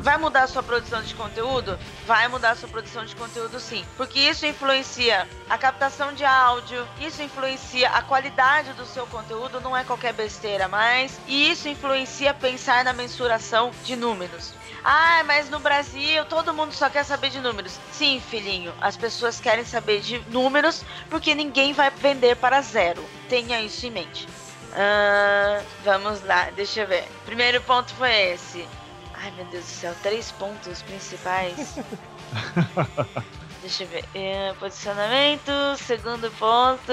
Vai 0.00 0.16
mudar 0.16 0.44
a 0.44 0.46
sua 0.46 0.62
produção 0.62 1.02
de 1.02 1.14
conteúdo? 1.14 1.78
Vai 2.06 2.26
mudar 2.26 2.52
a 2.52 2.56
sua 2.56 2.68
produção 2.68 3.04
de 3.04 3.14
conteúdo 3.14 3.60
sim. 3.60 3.84
Porque 3.98 4.18
isso 4.18 4.46
influencia 4.46 5.28
a 5.48 5.58
captação 5.58 6.14
de 6.14 6.24
áudio, 6.24 6.88
isso 6.98 7.22
influencia 7.22 7.90
a 7.90 8.00
qualidade 8.00 8.72
do 8.72 8.86
seu 8.86 9.06
conteúdo, 9.06 9.60
não 9.60 9.76
é 9.76 9.84
qualquer 9.84 10.14
besteira 10.14 10.68
mais. 10.68 11.20
E 11.26 11.50
isso 11.50 11.68
influencia 11.68 12.32
pensar 12.32 12.82
na 12.82 12.94
mensuração 12.94 13.72
de 13.84 13.94
números. 13.94 14.54
Ah, 14.82 15.22
mas 15.26 15.50
no 15.50 15.60
Brasil 15.60 16.24
todo 16.24 16.54
mundo 16.54 16.72
só 16.72 16.88
quer 16.88 17.04
saber 17.04 17.28
de 17.28 17.38
números. 17.38 17.78
Sim, 17.92 18.22
filhinho, 18.30 18.72
as 18.80 18.96
pessoas 18.96 19.38
querem 19.38 19.66
saber 19.66 20.00
de 20.00 20.18
números 20.30 20.82
porque 21.10 21.34
ninguém 21.34 21.74
vai 21.74 21.90
vender 21.90 22.36
para 22.36 22.62
zero. 22.62 23.04
Tenha 23.28 23.60
isso 23.60 23.84
em 23.84 23.90
mente. 23.90 24.26
Uh, 24.70 25.64
vamos 25.84 26.24
lá, 26.24 26.48
deixa 26.56 26.80
eu 26.80 26.86
ver. 26.86 27.06
Primeiro 27.26 27.60
ponto 27.60 27.92
foi 27.94 28.10
esse. 28.32 28.66
Ai 29.22 29.30
meu 29.32 29.44
Deus 29.46 29.64
do 29.64 29.70
céu, 29.70 29.94
três 30.02 30.32
pontos 30.32 30.80
principais. 30.82 31.76
Deixa 33.60 33.84
eu 33.84 33.88
ver. 33.88 34.04
É, 34.14 34.54
posicionamento, 34.54 35.52
segundo 35.76 36.30
ponto. 36.32 36.92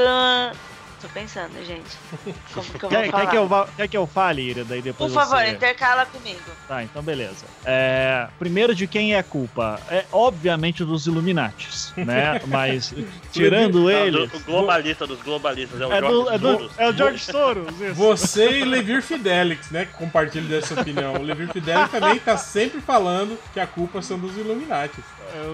Tô 1.01 1.07
pensando, 1.09 1.53
gente. 1.63 1.95
Como 2.53 2.65
que 2.65 2.85
eu 2.85 2.89
vou 2.89 2.89
quer, 2.89 3.11
falar? 3.11 3.21
Quer 3.21 3.29
que 3.29 3.37
eu, 3.37 3.67
quer 3.77 3.87
que 3.87 3.97
eu 3.97 4.07
fale, 4.07 4.41
Ira? 4.41 4.63
Daí 4.63 4.81
depois 4.81 5.13
Por 5.13 5.19
favor, 5.21 5.43
você... 5.43 5.51
intercala 5.51 6.05
comigo. 6.07 6.39
Tá, 6.67 6.83
então 6.83 7.03
beleza. 7.03 7.45
É, 7.63 8.27
primeiro, 8.39 8.73
de 8.73 8.87
quem 8.87 9.13
é 9.13 9.19
a 9.19 9.23
culpa? 9.23 9.79
É 9.89 10.05
obviamente 10.11 10.83
dos 10.83 11.05
Illuminatis, 11.05 11.93
né? 11.95 12.41
Mas 12.47 12.93
tirando 13.31 13.91
ele. 13.91 14.23
O 14.23 14.39
globalista 14.39 15.05
dos 15.05 15.21
globalistas 15.21 15.79
é 15.79 15.85
o 15.85 15.93
é 15.93 15.99
George 15.99 16.15
do, 16.15 16.29
é, 16.29 16.37
do, 16.37 16.71
é 16.77 16.89
o 16.89 16.93
George 16.93 17.19
Soros. 17.19 17.79
Isso. 17.79 17.93
Você 17.93 18.59
e 18.59 18.65
Levir 18.65 19.03
Fidelix, 19.03 19.69
né? 19.69 19.85
Que 19.85 19.93
compartilham 19.93 20.47
dessa 20.47 20.79
opinião. 20.79 21.13
O 21.13 21.21
Levir 21.21 21.51
Fidelix 21.51 21.91
também 21.91 22.19
tá 22.19 22.37
sempre 22.37 22.81
falando 22.81 23.37
que 23.53 23.59
a 23.59 23.67
culpa 23.67 24.01
são 24.01 24.17
dos 24.17 24.35
Illuminatis. 24.35 25.03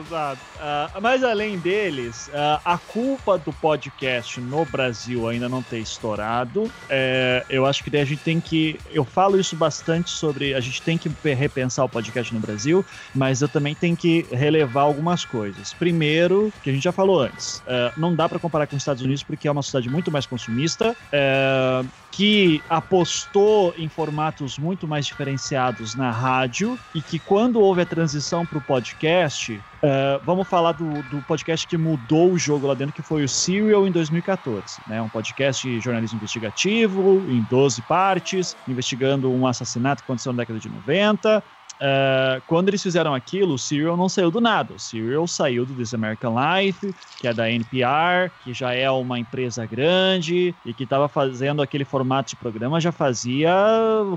Exato. 0.02 0.42
Uh, 0.56 1.02
mas 1.02 1.24
além 1.24 1.58
deles, 1.58 2.28
uh, 2.30 2.62
a 2.64 2.78
culpa 2.78 3.38
do 3.38 3.52
podcast 3.52 4.40
no 4.40 4.66
Brasil 4.66 5.28
ainda 5.34 5.50
não 5.50 5.62
ter 5.62 5.80
estourado, 5.80 6.72
é, 6.90 7.46
eu 7.50 7.66
acho 7.66 7.84
que 7.84 7.90
daí 7.90 8.02
a 8.02 8.06
gente 8.06 8.24
tem 8.24 8.40
que. 8.40 8.80
Eu 8.92 9.04
falo 9.04 9.40
isso 9.40 9.56
bastante 9.56 10.10
sobre. 10.10 10.54
A 10.54 10.60
gente 10.60 10.82
tem 10.82 10.98
que 10.98 11.10
repensar 11.34 11.84
o 11.84 11.90
podcast 11.90 12.34
no 12.34 12.40
Brasil, 12.40 12.86
mas 13.14 13.42
eu 13.42 13.48
também 13.48 13.76
tenho 13.76 13.96
que 13.96 14.26
relevar 14.32 14.82
algumas 14.82 15.26
coisas. 15.26 15.74
Primeiro, 15.74 16.52
que 16.64 16.70
a 16.70 16.74
gente 16.74 16.84
já 16.84 16.92
falou 16.92 17.22
antes, 17.22 17.58
uh, 17.60 17.92
não 17.98 18.16
dá 18.16 18.28
para 18.28 18.40
comparar 18.40 18.68
com 18.68 18.76
os 18.76 18.82
Estados 18.82 19.04
Unidos 19.04 19.24
porque 19.24 19.48
é 19.48 19.52
uma 19.52 19.62
sociedade 19.62 19.90
muito 19.90 20.12
mais 20.12 20.26
consumista. 20.26 20.96
Uh, 21.12 21.88
que 22.14 22.62
apostou 22.70 23.74
em 23.76 23.90
formatos 23.90 24.60
muito 24.60 24.88
mais 24.88 25.04
diferenciados 25.04 25.96
na 25.96 26.12
rádio 26.12 26.78
e 26.94 27.02
que 27.02 27.18
quando 27.18 27.60
houve 27.60 27.82
a 27.82 27.86
transição 27.88 28.46
para 28.46 28.60
o 28.60 28.62
podcast, 28.62 29.60
uh, 29.84 30.24
vamos 30.26 30.48
falar 30.48 30.72
do, 30.72 30.90
do, 31.04 31.22
podcast 31.28 31.68
que 31.68 31.78
mudou 31.78 32.32
o 32.32 32.38
jogo 32.38 32.68
lá 32.68 32.74
dentro, 32.74 32.94
que 32.94 33.02
foi 33.02 33.24
o 33.24 33.30
Serial 33.30 33.88
em 33.88 33.92
2014. 33.92 34.82
Né? 34.88 35.02
Um 35.02 35.10
podcast 35.10 35.68
de 35.68 35.80
jornalismo 35.80 36.18
investigativo, 36.18 37.22
em 37.30 37.42
12 37.42 37.82
partes, 37.84 38.56
investigando 38.68 39.32
um 39.32 39.46
assassinato 39.46 40.02
que 40.02 40.06
aconteceu 40.06 40.32
na 40.32 40.38
década 40.38 40.60
de 40.60 40.70
90, 40.70 41.44
Uh, 41.84 42.42
quando 42.48 42.70
eles 42.70 42.82
fizeram 42.82 43.14
aquilo, 43.14 43.54
o 43.54 43.58
Serial 43.58 43.98
não 43.98 44.10
saiu 44.10 44.30
do 44.30 44.42
nada. 44.42 44.74
O 44.74 44.80
Serial 44.80 45.28
saiu 45.28 45.66
do 45.66 45.74
This 45.74 45.94
American 45.94 46.36
Life, 46.36 46.94
que 47.20 47.28
é 47.28 47.34
da 47.34 47.50
NPR, 47.50 48.32
que 48.44 48.54
já 48.54 48.74
é 48.74 48.90
uma 48.90 49.20
empresa 49.20 49.66
grande 49.66 50.56
e 50.66 50.74
que 50.74 50.84
estava 50.84 51.08
fazendo 51.08 51.62
aquele 51.62 51.86
formato 51.86 52.32
de 52.32 52.36
programa 52.36 52.80
já 52.80 52.92
fazia 52.92 53.54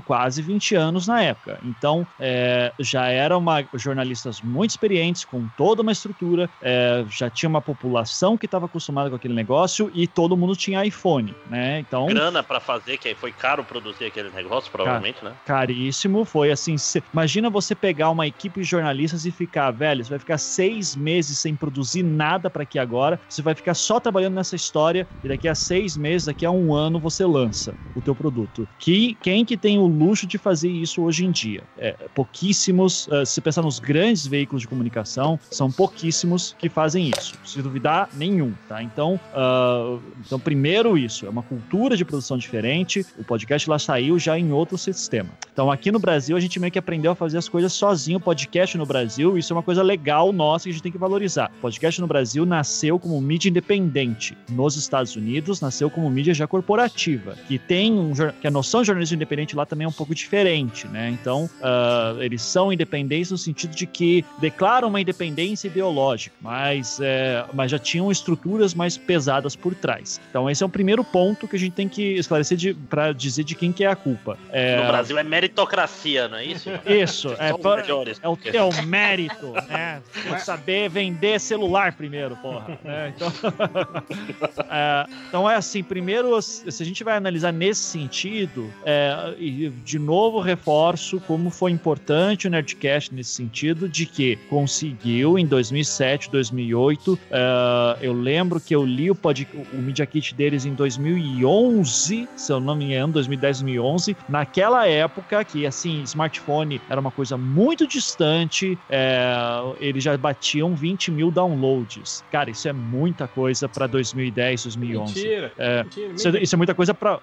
quase 0.05 0.41
20 0.41 0.75
anos 0.75 1.07
na 1.07 1.21
época. 1.21 1.59
Então, 1.63 2.05
é, 2.19 2.71
já 2.79 3.07
eram 3.07 3.43
jornalistas 3.73 4.41
muito 4.41 4.71
experientes, 4.71 5.25
com 5.25 5.47
toda 5.57 5.81
uma 5.81 5.91
estrutura, 5.91 6.49
é, 6.61 7.03
já 7.09 7.29
tinha 7.29 7.49
uma 7.49 7.61
população 7.61 8.37
que 8.37 8.45
estava 8.45 8.65
acostumada 8.65 9.09
com 9.09 9.15
aquele 9.15 9.33
negócio 9.33 9.91
e 9.93 10.07
todo 10.07 10.37
mundo 10.37 10.55
tinha 10.55 10.85
iPhone, 10.85 11.33
né? 11.49 11.79
Então, 11.79 12.07
grana 12.07 12.43
para 12.43 12.59
fazer, 12.59 12.97
que 12.97 13.13
foi 13.15 13.31
caro 13.31 13.63
produzir 13.63 14.05
aquele 14.05 14.29
negócio, 14.29 14.71
provavelmente, 14.71 15.23
né? 15.23 15.33
Caríssimo, 15.45 16.25
foi 16.25 16.51
assim. 16.51 16.75
Imagina 17.13 17.37
Imagina 17.37 17.49
você 17.61 17.73
pegar 17.73 18.09
uma 18.09 18.27
equipe 18.27 18.61
de 18.61 18.65
jornalistas 18.65 19.25
e 19.25 19.31
ficar, 19.31 19.71
velho, 19.71 20.03
você 20.03 20.11
vai 20.11 20.19
ficar 20.19 20.37
seis 20.37 20.95
meses 20.95 21.39
sem 21.39 21.55
produzir 21.55 22.03
nada 22.03 22.49
para 22.49 22.63
aqui 22.63 22.77
agora, 22.77 23.19
você 23.27 23.41
vai 23.41 23.55
ficar 23.55 23.73
só 23.73 23.99
trabalhando 23.99 24.35
nessa 24.35 24.55
história 24.55 25.07
e 25.23 25.27
daqui 25.27 25.47
a 25.47 25.55
seis 25.55 25.97
meses, 25.97 26.27
daqui 26.27 26.45
a 26.45 26.51
um 26.51 26.73
ano 26.73 26.99
você 26.99 27.25
lança 27.25 27.73
o 27.95 28.01
teu 28.01 28.13
produto. 28.13 28.67
Que, 28.77 29.17
quem 29.21 29.43
que 29.43 29.57
tem 29.57 29.79
o 29.79 29.87
luxo 29.87 30.27
de 30.27 30.37
fazer 30.37 30.69
isso 30.69 31.01
hoje 31.01 31.25
em 31.25 31.31
dia? 31.31 31.63
É, 31.77 31.93
pouquíssimos, 32.13 33.07
uh, 33.07 33.25
se 33.25 33.41
pensar 33.41 33.61
nos 33.63 33.79
grandes 33.79 34.27
veículos 34.27 34.61
de 34.61 34.67
comunicação, 34.67 35.39
são 35.49 35.71
pouquíssimos 35.71 36.55
que 36.59 36.69
fazem 36.69 37.09
isso. 37.09 37.33
Se 37.43 37.61
duvidar, 37.61 38.09
nenhum, 38.13 38.53
tá? 38.67 38.83
Então, 38.83 39.19
uh, 39.33 39.99
então, 40.25 40.39
primeiro 40.39 40.97
isso, 40.97 41.25
é 41.25 41.29
uma 41.29 41.43
cultura 41.43 41.97
de 41.97 42.05
produção 42.05 42.37
diferente, 42.37 43.05
o 43.17 43.23
podcast 43.23 43.69
lá 43.69 43.79
saiu 43.79 44.19
já 44.19 44.37
em 44.37 44.51
outro 44.51 44.77
sistema. 44.77 45.29
Então, 45.51 45.71
aqui 45.71 45.91
no 45.91 45.99
Brasil, 45.99 46.37
a 46.37 46.39
gente 46.39 46.59
meio 46.59 46.71
que 46.71 46.77
aprendeu 46.77 47.11
a 47.11 47.15
fazer 47.15 47.36
fazer 47.37 47.39
as 47.39 47.49
coisas 47.49 47.73
sozinho. 47.73 48.17
O 48.17 48.21
podcast 48.21 48.77
no 48.77 48.85
Brasil, 48.85 49.37
isso 49.37 49.53
é 49.53 49.55
uma 49.55 49.63
coisa 49.63 49.83
legal 49.83 50.33
nossa 50.33 50.63
que 50.63 50.69
a 50.69 50.73
gente 50.73 50.81
tem 50.81 50.91
que 50.91 50.97
valorizar. 50.97 51.51
O 51.57 51.61
podcast 51.61 52.01
no 52.01 52.07
Brasil 52.07 52.45
nasceu 52.45 52.99
como 52.99 53.19
mídia 53.21 53.49
independente. 53.49 54.37
Nos 54.49 54.75
Estados 54.75 55.15
Unidos, 55.15 55.61
nasceu 55.61 55.89
como 55.89 56.09
mídia 56.09 56.33
já 56.33 56.47
corporativa, 56.47 57.35
que 57.47 57.57
tem 57.57 57.93
um, 57.93 58.13
que 58.13 58.47
a 58.47 58.51
noção 58.51 58.81
de 58.81 58.87
jornalismo 58.87 59.15
independente 59.15 59.55
lá 59.55 59.65
também 59.65 59.85
é 59.85 59.87
um 59.87 59.93
pouco 59.93 60.13
diferente, 60.13 60.87
né? 60.87 61.09
Então, 61.09 61.49
uh, 61.59 62.21
eles 62.21 62.41
são 62.41 62.71
independentes 62.73 63.31
no 63.31 63.37
sentido 63.37 63.75
de 63.75 63.85
que 63.85 64.25
declaram 64.39 64.87
uma 64.87 64.99
independência 64.99 65.67
ideológica, 65.67 66.35
mas, 66.41 66.99
é, 67.01 67.45
mas 67.53 67.71
já 67.71 67.79
tinham 67.79 68.11
estruturas 68.11 68.73
mais 68.73 68.97
pesadas 68.97 69.55
por 69.55 69.75
trás. 69.75 70.19
Então, 70.29 70.49
esse 70.49 70.63
é 70.63 70.65
o 70.65 70.69
primeiro 70.69 71.03
ponto 71.03 71.47
que 71.47 71.55
a 71.55 71.59
gente 71.59 71.73
tem 71.73 71.87
que 71.87 72.13
esclarecer 72.13 72.75
para 72.89 73.11
dizer 73.13 73.43
de 73.43 73.55
quem 73.55 73.71
que 73.71 73.83
é 73.83 73.87
a 73.87 73.95
culpa. 73.95 74.37
É... 74.51 74.77
No 74.77 74.87
Brasil 74.87 75.17
é 75.17 75.23
meritocracia, 75.23 76.27
não 76.27 76.37
é 76.37 76.45
isso? 76.45 76.69
Isso 76.85 77.26
Isso, 77.33 77.41
é, 77.41 77.75
melhores. 77.75 78.19
é 78.21 78.27
o 78.27 78.37
teu 78.37 78.69
mérito, 78.85 79.53
né? 79.69 80.01
Saber 80.39 80.89
vender 80.89 81.39
celular 81.39 81.93
primeiro, 81.93 82.35
porra. 82.37 82.79
né? 82.83 83.13
Então, 83.15 83.31
é, 84.69 85.05
então 85.27 85.49
é 85.49 85.55
assim, 85.55 85.83
primeiro, 85.83 86.41
se 86.41 86.81
a 86.81 86.85
gente 86.85 87.03
vai 87.03 87.17
analisar 87.17 87.51
nesse 87.51 87.81
sentido, 87.81 88.71
é, 88.85 89.35
e 89.37 89.69
de 89.69 89.99
novo 89.99 90.39
reforço 90.39 91.19
como 91.21 91.49
foi 91.49 91.71
importante 91.71 92.47
o 92.47 92.49
Nerdcast 92.49 93.13
nesse 93.13 93.31
sentido, 93.31 93.87
de 93.89 94.05
que 94.05 94.35
conseguiu 94.49 95.37
em 95.37 95.45
2007, 95.45 96.29
2008, 96.31 97.19
é, 97.31 97.97
eu 98.01 98.13
lembro 98.13 98.59
que 98.59 98.75
eu 98.75 98.85
li 98.85 99.11
o, 99.11 99.15
pod, 99.15 99.47
o 99.73 99.77
Media 99.77 100.05
Kit 100.05 100.33
deles 100.33 100.65
em 100.65 100.73
2011, 100.73 102.27
se 102.35 102.51
eu 102.51 102.59
não 102.59 102.75
me 102.75 102.85
engano, 102.85 103.13
2010, 103.13 103.57
2011, 103.57 104.17
naquela 104.29 104.87
época 104.87 105.43
que, 105.43 105.65
assim, 105.65 106.01
smartphone 106.03 106.81
era 106.89 106.99
uma 106.99 107.11
coisa 107.17 107.35
muito 107.35 107.87
distante, 107.87 108.77
é, 108.87 109.33
eles 109.79 110.03
já 110.03 110.15
batiam 110.15 110.75
20 110.75 111.09
mil 111.09 111.31
downloads. 111.31 112.23
Cara, 112.31 112.51
isso 112.51 112.67
é 112.69 112.73
muita 112.73 113.27
coisa 113.27 113.67
pra 113.67 113.87
2010, 113.87 114.63
2011. 114.63 115.13
Mentira. 115.15 115.51
É, 115.57 115.83
Mentira. 115.83 116.13
Isso, 116.13 116.27
é- 116.29 116.43
isso 116.43 116.55
é 116.55 116.57
muita 116.57 116.75
coisa 116.75 116.93
pra. 116.93 117.19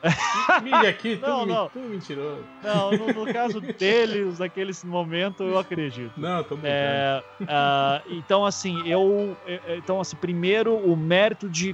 Mídia 0.63 0.89
aqui, 0.91 1.15
tudo, 1.17 1.29
Não, 1.29 1.47
não. 1.47 1.69
tudo 1.69 1.89
mentiroso. 1.89 2.43
Não, 2.63 2.91
no, 2.91 3.07
no 3.25 3.33
caso 3.33 3.61
deles, 3.79 4.41
naquele 4.41 4.73
momento, 4.85 5.45
eu 5.45 5.57
acredito. 5.59 6.13
Não, 6.17 6.43
tô 6.43 6.57
brincando. 6.57 6.65
É, 6.75 7.23
ah, 7.49 8.03
então, 8.11 8.45
assim, 8.45 8.83
eu. 8.89 9.37
é, 9.47 9.61
é, 9.69 9.77
Então, 9.77 10.01
assim, 10.01 10.17
primeiro, 10.17 10.75
o 10.77 10.97
mérito 10.97 11.49
de 11.49 11.73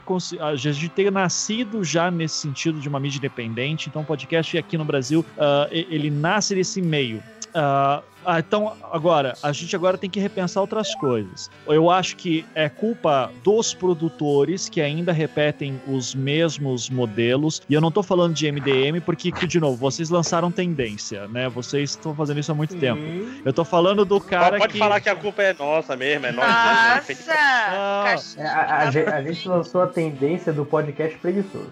gente 0.54 0.90
ter 0.90 1.10
nascido 1.10 1.82
já 1.82 2.10
nesse 2.10 2.34
sentido 2.36 2.78
de 2.78 2.86
uma 2.88 3.00
mídia 3.00 3.16
independente. 3.16 3.88
Então, 3.88 4.02
o 4.02 4.04
podcast 4.04 4.58
aqui 4.58 4.76
no 4.76 4.84
Brasil, 4.84 5.24
e- 5.72 5.86
ele 5.90 6.10
nasce 6.10 6.54
nesse 6.54 6.82
meio. 6.82 7.22
Ah, 7.54 8.02
ah, 8.24 8.38
então, 8.38 8.72
agora, 8.92 9.34
a 9.42 9.52
gente 9.52 9.74
agora 9.74 9.96
tem 9.98 10.08
que 10.10 10.20
repensar 10.20 10.60
outras 10.60 10.94
coisas. 10.96 11.50
Eu 11.66 11.90
acho 11.90 12.16
que 12.16 12.44
é 12.54 12.68
culpa 12.68 13.30
dos 13.42 13.72
produtores 13.74 14.68
que 14.68 14.80
ainda 14.80 15.12
repetem 15.12 15.80
os 15.86 16.14
mesmos 16.14 16.88
modelos. 16.90 17.62
E 17.68 17.74
eu 17.74 17.80
não 17.80 17.90
tô 17.90 18.02
falando 18.02 18.34
de 18.34 18.50
MDM, 18.50 19.00
porque, 19.04 19.30
de 19.46 19.60
novo, 19.60 19.76
vocês 19.76 20.10
lançaram 20.10 20.50
tendência, 20.50 21.26
né? 21.28 21.48
Vocês 21.48 21.90
estão 21.90 22.14
fazendo 22.14 22.40
isso 22.40 22.52
há 22.52 22.54
muito 22.54 22.76
tempo. 22.76 23.00
Hum, 23.00 23.40
Eu 23.44 23.52
tô 23.52 23.64
falando 23.64 24.04
do 24.04 24.20
cara 24.20 24.58
pode 24.58 24.72
que. 24.74 24.78
falar 24.78 25.00
que 25.00 25.08
a 25.08 25.16
culpa 25.16 25.42
é 25.42 25.54
nossa 25.58 25.96
mesmo, 25.96 26.26
é 26.26 26.32
nossa. 26.32 26.48
Nossa! 26.50 27.32
Ah. 27.32 28.14
É, 28.36 28.46
a, 28.46 28.78
a 28.78 28.90
gen- 28.90 29.06
a 29.06 29.22
gente 29.22 29.48
lançou 29.48 29.82
a 29.82 29.86
tendência 29.86 30.52
do 30.52 30.64
podcast 30.64 31.16
preguiçoso. 31.18 31.70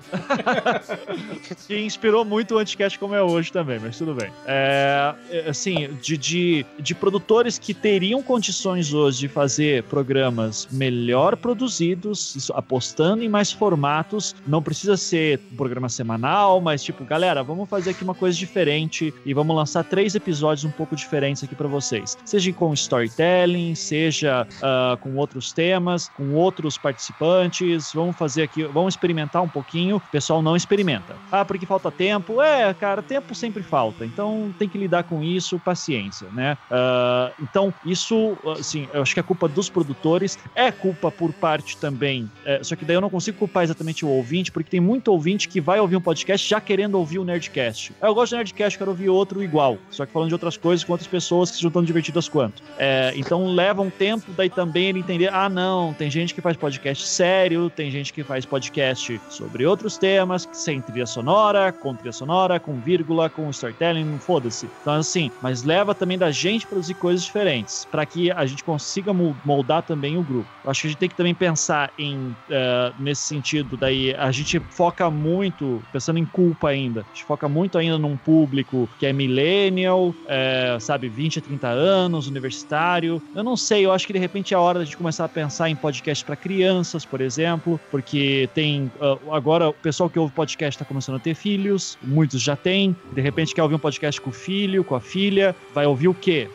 que 1.66 1.78
inspirou 1.84 2.24
muito 2.24 2.54
o 2.54 2.58
Anticast 2.58 2.98
como 2.98 3.14
é 3.14 3.22
hoje 3.22 3.52
também, 3.52 3.78
mas 3.78 3.96
tudo 3.98 4.14
bem. 4.14 4.30
É, 4.46 5.14
é, 5.30 5.48
assim, 5.48 5.88
de, 6.00 6.16
de, 6.16 6.37
de 6.78 6.94
produtores 6.94 7.58
que 7.58 7.74
teriam 7.74 8.22
condições 8.22 8.92
hoje 8.92 9.20
de 9.20 9.28
fazer 9.28 9.82
programas 9.84 10.68
melhor 10.70 11.36
produzidos, 11.36 12.50
apostando 12.54 13.22
em 13.22 13.28
mais 13.28 13.52
formatos, 13.52 14.34
não 14.46 14.62
precisa 14.62 14.96
ser 14.96 15.40
um 15.52 15.56
programa 15.56 15.88
semanal, 15.88 16.60
mas 16.60 16.82
tipo, 16.82 17.04
galera, 17.04 17.42
vamos 17.42 17.68
fazer 17.68 17.90
aqui 17.90 18.04
uma 18.04 18.14
coisa 18.14 18.36
diferente 18.36 19.12
e 19.24 19.34
vamos 19.34 19.54
lançar 19.54 19.84
três 19.84 20.14
episódios 20.14 20.64
um 20.64 20.70
pouco 20.70 20.94
diferentes 20.94 21.42
aqui 21.44 21.54
pra 21.54 21.68
vocês. 21.68 22.16
Seja 22.24 22.52
com 22.52 22.72
storytelling, 22.72 23.74
seja 23.74 24.46
ah, 24.62 24.96
com 25.00 25.16
outros 25.16 25.52
temas, 25.52 26.08
com 26.08 26.34
outros 26.34 26.78
participantes, 26.78 27.92
vamos 27.92 28.16
fazer 28.16 28.42
aqui, 28.42 28.64
vamos 28.64 28.94
experimentar 28.94 29.42
um 29.42 29.48
pouquinho. 29.48 29.96
O 29.96 30.00
pessoal 30.00 30.42
não 30.42 30.56
experimenta. 30.56 31.16
Ah, 31.30 31.44
porque 31.44 31.66
falta 31.66 31.90
tempo? 31.90 32.40
É, 32.40 32.72
cara, 32.74 33.02
tempo 33.02 33.34
sempre 33.34 33.62
falta. 33.62 34.04
Então 34.04 34.52
tem 34.58 34.68
que 34.68 34.78
lidar 34.78 35.04
com 35.04 35.22
isso, 35.22 35.58
paciência, 35.58 36.27
né? 36.32 36.56
Ah, 36.70 37.32
então, 37.40 37.72
isso, 37.84 38.36
assim, 38.58 38.88
eu 38.92 39.02
acho 39.02 39.14
que 39.14 39.20
é 39.20 39.22
culpa 39.22 39.48
dos 39.48 39.68
produtores, 39.68 40.38
é 40.54 40.70
culpa 40.70 41.10
por 41.10 41.32
parte 41.32 41.76
também. 41.76 42.30
é, 42.44 42.62
só 42.62 42.76
que 42.76 42.84
daí 42.84 42.96
eu 42.96 43.00
não 43.00 43.10
consigo 43.10 43.38
culpar 43.38 43.64
exatamente 43.64 44.04
o 44.04 44.08
ouvinte, 44.08 44.50
porque 44.50 44.70
tem 44.70 44.80
muito 44.80 45.08
ouvinte 45.08 45.48
que 45.48 45.60
vai 45.60 45.80
ouvir 45.80 45.96
um 45.96 46.00
podcast 46.00 46.48
já 46.48 46.60
querendo 46.60 46.96
ouvir 46.96 47.18
o 47.18 47.24
Nerdcast. 47.24 47.92
Ah, 48.00 48.06
Eu 48.08 48.14
gosto 48.14 48.32
do 48.32 48.36
Nerdcast, 48.36 48.78
quero 48.78 48.90
ouvir 48.90 49.08
outro 49.08 49.42
igual, 49.42 49.78
só 49.90 50.04
que 50.04 50.12
falando 50.12 50.28
de 50.28 50.34
outras 50.34 50.56
coisas 50.56 50.84
com 50.84 50.92
outras 50.92 51.08
pessoas 51.08 51.50
que 51.50 51.56
sejam 51.56 51.70
tão 51.70 51.82
divertidas 51.82 52.28
quanto. 52.28 52.62
É, 52.78 53.12
então 53.16 53.46
leva 53.54 53.82
um 53.82 53.90
tempo 53.90 54.32
daí 54.36 54.50
também 54.50 54.88
ele 54.88 54.98
entender, 55.00 55.32
ah 55.32 55.48
não, 55.48 55.92
tem 55.94 56.10
gente 56.10 56.34
que 56.34 56.40
faz 56.40 56.56
podcast 56.56 57.06
sério, 57.06 57.70
tem 57.70 57.90
gente 57.90 58.12
que 58.12 58.22
faz 58.22 58.44
podcast 58.44 59.20
sobre 59.30 59.64
outros 59.66 59.96
temas, 59.96 60.48
sem 60.52 60.80
trilha 60.80 61.06
sonora, 61.06 61.72
com 61.72 61.94
trilha 61.94 62.12
sonora, 62.12 62.58
com 62.58 62.78
vírgula, 62.80 63.28
com 63.30 63.48
storytelling, 63.50 64.18
foda-se. 64.18 64.68
Então 64.82 64.94
assim, 64.94 65.30
mas 65.40 65.62
leva 65.62 65.94
também 65.94 66.17
da 66.18 66.30
gente 66.30 66.66
produzir 66.66 66.94
coisas 66.94 67.24
diferentes, 67.24 67.86
para 67.90 68.04
que 68.04 68.30
a 68.30 68.44
gente 68.46 68.64
consiga 68.64 69.12
mo- 69.12 69.36
moldar 69.44 69.82
também 69.82 70.16
o 70.18 70.22
grupo. 70.22 70.48
Acho 70.66 70.82
que 70.82 70.86
a 70.88 70.90
gente 70.90 70.98
tem 70.98 71.08
que 71.08 71.14
também 71.14 71.34
pensar 71.34 71.92
em, 71.98 72.34
eh, 72.50 72.92
nesse 72.98 73.22
sentido, 73.22 73.76
daí 73.76 74.14
a 74.14 74.30
gente 74.30 74.58
foca 74.70 75.08
muito, 75.10 75.82
pensando 75.92 76.18
em 76.18 76.24
culpa 76.26 76.68
ainda, 76.70 77.00
a 77.00 77.14
gente 77.14 77.24
foca 77.24 77.48
muito 77.48 77.78
ainda 77.78 77.98
num 77.98 78.16
público 78.16 78.88
que 78.98 79.06
é 79.06 79.12
millennial, 79.12 80.14
eh, 80.26 80.76
sabe, 80.80 81.08
20 81.08 81.38
a 81.38 81.42
30 81.42 81.68
anos, 81.68 82.26
universitário. 82.26 83.22
Eu 83.34 83.44
não 83.44 83.56
sei, 83.56 83.86
eu 83.86 83.92
acho 83.92 84.06
que 84.06 84.12
de 84.12 84.18
repente 84.18 84.54
é 84.54 84.58
hora 84.58 84.84
gente 84.88 84.96
começar 84.96 85.24
a 85.24 85.28
pensar 85.28 85.68
em 85.70 85.76
podcast 85.76 86.24
para 86.24 86.34
crianças, 86.34 87.04
por 87.04 87.20
exemplo, 87.20 87.78
porque 87.90 88.48
tem 88.54 88.90
ah, 89.00 89.16
agora 89.30 89.68
o 89.68 89.72
pessoal 89.72 90.10
que 90.10 90.18
ouve 90.18 90.32
podcast 90.32 90.76
está 90.76 90.84
começando 90.84 91.16
a 91.16 91.18
ter 91.18 91.34
filhos, 91.34 91.98
muitos 92.02 92.40
já 92.42 92.56
têm, 92.56 92.96
de 93.12 93.20
repente 93.20 93.54
quer 93.54 93.62
ouvir 93.62 93.74
um 93.74 93.78
podcast 93.78 94.20
com 94.20 94.30
o 94.30 94.32
filho, 94.32 94.82
com 94.82 94.94
a 94.94 95.00
filha, 95.00 95.54
vai 95.74 95.86
ouvir 95.86 96.07
o 96.08 96.14
quê? 96.14 96.48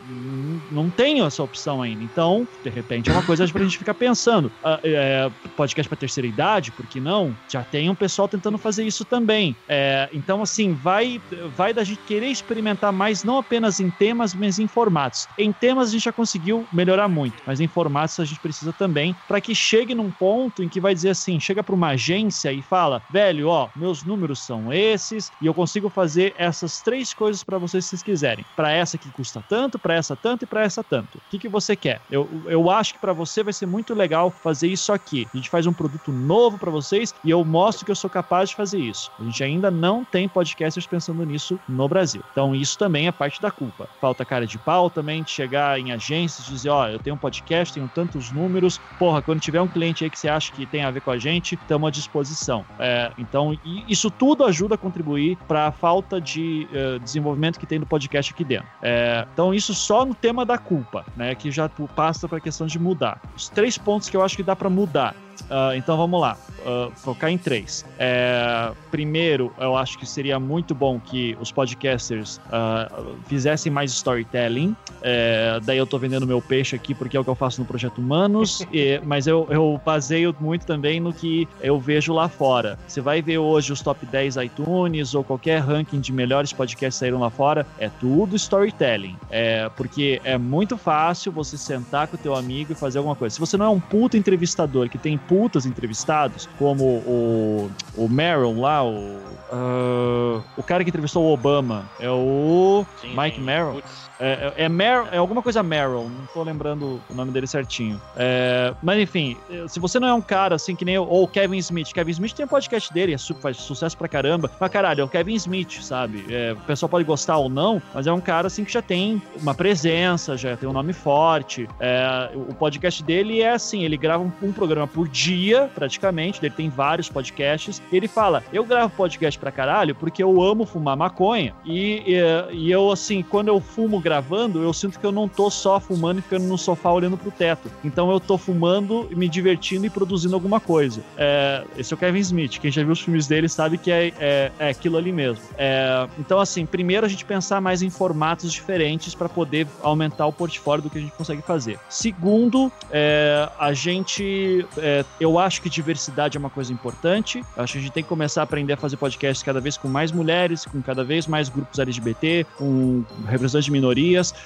Não 0.70 0.90
tem 0.90 1.22
essa 1.22 1.42
opção 1.42 1.82
ainda. 1.82 2.02
Então, 2.02 2.46
de 2.62 2.70
repente 2.70 3.10
é 3.10 3.12
uma 3.12 3.22
coisa 3.22 3.46
pra 3.48 3.62
gente 3.62 3.78
ficar 3.78 3.94
pensando. 3.94 4.50
Ah, 4.62 4.80
é, 4.82 5.30
podcast 5.56 5.88
para 5.88 5.96
terceira 5.96 6.26
idade, 6.26 6.72
por 6.72 6.86
que 6.86 7.00
não? 7.00 7.34
Já 7.50 7.62
tem 7.62 7.88
um 7.88 7.94
pessoal 7.94 8.28
tentando 8.28 8.58
fazer 8.58 8.84
isso 8.84 9.04
também. 9.04 9.56
É, 9.68 10.08
então, 10.12 10.42
assim, 10.42 10.74
vai, 10.74 11.20
vai 11.54 11.72
da 11.72 11.84
gente 11.84 12.00
querer 12.06 12.28
experimentar 12.28 12.92
mais, 12.92 13.24
não 13.24 13.38
apenas 13.38 13.80
em 13.80 13.90
temas, 13.90 14.34
mas 14.34 14.58
em 14.58 14.66
formatos. 14.66 15.26
Em 15.38 15.52
temas 15.52 15.88
a 15.88 15.92
gente 15.92 16.04
já 16.04 16.12
conseguiu 16.12 16.66
melhorar 16.72 17.08
muito, 17.08 17.42
mas 17.46 17.60
em 17.60 17.68
formatos 17.68 18.18
a 18.20 18.24
gente 18.24 18.40
precisa 18.40 18.72
também 18.72 19.14
para 19.28 19.40
que 19.40 19.54
chegue 19.54 19.94
num 19.94 20.10
ponto 20.10 20.62
em 20.62 20.68
que 20.68 20.80
vai 20.80 20.94
dizer 20.94 21.10
assim, 21.10 21.38
chega 21.38 21.62
para 21.62 21.74
uma 21.74 21.88
agência 21.88 22.52
e 22.52 22.62
fala, 22.62 23.02
velho, 23.10 23.48
ó, 23.48 23.68
meus 23.76 24.04
números 24.04 24.40
são 24.40 24.72
esses 24.72 25.30
e 25.40 25.46
eu 25.46 25.54
consigo 25.54 25.88
fazer 25.88 26.34
essas 26.36 26.80
três 26.80 27.12
coisas 27.12 27.42
para 27.42 27.58
vocês 27.58 27.84
se 27.84 27.90
vocês 27.90 28.02
quiserem. 28.02 28.44
Para 28.56 28.72
essa 28.72 28.98
que 28.98 29.10
custa 29.10 29.43
tanto, 29.48 29.78
para 29.78 29.94
essa 29.94 30.16
tanto 30.16 30.44
e 30.44 30.46
para 30.46 30.62
essa 30.62 30.82
tanto. 30.82 31.18
O 31.18 31.20
que, 31.30 31.38
que 31.38 31.48
você 31.48 31.76
quer? 31.76 32.00
Eu, 32.10 32.28
eu 32.46 32.70
acho 32.70 32.94
que 32.94 33.00
para 33.00 33.12
você 33.12 33.42
vai 33.42 33.52
ser 33.52 33.66
muito 33.66 33.94
legal 33.94 34.30
fazer 34.30 34.68
isso 34.68 34.92
aqui. 34.92 35.26
A 35.32 35.36
gente 35.36 35.50
faz 35.50 35.66
um 35.66 35.72
produto 35.72 36.12
novo 36.12 36.58
para 36.58 36.70
vocês 36.70 37.14
e 37.24 37.30
eu 37.30 37.44
mostro 37.44 37.84
que 37.84 37.90
eu 37.90 37.96
sou 37.96 38.10
capaz 38.10 38.50
de 38.50 38.56
fazer 38.56 38.78
isso. 38.78 39.10
A 39.18 39.24
gente 39.24 39.42
ainda 39.42 39.70
não 39.70 40.04
tem 40.04 40.28
podcasters 40.28 40.86
pensando 40.86 41.24
nisso 41.24 41.58
no 41.68 41.88
Brasil. 41.88 42.22
Então 42.32 42.54
isso 42.54 42.78
também 42.78 43.06
é 43.06 43.12
parte 43.12 43.40
da 43.40 43.50
culpa. 43.50 43.88
Falta 44.00 44.24
cara 44.24 44.46
de 44.46 44.58
pau 44.58 44.90
também 44.90 45.22
de 45.22 45.30
chegar 45.30 45.78
em 45.78 45.92
agências 45.92 46.46
e 46.46 46.50
dizer, 46.50 46.68
ó, 46.70 46.88
eu 46.88 46.98
tenho 46.98 47.16
um 47.16 47.18
podcast, 47.18 47.74
tenho 47.74 47.88
tantos 47.88 48.32
números, 48.32 48.80
porra, 48.98 49.22
quando 49.22 49.40
tiver 49.40 49.60
um 49.60 49.68
cliente 49.68 50.04
aí 50.04 50.10
que 50.10 50.18
você 50.18 50.28
acha 50.28 50.52
que 50.52 50.66
tem 50.66 50.84
a 50.84 50.90
ver 50.90 51.00
com 51.00 51.10
a 51.10 51.18
gente, 51.18 51.54
estamos 51.54 51.88
à 51.88 51.90
disposição. 51.90 52.64
É, 52.78 53.10
então 53.18 53.58
isso 53.88 54.10
tudo 54.10 54.44
ajuda 54.44 54.74
a 54.74 54.78
contribuir 54.78 55.36
para 55.48 55.66
a 55.66 55.72
falta 55.72 56.20
de 56.20 56.68
eh, 56.72 56.98
desenvolvimento 56.98 57.58
que 57.58 57.66
tem 57.66 57.78
no 57.78 57.86
podcast 57.86 58.32
aqui 58.32 58.44
dentro. 58.44 58.66
É, 58.82 59.26
então 59.34 59.52
isso 59.52 59.74
só 59.74 60.06
no 60.06 60.14
tema 60.14 60.46
da 60.46 60.56
culpa, 60.56 61.04
né, 61.16 61.34
que 61.34 61.50
já 61.50 61.68
passa 61.96 62.28
para 62.28 62.38
a 62.38 62.40
questão 62.40 62.68
de 62.68 62.78
mudar. 62.78 63.20
Os 63.34 63.48
três 63.48 63.76
pontos 63.76 64.08
que 64.08 64.16
eu 64.16 64.22
acho 64.22 64.36
que 64.36 64.44
dá 64.44 64.54
para 64.54 64.70
mudar. 64.70 65.16
Ah, 65.50 65.72
então 65.76 65.96
vamos 65.96 66.20
lá, 66.20 66.36
Ah, 66.66 66.88
focar 66.96 67.30
em 67.30 67.36
três. 67.38 67.84
É, 67.98 68.72
primeiro, 68.90 69.52
eu 69.58 69.76
acho 69.76 69.98
que 69.98 70.06
seria 70.06 70.40
muito 70.40 70.74
bom 70.74 70.98
que 70.98 71.36
os 71.38 71.52
podcasters 71.52 72.40
ah, 72.50 72.88
fizessem 73.26 73.70
mais 73.70 73.92
storytelling. 73.92 74.74
É, 75.02 75.60
daí 75.62 75.76
eu 75.76 75.86
tô 75.86 75.98
vendendo 75.98 76.26
meu 76.26 76.40
peixe 76.40 76.74
aqui 76.74 76.94
porque 76.94 77.16
é 77.16 77.20
o 77.20 77.24
que 77.24 77.28
eu 77.28 77.34
faço 77.34 77.60
no 77.60 77.66
Projeto 77.66 77.98
Humanos, 77.98 78.60
e- 78.72 78.98
mas 79.04 79.26
eu, 79.26 79.46
eu 79.50 79.78
baseio 79.84 80.34
muito 80.40 80.64
também 80.64 80.98
no 81.00 81.12
que 81.12 81.46
eu 81.60 81.78
vejo 81.78 82.14
lá 82.14 82.28
fora. 82.28 82.78
Você 82.86 83.02
vai 83.02 83.20
ver 83.20 83.36
hoje 83.38 83.72
os 83.72 83.82
top 83.82 84.06
10 84.06 84.36
iTunes 84.36 85.14
ou 85.14 85.22
qualquer 85.22 85.60
ranking 85.60 86.00
de 86.00 86.12
melhores 86.12 86.52
podcasts 86.52 86.98
saíram 86.98 87.18
lá 87.18 87.28
fora, 87.30 87.66
é 87.78 87.90
tudo 87.90 88.34
storytelling. 88.36 89.18
É, 89.28 89.68
porque 89.76 90.20
é 90.24 90.38
muito 90.38 90.78
fácil 90.78 91.30
você 91.32 91.58
sentar 91.58 92.08
com 92.08 92.16
o 92.16 92.18
teu 92.18 92.34
amigo 92.34 92.72
e 92.72 92.74
fazer 92.74 92.96
alguma 92.98 93.14
coisa. 93.16 93.34
Se 93.34 93.40
você 93.40 93.56
não 93.58 93.66
é 93.66 93.68
um 93.68 93.80
puta 93.80 94.16
entrevistador 94.16 94.88
que 94.88 94.96
tem 94.96 95.18
putas 95.28 95.66
entrevistados, 95.66 96.48
como 96.58 96.84
o, 96.84 97.70
o 97.96 98.08
Meryl 98.08 98.60
lá, 98.60 98.84
o, 98.84 99.18
ah, 99.50 100.42
o 100.56 100.62
cara 100.62 100.84
que 100.84 100.90
entrevistou 100.90 101.24
o 101.24 101.32
Obama, 101.32 101.84
é 101.98 102.10
o 102.10 102.84
Sim, 103.00 103.14
Mike. 103.16 103.40
Merrill. 103.40 103.74
Putz, 103.74 104.10
É, 104.18 104.52
é, 104.56 104.64
é, 104.64 104.68
Mer, 104.68 105.08
é 105.10 105.16
alguma 105.16 105.42
coisa 105.42 105.62
Merrill, 105.62 106.08
não 106.08 106.26
tô 106.32 106.42
lembrando 106.42 107.00
o 107.10 107.14
nome 107.14 107.32
dele 107.32 107.46
certinho. 107.46 108.00
É, 108.16 108.74
mas 108.82 109.00
enfim, 109.00 109.36
se 109.68 109.80
você 109.80 109.98
não 109.98 110.08
é 110.08 110.14
um 110.14 110.20
cara 110.20 110.54
assim 110.54 110.76
que 110.76 110.84
nem 110.84 110.94
eu, 110.94 111.04
ou 111.04 111.26
Kevin 111.26 111.58
Smith, 111.58 111.92
Kevin 111.92 112.12
Smith 112.12 112.32
tem 112.32 112.44
um 112.44 112.48
podcast 112.48 112.92
dele, 112.92 113.14
é, 113.14 113.18
faz 113.40 113.56
sucesso 113.56 113.96
pra 113.96 114.08
caramba. 114.08 114.50
Mas 114.58 114.70
caralho, 114.70 115.00
é 115.00 115.04
o 115.04 115.08
Kevin 115.08 115.34
Smith, 115.34 115.82
sabe? 115.82 116.24
É, 116.28 116.52
o 116.52 116.56
pessoal 116.56 116.88
pode 116.88 117.04
gostar 117.04 117.38
ou 117.38 117.48
não, 117.48 117.82
mas 117.92 118.06
é 118.06 118.12
um 118.12 118.20
cara 118.20 118.46
assim 118.46 118.64
que 118.64 118.72
já 118.72 118.82
tem 118.82 119.20
uma 119.40 119.54
presença, 119.54 120.36
já 120.36 120.56
tem 120.56 120.68
um 120.68 120.72
nome 120.72 120.92
forte. 120.92 121.68
É, 121.80 122.30
o 122.34 122.54
podcast 122.54 123.02
dele 123.02 123.40
é 123.40 123.52
assim, 123.52 123.84
ele 123.84 123.96
grava 123.96 124.22
um, 124.22 124.32
um, 124.42 124.52
programa 124.52 124.86
por 124.86 125.08
dia, 125.08 125.70
praticamente, 125.74 126.38
ele 126.40 126.54
tem 126.54 126.68
vários 126.68 127.08
podcasts, 127.08 127.82
e 127.90 127.96
ele 127.96 128.08
fala, 128.08 128.42
eu 128.52 128.64
gravo 128.64 128.94
podcast 128.94 129.38
pra 129.38 129.50
caralho 129.50 129.94
porque 129.94 130.22
eu 130.22 130.42
amo 130.42 130.64
fumar 130.64 130.96
maconha, 130.96 131.54
e, 131.64 132.02
e, 132.06 132.54
e 132.56 132.70
eu, 132.70 132.90
assim, 132.90 133.22
quando 133.22 133.48
eu 133.48 133.60
fumo 133.60 134.00
gravando, 134.14 134.62
eu 134.62 134.72
sinto 134.72 135.00
que 135.00 135.04
eu 135.04 135.10
não 135.10 135.28
tô 135.28 135.50
só 135.50 135.80
fumando 135.80 136.18
e 136.18 136.22
ficando 136.22 136.44
no 136.44 136.56
sofá 136.56 136.92
olhando 136.92 137.16
pro 137.16 137.30
teto. 137.32 137.70
Então 137.82 138.10
eu 138.12 138.20
tô 138.20 138.38
fumando, 138.38 139.08
me 139.10 139.28
divertindo 139.28 139.86
e 139.86 139.90
produzindo 139.90 140.34
alguma 140.34 140.60
coisa. 140.60 141.02
É, 141.16 141.64
esse 141.76 141.92
é 141.92 141.96
o 141.96 141.98
Kevin 141.98 142.20
Smith, 142.20 142.58
quem 142.58 142.70
já 142.70 142.82
viu 142.82 142.92
os 142.92 143.00
filmes 143.00 143.26
dele 143.26 143.48
sabe 143.48 143.76
que 143.76 143.90
é, 143.90 144.12
é, 144.18 144.52
é 144.58 144.68
aquilo 144.68 144.96
ali 144.96 145.10
mesmo. 145.10 145.42
É, 145.58 146.06
então, 146.18 146.38
assim, 146.38 146.64
primeiro 146.64 147.04
a 147.04 147.08
gente 147.08 147.24
pensar 147.24 147.60
mais 147.60 147.82
em 147.82 147.90
formatos 147.90 148.52
diferentes 148.52 149.14
para 149.14 149.28
poder 149.28 149.66
aumentar 149.82 150.26
o 150.26 150.32
portfólio 150.32 150.82
do 150.84 150.90
que 150.90 150.98
a 150.98 151.00
gente 151.00 151.12
consegue 151.12 151.42
fazer. 151.42 151.78
Segundo, 151.88 152.70
é, 152.90 153.48
a 153.58 153.72
gente. 153.72 154.64
É, 154.78 155.04
eu 155.18 155.38
acho 155.38 155.60
que 155.60 155.68
diversidade 155.68 156.36
é 156.36 156.40
uma 156.40 156.50
coisa 156.50 156.72
importante. 156.72 157.44
Eu 157.56 157.64
acho 157.64 157.72
que 157.72 157.78
a 157.78 157.82
gente 157.82 157.92
tem 157.92 158.02
que 158.02 158.08
começar 158.08 158.42
a 158.42 158.44
aprender 158.44 158.74
a 158.74 158.76
fazer 158.76 158.96
podcasts 158.96 159.42
cada 159.42 159.60
vez 159.60 159.76
com 159.76 159.88
mais 159.88 160.12
mulheres, 160.12 160.64
com 160.64 160.80
cada 160.80 161.02
vez 161.02 161.26
mais 161.26 161.48
grupos 161.48 161.78
LGBT, 161.78 162.46
com 162.56 163.02
representantes 163.26 163.64
de 163.64 163.72
minorias, 163.72 163.93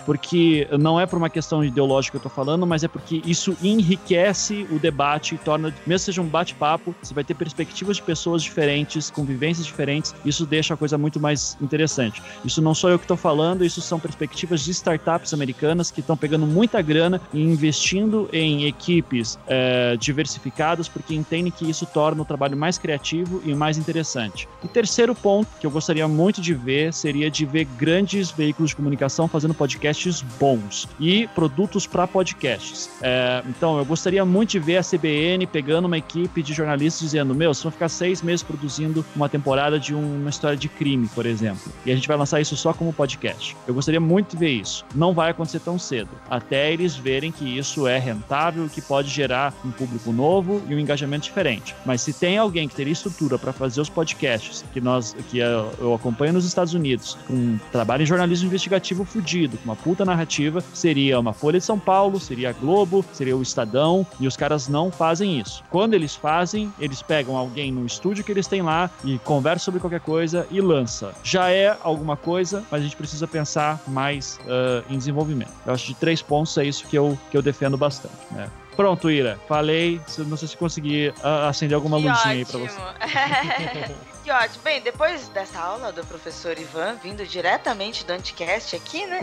porque 0.04 0.68
não 0.78 1.00
é 1.00 1.06
por 1.06 1.16
uma 1.16 1.30
questão 1.30 1.64
ideológica 1.64 2.18
que 2.18 2.26
eu 2.26 2.30
tô 2.30 2.34
falando, 2.34 2.66
mas 2.66 2.84
é 2.84 2.88
porque 2.88 3.22
isso 3.24 3.56
enriquece 3.62 4.66
o 4.70 4.78
debate 4.78 5.34
e 5.34 5.38
torna, 5.38 5.74
mesmo 5.86 6.04
seja 6.04 6.22
um 6.22 6.26
bate-papo, 6.26 6.94
você 7.02 7.14
vai 7.14 7.24
ter 7.24 7.34
perspectivas 7.34 7.96
de 7.96 8.02
pessoas 8.02 8.42
diferentes, 8.42 9.10
com 9.10 9.24
vivências 9.24 9.66
diferentes, 9.66 10.14
isso 10.24 10.46
deixa 10.46 10.74
a 10.74 10.76
coisa 10.76 10.96
muito 10.96 11.20
mais 11.20 11.56
interessante. 11.60 12.22
Isso 12.44 12.62
não 12.62 12.74
sou 12.74 12.90
eu 12.90 12.98
que 12.98 13.04
estou 13.04 13.16
falando, 13.16 13.64
isso 13.64 13.80
são 13.80 13.98
perspectivas 13.98 14.62
de 14.62 14.70
startups 14.70 15.34
americanas 15.34 15.90
que 15.90 16.00
estão 16.00 16.16
pegando 16.16 16.46
muita 16.46 16.80
grana 16.80 17.20
e 17.32 17.42
investindo 17.42 18.28
em 18.32 18.66
equipes 18.66 19.38
é, 19.46 19.96
diversificadas 19.96 20.88
porque 20.88 21.14
entendem 21.14 21.50
que 21.50 21.68
isso 21.68 21.86
torna 21.86 22.22
o 22.22 22.24
trabalho 22.24 22.56
mais 22.56 22.78
criativo 22.78 23.42
e 23.44 23.54
mais 23.54 23.78
interessante. 23.78 24.48
E 24.62 24.68
terceiro 24.68 25.14
ponto 25.14 25.48
que 25.60 25.66
eu 25.66 25.70
gostaria 25.70 26.06
muito 26.06 26.40
de 26.40 26.54
ver 26.54 26.92
seria 26.92 27.30
de 27.30 27.44
ver 27.44 27.64
grandes 27.64 28.30
veículos 28.30 28.70
de 28.70 28.76
comunicação 28.76 29.28
podcasts 29.54 30.22
bons 30.38 30.88
e 30.98 31.26
produtos 31.28 31.86
para 31.86 32.06
podcasts. 32.06 32.90
É, 33.02 33.42
então 33.48 33.78
eu 33.78 33.84
gostaria 33.84 34.24
muito 34.24 34.50
de 34.50 34.58
ver 34.58 34.78
a 34.78 34.82
CBN 34.82 35.46
pegando 35.46 35.86
uma 35.86 35.98
equipe 35.98 36.42
de 36.42 36.52
jornalistas 36.52 37.00
dizendo: 37.00 37.34
Meu, 37.34 37.52
vocês 37.52 37.62
vão 37.62 37.72
ficar 37.72 37.88
seis 37.88 38.22
meses 38.22 38.42
produzindo 38.42 39.04
uma 39.14 39.28
temporada 39.28 39.78
de 39.78 39.94
uma 39.94 40.30
história 40.30 40.56
de 40.56 40.68
crime, 40.68 41.08
por 41.14 41.26
exemplo, 41.26 41.72
e 41.84 41.92
a 41.92 41.94
gente 41.94 42.08
vai 42.08 42.16
lançar 42.16 42.40
isso 42.40 42.56
só 42.56 42.72
como 42.72 42.92
podcast. 42.92 43.56
Eu 43.66 43.74
gostaria 43.74 44.00
muito 44.00 44.30
de 44.30 44.36
ver 44.36 44.50
isso. 44.50 44.84
Não 44.94 45.12
vai 45.12 45.30
acontecer 45.30 45.60
tão 45.60 45.78
cedo, 45.78 46.10
até 46.30 46.72
eles 46.72 46.96
verem 46.96 47.30
que 47.30 47.58
isso 47.58 47.86
é 47.86 47.98
rentável, 47.98 48.68
que 48.68 48.80
pode 48.80 49.08
gerar 49.08 49.54
um 49.64 49.70
público 49.70 50.12
novo 50.12 50.62
e 50.68 50.74
um 50.74 50.78
engajamento 50.78 51.24
diferente. 51.24 51.74
Mas 51.84 52.02
se 52.02 52.12
tem 52.12 52.38
alguém 52.38 52.68
que 52.68 52.74
teria 52.74 52.92
estrutura 52.92 53.38
para 53.38 53.52
fazer 53.52 53.80
os 53.80 53.88
podcasts 53.88 54.64
que 54.72 54.80
nós, 54.80 55.14
que 55.30 55.38
eu 55.38 55.94
acompanho 55.94 56.32
nos 56.32 56.44
Estados 56.44 56.74
Unidos, 56.74 57.16
com 57.26 57.34
um 57.34 57.60
trabalho 57.70 58.02
em 58.02 58.06
jornalismo 58.06 58.46
investigativo 58.46 59.04
fudido, 59.04 59.27
com 59.36 59.64
uma 59.64 59.76
puta 59.76 60.04
narrativa, 60.04 60.62
seria 60.72 61.20
uma 61.20 61.32
Folha 61.32 61.58
de 61.58 61.64
São 61.64 61.78
Paulo, 61.78 62.18
seria 62.18 62.50
a 62.50 62.52
Globo, 62.52 63.04
seria 63.12 63.36
o 63.36 63.42
Estadão, 63.42 64.06
e 64.18 64.26
os 64.26 64.36
caras 64.36 64.68
não 64.68 64.90
fazem 64.90 65.38
isso. 65.38 65.62
Quando 65.70 65.94
eles 65.94 66.14
fazem, 66.14 66.72
eles 66.78 67.02
pegam 67.02 67.36
alguém 67.36 67.70
no 67.70 67.84
estúdio 67.84 68.24
que 68.24 68.32
eles 68.32 68.46
têm 68.46 68.62
lá 68.62 68.90
e 69.04 69.18
conversam 69.18 69.66
sobre 69.66 69.80
qualquer 69.80 70.00
coisa 70.00 70.46
e 70.50 70.60
lança. 70.60 71.12
Já 71.22 71.50
é 71.50 71.76
alguma 71.82 72.16
coisa, 72.16 72.64
mas 72.70 72.80
a 72.80 72.84
gente 72.84 72.96
precisa 72.96 73.26
pensar 73.26 73.80
mais 73.86 74.38
uh, 74.44 74.84
em 74.92 74.96
desenvolvimento. 74.96 75.52
Eu 75.66 75.74
acho 75.74 75.86
que 75.86 75.92
de 75.92 75.98
três 75.98 76.22
pontos 76.22 76.56
é 76.56 76.64
isso 76.64 76.86
que 76.86 76.96
eu, 76.96 77.18
que 77.30 77.36
eu 77.36 77.42
defendo 77.42 77.76
bastante. 77.76 78.14
Né? 78.30 78.48
Pronto, 78.78 79.10
Ira. 79.10 79.38
Falei. 79.48 80.00
Não 80.18 80.36
sei 80.36 80.46
se 80.46 80.56
consegui 80.56 81.08
uh, 81.08 81.48
acender 81.48 81.74
alguma 81.74 81.98
que 82.00 82.08
luzinha 82.08 82.44
ótimo. 82.44 82.64
aí 82.64 82.68
pra 82.68 83.88
você. 83.88 83.94
que 84.28 84.32
ótimo. 84.32 84.62
Bem, 84.62 84.80
depois 84.82 85.28
dessa 85.30 85.58
aula 85.58 85.90
do 85.90 86.04
professor 86.04 86.58
Ivan, 86.58 86.96
vindo 86.96 87.26
diretamente 87.26 88.04
do 88.04 88.12
Anticast 88.12 88.76
aqui, 88.76 89.06
né? 89.06 89.20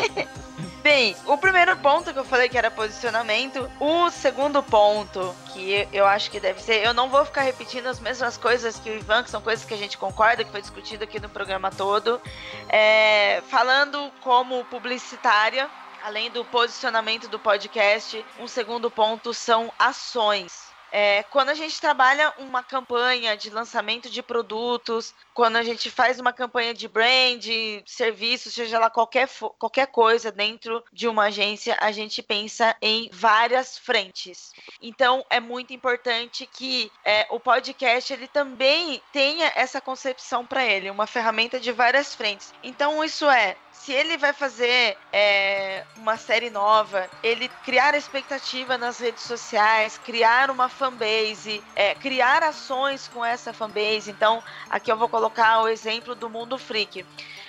Bem, 0.82 1.16
o 1.24 1.38
primeiro 1.38 1.74
ponto 1.78 2.12
que 2.12 2.18
eu 2.18 2.24
falei 2.24 2.46
que 2.46 2.58
era 2.58 2.70
posicionamento, 2.70 3.70
o 3.80 4.10
segundo 4.10 4.62
ponto 4.62 5.34
que 5.52 5.88
eu 5.92 6.06
acho 6.06 6.30
que 6.30 6.38
deve 6.38 6.62
ser, 6.62 6.84
eu 6.84 6.92
não 6.92 7.08
vou 7.08 7.24
ficar 7.24 7.40
repetindo 7.40 7.86
as 7.86 7.98
mesmas 8.00 8.36
coisas 8.36 8.78
que 8.78 8.90
o 8.90 8.96
Ivan, 8.96 9.22
que 9.22 9.30
são 9.30 9.40
coisas 9.40 9.64
que 9.64 9.72
a 9.72 9.78
gente 9.78 9.96
concorda, 9.96 10.44
que 10.44 10.50
foi 10.50 10.60
discutido 10.60 11.04
aqui 11.04 11.18
no 11.18 11.30
programa 11.30 11.70
todo, 11.70 12.20
é, 12.68 13.42
falando 13.48 14.12
como 14.20 14.62
publicitária, 14.66 15.70
além 16.04 16.30
do 16.30 16.44
posicionamento 16.44 17.28
do 17.28 17.38
podcast, 17.38 18.22
um 18.38 18.46
segundo 18.46 18.90
ponto 18.90 19.32
são 19.32 19.72
ações. 19.78 20.67
É, 20.90 21.22
quando 21.24 21.50
a 21.50 21.54
gente 21.54 21.80
trabalha 21.80 22.32
uma 22.38 22.62
campanha 22.62 23.36
de 23.36 23.50
lançamento 23.50 24.08
de 24.08 24.22
produtos, 24.22 25.14
quando 25.34 25.56
a 25.56 25.62
gente 25.62 25.90
faz 25.90 26.18
uma 26.18 26.32
campanha 26.32 26.72
de 26.74 26.88
brand, 26.88 27.44
serviço, 27.86 28.50
seja 28.50 28.78
lá 28.78 28.90
qualquer, 28.90 29.28
qualquer 29.58 29.86
coisa 29.86 30.32
dentro 30.32 30.82
de 30.92 31.06
uma 31.06 31.24
agência, 31.24 31.76
a 31.80 31.92
gente 31.92 32.22
pensa 32.22 32.74
em 32.80 33.08
várias 33.12 33.78
frentes. 33.78 34.52
Então, 34.80 35.24
é 35.30 35.40
muito 35.40 35.72
importante 35.72 36.46
que 36.46 36.90
é, 37.04 37.26
o 37.30 37.38
podcast 37.38 38.12
ele 38.12 38.28
também 38.28 39.02
tenha 39.12 39.52
essa 39.54 39.80
concepção 39.80 40.46
para 40.46 40.64
ele, 40.64 40.90
uma 40.90 41.06
ferramenta 41.06 41.60
de 41.60 41.72
várias 41.72 42.14
frentes. 42.14 42.52
Então, 42.62 43.04
isso 43.04 43.28
é 43.28 43.56
se 43.88 43.94
ele 43.94 44.18
vai 44.18 44.34
fazer 44.34 44.98
é, 45.10 45.82
uma 45.96 46.18
série 46.18 46.50
nova, 46.50 47.08
ele 47.22 47.48
criar 47.64 47.94
expectativa 47.94 48.76
nas 48.76 48.98
redes 48.98 49.22
sociais, 49.22 49.96
criar 49.96 50.50
uma 50.50 50.68
fanbase, 50.68 51.64
é, 51.74 51.94
criar 51.94 52.42
ações 52.42 53.08
com 53.08 53.24
essa 53.24 53.50
fanbase. 53.50 54.10
Então, 54.10 54.42
aqui 54.68 54.92
eu 54.92 54.96
vou 54.98 55.08
colocar 55.08 55.62
o 55.62 55.68
exemplo 55.68 56.14
do 56.14 56.28
Mundo 56.28 56.58
Freak. 56.58 57.02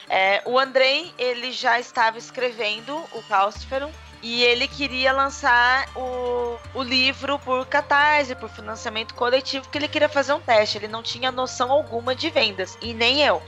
É, 0.07 0.41
o 0.45 0.57
Andrei, 0.57 1.14
ele 1.18 1.52
já 1.52 1.78
estava 1.78 2.18
escrevendo 2.18 2.95
o 3.11 3.22
Causferum, 3.28 3.91
e 4.22 4.44
ele 4.44 4.68
queria 4.68 5.11
lançar 5.14 5.88
o, 5.95 6.57
o 6.74 6.84
livro 6.84 7.40
por 7.40 7.66
catarse, 7.68 8.36
por 8.36 8.49
financiamento 8.49 9.14
coletivo, 9.14 9.70
que 9.70 9.78
ele 9.78 9.88
queria 9.88 10.10
fazer 10.10 10.34
um 10.34 10.41
teste. 10.41 10.78
Ele 10.78 10.88
não 10.88 11.02
tinha 11.02 11.32
noção 11.32 11.72
alguma 11.72 12.14
de 12.14 12.30
vendas, 12.30 12.78
e 12.82 12.94
nem 12.94 13.22
eu. 13.22 13.41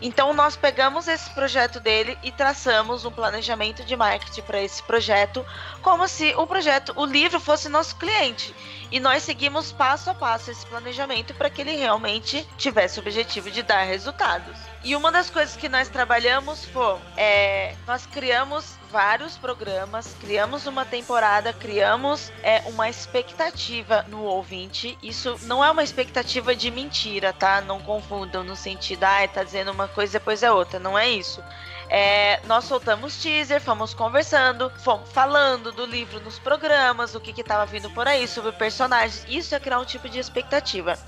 Então 0.00 0.32
nós 0.32 0.56
pegamos 0.56 1.08
esse 1.08 1.30
projeto 1.30 1.80
dele 1.80 2.18
e 2.22 2.30
traçamos 2.30 3.04
um 3.04 3.10
planejamento 3.10 3.84
de 3.84 3.96
marketing 3.96 4.42
para 4.42 4.62
esse 4.62 4.82
projeto, 4.82 5.44
como 5.82 6.06
se 6.08 6.34
o 6.36 6.46
projeto, 6.46 6.92
o 6.96 7.04
livro 7.04 7.40
fosse 7.40 7.68
nosso 7.68 7.96
cliente. 7.96 8.54
E 8.90 9.00
nós 9.00 9.22
seguimos 9.22 9.72
passo 9.72 10.10
a 10.10 10.14
passo 10.14 10.50
esse 10.50 10.66
planejamento 10.66 11.34
para 11.34 11.50
que 11.50 11.62
ele 11.62 11.76
realmente 11.76 12.46
tivesse 12.56 12.98
o 12.98 13.02
objetivo 13.02 13.50
de 13.50 13.62
dar 13.62 13.82
resultados. 13.82 14.73
E 14.84 14.94
uma 14.94 15.10
das 15.10 15.30
coisas 15.30 15.56
que 15.56 15.66
nós 15.66 15.88
trabalhamos 15.88 16.66
foi, 16.66 16.98
é, 17.16 17.74
nós 17.86 18.04
criamos 18.04 18.76
vários 18.90 19.34
programas, 19.34 20.14
criamos 20.20 20.66
uma 20.66 20.84
temporada, 20.84 21.54
criamos 21.54 22.30
é, 22.42 22.60
uma 22.66 22.86
expectativa 22.86 24.04
no 24.08 24.24
ouvinte. 24.24 24.98
Isso 25.02 25.40
não 25.44 25.64
é 25.64 25.70
uma 25.70 25.82
expectativa 25.82 26.54
de 26.54 26.70
mentira, 26.70 27.32
tá? 27.32 27.62
Não 27.62 27.80
confundam 27.80 28.44
no 28.44 28.54
sentido, 28.54 29.04
ah, 29.04 29.26
tá 29.26 29.42
dizendo 29.42 29.72
uma 29.72 29.88
coisa 29.88 30.18
depois 30.18 30.42
é 30.42 30.52
outra. 30.52 30.78
Não 30.78 30.98
é 30.98 31.08
isso. 31.08 31.42
É, 31.88 32.40
nós 32.46 32.64
soltamos 32.64 33.20
teaser, 33.22 33.60
fomos 33.60 33.94
conversando, 33.94 34.70
fomos 34.78 35.10
falando 35.10 35.70
do 35.72 35.84
livro 35.84 36.20
nos 36.20 36.38
programas, 36.38 37.14
o 37.14 37.20
que 37.20 37.40
estava 37.40 37.66
vindo 37.66 37.90
por 37.90 38.08
aí, 38.08 38.26
sobre 38.26 38.52
personagens. 38.52 39.24
Isso 39.28 39.54
é 39.54 39.60
criar 39.60 39.78
um 39.78 39.84
tipo 39.84 40.08
de 40.08 40.18
expectativa. 40.18 40.98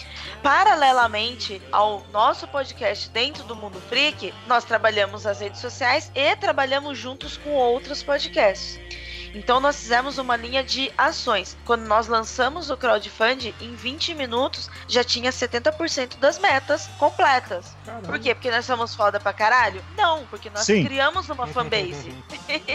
Paralelamente 0.43 1.61
ao 1.73 2.05
nosso 2.13 2.47
podcast 2.49 3.09
dentro 3.11 3.45
do 3.45 3.57
Mundo 3.57 3.81
Freak, 3.89 4.33
nós 4.47 4.65
trabalhamos 4.65 5.27
as 5.27 5.41
redes 5.41 5.61
sociais 5.61 6.11
e 6.15 6.37
trabalhamos 6.37 6.99
juntos 6.99 7.37
com 7.37 7.51
outros 7.51 8.03
podcasts. 8.03 8.79
Então 9.37 9.61
nós 9.61 9.77
fizemos 9.77 10.17
uma 10.17 10.35
linha 10.35 10.65
de 10.65 10.91
ações. 10.97 11.57
Quando 11.67 11.83
nós 11.83 12.07
lançamos 12.07 12.71
o 12.71 12.77
crowdfunding, 12.77 13.55
em 13.61 13.75
20 13.75 14.15
minutos 14.15 14.71
já 14.89 15.05
tinha 15.05 15.31
70% 15.31 16.17
das 16.17 16.39
metas 16.39 16.89
completas. 16.99 17.77
Caramba. 17.85 18.07
Por 18.07 18.19
quê? 18.19 18.35
Porque 18.35 18.51
nós 18.51 18.65
somos 18.65 18.95
foda 18.95 19.21
pra 19.21 19.35
caralho? 19.35 19.85
Não, 19.95 20.25
porque 20.27 20.49
nós 20.49 20.65
Sim. 20.65 20.83
criamos 20.85 21.29
uma 21.29 21.47
fanbase. 21.47 22.15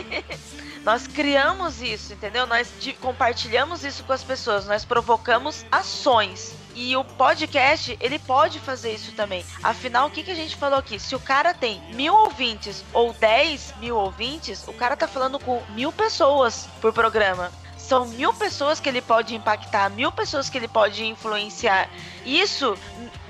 nós 0.85 1.07
criamos 1.07 1.81
isso, 1.81 2.13
entendeu? 2.13 2.45
Nós 2.45 2.71
compartilhamos 2.99 3.83
isso 3.83 4.03
com 4.03 4.13
as 4.13 4.23
pessoas, 4.23 4.67
nós 4.67 4.85
provocamos 4.85 5.65
ações. 5.71 6.53
E 6.75 6.95
o 6.95 7.03
podcast, 7.03 7.97
ele 7.99 8.19
pode 8.19 8.59
fazer 8.59 8.93
isso 8.93 9.11
também. 9.13 9.45
Afinal, 9.63 10.07
o 10.07 10.11
que, 10.11 10.23
que 10.23 10.31
a 10.31 10.35
gente 10.35 10.55
falou 10.55 10.79
aqui? 10.79 10.99
Se 10.99 11.15
o 11.15 11.19
cara 11.19 11.53
tem 11.53 11.81
mil 11.93 12.13
ouvintes 12.13 12.83
ou 12.93 13.13
10 13.13 13.75
mil 13.79 13.97
ouvintes, 13.97 14.67
o 14.67 14.73
cara 14.73 14.95
tá 14.95 15.07
falando 15.07 15.39
com 15.39 15.61
mil 15.73 15.91
pessoas 15.91 16.67
por 16.79 16.93
programa 16.93 17.51
são 17.91 18.05
mil 18.05 18.33
pessoas 18.33 18.79
que 18.79 18.87
ele 18.87 19.01
pode 19.01 19.35
impactar, 19.35 19.89
mil 19.89 20.13
pessoas 20.13 20.49
que 20.49 20.57
ele 20.57 20.69
pode 20.69 21.03
influenciar. 21.05 21.89
Isso 22.25 22.77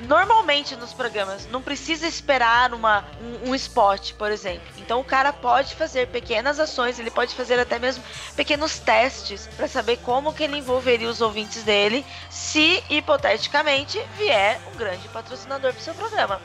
normalmente 0.08 0.76
nos 0.76 0.94
programas 0.94 1.48
não 1.48 1.64
precisa 1.64 2.06
esperar 2.06 2.72
uma, 2.72 3.04
um, 3.20 3.50
um 3.50 3.56
spot, 3.56 4.14
por 4.14 4.32
exemplo. 4.32 4.62
Então 4.78 5.00
o 5.00 5.04
cara 5.04 5.34
pode 5.34 5.74
fazer 5.74 6.10
pequenas 6.10 6.60
ações, 6.60 7.00
ele 7.00 7.10
pode 7.10 7.34
fazer 7.34 7.60
até 7.60 7.80
mesmo 7.80 8.04
pequenos 8.36 8.78
testes 8.78 9.50
para 9.58 9.68
saber 9.68 9.98
como 9.98 10.32
que 10.32 10.44
ele 10.44 10.58
envolveria 10.58 11.10
os 11.10 11.22
ouvintes 11.22 11.64
dele, 11.64 12.06
se 12.30 12.84
hipoteticamente 12.88 14.00
vier 14.16 14.62
um 14.72 14.78
grande 14.78 15.08
patrocinador 15.08 15.74
para 15.74 15.82
o 15.82 15.84
seu 15.84 15.96
programa. 15.96 16.40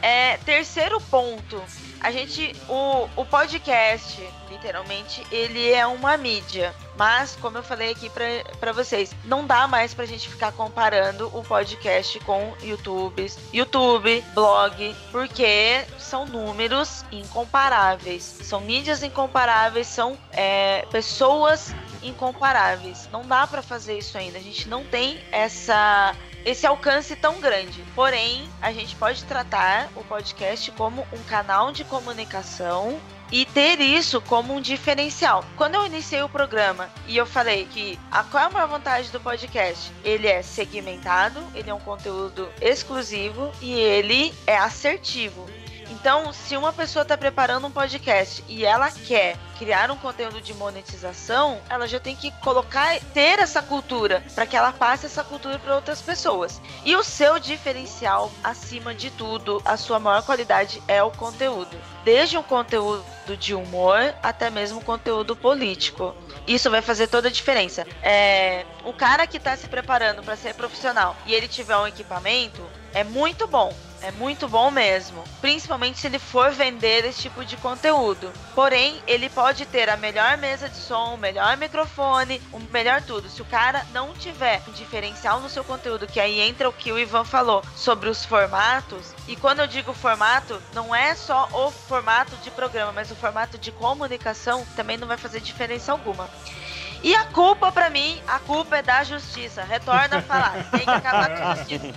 É, 0.00 0.36
terceiro 0.36 1.00
ponto, 1.00 1.60
a 2.00 2.10
gente, 2.10 2.54
o, 2.68 3.08
o 3.16 3.24
podcast, 3.24 4.22
literalmente, 4.50 5.24
ele 5.30 5.72
é 5.72 5.86
uma 5.86 6.16
mídia. 6.16 6.74
Mas, 6.96 7.36
como 7.36 7.58
eu 7.58 7.62
falei 7.62 7.92
aqui 7.92 8.10
para 8.58 8.72
vocês, 8.72 9.14
não 9.24 9.46
dá 9.46 9.68
mais 9.68 9.94
pra 9.94 10.04
gente 10.04 10.28
ficar 10.28 10.50
comparando 10.52 11.28
o 11.32 11.44
podcast 11.44 12.18
com 12.20 12.52
YouTube, 12.60 13.24
YouTube, 13.52 14.24
blog, 14.34 14.96
porque 15.12 15.84
são 15.96 16.26
números 16.26 17.04
incomparáveis. 17.12 18.22
São 18.22 18.60
mídias 18.60 19.04
incomparáveis, 19.04 19.86
são 19.86 20.18
é, 20.32 20.84
pessoas 20.90 21.72
incomparáveis. 22.02 23.08
Não 23.12 23.22
dá 23.22 23.46
para 23.46 23.62
fazer 23.62 23.98
isso 23.98 24.18
ainda. 24.18 24.38
A 24.38 24.42
gente 24.42 24.68
não 24.68 24.84
tem 24.84 25.20
essa 25.30 26.16
esse 26.44 26.66
alcance 26.66 27.14
tão 27.16 27.40
grande. 27.40 27.82
Porém, 27.94 28.48
a 28.60 28.72
gente 28.72 28.94
pode 28.96 29.24
tratar 29.24 29.88
o 29.96 30.04
podcast 30.04 30.70
como 30.72 31.06
um 31.12 31.22
canal 31.24 31.72
de 31.72 31.84
comunicação 31.84 33.00
e 33.30 33.44
ter 33.44 33.80
isso 33.80 34.20
como 34.20 34.54
um 34.54 34.60
diferencial. 34.60 35.44
Quando 35.56 35.74
eu 35.74 35.86
iniciei 35.86 36.22
o 36.22 36.28
programa 36.28 36.90
e 37.06 37.16
eu 37.16 37.26
falei 37.26 37.66
que 37.66 37.98
a 38.10 38.22
qual 38.24 38.44
é 38.44 38.46
a 38.46 38.50
maior 38.50 38.68
vantagem 38.68 39.12
do 39.12 39.20
podcast? 39.20 39.92
Ele 40.02 40.26
é 40.26 40.42
segmentado, 40.42 41.40
ele 41.54 41.68
é 41.68 41.74
um 41.74 41.80
conteúdo 41.80 42.48
exclusivo 42.60 43.52
e 43.60 43.72
ele 43.72 44.32
é 44.46 44.56
assertivo. 44.56 45.46
Então, 45.90 46.32
se 46.32 46.56
uma 46.56 46.72
pessoa 46.72 47.02
está 47.02 47.16
preparando 47.16 47.66
um 47.66 47.70
podcast 47.70 48.44
e 48.48 48.64
ela 48.64 48.90
quer 48.90 49.36
criar 49.58 49.90
um 49.90 49.96
conteúdo 49.96 50.40
de 50.40 50.54
monetização, 50.54 51.60
ela 51.68 51.88
já 51.88 51.98
tem 51.98 52.14
que 52.14 52.30
colocar, 52.40 53.00
ter 53.12 53.38
essa 53.38 53.60
cultura, 53.62 54.22
para 54.34 54.46
que 54.46 54.56
ela 54.56 54.72
passe 54.72 55.06
essa 55.06 55.24
cultura 55.24 55.58
para 55.58 55.74
outras 55.74 56.00
pessoas. 56.00 56.60
E 56.84 56.94
o 56.94 57.02
seu 57.02 57.38
diferencial, 57.38 58.30
acima 58.44 58.94
de 58.94 59.10
tudo, 59.10 59.60
a 59.64 59.76
sua 59.76 59.98
maior 59.98 60.22
qualidade 60.22 60.82
é 60.86 61.02
o 61.02 61.10
conteúdo. 61.10 61.76
Desde 62.04 62.38
um 62.38 62.42
conteúdo 62.42 63.04
de 63.38 63.54
humor 63.54 64.14
até 64.22 64.48
mesmo 64.48 64.80
conteúdo 64.82 65.36
político. 65.36 66.14
Isso 66.46 66.70
vai 66.70 66.80
fazer 66.80 67.08
toda 67.08 67.28
a 67.28 67.30
diferença. 67.30 67.86
É, 68.02 68.64
o 68.84 68.92
cara 68.92 69.26
que 69.26 69.36
está 69.36 69.54
se 69.56 69.68
preparando 69.68 70.22
para 70.22 70.36
ser 70.36 70.54
profissional 70.54 71.14
e 71.26 71.34
ele 71.34 71.46
tiver 71.46 71.76
um 71.76 71.86
equipamento, 71.86 72.62
é 72.94 73.04
muito 73.04 73.46
bom. 73.46 73.74
É 74.00 74.12
muito 74.12 74.48
bom 74.48 74.70
mesmo. 74.70 75.24
Principalmente 75.40 75.98
se 75.98 76.06
ele 76.06 76.18
for 76.18 76.50
vender 76.50 77.04
esse 77.04 77.22
tipo 77.22 77.44
de 77.44 77.56
conteúdo. 77.56 78.32
Porém, 78.54 79.02
ele 79.06 79.28
pode 79.28 79.66
ter 79.66 79.88
a 79.88 79.96
melhor 79.96 80.36
mesa 80.36 80.68
de 80.68 80.76
som, 80.76 81.14
o 81.14 81.18
melhor 81.18 81.56
microfone, 81.56 82.40
o 82.52 82.60
melhor 82.72 83.02
tudo. 83.02 83.28
Se 83.28 83.42
o 83.42 83.46
cara 83.46 83.84
não 83.92 84.14
tiver 84.14 84.62
um 84.68 84.72
diferencial 84.72 85.40
no 85.40 85.48
seu 85.48 85.64
conteúdo, 85.64 86.06
que 86.06 86.20
aí 86.20 86.40
entra 86.40 86.68
o 86.68 86.72
que 86.72 86.92
o 86.92 86.98
Ivan 86.98 87.24
falou 87.24 87.62
sobre 87.74 88.08
os 88.08 88.24
formatos. 88.24 89.14
E 89.26 89.34
quando 89.36 89.60
eu 89.60 89.66
digo 89.66 89.92
formato, 89.92 90.60
não 90.72 90.94
é 90.94 91.14
só 91.14 91.48
o 91.52 91.70
formato 91.70 92.36
de 92.36 92.50
programa, 92.50 92.92
mas 92.92 93.10
o 93.10 93.16
formato 93.16 93.58
de 93.58 93.72
comunicação 93.72 94.64
também 94.76 94.96
não 94.96 95.08
vai 95.08 95.16
fazer 95.16 95.40
diferença 95.40 95.92
alguma. 95.92 96.28
E 97.02 97.14
a 97.14 97.24
culpa, 97.26 97.70
para 97.70 97.90
mim, 97.90 98.20
a 98.26 98.38
culpa 98.38 98.78
é 98.78 98.82
da 98.82 99.04
justiça. 99.04 99.62
Retorna 99.62 100.18
a 100.18 100.22
falar. 100.22 100.70
Tem 100.70 100.80
que 100.80 100.90
acabar 100.90 101.36
com 101.36 101.44
a 101.44 101.54
justiça. 101.54 101.94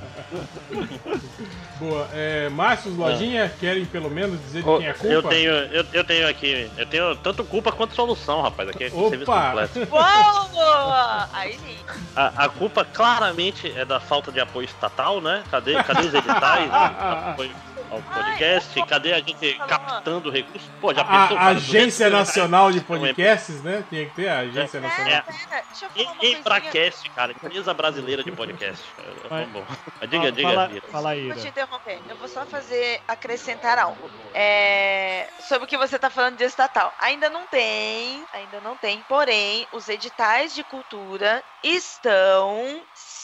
Boa. 1.80 2.08
É, 2.14 2.50
Márcio, 2.50 2.92
Lojinha, 2.92 3.52
querem 3.60 3.86
pelo 3.86 4.10
menos 4.10 4.40
dizer 4.40 4.62
de 4.62 4.78
quem 4.78 4.86
é 4.86 4.92
a 4.92 4.94
culpa? 4.94 5.14
Eu 5.14 5.24
tenho, 5.24 5.52
eu, 5.52 5.86
eu 5.92 6.04
tenho 6.04 6.28
aqui. 6.30 6.70
Eu 6.78 6.86
tenho 6.86 7.16
tanto 7.16 7.44
culpa 7.44 7.72
quanto 7.72 7.96
solução, 7.96 8.42
rapaz. 8.42 8.70
Aqui 8.70 8.84
é 8.84 8.90
serviço 8.90 9.24
Opa! 9.32 9.48
completo. 9.48 9.80
Uou! 9.92 11.28
Aí 11.34 11.58
sim. 11.58 11.78
A, 12.16 12.46
a 12.46 12.50
culpa 12.50 12.86
claramente 12.86 13.74
é 13.76 13.84
da 13.84 14.00
falta 14.00 14.32
de 14.32 14.40
apoio 14.40 14.66
estatal, 14.66 15.20
né? 15.20 15.44
Cadê, 15.50 15.82
cadê 15.84 16.02
os 16.08 16.14
editais? 16.14 16.70
apoio 16.72 17.52
ao 17.92 18.02
podcast? 18.02 18.80
Ai, 18.80 18.88
Cadê 18.88 19.14
a 19.14 19.20
gente 19.20 19.54
captando 19.68 20.32
recursos? 20.32 20.70
Pô, 20.80 20.94
já 20.94 21.02
A, 21.02 21.06
pensou? 21.06 21.38
a 21.38 21.40
cara, 21.40 21.52
Agência 21.52 22.10
200 22.10 22.12
Nacional 22.12 22.72
de 22.72 22.80
é- 22.80 22.82
Podcasts, 22.82 23.62
né? 23.64 23.84
Tinha 23.90 24.06
que 24.06 24.16
ter 24.16 24.30
a 24.30 24.40
Agência 24.40 24.78
É. 24.78 24.82
Nacional. 24.82 25.24
Pera, 25.24 25.24
pera, 25.24 25.64
deixa 25.70 25.86
eu 25.86 25.90
falar 25.90 26.04
uma 26.06 26.16
coisinha. 26.16 26.40
Embracast, 26.40 27.10
cara. 27.12 27.32
Empresa 27.34 27.74
brasileira 27.74 28.24
de 28.24 28.32
podcast. 28.32 28.84
É, 28.98 29.28
Vai. 29.30 29.46
Vamos. 29.46 29.68
Diga, 30.10 30.18
Fala- 30.18 30.32
diga, 30.32 30.50
fala, 30.50 30.68
Vira. 30.68 30.86
fala 30.92 31.10
aí, 31.12 31.28
Vou 31.32 31.42
te 31.42 31.48
interromper. 31.48 32.00
Eu 32.10 32.16
vou 32.18 32.28
só 32.28 32.46
fazer 32.46 33.02
acrescentar 33.08 33.78
algo. 33.78 34.10
É, 34.34 35.28
sobre 35.48 35.66
o 35.66 35.68
que 35.68 35.78
você 35.78 35.96
está 35.98 36.10
falando 36.10 36.38
de 36.38 36.44
estatal. 36.44 36.94
Ainda 37.00 37.30
não 37.30 37.46
tem, 37.48 38.24
ainda 38.34 38.60
não 38.64 38.76
tem. 38.78 39.02
Porém, 39.08 39.68
os 39.74 39.88
editais 39.90 40.56
de 40.56 40.64
cultura 40.64 41.44
estão 41.64 42.82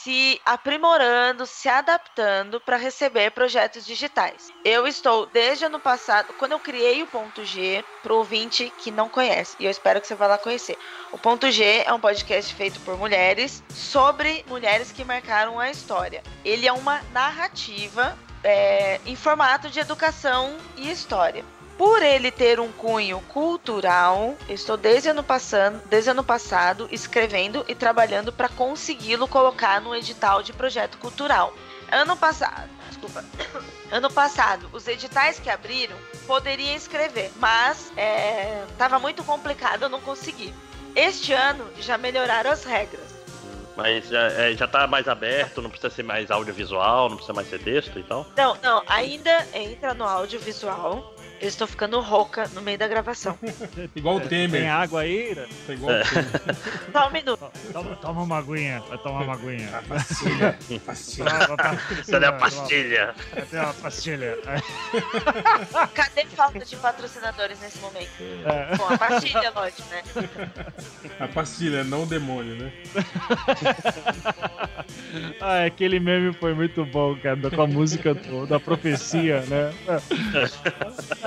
se 0.07 0.39
aprimorando, 0.45 1.45
se 1.45 1.67
adaptando 1.67 2.61
para 2.61 2.77
receber 2.77 3.29
projetos 3.31 3.85
digitais. 3.85 4.47
Eu 4.63 4.87
estou 4.87 5.25
desde 5.25 5.65
ano 5.65 5.81
passado, 5.81 6.33
quando 6.39 6.53
eu 6.53 6.59
criei 6.59 7.03
o 7.03 7.07
Ponto 7.07 7.43
G, 7.43 7.83
pro 8.01 8.15
ouvinte 8.15 8.71
que 8.77 8.89
não 8.89 9.09
conhece, 9.09 9.57
e 9.59 9.65
eu 9.65 9.69
espero 9.69 9.99
que 9.99 10.07
você 10.07 10.15
vá 10.15 10.27
lá 10.27 10.37
conhecer. 10.37 10.77
O 11.11 11.17
Ponto 11.17 11.51
G 11.51 11.83
é 11.85 11.91
um 11.91 11.99
podcast 11.99 12.53
feito 12.53 12.79
por 12.85 12.97
mulheres 12.97 13.61
sobre 13.69 14.45
mulheres 14.47 14.93
que 14.93 15.03
marcaram 15.03 15.59
a 15.59 15.69
história. 15.69 16.23
Ele 16.45 16.65
é 16.65 16.71
uma 16.71 17.01
narrativa 17.11 18.17
é, 18.45 19.01
em 19.05 19.15
formato 19.17 19.69
de 19.69 19.81
educação 19.81 20.55
e 20.77 20.89
história. 20.89 21.43
Por 21.77 22.01
ele 22.01 22.31
ter 22.31 22.59
um 22.59 22.71
cunho 22.71 23.19
cultural, 23.29 24.35
estou 24.49 24.75
desde 24.75 25.09
ano 25.09 25.23
passado, 25.23 25.79
desde 25.85 26.09
ano 26.09 26.23
passado 26.23 26.87
escrevendo 26.91 27.63
e 27.67 27.75
trabalhando 27.75 28.33
para 28.33 28.49
consegui-lo 28.49 29.27
colocar 29.27 29.79
no 29.79 29.95
edital 29.95 30.41
de 30.41 30.53
projeto 30.53 30.97
cultural. 30.97 31.53
Ano 31.91 32.17
passado, 32.17 32.69
desculpa. 32.87 33.23
Ano 33.89 34.11
passado, 34.11 34.69
os 34.73 34.85
editais 34.85 35.39
que 35.39 35.49
abriram 35.49 35.95
poderiam 36.25 36.75
escrever, 36.75 37.31
mas 37.37 37.89
estava 38.69 38.99
muito 38.99 39.23
complicado, 39.23 39.83
eu 39.83 39.89
não 39.89 40.01
consegui. 40.01 40.53
Este 40.93 41.31
ano 41.31 41.65
já 41.79 41.97
melhoraram 41.97 42.51
as 42.51 42.65
regras. 42.65 43.15
Mas 43.77 44.09
já, 44.09 44.23
é, 44.23 44.53
já 44.55 44.67
tá 44.67 44.87
mais 44.87 45.07
aberto, 45.07 45.61
não 45.61 45.69
precisa 45.69 45.89
ser 45.93 46.03
mais 46.03 46.29
audiovisual, 46.29 47.07
não 47.07 47.15
precisa 47.15 47.33
mais 47.33 47.47
ser 47.47 47.59
texto 47.59 47.97
e 47.97 48.03
tal. 48.03 48.25
Não, 48.35 48.57
não, 48.61 48.83
ainda 48.87 49.47
entra 49.53 49.93
no 49.93 50.03
audiovisual. 50.03 51.15
Eu 51.39 51.47
estou 51.47 51.67
ficando 51.67 51.99
rouca 52.01 52.47
no 52.53 52.61
meio 52.61 52.77
da 52.79 52.87
gravação. 52.87 53.37
Igual 53.95 54.15
o 54.15 54.19
Tem 54.21 54.49
Temer. 54.49 54.71
água 54.71 55.01
aí? 55.01 55.35
Tá 55.67 55.73
igual 55.73 55.95
o 55.99 56.03
Temer. 56.03 56.25
Só 56.91 57.07
um 57.07 57.11
minuto. 57.11 57.51
Toma, 57.71 57.95
toma 57.97 58.21
uma 58.23 58.37
aguinha, 58.39 58.79
vai 58.89 58.97
tomar 58.97 59.21
uma 59.23 59.33
aguinha. 59.33 59.69
Pastilha. 59.87 60.57
Pastilha. 60.85 61.29
Toma 61.29 61.47
uma 61.47 61.57
pastilha. 61.57 62.05
Cadê 62.11 62.25
a 62.25 62.31
pastilha? 62.33 63.15
Cadê 63.35 63.57
a 63.59 63.73
pastilha? 63.73 64.37
Cadê 65.93 66.25
falta 66.25 66.65
de 66.65 66.75
patrocinadores 66.75 67.59
nesse 67.61 67.77
momento? 67.79 68.09
É. 68.19 68.75
Bom, 68.75 68.87
a 68.93 68.97
pastilha, 68.97 69.51
lógico, 69.55 69.83
né? 69.91 70.03
A 71.19 71.27
pastilha, 71.27 71.83
não 71.83 72.03
o 72.03 72.05
demônio, 72.07 72.55
né? 72.55 72.71
Ah, 75.41 75.65
aquele 75.65 75.99
meme 75.99 76.33
foi 76.33 76.53
muito 76.53 76.85
bom, 76.85 77.15
cara, 77.17 77.37
com 77.49 77.61
a 77.61 77.67
música 77.67 78.13
do- 78.13 78.45
da 78.47 78.59
profecia, 78.59 79.41
né? 79.41 79.73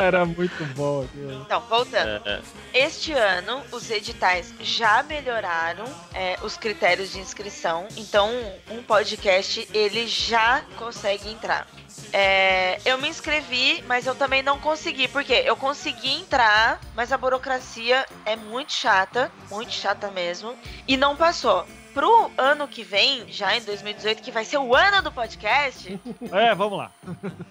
Era 0.00 0.24
muito 0.24 0.64
bom 0.74 1.04
aquilo. 1.04 1.42
Então, 1.42 1.60
voltando. 1.68 2.22
É, 2.26 2.42
é. 2.74 2.86
Este 2.86 3.12
ano, 3.12 3.62
os 3.70 3.90
editais 3.90 4.54
já 4.60 5.02
melhoraram 5.02 5.84
é, 6.14 6.38
os 6.42 6.56
critérios 6.56 7.12
de 7.12 7.20
inscrição. 7.20 7.86
Então, 7.96 8.30
um 8.70 8.82
podcast, 8.82 9.68
ele 9.74 10.06
já 10.06 10.62
consegue 10.76 11.28
entrar. 11.28 11.66
É, 12.12 12.80
eu 12.84 12.98
me 12.98 13.08
inscrevi, 13.08 13.84
mas 13.86 14.06
eu 14.06 14.14
também 14.14 14.42
não 14.42 14.58
consegui. 14.58 15.06
Porque 15.08 15.32
eu 15.32 15.56
consegui 15.56 16.20
entrar, 16.20 16.80
mas 16.94 17.12
a 17.12 17.18
burocracia 17.18 18.06
é 18.24 18.36
muito 18.36 18.72
chata. 18.72 19.30
Muito 19.50 19.72
chata 19.72 20.10
mesmo. 20.10 20.56
E 20.88 20.96
não 20.96 21.16
passou. 21.16 21.66
Pro 22.00 22.30
ano 22.38 22.66
que 22.66 22.82
vem, 22.82 23.26
já 23.30 23.54
em 23.54 23.60
2018, 23.60 24.22
que 24.22 24.30
vai 24.30 24.42
ser 24.42 24.56
o 24.56 24.74
ano 24.74 25.02
do 25.02 25.12
podcast, 25.12 26.00
É, 26.32 26.54
vamos 26.54 26.78
lá. 26.78 26.90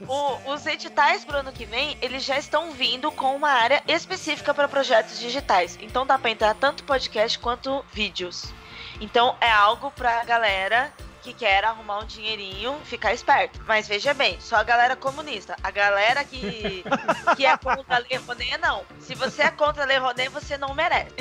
o- 0.08 0.52
os 0.54 0.66
editais 0.66 1.24
pro 1.24 1.38
ano 1.38 1.52
que 1.52 1.66
vem, 1.66 1.96
eles 2.02 2.24
já 2.24 2.36
estão 2.36 2.72
vindo 2.72 3.12
com 3.12 3.36
uma 3.36 3.50
área 3.52 3.84
específica 3.88 4.52
para 4.52 4.68
projetos 4.68 5.20
digitais. 5.20 5.78
Então 5.80 6.04
dá 6.04 6.18
para 6.18 6.32
entrar 6.32 6.56
tanto 6.56 6.84
podcast 6.84 7.38
quanto 7.38 7.86
vídeos. 7.94 8.52
Então 9.00 9.36
é 9.40 9.52
algo 9.52 9.92
pra 9.92 10.24
galera 10.24 10.92
que 11.30 11.34
que 11.34 11.34
quer 11.34 11.64
arrumar 11.64 12.00
um 12.00 12.06
dinheirinho, 12.06 12.80
ficar 12.84 13.14
esperto. 13.14 13.62
Mas 13.68 13.88
veja 13.88 14.14
bem, 14.14 14.40
só 14.40 14.56
a 14.56 14.64
galera 14.64 14.96
comunista. 14.96 15.56
A 15.62 15.72
galera 15.72 16.24
que, 16.24 16.84
que 17.38 17.46
é 17.46 17.56
contra 17.58 17.96
a 17.96 18.00
Lei 18.00 18.18
Rouanet, 18.18 18.58
não. 18.58 18.84
Se 19.00 19.14
você 19.16 19.44
é 19.44 19.52
contra 19.52 19.84
a 19.84 19.86
Lei 19.86 19.98
Rouanet, 19.98 20.30
você 20.30 20.58
não 20.58 20.74
merece. 20.74 21.14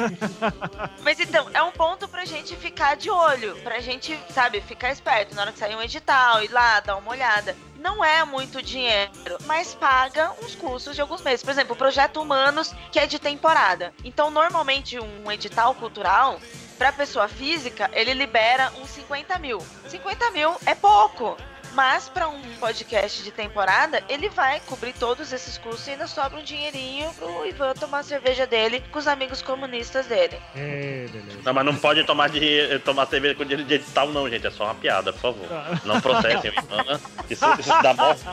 Mas 1.02 1.20
então, 1.20 1.48
é 1.54 1.62
um 1.62 1.70
ponto 1.70 2.08
pra 2.08 2.24
gente 2.24 2.56
ficar 2.56 2.96
de 2.96 3.10
olho. 3.10 3.54
Pra 3.62 3.80
gente, 3.80 4.18
sabe, 4.30 4.60
ficar 4.60 4.90
esperto 4.90 5.34
na 5.34 5.42
hora 5.42 5.52
que 5.52 5.58
sair 5.58 5.76
um 5.76 5.82
edital, 5.82 6.42
ir 6.42 6.50
lá, 6.50 6.80
dar 6.80 6.96
uma 6.96 7.10
olhada 7.10 7.56
não 7.80 8.04
é 8.04 8.22
muito 8.26 8.60
dinheiro, 8.60 9.10
mas 9.46 9.74
paga 9.74 10.34
uns 10.42 10.54
custos 10.54 10.94
de 10.94 11.00
alguns 11.00 11.22
meses. 11.22 11.42
Por 11.42 11.50
exemplo, 11.50 11.72
o 11.72 11.78
Projeto 11.78 12.20
Humanos, 12.20 12.74
que 12.92 12.98
é 12.98 13.06
de 13.06 13.18
temporada. 13.18 13.94
Então, 14.04 14.30
normalmente, 14.30 15.00
um 15.00 15.32
edital 15.32 15.74
cultural, 15.74 16.38
para 16.80 16.92
pessoa 16.92 17.28
física, 17.28 17.90
ele 17.92 18.14
libera 18.14 18.72
uns 18.80 18.88
50 18.88 19.38
mil. 19.38 19.58
50 19.86 20.30
mil 20.30 20.56
é 20.64 20.74
pouco. 20.74 21.36
Mas 21.74 22.08
para 22.08 22.26
um 22.26 22.40
podcast 22.58 23.22
de 23.22 23.30
temporada, 23.30 24.02
ele 24.08 24.30
vai 24.30 24.60
cobrir 24.60 24.94
todos 24.94 25.30
esses 25.30 25.58
custos 25.58 25.86
e 25.86 25.90
ainda 25.90 26.06
sobra 26.06 26.40
um 26.40 26.42
dinheirinho 26.42 27.12
pro 27.12 27.46
Ivan 27.46 27.74
tomar 27.74 27.98
a 27.98 28.02
cerveja 28.02 28.46
dele 28.46 28.82
com 28.90 28.98
os 28.98 29.06
amigos 29.06 29.42
comunistas 29.42 30.06
dele. 30.06 30.38
É, 30.56 31.06
beleza. 31.12 31.38
Não, 31.44 31.52
mas 31.52 31.66
não 31.66 31.76
pode 31.76 32.02
tomar, 32.04 32.30
de, 32.30 32.78
tomar 32.78 33.06
cerveja 33.06 33.34
com 33.34 33.44
dinheiro 33.44 33.64
de 33.64 33.74
edital, 33.74 34.08
não, 34.08 34.28
gente. 34.28 34.46
É 34.46 34.50
só 34.50 34.64
uma 34.64 34.74
piada, 34.74 35.12
por 35.12 35.20
favor. 35.20 35.46
Não 35.84 36.00
processem 36.00 36.50
o 36.50 36.54
Ivan. 36.54 36.82
né? 36.84 37.00
Isso, 37.28 37.44
isso 37.60 37.82
dá 37.82 37.92
morte. 37.92 38.24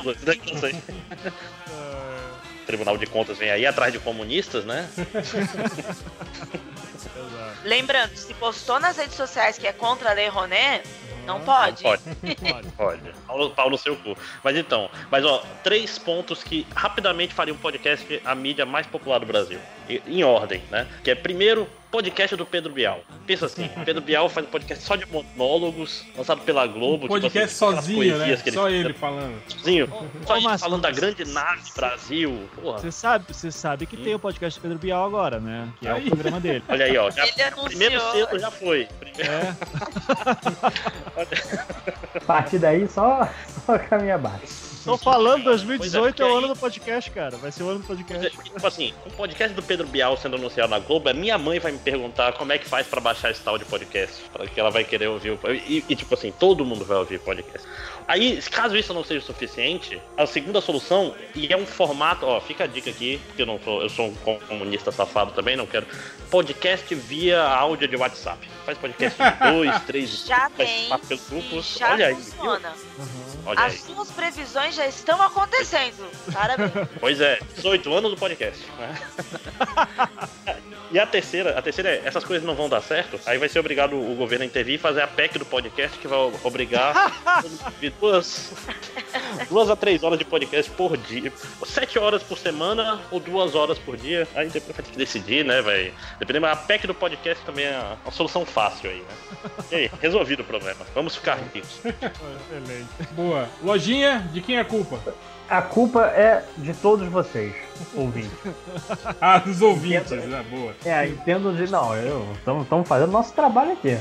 Isso 0.55 0.65
aí. 0.65 0.81
O 2.63 2.65
Tribunal 2.65 2.97
de 2.97 3.07
Contas 3.07 3.37
vem 3.37 3.51
aí 3.51 3.65
atrás 3.65 3.91
de 3.91 3.99
comunistas, 3.99 4.63
né? 4.63 4.89
Lembrando, 7.68 8.15
se 8.15 8.34
postou 8.35 8.80
nas 8.80 8.95
redes 8.98 9.15
sociais 9.15 9.57
que 9.57 9.68
é 9.68 9.73
contra 9.73 10.11
a 10.11 10.14
Lei 10.14 10.30
não 11.26 11.41
pode. 11.41 11.84
Não 11.84 11.91
pode. 11.91 12.03
Pode. 12.39 12.68
Pode. 12.72 13.02
Pau, 13.27 13.49
pau 13.49 13.69
no 13.69 13.77
seu 13.77 13.98
cu. 13.98 14.18
Mas 14.41 14.56
então, 14.56 14.89
mas 15.11 15.26
ó, 15.26 15.44
três 15.61 15.99
pontos 15.99 16.41
que 16.41 16.65
rapidamente 16.73 17.34
fariam 17.34 17.56
um 17.57 17.60
podcast 17.60 18.22
a 18.23 18.34
mídia 18.34 18.65
mais 18.65 18.88
popular 18.88 19.19
do 19.19 19.26
Brasil. 19.26 19.60
Em 19.89 20.23
ordem, 20.23 20.61
né? 20.72 20.88
Que 21.03 21.11
é 21.11 21.15
primeiro, 21.15 21.68
podcast 21.89 22.35
do 22.35 22.45
Pedro 22.45 22.73
Bial. 22.73 22.99
Pensa 23.26 23.45
assim, 23.45 23.69
Pedro 23.85 24.01
Bial 24.01 24.27
faz 24.30 24.45
um 24.45 24.49
podcast 24.49 24.84
só 24.84 24.95
de 24.95 25.05
monólogos, 25.05 26.03
lançado 26.18 26.41
pela 26.41 26.68
Globo. 26.68 27.03
tipo 27.03 27.14
Podcast 27.14 27.47
assim, 27.47 27.65
aquelas 27.65 27.85
sozinho, 27.85 28.18
né? 28.18 28.35
que 28.38 28.51
Só 28.51 28.64
faz. 28.64 28.73
ele 28.76 28.93
falando. 28.93 29.41
Sozinho. 29.47 29.88
Só 30.26 30.34
Ô, 30.34 30.38
ele 30.38 30.45
Márcio, 30.45 30.65
falando 30.65 30.81
da 30.81 30.91
grande 30.91 31.26
nave 31.26 31.61
Brasil. 31.76 32.49
Você 32.61 32.91
sabe, 32.91 33.26
você 33.34 33.51
sabe 33.51 33.85
que 33.85 33.95
tem 33.95 34.15
o 34.15 34.19
podcast 34.19 34.59
do 34.59 34.64
Pedro 34.64 34.77
Bial 34.80 35.05
agora, 35.05 35.39
né? 35.39 35.69
Que 35.80 35.88
é 35.88 35.91
Aí. 35.91 36.03
o 36.03 36.09
programa 36.09 36.39
dele. 36.39 36.64
Olha 36.68 36.85
aí, 36.85 36.97
ó. 36.97 37.09
Já, 37.09 37.26
Ele 37.26 37.34
primeiro 37.65 37.99
selo 38.11 38.39
já 38.39 38.51
foi. 38.51 38.88
Primeiro- 38.99 39.31
É. 39.31 39.55
A 42.15 42.19
partir 42.22 42.59
daí, 42.59 42.88
só, 42.88 43.27
só 43.65 43.77
caminha 43.80 44.15
abaixo. 44.15 44.68
Tô 44.84 44.97
falando, 44.97 45.43
2018 45.43 45.77
Pois 45.77 45.93
é, 45.93 45.97
é 45.97 45.99
o 45.99 46.03
porque 46.34 46.45
ano 46.45 46.53
do 46.53 46.59
podcast, 46.59 47.11
cara. 47.11 47.35
Vai 47.38 47.51
ser 47.51 47.64
o 47.64 47.69
ano 47.69 47.80
do 47.80 47.85
podcast. 47.85 48.38
Tipo 48.41 48.65
assim, 48.68 48.93
o 49.05 49.09
podcast 49.11 49.53
do 49.53 49.61
Pedro 49.61 49.76
Bial 49.85 50.17
sendo 50.17 50.35
anunciado 50.37 50.69
na 50.69 50.79
Globo, 50.79 51.09
a 51.09 51.13
minha 51.13 51.37
mãe 51.37 51.59
vai 51.59 51.71
me 51.71 51.77
perguntar 51.79 52.33
como 52.33 52.51
é 52.51 52.57
que 52.57 52.67
faz 52.67 52.87
pra 52.87 52.99
baixar 53.01 53.31
esse 53.31 53.41
tal 53.41 53.57
de 53.57 53.65
podcast. 53.65 54.23
Que 54.53 54.59
ela 54.59 54.71
vai 54.71 54.83
querer 54.83 55.07
ouvir 55.07 55.31
o. 55.31 55.39
E, 55.51 55.83
e, 55.87 55.95
tipo 55.95 56.13
assim, 56.13 56.31
todo 56.31 56.65
mundo 56.65 56.85
vai 56.85 56.97
ouvir 56.97 57.19
podcast. 57.19 57.67
Aí, 58.07 58.41
caso 58.51 58.77
isso 58.77 58.93
não 58.93 59.03
seja 59.03 59.19
o 59.19 59.23
suficiente, 59.27 60.01
a 60.15 60.25
segunda 60.25 60.61
solução, 60.61 61.13
e 61.35 61.51
é 61.51 61.57
um 61.57 61.65
formato, 61.65 62.25
ó, 62.25 62.39
fica 62.39 62.63
a 62.63 62.67
dica 62.67 62.89
aqui, 62.89 63.19
porque 63.27 63.41
eu 63.41 63.45
não 63.45 63.59
sou, 63.59 63.81
eu 63.81 63.89
sou 63.89 64.07
um 64.07 64.15
comunista 64.47 64.91
safado 64.91 65.31
também, 65.33 65.57
não 65.57 65.65
quero. 65.67 65.85
Podcast 66.31 66.93
via 66.95 67.41
áudio 67.43 67.87
de 67.87 67.95
WhatsApp. 67.97 68.47
Faz 68.65 68.77
podcast 68.77 69.17
de 69.21 69.51
dois, 69.51 69.83
três, 69.83 70.25
Já 70.25 70.49
faz 70.49 71.01
tem. 71.07 71.19
grupos. 71.29 71.77
já 71.77 71.91
Olha 71.91 72.07
aí. 72.07 72.13
viu? 72.13 72.23
funciona. 72.23 72.73
Olha 73.47 73.61
aí. 73.61 73.67
As 73.67 73.79
suas 73.79 74.11
previsões 74.11 74.75
já 74.75 74.85
estão 74.85 75.21
acontecendo. 75.21 76.05
Parabéns. 76.33 76.67
Pois 76.99 77.21
é, 77.21 77.39
18 77.55 77.93
anos 77.93 78.11
do 78.11 78.17
podcast. 78.17 78.65
Né? 78.77 78.99
e 80.91 80.99
a 80.99 81.07
terceira, 81.07 81.57
a 81.57 81.61
terceira 81.61 81.89
é, 81.89 82.01
essas 82.03 82.23
coisas 82.23 82.45
não 82.45 82.55
vão 82.55 82.67
dar 82.67 82.81
certo, 82.81 83.19
aí 83.25 83.37
vai 83.37 83.47
ser 83.47 83.59
obrigado 83.59 83.93
o 83.93 84.15
governo 84.15 84.43
a 84.43 84.45
intervir 84.45 84.75
e 84.75 84.77
fazer 84.77 85.01
a 85.01 85.07
PEC 85.07 85.39
do 85.39 85.45
podcast 85.45 85.97
que 85.97 86.07
vai 86.07 86.19
obrigar 86.43 87.13
duas, 88.01 88.51
duas 89.49 89.69
a 89.69 89.75
três 89.75 90.03
horas 90.03 90.19
de 90.19 90.25
podcast 90.25 90.69
por 90.71 90.97
dia. 90.97 91.31
Sete 91.65 91.97
horas 91.97 92.21
por 92.23 92.37
semana 92.37 92.99
ou 93.11 93.19
duas 93.19 93.55
horas 93.55 93.79
por 93.79 93.95
dia. 93.95 94.27
Aí 94.35 94.49
depois 94.49 94.75
vai 94.75 94.85
ter 94.85 94.91
que 94.91 94.97
decidir, 94.97 95.45
né, 95.45 95.61
vai. 95.61 95.93
Dependendo, 96.19 96.47
mas 96.47 96.57
a 96.57 96.61
PEC 96.61 96.87
do 96.87 96.93
podcast 96.93 97.45
também 97.45 97.65
é 97.65 97.79
uma 98.03 98.11
solução 98.11 98.45
fácil 98.45 98.89
aí, 98.89 98.97
né? 98.97 99.51
E 99.71 99.75
aí, 99.75 99.91
resolvido 100.01 100.41
o 100.41 100.45
problema. 100.45 100.85
Vamos 100.93 101.15
ficar 101.15 101.35
ricos. 101.53 101.79
Excelente. 101.85 103.13
Boa. 103.13 103.36
Lojinha, 103.64 104.27
de 104.31 104.41
quem 104.41 104.57
é 104.57 104.61
a 104.61 104.65
culpa? 104.65 104.99
A 105.49 105.61
culpa 105.61 106.07
é 106.07 106.43
de 106.57 106.73
todos 106.73 107.07
vocês, 107.07 107.55
ouvintes. 107.95 108.31
Ah, 109.22 109.39
dos 109.39 109.61
ouvintes, 109.61 110.11
né? 110.11 110.45
Boa. 110.49 110.73
É, 110.85 111.07
entendo 111.07 111.55
de. 111.55 111.72
Não. 111.72 111.91
Estamos 112.61 112.88
fazendo 112.88 113.11
nosso 113.11 113.34
trabalho 113.34 113.72
aqui. 113.72 113.97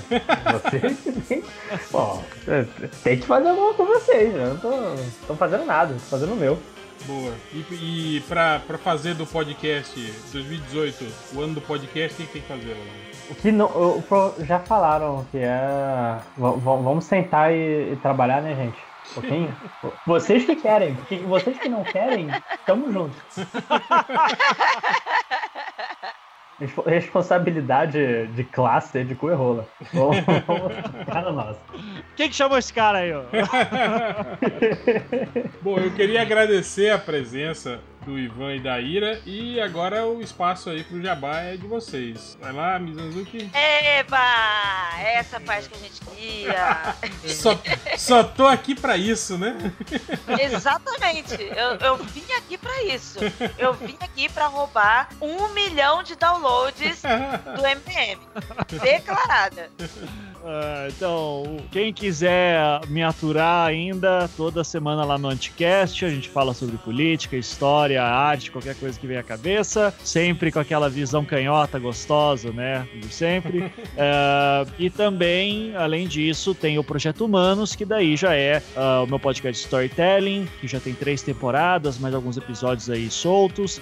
Vocês 0.52 0.98
tem. 1.28 1.44
Bom, 1.90 2.22
tem 3.02 3.18
que 3.18 3.26
fazer 3.26 3.48
alguma 3.48 3.74
com 3.74 3.86
vocês. 3.86 4.34
Eu 4.34 4.54
não 4.54 5.06
tô 5.26 5.34
fazendo 5.36 5.64
nada, 5.64 5.94
tô 5.94 6.00
fazendo 6.00 6.32
o 6.32 6.36
meu. 6.36 6.58
Boa. 7.06 7.32
E, 7.52 8.16
e 8.16 8.20
pra, 8.28 8.60
pra 8.66 8.76
fazer 8.78 9.14
do 9.14 9.26
podcast 9.26 9.94
2018, 10.32 11.06
o 11.34 11.40
ano 11.40 11.54
do 11.54 11.60
podcast, 11.60 12.20
o 12.20 12.26
que 12.26 12.32
tem 12.32 12.42
que 12.42 12.48
fazer, 12.48 12.68
Lojinha? 12.68 13.16
Que 13.40 13.52
não, 13.52 14.02
já 14.40 14.58
falaram 14.60 15.26
que 15.30 15.38
é. 15.38 16.18
Vamos 16.36 17.04
sentar 17.04 17.52
e, 17.52 17.92
e 17.92 17.98
trabalhar, 18.02 18.40
né, 18.40 18.54
gente? 18.54 18.85
Um 19.10 19.14
pouquinho? 19.14 19.56
Vocês 20.06 20.44
que 20.44 20.56
querem, 20.56 20.94
porque 20.94 21.16
vocês 21.18 21.58
que 21.58 21.68
não 21.68 21.82
querem, 21.84 22.28
tamo 22.66 22.92
junto. 22.92 23.16
Respo- 26.58 26.82
Responsabilidade 26.88 28.26
de 28.28 28.44
classe 28.44 28.98
é 29.00 29.04
de 29.04 29.14
cu 29.14 29.30
e 29.30 29.34
rola. 29.34 29.68
Vamos 29.92 30.16
vamos 30.46 30.72
ficar 31.00 31.22
na 31.22 31.32
nossa. 31.32 31.60
Quem 32.16 32.28
que 32.30 32.34
chamou 32.34 32.56
esse 32.56 32.72
cara 32.72 32.98
aí, 32.98 33.12
ó? 33.12 33.22
Bom, 35.60 35.76
eu 35.78 35.90
queria 35.92 36.22
agradecer 36.22 36.90
a 36.90 36.98
presença 36.98 37.78
do 38.06 38.16
Ivan 38.16 38.54
e 38.54 38.60
da 38.60 38.80
Ira 38.80 39.20
e 39.26 39.60
agora 39.60 40.06
o 40.06 40.22
espaço 40.22 40.70
aí 40.70 40.84
pro 40.84 41.02
Jabá 41.02 41.40
é 41.40 41.56
de 41.56 41.66
vocês. 41.66 42.38
Vai 42.40 42.52
lá, 42.52 42.78
Mizanzuki. 42.78 43.50
Eba! 43.52 44.18
Essa 44.98 45.40
parte 45.40 45.68
que 45.68 45.74
a 45.74 45.78
gente 45.78 46.00
queria. 46.00 46.94
Só, 47.26 47.58
só 47.98 48.22
tô 48.24 48.46
aqui 48.46 48.74
pra 48.74 48.96
isso, 48.96 49.36
né? 49.36 49.56
Exatamente. 50.40 51.34
Eu, 51.34 51.74
eu 51.80 51.96
vim 51.96 52.24
aqui 52.36 52.56
pra 52.56 52.82
isso. 52.84 53.18
Eu 53.58 53.74
vim 53.74 53.96
aqui 54.00 54.28
pra 54.28 54.46
roubar 54.46 55.08
um 55.20 55.48
milhão 55.48 56.02
de 56.02 56.14
downloads 56.14 57.02
do 57.56 57.66
MPM. 57.66 58.20
Declarada. 58.80 59.70
Ah, 60.48 60.86
então, 60.88 61.56
quem 61.72 61.92
quiser 61.92 62.80
me 62.88 63.02
aturar 63.02 63.66
ainda, 63.66 64.30
toda 64.36 64.62
semana 64.62 65.04
lá 65.04 65.18
no 65.18 65.28
Anticast, 65.28 66.04
a 66.04 66.08
gente 66.08 66.28
fala 66.28 66.54
sobre 66.54 66.76
política, 66.76 67.36
história, 67.36 68.00
arte, 68.00 68.52
qualquer 68.52 68.76
coisa 68.76 68.98
que 68.98 69.08
venha 69.08 69.20
à 69.20 69.24
cabeça, 69.24 69.92
sempre 70.04 70.52
com 70.52 70.60
aquela 70.60 70.88
visão 70.88 71.24
canhota 71.24 71.80
gostosa, 71.80 72.52
né? 72.52 72.86
De 72.94 73.12
sempre. 73.12 73.72
Ah, 73.98 74.66
e 74.78 74.90
também, 74.90 75.74
além 75.74 76.06
disso, 76.06 76.54
tem 76.54 76.78
o 76.78 76.84
Projeto 76.84 77.24
Humanos, 77.24 77.74
que 77.74 77.84
daí 77.84 78.14
já 78.14 78.34
é 78.34 78.62
ah, 78.76 79.02
o 79.02 79.06
meu 79.06 79.18
podcast 79.18 79.64
storytelling, 79.64 80.46
que 80.60 80.68
já 80.68 80.78
tem 80.78 80.92
três 80.92 81.22
temporadas, 81.22 81.98
mais 81.98 82.14
alguns 82.14 82.36
episódios 82.36 82.90
aí 82.90 83.10
soltos. 83.10 83.80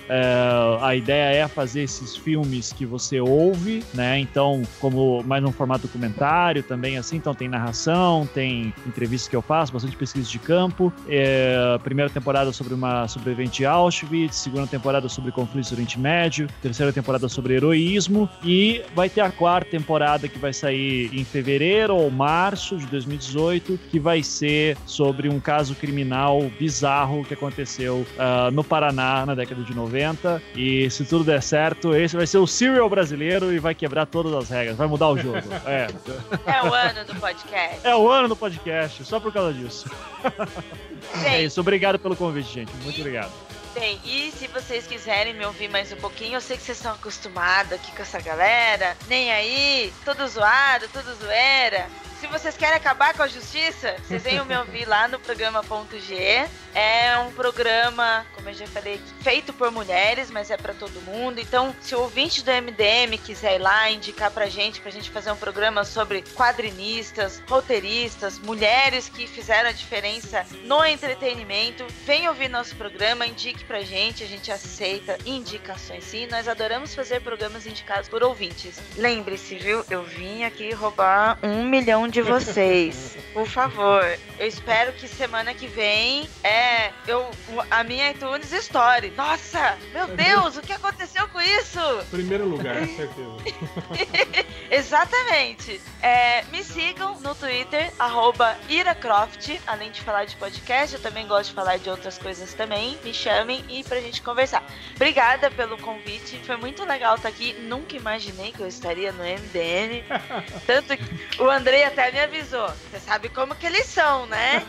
A 0.81 0.95
ideia 0.95 1.45
é 1.45 1.49
fazer 1.49 1.83
esses 1.83 2.17
filmes 2.17 2.73
que 2.73 2.87
você 2.87 3.21
ouve, 3.21 3.83
né? 3.93 4.21
Então, 4.21 4.63
como 4.81 5.23
mais 5.25 5.43
num 5.43 5.51
formato 5.51 5.89
documentário 5.89 6.54
também, 6.63 6.97
assim, 6.97 7.17
então 7.17 7.35
tem 7.35 7.49
narração, 7.49 8.29
tem 8.33 8.73
entrevistas 8.87 9.29
que 9.29 9.37
eu 9.37 9.43
faço, 9.43 9.73
bastante 9.73 9.97
pesquisa 9.97 10.29
de 10.29 10.39
campo. 10.39 10.93
É, 11.09 11.79
primeira 11.83 12.11
temporada 12.11 12.53
sobre 12.53 12.75
uma 12.75 13.07
sobrevivente 13.09 13.59
de 13.59 13.67
Auschwitz, 13.67 14.37
segunda 14.37 14.67
temporada 14.67 15.09
sobre 15.09 15.33
conflitos 15.33 15.71
do 15.71 15.75
Oriente 15.75 15.99
Médio, 15.99 16.49
terceira 16.63 16.93
temporada 16.93 17.29
sobre 17.29 17.55
heroísmo 17.55 18.29
e 18.43 18.83
vai 18.95 19.09
ter 19.09 19.21
a 19.21 19.31
quarta 19.31 19.71
temporada 19.71 20.29
que 20.29 20.39
vai 20.39 20.53
sair 20.53 21.11
em 21.13 21.25
fevereiro 21.25 21.97
ou 21.97 22.11
março 22.11 22.77
de 22.77 22.87
2018, 22.87 23.79
que 23.91 23.99
vai 23.99 24.23
ser 24.23 24.77
sobre 24.87 25.29
um 25.29 25.41
caso 25.41 25.75
criminal 25.75 26.51
bizarro 26.59 27.25
que 27.25 27.35
aconteceu 27.35 28.07
ah, 28.19 28.51
no 28.53 28.63
Paraná 28.63 29.27
na 29.27 29.35
década 29.35 29.63
de 29.63 29.75
90. 29.75 30.43
E 30.57 30.89
se 30.91 31.05
tudo 31.05 31.25
der 31.25 31.43
certo, 31.43 31.95
esse 31.95 32.17
vai 32.17 32.27
ser 32.27 32.39
o 32.39 32.47
serial 32.47 32.89
brasileiro 32.89 33.53
e 33.53 33.59
vai 33.59 33.75
quebrar 33.75 34.07
todas 34.07 34.33
as 34.35 34.49
regras, 34.51 34.77
vai 34.77 34.87
mudar 34.87 35.09
o 35.09 35.19
jogo. 35.19 35.39
É, 35.67 35.89
É 36.47 36.63
o 36.63 36.73
ano 36.75 37.05
do 37.05 37.15
podcast. 37.17 37.87
é 37.87 37.97
o 37.97 38.09
ano 38.09 38.29
do 38.29 38.37
podcast, 38.37 39.05
só 39.05 39.19
por 39.21 39.33
causa 39.33 39.53
disso. 39.53 39.89
É 41.23 41.43
isso, 41.43 41.61
obrigado 41.61 41.99
pelo 41.99 42.17
convite, 42.17 42.51
gente. 42.51 42.73
Muito 42.77 42.99
obrigado. 42.99 43.31
bem, 43.75 44.01
e 44.05 44.33
se 44.33 44.47
vocês 44.49 44.87
quiserem 44.87 45.35
me 45.35 45.45
ouvir 45.45 45.69
mais 45.69 45.93
um 45.93 45.97
pouquinho, 45.97 46.35
eu 46.35 46.41
sei 46.41 46.57
que 46.57 46.63
vocês 46.63 46.79
estão 46.79 46.93
acostumados 46.93 47.73
aqui 47.75 47.93
com 47.95 48.03
essa 48.03 48.21
galera. 48.21 48.97
Nem 49.07 49.31
aí, 49.31 49.93
tudo 50.05 50.27
zoado, 50.27 50.89
tudo 50.89 51.15
zoeira. 51.17 51.87
se 52.21 52.27
vocês 52.27 52.57
querem 52.57 52.77
acabar 52.77 53.13
com 53.15 53.23
a 53.23 53.29
justiça, 53.29 53.95
vocês 54.03 54.23
venham 54.23 54.47
me 54.47 54.57
ouvir 54.57 54.87
lá 54.89 55.07
no 55.09 55.19
programa 55.21 55.63
Ponto 55.63 55.99
G. 56.01 56.49
É 56.75 57.17
um 57.19 57.31
programa, 57.33 58.27
como 58.35 58.49
eu 58.49 58.55
já 58.55 58.67
falei, 58.67 59.01
feito 59.21 59.53
por 59.53 59.71
mulheres, 59.71 60.31
mas 60.31 60.51
é 60.51 60.57
para 60.57 60.75
todo 60.75 61.01
mundo. 61.03 61.41
Então, 61.41 61.75
se 61.81 61.95
o 61.95 62.01
ouvinte 62.01 62.43
do 62.43 62.51
MDM 62.51 63.17
quiser 63.25 63.57
ir 63.57 63.59
lá 63.59 63.91
indicar 63.91 64.31
pra 64.31 64.47
gente, 64.47 64.81
pra 64.81 64.91
gente 64.91 65.11
fazer 65.11 65.31
um 65.31 65.37
programa 65.37 65.85
sobre 65.85 66.23
quadrinistas, 66.35 67.41
roteiristas, 67.49 68.39
mulheres 68.41 69.09
que 69.09 69.27
fizeram 69.27 69.71
a 69.71 69.73
diferença 69.73 70.45
no 70.65 70.85
entretenimento, 70.85 71.87
vem 72.05 72.29
ouvir 72.29 72.49
nosso 72.49 72.75
programa, 72.75 73.27
indique 73.27 73.65
pra 73.65 73.83
gente, 73.83 74.25
a 74.25 74.27
gente 74.27 74.51
aceita 74.51 75.17
indicações 75.25 76.05
sim. 76.05 76.27
Nós 76.27 76.49
adoramos 76.49 76.95
fazer 76.95 77.21
programas 77.21 77.67
indicados 77.67 78.09
por 78.09 78.23
ouvintes. 78.23 78.81
Lembre-se, 78.97 79.57
viu? 79.57 79.85
Eu 79.89 80.03
vim 80.03 80.43
aqui 80.43 80.73
roubar 80.73 81.39
um 81.43 81.65
milhão 81.65 82.09
de 82.09 82.21
vocês. 82.21 83.17
Por 83.33 83.47
favor. 83.47 84.05
Eu 84.39 84.47
espero 84.47 84.93
que 84.93 85.07
semana 85.07 85.55
que 85.55 85.67
vem 85.67 86.29
é 86.43 86.64
eu 87.07 87.31
a 87.71 87.85
minha 87.85 88.11
iTunes 88.11 88.53
Story. 88.53 89.13
Nossa, 89.17 89.77
meu 89.93 90.07
Deus, 90.09 90.57
o 90.57 90.63
que 90.63 90.73
aconteceu 90.73 91.29
com 91.29 91.41
isso? 91.41 91.81
Primeiro 92.11 92.47
lugar, 92.47 92.77
certeza. 92.87 93.37
Exatamente. 94.71 95.81
É, 96.03 96.43
me 96.45 96.63
sigam 96.65 97.19
no 97.21 97.35
Twitter, 97.35 97.93
arroba 97.99 98.57
IraCroft. 98.69 99.59
Além 99.67 99.91
de 99.91 100.01
falar 100.01 100.25
de 100.25 100.37
podcast, 100.37 100.97
eu 100.97 101.03
também 101.03 101.27
gosto 101.27 101.51
de 101.51 101.55
falar 101.55 101.79
de 101.79 101.89
outras 101.89 102.19
coisas 102.19 102.55
também. 102.55 102.99
Me 103.05 103.13
chamem 103.13 103.65
e 103.69 103.85
pra 103.85 104.01
gente 104.01 104.23
conversar. 104.23 104.65
Obrigada 104.95 105.51
pelo 105.51 105.77
convite. 105.79 106.41
Foi 106.45 106.57
muito 106.57 106.85
legal 106.85 107.17
estar 107.17 107.29
aqui. 107.29 107.55
Nunca 107.61 107.97
imaginei 107.97 108.53
que 108.53 108.61
eu 108.61 108.67
estaria 108.67 109.13
no 109.13 109.23
MDN. 109.23 110.05
Tanto 110.67 110.97
que 110.97 111.43
o 111.43 111.49
Andrei 111.49 111.85
até 111.85 112.11
me 112.11 112.21
avisou. 112.21 112.69
Você 112.69 113.01
sabe 113.01 113.29
como 113.29 113.55
que 113.55 113.67
eles 113.67 113.87
são, 113.87 114.27
né? 114.27 114.65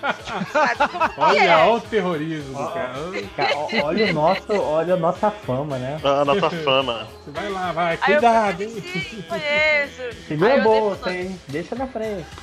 Sabe 0.52 0.92
como 0.92 1.10
que 1.10 1.20
Olha, 1.20 1.42
é. 1.42 1.66
Terrorismo 1.86 2.58
do 2.58 2.70
cara. 2.72 2.94
Cara, 3.36 3.84
olha, 3.84 4.06
o 4.10 4.14
nosso, 4.14 4.54
olha 4.54 4.94
a 4.94 4.98
nossa 4.98 5.32
fama, 5.32 5.78
né? 5.78 6.00
A 6.04 6.26
nossa 6.26 6.50
fama. 6.50 7.08
Você 7.24 7.32
vai 7.40 7.50
lá, 7.50 7.72
vai, 7.72 8.00
Aí 8.02 8.14
eu 8.14 8.20
cuidado, 8.20 8.62
hein? 8.62 8.84
Segura 10.28 10.56
a 10.56 10.60
bolsa, 10.60 11.12
hein? 11.14 11.40
Deixa 11.48 11.76
na 11.76 11.88
frente. 11.88 12.26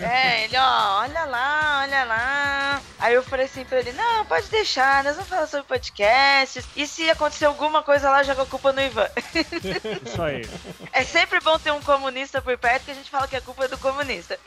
É, 0.00 0.44
ele, 0.44 0.56
ó, 0.58 1.00
olha 1.00 1.24
lá, 1.24 1.80
olha 1.82 2.04
lá. 2.04 2.82
Aí 2.98 3.14
eu 3.14 3.22
falei 3.22 3.46
assim 3.46 3.64
pra 3.64 3.78
ele, 3.78 3.92
não, 3.92 4.24
pode 4.24 4.48
deixar, 4.48 5.04
nós 5.04 5.14
vamos 5.14 5.28
falar 5.28 5.46
sobre 5.46 5.66
podcasts. 5.66 6.64
E 6.76 6.86
se 6.86 7.08
acontecer 7.10 7.44
alguma 7.46 7.82
coisa 7.82 8.10
lá, 8.10 8.22
joga 8.22 8.42
a 8.42 8.46
culpa 8.46 8.72
no 8.72 8.80
Ivan. 8.80 9.08
Isso 10.04 10.20
aí. 10.22 10.46
É 10.92 11.04
sempre 11.04 11.40
bom 11.40 11.58
ter 11.58 11.70
um 11.72 11.80
comunista 11.80 12.42
por 12.42 12.56
perto 12.58 12.84
que 12.84 12.90
a 12.90 12.94
gente 12.94 13.10
fala 13.10 13.28
que 13.28 13.36
a 13.36 13.40
culpa 13.40 13.64
é 13.64 13.68
do 13.68 13.78
comunista. 13.78 14.38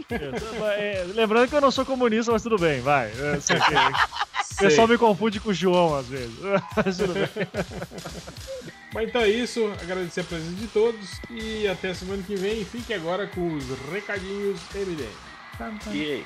É, 0.77 1.05
lembrando 1.13 1.47
que 1.49 1.55
eu 1.55 1.61
não 1.61 1.71
sou 1.71 1.85
comunista, 1.85 2.31
mas 2.31 2.43
tudo 2.43 2.57
bem, 2.57 2.81
vai. 2.81 3.11
Eu 3.17 3.41
sei 3.41 3.57
que- 3.59 3.73
O 4.53 4.55
pessoal 4.59 4.87
me 4.87 4.97
confunde 4.97 5.39
com 5.39 5.49
o 5.49 5.53
João 5.53 5.95
às 5.95 6.07
vezes. 6.07 6.35
Mas 6.75 6.97
tudo 6.97 7.13
bem. 7.13 7.29
Mas 8.93 9.09
então 9.09 9.21
é 9.21 9.29
isso, 9.29 9.71
agradecer 9.81 10.21
a 10.21 10.23
presença 10.23 10.55
de 10.55 10.67
todos 10.67 11.19
e 11.29 11.67
até 11.67 11.93
semana 11.93 12.23
que 12.25 12.35
vem. 12.35 12.63
Fique 12.65 12.93
agora 12.93 13.27
com 13.27 13.53
os 13.55 13.63
recadinhos 13.91 14.59
MDM. 14.73 15.07
E 15.93 16.01
aí? 16.11 16.25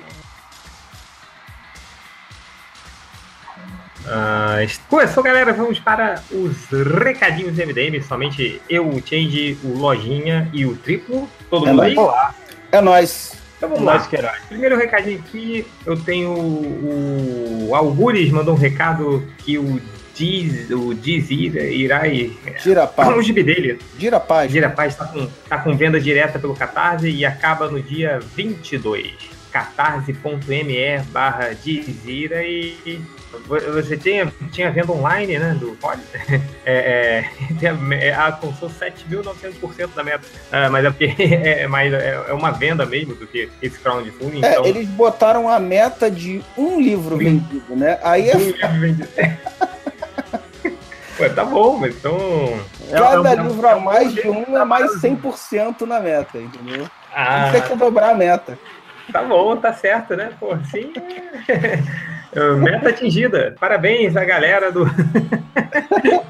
Ah, 4.08 4.58
começou, 4.90 5.24
galera. 5.24 5.54
Vamos 5.54 5.80
para 5.80 6.24
os 6.32 6.70
recadinhos 7.04 7.56
do 7.56 7.66
MDM. 7.66 8.02
Somente 8.02 8.62
eu, 8.70 8.88
o 8.88 9.02
Change, 9.06 9.58
o 9.64 9.78
Lojinha 9.78 10.50
e 10.54 10.66
o 10.66 10.76
Triplo. 10.76 11.30
Todo 11.50 11.68
É 11.68 11.70
mundo 11.72 11.82
aí? 11.82 11.96
nóis. 11.96 12.36
É 12.72 12.82
nóis. 12.82 13.41
Então 13.62 13.70
vamos 13.70 13.86
Nós 13.86 14.02
lá. 14.02 14.08
que 14.08 14.16
herói. 14.16 14.32
Primeiro 14.50 14.76
recadinho 14.76 15.20
aqui, 15.20 15.68
eu 15.86 15.96
tenho 15.96 16.32
o, 16.32 17.68
o 17.70 17.76
Algures 17.76 18.32
mandou 18.32 18.56
um 18.56 18.58
recado 18.58 19.24
que 19.38 19.56
o 19.60 19.80
Diz, 20.16 20.72
o 20.72 20.96
Diz 20.96 21.30
Ira, 21.30 21.64
Irai, 21.64 22.32
Gira 22.58 22.84
a 22.86 22.88
qual 22.88 23.08
é 23.08 23.12
o 23.12 23.16
paz. 23.18 23.26
gibi 23.28 23.44
dele? 23.44 23.80
Gira 24.00 24.18
a 24.18 24.20
paz. 24.20 24.52
Gira 24.52 24.68
Paz 24.68 24.94
está 24.94 25.06
com, 25.06 25.28
tá 25.48 25.60
com 25.60 25.78
venda 25.78 26.00
direta 26.02 26.40
pelo 26.40 26.56
Catarse 26.56 27.08
e 27.08 27.24
acaba 27.24 27.70
no 27.70 27.80
dia 27.80 28.20
22. 28.36 29.14
catarse.me 29.52 31.00
barra 31.12 31.54
Dizira 31.54 32.44
e 32.44 33.00
você 33.48 33.98
tinha, 33.98 34.32
tinha 34.52 34.72
venda 34.72 34.92
online, 34.92 35.38
né, 35.40 35.56
do 35.60 35.72
Pod? 35.78 36.00
É, 36.64 37.26
é, 37.48 37.54
tem- 37.60 37.94
é, 38.00 38.14
alcançou 38.14 38.70
7.900% 38.70 39.90
da 39.96 40.04
meta, 40.04 40.24
Ah, 40.52 40.70
mas 40.70 40.86
é 40.86 40.90
porque 40.92 41.16
é, 41.24 41.68
mais, 41.68 41.92
é, 41.92 42.24
é 42.28 42.34
uma 42.34 42.52
venda 42.52 42.86
mesmo 42.86 43.16
do 43.16 43.26
que 43.26 43.50
esse 43.62 43.80
crowdfunding, 43.80 44.44
É, 44.46 44.52
então... 44.52 44.66
eles 44.66 44.88
botaram 44.90 45.50
a 45.50 45.60
meta 45.60 46.10
de 46.12 46.44
um 46.58 46.80
livro 46.80 47.18
vendido, 47.18 47.76
né? 47.76 47.98
Aí 48.04 48.30
é 48.30 48.36
um 48.38 48.40
livro 48.40 48.80
vendido. 48.80 49.10
Ué, 51.20 51.30
tá 51.30 51.44
bom, 51.46 51.78
mas 51.78 51.96
então... 51.96 52.60
cada 52.92 53.32
é 53.32 53.36
livro 53.36 53.68
a 53.68 53.80
mais 53.80 54.14
de 54.14 54.28
um 54.28 54.58
é 54.58 54.66
mais 54.66 54.92
100% 55.02 55.82
na 55.82 56.00
meta, 56.00 56.38
entendeu? 56.38 56.88
Ah, 57.14 57.50
Tem 57.52 57.62
que 57.62 57.76
dobrar 57.76 58.12
a 58.12 58.16
meta. 58.16 58.58
Tá 59.12 59.24
bom, 59.24 59.56
tá 59.58 59.74
certo, 59.74 60.16
né? 60.16 60.32
Pô, 60.40 60.56
sim. 60.66 60.94
é. 62.34 62.52
Meta 62.56 62.90
atingida. 62.90 63.56
Parabéns 63.60 64.16
à 64.16 64.24
galera 64.24 64.72
do, 64.72 64.86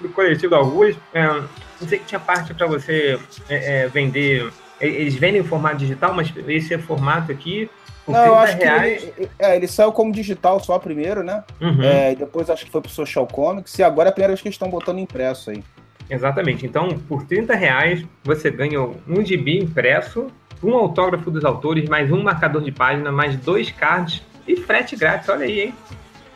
do 0.00 0.08
coletivo 0.10 0.50
do 0.50 0.56
Augusto. 0.56 1.00
É, 1.12 1.26
não 1.26 1.88
sei 1.88 1.98
que 1.98 2.04
tinha 2.06 2.20
parte 2.20 2.54
para 2.54 2.66
você 2.66 3.18
é, 3.48 3.82
é, 3.84 3.88
vender. 3.88 4.50
e- 4.80 4.84
Eles 4.86 5.14
vendem 5.14 5.40
em 5.40 5.44
formato 5.44 5.76
digital, 5.76 6.14
mas 6.14 6.32
esse 6.48 6.74
é 6.74 6.78
formato 6.78 7.30
aqui. 7.32 7.70
Não, 8.06 8.18
eu 8.18 8.32
30 8.34 8.40
acho 8.42 8.56
que 8.58 8.64
reais. 8.64 9.02
ele, 9.16 9.30
é, 9.38 9.56
ele 9.56 9.66
saiu 9.66 9.90
como 9.92 10.12
digital 10.12 10.60
só 10.60 10.78
primeiro, 10.78 11.22
né? 11.22 11.42
Uhum, 11.60 11.82
É, 11.82 12.12
e 12.12 12.16
depois 12.16 12.50
acho 12.50 12.64
que 12.66 12.70
foi 12.70 12.82
pro 12.82 12.90
Social 12.90 13.26
Comics, 13.26 13.78
e 13.78 13.82
agora 13.82 14.08
é 14.08 14.10
a 14.10 14.12
primeira 14.12 14.32
vez 14.32 14.42
que 14.42 14.48
eles 14.48 14.54
estão 14.56 14.68
botando 14.68 14.98
impresso 14.98 15.50
aí. 15.50 15.64
Exatamente. 16.10 16.66
Então, 16.66 16.98
por 17.08 17.24
30 17.24 17.54
reais, 17.54 18.04
você 18.22 18.50
ganha 18.50 18.78
um 18.82 19.24
gibi 19.24 19.58
impresso, 19.58 20.26
um 20.62 20.74
autógrafo 20.74 21.30
dos 21.30 21.44
autores, 21.44 21.88
mais 21.88 22.10
um 22.10 22.22
marcador 22.22 22.62
de 22.62 22.72
página, 22.72 23.10
mais 23.12 23.36
dois 23.36 23.70
cards 23.70 24.22
e 24.46 24.56
frete 24.56 24.96
grátis. 24.96 25.28
Olha 25.28 25.44
aí, 25.44 25.60
hein? 25.60 25.74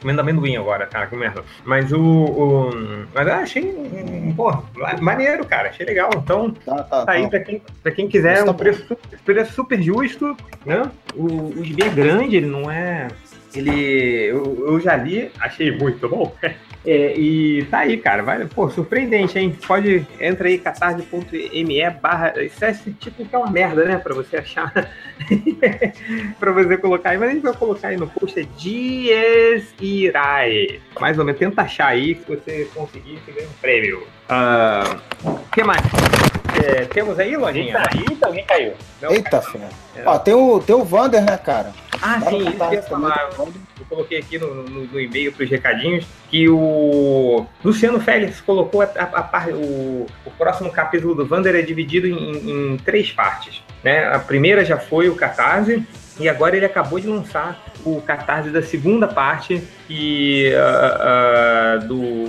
Comendo 0.01 0.21
amendoim 0.21 0.57
agora, 0.57 0.87
cara, 0.87 1.09
que 1.09 1.17
merda. 1.17 1.43
Mas 1.65 1.93
o. 1.93 1.99
o 2.01 2.71
mas 3.13 3.27
eu 3.27 3.35
achei. 3.35 3.65
um, 3.65 4.33
Pô, 4.33 4.57
maneiro, 5.01 5.45
cara. 5.45 5.71
Achei 5.71 5.85
legal. 5.85 6.11
Então, 6.17 6.53
Tá, 6.65 6.85
tá, 6.85 7.05
tá 7.05 7.13
aí 7.13 7.23
tá. 7.25 7.31
pra 7.31 7.41
quem, 7.41 7.63
pra 7.83 7.91
quem 7.93 8.07
quiser. 8.09 8.45
Tá 8.45 8.51
um 8.51 8.55
preço, 8.55 8.87
super- 8.87 9.19
preço 9.25 9.53
super 9.55 9.83
justo, 9.83 10.37
né? 10.65 10.89
O, 11.17 11.25
o 11.59 11.65
gibi 11.65 11.83
é 11.83 11.89
grande, 11.89 12.37
ele 12.37 12.47
não 12.47 12.71
é. 12.71 13.09
Ele. 13.55 14.27
Eu, 14.27 14.67
eu 14.67 14.81
já 14.81 14.97
li, 14.97 15.31
achei 15.41 15.71
muito 15.71 16.09
bom. 16.09 16.35
É, 16.87 17.13
e 17.19 17.67
tá 17.67 17.81
aí, 17.81 17.99
cara. 17.99 18.23
Vai, 18.23 18.47
pô, 18.47 18.71
surpreendente, 18.71 19.39
hein? 19.39 19.55
Pode. 19.67 20.07
Entra 20.19 20.49
aí, 20.49 20.59
catarse.me 20.59 21.91
barra. 22.01 22.43
Isso 22.43 22.65
é 22.65 22.71
esse 22.71 22.93
título 22.93 23.29
que 23.29 23.35
é 23.35 23.39
uma 23.39 23.51
merda, 23.51 23.85
né? 23.85 23.99
Pra 23.99 24.15
você 24.15 24.39
achar. 24.39 24.73
pra 26.39 26.53
você 26.53 26.79
colocar 26.79 27.11
aí. 27.11 27.19
Mas 27.19 27.29
a 27.29 27.33
gente 27.33 27.43
vai 27.43 27.53
colocar 27.53 27.89
aí 27.89 27.97
no 27.99 28.09
post. 28.09 28.41
É 28.41 28.45
Dias 28.57 29.75
Irai. 29.81 30.81
Mais 30.99 31.19
ou 31.19 31.25
menos. 31.27 31.39
Tenta 31.39 31.63
achar 31.63 31.89
aí. 31.89 32.15
Se 32.15 32.25
você 32.27 32.71
conseguir, 32.75 33.19
você 33.19 33.33
ganha 33.33 33.49
um 33.49 33.61
prêmio. 33.61 34.07
Ah, 34.29 34.97
O 35.25 35.39
que 35.53 35.63
mais? 35.65 35.81
É, 36.63 36.85
temos 36.87 37.19
aí, 37.19 37.37
Lojinha? 37.37 37.83
Eita, 38.09 38.27
alguém 38.27 38.45
caiu. 38.45 38.73
Não, 39.01 39.11
Eita, 39.13 39.41
fé. 39.41 39.59
Ó, 40.05 40.19
tem 40.19 40.35
o, 40.35 40.61
tem 40.61 40.75
o 40.75 40.85
Vander, 40.85 41.23
né, 41.23 41.37
cara? 41.39 41.73
Ah, 42.03 42.19
no 42.19 42.31
sim, 42.31 42.39
isso 42.49 42.51
que 42.69 42.77
eu 42.77 42.83
falar. 42.83 43.29
Eu 43.39 43.87
coloquei 43.89 44.19
aqui 44.19 44.39
no, 44.39 44.55
no- 44.65 44.85
no 44.87 45.01
e-mail 45.01 45.33
para 45.33 45.45
os 45.45 45.51
recadinhos 45.51 46.05
que 46.31 46.49
o 46.49 47.47
Luciano 47.65 48.01
Félix 48.01 48.41
colocou 48.41 48.83
a, 48.83 48.85
a- 48.85 49.31
a 49.33 49.49
o, 49.51 50.07
o 50.27 50.31
próximo 50.33 50.71
capítulo 50.71 51.15
do 51.15 51.25
Vander 51.27 51.55
é 51.55 51.63
dividido 51.63 52.07
em, 52.07 52.73
em 52.75 52.77
três 52.79 53.11
partes. 53.13 53.63
Né? 53.83 54.07
A 54.07 54.19
primeira 54.19 54.65
já 54.65 54.77
foi 54.79 55.09
o 55.09 55.15
Catarse, 55.15 55.85
e 56.19 56.29
agora 56.29 56.57
ele 56.57 56.67
acabou 56.67 56.99
de 56.99 57.07
lançar 57.07 57.63
o 57.85 58.01
Catarse 58.01 58.51
da 58.51 58.63
segunda 58.63 59.07
parte, 59.07 59.63
e, 59.89 60.53
ah, 60.55 60.99
ah, 61.01 61.77
do 61.85 62.27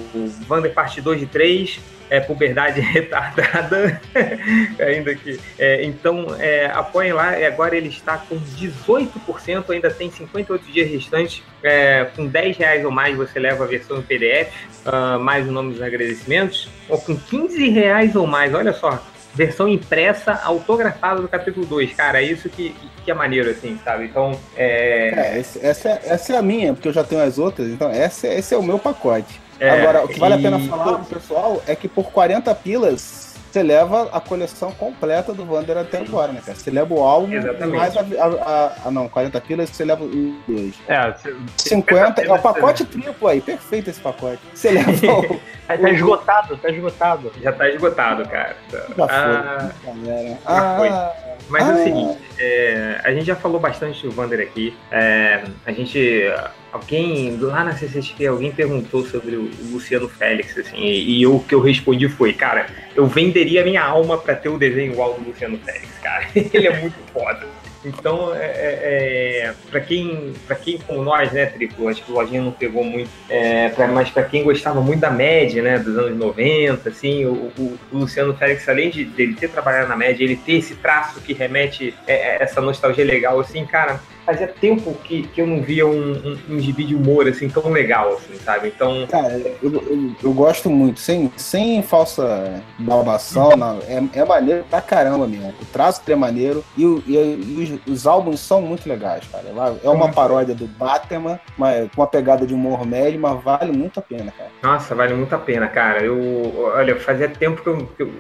Vander 0.48 0.72
parte 0.74 1.02
2 1.02 1.24
e 1.24 1.26
3, 1.26 1.80
é, 2.10 2.20
puberdade 2.20 2.82
retardada, 2.82 4.02
ainda 4.80 5.14
que. 5.16 5.40
é, 5.58 5.84
então, 5.84 6.36
é, 6.40 6.66
apoiem 6.68 7.14
lá, 7.14 7.38
e 7.38 7.46
agora 7.46 7.76
ele 7.76 7.90
está 7.90 8.18
com 8.18 8.40
18%, 8.40 9.70
ainda 9.70 9.92
tem 9.92 10.10
58 10.10 10.72
dias 10.72 10.90
restantes. 10.90 11.44
É, 11.62 12.08
com 12.16 12.26
10 12.26 12.58
reais 12.58 12.86
ou 12.86 12.92
mais 12.92 13.18
você 13.18 13.38
leva 13.38 13.66
a 13.66 13.68
versão 13.68 14.00
em 14.00 14.02
PDF, 14.02 14.52
ah, 14.86 15.18
mais 15.20 15.48
o 15.48 15.52
nome 15.52 15.74
dos 15.74 15.82
agradecimentos. 15.82 16.70
Ou 16.88 17.00
com 17.00 17.16
15 17.16 17.70
reais 17.70 18.16
ou 18.16 18.26
mais, 18.26 18.54
olha 18.54 18.74
só, 18.74 19.04
versão 19.34 19.68
impressa, 19.68 20.34
autografada 20.44 21.22
do 21.22 21.28
capítulo 21.28 21.66
2. 21.66 21.94
Cara, 21.94 22.22
é 22.22 22.26
isso 22.26 22.50
que, 22.50 22.76
que 23.06 23.12
é 23.12 23.14
maneiro, 23.14 23.50
assim, 23.50 23.80
sabe? 23.84 24.06
Então, 24.06 24.32
é. 24.58 25.14
É, 25.36 25.40
essa, 25.62 25.90
é, 25.90 26.02
essa 26.06 26.34
é 26.34 26.38
a 26.38 26.42
minha, 26.42 26.74
porque 26.74 26.88
eu 26.88 26.94
já 26.94 27.04
tenho 27.04 27.22
as 27.22 27.38
outras, 27.38 27.68
então 27.70 27.90
essa, 27.90 28.28
é- 28.28 28.40
esse 28.40 28.54
é 28.54 28.58
o 28.58 28.64
meu 28.64 28.80
pacote. 28.80 29.40
é, 29.60 29.70
Agora, 29.70 30.04
o 30.04 30.08
que 30.08 30.20
vale 30.20 30.34
a 30.36 30.38
pena 30.38 30.58
e- 30.60 30.68
falar 30.68 30.98
pro 31.00 31.16
pessoal 31.16 31.62
é 31.68 31.76
que 31.76 31.88
por 31.88 32.12
40 32.12 32.54
pilas 32.56 33.29
você 33.52 33.64
leva 33.64 34.10
a 34.12 34.20
coleção 34.20 34.72
completa 34.72 35.34
do 35.34 35.50
Wander 35.52 35.78
até 35.78 35.98
agora, 36.00 36.32
né, 36.32 36.42
cara? 36.46 36.58
Você 36.58 36.70
leva 36.70 36.94
o 36.94 37.02
álbum 37.04 37.34
Exatamente. 37.34 37.78
mais 37.78 37.98
a, 37.98 38.02
a, 38.02 38.26
a- 38.26 38.72
a- 38.86 38.92
Não, 38.92 39.08
40 39.10 39.42
pilas, 39.42 39.70
você 39.70 39.84
leva 39.86 40.04
os 40.04 40.12
dois. 40.48 40.76
É, 40.88 41.14
cê- 41.18 41.36
50, 41.58 42.22
é 42.22 42.32
o 42.34 42.40
pacote 42.40 42.86
triplo 42.86 43.28
aí, 43.28 43.42
perfeito 43.42 43.90
esse 43.90 44.00
pacote. 44.00 44.40
Você 44.54 44.72
leva 44.72 44.92
o. 45.12 45.40
tá, 45.68 45.78
tá 45.78 45.90
esgotado, 45.92 46.58
tá 46.58 46.70
esgotado. 46.70 47.32
Já 47.42 47.52
tá 47.52 47.70
esgotado, 47.70 48.28
cara. 48.30 48.56
Já 48.72 49.06
Ah, 49.06 49.70
foi, 49.84 49.94
galera. 50.04 50.30
já 50.30 50.78
foi. 50.78 50.88
Ah, 50.90 51.14
Mas 51.50 51.68
é 51.68 51.72
Ah. 51.72 51.74
o 51.74 51.84
seguinte, 51.84 52.18
é, 52.40 53.02
a 53.04 53.12
gente 53.12 53.26
já 53.26 53.36
falou 53.36 53.60
bastante 53.60 54.04
do 54.04 54.12
Vander 54.12 54.40
aqui. 54.40 54.78
É, 54.92 55.44
a 55.66 55.72
gente. 55.72 56.24
Alguém 56.72 57.38
lá 57.40 57.64
na 57.64 57.76
CCXP, 57.76 58.28
alguém 58.28 58.52
perguntou 58.52 59.06
sobre 59.06 59.36
o 59.36 59.50
Luciano 59.72 60.08
Félix, 60.08 60.58
assim, 60.58 60.78
e, 60.78 61.20
e 61.22 61.28
o 61.28 61.40
que 61.40 61.56
eu 61.56 61.62
respondi 61.62 62.08
foi, 62.08 62.34
cara, 62.34 62.68
eu 62.96 63.08
venderia 63.08 63.64
minha 63.64 63.84
alma 63.84 64.18
pra 64.18 64.36
ter 64.36 64.50
o 64.50 64.58
desenho 64.58 64.92
igual 64.94 65.14
do 65.16 65.28
Luciano 65.28 65.58
Félix, 65.66 65.88
cara. 66.02 66.28
Ele 66.36 66.68
é 66.68 66.80
muito 66.80 66.96
foda. 67.12 67.48
Então, 67.84 68.36
é, 68.36 68.40
é, 68.46 69.40
é, 69.46 69.54
para 69.72 69.80
quem, 69.80 70.34
pra 70.46 70.54
quem 70.58 70.78
como 70.80 71.02
nós, 71.02 71.32
né, 71.32 71.46
Triplo, 71.46 71.88
acho 71.88 72.04
que 72.04 72.12
o 72.12 72.16
Lojinha 72.16 72.42
não 72.42 72.52
pegou 72.52 72.84
muito, 72.84 73.10
é, 73.30 73.70
pra, 73.70 73.88
mas 73.88 74.10
para 74.10 74.24
quem 74.24 74.44
gostava 74.44 74.82
muito 74.82 75.00
da 75.00 75.10
média, 75.10 75.64
né, 75.64 75.80
dos 75.80 75.98
anos 75.98 76.18
90, 76.18 76.90
assim, 76.90 77.24
o, 77.26 77.32
o- 77.58 77.80
o 77.90 77.98
Luciano 78.00 78.36
Félix, 78.36 78.68
além 78.68 78.90
de 78.90 79.06
dele 79.06 79.34
ter 79.34 79.48
trabalhado 79.50 79.88
na 79.88 79.96
média, 79.96 80.26
ele 80.26 80.36
ter 80.36 80.56
esse 80.58 80.76
traço 80.76 81.22
que 81.22 81.32
remete 81.32 81.96
é, 82.06 82.14
é, 82.36 82.44
essa 82.44 82.60
nostalgia 82.60 83.06
legal, 83.06 83.40
assim, 83.40 83.66
cara, 83.66 84.02
fazia 84.30 84.48
tempo 84.48 84.94
que, 85.04 85.24
que 85.24 85.42
eu 85.42 85.48
não 85.48 85.60
via 85.62 85.88
um, 85.88 86.12
um, 86.12 86.38
um 86.56 86.60
gibi 86.60 86.84
de 86.84 86.96
humor, 86.96 87.28
assim, 87.28 87.50
tão 87.50 87.72
legal, 87.72 88.14
assim, 88.14 88.36
sabe? 88.36 88.68
Então, 88.68 89.08
Cara, 89.08 89.34
eu, 89.62 89.72
eu, 89.74 90.12
eu 90.24 90.34
gosto 90.34 90.70
muito, 90.70 91.00
sem, 91.00 91.32
sem 91.36 91.82
falsa 91.82 92.62
babação, 92.78 93.58
não, 93.58 93.80
é, 93.88 94.04
é 94.20 94.24
maneiro 94.26 94.64
pra 94.70 94.82
caramba 94.82 95.28
mesmo. 95.28 95.50
O 95.62 95.66
traço 95.66 96.02
é 96.08 96.16
maneiro 96.16 96.64
e, 96.78 96.86
o- 96.86 97.04
e- 97.08 97.14
e 97.16 97.82
os, 97.88 97.94
os 97.94 98.08
álbuns 98.08 98.40
são 98.40 98.62
muito 98.62 98.88
legais, 98.88 99.24
cara. 99.32 99.46
É 99.84 99.90
uma 99.90 100.12
paródia 100.12 100.54
do 100.54 100.68
Batman, 100.68 101.40
mas 101.58 101.90
com 101.96 102.02
uma 102.02 102.08
pegada 102.08 102.46
de 102.46 102.54
humor 102.54 102.86
médio, 102.86 103.20
mas 103.20 103.44
vale 103.44 103.72
muito 103.72 104.00
a 104.00 104.04
pena, 104.04 104.32
cara. 104.32 104.50
Nossa, 104.62 104.94
vale 104.94 105.14
muito 105.16 105.34
a 105.34 105.40
pena, 105.40 105.68
cara. 105.68 106.04
Eu, 106.04 106.72
olha, 106.76 106.96
fazia 107.00 107.28
tempo 107.28 107.62
que 107.64 107.70
eu, 107.70 107.78
que 107.98 108.04
eu- 108.04 108.14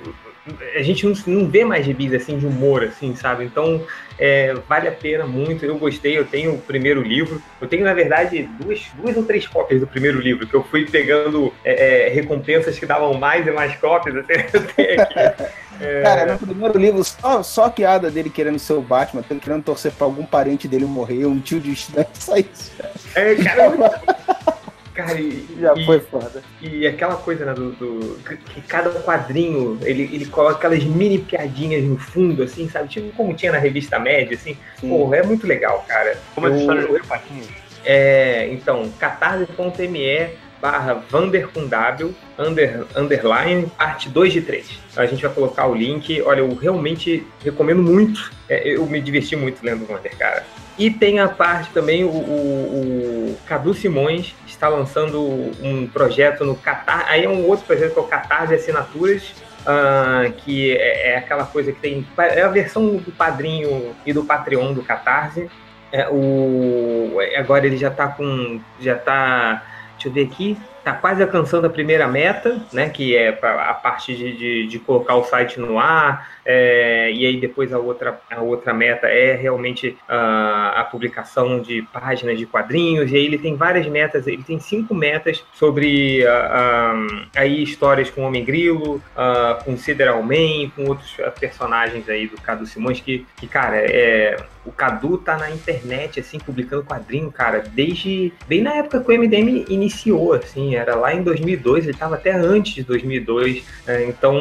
a 0.76 0.82
gente 0.82 1.06
não, 1.06 1.14
não 1.28 1.48
vê 1.48 1.64
mais 1.64 1.86
gibis 1.86 2.14
assim 2.14 2.38
de 2.38 2.45
humor, 2.45 2.84
assim, 2.84 3.16
sabe? 3.16 3.44
Então, 3.44 3.84
é, 4.18 4.53
vale 4.68 4.88
a 4.88 4.91
pena 4.91 5.26
muito. 5.26 5.66
Eu 5.66 5.78
gostei, 5.78 6.18
eu 6.18 6.26
tenho 6.26 6.53
o 6.53 6.57
primeiro 6.57 7.02
livro. 7.02 7.41
Eu 7.60 7.68
tenho, 7.68 7.84
na 7.84 7.94
verdade, 7.94 8.49
duas, 8.60 8.88
duas 8.95 9.16
ou 9.16 9.24
três 9.24 9.48
cópias 9.48 9.80
do 9.80 9.88
primeiro 9.88 10.20
livro, 10.20 10.48
que 10.48 10.53
eu 10.53 10.64
fui 10.64 10.86
pegando 10.86 11.53
é, 11.64 12.07
é, 12.07 12.10
recompensas 12.10 12.80
que 12.80 12.86
davam 12.86 13.14
mais 13.14 13.45
e 13.45 13.52
mais 13.52 13.76
cópias. 13.76 14.16
Até, 14.18 14.44
tenho 14.44 15.02
aqui. 15.02 15.44
É, 15.82 16.02
Cara, 16.02 16.34
no 16.34 16.40
primeiro 16.40 16.78
livro, 16.78 17.03
só, 17.03 17.41
só 17.41 17.66
a 17.66 17.70
piada 17.70 18.11
dele 18.11 18.30
querendo 18.30 18.60
ser 18.60 18.74
o 18.74 18.82
Batman, 18.82 19.24
querendo 19.24 19.64
torcer 19.64 19.94
pra 19.94 20.06
algum 20.06 20.26
parente 20.26 20.68
dele 20.68 20.86
morrer, 20.86 21.26
um 21.26 21.40
tio 21.40 21.60
distante, 21.60 22.10
só 22.20 22.36
isso. 22.36 22.74
é, 23.16 23.36
cara, 23.36 23.64
é 23.64 24.59
Cara, 25.00 25.20
e, 25.20 25.46
Já 25.60 25.74
e- 25.76 25.86
foi 25.86 26.00
foda. 26.00 26.44
E 26.62 26.86
aquela 26.86 27.16
coisa, 27.16 27.46
né, 27.46 27.54
do, 27.54 27.72
do- 27.72 28.18
que 28.54 28.62
cada 28.62 28.90
quadrinho, 29.02 29.78
ele, 29.84 30.04
ele 30.12 30.26
coloca 30.26 30.56
aquelas 30.56 30.84
mini 30.84 31.20
piadinhas 31.20 31.84
no 31.84 31.98
fundo, 31.98 32.44
assim, 32.44 32.68
sabe? 32.70 32.90
Tipo 32.90 33.12
como 33.16 33.34
tinha 33.34 33.52
na 33.52 33.58
revista 33.60 33.98
Média, 33.98 34.36
assim. 34.36 34.58
Sim. 34.80 34.90
Pô, 34.90 35.14
é 35.14 35.24
muito 35.24 35.48
legal, 35.48 35.86
cara. 35.88 36.18
Como 36.36 36.48
as 36.48 36.54
Eu- 36.54 36.60
histórias 36.60 36.88
do 36.88 37.08
Patinhos. 37.08 37.48
É, 37.86 38.50
então, 38.52 38.92
catarse.me 39.00 40.30
barra 40.62 40.96
Vander 41.10 41.48
com 41.48 41.66
W, 41.66 42.14
under, 42.38 42.86
underline, 42.94 43.72
arte 43.78 44.10
2 44.10 44.34
de 44.34 44.42
3. 44.42 44.68
A 44.98 45.06
gente 45.06 45.22
vai 45.26 45.34
colocar 45.34 45.66
o 45.68 45.74
link. 45.74 46.22
Olha, 46.24 46.40
eu 46.40 46.54
realmente 46.56 47.26
recomendo 47.44 47.82
muito. 47.82 48.30
É, 48.50 48.68
eu 48.68 48.86
me 48.86 49.00
diverti 49.00 49.38
muito 49.38 49.64
lendo 49.64 49.84
o 49.84 49.86
Vander, 49.86 50.12
cara. 50.18 50.46
E 50.80 50.89
tem 50.89 51.19
a 51.19 51.27
parte 51.27 51.69
também, 51.72 52.03
o, 52.06 52.07
o- 52.10 53.31
o 53.34 53.38
Cadu 53.45 53.73
Simões 53.73 54.34
está 54.47 54.68
lançando 54.69 55.22
um 55.61 55.85
projeto 55.88 56.45
no 56.45 56.56
Catar. 56.56 57.06
Aí 57.10 57.26
é 57.26 57.30
um 57.30 57.45
outro 57.45 57.65
projeto 57.65 57.93
que 57.93 57.99
é 57.99 58.01
o 58.01 58.06
Catarse 58.06 58.56
Assinaturas, 58.56 59.35
ah, 59.68 60.23
que 60.38 60.72
é, 60.77 61.11
é 61.11 61.18
aquela 61.18 61.45
coisa 61.45 61.72
que 61.73 61.80
tem. 61.81 62.07
É 62.18 62.41
a 62.43 62.47
versão 62.47 62.95
do 62.95 63.11
padrinho 63.11 63.93
e 64.06 64.14
do 64.14 64.23
Patreon 64.23 64.73
do 64.73 64.81
Catarse. 64.81 65.49
É, 65.91 66.07
o, 66.10 67.18
agora 67.38 67.65
ele 67.68 67.76
já 67.76 67.89
tá 67.91 68.07
com. 68.07 68.61
Já 68.80 68.95
tá. 68.95 69.61
Deixa 69.95 70.07
eu 70.07 70.14
ver 70.14 70.27
aqui. 70.31 70.57
Tá 70.84 70.93
quase 70.93 71.22
alcançando 71.22 71.68
a 71.68 71.69
primeira 71.69 72.07
meta, 72.07 72.61
né? 72.72 72.89
Que 72.89 73.15
é 73.15 73.30
a 73.30 73.73
parte 73.73 74.15
de, 74.15 74.35
de, 74.35 74.68
de 74.68 74.80
colocar 74.80 75.15
o 75.15 75.23
site 75.23 75.60
no 75.60 75.80
ar. 75.80 76.30
é, 76.45 77.11
e 77.11 77.26
aí 77.26 77.39
depois 77.39 77.72
a 77.73 77.77
outra, 77.77 78.19
a 78.30 78.41
outra 78.41 78.73
meta 78.73 79.07
é 79.07 79.35
realmente 79.35 79.97
ah, 80.07 80.73
a 80.77 80.84
publicação 80.84 81.60
de 81.60 81.81
páginas 81.93 82.38
de 82.38 82.45
quadrinhos. 82.45 83.11
E 83.11 83.15
aí 83.15 83.26
ele 83.26 83.38
tem 83.38 83.56
várias 83.56 83.88
metas, 83.88 84.27
ele 84.27 84.43
tem 84.43 84.60
cinco 84.60 84.93
metas 84.95 85.43
sobre 85.53 86.26
ah, 86.26 86.49
ah, 86.51 87.26
aí 87.35 87.61
histórias 87.61 88.10
com 88.10 88.23
Homem 88.23 88.43
Grilo, 88.43 89.01
ah, 89.15 89.60
com 89.64 89.77
Sideral 89.77 90.22
Man, 90.23 90.69
com 90.76 90.85
outros 90.85 91.15
personagens 91.39 92.07
aí 92.10 92.27
do 92.27 92.39
Cadu 92.41 92.65
Simões, 92.65 92.99
que, 92.99 93.26
que 93.38 93.47
cara, 93.47 93.77
é, 93.77 94.38
o 94.70 94.72
Cadu 94.72 95.18
tá 95.18 95.36
na 95.36 95.50
internet, 95.50 96.20
assim, 96.20 96.40
publicando 96.40 96.84
quadrinho, 96.84 97.32
cara, 97.32 97.64
desde 97.74 98.32
bem 98.48 98.62
na 98.62 98.76
época 98.76 99.02
que 99.02 99.12
o 99.12 99.20
MDM 99.20 99.66
iniciou, 99.68 100.34
assim, 100.34 100.76
era 100.76 100.96
lá 100.96 101.14
em 101.14 101.24
2002, 101.24 101.88
ele 101.88 101.98
tava 101.98 102.16
até 102.16 102.32
antes 102.32 102.74
de 102.74 102.84
2002, 102.84 103.64
é, 103.88 104.06
então 104.06 104.40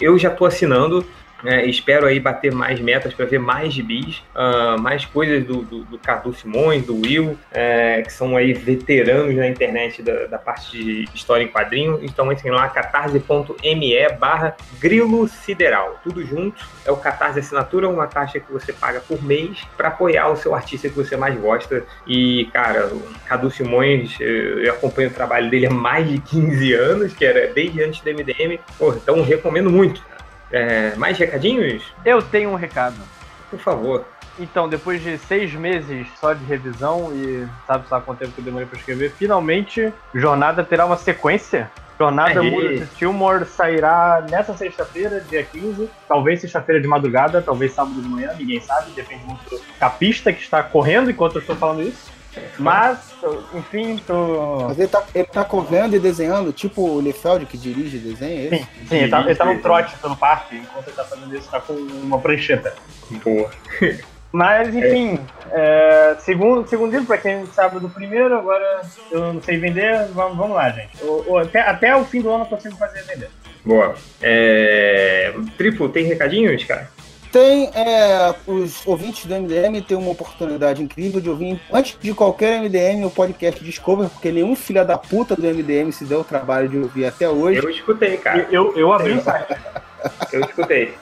eu 0.00 0.16
já 0.16 0.30
tô 0.30 0.44
assinando, 0.44 1.04
é, 1.44 1.66
espero 1.66 2.06
aí 2.06 2.18
bater 2.18 2.52
mais 2.52 2.80
metas 2.80 3.12
para 3.12 3.26
ver 3.26 3.38
mais 3.38 3.72
gibis, 3.72 4.22
ah, 4.34 4.76
mais 4.78 5.04
coisas 5.04 5.44
do, 5.44 5.62
do, 5.62 5.84
do 5.84 5.98
Cadu 5.98 6.32
Simões, 6.34 6.84
do 6.84 6.94
Will, 7.00 7.38
é, 7.52 8.02
que 8.02 8.12
são 8.12 8.36
aí 8.36 8.52
veteranos 8.52 9.34
na 9.34 9.46
internet 9.48 10.02
da, 10.02 10.26
da 10.26 10.38
parte 10.38 10.76
de 10.76 11.08
história 11.14 11.44
em 11.44 11.48
quadrinho. 11.48 12.00
Então 12.02 12.30
entrem 12.32 12.52
lá, 12.52 12.68
catarse.me 12.68 14.08
barra 14.18 14.56
grilo 14.80 15.28
sideral. 15.28 16.00
Tudo 16.02 16.24
junto. 16.24 16.64
É 16.84 16.90
o 16.90 16.96
Catarse 16.96 17.38
Assinatura, 17.38 17.88
uma 17.88 18.06
taxa 18.06 18.38
que 18.38 18.52
você 18.52 18.72
paga 18.72 19.00
por 19.00 19.22
mês 19.22 19.62
para 19.76 19.88
apoiar 19.88 20.28
o 20.28 20.36
seu 20.36 20.54
artista 20.54 20.88
que 20.88 20.94
você 20.94 21.16
mais 21.16 21.38
gosta. 21.38 21.84
E, 22.06 22.46
cara, 22.52 22.86
o 22.88 23.02
Cadu 23.26 23.50
Simões, 23.50 24.16
eu 24.20 24.72
acompanho 24.72 25.08
o 25.08 25.12
trabalho 25.12 25.50
dele 25.50 25.66
há 25.66 25.70
mais 25.70 26.08
de 26.08 26.18
15 26.20 26.72
anos, 26.74 27.12
que 27.14 27.24
era 27.24 27.52
desde 27.52 27.82
antes 27.82 28.00
do 28.00 28.10
MDM. 28.10 28.58
Pô, 28.78 28.92
então 28.92 29.22
recomendo 29.22 29.70
muito. 29.70 30.02
É, 30.54 30.94
mais 30.96 31.18
recadinhos? 31.18 31.82
Eu 32.04 32.22
tenho 32.22 32.50
um 32.50 32.54
recado. 32.54 32.96
Por 33.50 33.58
favor. 33.58 34.04
Então, 34.38 34.68
depois 34.68 35.02
de 35.02 35.18
seis 35.18 35.52
meses 35.52 36.06
só 36.20 36.32
de 36.32 36.44
revisão 36.44 37.12
e 37.12 37.46
sabe 37.66 37.88
só 37.88 38.00
quanto 38.00 38.18
tempo 38.18 38.32
que 38.32 38.40
eu 38.40 38.44
demorei 38.44 38.66
pra 38.66 38.78
escrever, 38.78 39.12
finalmente 39.12 39.92
Jornada 40.14 40.64
terá 40.64 40.86
uma 40.86 40.96
sequência. 40.96 41.70
Jornada 41.98 42.40
Aê. 42.40 42.50
Muda 42.50 42.68
de 42.76 42.86
Tilmore 42.96 43.44
sairá 43.44 44.24
nessa 44.28 44.56
sexta-feira, 44.56 45.20
dia 45.20 45.44
15. 45.44 45.88
Talvez 46.08 46.40
sexta-feira 46.40 46.80
de 46.80 46.88
madrugada, 46.88 47.40
talvez 47.40 47.72
sábado 47.72 48.00
de 48.00 48.08
manhã, 48.08 48.32
ninguém 48.36 48.60
sabe, 48.60 48.90
depende 48.92 49.24
muito 49.24 49.48
do 49.48 49.60
capista 49.78 50.32
que 50.32 50.42
está 50.42 50.62
correndo 50.62 51.10
enquanto 51.10 51.36
eu 51.36 51.40
estou 51.40 51.54
falando 51.54 51.82
isso. 51.82 52.12
Mas, 52.58 52.98
enfim, 53.52 53.96
tô. 54.06 54.66
Mas 54.68 54.78
ele 54.78 54.88
tá, 54.88 55.02
ele 55.14 55.24
tá 55.26 55.44
correndo 55.44 55.96
e 55.96 55.98
desenhando, 56.00 56.52
tipo 56.52 56.82
o 56.82 57.00
Lefeld 57.00 57.46
que 57.46 57.56
dirige 57.58 57.96
e 57.96 58.00
desenha 58.00 58.46
é 58.48 58.56
Sim, 58.58 58.66
sim 58.88 58.96
ele, 58.96 59.08
tá, 59.10 59.20
ele 59.22 59.34
tá 59.34 59.44
no 59.44 59.60
trote 59.60 59.96
pelo 59.98 60.16
parque, 60.16 60.56
enquanto 60.56 60.88
ele 60.88 60.96
tá 60.96 61.04
fazendo 61.04 61.34
isso, 61.36 61.50
tá 61.50 61.60
com 61.60 61.72
uma 61.72 62.18
prancheta. 62.20 62.74
Boa. 63.24 63.50
Mas, 64.32 64.74
enfim, 64.74 65.20
é, 65.52 66.16
segundo, 66.18 66.66
segundo 66.68 66.90
livro, 66.90 67.06
pra 67.06 67.18
quem 67.18 67.46
sabe 67.46 67.78
do 67.78 67.88
primeiro, 67.88 68.36
agora 68.36 68.80
eu 69.08 69.32
não 69.32 69.40
sei 69.40 69.58
vender, 69.58 70.08
vamos, 70.12 70.36
vamos 70.36 70.56
lá, 70.56 70.70
gente. 70.70 70.90
O- 71.00 71.24
o- 71.34 71.38
até, 71.38 71.60
até 71.60 71.94
o 71.94 72.04
fim 72.04 72.20
do 72.20 72.30
ano 72.30 72.42
eu 72.42 72.48
consigo 72.48 72.76
fazer 72.76 73.04
vender. 73.04 73.30
Boa. 73.64 73.94
É... 74.20 75.32
Triplo, 75.56 75.88
tem 75.88 76.04
recadinhos, 76.06 76.64
cara? 76.64 76.90
Tem, 77.34 77.68
é, 77.74 78.32
os 78.46 78.86
ouvintes 78.86 79.26
do 79.26 79.34
MDM 79.34 79.82
têm 79.82 79.96
uma 79.96 80.12
oportunidade 80.12 80.80
incrível 80.80 81.20
de 81.20 81.28
ouvir, 81.28 81.60
antes 81.72 81.98
de 82.00 82.14
qualquer 82.14 82.60
MDM, 82.60 83.04
o 83.04 83.10
podcast 83.10 83.64
Discover, 83.64 84.08
porque 84.08 84.30
nenhum 84.30 84.54
filho 84.54 84.86
da 84.86 84.96
puta 84.96 85.34
do 85.34 85.42
MDM 85.42 85.90
se 85.90 86.04
deu 86.04 86.20
o 86.20 86.24
trabalho 86.24 86.68
de 86.68 86.78
ouvir 86.78 87.06
até 87.06 87.28
hoje. 87.28 87.58
Eu 87.58 87.68
escutei, 87.68 88.18
cara. 88.18 88.46
Eu, 88.52 88.72
eu 88.76 88.92
abri 88.92 89.14
o 89.14 89.20
site. 89.20 89.52
Eu 90.32 90.42
escutei. 90.42 90.94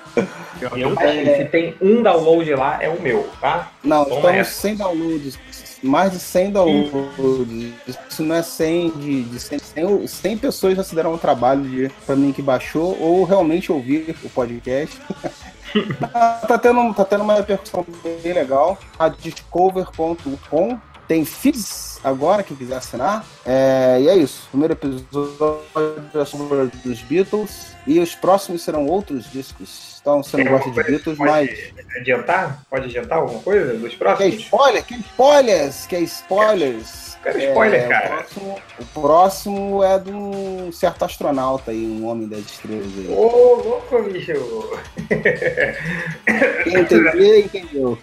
Eu, 0.58 0.78
Eu. 0.78 0.96
Se 1.36 1.44
tem 1.50 1.74
um 1.82 2.02
download 2.02 2.54
lá, 2.54 2.82
é 2.82 2.88
o 2.88 2.98
meu, 3.02 3.28
tá? 3.38 3.70
Não, 3.84 4.02
Toma 4.06 4.16
estamos 4.16 4.38
essa. 4.38 4.50
sem 4.52 4.74
downloads, 4.74 5.38
mais 5.82 6.12
de 6.12 6.18
100 6.18 6.50
downloads. 6.50 7.72
Isso 8.08 8.22
não 8.22 8.36
é 8.36 8.42
100 8.42 8.90
de, 8.92 9.22
de 9.24 9.38
100, 9.38 9.58
100, 9.58 10.06
100 10.06 10.38
pessoas 10.38 10.76
já 10.76 10.82
se 10.82 10.94
deram 10.94 11.12
o 11.12 11.18
trabalho 11.18 11.62
de, 11.62 11.90
pra 12.06 12.16
mim 12.16 12.32
que 12.32 12.40
baixou 12.40 12.96
ou 12.98 13.22
realmente 13.24 13.70
ouvir 13.70 14.16
o 14.24 14.30
podcast. 14.30 14.98
tá, 16.48 16.58
tendo, 16.58 16.94
tá 16.94 17.04
tendo 17.04 17.22
uma 17.24 17.34
repercussão 17.34 17.84
bem 18.22 18.32
legal. 18.32 18.78
A 18.98 19.08
discover.com 19.08 20.78
Tem 21.08 21.24
feeds 21.24 22.00
agora, 22.04 22.42
quem 22.42 22.56
quiser 22.56 22.76
assinar. 22.76 23.24
É, 23.44 23.98
e 24.00 24.08
é 24.08 24.16
isso. 24.16 24.46
Primeiro 24.50 24.74
episódio 24.74 25.60
é 26.14 26.24
sobre 26.24 26.70
os 26.84 27.00
Beatles. 27.02 27.72
E 27.86 27.98
os 27.98 28.14
próximos 28.14 28.62
serão 28.62 28.86
outros 28.86 29.30
discos. 29.30 29.98
Então, 30.00 30.22
você 30.22 30.36
não 30.36 30.50
gosta 30.52 30.70
de 30.70 30.82
Beatles, 30.82 31.18
mas. 31.18 31.50
adiantar? 31.96 32.62
Pode 32.70 32.86
adiantar 32.86 33.18
alguma 33.18 33.40
coisa 33.40 33.74
dos 33.74 33.90
Que 33.92 33.96
próximos? 33.98 34.34
spoiler, 34.34 34.84
que 34.84 34.94
spoilers, 34.94 35.86
que 35.86 35.96
spoilers. 35.98 37.01
Quero 37.22 37.38
spoiler, 37.38 37.84
É, 37.84 37.88
cara. 37.88 38.06
O 38.06 38.08
próximo, 38.16 38.58
o 38.78 38.84
próximo 39.00 39.84
é 39.84 39.98
de 39.98 40.10
um 40.10 40.72
certo 40.72 41.04
astronauta 41.04 41.70
aí, 41.70 41.86
um 41.86 42.06
homem 42.06 42.28
das 42.28 42.40
estrelas 42.40 42.86
aí. 42.98 43.08
Ô, 43.08 43.56
louco, 43.64 44.02
bicho! 44.02 44.32
Quem 46.64 46.74
entender, 46.74 47.38
entendeu. 47.44 47.98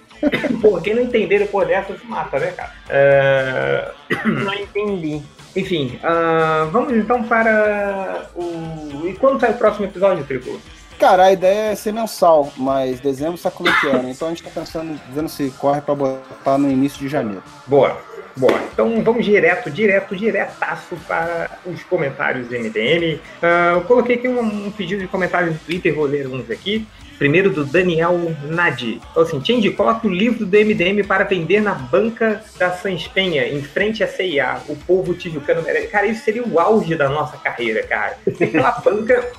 Pô, 0.62 0.80
quem 0.82 0.96
não 0.96 1.04
entender 1.04 1.40
depois 1.40 1.68
dessa 1.68 1.98
se 1.98 2.06
mata, 2.06 2.40
né, 2.40 2.52
cara? 2.52 2.74
É, 2.90 3.91
Não 4.26 4.54
entendi. 4.54 5.22
Enfim, 5.56 6.00
ah, 6.04 6.68
vamos 6.72 6.94
então 6.96 7.24
para 7.24 8.30
o. 8.36 9.08
E 9.08 9.14
quando 9.14 9.40
sai 9.40 9.52
o 9.52 9.58
próximo 9.58 9.86
episódio, 9.86 10.24
Triplo? 10.26 10.60
Cara, 11.00 11.26
a 11.28 11.32
ideia 11.32 11.72
é 11.72 11.76
ser 11.76 11.94
mensal, 11.94 12.52
mas 12.58 13.00
dezembro 13.00 13.38
sabe 13.38 13.56
como 13.56 13.70
é 13.70 13.80
que 13.80 13.88
é, 13.88 13.94
né? 13.94 14.12
Então 14.12 14.28
a 14.28 14.32
gente 14.32 14.44
tá 14.44 14.50
pensando, 14.54 15.00
vendo 15.14 15.30
se 15.30 15.50
corre 15.52 15.80
pra 15.80 15.96
botar 15.96 16.58
no 16.58 16.70
início 16.70 17.00
de 17.00 17.08
janeiro. 17.08 17.42
Boa, 17.66 18.02
boa. 18.36 18.60
Então 18.74 19.02
vamos 19.02 19.24
direto, 19.24 19.72
direto, 19.72 20.14
diretaço 20.14 20.98
para 21.08 21.52
os 21.66 21.82
comentários 21.84 22.50
do 22.50 22.54
MDM. 22.54 23.18
Ah, 23.42 23.76
eu 23.76 23.82
coloquei 23.84 24.16
aqui 24.16 24.28
um, 24.28 24.68
um 24.68 24.72
pedido 24.72 25.02
de 25.02 25.08
comentários 25.08 25.54
no 25.54 25.60
Twitter, 25.60 25.96
vou 25.96 26.04
ler 26.04 26.28
uns 26.28 26.52
aqui. 26.52 26.86
Primeiro 27.20 27.50
do 27.50 27.66
Daniel 27.66 28.18
Nadi. 28.46 29.02
Falou 29.14 29.28
assim: 29.28 29.41
Tindy, 29.41 29.72
coloca 29.72 30.08
o 30.08 30.10
livro 30.10 30.46
do 30.46 30.58
MDM 30.58 31.04
para 31.06 31.26
vender 31.26 31.62
na 31.62 31.74
banca 31.74 32.41
da 32.58 32.72
Sanspenha, 32.72 33.46
em 33.46 33.62
frente 33.62 34.02
à 34.02 34.08
CIA. 34.08 34.62
O 34.70 34.76
povo 34.76 35.14
tijucano 35.14 35.62
merece. 35.62 35.88
Cara, 35.88 36.08
isso 36.08 36.24
seria 36.24 36.44
o 36.44 36.60
auge 36.60 36.96
da 36.96 37.10
nossa 37.10 37.38
carreira, 37.38 37.84
cara. 37.84 38.18
Aquela 38.26 38.72
banca 38.80 39.32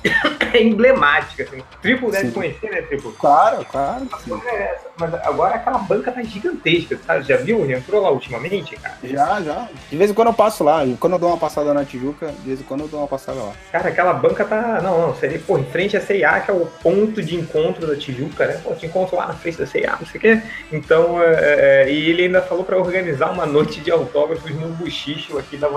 é 0.53 0.61
emblemática. 0.61 1.43
Assim. 1.43 1.63
Triplo 1.81 2.11
deve 2.11 2.27
Sim. 2.27 2.33
conhecer, 2.33 2.69
né, 2.69 2.81
Triplo? 2.83 3.11
Claro, 3.13 3.65
claro. 3.65 4.07
É, 4.45 4.77
Mas 4.99 5.13
agora 5.15 5.55
aquela 5.55 5.79
banca 5.79 6.11
tá 6.11 6.21
gigantesca, 6.21 6.99
sabe? 7.05 7.27
Já 7.27 7.37
viu? 7.37 7.67
Já 7.67 7.77
entrou 7.77 8.01
lá 8.03 8.11
ultimamente, 8.11 8.75
cara? 8.75 8.95
Já, 9.03 9.41
já. 9.41 9.67
De 9.89 9.97
vez 9.97 10.11
em 10.11 10.13
quando 10.13 10.27
eu 10.27 10.33
passo 10.33 10.63
lá. 10.63 10.85
Quando 10.99 11.13
eu 11.13 11.19
dou 11.19 11.29
uma 11.29 11.37
passada 11.37 11.73
na 11.73 11.83
Tijuca, 11.83 12.27
de 12.27 12.47
vez 12.47 12.59
em 12.59 12.63
quando 12.63 12.81
eu 12.81 12.87
dou 12.87 12.99
uma 12.99 13.07
passada 13.07 13.41
lá. 13.41 13.53
Cara, 13.71 13.89
aquela 13.89 14.13
banca 14.13 14.45
tá. 14.45 14.79
Não, 14.83 15.07
não, 15.07 15.15
seria, 15.15 15.39
pô, 15.39 15.57
em 15.57 15.63
frente 15.63 15.97
à 15.97 16.01
CIA, 16.01 16.41
que 16.41 16.51
é 16.51 16.53
o 16.53 16.67
ponto 16.83 17.23
de 17.23 17.35
encontro 17.35 17.70
da 17.79 17.95
Tijuca, 17.95 18.45
né? 18.45 18.59
Pô, 18.63 18.73
te 18.75 18.85
encontro 18.85 19.15
lá 19.15 19.27
na 19.27 19.33
frente 19.33 19.57
da 19.57 19.65
CIA, 19.65 19.95
não 19.99 20.05
sei 20.05 20.17
o 20.17 20.21
quê. 20.21 20.41
Então, 20.71 21.21
é, 21.23 21.85
é, 21.85 21.91
e 21.91 22.09
ele 22.09 22.23
ainda 22.23 22.41
falou 22.41 22.63
pra 22.63 22.77
organizar 22.77 23.31
uma 23.31 23.45
noite 23.45 23.79
de 23.79 23.89
autógrafos 23.91 24.51
no 24.51 24.67
buchicho 24.69 25.37
aqui 25.37 25.55
da. 25.57 25.69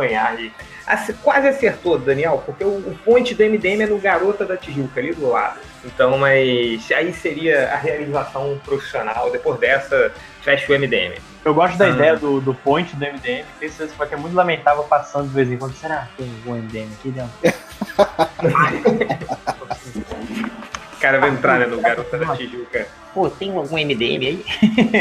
Ace- 0.87 1.15
Quase 1.23 1.49
acertou, 1.49 1.99
Daniel, 1.99 2.43
porque 2.45 2.65
o, 2.65 2.69
o 2.69 2.99
ponte 3.05 3.35
do 3.35 3.43
MDM 3.45 3.83
é 3.83 3.87
no 3.87 3.99
Garota 3.99 4.45
da 4.45 4.57
Tijuca, 4.57 4.99
ali 5.01 5.13
do 5.15 5.29
lado. 5.29 5.59
Então, 5.85 6.17
mas 6.19 6.91
aí 6.93 7.13
seria 7.13 7.71
a 7.73 7.77
realização 7.77 8.59
profissional. 8.65 9.31
Depois 9.31 9.59
dessa, 9.61 10.13
fecha 10.43 10.71
o 10.73 10.79
MDM. 10.79 11.15
Eu 11.45 11.53
gosto 11.55 11.77
da 11.77 11.85
Ah. 11.87 11.91
ideia 11.91 12.17
do, 12.17 12.41
do 12.41 12.55
point 12.55 12.95
do 12.97 13.05
MDM, 13.05 13.45
porque 13.53 13.67
isso 13.67 13.87
vai 13.99 14.09
ser 14.09 14.17
muito 14.17 14.35
lamentável 14.35 14.83
passando 14.85 15.29
de 15.29 15.35
vez 15.35 15.51
em 15.51 15.57
quando. 15.59 15.75
Será 15.75 16.09
que 16.17 16.23
tem 16.23 16.33
algum 16.47 16.55
MDM 16.59 16.89
aqui 16.99 17.11
dentro? 17.11 17.31
O 21.05 21.07
cara 21.07 21.21
vai 21.21 21.29
entrar 21.31 21.59
né, 21.59 21.67
no 21.67 21.81
Garota 21.83 22.17
da 22.17 22.35
Tijuca. 22.35 22.87
Pô, 23.13 23.29
tem 23.29 23.55
algum 23.55 23.77
MDM 23.77 24.27
aí? 24.27 24.45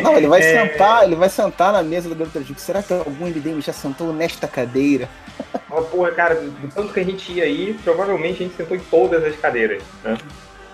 Não, 0.04 0.18
ele 0.18 0.28
vai 0.28 0.42
É. 0.44 0.68
sentar, 0.68 1.04
ele 1.06 1.16
vai 1.16 1.30
sentar 1.30 1.72
na 1.72 1.82
mesa 1.82 2.10
do 2.10 2.16
Garota 2.16 2.40
Tijuca. 2.42 2.60
Será 2.60 2.84
que 2.84 2.92
algum 2.94 3.26
MDM 3.26 3.62
já 3.62 3.72
sentou 3.72 4.12
nesta 4.12 4.46
cadeira? 4.46 5.08
Mas, 5.70 5.86
porra, 5.88 6.12
cara, 6.12 6.36
do 6.36 6.68
tanto 6.76 6.92
que 6.94 7.00
a 7.00 7.06
gente 7.06 7.32
ia 7.32 7.46
aí, 7.46 7.74
provavelmente 7.86 8.44
a 8.44 8.46
gente 8.48 8.56
sentou 8.58 8.76
em 8.76 8.82
todas 8.82 9.24
as 9.24 9.36
cadeiras, 9.38 9.82
né? 10.04 10.18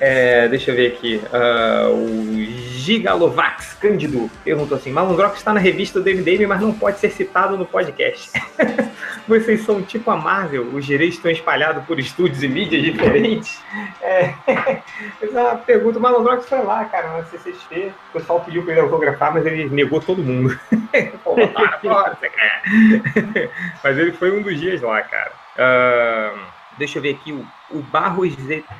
É, 0.02 0.48
deixa 0.48 0.72
eu 0.72 0.76
ver 0.76 0.94
aqui. 0.94 1.22
ah, 1.32 1.90
o 1.92 2.34
Gigalovax 2.72 3.74
Cândido 3.74 4.32
perguntou 4.44 4.78
assim: 4.78 4.92
Malundrox 4.92 5.38
está 5.38 5.54
na 5.54 5.60
revista 5.60 6.00
do 6.00 6.10
MDM, 6.10 6.48
mas 6.48 6.62
não 6.62 6.72
pode 6.74 7.00
ser 7.00 7.12
citado 7.12 7.56
no 7.58 7.66
podcast. 7.66 8.32
Vocês 9.30 9.62
são 9.62 9.80
tipo 9.84 10.10
a 10.10 10.18
Marvel, 10.18 10.64
os 10.74 10.84
direitos 10.84 11.18
estão 11.18 11.30
espalhados 11.30 11.86
por 11.86 12.00
estúdios 12.00 12.42
e 12.42 12.48
mídias 12.48 12.82
diferentes? 12.82 13.62
É, 14.02 14.34
essa 15.22 15.40
é 15.40 15.44
uma 15.44 15.56
pergunta. 15.58 16.00
O 16.00 16.02
Malundrox 16.02 16.50
foi 16.50 16.64
lá, 16.64 16.84
cara, 16.86 17.16
na 17.16 17.24
CCXP. 17.26 17.94
O 18.10 18.14
pessoal 18.14 18.42
pediu 18.42 18.64
para 18.64 18.72
ele 18.72 18.82
autografar, 18.82 19.32
mas 19.32 19.46
ele 19.46 19.70
negou 19.70 20.02
todo 20.02 20.24
mundo. 20.24 20.60
Falou, 21.24 21.48
para, 21.48 21.78
para, 21.78 22.16
você 22.16 22.30
quer. 22.30 23.52
Mas 23.84 23.98
ele 24.00 24.14
foi 24.14 24.36
um 24.36 24.42
dos 24.42 24.60
dias 24.60 24.82
lá, 24.82 25.00
cara. 25.04 25.32
Ah, 25.60 26.34
deixa 26.80 26.98
eu 26.98 27.04
ver 27.04 27.12
aqui, 27.12 27.32
o, 27.32 27.46
o 27.72 27.80
Barros 27.80 28.36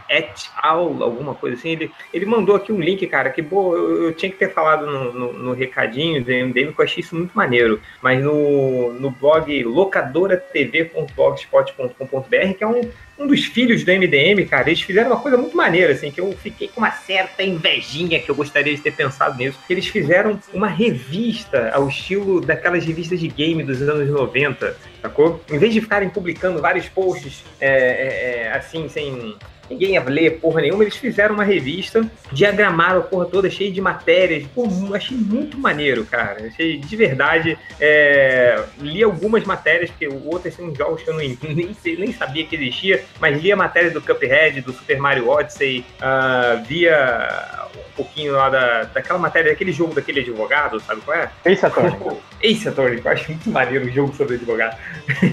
et 0.10 0.50
al, 0.62 1.02
alguma 1.04 1.34
coisa 1.36 1.56
assim, 1.56 1.70
ele, 1.70 1.92
ele 2.14 2.26
mandou 2.26 2.56
aqui 2.56 2.72
um 2.72 2.80
link, 2.80 3.06
cara, 3.08 3.30
que 3.30 3.42
boa, 3.42 3.78
eu, 3.78 4.04
eu 4.04 4.14
tinha 4.14 4.32
que 4.32 4.38
ter 4.38 4.54
falado 4.54 4.86
no, 4.86 5.12
no, 5.14 5.34
no 5.34 5.52
recadinho 5.54 6.24
do 6.24 6.32
MDM, 6.32 6.72
que 6.74 6.80
eu 6.80 6.86
achei 6.86 7.02
isso 7.02 7.16
muito 7.16 7.34
maneiro. 7.34 7.82
Mas 8.02 8.24
no, 8.24 8.94
no 8.94 9.12
blog 9.12 9.64
locadoratv.blogspot.com.br, 9.64 12.54
que 12.58 12.64
é 12.64 12.68
um, 12.68 12.90
um 13.20 13.28
dos 13.28 13.44
filhos 13.46 13.84
do 13.84 13.92
MDM, 13.92 14.46
cara, 14.48 14.70
eles 14.70 14.82
fizeram 14.82 15.12
uma 15.12 15.20
coisa 15.20 15.38
muito 15.38 15.56
maneira, 15.56 15.92
assim, 15.92 16.10
que 16.10 16.22
eu 16.22 16.32
fiquei 16.42 16.70
com 16.70 16.80
uma 16.80 16.92
certa 16.92 17.44
invejinha 17.44 18.20
que 18.20 18.32
eu 18.32 18.36
gostaria 18.36 18.74
de 18.74 18.82
ter 18.82 18.94
pensado 18.94 19.38
nisso. 19.38 19.60
Eles 19.70 19.88
fizeram 19.88 20.40
uma 20.54 20.68
revista 20.68 21.70
ao 21.74 21.90
estilo 21.90 22.40
daquelas 22.40 22.86
revistas 22.86 23.20
de 23.20 23.28
game 23.28 23.62
dos 23.62 23.82
anos 23.82 24.10
90, 24.10 24.78
sacou? 25.02 25.44
Em 25.52 25.58
vez 25.58 25.74
de 25.74 25.82
ficarem 25.82 26.10
publicando 26.10 26.62
vários 26.62 26.88
posts 26.88 27.44
é, 27.60 27.68
é, 27.68 28.44
é, 28.44 28.54
assim, 28.54 28.88
sem 28.88 29.36
ninguém 29.70 29.94
ia 29.94 30.04
ler 30.04 30.40
porra 30.40 30.62
nenhuma, 30.62 30.84
eles 30.84 30.96
fizeram 30.96 31.36
uma 31.36 31.44
revista, 31.44 32.10
diagramaram 32.32 33.00
a 33.00 33.04
porra 33.04 33.26
toda, 33.26 33.50
cheia 33.50 33.72
de 33.72 33.82
matérias. 33.82 34.46
Pô, 34.54 34.68
achei 34.94 35.18
muito 35.18 35.58
maneiro, 35.58 36.06
cara. 36.06 36.48
Achei 36.48 36.78
de 36.78 36.96
verdade. 36.96 37.58
é, 37.80 38.64
li 38.80 39.04
algumas 39.04 39.44
matérias, 39.44 39.90
porque 39.90 40.08
outras 40.08 40.54
são 40.54 40.74
jogos 40.76 41.04
que 41.04 41.10
eu 41.10 41.14
não, 41.14 41.20
nem, 41.56 41.76
nem 41.98 42.14
sabia 42.14 42.46
que 42.46 42.56
existia, 42.56 43.04
mas 43.20 43.42
li 43.42 43.52
a 43.52 43.56
matéria 43.56 43.92
do 43.92 44.02
Cuphead, 44.02 44.62
do 44.62 44.74
Super 44.74 45.00
Mario 45.00 45.30
Odyssey, 45.30 45.86
ah, 46.02 46.62
via 46.68 47.70
um 47.76 47.92
pouquinho 47.96 48.34
lá 48.34 48.50
da, 48.50 48.84
daquela 48.84 49.20
matéria, 49.20 49.52
daquele 49.52 49.72
jogo 49.72 49.94
daquele 49.94 50.22
advogado, 50.22 50.80
sabe 50.80 51.02
qual 51.02 51.18
é? 51.18 51.30
Ace 51.46 51.66
Attorney. 51.66 52.18
Ace 52.42 52.70
Attorney, 52.70 53.02
eu 53.04 53.12
acho 53.12 53.32
muito 53.32 53.50
maneiro 53.50 53.86
um 53.86 53.92
jogo 53.92 54.16
sobre 54.16 54.36
advogado. 54.36 54.78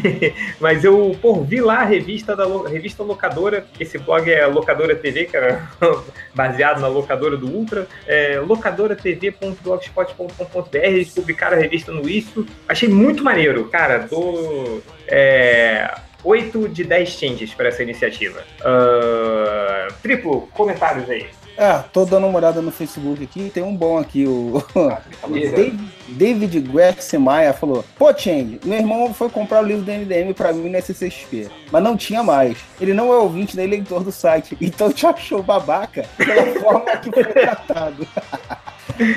Mas 0.61 0.85
eu, 0.85 1.17
pô, 1.23 1.43
vi 1.43 1.61
lá 1.61 1.81
a 1.81 1.85
revista 1.85 2.35
da 2.35 2.47
revista 2.69 3.03
locadora, 3.03 3.67
esse 3.79 3.99
blog 3.99 4.26
é 4.31 4.47
Locadora 4.47 4.95
TV, 4.95 5.25
que 5.27 5.37
era 5.37 5.69
baseado 6.35 6.81
na 6.81 6.89
locadora 6.89 7.37
do 7.37 7.47
Ultra, 7.47 7.87
é, 8.07 8.41
locadoratv.blogspot.com.br, 8.41 10.77
eles 10.77 11.11
publicaram 11.11 11.57
a 11.57 11.61
revista 11.61 11.93
no 11.93 12.09
Isso. 12.09 12.47
Achei 12.69 12.89
muito 12.89 13.25
maneiro, 13.25 13.69
cara, 13.69 13.99
dou 13.99 14.83
é, 15.07 15.95
8 16.27 16.69
de 16.71 16.83
10 16.83 17.09
changes 17.09 17.55
para 17.55 17.69
essa 17.69 17.85
iniciativa. 17.85 18.43
Ah, 18.61 19.87
triplo, 20.03 20.49
comentários 20.53 21.09
aí. 21.09 21.27
É, 21.57 21.79
tô 21.91 22.05
dando 22.05 22.27
uma 22.27 22.37
olhada 22.37 22.61
no 22.61 22.71
Facebook 22.71 23.23
aqui, 23.25 23.49
tem 23.49 23.63
um 23.63 23.75
bom 23.75 23.97
aqui, 23.97 24.27
o 24.27 24.63
David, 25.27 25.79
David 26.07 26.61
Guerce 26.61 27.17
Maia 27.17 27.55
falou, 27.55 27.83
pô, 27.99 28.13
Change, 28.13 28.61
meu 28.63 28.77
irmão 28.77 29.15
foi 29.15 29.31
comprar 29.31 29.63
o 29.63 29.67
livro 29.67 29.83
do 29.83 29.91
MDM 29.91 30.35
pra 30.35 30.53
mim 30.53 30.69
na 30.69 30.83
CCXP, 30.83 31.49
mas 31.73 31.83
não 31.83 31.97
tinha 31.97 32.23
mais. 32.23 32.59
Ele 32.79 32.93
não 32.93 33.11
é 33.11 33.17
ouvinte 33.17 33.57
nem 33.57 33.67
leitor 33.67 34.05
do 34.05 34.13
site, 34.13 34.55
então 34.61 34.93
te 34.93 35.07
achou 35.07 35.43
babaca 35.43 36.05
pela 36.19 36.45
forma 36.61 36.95
que 36.99 37.11
foi 37.11 37.25
tratado. 37.25 38.07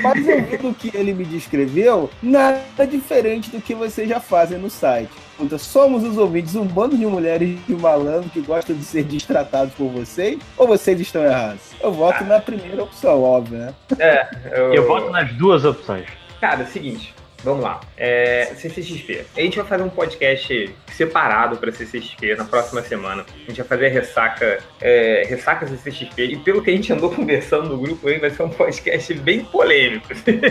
Mas 0.02 0.26
ouvindo 0.26 0.70
o 0.70 0.74
que 0.74 0.90
ele 0.94 1.12
me 1.12 1.26
descreveu, 1.26 2.08
nada 2.22 2.86
diferente 2.86 3.50
do 3.50 3.60
que 3.60 3.74
vocês 3.74 4.08
já 4.08 4.18
fazem 4.18 4.56
no 4.56 4.70
site. 4.70 5.12
Pergunta, 5.40 5.56
Somos 5.56 6.04
os 6.04 6.18
ouvintes 6.18 6.54
um 6.54 6.66
bando 6.66 6.98
de 6.98 7.06
mulheres 7.06 7.58
de 7.66 7.74
malandro 7.74 8.28
que 8.28 8.42
gostam 8.42 8.76
de 8.76 8.84
ser 8.84 9.04
destratados 9.04 9.72
por 9.72 9.88
vocês? 9.88 10.38
Ou 10.54 10.66
vocês 10.66 11.00
estão 11.00 11.24
errados? 11.24 11.62
Eu 11.80 11.92
voto 11.92 12.22
na 12.24 12.38
primeira 12.38 12.82
opção, 12.82 13.22
óbvio, 13.22 13.58
né? 13.58 13.74
É, 13.98 14.28
Eu 14.72 14.86
voto 14.86 15.08
nas 15.10 15.32
duas 15.32 15.64
opções. 15.64 16.06
Cara, 16.42 16.60
é 16.60 16.64
o 16.64 16.68
seguinte, 16.68 17.14
vamos 17.42 17.62
lá. 17.62 17.80
É, 17.96 18.52
CCXP. 18.56 19.24
A 19.36 19.40
gente 19.40 19.56
vai 19.58 19.66
fazer 19.66 19.82
um 19.82 19.88
podcast 19.88 20.74
separado 20.92 21.56
para 21.56 21.72
CCXP 21.72 22.36
na 22.36 22.44
próxima 22.44 22.82
semana. 22.82 23.24
A 23.34 23.48
gente 23.48 23.58
vai 23.58 23.66
fazer 23.66 23.86
a 23.86 23.90
ressaca, 23.90 24.58
é, 24.80 25.24
ressaca 25.28 25.66
CCXP. 25.66 26.22
E 26.22 26.36
pelo 26.38 26.62
que 26.62 26.70
a 26.70 26.74
gente 26.74 26.92
andou 26.92 27.10
conversando 27.14 27.68
no 27.68 27.78
grupo 27.78 28.08
aí, 28.08 28.18
vai 28.18 28.30
ser 28.30 28.42
um 28.42 28.50
podcast 28.50 29.12
bem 29.14 29.44
polêmico. 29.44 30.08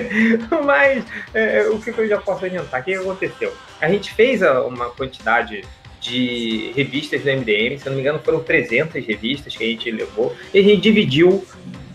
Mas 0.66 1.04
é, 1.34 1.68
o 1.70 1.80
que 1.80 1.90
eu 1.90 2.08
já 2.08 2.18
posso 2.18 2.46
adiantar? 2.46 2.82
O 2.82 2.84
que 2.84 2.94
aconteceu? 2.94 3.54
A 3.80 3.90
gente 3.90 4.14
fez 4.14 4.42
uma 4.42 4.90
quantidade 4.90 5.64
de 6.00 6.72
revistas 6.76 7.22
do 7.22 7.30
MDM, 7.30 7.78
se 7.78 7.86
eu 7.86 7.90
não 7.90 7.96
me 7.96 8.02
engano 8.02 8.20
foram 8.20 8.42
300 8.42 9.06
revistas 9.06 9.56
que 9.56 9.64
a 9.64 9.68
gente 9.68 9.92
levou, 9.92 10.36
e 10.54 10.60
a 10.60 10.64
gente 10.64 10.82
dividiu 10.82 11.46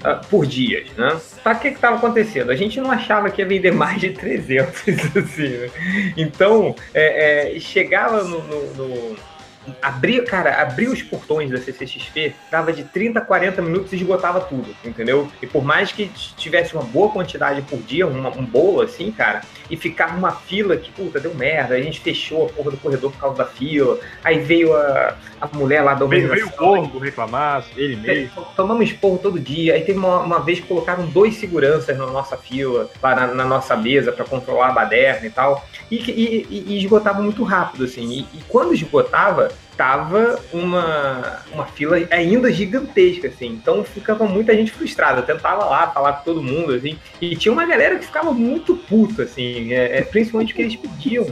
ah, 0.04 0.20
por 0.28 0.44
dia, 0.44 0.84
né? 0.98 1.18
Só 1.42 1.54
que 1.54 1.68
o 1.68 1.70
que 1.70 1.76
estava 1.76 1.96
acontecendo? 1.96 2.50
A 2.50 2.54
gente 2.54 2.78
não 2.78 2.90
achava 2.90 3.30
que 3.30 3.40
ia 3.40 3.48
vender 3.48 3.72
mais 3.74 3.98
de 3.98 4.10
300, 4.10 5.16
assim, 5.16 5.48
né? 5.48 5.70
Então, 6.14 6.76
é, 6.92 7.56
é, 7.56 7.58
chegava 7.58 8.22
no, 8.22 8.42
no, 8.42 8.74
no 8.74 9.16
cara, 10.26 10.60
abrir 10.60 10.88
os 10.88 11.02
portões 11.02 11.50
da 11.50 11.58
CCXP 11.58 12.34
dava 12.50 12.72
de 12.72 12.84
30 12.84 13.18
a 13.18 13.22
40 13.22 13.62
minutos 13.62 13.92
e 13.92 13.96
esgotava 13.96 14.40
tudo, 14.40 14.74
entendeu? 14.84 15.30
E 15.40 15.46
por 15.46 15.64
mais 15.64 15.90
que 15.92 16.08
tivesse 16.36 16.74
uma 16.74 16.82
boa 16.82 17.10
quantidade 17.10 17.62
por 17.62 17.78
dia, 17.80 18.06
uma, 18.06 18.28
um 18.30 18.44
bolo 18.44 18.82
assim, 18.82 19.10
cara, 19.10 19.40
e 19.70 19.76
ficava 19.76 20.16
uma 20.16 20.32
fila 20.32 20.76
que, 20.76 20.90
puta, 20.92 21.18
deu 21.18 21.34
merda, 21.34 21.74
a 21.74 21.80
gente 21.80 22.00
fechou 22.00 22.46
a 22.46 22.48
porra 22.50 22.72
do 22.72 22.76
corredor 22.76 23.10
por 23.12 23.20
causa 23.20 23.38
da 23.38 23.46
fila, 23.46 23.98
aí 24.22 24.40
veio 24.40 24.74
a, 24.76 25.16
a 25.52 25.56
mulher 25.56 25.82
lá 25.82 25.94
da 25.94 26.06
Veio, 26.06 26.28
veio 26.28 26.46
o 26.46 26.50
Borgo 26.50 26.98
reclamar, 26.98 27.64
ele 27.76 27.96
mesmo. 27.96 28.44
Tomamos 28.56 28.90
esporro 28.90 29.18
todo 29.18 29.38
dia, 29.38 29.74
aí 29.74 29.82
teve 29.82 29.98
uma, 29.98 30.20
uma 30.20 30.40
vez 30.40 30.60
que 30.60 30.66
colocaram 30.66 31.06
dois 31.06 31.36
seguranças 31.36 31.96
na 31.96 32.06
nossa 32.06 32.36
fila, 32.36 32.90
lá 33.02 33.14
na, 33.14 33.26
na 33.28 33.44
nossa 33.44 33.76
mesa, 33.76 34.12
para 34.12 34.24
controlar 34.24 34.68
a 34.68 34.72
baderna 34.72 35.26
e 35.26 35.30
tal, 35.30 35.66
e, 35.90 35.96
e, 35.96 36.64
e, 36.68 36.78
esgotava 36.78 37.22
muito 37.22 37.42
rápido, 37.42 37.84
assim, 37.84 38.08
e, 38.08 38.20
e 38.38 38.42
quando 38.48 38.74
esgotava, 38.74 39.50
tava 39.76 40.40
uma, 40.52 41.40
uma 41.52 41.66
fila 41.66 41.96
ainda 42.10 42.52
gigantesca, 42.52 43.28
assim. 43.28 43.46
Então 43.46 43.84
ficava 43.84 44.24
muita 44.24 44.54
gente 44.54 44.72
frustrada. 44.72 45.20
Eu 45.20 45.26
tentava 45.26 45.64
lá 45.64 45.90
falar 45.90 46.14
com 46.14 46.24
todo 46.24 46.42
mundo, 46.42 46.72
assim. 46.72 46.98
E 47.20 47.36
tinha 47.36 47.52
uma 47.52 47.66
galera 47.66 47.98
que 47.98 48.06
ficava 48.06 48.32
muito 48.32 48.76
puta, 48.76 49.24
assim. 49.24 49.72
É, 49.72 49.98
é, 49.98 50.02
principalmente 50.02 50.48
porque 50.48 50.62
eles 50.62 50.76
pediam 50.76 51.26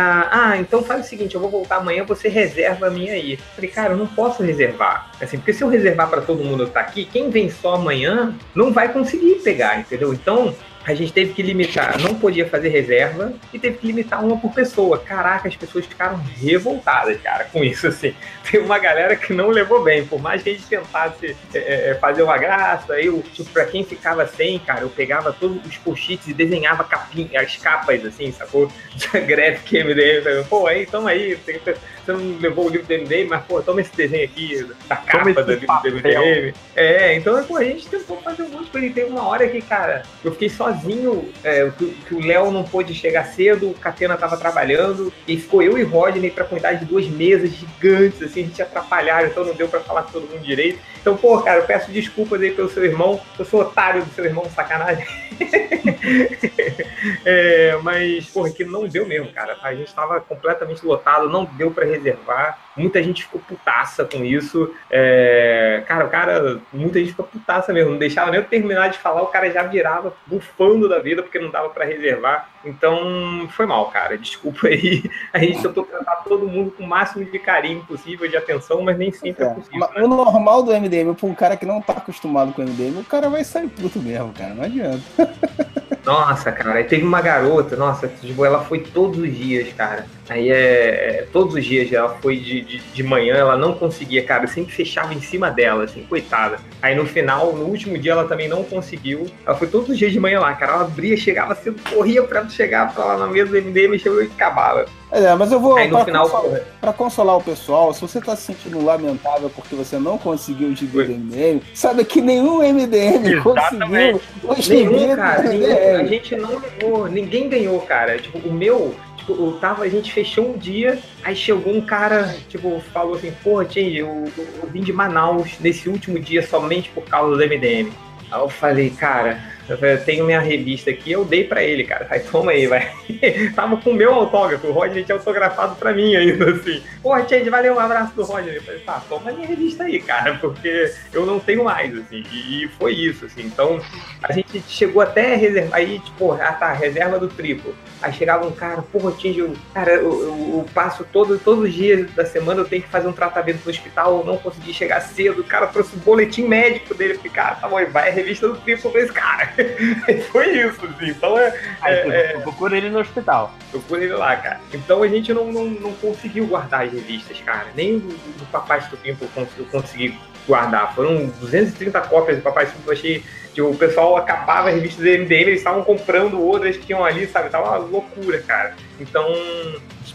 Ah, 0.00 0.56
então 0.58 0.82
faz 0.82 1.06
o 1.06 1.08
seguinte, 1.08 1.34
eu 1.34 1.40
vou 1.40 1.50
voltar 1.50 1.76
amanhã, 1.76 2.04
você 2.04 2.28
reserva 2.28 2.86
a 2.86 2.90
minha 2.90 3.12
aí. 3.12 3.36
falei, 3.54 3.70
cara, 3.70 3.92
eu 3.92 3.96
não 3.96 4.06
posso 4.06 4.42
reservar. 4.42 5.10
Assim, 5.20 5.36
porque 5.36 5.52
se 5.52 5.62
eu 5.62 5.68
reservar 5.68 6.08
para 6.08 6.20
todo 6.20 6.44
mundo 6.44 6.66
que 6.66 6.72
tá 6.72 6.80
aqui, 6.80 7.04
quem 7.04 7.30
vem 7.30 7.50
só 7.50 7.74
amanhã 7.74 8.34
não 8.54 8.72
vai 8.72 8.92
conseguir 8.92 9.36
pegar, 9.36 9.78
entendeu? 9.78 10.12
Então, 10.12 10.54
a 10.84 10.94
gente 10.94 11.12
teve 11.12 11.32
que 11.32 11.42
limitar, 11.42 12.00
não 12.00 12.14
podia 12.14 12.48
fazer 12.48 12.68
reserva 12.68 13.32
e 13.52 13.58
teve 13.58 13.78
que 13.78 13.86
limitar 13.86 14.24
uma 14.24 14.36
por 14.36 14.52
pessoa. 14.52 14.98
Caraca, 14.98 15.48
as 15.48 15.56
pessoas 15.56 15.86
ficaram 15.86 16.16
revoltadas, 16.40 17.20
cara, 17.20 17.44
com 17.44 17.62
isso, 17.62 17.86
assim. 17.86 18.14
Tem 18.50 18.60
uma 18.60 18.78
galera 18.78 19.14
que 19.14 19.32
não 19.32 19.48
levou 19.48 19.82
bem, 19.84 20.04
por 20.04 20.20
mais 20.20 20.42
que 20.42 20.50
a 20.50 20.52
gente 20.52 20.66
tentasse 20.66 21.36
é, 21.54 21.90
é 21.90 21.94
fazer 21.94 22.22
uma 22.22 22.36
graça, 22.36 23.00
eu, 23.00 23.22
tipo, 23.32 23.50
pra 23.50 23.64
quem 23.64 23.84
ficava 23.84 24.26
sem, 24.26 24.58
cara, 24.58 24.80
eu 24.80 24.90
pegava 24.90 25.32
todos 25.32 25.64
os 25.64 25.76
post-its 25.78 26.26
e 26.26 26.34
desenhava 26.34 26.82
capinha, 26.84 27.40
as 27.40 27.56
capas, 27.56 28.04
assim, 28.04 28.32
sacou? 28.32 28.70
Da 29.12 29.20
Graphic 29.20 29.82
MDM, 29.82 30.44
pô, 30.48 30.66
aí, 30.66 30.86
toma 30.86 31.10
aí, 31.10 31.34
você 31.34 31.76
não 32.06 32.38
levou 32.38 32.66
o 32.66 32.68
livro 32.70 32.86
do 32.86 32.94
MDM, 32.94 33.28
mas, 33.28 33.44
pô, 33.44 33.60
toma 33.62 33.80
esse 33.80 33.94
desenho 33.94 34.24
aqui, 34.24 34.66
da 34.88 34.96
capa 34.96 35.42
do 35.42 35.52
livro 35.52 35.80
do 35.82 35.90
MDM. 35.90 36.54
É, 36.74 37.14
então, 37.14 37.42
pô, 37.44 37.56
a 37.56 37.64
gente 37.64 37.88
tentou 37.88 38.20
fazer 38.22 38.42
um 38.42 38.48
monte 38.48 38.64
de 38.64 38.70
coisa, 38.70 38.86
e 38.86 38.92
teve 38.92 39.10
uma 39.10 39.26
hora 39.26 39.48
que, 39.48 39.60
cara, 39.60 40.02
eu 40.24 40.32
fiquei 40.32 40.48
só 40.48 40.71
sozinho, 40.72 41.32
é, 41.44 41.70
que, 41.76 41.90
que, 42.06 42.14
o 42.14 42.20
Léo 42.20 42.50
não 42.50 42.64
pôde 42.64 42.94
chegar 42.94 43.24
cedo, 43.24 43.70
o 43.70 43.74
Catena 43.74 44.16
tava 44.16 44.36
trabalhando, 44.36 45.12
e 45.26 45.36
ficou 45.36 45.62
eu 45.62 45.78
e 45.78 45.82
Rodney 45.82 46.30
para 46.30 46.44
cuidar 46.44 46.72
de 46.74 46.84
duas 46.84 47.06
mesas 47.06 47.50
gigantes, 47.50 48.22
assim, 48.22 48.42
a 48.42 48.46
gente 48.46 48.62
atrapalharam, 48.62 49.28
então 49.28 49.44
não 49.44 49.54
deu 49.54 49.68
para 49.68 49.80
falar 49.80 50.02
com 50.04 50.12
todo 50.12 50.28
mundo 50.28 50.42
direito. 50.42 50.78
Então, 51.00 51.16
pô, 51.16 51.40
cara, 51.42 51.60
eu 51.60 51.66
peço 51.66 51.90
desculpas 51.90 52.40
aí 52.40 52.52
pelo 52.52 52.68
seu 52.68 52.84
irmão, 52.84 53.20
eu 53.38 53.44
sou 53.44 53.60
otário 53.60 54.04
do 54.04 54.14
seu 54.14 54.24
irmão, 54.24 54.44
sacanagem. 54.50 55.04
é, 57.24 57.76
mas, 57.82 58.26
porra, 58.26 58.50
que 58.50 58.64
não 58.64 58.86
deu 58.86 59.04
mesmo, 59.04 59.32
cara. 59.32 59.56
A 59.62 59.74
gente 59.74 59.92
tava 59.92 60.20
completamente 60.20 60.86
lotado, 60.86 61.28
não 61.28 61.44
deu 61.44 61.72
para 61.72 61.84
reservar. 61.84 62.58
Muita 62.76 63.02
gente 63.02 63.24
ficou 63.24 63.40
putaça 63.40 64.04
com 64.04 64.24
isso. 64.24 64.72
É, 64.88 65.82
cara, 65.88 66.04
o 66.04 66.08
cara, 66.08 66.60
muita 66.72 67.00
gente 67.00 67.10
ficou 67.10 67.26
putaça 67.26 67.72
mesmo. 67.72 67.90
Não 67.90 67.98
deixava 67.98 68.30
nem 68.30 68.38
eu 68.38 68.46
terminar 68.46 68.88
de 68.88 68.98
falar, 68.98 69.22
o 69.22 69.26
cara 69.26 69.50
já 69.50 69.64
virava 69.64 70.14
bufando 70.26 70.61
da 70.88 70.98
vida 70.98 71.22
porque 71.22 71.38
não 71.38 71.50
dava 71.50 71.68
para 71.70 71.84
reservar. 71.84 72.48
Então, 72.64 73.48
foi 73.50 73.66
mal, 73.66 73.86
cara. 73.90 74.16
Desculpa 74.16 74.68
aí. 74.68 75.02
A 75.32 75.38
gente 75.38 75.62
tentou 75.62 75.84
tratar 75.84 76.16
todo 76.16 76.48
mundo 76.48 76.70
com 76.70 76.84
o 76.84 76.86
máximo 76.86 77.24
de 77.24 77.38
carinho 77.38 77.84
possível, 77.84 78.28
de 78.28 78.36
atenção, 78.36 78.82
mas 78.82 78.96
nem 78.96 79.10
sempre 79.10 79.44
é, 79.44 79.48
é 79.48 79.54
possível. 79.54 79.80
Né? 79.80 80.02
O 80.02 80.08
normal 80.08 80.62
do 80.62 80.72
MDM, 80.72 81.14
pra 81.14 81.26
um 81.26 81.34
cara 81.34 81.56
que 81.56 81.66
não 81.66 81.80
tá 81.80 81.94
acostumado 81.94 82.52
com 82.52 82.62
o 82.62 82.64
MDM, 82.64 83.00
o 83.00 83.04
cara 83.04 83.28
vai 83.28 83.44
sair 83.44 83.68
puto 83.68 83.98
mesmo, 83.98 84.32
cara. 84.32 84.54
Não 84.54 84.64
adianta. 84.64 85.02
Nossa, 86.04 86.50
cara, 86.50 86.78
aí 86.78 86.84
teve 86.84 87.04
uma 87.04 87.20
garota, 87.20 87.76
nossa, 87.76 88.10
ela 88.44 88.64
foi 88.64 88.80
todos 88.80 89.18
os 89.18 89.36
dias, 89.36 89.72
cara. 89.72 90.04
Aí 90.28 90.50
é, 90.50 90.54
é. 90.54 91.26
Todos 91.32 91.54
os 91.54 91.64
dias 91.64 91.92
ela 91.92 92.10
foi 92.20 92.36
de, 92.36 92.60
de, 92.62 92.78
de, 92.78 93.02
manhã, 93.02 93.34
ela 93.34 93.56
não 93.56 93.74
conseguia, 93.74 94.24
cara. 94.24 94.44
Eu 94.44 94.48
sempre 94.48 94.72
fechava 94.72 95.12
em 95.12 95.20
cima 95.20 95.50
dela, 95.50 95.84
assim, 95.84 96.04
coitada. 96.04 96.58
Aí 96.80 96.94
no 96.94 97.06
final, 97.06 97.52
no 97.52 97.64
último 97.64 97.98
dia, 97.98 98.12
ela 98.12 98.24
também 98.24 98.48
não 98.48 98.62
conseguiu. 98.62 99.26
Ela 99.44 99.56
foi 99.56 99.68
todos 99.68 99.88
os 99.88 99.98
dias 99.98 100.12
de 100.12 100.20
manhã 100.20 100.40
lá, 100.40 100.54
cara. 100.54 100.72
Ela 100.72 100.82
abria, 100.82 101.16
chegava 101.16 101.54
cedo, 101.54 101.80
corria 101.90 102.22
pra 102.22 102.48
chegar 102.48 102.94
pra 102.94 103.04
lá 103.04 103.18
na 103.18 103.26
mesa 103.26 103.50
do 103.50 103.60
MDM, 103.60 103.98
chegou 103.98 104.22
e 104.22 104.26
acabava. 104.26 104.86
É, 105.12 105.34
mas 105.34 105.52
eu 105.52 105.60
vou. 105.60 105.76
Aí, 105.76 105.90
pra, 105.90 106.06
final, 106.06 106.28
consolar, 106.28 106.60
pra, 106.80 106.92
consolar, 106.94 107.36
o 107.36 107.42
pessoal, 107.42 107.92
se 107.92 108.00
você 108.00 108.18
tá 108.18 108.34
se 108.34 108.46
sentindo 108.46 108.82
lamentável 108.82 109.50
porque 109.50 109.74
você 109.74 109.98
não 109.98 110.16
conseguiu 110.16 110.68
o 110.68 110.74
gibi 110.74 111.04
do 111.04 111.12
MDM, 111.12 111.60
sabe 111.74 112.02
que 112.02 112.22
nenhum 112.22 112.60
MDM 112.62 113.26
Exatamente. 113.26 114.20
conseguiu 114.40 114.90
o 114.90 114.96
nenhum, 114.96 115.16
cara, 115.16 115.42
nenhum, 115.42 115.96
A 116.00 116.04
gente 116.04 116.34
não 116.36 116.58
levou, 116.58 117.08
ninguém 117.08 117.50
ganhou, 117.50 117.78
cara. 117.80 118.16
Tipo, 118.18 118.38
o 118.38 118.52
meu. 118.52 118.94
Tipo, 119.22 119.34
eu 119.34 119.52
tava, 119.60 119.84
a 119.84 119.88
gente 119.88 120.12
fechou 120.12 120.52
um 120.52 120.58
dia, 120.58 120.98
aí 121.22 121.36
chegou 121.36 121.72
um 121.72 121.80
cara, 121.80 122.34
tipo, 122.48 122.80
falou 122.92 123.14
assim, 123.14 123.30
porra, 123.42 123.64
Change, 123.64 123.98
eu, 123.98 124.24
eu, 124.36 124.68
vim 124.68 124.80
de 124.80 124.92
Manaus 124.92 125.60
nesse 125.60 125.88
último 125.88 126.18
dia 126.18 126.44
somente 126.44 126.90
por 126.90 127.04
causa 127.04 127.36
do 127.36 127.36
MDM. 127.36 127.92
Aí 128.32 128.40
eu 128.40 128.48
falei, 128.48 128.90
cara, 128.90 129.40
eu 129.68 130.04
tenho 130.04 130.24
minha 130.24 130.40
revista 130.40 130.90
aqui, 130.90 131.12
eu 131.12 131.24
dei 131.24 131.44
pra 131.44 131.62
ele, 131.62 131.84
cara. 131.84 132.08
Aí 132.10 132.18
toma 132.18 132.50
aí, 132.50 132.66
vai. 132.66 132.92
Tava 133.54 133.76
com 133.76 133.90
o 133.90 133.94
meu 133.94 134.12
autógrafo, 134.12 134.66
o 134.66 134.72
Rodney 134.72 135.04
tinha 135.04 135.16
autografado 135.16 135.76
pra 135.76 135.92
mim 135.92 136.16
ainda, 136.16 136.50
assim. 136.50 136.82
Porra, 137.00 137.28
Change, 137.28 137.48
valeu, 137.48 137.76
um 137.76 137.78
abraço 137.78 138.16
do 138.16 138.24
Rodney. 138.24 138.56
Eu 138.56 138.62
falei, 138.62 138.80
tá, 138.80 139.00
toma 139.08 139.30
minha 139.30 139.46
revista 139.46 139.84
aí, 139.84 140.00
cara, 140.00 140.34
porque 140.40 140.92
eu 141.12 141.24
não 141.24 141.38
tenho 141.38 141.62
mais, 141.62 141.96
assim. 141.96 142.24
E 142.32 142.68
foi 142.76 142.92
isso, 142.92 143.26
assim. 143.26 143.42
Então, 143.42 143.80
a 144.20 144.32
gente 144.32 144.60
chegou 144.66 145.00
até 145.00 145.34
a 145.34 145.36
reservar, 145.36 145.78
aí, 145.78 146.00
tipo, 146.00 146.32
ah 146.32 146.52
tá, 146.52 146.72
reserva 146.72 147.20
do 147.20 147.28
triplo. 147.28 147.72
Aí 148.02 148.12
chegava 148.12 148.46
um 148.46 148.50
cara, 148.50 148.82
porra, 148.82 149.14
eu, 149.24 149.54
cara, 149.72 149.92
eu, 149.92 150.22
eu, 150.22 150.54
eu, 150.58 150.66
passo 150.74 151.06
todo, 151.12 151.38
todos 151.38 151.64
os 151.64 151.72
dias 151.72 152.10
da 152.12 152.26
semana, 152.26 152.60
eu 152.60 152.64
tenho 152.64 152.82
que 152.82 152.88
fazer 152.88 153.06
um 153.06 153.12
tratamento 153.12 153.60
no 153.64 153.70
hospital, 153.70 154.18
eu 154.18 154.24
não 154.24 154.36
consegui 154.36 154.74
chegar 154.74 155.00
cedo. 155.00 155.40
O 155.40 155.44
cara 155.44 155.68
trouxe 155.68 155.94
o 155.94 156.00
boletim 156.00 156.48
médico 156.48 156.94
dele, 156.94 157.14
porque, 157.14 157.28
cara, 157.28 157.54
tá 157.54 157.68
bom, 157.68 157.76
vai 157.86 158.08
a 158.08 158.12
revista 158.12 158.48
do 158.48 158.56
triplo 158.56 158.90
pra 158.90 159.00
esse 159.00 159.12
cara. 159.12 159.52
Foi 160.32 160.48
isso, 160.50 160.84
assim. 160.84 161.10
Então 161.10 161.38
é. 161.38 161.56
Aí, 161.80 161.94
é, 161.94 162.32
é, 162.32 162.38
procura 162.40 162.76
ele 162.76 162.90
no 162.90 162.98
hospital. 162.98 163.54
Procura 163.70 164.02
ele 164.02 164.14
lá, 164.14 164.36
cara. 164.36 164.60
Então 164.72 165.02
a 165.02 165.08
gente 165.08 165.32
não, 165.32 165.52
não, 165.52 165.66
não 165.66 165.92
conseguiu 165.94 166.46
guardar 166.46 166.84
as 166.86 166.92
revistas, 166.92 167.40
cara. 167.40 167.68
Nem 167.74 167.98
do, 168.00 168.08
do 168.08 168.46
Papai 168.50 168.80
Estupim 168.80 169.16
eu 169.56 169.66
consegui 169.66 170.18
guardar. 170.46 170.94
Foram 170.94 171.26
230 171.40 172.00
cópias 172.02 172.38
do 172.38 172.42
Papai 172.42 172.64
Estupim, 172.64 172.82
eu 172.86 172.92
achei 172.92 173.24
que 173.52 173.60
o 173.60 173.74
pessoal 173.74 174.16
acabava 174.16 174.68
a 174.68 174.72
revista 174.72 175.02
do 175.02 175.08
MDM, 175.08 175.32
eles 175.32 175.58
estavam 175.58 175.82
comprando 175.84 176.40
outras 176.40 176.76
que 176.76 176.86
tinham 176.86 177.04
ali, 177.04 177.26
sabe? 177.26 177.50
Tava 177.50 177.68
uma 177.68 177.76
loucura, 177.76 178.40
cara. 178.40 178.74
Então, 178.98 179.26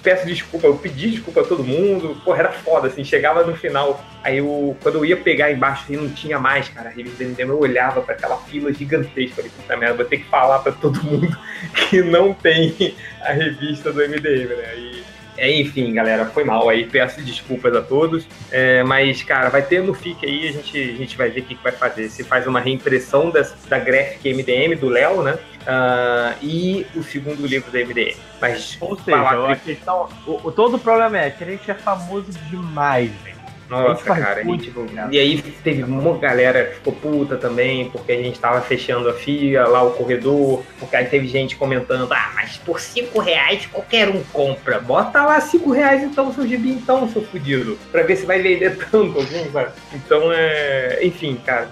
peço 0.01 0.25
desculpa, 0.25 0.67
eu 0.67 0.75
pedi 0.77 1.11
desculpa 1.11 1.41
a 1.41 1.43
todo 1.43 1.63
mundo, 1.63 2.15
porra, 2.23 2.39
era 2.39 2.51
foda, 2.51 2.87
assim, 2.87 3.03
chegava 3.03 3.43
no 3.43 3.55
final, 3.55 4.01
aí 4.23 4.37
eu, 4.37 4.77
quando 4.81 4.95
eu 4.95 5.05
ia 5.05 5.17
pegar 5.17 5.51
embaixo 5.51 5.83
e 5.89 5.97
não 5.97 6.09
tinha 6.09 6.39
mais, 6.39 6.69
cara, 6.69 6.89
a 6.89 6.91
revista 6.91 7.23
do 7.23 7.29
MDM, 7.29 7.49
eu 7.49 7.59
olhava 7.59 8.01
para 8.01 8.15
aquela 8.15 8.37
fila 8.37 8.71
gigantesca, 8.71 9.35
falei, 9.35 9.51
puta 9.53 9.75
merda, 9.75 9.95
vou 9.97 10.05
ter 10.05 10.19
que 10.19 10.29
falar 10.29 10.59
para 10.59 10.71
todo 10.71 11.03
mundo 11.03 11.37
que 11.89 12.01
não 12.01 12.33
tem 12.33 12.95
a 13.21 13.33
revista 13.33 13.91
do 13.91 13.99
MDM, 13.99 14.55
né? 14.55 14.77
E, 14.77 15.03
enfim, 15.39 15.93
galera, 15.93 16.25
foi 16.25 16.43
mal 16.43 16.67
aí, 16.67 16.85
peço 16.85 17.21
desculpas 17.21 17.75
a 17.75 17.81
todos. 17.81 18.27
É, 18.51 18.83
mas, 18.83 19.21
cara, 19.23 19.49
vai 19.49 19.61
ter 19.61 19.81
no 19.83 19.93
FIC 19.93 20.25
aí, 20.25 20.47
a 20.47 20.51
gente, 20.51 20.77
a 20.77 20.97
gente 20.97 21.17
vai 21.17 21.29
ver 21.29 21.41
o 21.41 21.43
que, 21.43 21.55
que 21.55 21.63
vai 21.63 21.71
fazer. 21.71 22.09
Se 22.09 22.23
faz 22.23 22.47
uma 22.47 22.59
reimpressão 22.59 23.29
das, 23.29 23.53
da 23.67 23.77
Graphic 23.77 24.33
MDM 24.33 24.75
do 24.75 24.89
Léo, 24.89 25.21
né? 25.21 25.37
Uh, 25.67 26.37
e 26.41 26.87
o 26.95 27.03
segundo 27.03 27.45
livro 27.45 27.69
da 27.71 27.79
MDM. 27.79 28.15
Mas, 28.39 28.77
Ou 28.79 28.97
seja, 28.97 29.51
a 29.51 29.55
questão, 29.55 30.09
o, 30.25 30.47
o, 30.47 30.51
todo 30.51 30.77
o 30.77 30.79
problema 30.79 31.17
é 31.17 31.29
que 31.29 31.43
a 31.43 31.47
gente 31.47 31.69
é 31.69 31.73
famoso 31.73 32.31
demais, 32.49 33.11
velho. 33.23 33.36
Nossa, 33.69 34.03
cara, 34.03 34.43
gente, 34.43 34.65
tipo, 34.65 34.85
e 35.11 35.19
aí 35.19 35.41
teve 35.63 35.83
uma 35.83 36.17
galera 36.17 36.65
que 36.65 36.75
ficou 36.75 36.93
puta 36.93 37.35
também, 37.35 37.89
porque 37.89 38.11
a 38.13 38.15
gente 38.15 38.39
tava 38.39 38.61
fechando 38.61 39.09
a 39.09 39.13
FIA, 39.13 39.67
lá 39.67 39.83
o 39.83 39.91
corredor, 39.91 40.63
porque 40.79 40.95
aí 40.95 41.05
teve 41.05 41.27
gente 41.27 41.55
comentando, 41.55 42.07
ah, 42.11 42.31
mas 42.35 42.57
por 42.57 42.79
5 42.79 43.19
reais 43.19 43.65
qualquer 43.65 44.09
um 44.09 44.23
compra. 44.31 44.79
Bota 44.79 45.23
lá 45.23 45.39
5 45.41 45.71
reais 45.71 46.03
então, 46.03 46.33
seu 46.33 46.47
gibi 46.47 46.69
então, 46.69 47.09
seu 47.09 47.21
fudido, 47.21 47.77
pra 47.91 48.03
ver 48.03 48.15
se 48.15 48.25
vai 48.25 48.41
vender 48.41 48.77
tanto 48.89 49.19
algum, 49.19 49.51
sabe? 49.51 49.71
Então, 49.93 50.31
é... 50.31 50.99
enfim, 51.03 51.39
cara, 51.45 51.69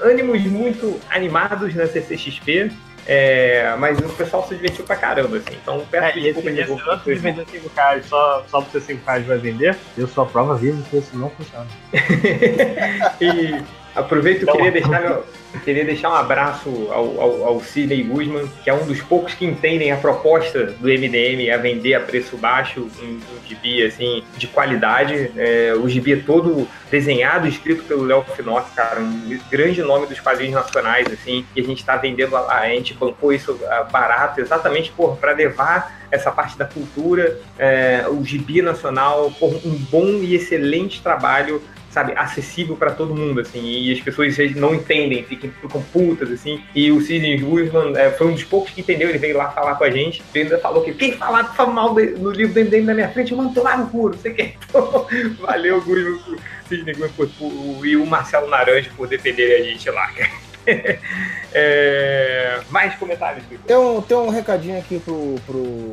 ânimos 0.00 0.42
muito 0.42 1.00
animados 1.10 1.74
na 1.74 1.86
CCXP, 1.86 2.70
é, 3.06 3.74
mas 3.78 3.98
o 3.98 4.08
pessoal 4.10 4.46
se 4.46 4.54
divertiu 4.54 4.84
pra 4.84 4.96
caramba, 4.96 5.36
assim. 5.36 5.56
Então 5.62 5.84
peço 5.90 6.18
é, 6.18 6.20
desculpa 6.20 6.50
esse, 6.50 6.60
esse 6.60 6.90
antes 6.90 7.04
de 7.04 7.14
vender 7.14 7.46
5 7.48 7.70
reais, 7.74 8.06
só, 8.06 8.44
só 8.48 8.60
pra 8.60 8.70
você 8.70 8.80
5 8.80 9.04
reais 9.06 9.26
vai 9.26 9.38
vender, 9.38 9.76
eu 9.96 10.08
sou 10.08 10.24
a 10.24 10.26
prova 10.26 10.56
viva 10.56 10.82
que 10.90 10.96
isso 10.96 11.16
não 11.16 11.30
funciona. 11.30 11.66
e, 13.20 13.62
Aproveito 13.96 14.42
e 14.42 14.46
queria 14.46 14.70
deixar, 14.70 15.00
meu, 15.00 15.24
queria 15.60 15.84
deixar 15.84 16.10
um 16.10 16.14
abraço 16.14 16.88
ao, 16.90 17.20
ao, 17.20 17.44
ao 17.44 17.60
Sidney 17.60 18.02
Guzman, 18.02 18.48
que 18.62 18.70
é 18.70 18.74
um 18.74 18.86
dos 18.86 19.00
poucos 19.00 19.34
que 19.34 19.44
entendem 19.44 19.92
a 19.92 19.96
proposta 19.96 20.66
do 20.66 20.88
MDM 20.88 21.50
a 21.52 21.56
vender 21.56 21.94
a 21.94 22.00
preço 22.00 22.36
baixo 22.36 22.88
um, 23.02 23.06
um 23.06 23.46
gibi 23.46 23.84
assim, 23.84 24.22
de 24.36 24.46
qualidade. 24.46 25.30
É, 25.36 25.74
o 25.74 25.88
gibi 25.88 26.12
é 26.12 26.16
todo 26.16 26.68
desenhado 26.90 27.46
escrito 27.46 27.84
pelo 27.84 28.04
Léo 28.04 28.22
Finocchi, 28.36 28.70
cara, 28.74 29.00
um 29.00 29.38
grande 29.50 29.82
nome 29.82 30.06
dos 30.06 30.20
quadrinhos 30.20 30.54
nacionais, 30.54 31.06
assim, 31.12 31.44
e 31.54 31.60
a 31.60 31.64
gente 31.64 31.78
está 31.78 31.96
vendendo, 31.96 32.36
a, 32.36 32.60
a 32.60 32.68
gente 32.68 32.94
bancou 32.94 33.32
isso 33.32 33.58
ah, 33.68 33.84
barato, 33.84 34.40
exatamente 34.40 34.92
para 35.20 35.32
levar 35.32 36.06
essa 36.10 36.30
parte 36.30 36.56
da 36.56 36.64
cultura, 36.64 37.38
é, 37.58 38.06
o 38.08 38.24
gibi 38.24 38.62
nacional, 38.62 39.30
por 39.38 39.54
um 39.54 39.76
bom 39.90 40.06
e 40.22 40.34
excelente 40.34 41.02
trabalho 41.02 41.62
sabe, 41.96 42.12
acessível 42.14 42.76
para 42.76 42.90
todo 42.90 43.14
mundo, 43.14 43.40
assim, 43.40 43.62
e 43.62 43.90
as 43.90 43.98
pessoas 44.00 44.36
não 44.54 44.74
entendem, 44.74 45.24
ficam, 45.24 45.50
ficam 45.62 45.80
putas, 45.80 46.30
assim, 46.30 46.62
e 46.74 46.92
o 46.92 47.00
Sidney 47.00 47.38
Guzman 47.38 47.96
é, 47.96 48.10
foi 48.10 48.26
um 48.26 48.32
dos 48.34 48.44
poucos 48.44 48.70
que 48.70 48.82
entendeu, 48.82 49.08
ele 49.08 49.16
veio 49.16 49.34
lá 49.34 49.50
falar 49.50 49.76
com 49.76 49.84
a 49.84 49.90
gente, 49.90 50.22
ele 50.34 50.44
ainda 50.44 50.58
falou 50.58 50.82
que 50.82 50.92
quem 50.92 51.12
falar 51.12 51.44
fala 51.54 51.72
mal 51.72 51.94
de, 51.94 52.08
no 52.10 52.30
livro 52.30 52.52
do 52.52 52.60
MDM 52.60 52.84
na 52.84 52.92
minha 52.92 53.08
frente, 53.08 53.32
eu 53.32 53.38
mando 53.38 53.54
tomar 53.54 53.78
no 53.78 53.88
cu, 53.88 54.14
sei 54.18 54.34
que, 54.34 54.42
então, 54.68 55.06
valeu, 55.40 55.80
Guzman, 55.80 56.36
Sidney 56.68 56.92
Guzman 56.92 57.12
por, 57.16 57.28
por, 57.30 57.86
e 57.86 57.96
o 57.96 58.04
Marcelo 58.04 58.50
Naranjo 58.50 58.90
por 58.94 59.08
defender 59.08 59.58
a 59.58 59.64
gente 59.64 59.88
lá, 59.88 60.10
é, 61.54 62.60
mais 62.68 62.94
comentários, 62.96 63.42
Tem 63.66 63.76
um, 63.76 64.02
tem 64.02 64.16
um 64.18 64.28
recadinho 64.28 64.78
aqui 64.78 64.98
pro, 64.98 65.36
pro 65.46 65.90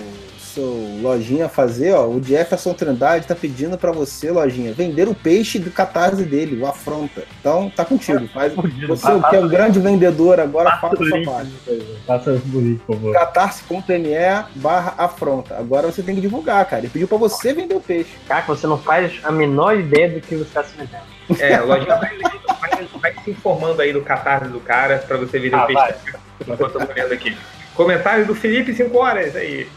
seu 0.53 0.99
lojinha 1.01 1.49
fazer, 1.49 1.93
ó. 1.93 2.05
O 2.07 2.21
Jefferson 2.21 2.73
Trindade 2.73 3.27
tá 3.27 3.35
pedindo 3.35 3.77
para 3.77 3.91
você, 3.91 4.31
lojinha, 4.31 4.73
vender 4.73 5.07
o 5.07 5.15
peixe 5.15 5.57
do 5.57 5.71
catarse 5.71 6.23
dele, 6.23 6.61
o 6.61 6.67
afronta. 6.67 7.23
Então 7.39 7.71
tá 7.75 7.83
contigo. 7.83 8.27
Faz, 8.27 8.53
você 8.87 9.07
que 9.29 9.35
é 9.35 9.39
um 9.39 9.47
grande 9.47 9.79
vendedor 9.79 10.39
agora, 10.39 10.77
faça 10.77 11.03
a 11.03 11.07
sua 11.07 11.23
parte. 11.23 11.51
Faça 12.05 12.41
bonito, 12.45 12.83
por 12.85 12.95
favor. 12.95 13.13
catarse.me 13.13 14.13
barra 14.55 14.93
afronta. 14.97 15.57
Agora 15.57 15.87
você 15.91 16.03
tem 16.03 16.15
que 16.15 16.21
divulgar, 16.21 16.65
cara. 16.65 16.81
Ele 16.81 16.89
pediu 16.89 17.07
para 17.07 17.17
você 17.17 17.53
vender 17.53 17.75
o 17.75 17.81
peixe. 17.81 18.11
Cara, 18.27 18.45
você 18.45 18.67
não 18.67 18.77
faz 18.77 19.13
a 19.23 19.31
menor 19.31 19.77
ideia 19.77 20.09
do 20.09 20.21
que 20.21 20.35
você 20.35 20.43
está 20.43 20.63
se 20.63 20.75
vendendo. 20.77 21.13
É, 21.39 21.59
lojinha 21.61 21.95
vai, 21.95 22.17
vai, 22.17 22.87
vai, 23.01 23.23
se 23.23 23.31
informando 23.31 23.81
aí 23.81 23.93
do 23.93 24.01
catarse 24.01 24.49
do 24.49 24.59
cara 24.59 24.97
para 24.99 25.17
você 25.17 25.39
vender 25.39 25.55
Ah, 25.55 25.63
o 25.63 25.67
peixe. 25.67 25.81
vai. 25.81 25.95
Enquanto 26.41 26.79
eu 26.79 26.85
tô 26.85 26.91
olhando 26.91 27.13
aqui. 27.13 27.37
Comentário 27.75 28.25
do 28.25 28.35
Felipe 28.35 28.73
5 28.73 28.95
horas 28.97 29.35
aí. 29.35 29.67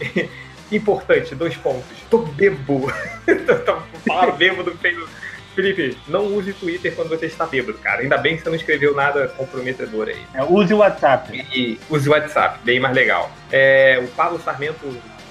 Importante, 0.70 1.34
dois 1.34 1.56
pontos. 1.56 1.96
Tô 2.10 2.18
bebo. 2.18 2.90
Tô 3.64 3.82
falar 4.06 4.32
bêbado 4.32 4.72
feio. 4.78 5.08
Felipe, 5.54 5.96
não 6.06 6.26
use 6.26 6.52
Twitter 6.52 6.94
quando 6.94 7.08
você 7.08 7.26
está 7.26 7.46
bêbado, 7.46 7.78
cara. 7.78 8.02
Ainda 8.02 8.18
bem 8.18 8.36
que 8.36 8.42
você 8.42 8.48
não 8.50 8.56
escreveu 8.56 8.94
nada 8.94 9.28
comprometedor 9.28 10.08
aí. 10.08 10.20
É, 10.34 10.42
use 10.42 10.74
o 10.74 10.78
WhatsApp. 10.78 11.34
E 11.54 11.78
use 11.88 12.06
o 12.08 12.12
WhatsApp, 12.12 12.60
bem 12.62 12.78
mais 12.78 12.94
legal. 12.94 13.30
É, 13.50 13.98
o 14.04 14.08
Pablo 14.08 14.38
Sarmento 14.38 14.86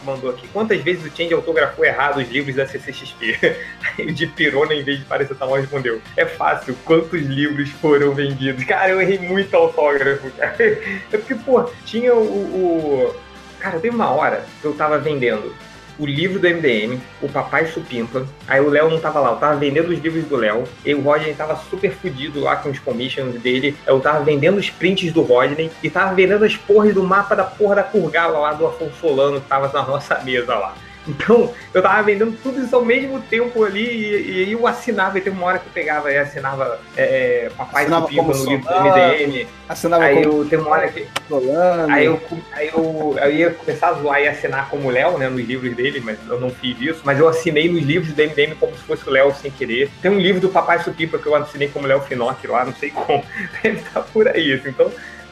mandou 0.06 0.30
aqui. 0.30 0.48
Quantas 0.48 0.82
vezes 0.82 1.06
o 1.06 1.16
Change 1.16 1.34
autografou 1.34 1.84
errado 1.84 2.20
os 2.20 2.30
livros 2.30 2.56
da 2.56 2.66
CCXP? 2.66 3.38
Aí 3.98 4.08
o 4.08 4.14
de 4.14 4.28
Pirona, 4.28 4.74
em 4.74 4.84
vez 4.84 5.00
de 5.00 5.06
parecer 5.06 5.36
mal, 5.40 5.56
respondeu. 5.56 6.02
É 6.16 6.26
fácil, 6.26 6.78
quantos 6.86 7.22
livros 7.22 7.70
foram 7.70 8.14
vendidos? 8.14 8.64
Cara, 8.64 8.90
eu 8.90 9.02
errei 9.02 9.20
muito 9.20 9.54
autógrafo, 9.56 10.30
cara. 10.32 10.56
É 11.12 11.18
porque, 11.18 11.36
pô, 11.36 11.64
tinha 11.86 12.14
o... 12.14 12.24
o... 12.24 13.16
Cara, 13.60 13.80
teve 13.80 13.96
uma 13.96 14.10
hora 14.10 14.46
que 14.62 14.66
eu 14.66 14.74
tava 14.74 14.98
vendendo 14.98 15.54
o 15.98 16.06
livro 16.06 16.40
do 16.40 16.48
MDM, 16.48 17.00
o 17.22 17.30
Papai 17.30 17.66
Supimpa. 17.68 18.28
Aí 18.48 18.60
o 18.60 18.70
Léo 18.70 18.90
não 18.90 19.00
tava 19.00 19.20
lá, 19.20 19.32
eu 19.32 19.38
tava 19.38 19.56
vendendo 19.56 19.90
os 19.90 20.00
livros 20.00 20.26
do 20.26 20.36
Léo. 20.36 20.66
E 20.86 20.94
o 20.94 21.02
Rodney 21.02 21.34
tava 21.34 21.56
super 21.56 21.92
fudido 21.92 22.42
lá 22.42 22.58
com 22.58 22.70
os 22.70 22.80
commissions 22.80 23.42
dele. 23.42 23.76
Eu 23.88 24.00
tava 24.00 24.24
vendendo 24.24 24.58
os 24.58 24.70
prints 24.70 25.12
do 25.12 25.22
Rodney 25.22 25.72
e 25.82 25.90
tava 25.90 26.14
vendendo 26.14 26.44
as 26.44 26.56
porras 26.56 26.94
do 26.94 27.04
mapa 27.04 27.36
da 27.36 27.44
porra 27.44 27.76
da 27.76 27.84
Kurgala 27.84 28.40
lá 28.40 28.54
do 28.54 28.68
Afonso 28.68 28.96
Solano 29.00 29.40
que 29.40 29.48
tava 29.48 29.72
na 29.74 29.88
nossa 29.88 30.20
mesa 30.20 30.56
lá. 30.56 30.76
Então, 31.08 31.54
eu 31.74 31.82
tava 31.82 32.02
vendendo 32.04 32.36
tudo 32.42 32.64
isso 32.64 32.76
ao 32.76 32.84
mesmo 32.84 33.22
tempo 33.22 33.64
ali 33.64 33.86
e, 33.86 34.44
e 34.46 34.52
eu 34.52 34.66
assinava. 34.66 35.18
E 35.18 35.22
teve 35.22 35.36
uma 35.36 35.48
hora 35.48 35.60
que 35.60 35.68
eu 35.68 35.74
pegava 35.74 36.12
e 36.12 36.18
assinava 36.18 36.80
é, 36.98 37.50
Papai 37.56 37.84
Assinava 37.84 38.08
no 38.08 38.10
livro 38.10 38.34
do. 38.34 38.52
MDM. 38.52 39.48
Assinava 39.68 40.04
Aí 40.04 40.24
como 40.24 40.42
eu, 40.42 40.50
teve 40.50 40.62
uma 40.62 40.72
hora 40.72 40.88
que 40.88 41.08
Solano. 41.28 41.94
Aí 41.94 42.06
eu, 42.06 42.22
aí 42.52 42.68
eu, 42.68 43.16
eu 43.18 43.32
ia 43.32 43.52
começar 43.52 43.90
a 43.90 43.94
zoar 43.94 44.22
e 44.22 44.28
assinar 44.28 44.70
como 44.70 44.90
Léo, 44.90 45.18
né, 45.18 45.30
nos 45.30 45.46
livros 45.46 45.76
dele, 45.76 46.02
mas 46.04 46.18
eu 46.28 46.40
não 46.40 46.50
fiz 46.50 46.80
isso. 46.80 47.02
Mas 47.04 47.20
eu 47.20 47.28
assinei 47.28 47.70
nos 47.70 47.84
livros 47.84 48.14
do 48.14 48.22
MDM 48.24 48.56
como 48.60 48.76
se 48.76 48.84
fosse 48.84 49.08
o 49.08 49.12
Léo 49.12 49.34
sem 49.34 49.52
querer. 49.52 49.90
Tem 50.02 50.12
um 50.12 50.20
livro 50.20 50.42
do 50.42 50.50
Papai 50.50 50.80
Supipa 50.80 51.18
que 51.18 51.26
eu 51.26 51.36
assinei 51.36 51.68
como 51.68 51.88
Léo 51.88 52.02
Finocchi 52.02 52.48
lá, 52.48 52.66
não 52.66 52.74
sei 52.74 52.92
como. 52.92 53.24
Deve 53.62 53.78
estar 53.78 54.02
por 54.02 54.28
aí, 54.28 54.54
assim. 54.54 54.70
Então 54.70 54.92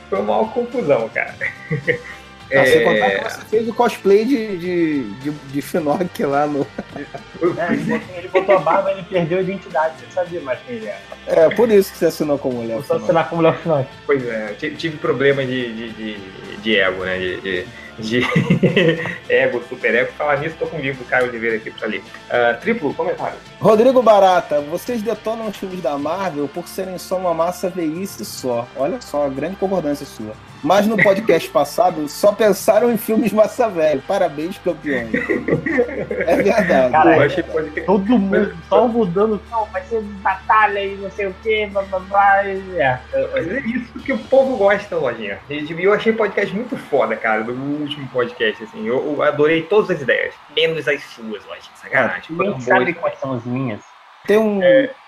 foi 0.09 0.19
uma 0.19 0.33
maior 0.33 0.53
confusão, 0.53 1.09
cara. 1.09 1.35
Sem 2.49 2.57
É, 2.59 2.79
contar 2.83 3.09
que 3.11 3.23
você 3.33 3.45
fez 3.45 3.67
o 3.67 3.73
cosplay 3.73 4.25
de, 4.25 4.57
de, 4.57 5.03
de, 5.21 5.31
de 5.31 5.61
Finoc 5.61 6.19
lá 6.19 6.45
no. 6.45 6.67
É, 6.95 7.73
ele, 7.73 7.83
botou, 7.83 8.15
ele 8.17 8.27
botou 8.27 8.55
a 8.55 8.59
barba 8.59 8.91
e 8.91 8.95
ele 8.95 9.03
perdeu 9.09 9.37
a 9.39 9.41
identidade. 9.41 9.93
Você 9.99 10.11
sabia 10.13 10.41
mais 10.41 10.59
quem 10.67 10.75
ele 10.75 10.87
era. 10.87 10.99
É, 11.27 11.49
por 11.55 11.69
isso 11.71 11.91
que 11.91 11.97
você 11.97 12.05
assinou 12.05 12.37
como 12.37 12.65
Léo. 12.65 12.77
Eu 12.77 12.83
só 12.83 12.97
assinar 12.97 13.29
como 13.29 13.41
Léo 13.41 13.53
Finocchi. 13.53 13.89
Pois 14.05 14.27
é, 14.27 14.53
tive, 14.59 14.75
tive 14.75 14.97
problema 14.97 15.43
de, 15.45 15.73
de, 15.73 15.89
de, 15.93 16.57
de 16.57 16.79
ego, 16.79 17.03
né? 17.05 17.17
De, 17.17 17.41
de, 17.41 17.65
de 17.99 18.27
ego, 19.29 19.63
super 19.67 19.93
ego. 19.95 20.11
Falar 20.17 20.37
nisso, 20.39 20.55
tô 20.59 20.67
com 20.67 20.77
o 20.77 20.81
livro 20.81 21.03
do 21.03 21.09
Caio 21.09 21.29
Oliveira 21.29 21.57
aqui 21.57 21.71
pra 21.71 21.87
ler. 21.87 22.03
Ah, 22.29 22.55
triplo, 22.59 22.93
comentário. 22.93 23.37
Rodrigo 23.59 24.01
Barata, 24.01 24.61
vocês 24.61 25.01
detonam 25.01 25.47
os 25.47 25.57
filmes 25.57 25.81
da 25.81 25.97
Marvel 25.97 26.47
por 26.47 26.67
serem 26.67 26.97
só 26.97 27.17
uma 27.17 27.33
massa 27.33 27.69
veíce 27.69 28.23
só. 28.25 28.67
Olha 28.75 28.99
só, 29.01 29.25
a 29.25 29.29
grande 29.29 29.55
concordância 29.55 30.05
sua. 30.05 30.33
Mas 30.63 30.87
no 30.87 30.95
podcast 30.95 31.49
passado 31.49 32.07
só 32.07 32.31
pensaram 32.31 32.89
em 32.91 32.97
filmes 32.97 33.33
massa 33.33 33.67
velho. 33.67 34.01
Parabéns, 34.07 34.57
campeões. 34.59 35.09
É 35.13 36.35
verdade. 36.37 36.91
Cara, 36.91 37.15
eu 37.17 37.21
é- 37.21 37.25
achei 37.25 37.43
pode 37.43 37.69
ter- 37.71 37.85
Todo 37.85 38.17
mundo 38.17 38.55
só 38.69 38.87
mudando. 38.87 39.41
Não, 39.51 39.65
vai 39.65 39.83
ser 39.83 40.01
batalha 40.01 40.83
e 40.83 40.95
não 40.95 41.11
sei 41.11 41.27
o 41.27 41.35
que, 41.43 41.65
blá 41.67 41.81
blá 41.83 41.99
blá. 41.99 42.45
É. 42.45 42.99
Mas 43.33 43.47
é 43.51 43.59
isso 43.59 43.99
que 43.99 44.13
o 44.13 44.17
povo 44.17 44.55
gosta, 44.55 44.95
Lojinha. 44.95 45.39
E 45.49 45.83
eu 45.83 45.93
achei 45.93 46.13
o 46.13 46.15
podcast 46.17 46.55
muito 46.55 46.77
foda, 46.77 47.15
cara, 47.15 47.43
do 47.43 47.51
último 47.51 48.07
podcast, 48.09 48.63
assim. 48.63 48.87
Eu, 48.87 49.15
eu 49.15 49.21
adorei 49.21 49.63
todas 49.63 49.89
as 49.91 50.01
ideias, 50.01 50.33
menos 50.55 50.87
as 50.87 51.03
suas, 51.03 51.43
Lojinha. 51.45 51.73
Sacanagem. 51.75 52.23
Nem 52.29 52.37
Foram 52.37 52.61
sabe 52.61 52.93
quais 52.93 53.19
são 53.19 53.33
as 53.33 53.43
minhas. 53.43 53.81
Tem 54.25 54.37
um, 54.37 54.61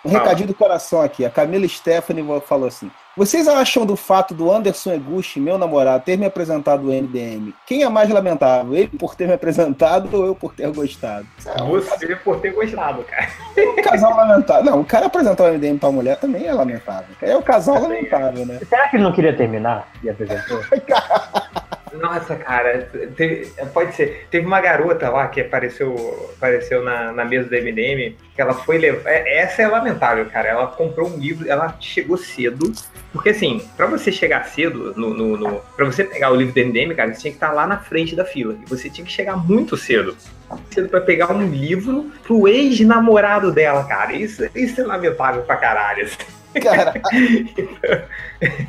um 0.03 0.09
recadinho 0.09 0.48
do 0.50 0.53
coração 0.53 1.01
aqui. 1.01 1.24
A 1.24 1.30
Camila 1.30 1.66
Stephanie 1.67 2.25
falou 2.45 2.67
assim: 2.67 2.92
Vocês 3.18 3.48
acham 3.48 3.85
do 3.85 3.95
fato 3.95 4.34
do 4.34 4.52
Anderson 4.52 4.92
Eguchi, 4.92 5.40
meu 5.40 5.58
namorado, 5.58 6.03
ter 6.03 6.18
me 6.18 6.26
apresentado 6.26 6.90
o 6.90 6.92
MDM? 6.92 7.53
Quem 7.66 7.82
é 7.82 7.88
mais 7.88 8.10
lamentável? 8.10 8.76
Ele 8.76 8.90
por 8.90 9.16
ter 9.16 9.26
me 9.26 9.34
apresentado 9.34 10.14
ou 10.14 10.26
eu 10.26 10.35
por 10.35 10.53
ter 10.53 10.69
gostado? 10.69 11.26
É 11.45 11.64
um, 11.64 11.80
Você 11.80 12.14
por 12.18 12.42
ter 12.42 12.52
gostado, 12.52 13.03
cara. 13.03 13.30
um 13.58 13.82
casal 13.82 14.18
lamentável. 14.18 14.66
Não, 14.66 14.82
o 14.82 14.85
cara 14.85 15.06
apresentar 15.06 15.45
o 15.45 15.53
MDM 15.53 15.77
pra 15.77 15.92
mulher 15.92 16.18
também 16.18 16.45
é 16.45 16.53
lamentável. 16.53 17.16
É 17.22 17.38
o 17.38 17.42
casal 17.42 17.82
lamentável, 17.82 18.45
né? 18.45 18.60
Será 18.68 18.90
que 18.90 18.98
ele 18.98 19.03
não 19.03 19.14
queria 19.14 19.34
terminar 19.34 19.88
e 20.03 20.10
apresentou? 20.10 20.60
Nossa, 22.01 22.35
cara, 22.35 22.90
teve- 23.15 23.51
pode 23.74 23.95
ser. 23.95 24.27
Teve 24.30 24.45
uma 24.45 24.59
garota 24.61 25.09
lá 25.09 25.27
que 25.27 25.41
apareceu, 25.41 26.30
apareceu 26.38 26.83
na, 26.83 27.11
na 27.11 27.25
mesa 27.25 27.48
do 27.49 27.56
MDM, 27.56 28.15
que 28.35 28.41
ela 28.41 28.53
foi 28.53 28.77
levar. 28.77 29.09
é- 29.09 29.38
Essa 29.40 29.61
é 29.64 29.67
lamentável, 29.67 30.25
cara. 30.25 30.49
Ela 30.49 30.67
comprou 30.67 31.09
um 31.09 31.17
livro, 31.17 31.49
ela 31.49 31.75
chegou 31.80 32.17
cedo. 32.17 32.72
Porque 33.14 33.30
assim, 33.30 33.61
pra 33.77 33.85
você 33.85 34.11
chegar 34.11 34.43
cedo 34.45 34.93
no. 34.98 35.14
no, 35.14 35.38
no 35.38 35.61
pra 35.75 35.85
você 35.85 36.03
pegar 36.03 36.32
o 36.32 36.35
livro 36.35 36.53
do 36.53 36.59
MDM, 36.59 36.93
cara, 36.95 37.14
você 37.14 37.22
tinha 37.22 37.32
que 37.32 37.38
estar 37.38 37.51
lá 37.51 37.65
na 37.65 37.77
frente 37.77 38.15
da 38.15 38.25
fila. 38.25 38.56
E 38.65 38.69
você 38.69 38.90
tinha 38.90 39.06
que 39.06 39.11
chegar 39.11 39.38
muito 39.38 39.77
cedo. 39.77 40.15
Cedo 40.72 40.90
pra 40.90 41.01
pegar 41.01 41.32
um 41.32 41.45
livro 41.48 42.11
pro 42.24 42.48
ex-namorado 42.48 43.51
dela, 43.51 43.83
cara. 43.85 44.14
Isso, 44.14 44.43
isso 44.53 44.82
é 44.82 44.83
lamentável 44.83 45.43
pra 45.43 45.56
caralho. 45.56 46.07
Assim. 46.56 46.67
Cara, 46.67 46.93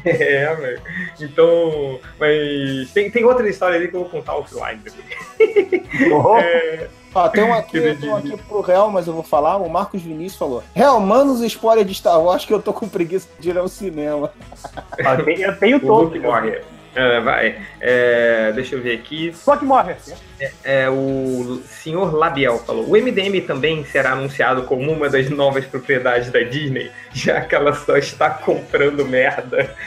É, 0.04 0.54
velho. 0.54 0.80
Então, 1.20 2.00
mas 2.18 2.90
tem, 2.92 3.10
tem 3.10 3.24
outra 3.24 3.48
história 3.48 3.76
ali 3.76 3.88
que 3.88 3.94
eu 3.96 4.00
vou 4.00 4.08
contar 4.08 4.36
offline. 4.36 4.80
depois. 4.82 6.12
Oh, 6.24 6.36
É, 6.38 6.88
ó, 7.14 7.28
tem 7.28 7.42
um 7.44 7.52
aqui, 7.54 7.80
tem 7.94 8.08
um 8.10 8.16
aqui 8.16 8.36
pro 8.36 8.60
Real, 8.60 8.90
mas 8.90 9.06
eu 9.06 9.12
vou 9.12 9.22
falar. 9.22 9.56
O 9.56 9.68
Marcos 9.68 10.02
Vinícius 10.02 10.38
falou: 10.38 10.62
Real, 10.74 11.00
manos 11.00 11.40
spoiler 11.42 11.84
de 11.84 11.94
Star 11.94 12.20
Wars 12.20 12.44
que 12.44 12.52
eu 12.54 12.62
tô 12.62 12.72
com 12.72 12.88
preguiça 12.88 13.28
de 13.38 13.50
ir 13.50 13.58
ao 13.58 13.68
cinema. 13.68 14.32
eu 14.98 15.24
tenho- 15.24 15.40
eu 15.42 15.56
tenho 15.58 15.76
o 15.78 15.80
todo. 15.80 16.20
Morre. 16.20 16.60
É, 16.96 17.20
vai. 17.20 17.58
É, 17.78 18.52
deixa 18.52 18.74
eu 18.74 18.80
ver 18.80 18.94
aqui. 18.94 19.30
Só 19.34 19.54
que 19.56 19.66
morre. 19.66 19.94
É, 20.64 20.88
o 20.88 21.60
senhor 21.68 22.14
Labiel 22.14 22.58
falou: 22.60 22.88
o 22.88 22.92
MDM 22.92 23.42
também 23.46 23.84
será 23.84 24.12
anunciado 24.12 24.62
como 24.62 24.90
uma 24.90 25.10
das 25.10 25.28
novas 25.28 25.66
propriedades 25.66 26.30
da 26.30 26.40
Disney, 26.40 26.90
já 27.12 27.42
que 27.42 27.54
ela 27.54 27.74
só 27.74 27.98
está 27.98 28.30
comprando 28.30 29.04
merda. 29.04 29.76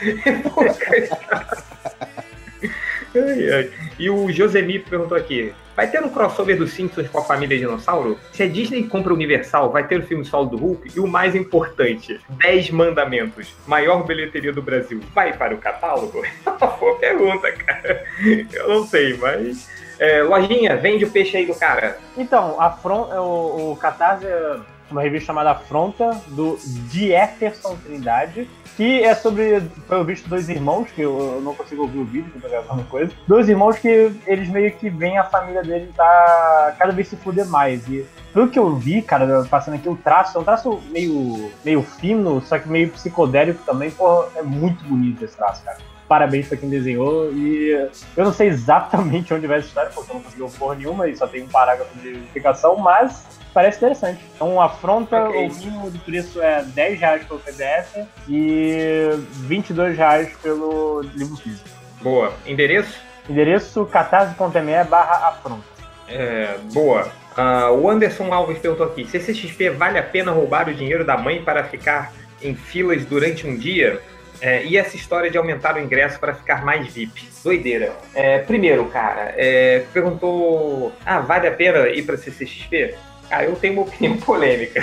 Ai, 3.14 3.52
ai. 3.52 3.70
E 3.98 4.08
o 4.08 4.30
Josemi 4.30 4.78
perguntou 4.78 5.16
aqui: 5.16 5.52
vai 5.76 5.90
ter 5.90 6.02
um 6.02 6.08
crossover 6.08 6.56
dos 6.56 6.72
Simpsons 6.72 7.08
com 7.08 7.18
a 7.18 7.24
família 7.24 7.58
Dinossauro? 7.58 8.18
Se 8.32 8.42
a 8.42 8.48
Disney 8.48 8.84
compra 8.84 9.12
Universal, 9.12 9.70
vai 9.70 9.86
ter 9.86 9.98
o 9.98 10.02
filme 10.02 10.24
solo 10.24 10.46
do 10.46 10.56
Hulk? 10.56 10.92
E 10.94 11.00
o 11.00 11.06
mais 11.06 11.34
importante, 11.34 12.20
10 12.28 12.70
mandamentos, 12.70 13.54
maior 13.66 14.04
bilheteria 14.04 14.52
do 14.52 14.62
Brasil, 14.62 15.00
vai 15.14 15.36
para 15.36 15.54
o 15.54 15.58
catálogo? 15.58 16.22
É 16.60 16.76
boa 16.76 16.96
pergunta, 16.96 17.52
cara. 17.52 18.04
Eu 18.52 18.68
não 18.68 18.86
sei, 18.86 19.16
mas... 19.16 19.68
É, 19.98 20.22
lojinha, 20.22 20.76
vende 20.76 21.04
o 21.04 21.10
peixe 21.10 21.36
aí 21.36 21.46
do 21.46 21.54
cara. 21.54 21.98
Então, 22.16 22.60
a 22.60 22.70
Fron, 22.70 23.08
o, 23.14 23.72
o 23.72 23.76
Catarse 23.76 24.26
é 24.26 24.56
uma 24.90 25.02
revista 25.02 25.26
chamada 25.26 25.52
Afronta, 25.52 26.10
do 26.28 26.58
Jefferson 26.90 27.76
Trindade, 27.76 28.48
que 28.76 29.02
é 29.02 29.14
sobre, 29.14 29.60
foi 29.86 30.04
visto 30.04 30.28
dois 30.28 30.48
irmãos, 30.48 30.88
que 30.90 31.02
eu, 31.02 31.18
eu 31.18 31.40
não 31.40 31.54
consigo 31.54 31.82
ouvir 31.82 31.98
o 31.98 32.04
vídeo, 32.04 32.30
que 32.30 32.38
eu 32.38 32.42
tô 32.42 32.48
gravando 32.48 32.84
coisa, 32.84 33.12
dois 33.26 33.48
irmãos 33.48 33.78
que 33.78 34.12
eles 34.26 34.48
meio 34.48 34.72
que 34.72 34.88
veem 34.88 35.18
a 35.18 35.24
família 35.24 35.62
dele 35.62 35.92
tá 35.96 36.74
cada 36.78 36.92
vez 36.92 37.08
se 37.08 37.16
fuder 37.16 37.46
mais, 37.46 37.86
e 37.88 38.06
pelo 38.32 38.48
que 38.48 38.58
eu 38.58 38.74
vi, 38.76 39.02
cara, 39.02 39.44
passando 39.50 39.74
aqui 39.74 39.88
o 39.88 39.96
traço, 39.96 40.38
é 40.38 40.40
um 40.40 40.44
traço 40.44 40.80
meio, 40.90 41.50
meio 41.64 41.82
fino, 41.82 42.40
só 42.42 42.58
que 42.58 42.68
meio 42.68 42.90
psicodélico 42.90 43.62
também, 43.64 43.90
pô, 43.90 44.24
é 44.36 44.42
muito 44.42 44.84
bonito 44.84 45.24
esse 45.24 45.36
traço, 45.36 45.64
cara 45.64 45.78
parabéns 46.10 46.48
pra 46.48 46.56
quem 46.56 46.68
desenhou. 46.68 47.32
E 47.32 47.70
eu 48.16 48.24
não 48.24 48.32
sei 48.32 48.48
exatamente 48.48 49.32
onde 49.32 49.46
vai 49.46 49.58
essa 49.58 49.68
história, 49.68 49.92
porque 49.94 50.10
eu 50.10 50.16
não 50.16 50.22
consegui 50.24 50.58
porra 50.58 50.74
nenhuma 50.74 51.08
e 51.08 51.16
só 51.16 51.24
tem 51.28 51.44
um 51.44 51.46
parágrafo 51.46 51.96
de 52.00 52.08
explicação, 52.14 52.76
mas 52.76 53.24
parece 53.52 53.78
interessante. 53.78 54.20
Então, 54.34 54.60
afronta, 54.60 55.24
Ok. 55.24 55.48
o 55.48 55.54
mínimo 55.54 55.90
de 55.90 55.98
preço 55.98 56.40
é 56.42 56.62
10 56.62 57.00
reais 57.00 57.24
pelo 57.24 57.40
PDF 57.40 58.06
e 58.28 59.10
22 59.46 59.96
reais 59.96 60.30
pelo 60.42 61.02
livro 61.14 61.36
físico. 61.36 61.68
Boa. 62.00 62.32
Endereço? 62.46 62.98
Endereço 63.28 63.84
catarse.me 63.86 64.84
barra 64.84 65.28
afronta. 65.28 65.64
É, 66.08 66.56
boa. 66.72 67.10
Ah, 67.36 67.70
o 67.70 67.88
Anderson 67.88 68.32
Alves 68.32 68.58
perguntou 68.58 68.86
aqui: 68.86 69.04
CCXP 69.04 69.70
vale 69.70 69.98
a 69.98 70.02
pena 70.02 70.32
roubar 70.32 70.68
o 70.68 70.74
dinheiro 70.74 71.04
da 71.04 71.16
mãe 71.16 71.42
para 71.42 71.62
ficar 71.64 72.12
em 72.42 72.54
filas 72.54 73.04
durante 73.04 73.46
um 73.46 73.56
dia? 73.56 74.00
É, 74.40 74.64
e 74.64 74.78
essa 74.78 74.96
história 74.96 75.30
de 75.30 75.36
aumentar 75.36 75.76
o 75.76 75.78
ingresso 75.78 76.18
para 76.18 76.34
ficar 76.34 76.64
mais 76.64 76.92
VIP? 76.92 77.28
Doideira. 77.44 77.92
É, 78.14 78.38
primeiro, 78.38 78.86
cara, 78.86 79.34
é, 79.36 79.84
perguntou: 79.92 80.92
ah, 81.04 81.20
vale 81.20 81.46
a 81.46 81.52
pena 81.52 81.88
ir 81.88 82.02
para 82.02 82.16
CCXP? 82.16 82.94
Cara, 83.30 83.44
eu 83.44 83.56
tenho 83.56 83.74
uma 83.74 83.82
opinião 83.82 84.16
polêmica. 84.20 84.82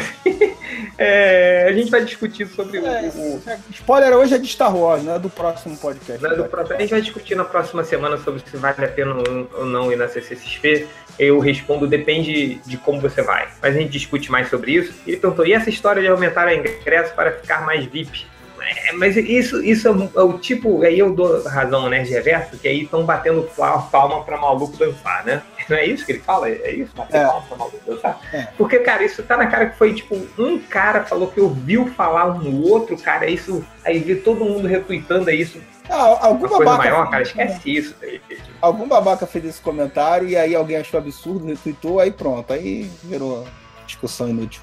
É, 0.98 1.66
a 1.70 1.74
gente 1.74 1.92
vai 1.92 2.04
discutir 2.04 2.48
sobre 2.48 2.80
o- 2.80 2.84
o, 2.84 3.42
Spoiler 3.72 4.14
hoje 4.16 4.36
é 4.36 4.38
de 4.38 4.48
Star 4.48 4.76
Wars, 4.76 5.04
não 5.04 5.16
é 5.16 5.20
do 5.20 5.30
próximo 5.30 5.76
podcast. 5.78 6.22
Né, 6.24 6.30
do 6.30 6.46
próximo- 6.46 6.78
a 6.78 6.80
gente 6.82 6.90
vai 6.92 7.02
discutir 7.02 7.36
na 7.36 7.44
próxima 7.46 7.84
semana 7.84 8.18
sobre 8.18 8.42
se 8.50 8.58
vale 8.58 8.84
a 8.84 8.88
pena 8.88 9.16
ou 9.58 9.66
não 9.66 9.92
ir 9.92 9.96
na 9.98 10.08
CCXP. 10.08 10.88
Eu 11.20 11.40
respondo, 11.40 11.88
depende 11.88 12.56
de 12.66 12.78
como 12.78 13.02
você 13.02 13.22
vai. 13.22 13.48
Mas 13.62 13.76
a 13.76 13.80
gente 13.80 13.92
discute 13.92 14.32
mais 14.32 14.50
sobre 14.50 14.72
isso. 14.74 14.94
E 15.06 15.12
ele 15.12 15.18
perguntou, 15.20 15.46
e 15.46 15.54
essa 15.54 15.70
história 15.70 16.02
de 16.02 16.08
aumentar 16.08 16.48
o 16.48 16.52
ingresso 16.52 17.14
para 17.14 17.32
ficar 17.32 17.66
mais 17.66 17.86
VIP? 17.86 18.26
É, 18.70 18.92
mas 18.94 19.16
isso, 19.18 19.64
isso 19.64 19.88
é 19.88 19.92
o- 19.92 20.12
é 20.16 20.22
o 20.22 20.38
tipo, 20.38 20.82
aí 20.84 21.00
eu 21.00 21.14
dou 21.14 21.44
razão 21.48 21.84
ao 21.84 21.90
Nerd 21.90 22.10
Reverso, 22.10 22.58
que 22.58 22.68
aí 22.68 22.84
estão 22.84 23.06
batendo 23.06 23.44
palma 23.92 24.24
para 24.24 24.38
maluco 24.38 24.76
dançar, 24.78 25.26
né? 25.26 25.42
Não 25.70 25.78
é 25.78 25.86
isso 25.86 26.06
que 26.06 26.14
ele 26.14 26.20
fala? 26.20 26.50
É 26.50 26.72
isso? 26.72 26.96
Bater 26.96 27.18
É. 27.22 27.26
palma 27.26 27.46
pra 27.48 27.58
maluco 27.58 27.80
dançar? 27.86 28.20
É. 28.34 28.48
Porque, 28.58 28.80
cara, 28.80 29.04
isso 29.04 29.22
tá 29.24 29.38
na 29.38 29.48
cara 29.48 29.68
que 29.68 29.78
foi 29.78 29.94
tipo, 29.94 30.16
um 30.38 30.60
cara 30.60 31.04
falou 31.06 31.28
que 31.28 31.40
ouviu 31.42 31.88
falar 31.88 32.28
um 32.28 32.62
outro 32.64 32.98
cara, 32.98 33.30
isso, 33.30 33.66
aí 33.86 34.00
vi 34.00 34.16
todo 34.16 34.44
mundo 34.46 34.68
retweetando 34.68 35.30
isso. 35.32 35.62
Ah, 35.90 36.26
algum 36.28 36.50
babaca, 36.50 36.78
maior, 36.78 37.10
cara, 37.10 37.24
esquece 37.24 37.60
isso. 37.66 37.96
Daí. 38.02 38.20
algum 38.62 38.88
babaca 38.90 39.26
fez 39.26 39.46
esse 39.46 39.62
comentário 39.62 40.28
e 40.28 40.36
aí 40.36 40.54
alguém 40.54 40.76
achou 40.78 40.98
absurdo, 41.00 41.46
retweetou, 41.46 42.00
aí 42.02 42.12
pronto, 42.12 42.52
aí 42.52 42.90
virou 43.04 43.48
discussão 43.86 44.28
inútil. 44.28 44.62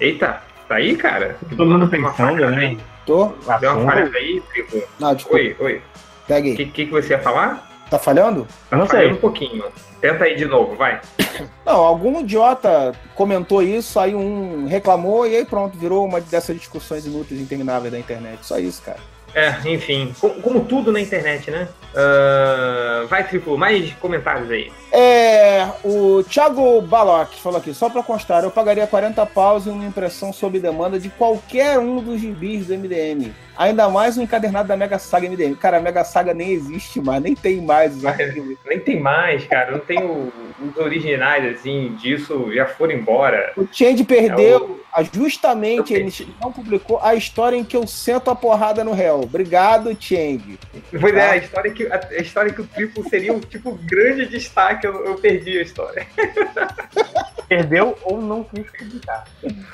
Eita, 0.00 0.42
tá 0.72 0.76
aí, 0.76 0.96
cara? 0.96 1.36
Todo 1.50 1.66
mundo 1.66 1.86
Deu 1.86 1.98
uma 2.00 2.10
pensando, 2.10 2.36
falhada 2.36 2.50
né? 2.56 2.66
aí. 2.66 2.78
Tô? 3.04 3.26
Deu 3.60 3.72
uma 3.72 3.90
falha 3.90 4.10
aí, 4.14 4.42
Trico? 4.52 4.82
Não, 4.98 5.14
desculpa, 5.14 5.36
Oi, 5.36 5.56
oi. 5.60 5.82
pega 6.26 6.46
O 6.46 6.50
aí. 6.50 6.56
que, 6.56 6.66
que, 6.66 6.86
que 6.86 6.90
você 6.92 7.12
ia 7.12 7.18
falar? 7.18 7.70
Tá 7.90 7.98
falhando? 7.98 8.46
Eu 8.70 8.78
não 8.78 8.86
Falhei 8.86 9.08
sei. 9.08 9.16
um 9.16 9.20
pouquinho. 9.20 9.64
Tenta 10.00 10.24
aí 10.24 10.34
de 10.34 10.46
novo, 10.46 10.74
vai. 10.74 10.98
Não, 11.64 11.76
algum 11.76 12.20
idiota 12.20 12.92
comentou 13.14 13.62
isso, 13.62 14.00
aí 14.00 14.14
um 14.14 14.66
reclamou 14.66 15.26
e 15.26 15.36
aí 15.36 15.44
pronto, 15.44 15.76
virou 15.78 16.04
uma 16.06 16.20
dessas 16.20 16.56
discussões 16.56 17.04
inúteis 17.06 17.38
intermináveis 17.40 17.92
da 17.92 17.98
internet. 17.98 18.38
Só 18.46 18.58
isso, 18.58 18.82
cara. 18.82 18.98
É, 19.34 19.54
enfim, 19.68 20.14
como, 20.42 20.64
tudo 20.64 20.92
na 20.92 21.00
internet, 21.00 21.50
né? 21.50 21.66
Ah, 21.94 23.04
vai, 23.08 23.26
Triplo, 23.26 23.56
mais 23.56 23.92
comentários 23.94 24.50
aí. 24.50 24.70
É, 24.90 25.66
o 25.84 26.22
Thiago 26.22 26.80
Balok 26.82 27.40
falou 27.40 27.58
aqui, 27.58 27.72
só 27.72 27.88
pra 27.88 28.02
constar, 28.02 28.44
eu 28.44 28.50
pagaria 28.50 28.86
40 28.86 29.24
paus 29.26 29.66
em 29.66 29.70
uma 29.70 29.84
impressão 29.86 30.32
sob 30.32 30.58
demanda 30.58 30.98
de 30.98 31.08
qualquer 31.08 31.78
um 31.78 32.02
dos 32.02 32.20
gibis 32.20 32.66
do 32.66 32.74
MDM. 32.76 33.32
Ainda 33.56 33.88
mais 33.88 34.16
um 34.16 34.22
encadernado 34.22 34.68
da 34.68 34.76
Mega 34.76 34.98
Saga 34.98 35.28
MDM. 35.28 35.54
Cara, 35.54 35.76
a 35.76 35.80
Mega 35.80 36.04
Saga 36.04 36.32
nem 36.32 36.50
existe 36.52 37.00
mais, 37.00 37.22
nem 37.22 37.34
tem 37.34 37.60
mais 37.60 38.04
arquivos. 38.04 38.56
Nem 38.66 38.80
tem 38.80 38.98
mais, 39.00 39.44
cara. 39.46 39.72
Não 39.72 39.78
tem 39.78 40.02
o- 40.02 40.32
os 40.60 40.76
originais, 40.76 41.54
assim, 41.56 41.94
disso, 42.00 42.52
já 42.52 42.66
foram 42.66 42.92
embora. 42.94 43.52
O 43.56 43.66
Change 43.70 44.02
É 44.02 44.04
perdeu, 44.04 44.80
ah, 44.92 45.02
justamente, 45.02 45.92
Eu 45.94 46.00
ele 46.00 46.34
não 46.40 46.52
publicou 46.52 46.98
a 47.02 47.14
história 47.14 47.56
em 47.56 47.64
que 47.64 47.76
eu 47.76 47.86
sento 47.86 48.30
a 48.30 48.34
porrada 48.34 48.82
no 48.84 48.92
réu. 48.92 49.20
Obrigado, 49.22 49.96
Change. 49.98 50.58
Pois 51.00 51.14
é, 51.14 51.30
a 51.30 51.36
história 51.36 51.70
que, 51.72 51.86
a, 51.86 52.00
a 52.10 52.16
história 52.20 52.52
que 52.52 52.60
o 52.60 52.66
Triplo 52.66 53.08
seria 53.08 53.32
um, 53.32 53.40
tipo, 53.40 53.72
grande 53.84 54.26
destaque, 54.26 54.86
eu, 54.86 55.04
eu 55.04 55.14
perdi 55.16 55.58
a 55.58 55.62
história. 55.62 56.06
Perdeu 57.48 57.98
ou 58.04 58.20
não 58.20 58.42
quis 58.44 58.64
publicar. 58.70 59.24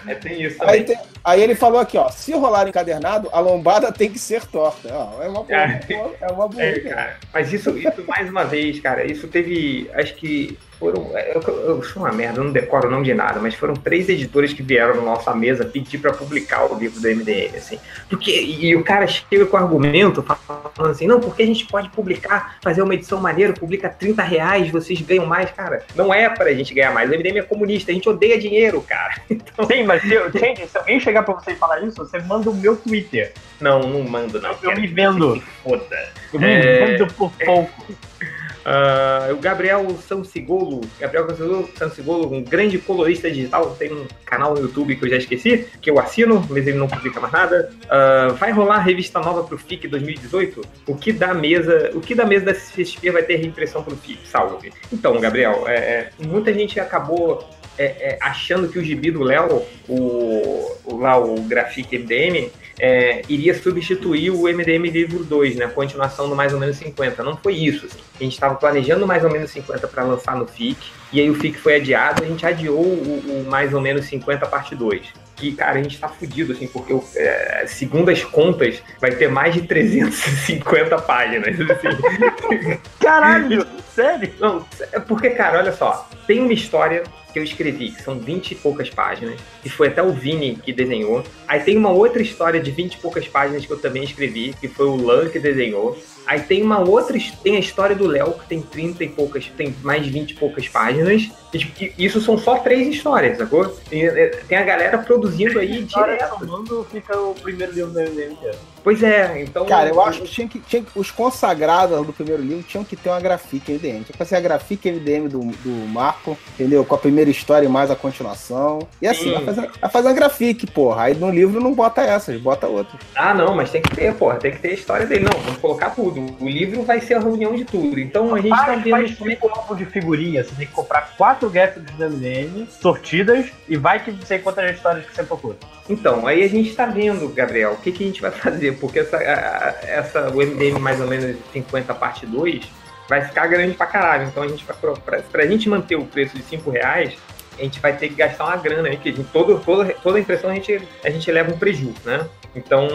É, 0.07 0.15
tem 0.15 0.43
isso 0.43 0.57
Aí, 0.65 0.83
tem- 0.83 0.99
aí 1.23 1.41
ele 1.41 1.55
falou 1.55 1.79
aqui, 1.79 1.97
ó, 1.97 2.09
se 2.11 2.33
rolar 2.33 2.67
encadernado, 2.69 3.29
a 3.33 3.39
lombada 3.39 3.93
tem 3.93 4.11
que 4.11 4.19
ser 4.19 4.45
torta. 4.47 4.89
Ó, 4.93 5.23
é 5.23 5.29
uma 5.29 5.45
boa, 5.45 5.57
É. 5.57 5.81
é 6.21 6.27
uma 6.33 6.49
boa. 6.49 6.61
É. 6.63 7.15
Mas 7.33 7.53
isso, 7.53 7.71
isso, 7.79 8.05
mais 8.07 8.29
uma 8.29 8.45
vez, 8.45 8.81
cara, 8.81 9.05
isso 9.05 9.29
teve. 9.29 9.89
Acho 9.95 10.15
que 10.17 10.59
foram. 10.79 11.11
Eu, 11.35 11.41
eu 11.67 11.83
sou 11.83 12.03
uma 12.03 12.13
merda, 12.13 12.41
eu 12.41 12.45
não 12.45 12.53
decoro 12.53 12.89
o 12.89 12.91
nome 12.91 13.05
de 13.05 13.15
nada, 13.15 13.41
mas 13.41 13.55
foram 13.55 13.75
três 13.75 14.09
editores 14.09 14.53
que 14.53 14.63
vieram 14.63 14.97
na 14.97 15.03
nossa 15.03 15.35
mesa 15.35 15.65
pedir 15.65 15.99
pra 15.99 16.13
publicar 16.13 16.65
o 16.71 16.79
livro 16.79 17.01
do 17.01 17.09
MDM, 17.09 17.57
assim. 17.57 17.79
Porque, 18.09 18.31
e, 18.31 18.75
o 18.77 18.85
cara 18.85 19.07
chega 19.07 19.45
com 19.47 19.57
argumento, 19.57 20.23
falando 20.23 20.91
assim, 20.93 21.07
não, 21.07 21.21
porque 21.21 21.43
a 21.43 21.47
gente 21.47 21.67
pode 21.67 21.89
publicar, 21.91 22.57
fazer 22.63 22.83
uma 22.83 22.95
edição 22.95 23.21
maneira, 23.21 23.53
publica 23.53 23.89
30 23.89 24.23
reais, 24.23 24.71
vocês 24.71 25.01
ganham 25.01 25.27
mais, 25.27 25.51
cara. 25.51 25.85
Não 25.95 26.13
é 26.13 26.29
pra 26.29 26.53
gente 26.55 26.73
ganhar 26.75 26.93
mais. 26.93 27.11
O 27.11 27.13
MDM 27.15 27.39
é 27.39 27.43
comunista, 27.43 27.91
a 27.91 27.95
gente 27.95 28.09
odeia 28.09 28.39
dinheiro, 28.39 28.81
cara. 28.83 29.15
Sim, 29.71 29.85
mas 29.85 30.03
se, 30.03 30.13
eu- 30.13 30.31
gente, 30.33 30.67
se 30.67 30.79
alguém 30.79 31.01
chegar 31.01 31.23
pra 31.23 31.35
você 31.35 31.53
e 31.53 31.57
falar 31.57 31.81
isso, 31.83 31.97
você 31.97 32.19
manda 32.21 32.51
o 32.51 32.55
meu 32.55 32.77
Twitter. 32.77 33.33
Não, 33.61 33.81
não 33.81 34.03
mando, 34.05 34.41
não. 34.41 34.51
Eu 34.51 34.57
Quero 34.57 34.81
me 34.81 34.87
vendo. 34.87 35.43
Foda. 35.65 36.09
Eu 36.33 36.41
me 36.41 36.47
É. 36.47 36.87
vendo 36.97 37.13
por 37.15 37.33
pouco. 37.45 37.87
Ah, 38.71 39.29
o 39.33 39.37
Gabriel 39.37 39.89
Sansigolo, 40.07 40.83
Gabriel 41.01 41.27
Sansigolo, 41.75 42.31
um 42.31 42.43
grande 42.43 42.77
colorista 42.77 43.31
digital, 43.31 43.75
tem 43.79 43.91
um 43.91 44.07
canal 44.27 44.53
no 44.53 44.61
YouTube 44.61 44.95
que 44.95 45.07
eu 45.07 45.09
já 45.09 45.17
esqueci, 45.17 45.67
que 45.81 45.91
eu 45.91 45.99
assino, 45.99 46.47
mas 46.51 46.67
ele 46.67 46.77
não 46.77 46.87
publica 46.87 47.19
mais 47.19 47.33
nada. 47.33 47.73
Ah, 47.89 48.35
vai 48.39 48.53
rolar 48.53 48.77
a 48.77 48.83
revista 48.83 49.21
nova 49.21 49.43
pro 49.43 49.57
FIC 49.57 49.89
2018? 49.89 50.61
O 50.87 50.95
que 50.95 51.13
da 51.13 51.33
mesa, 51.33 51.93
o 51.95 52.01
que 52.03 52.15
da 52.15 52.27
mesa 52.27 52.45
da 52.45 52.53
CXP 52.53 53.11
vai 53.11 53.23
ter 53.23 53.37
reimpressão 53.37 53.83
pro 53.83 53.97
FIC? 53.97 54.29
Salve. 54.29 54.71
Então, 54.93 55.19
Gabriel, 55.19 55.65
é, 55.67 55.77
é, 55.77 56.11
muita 56.19 56.53
gente 56.53 56.79
acabou 56.79 57.49
é, 57.79 57.85
é, 57.85 58.19
achando 58.21 58.69
que 58.69 58.79
o 58.79 58.85
gibi 58.85 59.11
do 59.11 59.23
Léo, 59.23 59.63
o, 59.89 60.77
o, 60.85 60.99
lá 60.99 61.17
o 61.17 61.41
Graphic 61.43 61.97
MDM, 61.97 62.51
é, 62.79 63.23
iria 63.29 63.55
substituir 63.55 64.31
o 64.31 64.43
MDM 64.45 64.89
Livro 64.89 65.25
2, 65.25 65.57
né? 65.57 65.65
A 65.65 65.71
continuação 65.71 66.29
do 66.29 66.37
mais 66.37 66.53
ou 66.53 66.61
menos 66.61 66.77
50. 66.77 67.23
Não 67.23 67.37
foi 67.37 67.55
isso, 67.55 67.87
assim. 67.87 67.99
A 68.21 68.23
gente 68.23 68.33
estava 68.33 68.55
planejando 68.55 69.07
mais 69.07 69.25
ou 69.25 69.31
menos 69.31 69.51
50 69.51 69.87
para 69.89 70.05
lançar 70.05 70.37
no 70.37 70.47
FIC, 70.47 70.79
e 71.13 71.21
aí 71.21 71.31
o 71.31 71.35
FIC 71.35 71.59
foi 71.59 71.77
adiado, 71.77 72.23
a 72.23 72.27
gente 72.27 72.45
adiou 72.45 72.85
o, 72.85 73.45
o 73.47 73.51
mais 73.51 73.73
ou 73.73 73.81
menos 73.81 74.07
50 74.07 74.47
parte 74.47 74.75
2. 74.75 75.07
Que, 75.37 75.53
cara, 75.53 75.79
a 75.79 75.83
gente 75.83 75.99
tá 75.99 76.09
fudido, 76.09 76.53
assim, 76.53 76.67
porque, 76.67 76.93
é, 77.17 77.65
segundo 77.69 78.11
as 78.11 78.25
contas, 78.25 78.83
vai 79.01 79.13
ter 79.13 79.29
mais 79.29 79.55
de 79.55 79.63
350 79.63 80.99
páginas, 80.99 81.57
assim. 81.61 82.79
Caralho, 82.99 83.65
sério? 83.99 84.33
Não, 84.39 84.65
é 84.93 85.01
porque, 85.01 85.31
cara, 85.31 85.59
olha 85.59 85.73
só, 85.73 86.09
tem 86.27 86.41
uma 86.41 86.53
história 86.53 87.03
que 87.33 87.39
eu 87.39 87.43
escrevi, 87.43 87.91
que 87.91 88.03
são 88.03 88.19
20 88.19 88.53
e 88.53 88.55
poucas 88.55 88.89
páginas, 88.89 89.39
e 89.65 89.69
foi 89.69 89.89
até 89.89 90.03
o 90.03 90.13
Vini 90.13 90.57
que 90.57 90.73
desenhou. 90.73 91.25
Aí 91.47 91.61
tem 91.61 91.77
uma 91.77 91.91
outra 91.91 92.23
história 92.23 92.61
de 92.61 92.71
20 92.71 92.95
e 92.95 92.99
poucas 92.99 93.27
páginas 93.27 93.67
que 93.67 93.73
eu 93.73 93.79
também 93.79 94.05
escrevi, 94.05 94.55
que 94.59 94.69
foi 94.69 94.87
o 94.87 94.97
Lan 94.97 95.29
que 95.29 95.39
desenhou. 95.39 95.99
Aí 96.27 96.41
tem 96.41 96.63
uma 96.63 96.79
outra, 96.79 97.19
tem 97.43 97.57
a 97.57 97.59
história 97.59 97.97
do 97.97 98.07
Léo, 98.07 98.35
que 98.35 98.47
tem 98.47 98.63
30 98.63 99.05
e 99.05 99.09
poucas, 99.09 99.47
tem 99.57 99.75
mais 99.83 100.05
de 100.05 100.11
20 100.11 100.31
e 100.31 100.35
poucas 100.35 100.69
páginas. 100.69 101.31
E, 101.53 101.93
isso 101.99 102.21
são 102.21 102.39
só 102.39 102.59
três 102.59 102.87
histórias, 102.87 103.39
sacou? 103.39 103.77
É, 103.91 104.27
tem 104.47 104.59
a 104.59 104.63
galera 104.63 104.99
produzindo 104.99 105.59
aí 105.59 105.83
direto. 105.83 106.39
somando 106.39 106.87
fica 106.91 107.19
o 107.19 107.35
primeiro 107.35 107.73
livro 107.73 107.91
do 107.91 108.01
MDM. 108.01 108.37
Pois 108.83 109.03
é, 109.03 109.43
então. 109.43 109.67
Cara, 109.67 109.89
eu 109.89 110.01
acho 110.01 110.23
que 110.23 110.29
tinha 110.29 110.49
que, 110.49 110.59
tinha 110.61 110.83
que- 110.83 110.99
os 110.99 111.11
consagrados 111.11 112.07
do 112.07 112.13
primeiro 112.13 112.43
livro 112.43 112.63
tinham 112.63 112.85
que 112.85 112.97
ter 112.97 113.09
uma 113.11 113.21
grafique 113.21 113.73
MDM. 113.73 114.05
Tinha 114.05 114.13
que 114.13 114.17
fazer 114.19 114.37
a 114.37 114.41
grafique 114.41 114.89
MDM 114.89 115.29
do, 115.29 115.41
do 115.41 115.89
Marco, 115.89 116.37
entendeu? 116.55 116.85
Com 116.85 116.95
a 116.95 116.99
primeira 116.99 117.31
história 117.31 117.67
e 117.67 117.69
mais 117.69 117.91
a 117.91 117.97
continuação. 117.97 118.81
E 119.01 119.07
assim, 119.07 119.25
Sim. 119.25 119.33
vai 119.35 119.45
fazer, 119.45 119.71
vai 119.81 119.91
fazer 119.91 120.09
uma 120.09 120.15
grafique, 120.15 120.67
porra. 120.67 121.03
Aí 121.05 121.15
no 121.15 121.31
livro 121.31 121.61
não 121.61 121.75
bota 121.75 122.03
essas, 122.03 122.41
bota 122.41 122.67
outras. 122.67 123.01
Ah, 123.15 123.35
não, 123.35 123.55
mas 123.55 123.71
tem 123.71 123.83
que 123.83 123.95
ter, 123.95 124.15
porra, 124.15 124.37
tem 124.37 124.53
que 124.53 124.59
ter 124.59 124.69
a 124.69 124.75
história 124.75 125.07
dele. 125.07 125.25
Não, 125.25 125.41
vamos 125.41 125.59
colocar 125.61 125.91
tudo. 125.91 126.25
O 126.41 126.49
livro 126.49 126.83
vai 126.83 127.01
ser 127.01 127.15
a 127.15 127.21
reunião 127.21 127.55
de 127.55 127.65
tudo. 127.65 127.99
Então 127.99 128.35
a 128.35 128.41
gente 128.41 128.51
tá 128.51 128.65
Faz, 128.65 128.83
vendo 128.83 128.91
faz 128.91 129.15
como 129.17 129.31
é 129.31 129.35
tipo 129.35 129.49
um 129.49 129.55
álbum 129.55 129.75
de 129.75 129.85
figurinha. 129.87 130.45
Você 130.45 130.55
tem 130.55 130.67
que 130.67 130.73
comprar 130.73 131.15
quatro 131.17 131.49
graphics 131.51 131.91
do 131.95 132.05
MDM, 132.11 132.67
sortidas, 132.81 133.47
e 133.69 133.77
vai 133.77 134.03
que 134.03 134.11
você 134.11 134.37
encontra 134.37 134.69
as 134.69 134.77
histórias 134.77 135.05
que 135.07 135.15
você 135.15 135.23
procura. 135.23 135.57
Então, 135.89 136.27
aí 136.27 136.43
a 136.43 136.49
gente 136.49 136.75
tá 136.75 136.85
vendo, 136.85 137.29
Gabriel, 137.31 137.73
o 137.73 137.77
que, 137.77 137.91
que 137.93 138.05
a 138.05 138.07
gente 138.07 138.21
vai 138.21 138.31
fazer, 138.31 138.68
porque 138.73 139.01
essa, 139.01 139.17
essa, 139.17 140.29
o 140.31 140.37
MDM 140.37 140.79
mais 140.79 141.01
ou 141.01 141.07
menos 141.07 141.37
50 141.53 141.95
parte 141.95 142.27
2 142.27 142.65
vai 143.09 143.23
ficar 143.23 143.47
grande 143.47 143.75
pra 143.75 143.87
caralho. 143.87 144.27
Então 144.27 144.43
a 144.43 144.49
gente 144.49 144.65
vai, 144.65 144.77
pra, 144.77 144.93
pra, 144.93 145.19
pra 145.21 145.47
gente 145.47 145.69
manter 145.69 145.97
o 145.97 146.05
preço 146.05 146.37
de 146.37 146.43
5 146.43 146.71
reais, 146.71 147.15
a 147.59 147.63
gente 147.63 147.81
vai 147.81 147.97
ter 147.97 148.09
que 148.09 148.15
gastar 148.15 148.45
uma 148.47 148.57
grana 148.57 148.89
aí, 148.89 148.97
que 148.97 149.11
gente, 149.13 149.29
todo, 149.33 149.59
toda, 149.65 149.93
toda 150.03 150.19
impressão 150.21 150.51
a 150.51 150.55
gente, 150.55 150.81
a 151.05 151.11
gente 151.11 151.31
leva 151.31 151.53
um 151.53 151.59
prejuízo, 151.59 151.97
né? 152.05 152.27
Então, 152.57 152.89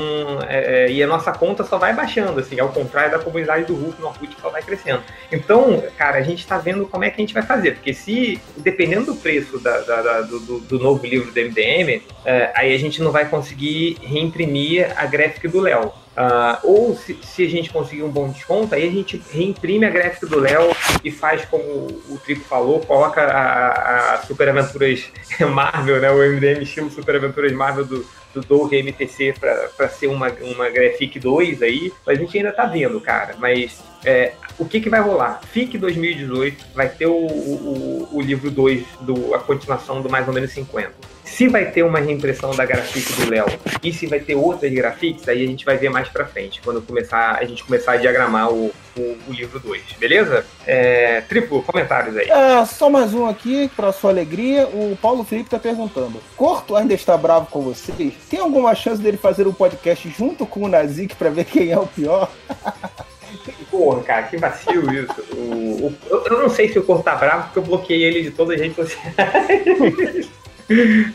é, 0.49 0.85
é, 0.85 0.91
e 0.91 1.01
a 1.01 1.07
nossa 1.07 1.31
conta 1.31 1.63
só 1.63 1.77
vai 1.77 1.93
baixando, 1.93 2.39
assim, 2.39 2.59
ao 2.59 2.69
contrário 2.69 3.11
da 3.11 3.19
comunidade 3.19 3.65
do 3.65 3.75
Hulk 3.75 4.01
no 4.01 4.07
Orkut 4.07 4.35
que 4.35 4.41
só 4.41 4.49
vai 4.49 4.61
crescendo. 4.63 5.01
Então, 5.31 5.83
cara, 5.97 6.17
a 6.17 6.21
gente 6.21 6.45
tá 6.45 6.57
vendo 6.57 6.85
como 6.87 7.03
é 7.03 7.09
que 7.09 7.21
a 7.21 7.23
gente 7.23 7.33
vai 7.33 7.43
fazer, 7.43 7.73
porque 7.75 7.93
se, 7.93 8.41
dependendo 8.57 9.13
do 9.13 9.15
preço 9.15 9.59
da- 9.59 9.79
da- 9.81 10.01
da- 10.01 10.21
do, 10.21 10.39
do- 10.59 10.79
novo 10.79 11.05
livro 11.05 11.31
do 11.31 11.39
MDM, 11.39 12.01
é, 12.25 12.51
aí 12.55 12.73
a 12.73 12.77
gente 12.79 13.01
não 13.01 13.11
vai 13.11 13.29
conseguir 13.29 13.97
reimprimir 14.01 14.91
a 14.97 15.05
graphic 15.05 15.47
do 15.47 15.59
Léo. 15.61 15.91
Ah, 16.15 16.59
ou 16.63 16.95
se, 16.95 17.17
se 17.23 17.43
a 17.45 17.49
gente 17.49 17.71
conseguir 17.71 18.03
um 18.03 18.09
bom 18.11 18.29
desconto, 18.29 18.75
aí 18.75 18.87
a 18.87 18.91
gente 18.91 19.21
reimprime 19.31 19.85
a 19.85 19.89
graphic 19.89 20.27
do 20.27 20.39
Léo 20.39 20.71
e 21.03 21.09
faz 21.09 21.43
como 21.45 21.63
o 21.63 22.19
Tripo 22.23 22.41
falou, 22.45 22.79
coloca 22.81 23.21
a, 23.23 24.13
a- 24.13 24.17
Super 24.23 24.49
Aventuras 24.49 25.05
Marvel, 25.51 25.99
né, 25.99 26.11
o 26.11 26.17
MDM 26.17 26.61
estilo 26.61 26.91
Super 26.91 27.15
Aventuras 27.15 27.51
Marvel 27.51 27.85
do, 27.85 28.05
do 28.33 28.41
Doug 28.41 28.71
MTC 28.73 29.33
para 29.39 29.89
ser 29.89 30.07
uma, 30.07 30.29
uma 30.29 30.69
Graphic 30.69 31.19
2 31.19 31.61
aí, 31.63 31.91
a 32.05 32.13
gente 32.13 32.37
ainda 32.37 32.51
tá 32.51 32.65
vendo, 32.65 33.01
cara. 33.01 33.35
Mas 33.39 33.81
é, 34.05 34.33
o 34.59 34.65
que, 34.65 34.81
que 34.81 34.89
vai 34.89 35.01
rolar? 35.01 35.41
FIC 35.51 35.77
2018 35.79 36.65
vai 36.75 36.89
ter 36.89 37.07
o, 37.07 37.11
o, 37.15 38.09
o 38.11 38.21
livro 38.21 38.51
2, 38.51 38.85
do, 39.01 39.33
a 39.33 39.39
continuação 39.39 40.01
do 40.01 40.09
mais 40.09 40.27
ou 40.27 40.33
menos 40.33 40.51
50. 40.51 40.91
Se 41.25 41.47
vai 41.47 41.71
ter 41.71 41.83
uma 41.83 41.99
reimpressão 41.99 42.51
da 42.51 42.65
Graphic 42.65 43.11
do 43.13 43.29
Léo 43.29 43.45
e 43.81 43.91
se 43.91 44.05
vai 44.07 44.19
ter 44.19 44.35
outras 44.35 44.71
Graphics, 44.71 45.27
aí 45.27 45.43
a 45.43 45.47
gente 45.47 45.65
vai 45.65 45.77
ver 45.77 45.89
mais 45.89 46.07
pra 46.09 46.25
frente, 46.25 46.61
quando 46.63 46.81
começar, 46.81 47.37
a 47.39 47.43
gente 47.45 47.63
começar 47.63 47.93
a 47.93 47.97
diagramar 47.97 48.51
o, 48.51 48.71
o, 48.95 49.01
o 49.27 49.31
livro 49.31 49.59
2, 49.59 49.81
beleza? 49.99 50.45
É, 50.67 51.21
triplo, 51.21 51.63
comentários 51.63 52.15
aí. 52.17 52.29
É, 52.29 52.63
só 52.65 52.89
mais 52.89 53.13
um 53.13 53.25
aqui, 53.27 53.69
pra 53.75 53.91
sua 53.91 54.11
alegria. 54.11 54.67
O 54.67 54.97
Paulo 55.01 55.23
Felipe 55.23 55.49
tá 55.49 55.57
perguntando: 55.57 56.19
Corto 56.37 56.75
ainda 56.75 56.93
está 56.93 57.17
bravo 57.17 57.47
com 57.47 57.61
vocês? 57.61 58.13
Tem 58.29 58.39
alguma 58.39 58.75
chance 58.75 59.01
dele 59.01 59.17
fazer 59.17 59.47
um 59.47 59.53
podcast 59.53 60.07
junto 60.15 60.45
com 60.45 60.61
o 60.63 60.67
Nazik 60.67 61.15
pra 61.15 61.29
ver 61.31 61.45
quem 61.45 61.71
é 61.71 61.79
o 61.79 61.87
pior? 61.87 62.29
Porra, 63.71 64.03
cara, 64.03 64.23
que 64.23 64.37
vacilo 64.37 64.93
isso. 64.93 65.15
O, 65.33 65.87
o- 65.87 65.95
eu, 66.09 66.23
eu 66.25 66.41
não 66.43 66.49
sei 66.49 66.69
se 66.71 66.77
o 66.77 66.83
Corto 66.83 67.03
tá 67.03 67.15
bravo, 67.15 67.45
porque 67.45 67.59
eu 67.59 67.63
bloqueei 67.63 68.03
ele 68.03 68.21
de 68.21 68.29
todas 68.31 68.55
as 68.55 68.61
redes 68.61 68.75
sociais. 68.75 70.29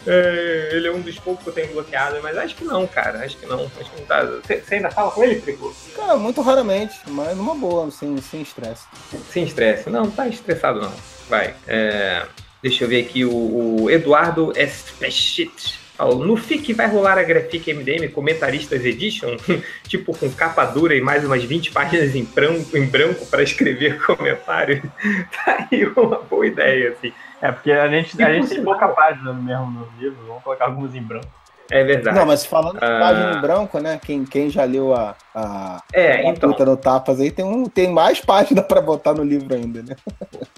É, 0.06 0.70
ele 0.72 0.88
é 0.88 0.92
um 0.92 1.00
dos 1.00 1.18
poucos 1.18 1.42
que 1.42 1.50
eu 1.50 1.54
tenho 1.54 1.72
bloqueado, 1.72 2.18
mas 2.22 2.36
acho 2.36 2.54
que 2.54 2.64
não, 2.64 2.86
cara. 2.86 3.24
Acho 3.24 3.36
que 3.36 3.46
não. 3.46 3.70
Acho 3.80 3.90
que 3.90 4.00
não 4.00 4.06
tá. 4.06 4.24
Você 4.24 4.74
ainda 4.74 4.90
fala 4.90 5.10
com 5.10 5.24
ele, 5.24 5.40
Trico? 5.40 5.74
Cara, 5.96 6.16
muito 6.16 6.40
raramente, 6.40 6.98
mas 7.06 7.36
numa 7.36 7.54
boa, 7.54 7.90
sem 7.90 8.16
sem 8.20 8.42
estresse. 8.42 8.84
Sem 9.30 9.44
estresse. 9.44 9.88
Não, 9.88 10.10
tá 10.10 10.28
estressado 10.28 10.80
não. 10.80 10.92
Vai. 11.28 11.54
É, 11.66 12.24
deixa 12.62 12.84
eu 12.84 12.88
ver 12.88 13.04
aqui 13.04 13.24
o, 13.24 13.82
o 13.82 13.90
Eduardo 13.90 14.52
Espechit. 14.56 15.77
No 15.98 16.36
FIC 16.36 16.72
vai 16.74 16.86
rolar 16.86 17.18
a 17.18 17.22
Graphic 17.22 17.72
MDM 17.74 18.08
Comentaristas 18.12 18.84
Edition, 18.84 19.36
tipo 19.88 20.16
com 20.16 20.30
capa 20.30 20.64
dura 20.64 20.94
e 20.94 21.00
mais 21.00 21.24
umas 21.24 21.42
20 21.42 21.72
páginas 21.72 22.14
em 22.14 22.24
branco, 22.24 22.76
em 22.76 22.86
branco 22.86 23.26
para 23.26 23.42
escrever 23.42 24.00
comentário. 24.06 24.80
tá 25.44 25.66
aí 25.70 25.84
uma 25.96 26.20
boa 26.20 26.46
ideia, 26.46 26.90
assim. 26.90 27.12
É, 27.42 27.50
porque 27.50 27.72
a 27.72 27.88
gente, 27.88 28.22
a 28.22 28.32
gente 28.32 28.48
tem 28.48 28.62
pouca 28.62 28.88
página 28.88 29.32
mesmo 29.32 29.66
no 29.70 29.88
livro, 30.00 30.18
vamos 30.26 30.42
colocar 30.42 30.66
algumas 30.66 30.94
em 30.94 31.02
branco. 31.02 31.28
É 31.70 31.84
verdade. 31.84 32.16
Não, 32.16 32.24
mas 32.26 32.44
falando 32.44 32.78
Ah. 32.80 32.98
página 33.00 33.32
em 33.36 33.40
branco, 33.40 33.78
né? 33.78 34.00
Quem, 34.02 34.24
quem 34.24 34.48
já 34.48 34.64
leu 34.64 34.94
a, 34.94 35.14
a, 35.34 35.82
É, 35.92 36.12
a 36.12 36.22
então. 36.24 36.50
no 36.50 36.76
Tapas 36.76 37.20
aí, 37.20 37.30
tem, 37.30 37.44
um, 37.44 37.64
tem 37.68 37.90
mais 37.92 38.20
página 38.20 38.62
pra 38.64 38.80
botar 38.80 39.14
no 39.14 39.22
livro 39.22 39.54
ainda, 39.54 39.82
né? 39.82 39.96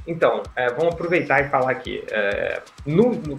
Então, 0.07 0.43
é, 0.55 0.71
vamos 0.71 0.95
aproveitar 0.95 1.45
e 1.45 1.49
falar 1.49 1.71
aqui. 1.71 2.05
É, 2.11 2.61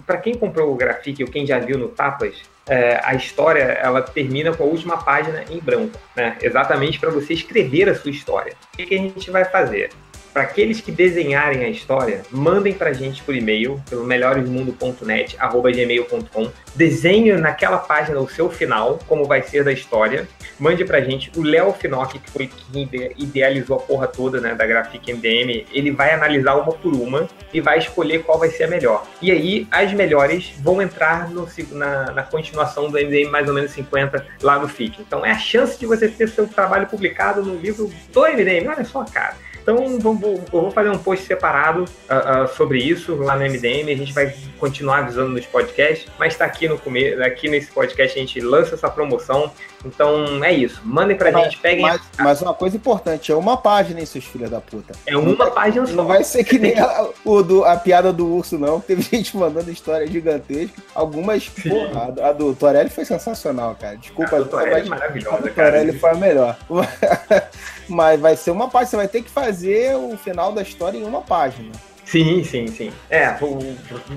para 0.06 0.18
quem 0.18 0.34
comprou 0.34 0.72
o 0.72 0.76
Graphic 0.76 1.22
ou 1.22 1.30
quem 1.30 1.46
já 1.46 1.58
viu 1.58 1.78
no 1.78 1.88
Tapas, 1.88 2.34
é, 2.68 3.00
a 3.02 3.14
história 3.14 3.62
ela 3.62 4.02
termina 4.02 4.52
com 4.54 4.62
a 4.64 4.66
última 4.66 4.96
página 5.02 5.42
em 5.50 5.58
branco, 5.58 5.98
né? 6.14 6.36
Exatamente 6.40 6.98
para 6.98 7.10
você 7.10 7.32
escrever 7.34 7.88
a 7.88 7.94
sua 7.94 8.10
história. 8.10 8.54
O 8.72 8.76
que, 8.76 8.86
que 8.86 8.94
a 8.94 8.98
gente 8.98 9.30
vai 9.30 9.44
fazer? 9.44 9.90
Para 10.32 10.42
aqueles 10.44 10.80
que 10.80 10.90
desenharem 10.90 11.62
a 11.64 11.68
história, 11.68 12.22
mandem 12.30 12.72
para 12.72 12.90
a 12.90 12.92
gente 12.92 13.22
por 13.22 13.34
e-mail, 13.34 13.82
pelo 13.90 14.04
melhoresmundo.net, 14.04 15.36
arroba 15.38 15.70
gmail.com. 15.70 16.50
Desenhe 16.74 17.32
naquela 17.32 17.78
página 17.78 18.18
o 18.18 18.28
seu 18.28 18.48
final, 18.50 18.98
como 19.06 19.26
vai 19.26 19.42
ser 19.42 19.62
da 19.62 19.72
história. 19.72 20.26
Mande 20.58 20.84
pra 20.84 21.00
gente. 21.00 21.30
O 21.36 21.42
Léo 21.42 21.72
Finocchi, 21.72 22.18
que 22.18 22.30
foi 22.30 22.48
quem 22.72 22.82
ide- 22.84 23.12
idealizou 23.18 23.76
a 23.76 23.80
porra 23.80 24.06
toda 24.06 24.40
né, 24.40 24.54
da 24.54 24.66
Graphic 24.66 25.12
MDM, 25.12 25.66
ele 25.72 25.90
vai 25.90 26.12
analisar 26.12 26.54
uma 26.54 26.72
por 26.72 26.94
uma 26.94 27.28
e 27.52 27.60
vai 27.60 27.78
escolher 27.78 28.22
qual 28.22 28.38
vai 28.38 28.48
ser 28.48 28.64
a 28.64 28.68
melhor. 28.68 29.06
E 29.20 29.30
aí, 29.30 29.66
as 29.70 29.92
melhores 29.92 30.52
vão 30.60 30.80
entrar 30.80 31.28
no 31.28 31.46
na, 31.72 32.10
na 32.12 32.22
continuação 32.22 32.88
do 32.90 32.96
MDM 32.98 33.28
mais 33.30 33.46
ou 33.48 33.54
menos 33.54 33.70
50 33.72 34.26
lá 34.42 34.58
no 34.58 34.66
FIC. 34.68 35.02
Então, 35.02 35.26
é 35.26 35.30
a 35.30 35.38
chance 35.38 35.78
de 35.78 35.84
você 35.84 36.08
ter 36.08 36.28
seu 36.28 36.46
trabalho 36.46 36.86
publicado 36.86 37.42
no 37.42 37.56
livro 37.56 37.92
do 38.12 38.20
MDM. 38.22 38.68
Olha 38.68 38.84
só, 38.84 39.04
cara. 39.04 39.34
Então, 39.62 39.98
vamos- 40.00 40.22
eu 40.52 40.60
vou 40.60 40.70
fazer 40.70 40.88
um 40.90 40.98
post 40.98 41.24
separado 41.26 41.84
ah, 42.08 42.42
ah, 42.42 42.46
sobre 42.48 42.78
isso 42.82 43.14
lá 43.16 43.36
no 43.36 43.42
MDM. 43.44 43.90
A 43.92 43.96
gente 43.96 44.12
vai 44.12 44.34
continuar 44.58 44.98
avisando 44.98 45.28
nos 45.30 45.46
podcasts, 45.46 46.06
mas 46.18 46.32
está 46.32 46.44
aqui 46.44 46.68
no 46.68 46.76
começo, 46.78 47.22
aqui 47.22 47.48
nesse 47.48 47.70
podcast 47.70 48.18
a 48.18 48.20
gente 48.20 48.40
lança 48.40 48.74
essa 48.74 48.90
promoção. 48.90 49.50
Então, 49.84 50.42
é 50.44 50.52
isso. 50.52 50.80
Mandem 50.84 51.16
pra 51.16 51.32
gente, 51.32 51.58
peguem. 51.58 51.82
Mas, 51.82 52.00
mas 52.18 52.42
uma 52.42 52.54
coisa 52.54 52.76
importante, 52.76 53.32
é 53.32 53.34
uma 53.36 53.56
página, 53.56 53.98
hein, 54.00 54.06
seus 54.06 54.24
filhos 54.24 54.48
da 54.50 54.60
puta. 54.60 54.94
É 55.06 55.16
uma 55.16 55.50
página 55.50 55.86
só. 55.86 55.92
Não 55.94 56.06
vai 56.06 56.22
ser 56.22 56.44
que 56.44 56.58
nem 56.58 56.78
a, 56.78 57.08
o 57.24 57.42
do- 57.42 57.64
a 57.64 57.76
piada 57.76 58.12
do 58.12 58.26
urso, 58.26 58.56
não. 58.58 58.78
Teve 58.82 59.02
gente 59.02 59.36
mandando 59.36 59.70
história 59.70 60.06
gigantesca. 60.06 60.80
Algumas, 60.94 61.48
porra, 61.48 62.14
a, 62.20 62.28
a 62.28 62.32
do 62.32 62.54
Torelli 62.54 62.90
foi 62.90 63.04
sensacional, 63.04 63.76
cara. 63.80 63.96
Desculpa, 63.96 64.36
A 64.36 64.38
do 64.40 64.44
Torelli 64.46 64.70
é 64.72 64.78
mas 64.80 64.88
maravilhosa, 64.88 65.36
a 65.36 65.40
do 65.40 65.50
cara. 65.50 65.70
Torelli 65.72 65.98
foi 65.98 66.10
a 66.10 66.14
melhor. 66.14 66.56
Mas 67.88 68.20
vai 68.20 68.36
ser 68.36 68.50
uma 68.50 68.68
página, 68.68 68.90
você 68.90 68.96
vai 68.96 69.08
ter 69.08 69.22
que 69.22 69.30
fazer 69.30 69.94
o 69.96 70.16
final 70.16 70.52
da 70.52 70.62
história 70.62 70.98
em 70.98 71.04
uma 71.04 71.20
página. 71.22 71.70
Sim, 72.04 72.44
sim, 72.44 72.66
sim. 72.66 72.92
É, 73.08 73.28
o- 73.40 73.58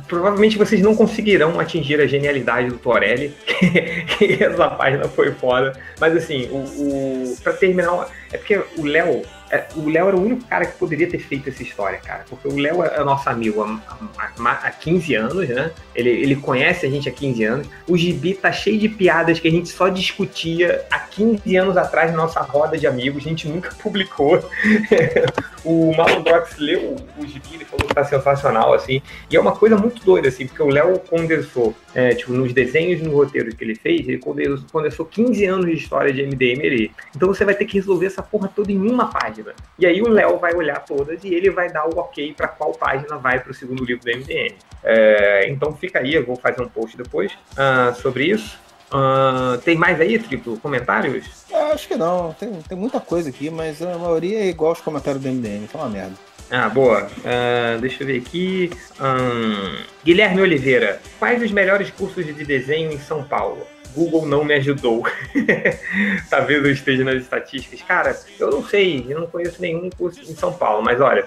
provavelmente 0.08 0.58
vocês 0.58 0.82
não 0.82 0.96
conseguirão 0.96 1.60
atingir 1.60 2.02
a 2.02 2.08
genialidade 2.08 2.68
do 2.68 2.78
Torelli, 2.78 3.34
que, 4.18 4.44
essa 4.44 4.68
página 4.70 5.08
foi 5.08 5.32
foda. 5.32 5.72
Mas 6.00 6.16
assim, 6.18 6.48
o, 6.52 6.58
o 6.58 7.38
para 7.44 7.54
terminar, 7.54 8.10
é 8.34 8.38
porque 8.38 8.62
o 8.78 8.84
Léo, 8.84 9.22
o 9.76 9.90
Léo 9.90 10.08
era 10.08 10.18
o 10.18 10.22
único 10.24 10.44
cara 10.46 10.66
que 10.66 10.78
poderia 10.78 11.08
ter 11.10 11.20
feito 11.20 11.50
essa 11.50 11.62
história, 11.64 11.98
cara. 12.00 12.26
Porque 12.30 12.48
o 12.48 12.56
Léo 12.58 12.84
é 12.84 13.04
nosso 13.04 13.30
amigo 13.30 13.62
há, 13.64 13.80
há- 14.18 14.52
há 14.68 14.72
15 14.72 15.16
anos, 15.16 15.48
né? 15.50 15.72
Ele, 15.94 16.10
ele 16.10 16.36
conhece 16.36 16.86
a 16.86 16.90
gente 16.90 17.08
há 17.08 17.12
15 17.12 17.44
anos. 17.44 17.68
O 17.88 17.96
Gibi 17.98 18.34
tá 18.34 18.52
cheio 18.52 18.78
de 18.80 18.90
piadas 18.90 19.40
que 19.40 19.48
a 19.48 19.52
gente 19.52 19.70
só 19.70 19.88
discutia 19.90 20.86
há 20.92 21.00
15 21.00 21.56
anos 21.56 21.78
atrás 21.78 22.12
na 22.12 22.18
nossa 22.18 22.42
roda 22.42 22.78
de 22.78 22.86
amigos. 22.88 23.26
A 23.26 23.30
gente 23.30 23.48
nunca 23.48 23.70
publicou. 23.82 24.44
o 25.64 25.94
Malandrox 25.96 26.58
leu 26.58 26.96
o 27.18 27.26
Gibi, 27.26 27.56
ele 27.56 27.66
falou 27.66 27.88
que 27.88 27.94
tá 27.94 28.04
sensacional, 28.04 28.74
assim. 28.74 29.02
E 29.30 29.36
é 29.36 29.40
uma 29.40 29.54
coisa 29.54 29.76
muito 29.78 30.04
doida, 30.04 30.28
assim, 30.28 30.46
porque 30.48 30.62
o 30.62 30.68
Léo 30.70 31.00
condensou, 31.00 31.74
é, 31.96 32.14
tipo, 32.14 32.34
nos 32.34 32.54
desenhos 32.54 33.02
no 33.02 33.16
roteiro 33.16 33.56
que 33.56 33.64
ele 33.64 33.74
fez, 33.74 34.08
ele 34.08 34.18
condensou, 34.18 34.68
condensou 34.72 35.06
15 35.06 35.46
anos 35.46 35.66
de 35.66 35.74
história 35.74 36.12
de 36.12 36.24
MDM 36.24 36.60
ali. 36.66 36.92
Então 37.16 37.30
você 37.30 37.46
vai 37.46 37.56
ter 37.56 37.64
que 37.64 37.76
resolver 37.76 38.08
essa 38.08 38.22
porra 38.22 38.52
toda 38.54 38.70
em 38.70 38.78
uma 38.78 39.08
página. 39.08 39.54
E 39.80 39.86
aí 39.86 40.02
o 40.02 40.10
Léo 40.10 40.38
vai 40.38 40.54
olhar 40.54 40.84
todas 40.84 41.24
e 41.24 41.34
ele 41.34 41.50
vai 41.50 41.72
dar 41.72 41.88
o 41.88 41.98
ok 41.98 42.34
pra 42.34 42.50
qual 42.50 42.74
página 42.74 43.18
vai 43.18 43.40
pro 43.40 43.54
segundo 43.54 43.86
livro 43.86 44.04
do 44.04 44.12
MDM. 44.12 44.56
É, 44.84 45.50
então 45.50 45.74
fica 45.74 46.00
aí, 46.00 46.14
eu 46.14 46.26
vou 46.26 46.36
fazer 46.36 46.62
um 46.62 46.68
post 46.68 46.98
depois 46.98 47.32
ah, 47.56 47.94
sobre 47.96 48.26
isso. 48.26 48.60
Ah, 48.92 49.58
tem 49.64 49.78
mais 49.78 50.00
aí, 50.00 50.20
triplo? 50.20 50.60
Comentários? 50.60 51.46
Eu 51.50 51.74
acho 51.74 51.88
que 51.88 51.96
não, 51.96 52.34
tem, 52.34 52.52
tem 52.68 52.78
muita 52.78 53.00
coisa 53.00 53.30
aqui, 53.30 53.50
mas 53.50 53.82
a 53.82 53.98
maioria 53.98 54.40
é 54.42 54.48
igual 54.48 54.72
aos 54.72 54.82
comentários 54.82 55.24
do 55.24 55.30
MDM, 55.30 55.68
foi 55.68 55.82
uma 55.82 55.90
merda. 55.90 56.16
Ah, 56.50 56.70
boa. 56.70 57.08
Ah, 57.26 57.78
deixa 57.80 58.04
eu 58.04 58.08
ver 58.08 58.18
aqui. 58.20 58.70
Ahn, 59.00 59.78
Guilherme 60.04 60.42
Oliveira, 60.42 61.02
quais 61.20 61.42
os 61.42 61.52
melhores 61.52 61.90
cursos 61.90 62.26
de 62.26 62.46
desenho 62.46 62.92
em 62.92 63.00
São 63.00 63.24
Paulo? 63.24 63.66
Google 63.96 64.26
não 64.26 64.44
me 64.44 64.54
ajudou. 64.56 65.04
Talvez 66.30 66.64
eu 66.64 66.72
esteja 66.72 67.04
nas 67.04 67.16
estatísticas. 67.16 67.82
Cara, 67.82 68.20
eu 68.40 68.52
não 68.52 68.64
sei, 68.64 69.06
eu 69.08 69.22
não 69.22 69.28
conheço 69.28 69.62
nenhum 69.62 69.90
curso 69.90 70.20
em 70.30 70.36
São 70.36 70.54
Paulo, 70.54 70.84
mas 70.84 71.00
olha, 71.00 71.26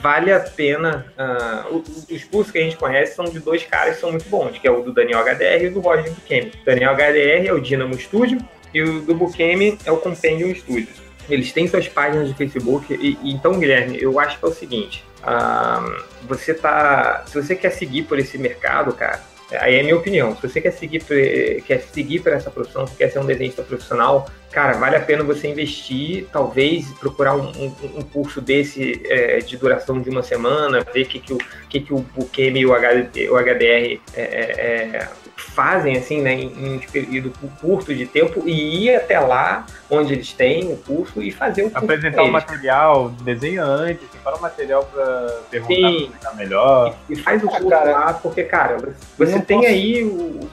vale 0.00 0.32
a 0.32 0.40
pena. 0.40 1.06
Uh, 1.16 1.84
os 2.10 2.24
cursos 2.24 2.50
que 2.50 2.58
a 2.58 2.62
gente 2.62 2.76
conhece 2.76 3.14
são 3.14 3.26
de 3.26 3.38
dois 3.38 3.62
caras 3.64 3.96
que 3.96 4.00
são 4.00 4.10
muito 4.10 4.28
bons, 4.28 4.58
que 4.58 4.66
é 4.66 4.70
o 4.70 4.82
do 4.82 4.92
Daniel 4.92 5.20
HDR 5.20 5.64
e 5.64 5.66
o 5.68 5.74
do 5.74 5.80
Roger 5.80 6.10
Buchemi. 6.10 6.52
O 6.62 6.64
Daniel 6.64 6.94
HDR 6.94 7.46
é 7.46 7.52
o 7.52 7.60
Dynamo 7.60 7.98
Studio 7.98 8.38
e 8.72 8.82
o 8.82 9.02
do 9.02 9.14
Buchemi 9.14 9.78
é 9.84 9.92
o 9.92 9.98
Compendium 9.98 10.54
Studio. 10.54 11.05
Eles 11.28 11.52
têm 11.52 11.66
suas 11.66 11.88
páginas 11.88 12.28
de 12.28 12.34
Facebook. 12.34 12.92
E, 12.94 13.18
e 13.22 13.32
então, 13.32 13.58
Guilherme, 13.58 14.00
eu 14.00 14.18
acho 14.18 14.38
que 14.38 14.44
é 14.44 14.48
o 14.48 14.52
seguinte: 14.52 15.04
uh, 15.22 16.02
você 16.26 16.54
tá. 16.54 17.24
Se 17.26 17.40
você 17.40 17.54
quer 17.54 17.70
seguir 17.70 18.04
por 18.04 18.18
esse 18.18 18.38
mercado, 18.38 18.92
cara, 18.92 19.20
Aí 19.60 19.76
é 19.76 19.82
minha 19.82 19.96
opinião. 19.96 20.34
Se 20.34 20.48
você 20.48 20.60
quer 20.60 20.72
seguir, 20.72 21.04
quer 21.64 21.80
seguir 21.80 22.20
para 22.20 22.34
essa 22.34 22.50
profissão, 22.50 22.84
quer 22.84 23.10
ser 23.10 23.20
um 23.20 23.26
desenhista 23.26 23.62
profissional, 23.62 24.28
cara, 24.50 24.72
vale 24.72 24.96
a 24.96 25.00
pena 25.00 25.22
você 25.22 25.46
investir, 25.46 26.26
talvez 26.32 26.90
procurar 26.94 27.36
um, 27.36 27.50
um, 27.50 27.72
um 27.98 28.02
curso 28.02 28.40
desse 28.40 29.00
é, 29.04 29.38
de 29.38 29.56
duração 29.56 30.00
de 30.00 30.10
uma 30.10 30.22
semana, 30.22 30.84
ver 30.92 31.02
o 31.02 31.06
que, 31.06 31.20
que 31.20 31.32
o 31.32 31.38
que, 31.68 31.80
que 31.80 31.94
o 31.94 31.98
Bukemi 31.98 32.60
e 32.60 32.66
o, 32.66 32.74
HD, 32.74 33.28
o 33.28 33.36
HDR 33.36 33.62
é, 33.62 34.00
é, 34.16 34.20
é, 34.24 35.08
fazem, 35.36 35.96
assim, 35.96 36.22
né, 36.22 36.34
em 36.34 36.76
um 36.76 36.78
período 36.78 37.30
curto 37.60 37.94
de 37.94 38.06
tempo 38.06 38.42
e 38.46 38.84
ir 38.86 38.96
até 38.96 39.20
lá 39.20 39.66
onde 39.90 40.14
eles 40.14 40.32
têm 40.32 40.72
o 40.72 40.76
curso 40.78 41.22
e 41.22 41.30
fazer 41.30 41.62
o 41.62 41.70
curso. 41.70 41.84
Apresentar 41.84 42.22
o 42.22 42.32
material, 42.32 43.10
desenha 43.22 43.62
antes, 43.62 44.08
prepara 44.08 44.36
o 44.36 44.40
material 44.40 44.84
para 44.84 45.40
perguntar 45.50 46.34
melhor. 46.34 46.96
E, 47.08 47.12
e, 47.12 47.16
faz 47.16 47.44
o 47.44 47.48
curso 47.48 47.68
cara, 47.68 47.90
lá, 47.90 48.14
porque, 48.14 48.44
cara, 48.44 48.78
você 49.18 49.38
tem 49.40 49.58
posso... 49.58 49.68
aí 49.68 50.04
o, 50.04 50.48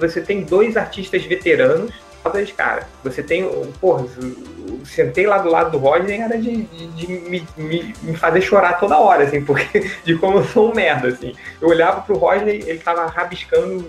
você 0.00 0.20
tem 0.20 0.42
dois 0.42 0.76
artistas 0.76 1.24
veteranos 1.24 1.92
fodas, 2.22 2.52
cara. 2.52 2.86
Você 3.02 3.22
tem, 3.22 3.48
porra, 3.80 4.06
sentei 4.84 5.26
lá 5.26 5.38
do 5.38 5.50
lado 5.50 5.70
do 5.72 5.78
Rodney 5.78 6.20
era 6.20 6.38
de, 6.38 6.62
de, 6.62 6.86
de 6.88 7.06
me, 7.06 7.46
me, 7.56 7.94
me, 8.02 8.16
fazer 8.16 8.40
chorar 8.40 8.78
toda 8.78 8.98
hora, 8.98 9.24
assim, 9.24 9.44
porque 9.44 9.80
de 10.04 10.16
como 10.16 10.38
eu 10.38 10.44
sou 10.44 10.70
um 10.70 10.74
merda, 10.74 11.08
assim. 11.08 11.34
Eu 11.60 11.68
olhava 11.68 12.00
pro 12.02 12.16
Rodney, 12.16 12.62
ele 12.66 12.78
tava 12.78 13.06
rabiscando 13.06 13.86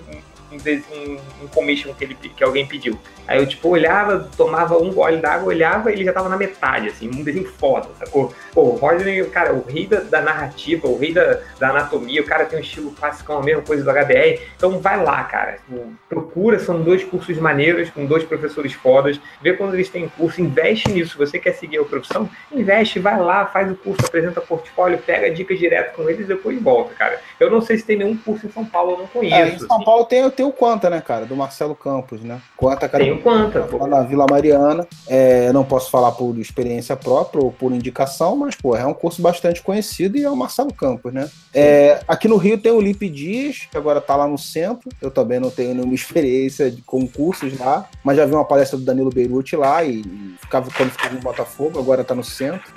um, 0.54 0.96
um, 0.96 1.18
um 1.44 1.48
commission 1.48 1.94
que, 1.94 2.04
ele, 2.04 2.16
que 2.16 2.44
alguém 2.44 2.66
pediu. 2.66 3.00
Aí 3.28 3.40
eu, 3.40 3.48
tipo, 3.48 3.70
olhava, 3.70 4.30
tomava 4.36 4.78
um 4.78 4.92
gole 4.92 5.18
d'água, 5.18 5.48
olhava 5.48 5.90
e 5.90 5.96
ele 5.96 6.06
já 6.06 6.12
tava 6.12 6.28
na 6.28 6.38
metade, 6.38 6.90
assim, 6.90 7.08
um 7.08 7.24
desenho 7.24 7.48
foda, 7.48 7.88
sacou? 7.98 8.34
Pô, 8.54 8.64
o 8.64 8.76
Rodney, 8.76 9.24
cara, 9.26 9.54
o 9.54 9.64
rei 9.66 9.88
da, 9.88 10.02
da 10.02 10.22
narrativa, 10.22 10.88
o 10.88 10.98
rei 10.98 11.14
da, 11.14 11.40
da, 11.58 11.70
anatomia, 11.70 12.22
o 12.22 12.26
cara 12.26 12.46
tem 12.46 12.60
um 12.60 12.62
estilo 12.62 12.92
clássico, 12.92 13.32
a 13.32 13.42
mesma 13.42 13.62
coisa 13.62 13.84
do 13.84 13.90
HDR. 13.90 14.42
Então 14.56 14.80
vai 14.80 15.02
lá, 15.02 15.24
cara. 15.24 15.54
Tipo, 15.54 15.94
procura, 16.10 16.60
são 16.60 16.82
dois 16.82 17.04
cursos 17.04 17.38
maneiros, 17.38 17.90
com 17.90 18.06
dois 18.06 18.24
professores 18.24 18.74
fodas. 18.74 19.20
Vê 19.42 19.54
quando 19.54 19.74
eles 19.74 19.90
têm 19.90 20.10
curso, 20.10 20.42
investe 20.42 20.90
nisso. 20.90 21.18
Você 21.18 21.40
quer 21.40 21.54
seguir 21.54 21.78
a 21.78 21.86
profissão? 21.86 22.30
Investe, 22.52 23.00
vai 23.00 23.20
lá, 23.20 23.46
faz 23.46 23.72
o 23.72 23.76
curso, 23.76 24.06
apresenta 24.06 24.42
portfólio, 24.42 24.98
pega 24.98 25.32
dicas 25.32 25.58
direto 25.58 25.96
com 25.96 26.10
eles 26.10 26.22
e 26.22 26.26
depois 26.26 26.62
volta, 26.62 26.94
cara. 26.94 27.22
Eu 27.40 27.50
não 27.50 27.62
sei 27.62 27.78
se 27.78 27.86
tem 27.86 27.98
nenhum 27.98 28.18
curso 28.18 28.48
em 28.48 28.52
São 28.52 28.66
Paulo, 28.66 28.94
eu 28.94 28.98
não 29.00 29.08
conheço. 29.08 29.36
É, 29.36 29.48
em 29.48 29.60
São 29.60 29.78
assim. 29.78 29.86
Paulo 29.86 30.06
tem, 30.06 30.30
tem 30.32 30.43
o 30.44 30.52
Quanta, 30.52 30.90
né, 30.90 31.02
cara? 31.02 31.26
Do 31.26 31.36
Marcelo 31.36 31.76
Campos, 31.76 32.22
né? 32.22 32.42
Quanta, 32.56 32.88
cara. 32.88 33.04
Tem 33.04 33.14
o 33.14 33.22
Quanta, 33.22 33.68
Lá 33.76 33.88
na 33.88 34.02
Vila 34.02 34.26
Mariana. 34.30 34.88
É, 35.08 35.52
não 35.52 35.64
posso 35.64 35.90
falar 35.90 36.12
por 36.12 36.38
experiência 36.38 36.96
própria 36.96 37.44
ou 37.44 37.52
por 37.52 37.72
indicação, 37.72 38.36
mas, 38.36 38.56
pô, 38.56 38.76
é 38.76 38.86
um 38.86 38.94
curso 38.94 39.22
bastante 39.22 39.62
conhecido 39.62 40.18
e 40.18 40.24
é 40.24 40.30
o 40.30 40.36
Marcelo 40.36 40.74
Campos, 40.74 41.14
né? 41.14 41.30
É, 41.54 42.02
aqui 42.08 42.28
no 42.28 42.38
Rio 42.38 42.58
tem 42.58 42.72
o 42.72 42.82
Lipe 42.82 43.10
Dias, 43.10 43.68
que 43.70 43.78
agora 43.78 44.02
tá 44.02 44.16
lá 44.16 44.28
no 44.28 44.38
centro. 44.38 44.90
Eu 45.02 45.12
também 45.12 45.40
não 45.40 45.50
tenho 45.50 45.74
nenhuma 45.74 45.94
experiência 45.96 46.70
de 46.72 46.82
concursos 46.82 47.58
lá, 47.60 47.88
mas 48.04 48.18
já 48.18 48.26
vi 48.26 48.34
uma 48.34 48.46
palestra 48.46 48.78
do 48.78 48.86
Danilo 48.86 49.10
Beirute 49.10 49.56
lá 49.56 49.84
e, 49.84 50.02
e 50.02 50.36
ficava 50.40 50.70
quando 50.72 50.92
ficava 50.92 51.14
no 51.14 51.22
Botafogo, 51.22 51.80
agora 51.80 52.04
tá 52.04 52.16
no 52.16 52.24
centro. 52.24 52.74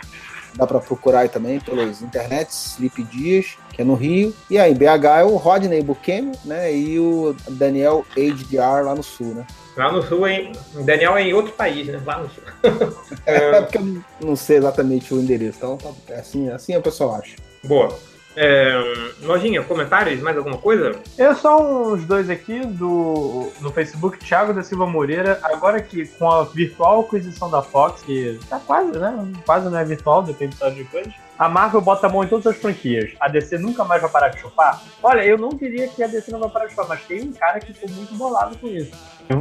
Dá 0.56 0.66
para 0.66 0.80
procurar 0.80 1.20
aí 1.20 1.28
também 1.28 1.60
pelas 1.60 2.00
internets, 2.00 2.76
Lipe 2.80 3.02
Dias, 3.04 3.58
que 3.76 3.82
é 3.82 3.84
no 3.84 3.94
Rio. 3.94 4.34
E 4.50 4.58
aí, 4.58 4.74
BH 4.74 5.04
é 5.20 5.24
o 5.24 5.36
Rodney 5.36 5.82
Bukemi, 5.82 6.32
né? 6.46 6.74
E 6.74 6.98
o 6.98 7.36
Daniel 7.50 8.06
HDR 8.16 8.82
lá 8.82 8.94
no 8.94 9.02
sul, 9.02 9.34
né? 9.34 9.46
Lá 9.76 9.92
no 9.92 10.02
sul, 10.02 10.26
em... 10.26 10.52
Daniel 10.82 11.14
é 11.18 11.22
em 11.24 11.34
outro 11.34 11.52
país, 11.52 11.86
né? 11.86 12.00
Lá 12.04 12.20
no 12.20 12.30
sul. 12.30 12.42
é, 13.26 13.60
porque 13.60 13.76
eu 13.76 14.02
não 14.22 14.34
sei 14.34 14.56
exatamente 14.56 15.12
o 15.12 15.20
endereço, 15.20 15.58
então 15.58 15.76
tá, 15.76 15.90
é 16.08 16.20
assim, 16.20 16.48
assim 16.48 16.74
a 16.74 16.80
pessoa 16.80 17.18
acha. 17.18 17.36
Boa. 17.64 17.94
É, 18.36 18.70
Lojinha, 19.22 19.62
comentários, 19.62 20.20
mais 20.20 20.36
alguma 20.36 20.58
coisa? 20.58 20.94
Eu 21.16 21.34
só 21.34 21.58
uns 21.58 22.04
dois 22.04 22.28
aqui 22.28 22.60
do 22.66 23.50
no 23.60 23.72
Facebook, 23.72 24.18
Thiago 24.18 24.52
da 24.52 24.62
Silva 24.62 24.86
Moreira. 24.86 25.40
Agora 25.42 25.80
que 25.80 26.06
com 26.06 26.30
a 26.30 26.44
virtual 26.44 27.00
aquisição 27.00 27.50
da 27.50 27.62
Fox, 27.62 28.02
que 28.02 28.38
tá 28.48 28.60
quase, 28.60 28.98
né? 28.98 29.32
Quase 29.46 29.70
não 29.70 29.78
é 29.78 29.84
virtual, 29.84 30.22
depende 30.22 30.54
só 30.54 30.68
de 30.68 30.84
coisas. 30.84 31.14
A 31.38 31.48
Marvel 31.48 31.80
bota 31.80 32.06
a 32.06 32.10
mão 32.10 32.24
em 32.24 32.28
todas 32.28 32.46
as 32.46 32.56
franquias. 32.56 33.12
A 33.20 33.28
DC 33.28 33.58
nunca 33.58 33.84
mais 33.84 34.00
vai 34.00 34.10
parar 34.10 34.28
de 34.28 34.38
chupar? 34.38 34.82
Olha, 35.02 35.24
eu 35.24 35.36
não 35.36 35.50
diria 35.50 35.88
que 35.88 36.02
a 36.02 36.06
DC 36.06 36.30
não 36.30 36.40
vai 36.40 36.48
parar 36.48 36.66
de 36.66 36.70
chupar, 36.70 36.88
mas 36.88 37.02
tem 37.04 37.22
um 37.22 37.32
cara 37.32 37.58
que 37.60 37.72
ficou 37.72 37.90
muito 37.90 38.14
bolado 38.14 38.56
com 38.58 38.68
isso. 38.68 38.92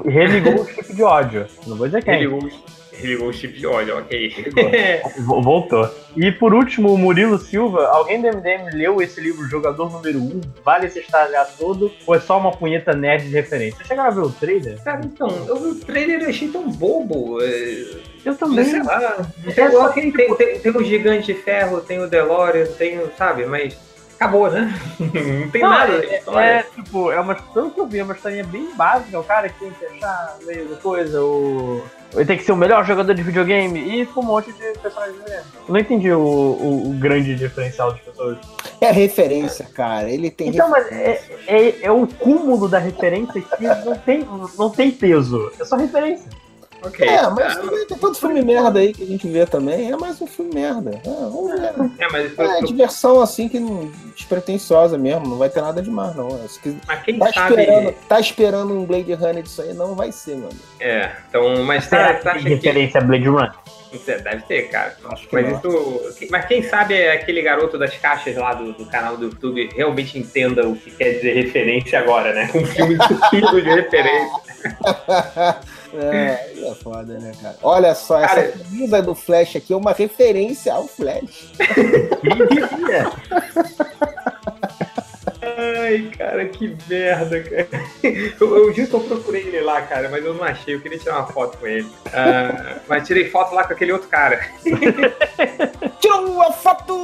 Religou 0.06 0.56
o 0.62 0.66
chip 0.66 0.94
de 0.94 1.04
ódio. 1.04 1.48
Não 1.68 1.78
vou 1.78 1.88
dizer 1.88 2.04
quem. 2.04 2.16
Religou, 2.16 2.50
religou 2.98 3.30
o 3.30 3.34
chip 3.34 3.58
de 3.58 3.68
ódio, 3.68 3.98
ok. 3.98 4.46
Voltou. 5.20 5.90
E 6.16 6.32
por 6.32 6.54
último, 6.54 6.94
o 6.94 6.98
Murilo 6.98 7.38
Silva. 7.38 7.88
Alguém 7.88 8.22
do 8.22 8.28
MDM 8.28 8.74
leu 8.74 9.02
esse 9.02 9.20
livro, 9.20 9.48
Jogador 9.48 9.92
Número 9.92 10.20
1? 10.20 10.42
Vale 10.64 10.90
se 10.90 11.00
estragar 11.00 11.48
todo? 11.58 11.92
Ou 12.06 12.16
é 12.16 12.20
só 12.20 12.38
uma 12.38 12.52
punheta 12.52 12.94
nerd 12.94 13.26
de 13.26 13.34
referência? 13.34 13.78
Você 13.80 13.90
chegaram 13.90 14.10
a 14.10 14.14
ver 14.14 14.22
o 14.22 14.32
trailer? 14.32 14.82
Cara, 14.84 15.02
então, 15.04 15.30
eu 15.48 15.56
vi 15.58 15.68
o 15.68 15.76
trailer 15.76 16.22
e 16.22 16.26
achei 16.26 16.48
tão 16.48 16.70
bobo. 16.70 17.42
É, 17.42 17.86
eu 18.24 18.36
também. 18.36 18.66
Sei 18.66 18.82
lá. 18.82 19.30
É 19.46 19.72
só 19.72 19.90
que 19.90 20.12
tem, 20.12 20.36
tem, 20.36 20.60
tem 20.60 20.72
o 20.72 20.84
Gigante 20.84 21.34
de 21.34 21.34
Ferro, 21.34 21.82
tem 21.82 22.00
o 22.00 22.08
DeLorean, 22.08 22.66
tem 22.78 23.00
o, 23.00 23.12
sabe, 23.18 23.46
mas 23.46 23.78
acabou, 24.16 24.50
né? 24.50 24.74
Não 25.00 25.50
tem 25.50 25.62
não, 25.62 25.70
nada. 25.70 25.94
É, 25.94 26.24
é, 26.36 26.64
tipo, 26.64 27.12
é 27.12 27.20
uma. 27.20 27.36
Pelo 27.36 27.72
que 27.72 27.80
eu 27.80 27.88
vi, 27.88 28.00
é 28.00 28.04
uma 28.04 28.14
historinha 28.14 28.44
bem 28.44 28.74
básica. 28.76 29.20
O 29.20 29.24
cara 29.24 29.50
que 29.50 29.60
tem 29.60 29.72
que 29.72 29.86
achar 29.86 30.38
meio 30.46 30.68
da 30.68 30.76
coisa, 30.78 31.22
o. 31.22 31.84
Ele 32.14 32.26
tem 32.26 32.38
que 32.38 32.44
ser 32.44 32.54
o 32.54 32.56
melhor 32.56 32.86
jogador 32.86 33.14
de 33.14 33.22
videogame 33.22 33.80
e 33.80 34.06
com 34.06 34.22
um 34.22 34.26
monte 34.26 34.52
de 34.54 34.80
personagens 34.80 35.18
diferentes. 35.18 35.48
Eu 35.68 35.74
não 35.74 35.80
entendi 35.80 36.12
o, 36.12 36.20
o, 36.20 36.90
o, 36.90 36.94
grande 36.94 37.36
diferencial 37.36 37.92
das 37.92 38.00
pessoas. 38.00 38.38
É 38.80 38.90
a 38.90 38.94
referência, 38.94 39.66
cara. 39.66 40.10
Ele 40.10 40.32
tem. 40.32 40.50
Então, 40.50 40.70
mas 40.70 40.90
é, 40.92 41.22
é, 41.46 41.86
é 41.86 41.92
o 41.92 42.08
cúmulo 42.08 42.70
da 42.70 42.80
referência 42.80 43.42
que 43.42 43.64
não 43.64 43.98
tem, 43.98 44.28
não 44.58 44.70
tem 44.70 44.92
peso. 44.92 45.52
É 45.60 45.66
só 45.66 45.76
referência. 45.76 46.30
Okay. 46.84 47.08
É, 47.08 47.28
mas 47.30 47.56
também 47.56 47.88
tem 47.88 47.98
tanto 47.98 48.20
filme 48.20 48.42
merda 48.44 48.80
aí 48.80 48.94
que 48.94 49.04
a 49.04 49.06
gente 49.06 49.28
vê 49.28 49.46
também. 49.46 49.92
É 49.92 49.98
mais 49.98 50.22
um 50.22 50.28
filme 50.28 50.54
merda. 50.54 51.02
É, 51.04 51.10
vamos 51.10 51.60
ver. 51.60 51.74
É, 52.00 52.08
mas 52.12 52.38
é, 52.38 52.62
diversão 52.62 53.22
assim 53.22 53.50
que 53.50 53.60
não, 53.60 53.92
despretensiosa 54.16 54.98
mesmo. 54.98 55.28
Não 55.28 55.38
vai 55.38 55.50
ter 55.50 55.62
nada 55.62 55.82
demais, 55.82 56.16
não. 56.16 56.28
Acho 56.44 56.60
que 56.62 56.78
mas 56.88 57.04
quem 57.04 57.18
tá 57.18 57.34
sabe... 57.34 57.62
Esperando, 57.62 57.96
tá 58.08 58.20
esperando 58.20 58.74
um 58.74 58.86
Blade 58.86 59.14
Runner 59.14 59.42
disso 59.42 59.62
aí, 59.62 59.74
não 59.74 59.96
vai 59.96 60.12
ser, 60.12 60.36
mano. 60.36 60.50
É, 60.80 61.12
então, 61.30 61.64
mas 61.64 61.88
tá, 61.88 62.14
tá 62.16 62.34
tem 62.34 62.44
referência 62.44 63.00
que... 63.00 63.06
a 63.06 63.08
Blade 63.08 63.28
Runner. 63.28 63.52
Deve 64.06 64.42
ter, 64.44 64.64
cara. 64.70 64.96
Acho 65.10 65.28
que 65.28 65.34
mas, 65.34 65.58
isso, 65.58 66.28
mas 66.30 66.46
quem 66.46 66.62
sabe 66.64 67.08
aquele 67.08 67.42
garoto 67.42 67.78
das 67.78 67.96
caixas 67.98 68.36
lá 68.36 68.54
do, 68.54 68.74
do, 68.74 68.86
canal 68.88 69.16
do 69.16 69.26
YouTube 69.26 69.70
realmente 69.74 70.20
entenda 70.20 70.68
o 70.68 70.76
que 70.76 70.92
quer 70.92 71.14
dizer 71.14 71.34
referência 71.34 72.00
agora, 72.00 72.34
né? 72.34 72.50
Um 72.54 72.66
filme 72.66 72.98
de 72.98 73.30
tipo 73.30 73.62
de 73.62 73.70
referência. 73.70 74.42
É, 75.98 76.54
é 76.58 76.76
foda, 76.76 77.18
né, 77.18 77.32
cara? 77.42 77.56
Olha 77.62 77.96
só, 77.96 78.20
cara, 78.20 78.42
essa 78.42 78.58
camisa 78.58 79.02
do 79.02 79.16
Flash 79.16 79.56
aqui 79.56 79.74
é 79.74 79.76
uma 79.76 79.94
referência 79.94 80.74
ao 80.74 80.88
Flash. 80.88 81.52
Ai, 85.58 86.12
cara, 86.18 86.46
que 86.48 86.76
merda, 86.90 87.42
cara. 87.42 87.68
Eu, 88.40 88.58
eu 88.58 88.74
justo 88.74 88.98
eu 88.98 89.02
procurei 89.02 89.44
ele 89.44 89.62
lá, 89.62 89.82
cara, 89.84 90.10
mas 90.10 90.24
eu 90.26 90.34
não 90.34 90.44
achei. 90.44 90.76
Eu 90.76 90.82
queria 90.82 90.98
tirar 90.98 91.20
uma 91.20 91.28
foto 91.28 91.58
com 91.58 91.68
ele. 91.68 91.84
Uh, 91.86 92.80
mas 92.88 93.08
tirei 93.08 93.30
foto 93.30 93.54
lá 93.54 93.64
com 93.64 93.74
aquele 93.74 93.92
outro 93.92 94.10
cara. 94.10 94.46
Tirou 96.00 96.32
uma 96.32 96.52
foto! 96.52 96.96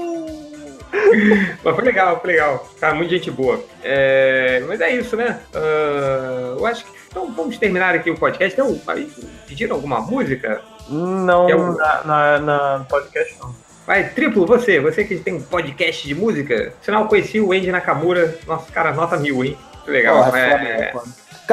Mas 1.64 1.76
foi 1.76 1.84
legal, 1.86 2.20
foi 2.20 2.32
legal. 2.32 2.70
Cara, 2.80 2.96
muita 2.96 3.12
gente 3.14 3.32
boa. 3.32 3.64
É, 3.84 4.62
mas 4.68 4.82
é 4.82 4.92
isso, 4.92 5.16
né? 5.16 5.40
Uh, 5.54 6.60
eu 6.60 6.66
acho 6.66 6.86
que 6.86 7.01
então 7.12 7.30
vamos 7.30 7.58
terminar 7.58 7.94
aqui 7.94 8.10
o 8.10 8.18
podcast. 8.18 8.60
Então, 8.60 8.82
pediram 9.46 9.76
alguma 9.76 10.00
música? 10.00 10.62
Não, 10.90 11.50
é 11.50 11.56
na, 11.56 12.04
na, 12.04 12.40
na, 12.40 12.86
podcast 12.90 13.38
não. 13.40 13.54
Vai, 13.86 14.10
triplo, 14.10 14.46
você, 14.46 14.80
você 14.80 15.04
que 15.04 15.18
tem 15.18 15.34
um 15.34 15.42
podcast 15.42 16.08
de 16.08 16.16
música. 16.16 16.74
Sinal, 16.82 17.08
conheci 17.08 17.42
o 17.42 17.52
Andy 17.52 17.72
Nakamura, 17.72 18.40
nosso 18.48 18.72
cara, 18.72 18.94
nota 18.94 19.18
mil, 19.18 19.44
hein? 19.44 19.58
Muito 19.76 19.92
legal. 19.92 20.30
Oh, 20.32 20.36
é, 20.36 20.94
é, 20.94 20.94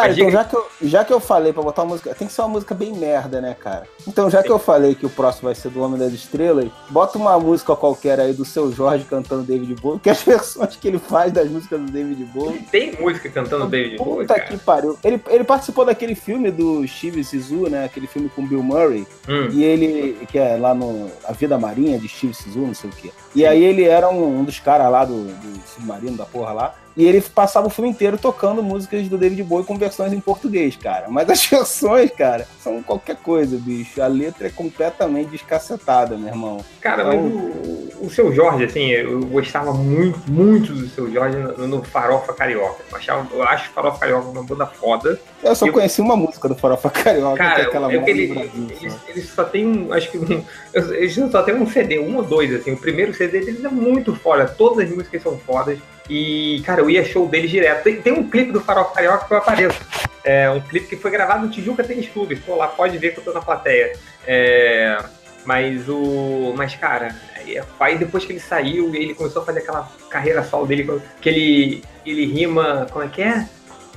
Cara, 0.00 0.12
então 0.12 0.26
diga- 0.26 0.38
já 0.38 0.44
que, 0.44 0.56
eu, 0.56 0.66
já 0.82 1.04
que 1.04 1.12
eu 1.12 1.20
falei 1.20 1.52
pra 1.52 1.62
botar 1.62 1.82
uma 1.82 1.90
música, 1.90 2.14
tem 2.14 2.26
que 2.28 2.32
ser 2.34 2.40
uma 2.42 2.48
música 2.48 2.74
bem 2.74 2.92
merda, 2.92 3.40
né, 3.40 3.56
cara? 3.58 3.84
Então, 4.06 4.30
já 4.30 4.42
que 4.42 4.50
eu 4.50 4.58
falei 4.58 4.94
que 4.94 5.04
o 5.06 5.10
próximo 5.10 5.46
vai 5.46 5.54
ser 5.54 5.70
do 5.70 5.80
Homem 5.82 5.98
das 5.98 6.12
Estrelas, 6.12 6.68
bota 6.90 7.18
uma 7.18 7.38
música 7.38 7.74
qualquer 7.74 8.20
aí 8.20 8.32
do 8.32 8.44
seu 8.44 8.72
Jorge 8.72 9.04
cantando 9.04 9.42
David 9.42 9.74
Bowie, 9.80 10.00
que 10.00 10.10
as 10.10 10.22
versões 10.24 10.76
que 10.76 10.88
ele 10.88 10.98
faz 10.98 11.32
das 11.32 11.48
músicas 11.48 11.80
do 11.80 11.90
David 11.90 12.24
Bowie. 12.26 12.60
Tem 12.70 12.92
música 13.00 13.28
cantando 13.28 13.66
David 13.66 13.96
Bowie, 13.98 14.26
Puta 14.26 14.38
que 14.40 14.56
pariu. 14.58 14.98
Ele, 15.02 15.20
ele 15.28 15.44
participou 15.44 15.84
daquele 15.84 16.14
filme 16.14 16.50
do 16.50 16.86
Steve 16.86 17.22
Sisu, 17.24 17.68
né? 17.68 17.84
Aquele 17.84 18.06
filme 18.06 18.28
com 18.28 18.46
Bill 18.46 18.62
Murray. 18.62 19.06
Hum. 19.28 19.48
E 19.50 19.64
ele, 19.64 20.26
que 20.26 20.38
é 20.38 20.56
lá 20.56 20.74
no 20.74 21.10
A 21.24 21.32
Vida 21.32 21.58
Marinha 21.58 21.98
de 21.98 22.08
Steve 22.08 22.34
Sisu, 22.34 22.60
não 22.60 22.74
sei 22.74 22.90
o 22.90 22.92
quê. 22.92 23.10
E 23.34 23.44
aí 23.46 23.62
ele 23.62 23.84
era 23.84 24.08
um, 24.08 24.40
um 24.40 24.44
dos 24.44 24.58
caras 24.60 24.90
lá 24.90 25.04
do, 25.04 25.24
do 25.24 25.60
submarino 25.74 26.16
da 26.16 26.24
porra 26.24 26.52
lá. 26.52 26.74
E 26.98 27.06
ele 27.06 27.20
passava 27.20 27.68
o 27.68 27.70
filme 27.70 27.88
inteiro 27.88 28.18
tocando 28.18 28.60
músicas 28.60 29.06
do 29.06 29.16
David 29.16 29.44
Bowie 29.44 29.64
com 29.64 29.78
versões 29.78 30.12
em 30.12 30.18
português, 30.18 30.74
cara. 30.74 31.06
Mas 31.08 31.30
as 31.30 31.46
versões, 31.46 32.10
cara, 32.10 32.44
são 32.60 32.82
qualquer 32.82 33.14
coisa, 33.14 33.56
bicho. 33.56 34.02
A 34.02 34.08
letra 34.08 34.48
é 34.48 34.50
completamente 34.50 35.30
descacetada, 35.30 36.16
meu 36.16 36.26
irmão. 36.26 36.58
Cara, 36.80 37.04
mas 37.04 37.20
o, 37.20 38.04
o 38.06 38.10
seu 38.10 38.32
Jorge, 38.34 38.64
assim, 38.64 38.88
eu 38.90 39.20
gostava 39.26 39.72
muito, 39.72 40.18
muito 40.28 40.72
do 40.72 40.88
seu 40.88 41.08
Jorge 41.08 41.36
no, 41.38 41.68
no 41.68 41.84
Farofa 41.84 42.32
Carioca. 42.32 42.82
Eu, 42.90 42.96
achava, 42.96 43.28
eu 43.32 43.42
acho 43.44 43.70
Farofa 43.70 44.00
Carioca 44.00 44.26
uma 44.30 44.42
banda 44.42 44.66
foda. 44.66 45.20
Eu 45.40 45.54
só 45.54 45.66
Eu- 45.68 45.72
conheci 45.72 46.00
uma 46.00 46.16
música 46.16 46.48
do 46.48 46.56
Farofa 46.56 46.90
Carioca, 46.90 47.36
que 47.36 47.42
é 47.42 47.46
Cara, 47.46 47.62
aquela 47.62 47.86
é 47.86 47.90
que 47.90 48.00
Mora 48.00 48.12
no 48.12 48.18
ele, 48.18 48.26
Brasil, 48.34 48.50
ele, 48.80 48.90
só. 48.90 48.96
ele 49.06 49.22
só 49.22 49.44
tem 49.44 49.64
um, 49.64 49.92
acho 49.92 50.10
que 50.10 50.18
um, 50.18 50.44
eles 50.74 51.14
só 51.30 51.42
tem 51.44 51.54
um 51.54 51.66
CD, 51.70 52.00
um 52.00 52.16
ou 52.16 52.24
dois, 52.24 52.52
assim. 52.52 52.72
O 52.72 52.76
primeiro 52.76 53.14
CD 53.14 53.38
deles 53.38 53.64
é 53.64 53.68
muito 53.68 54.16
foda, 54.16 54.48
todas 54.48 54.88
as 54.88 54.90
músicas 54.92 55.22
são 55.22 55.38
fodas. 55.38 55.78
E, 56.08 56.62
cara, 56.64 56.80
eu 56.80 56.88
ia 56.90 57.04
show 57.04 57.26
deles 57.28 57.50
direto. 57.50 57.82
Tem, 57.82 58.00
tem 58.00 58.12
um 58.12 58.28
clipe 58.28 58.50
do 58.52 58.60
Farofa 58.60 58.94
Carioca 58.94 59.26
que 59.26 59.32
eu 59.32 59.38
apareço. 59.38 59.78
É 60.24 60.48
um 60.50 60.60
clipe 60.60 60.86
que 60.88 60.96
foi 60.96 61.10
gravado 61.10 61.44
no 61.46 61.52
Tijuca 61.52 61.84
Tênis 61.84 62.08
Clube. 62.08 62.36
Pô, 62.36 62.54
lá 62.56 62.66
pode 62.68 62.96
ver 62.98 63.12
que 63.12 63.20
eu 63.20 63.24
tô 63.24 63.32
na 63.32 63.40
plateia. 63.40 63.92
É, 64.26 64.98
mas 65.44 65.88
o. 65.88 66.52
Mas, 66.56 66.74
cara, 66.74 67.14
aí- 67.36 67.60
aí 67.80 67.98
depois 67.98 68.24
que 68.24 68.32
ele 68.32 68.40
saiu, 68.40 68.94
ele 68.94 69.14
começou 69.14 69.42
a 69.42 69.44
fazer 69.44 69.60
aquela 69.60 69.90
carreira 70.10 70.42
solo 70.44 70.66
dele, 70.66 71.00
que 71.20 71.28
ele, 71.28 71.84
ele 72.04 72.26
rima. 72.26 72.86
Como 72.90 73.04
é 73.04 73.08
que 73.08 73.22
é? 73.22 73.46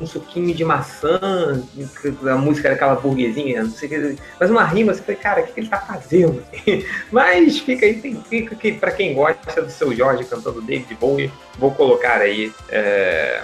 Um 0.01 0.07
suquinho 0.07 0.53
de 0.55 0.65
maçã, 0.65 1.19
a 2.29 2.35
música 2.35 2.67
era 2.69 2.75
aquela 2.75 2.95
burguesinha, 2.95 3.63
não 3.63 3.69
sei 3.71 3.87
o 3.87 4.15
que. 4.15 4.21
Mas 4.39 4.49
uma 4.49 4.63
rima, 4.63 4.93
você 4.93 5.01
fala, 5.03 5.17
cara, 5.17 5.41
o 5.41 5.45
que, 5.45 5.53
que 5.53 5.59
ele 5.59 5.69
tá 5.69 5.77
fazendo? 5.77 6.43
Mas 7.11 7.59
fica 7.59 7.85
aí, 7.85 7.93
tem, 8.01 8.19
fica 8.27 8.55
que, 8.55 8.71
pra 8.73 8.91
quem 8.91 9.13
gosta 9.13 9.61
do 9.61 9.69
seu 9.71 9.95
Jorge 9.95 10.23
cantando 10.25 10.61
David 10.61 10.95
Bowie, 10.95 11.31
vou 11.59 11.71
colocar 11.71 12.19
aí. 12.19 12.51
é, 12.69 13.41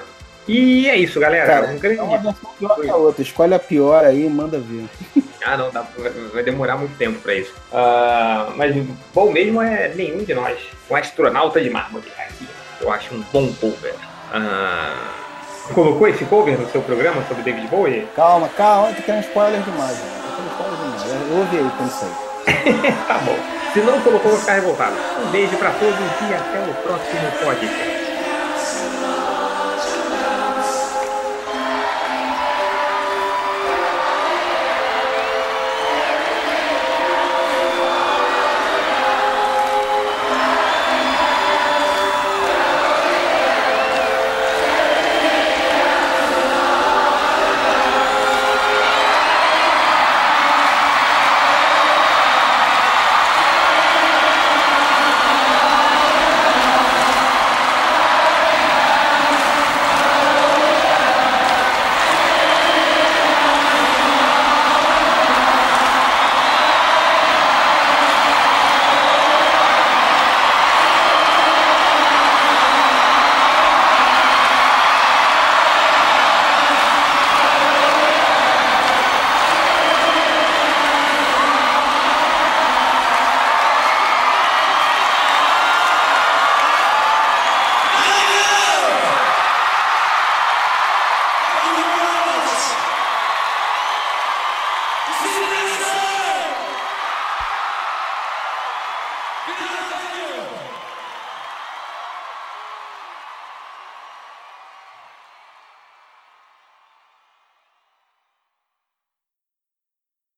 E 0.47 0.87
é 0.89 0.95
isso, 0.97 1.19
galera. 1.19 1.45
Cara, 1.45 1.67
um 1.67 1.77
grande 1.77 1.99
É 1.99 2.03
uma 2.03 2.17
versão 2.17 2.49
pior 2.57 2.75
que 2.81 2.89
a 2.89 2.95
outra. 2.95 3.21
Escolhe 3.21 3.53
a 3.53 3.59
pior 3.59 4.03
aí 4.03 4.25
e 4.25 4.29
manda 4.29 4.59
ver. 4.59 4.85
Ah, 5.49 5.55
não, 5.55 5.71
dá, 5.71 5.81
vai- 5.97 6.11
vai 6.33 6.43
demorar 6.43 6.75
muito 6.75 6.97
tempo 6.97 7.19
pra 7.19 7.33
isso. 7.33 7.53
Ah, 7.71 8.51
mas 8.57 8.75
bom 9.13 9.31
mesmo 9.31 9.61
é 9.61 9.93
nenhum 9.95 10.21
de 10.25 10.33
nós. 10.33 10.57
Um 10.89 10.95
astronauta 10.95 11.61
de 11.61 11.69
mármore 11.69 12.03
aqui. 12.19 12.45
Eu 12.81 12.91
acho 12.91 13.15
um 13.15 13.21
bom 13.31 13.53
cover. 13.53 13.93
Ah, 14.33 15.26
colocou 15.73 16.07
esse 16.07 16.25
cover 16.25 16.57
no 16.57 16.69
seu 16.69 16.81
programa 16.81 17.23
sobre 17.27 17.43
David 17.43 17.67
Bowie? 17.67 18.07
Calma, 18.15 18.49
calma, 18.49 18.93
tô 18.93 19.01
querendo 19.01 19.23
spoiler 19.23 19.61
demais. 19.61 19.97
Né? 19.97 20.11
Tô 20.23 20.35
querendo 20.35 20.51
spoiler 20.51 20.77
demais. 20.77 21.31
Eu 21.31 21.37
ouvi 21.37 21.57
aí 21.57 21.71
quando 21.77 21.91
sair. 21.91 22.27
tá 23.07 23.17
bom. 23.19 23.35
Se 23.73 23.79
não 23.79 24.01
colocou, 24.01 24.31
vou 24.31 24.39
ficar 24.39 24.53
revoltado. 24.53 24.95
Um 25.25 25.31
beijo 25.31 25.55
pra 25.57 25.71
todos 25.71 25.95
e 25.95 26.33
até 26.33 26.71
o 26.71 26.73
próximo 26.83 27.31
podcast. 27.43 27.96